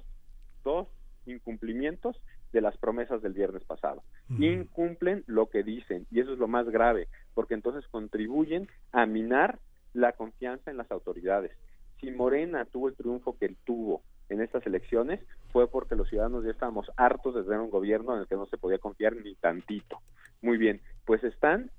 dos 0.64 0.88
incumplimientos 1.26 2.22
de 2.54 2.62
las 2.62 2.78
promesas 2.78 3.22
del 3.22 3.34
viernes 3.34 3.64
pasado. 3.64 4.04
Incumplen 4.40 5.24
lo 5.28 5.48
que 5.48 5.64
dicen 5.64 6.06
y 6.12 6.20
eso 6.20 6.34
es 6.34 6.40
lo 6.40 6.48
más 6.48 6.68
grave, 6.70 7.08
porque 7.34 7.54
entonces 7.54 7.88
contribuyen 7.90 8.68
a 8.92 9.06
minar 9.06 9.60
la 9.94 10.14
confianza 10.14 10.72
en 10.72 10.78
las 10.78 10.92
autoridades. 10.92 11.52
Si 12.00 12.12
Morena 12.12 12.66
tuvo 12.66 12.90
el 12.90 12.96
triunfo 12.96 13.38
que 13.38 13.46
él 13.46 13.58
tuvo 13.66 14.02
en 14.30 14.42
estas 14.42 14.66
elecciones 14.68 15.20
fue 15.52 15.68
porque 15.70 15.96
los 15.96 16.10
ciudadanos 16.10 16.44
ya 16.44 16.52
estábamos 16.52 16.92
hartos 16.96 17.34
de 17.36 17.44
tener 17.44 17.60
un 17.60 17.70
gobierno 17.70 18.14
en 18.14 18.22
el 18.22 18.28
que 18.28 18.36
no 18.36 18.46
se 18.46 18.58
podía 18.58 18.78
confiar 18.78 19.16
ni 19.16 19.36
tantito. 19.36 20.00
Muy 20.42 20.58
bien, 20.58 20.82
pues 21.06 21.24
están 21.24 21.72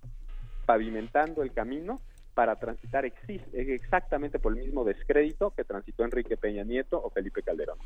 pavimentando 0.66 1.42
el 1.42 1.52
camino 1.52 2.00
para 2.38 2.54
transitar 2.54 3.04
exactamente 3.52 4.38
por 4.38 4.56
el 4.56 4.64
mismo 4.64 4.84
descrédito 4.84 5.50
que 5.56 5.64
transitó 5.64 6.04
Enrique 6.04 6.36
Peña 6.36 6.62
Nieto 6.62 7.02
o 7.02 7.10
Felipe 7.10 7.42
Calderón. 7.42 7.78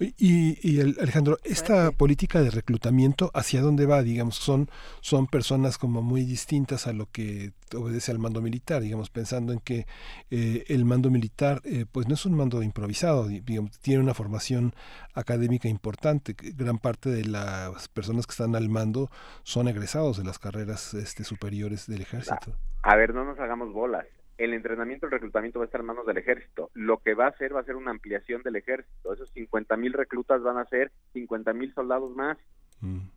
Y, 0.00 0.58
y 0.68 0.80
Alejandro, 0.80 1.38
esta 1.44 1.92
política 1.92 2.42
de 2.42 2.50
reclutamiento, 2.50 3.30
¿hacia 3.32 3.60
dónde 3.60 3.86
va? 3.86 4.02
Digamos, 4.02 4.34
son, 4.34 4.68
son 5.02 5.28
personas 5.28 5.78
como 5.78 6.02
muy 6.02 6.24
distintas 6.24 6.88
a 6.88 6.92
lo 6.92 7.06
que 7.12 7.52
obedece 7.76 8.10
al 8.10 8.18
mando 8.18 8.42
militar, 8.42 8.82
digamos, 8.82 9.08
pensando 9.08 9.52
en 9.52 9.60
que 9.60 9.86
eh, 10.32 10.64
el 10.66 10.84
mando 10.84 11.08
militar, 11.08 11.60
eh, 11.62 11.86
pues 11.92 12.08
no 12.08 12.14
es 12.14 12.26
un 12.26 12.34
mando 12.34 12.60
improvisado, 12.64 13.28
digamos, 13.28 13.78
tiene 13.78 14.02
una 14.02 14.14
formación 14.14 14.74
académica 15.14 15.68
importante. 15.68 16.34
Gran 16.36 16.78
parte 16.78 17.08
de 17.08 17.24
las 17.24 17.86
personas 17.86 18.26
que 18.26 18.32
están 18.32 18.56
al 18.56 18.68
mando 18.68 19.12
son 19.44 19.68
egresados 19.68 20.18
de 20.18 20.24
las 20.24 20.40
carreras 20.40 20.92
este, 20.92 21.22
superiores 21.22 21.86
del 21.86 22.00
ejército. 22.00 22.56
A 22.82 22.96
ver, 22.96 23.14
no 23.14 23.24
nos 23.24 23.38
hagamos 23.38 23.72
bolas. 23.72 24.06
El 24.38 24.54
entrenamiento, 24.54 25.06
el 25.06 25.12
reclutamiento 25.12 25.60
va 25.60 25.64
a 25.64 25.66
estar 25.66 25.80
en 25.80 25.86
manos 25.86 26.06
del 26.06 26.18
ejército. 26.18 26.70
Lo 26.74 26.98
que 26.98 27.14
va 27.14 27.26
a 27.26 27.28
hacer 27.28 27.54
va 27.54 27.60
a 27.60 27.64
ser 27.64 27.76
una 27.76 27.92
ampliación 27.92 28.42
del 28.42 28.56
ejército. 28.56 29.12
Esos 29.12 29.30
50 29.30 29.76
mil 29.76 29.92
reclutas 29.92 30.42
van 30.42 30.58
a 30.58 30.64
ser 30.64 30.90
50 31.12 31.52
mil 31.52 31.72
soldados 31.74 32.14
más. 32.16 32.38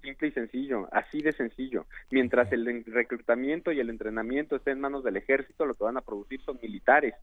Simple 0.03 0.27
y 0.27 0.32
sencillo, 0.32 0.88
así 0.92 1.24
de 1.24 1.32
sencillo. 1.32 1.88
Mientras 2.11 2.52
el 2.52 2.85
reclutamiento 2.85 3.72
y 3.72 3.80
el 3.80 3.90
entrenamiento 3.90 4.56
estén 4.56 4.74
en 4.74 4.82
manos 4.82 5.03
del 5.03 5.18
ejército, 5.18 5.66
lo 5.66 5.74
que 5.74 5.84
van 5.84 5.98
a 5.98 6.02
producir 6.02 6.40
son 6.42 6.60
militares. 6.61 7.16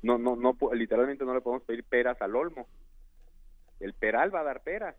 No, 0.00 0.16
no, 0.16 0.34
no, 0.34 0.56
literalmente 0.72 1.26
no 1.26 1.34
le 1.34 1.42
podemos 1.42 1.64
pedir 1.64 1.84
peras 1.84 2.22
al 2.22 2.34
olmo. 2.34 2.66
El 3.78 3.92
peral 3.92 4.34
va 4.34 4.40
a 4.40 4.44
dar 4.44 4.62
peras, 4.62 4.96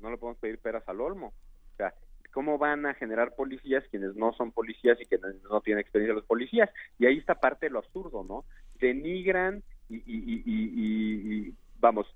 no 0.00 0.10
le 0.10 0.16
podemos 0.16 0.40
pedir 0.40 0.58
peras 0.58 0.82
al 0.88 1.00
olmo. 1.00 1.28
O 1.74 1.76
sea, 1.76 1.94
¿cómo 2.32 2.58
van 2.58 2.86
a 2.86 2.94
generar 2.94 3.34
policías 3.34 3.84
quienes 3.90 4.16
no 4.16 4.32
son 4.32 4.52
policías 4.52 5.00
y 5.00 5.06
que 5.06 5.18
no, 5.50 5.60
tienen 5.60 5.80
experiencia 5.80 6.14
los 6.14 6.24
policías? 6.24 6.70
Y 6.98 7.06
ahí 7.06 7.18
está 7.18 7.36
parte 7.36 7.66
de 7.66 7.70
lo 7.70 7.78
absurdo, 7.78 8.24
¿no? 8.24 8.44
Denigran 8.80 9.62
y, 9.88 9.96
y, 9.96 10.42
y, 10.44 11.48
y 11.48 11.54
vamos, 11.78 12.06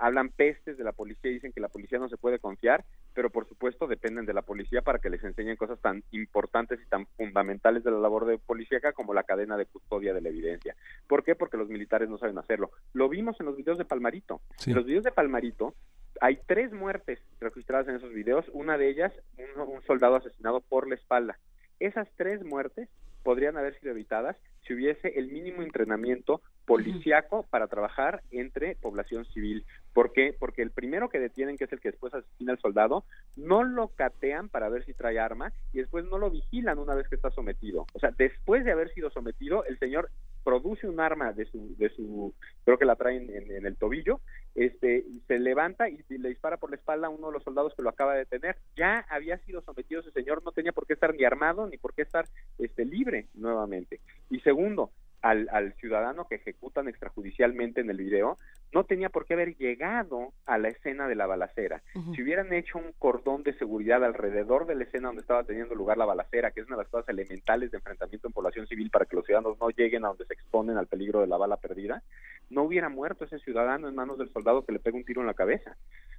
hablan 0.00 0.30
pestes 0.30 0.76
de 0.76 0.84
la 0.84 0.92
policía 0.92 1.30
y 1.30 1.34
dicen 1.34 1.52
que 1.52 1.60
la 1.60 1.68
policía 1.68 1.98
no 1.98 2.08
se 2.08 2.16
puede 2.16 2.38
confiar, 2.38 2.84
pero 3.12 3.30
por 3.30 3.48
supuesto 3.48 3.86
dependen 3.86 4.26
de 4.26 4.34
la 4.34 4.42
policía 4.42 4.82
para 4.82 4.98
que 4.98 5.10
les 5.10 5.22
enseñen 5.24 5.56
cosas 5.56 5.80
tan 5.80 6.02
importantes 6.10 6.80
y 6.80 6.88
tan 6.88 7.06
fundamentales 7.16 7.84
de 7.84 7.90
la 7.90 7.98
labor 7.98 8.26
de 8.26 8.38
policíaca 8.38 8.92
como 8.92 9.14
la 9.14 9.24
cadena 9.24 9.56
de 9.56 9.66
custodia 9.66 10.14
de 10.14 10.20
la 10.20 10.28
evidencia. 10.28 10.74
¿Por 11.06 11.24
qué? 11.24 11.34
Porque 11.34 11.56
los 11.56 11.68
militares 11.68 12.08
no 12.08 12.18
saben 12.18 12.38
hacerlo. 12.38 12.70
Lo 12.92 13.08
vimos 13.08 13.38
en 13.40 13.46
los 13.46 13.56
videos 13.56 13.78
de 13.78 13.84
Palmarito. 13.84 14.40
En 14.66 14.74
los 14.74 14.86
videos 14.86 15.04
de 15.04 15.12
Palmarito 15.12 15.74
hay 16.20 16.38
tres 16.46 16.72
muertes 16.72 17.18
registradas 17.40 17.88
en 17.88 17.96
esos 17.96 18.12
videos, 18.12 18.46
una 18.52 18.78
de 18.78 18.88
ellas 18.88 19.12
un, 19.36 19.68
un 19.68 19.82
soldado 19.82 20.16
asesinado 20.16 20.60
por 20.60 20.88
la 20.88 20.94
espalda. 20.94 21.38
Esas 21.80 22.08
tres 22.16 22.44
muertes 22.44 22.88
podrían 23.22 23.56
haber 23.56 23.78
sido 23.80 23.92
evitadas 23.92 24.36
si 24.66 24.74
hubiese 24.74 25.18
el 25.18 25.28
mínimo 25.28 25.62
entrenamiento 25.62 26.40
policiaco 26.66 27.44
para 27.50 27.66
trabajar 27.66 28.22
entre 28.30 28.76
población 28.76 29.24
civil. 29.26 29.64
¿Por 29.92 30.12
qué? 30.12 30.34
Porque 30.38 30.62
el 30.62 30.70
primero 30.70 31.08
que 31.08 31.20
detienen, 31.20 31.56
que 31.56 31.64
es 31.64 31.72
el 31.72 31.80
que 31.80 31.90
después 31.90 32.12
asesina 32.14 32.52
al 32.52 32.58
soldado, 32.58 33.04
no 33.36 33.62
lo 33.62 33.88
catean 33.88 34.48
para 34.48 34.68
ver 34.68 34.84
si 34.84 34.94
trae 34.94 35.18
arma 35.18 35.52
y 35.72 35.78
después 35.78 36.04
no 36.06 36.18
lo 36.18 36.30
vigilan 36.30 36.78
una 36.78 36.94
vez 36.94 37.08
que 37.08 37.16
está 37.16 37.30
sometido. 37.30 37.86
O 37.92 37.98
sea, 37.98 38.10
después 38.16 38.64
de 38.64 38.72
haber 38.72 38.92
sido 38.92 39.10
sometido, 39.10 39.64
el 39.64 39.78
señor 39.78 40.10
produce 40.42 40.88
un 40.88 41.00
arma 41.00 41.32
de 41.32 41.46
su, 41.46 41.74
de 41.76 41.88
su 41.90 42.34
creo 42.64 42.78
que 42.78 42.84
la 42.84 42.96
traen 42.96 43.30
en, 43.34 43.66
el 43.66 43.76
tobillo, 43.76 44.20
este, 44.54 45.04
se 45.26 45.38
levanta 45.38 45.88
y, 45.88 45.98
le 46.08 46.28
dispara 46.28 46.58
por 46.58 46.70
la 46.70 46.76
espalda 46.76 47.06
a 47.06 47.10
uno 47.10 47.28
de 47.28 47.34
los 47.34 47.42
soldados 47.42 47.74
que 47.74 47.82
lo 47.82 47.88
acaba 47.88 48.12
de 48.12 48.20
detener. 48.20 48.56
Ya 48.76 49.04
había 49.08 49.38
sido 49.38 49.62
sometido 49.62 50.00
ese 50.00 50.10
señor, 50.12 50.42
no 50.44 50.52
tenía 50.52 50.72
por 50.72 50.86
qué 50.86 50.92
estar 50.94 51.14
ni 51.14 51.24
armado 51.24 51.66
ni 51.66 51.78
por 51.78 51.94
qué 51.94 52.02
estar 52.02 52.26
este, 52.58 52.84
libre 52.84 53.28
nuevamente. 53.34 54.00
Y 54.30 54.40
segundo, 54.40 54.90
al, 55.24 55.48
al, 55.50 55.72
ciudadano 55.76 56.26
que 56.28 56.34
ejecutan 56.34 56.86
extrajudicialmente 56.86 57.80
en 57.80 57.88
el 57.88 57.96
video 57.96 58.36
no 58.74 58.84
tenía 58.84 59.08
por 59.08 59.24
qué 59.24 59.32
haber 59.32 59.56
llegado 59.56 60.34
a 60.44 60.58
la 60.58 60.68
escena 60.68 61.08
de 61.08 61.14
la 61.14 61.26
balacera. 61.26 61.82
Si 62.14 62.22
hubieran 62.22 62.52
hecho 62.52 62.76
un 62.76 62.92
cordón 62.98 63.42
de 63.42 63.54
seguridad 63.54 64.04
alrededor 64.04 64.66
de 64.66 64.74
la 64.74 64.84
escena 64.84 65.08
donde 65.08 65.22
estaba 65.22 65.44
teniendo 65.44 65.74
lugar 65.74 65.96
la 65.96 66.04
balacera, 66.04 66.50
que 66.50 66.60
es 66.60 66.66
una 66.66 66.76
de 66.76 66.82
las 66.82 66.90
cosas 66.90 67.08
elementales 67.08 67.70
de 67.70 67.78
enfrentamiento 67.78 68.26
en 68.26 68.34
población 68.34 68.66
civil 68.66 68.90
para 68.90 69.06
que 69.06 69.16
los 69.16 69.24
ciudadanos 69.24 69.58
no 69.58 69.70
lleguen 69.70 70.04
a 70.04 70.08
donde 70.08 70.26
se 70.26 70.34
exponen 70.34 70.76
al 70.76 70.88
peligro 70.88 71.22
de 71.22 71.26
la 71.26 71.38
bala 71.38 71.56
perdida, 71.56 72.02
no 72.50 72.64
hubiera 72.64 72.90
muerto 72.90 73.24
ese 73.24 73.38
ciudadano 73.38 73.88
en 73.88 73.94
manos 73.94 74.18
del 74.18 74.30
soldado 74.30 74.66
que 74.66 74.72
le 74.72 74.80
pega 74.80 74.98
un 74.98 75.04
tiro 75.04 75.22
en 75.22 75.28
la 75.28 75.34
cabeza. 75.34 75.76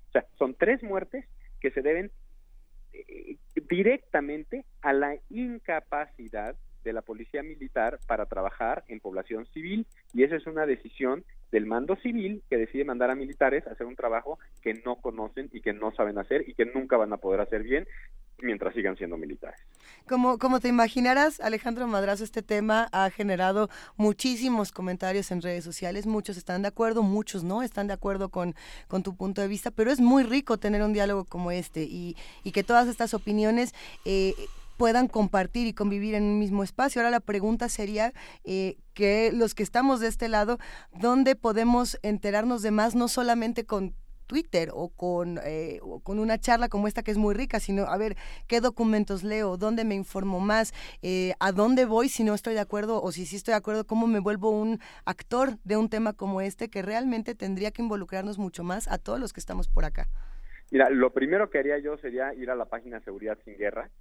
O 0.09 0.11
sea, 0.13 0.25
son 0.39 0.55
tres 0.55 0.81
muertes 0.81 1.25
que 1.59 1.69
se 1.69 1.83
deben 1.83 2.09
eh, 2.93 3.37
directamente 3.69 4.65
a 4.81 4.93
la 4.93 5.15
incapacidad 5.29 6.55
de 6.85 6.93
la 6.93 7.01
policía 7.01 7.43
militar 7.43 7.99
para 8.07 8.25
trabajar 8.25 8.85
en 8.87 9.01
población 9.01 9.45
civil 9.47 9.85
y 10.13 10.23
esa 10.23 10.37
es 10.37 10.47
una 10.47 10.65
decisión 10.65 11.25
del 11.51 11.65
mando 11.65 11.95
civil 11.97 12.43
que 12.49 12.57
decide 12.57 12.85
mandar 12.85 13.09
a 13.09 13.15
militares 13.15 13.67
a 13.67 13.71
hacer 13.71 13.87
un 13.87 13.95
trabajo 13.95 14.39
que 14.61 14.73
no 14.85 14.95
conocen 14.97 15.49
y 15.51 15.61
que 15.61 15.73
no 15.73 15.93
saben 15.93 16.17
hacer 16.17 16.47
y 16.47 16.53
que 16.53 16.65
nunca 16.65 16.97
van 16.97 17.11
a 17.13 17.17
poder 17.17 17.41
hacer 17.41 17.63
bien 17.63 17.87
mientras 18.39 18.73
sigan 18.73 18.97
siendo 18.97 19.17
militares. 19.17 19.59
Como, 20.07 20.37
como 20.37 20.59
te 20.59 20.67
imaginarás, 20.67 21.39
Alejandro 21.39 21.87
Madrazo, 21.87 22.23
este 22.23 22.41
tema 22.41 22.89
ha 22.91 23.09
generado 23.09 23.69
muchísimos 23.95 24.71
comentarios 24.71 25.31
en 25.31 25.41
redes 25.41 25.63
sociales, 25.63 26.05
muchos 26.05 26.37
están 26.37 26.61
de 26.61 26.67
acuerdo, 26.67 27.01
muchos 27.01 27.43
no 27.43 27.63
están 27.63 27.87
de 27.87 27.93
acuerdo 27.93 28.29
con, 28.29 28.53
con 28.87 29.03
tu 29.03 29.15
punto 29.15 29.41
de 29.41 29.47
vista, 29.47 29.71
pero 29.71 29.91
es 29.91 29.99
muy 29.99 30.23
rico 30.23 30.57
tener 30.57 30.81
un 30.81 30.93
diálogo 30.93 31.25
como 31.25 31.51
este 31.51 31.83
y, 31.83 32.15
y 32.43 32.51
que 32.51 32.63
todas 32.63 32.87
estas 32.87 33.13
opiniones 33.13 33.73
eh, 34.03 34.33
puedan 34.77 35.07
compartir 35.07 35.67
y 35.67 35.73
convivir 35.73 36.15
en 36.15 36.23
un 36.23 36.39
mismo 36.39 36.63
espacio. 36.63 37.01
Ahora 37.01 37.11
la 37.11 37.19
pregunta 37.19 37.69
sería 37.69 38.13
eh, 38.43 38.77
que 38.93 39.31
los 39.33 39.55
que 39.55 39.63
estamos 39.63 39.99
de 39.99 40.07
este 40.07 40.29
lado, 40.29 40.57
¿dónde 40.93 41.35
podemos 41.35 41.97
enterarnos 42.01 42.61
de 42.61 42.71
más, 42.71 42.95
no 42.95 43.07
solamente 43.07 43.65
con 43.65 43.93
Twitter 44.25 44.69
o 44.73 44.89
con, 44.89 45.39
eh, 45.43 45.79
o 45.81 45.99
con 45.99 46.19
una 46.19 46.37
charla 46.37 46.69
como 46.69 46.87
esta 46.87 47.03
que 47.03 47.11
es 47.11 47.17
muy 47.17 47.33
rica, 47.33 47.59
sino 47.59 47.83
a 47.83 47.97
ver 47.97 48.15
qué 48.47 48.61
documentos 48.61 49.23
leo, 49.23 49.57
dónde 49.57 49.85
me 49.85 49.95
informo 49.95 50.39
más, 50.39 50.73
eh, 51.01 51.33
a 51.39 51.51
dónde 51.51 51.85
voy 51.85 52.09
si 52.09 52.23
no 52.23 52.33
estoy 52.33 52.53
de 52.53 52.59
acuerdo 52.59 53.01
o 53.01 53.11
si 53.11 53.25
sí 53.25 53.35
estoy 53.35 53.53
de 53.53 53.57
acuerdo, 53.57 53.85
cómo 53.85 54.07
me 54.07 54.19
vuelvo 54.19 54.49
un 54.49 54.79
actor 55.05 55.57
de 55.63 55.77
un 55.77 55.89
tema 55.89 56.13
como 56.13 56.41
este 56.41 56.69
que 56.69 56.81
realmente 56.81 57.35
tendría 57.35 57.71
que 57.71 57.81
involucrarnos 57.81 58.37
mucho 58.37 58.63
más 58.63 58.87
a 58.87 58.97
todos 58.97 59.19
los 59.19 59.33
que 59.33 59.39
estamos 59.39 59.67
por 59.67 59.85
acá. 59.85 60.07
Mira, 60.71 60.89
lo 60.89 61.13
primero 61.13 61.49
que 61.49 61.59
haría 61.59 61.77
yo 61.77 61.97
sería 61.97 62.33
ir 62.33 62.49
a 62.49 62.55
la 62.55 62.65
página 62.65 62.99
Seguridad 63.01 63.37
Sin 63.45 63.55
Guerra, 63.55 63.91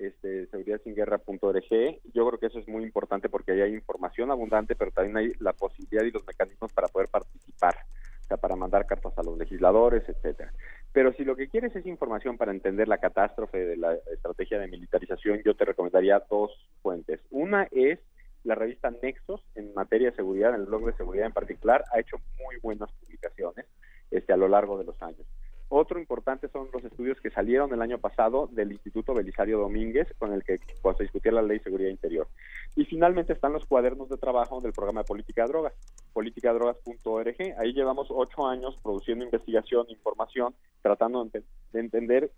este, 0.00 0.46
seguridadsinguerra.org. 0.46 2.00
Yo 2.12 2.26
creo 2.26 2.38
que 2.38 2.46
eso 2.46 2.58
es 2.58 2.68
muy 2.68 2.82
importante 2.82 3.28
porque 3.28 3.52
ahí 3.52 3.60
hay 3.60 3.74
información 3.74 4.30
abundante, 4.30 4.74
pero 4.74 4.90
también 4.90 5.16
hay 5.16 5.32
la 5.38 5.52
posibilidad 5.52 6.04
y 6.04 6.10
los 6.10 6.26
mecanismos 6.26 6.72
para 6.72 6.88
poder 6.88 7.08
participar, 7.08 7.76
o 8.22 8.24
sea, 8.26 8.36
para 8.36 8.56
mandar 8.56 8.86
cartas 8.86 9.16
a 9.16 9.22
los 9.22 9.38
legisladores, 9.38 10.08
etcétera. 10.08 10.52
Pero 10.92 11.12
si 11.12 11.24
lo 11.24 11.36
que 11.36 11.48
quieres 11.48 11.74
es 11.76 11.86
información 11.86 12.36
para 12.36 12.50
entender 12.50 12.88
la 12.88 12.98
catástrofe 12.98 13.58
de 13.58 13.76
la 13.76 13.94
estrategia 14.12 14.58
de 14.58 14.68
militarización, 14.68 15.40
yo 15.44 15.54
te 15.54 15.64
recomendaría 15.64 16.24
dos 16.30 16.50
fuentes. 16.82 17.20
Una 17.30 17.68
es 17.70 17.98
la 18.44 18.54
revista 18.54 18.90
Nexos 19.02 19.44
en 19.54 19.74
materia 19.74 20.10
de 20.10 20.16
seguridad, 20.16 20.54
en 20.54 20.62
el 20.62 20.66
blog 20.66 20.86
de 20.86 20.94
seguridad 20.94 21.26
en 21.26 21.32
particular, 21.32 21.84
ha 21.92 22.00
hecho 22.00 22.16
muy 22.38 22.56
buenas 22.62 22.90
publicaciones 22.92 23.66
este, 24.10 24.32
a 24.32 24.36
lo 24.36 24.48
largo 24.48 24.78
de 24.78 24.84
los 24.84 25.00
años. 25.02 25.26
Otro 25.72 26.00
importante 26.00 26.48
son 26.48 26.68
los 26.72 26.84
estudios 26.84 27.20
que 27.20 27.30
salieron 27.30 27.72
el 27.72 27.80
año 27.80 27.98
pasado 27.98 28.48
del 28.50 28.72
Instituto 28.72 29.14
Belisario 29.14 29.56
Domínguez, 29.60 30.08
con 30.18 30.32
el 30.32 30.42
que 30.42 30.56
pues, 30.82 30.96
se 30.96 31.04
discutía 31.04 31.30
la 31.30 31.42
Ley 31.42 31.58
de 31.58 31.64
Seguridad 31.64 31.90
Interior. 31.90 32.26
Y 32.74 32.84
finalmente 32.86 33.34
están 33.34 33.52
los 33.52 33.66
cuadernos 33.66 34.08
de 34.08 34.16
trabajo 34.16 34.60
del 34.60 34.72
programa 34.72 35.02
de 35.02 35.06
política 35.06 35.42
de 35.42 35.48
drogas, 35.48 35.72
politicadrogas.org. 36.12 37.36
Ahí 37.56 37.72
llevamos 37.72 38.08
ocho 38.10 38.48
años 38.48 38.76
produciendo 38.82 39.24
investigación, 39.24 39.86
información, 39.90 40.56
tratando 40.82 41.24
de, 41.26 41.44
entender 41.72 42.32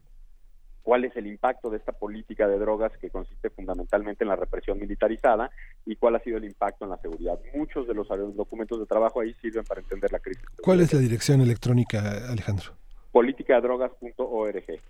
cuál 0.83 1.07
es 1.07 1.17
el 1.17 1.27
impacto 1.27 1.71
de 1.71 1.79
esta 1.79 1.93
política 1.93 2.47
de 2.47 2.59
drogas 2.59 2.93
que 2.99 3.09
consiste 3.09 3.49
fundamentalmente 3.49 4.25
en 4.25 4.29
la 4.29 4.37
represión 4.37 4.79
militarizada 4.79 5.51
y 5.87 5.97
cuál 5.97 6.17
ha 6.17 6.21
sido 6.21 6.37
el 6.37 6.45
impacto 6.45 6.85
en 6.85 6.91
la 6.91 6.99
seguridad. 6.99 7.41
Muchos 7.55 7.89
de 7.89 7.95
los 7.95 8.09
documentos 8.37 8.79
de 8.79 8.85
trabajo 8.85 9.21
ahí 9.21 9.33
sirven 9.41 9.65
para 9.65 9.81
entender 9.81 10.13
la 10.13 10.19
crisis. 10.19 10.45
¿Cuál 10.63 10.81
es 10.81 10.93
la 10.93 10.99
dirección 10.99 11.41
electrónica, 11.41 12.31
Alejandro? 12.31 12.82
politicadrogas.org. 13.13 14.81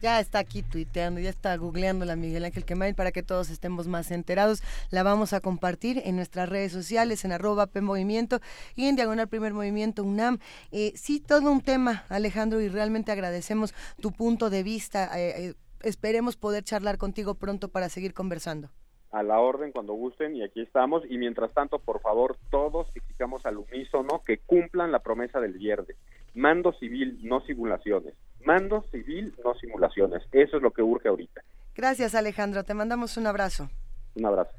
Ya 0.00 0.20
está 0.20 0.38
aquí 0.38 0.62
tuiteando, 0.62 1.20
ya 1.20 1.30
está 1.30 1.56
googleando 1.56 2.04
la 2.04 2.14
Miguel 2.14 2.44
Ángel 2.44 2.64
Quemain 2.64 2.94
para 2.94 3.10
que 3.10 3.24
todos 3.24 3.50
estemos 3.50 3.88
más 3.88 4.12
enterados. 4.12 4.62
La 4.90 5.02
vamos 5.02 5.32
a 5.32 5.40
compartir 5.40 6.00
en 6.04 6.14
nuestras 6.14 6.48
redes 6.48 6.70
sociales, 6.70 7.24
en 7.24 7.32
arroba 7.32 7.66
P 7.66 7.80
Movimiento 7.80 8.38
y 8.76 8.86
en 8.86 8.94
Diagonal 8.94 9.28
Primer 9.28 9.54
Movimiento 9.54 10.04
UNAM. 10.04 10.38
Eh, 10.70 10.92
sí, 10.94 11.20
todo 11.20 11.50
un 11.50 11.62
tema, 11.62 12.04
Alejandro, 12.10 12.60
y 12.60 12.68
realmente 12.68 13.10
agradecemos 13.10 13.74
tu 14.00 14.12
punto 14.12 14.50
de 14.50 14.62
vista. 14.62 15.18
Eh, 15.18 15.48
eh, 15.48 15.54
esperemos 15.82 16.36
poder 16.36 16.62
charlar 16.62 16.96
contigo 16.96 17.34
pronto 17.34 17.68
para 17.68 17.88
seguir 17.88 18.14
conversando 18.14 18.70
a 19.10 19.22
la 19.22 19.40
orden 19.40 19.72
cuando 19.72 19.94
gusten 19.94 20.36
y 20.36 20.42
aquí 20.42 20.60
estamos 20.60 21.02
y 21.08 21.16
mientras 21.16 21.52
tanto 21.54 21.78
por 21.78 22.02
favor 22.02 22.36
todos 22.50 22.88
exigamos 22.94 23.46
al 23.46 23.56
unísono 23.56 24.22
que 24.22 24.36
cumplan 24.36 24.92
la 24.92 24.98
promesa 24.98 25.40
del 25.40 25.54
viernes 25.54 25.96
mando 26.38 26.72
civil 26.72 27.18
no 27.22 27.40
simulaciones 27.40 28.14
mando 28.44 28.84
civil 28.92 29.34
no 29.44 29.54
simulaciones 29.54 30.22
eso 30.32 30.56
es 30.56 30.62
lo 30.62 30.70
que 30.70 30.82
urge 30.82 31.08
ahorita 31.08 31.42
gracias 31.74 32.14
Alejandro 32.14 32.62
te 32.64 32.74
mandamos 32.74 33.16
un 33.16 33.26
abrazo 33.26 33.68
un 34.14 34.24
abrazo 34.24 34.54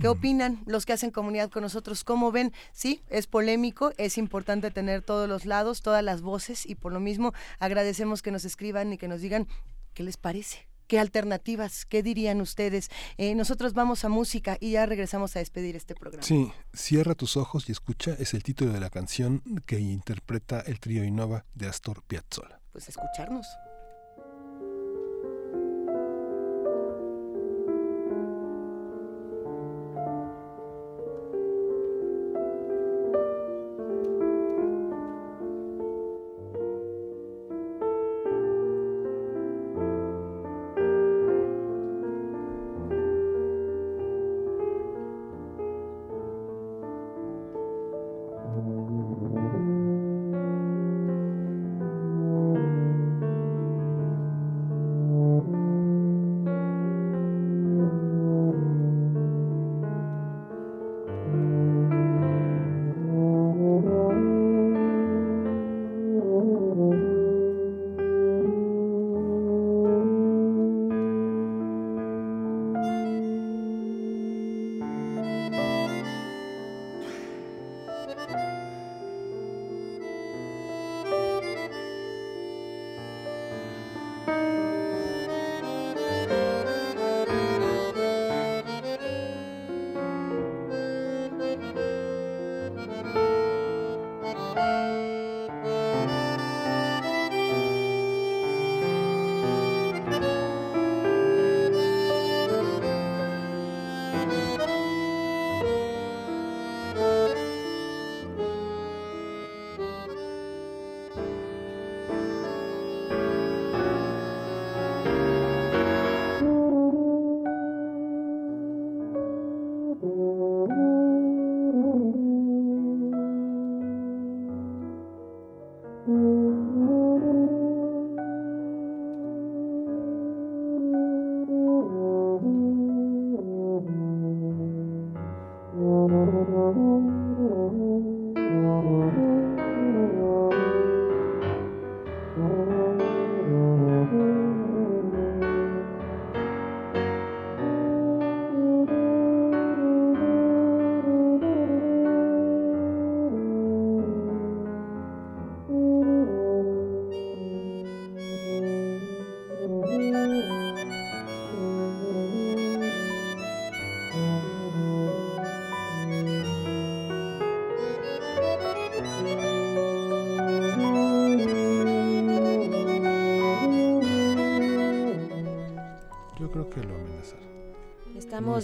¿Qué 0.00 0.08
opinan 0.08 0.58
los 0.64 0.86
que 0.86 0.94
hacen 0.94 1.10
comunidad 1.10 1.50
con 1.50 1.62
nosotros? 1.62 2.02
¿Cómo 2.02 2.32
ven? 2.32 2.52
Sí, 2.72 3.02
es 3.10 3.26
polémico, 3.26 3.92
es 3.98 4.16
importante 4.16 4.70
tener 4.70 5.02
todos 5.02 5.28
los 5.28 5.44
lados, 5.44 5.82
todas 5.82 6.02
las 6.02 6.22
voces 6.22 6.64
y 6.64 6.76
por 6.76 6.94
lo 6.94 6.98
mismo 6.98 7.34
agradecemos 7.58 8.22
que 8.22 8.30
nos 8.30 8.46
escriban 8.46 8.90
y 8.94 8.96
que 8.96 9.06
nos 9.06 9.20
digan 9.20 9.46
qué 9.92 10.02
les 10.02 10.16
parece. 10.16 10.71
¿Qué 10.92 10.98
alternativas? 10.98 11.86
¿Qué 11.86 12.02
dirían 12.02 12.42
ustedes? 12.42 12.90
Eh, 13.16 13.34
nosotros 13.34 13.72
vamos 13.72 14.04
a 14.04 14.10
música 14.10 14.58
y 14.60 14.72
ya 14.72 14.84
regresamos 14.84 15.34
a 15.36 15.38
despedir 15.38 15.74
este 15.74 15.94
programa. 15.94 16.22
Sí, 16.22 16.52
Cierra 16.74 17.14
tus 17.14 17.38
ojos 17.38 17.66
y 17.70 17.72
escucha 17.72 18.14
es 18.18 18.34
el 18.34 18.42
título 18.42 18.74
de 18.74 18.80
la 18.80 18.90
canción 18.90 19.42
que 19.64 19.80
interpreta 19.80 20.60
el 20.60 20.80
trío 20.80 21.02
Innova 21.02 21.46
de 21.54 21.66
Astor 21.66 22.02
Piazzolla. 22.02 22.60
Pues 22.72 22.90
escucharnos. 22.90 23.46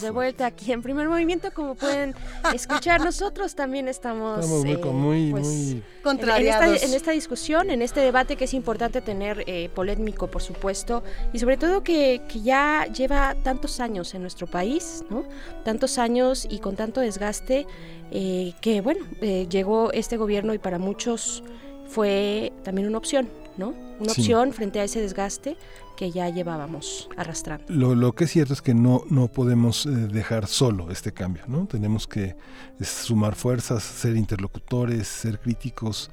De 0.08 0.12
vuelta 0.12 0.46
aquí 0.46 0.72
en 0.72 0.80
primer 0.80 1.06
movimiento, 1.06 1.52
como 1.52 1.74
pueden 1.74 2.14
escuchar. 2.54 3.02
Nosotros 3.02 3.54
también 3.54 3.88
estamos, 3.88 4.40
estamos 4.40 4.64
muy, 4.64 4.72
eh, 4.72 4.76
muy, 4.78 5.30
pues, 5.32 5.46
muy 5.46 5.82
contrariados. 6.02 6.66
En, 6.66 6.74
esta, 6.74 6.86
en, 6.86 6.94
esta, 6.94 7.10
discusión, 7.10 7.70
en 7.70 7.82
este 7.82 8.00
debate 8.00 8.36
que 8.36 8.44
es 8.44 8.54
importante 8.54 9.02
tener 9.02 9.44
eh, 9.46 9.68
polémico, 9.74 10.28
por 10.28 10.40
supuesto, 10.40 11.02
y 11.34 11.38
sobre 11.38 11.58
todo 11.58 11.82
que, 11.84 12.22
que, 12.26 12.40
ya 12.40 12.86
lleva 12.86 13.34
tantos 13.42 13.80
años 13.80 14.14
en 14.14 14.22
nuestro 14.22 14.46
país, 14.46 15.04
¿no? 15.10 15.24
Tantos 15.62 15.98
años 15.98 16.46
y 16.48 16.58
con 16.60 16.74
tanto 16.74 17.02
desgaste 17.02 17.66
eh, 18.10 18.54
que, 18.62 18.80
bueno, 18.80 19.04
llegó 19.20 19.92
este 19.92 20.16
gobierno 20.16 20.54
y 20.54 20.58
para 20.58 20.78
muchos 20.78 21.42
fue 21.86 22.50
también 22.62 22.88
una 22.88 22.96
opción, 22.96 23.28
¿no? 23.58 23.74
Una 24.00 24.14
Sí. 24.14 24.22
opción 24.22 24.52
frente 24.52 24.80
a 24.80 24.84
ese 24.84 25.00
desgaste 25.00 25.56
que 25.96 26.10
ya 26.10 26.28
llevábamos 26.30 27.08
arrastrando. 27.16 27.64
Lo, 27.68 27.94
lo 27.94 28.14
que 28.14 28.24
es 28.24 28.30
cierto 28.30 28.52
es 28.54 28.62
que 28.62 28.72
no, 28.72 29.02
no 29.10 29.28
podemos 29.28 29.84
eh, 29.84 29.90
dejar 29.90 30.46
solo 30.46 30.90
este 30.90 31.12
cambio, 31.12 31.42
¿no? 31.48 31.66
Tenemos 31.66 32.06
que 32.06 32.36
es, 32.80 32.88
sumar 32.88 33.34
fuerzas, 33.34 33.82
ser 33.82 34.16
interlocutores, 34.16 35.08
ser 35.08 35.40
críticos 35.40 36.10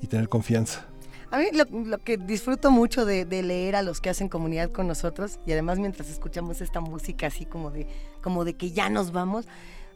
y 0.00 0.06
tener 0.06 0.28
confianza. 0.28 0.86
A 1.30 1.38
mí 1.38 1.46
lo, 1.52 1.64
lo 1.84 1.98
que 1.98 2.16
disfruto 2.16 2.70
mucho 2.70 3.04
de, 3.04 3.24
de 3.24 3.42
leer 3.42 3.74
a 3.74 3.82
los 3.82 4.00
que 4.00 4.08
hacen 4.08 4.28
comunidad 4.28 4.70
con 4.70 4.86
nosotros 4.86 5.40
y 5.44 5.50
además 5.52 5.80
mientras 5.80 6.08
escuchamos 6.08 6.60
esta 6.60 6.80
música 6.80 7.26
así 7.26 7.44
como 7.44 7.72
de, 7.72 7.88
como 8.22 8.44
de 8.44 8.54
que 8.54 8.70
ya 8.70 8.88
nos 8.88 9.10
vamos, 9.10 9.46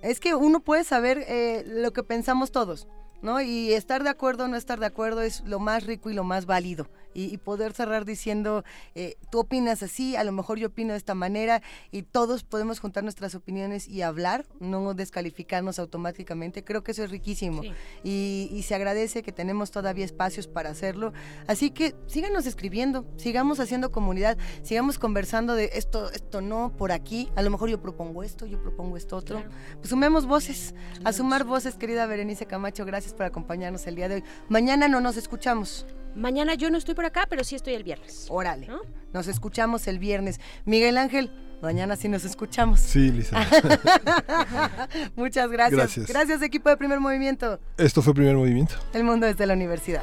es 0.02 0.18
que 0.18 0.34
uno 0.34 0.60
puede 0.60 0.82
saber 0.82 1.24
eh, 1.28 1.64
lo 1.66 1.92
que 1.92 2.02
pensamos 2.02 2.50
todos. 2.50 2.88
¿No? 3.20 3.40
Y 3.40 3.72
estar 3.72 4.05
de 4.05 4.10
acuerdo 4.10 4.44
o 4.44 4.48
no 4.48 4.56
estar 4.56 4.78
de 4.78 4.86
acuerdo 4.86 5.22
es 5.22 5.42
lo 5.44 5.58
más 5.58 5.84
rico 5.84 6.08
y 6.08 6.14
lo 6.14 6.22
más 6.22 6.47
válido. 6.47 6.88
Y, 7.14 7.34
y 7.34 7.38
poder 7.38 7.72
cerrar 7.72 8.05
diciendo, 8.05 8.62
eh, 8.94 9.16
tú 9.32 9.40
opinas 9.40 9.82
así, 9.82 10.14
a 10.14 10.22
lo 10.22 10.30
mejor 10.30 10.58
yo 10.58 10.68
opino 10.68 10.92
de 10.92 10.98
esta 10.98 11.14
manera, 11.14 11.62
y 11.90 12.02
todos 12.02 12.44
podemos 12.44 12.78
juntar 12.78 13.02
nuestras 13.02 13.34
opiniones 13.34 13.88
y 13.88 14.02
hablar, 14.02 14.47
no 14.60 14.94
descalificarnos 14.94 15.80
automáticamente. 15.80 16.62
Creo 16.62 16.84
que 16.84 16.92
eso 16.92 17.02
es 17.02 17.10
riquísimo. 17.10 17.62
Sí. 17.62 17.72
Y, 18.05 18.50
y 18.52 18.62
se 18.62 18.76
agradece 18.76 19.24
que 19.24 19.32
tenemos 19.32 19.72
todavía 19.72 20.05
espacios 20.05 20.47
para 20.47 20.70
hacerlo. 20.70 21.12
Así 21.48 21.70
que 21.70 21.97
síganos 22.06 22.47
escribiendo, 22.47 23.05
sigamos 23.16 23.58
haciendo 23.58 23.90
comunidad, 23.90 24.38
sigamos 24.62 24.98
conversando 25.00 25.55
de 25.55 25.70
esto, 25.72 26.12
esto 26.12 26.40
no, 26.40 26.72
por 26.76 26.92
aquí. 26.92 27.30
A 27.34 27.42
lo 27.42 27.50
mejor 27.50 27.68
yo 27.68 27.82
propongo 27.82 28.22
esto, 28.22 28.47
yo 28.47 28.62
propongo 28.62 28.97
esto 28.97 29.16
otro. 29.16 29.42
Pues 29.78 29.88
sumemos 29.88 30.26
voces, 30.26 30.72
a 31.05 31.12
sumar 31.12 31.42
voces, 31.44 31.74
querida 31.74 32.06
Berenice 32.06 32.47
Camacho. 32.47 32.84
Gracias 32.84 33.07
por 33.14 33.26
acompañarnos 33.26 33.86
el 33.86 33.94
día 33.94 34.08
de 34.08 34.16
hoy. 34.16 34.24
Mañana 34.48 34.88
no 34.88 35.00
nos 35.00 35.16
escuchamos. 35.16 35.86
Mañana 36.14 36.54
yo 36.54 36.70
no 36.70 36.78
estoy 36.78 36.94
por 36.94 37.04
acá, 37.04 37.26
pero 37.28 37.44
sí 37.44 37.54
estoy 37.54 37.74
el 37.74 37.84
viernes. 37.84 38.26
Órale. 38.28 38.68
Nos 39.12 39.28
escuchamos 39.28 39.86
el 39.86 39.98
viernes. 39.98 40.40
Miguel 40.64 40.98
Ángel, 40.98 41.30
mañana 41.62 41.96
sí 41.96 42.08
nos 42.08 42.24
escuchamos. 42.24 42.80
Sí, 42.80 43.10
Lisa. 43.12 43.38
Muchas 45.16 45.50
gracias. 45.50 45.78
Gracias. 45.78 46.08
Gracias, 46.08 46.42
equipo 46.42 46.68
de 46.68 46.76
primer 46.76 47.00
movimiento. 47.00 47.60
Esto 47.76 48.02
fue 48.02 48.14
Primer 48.14 48.36
Movimiento. 48.36 48.74
El 48.92 49.04
mundo 49.04 49.26
desde 49.26 49.46
la 49.46 49.54
universidad. 49.54 50.02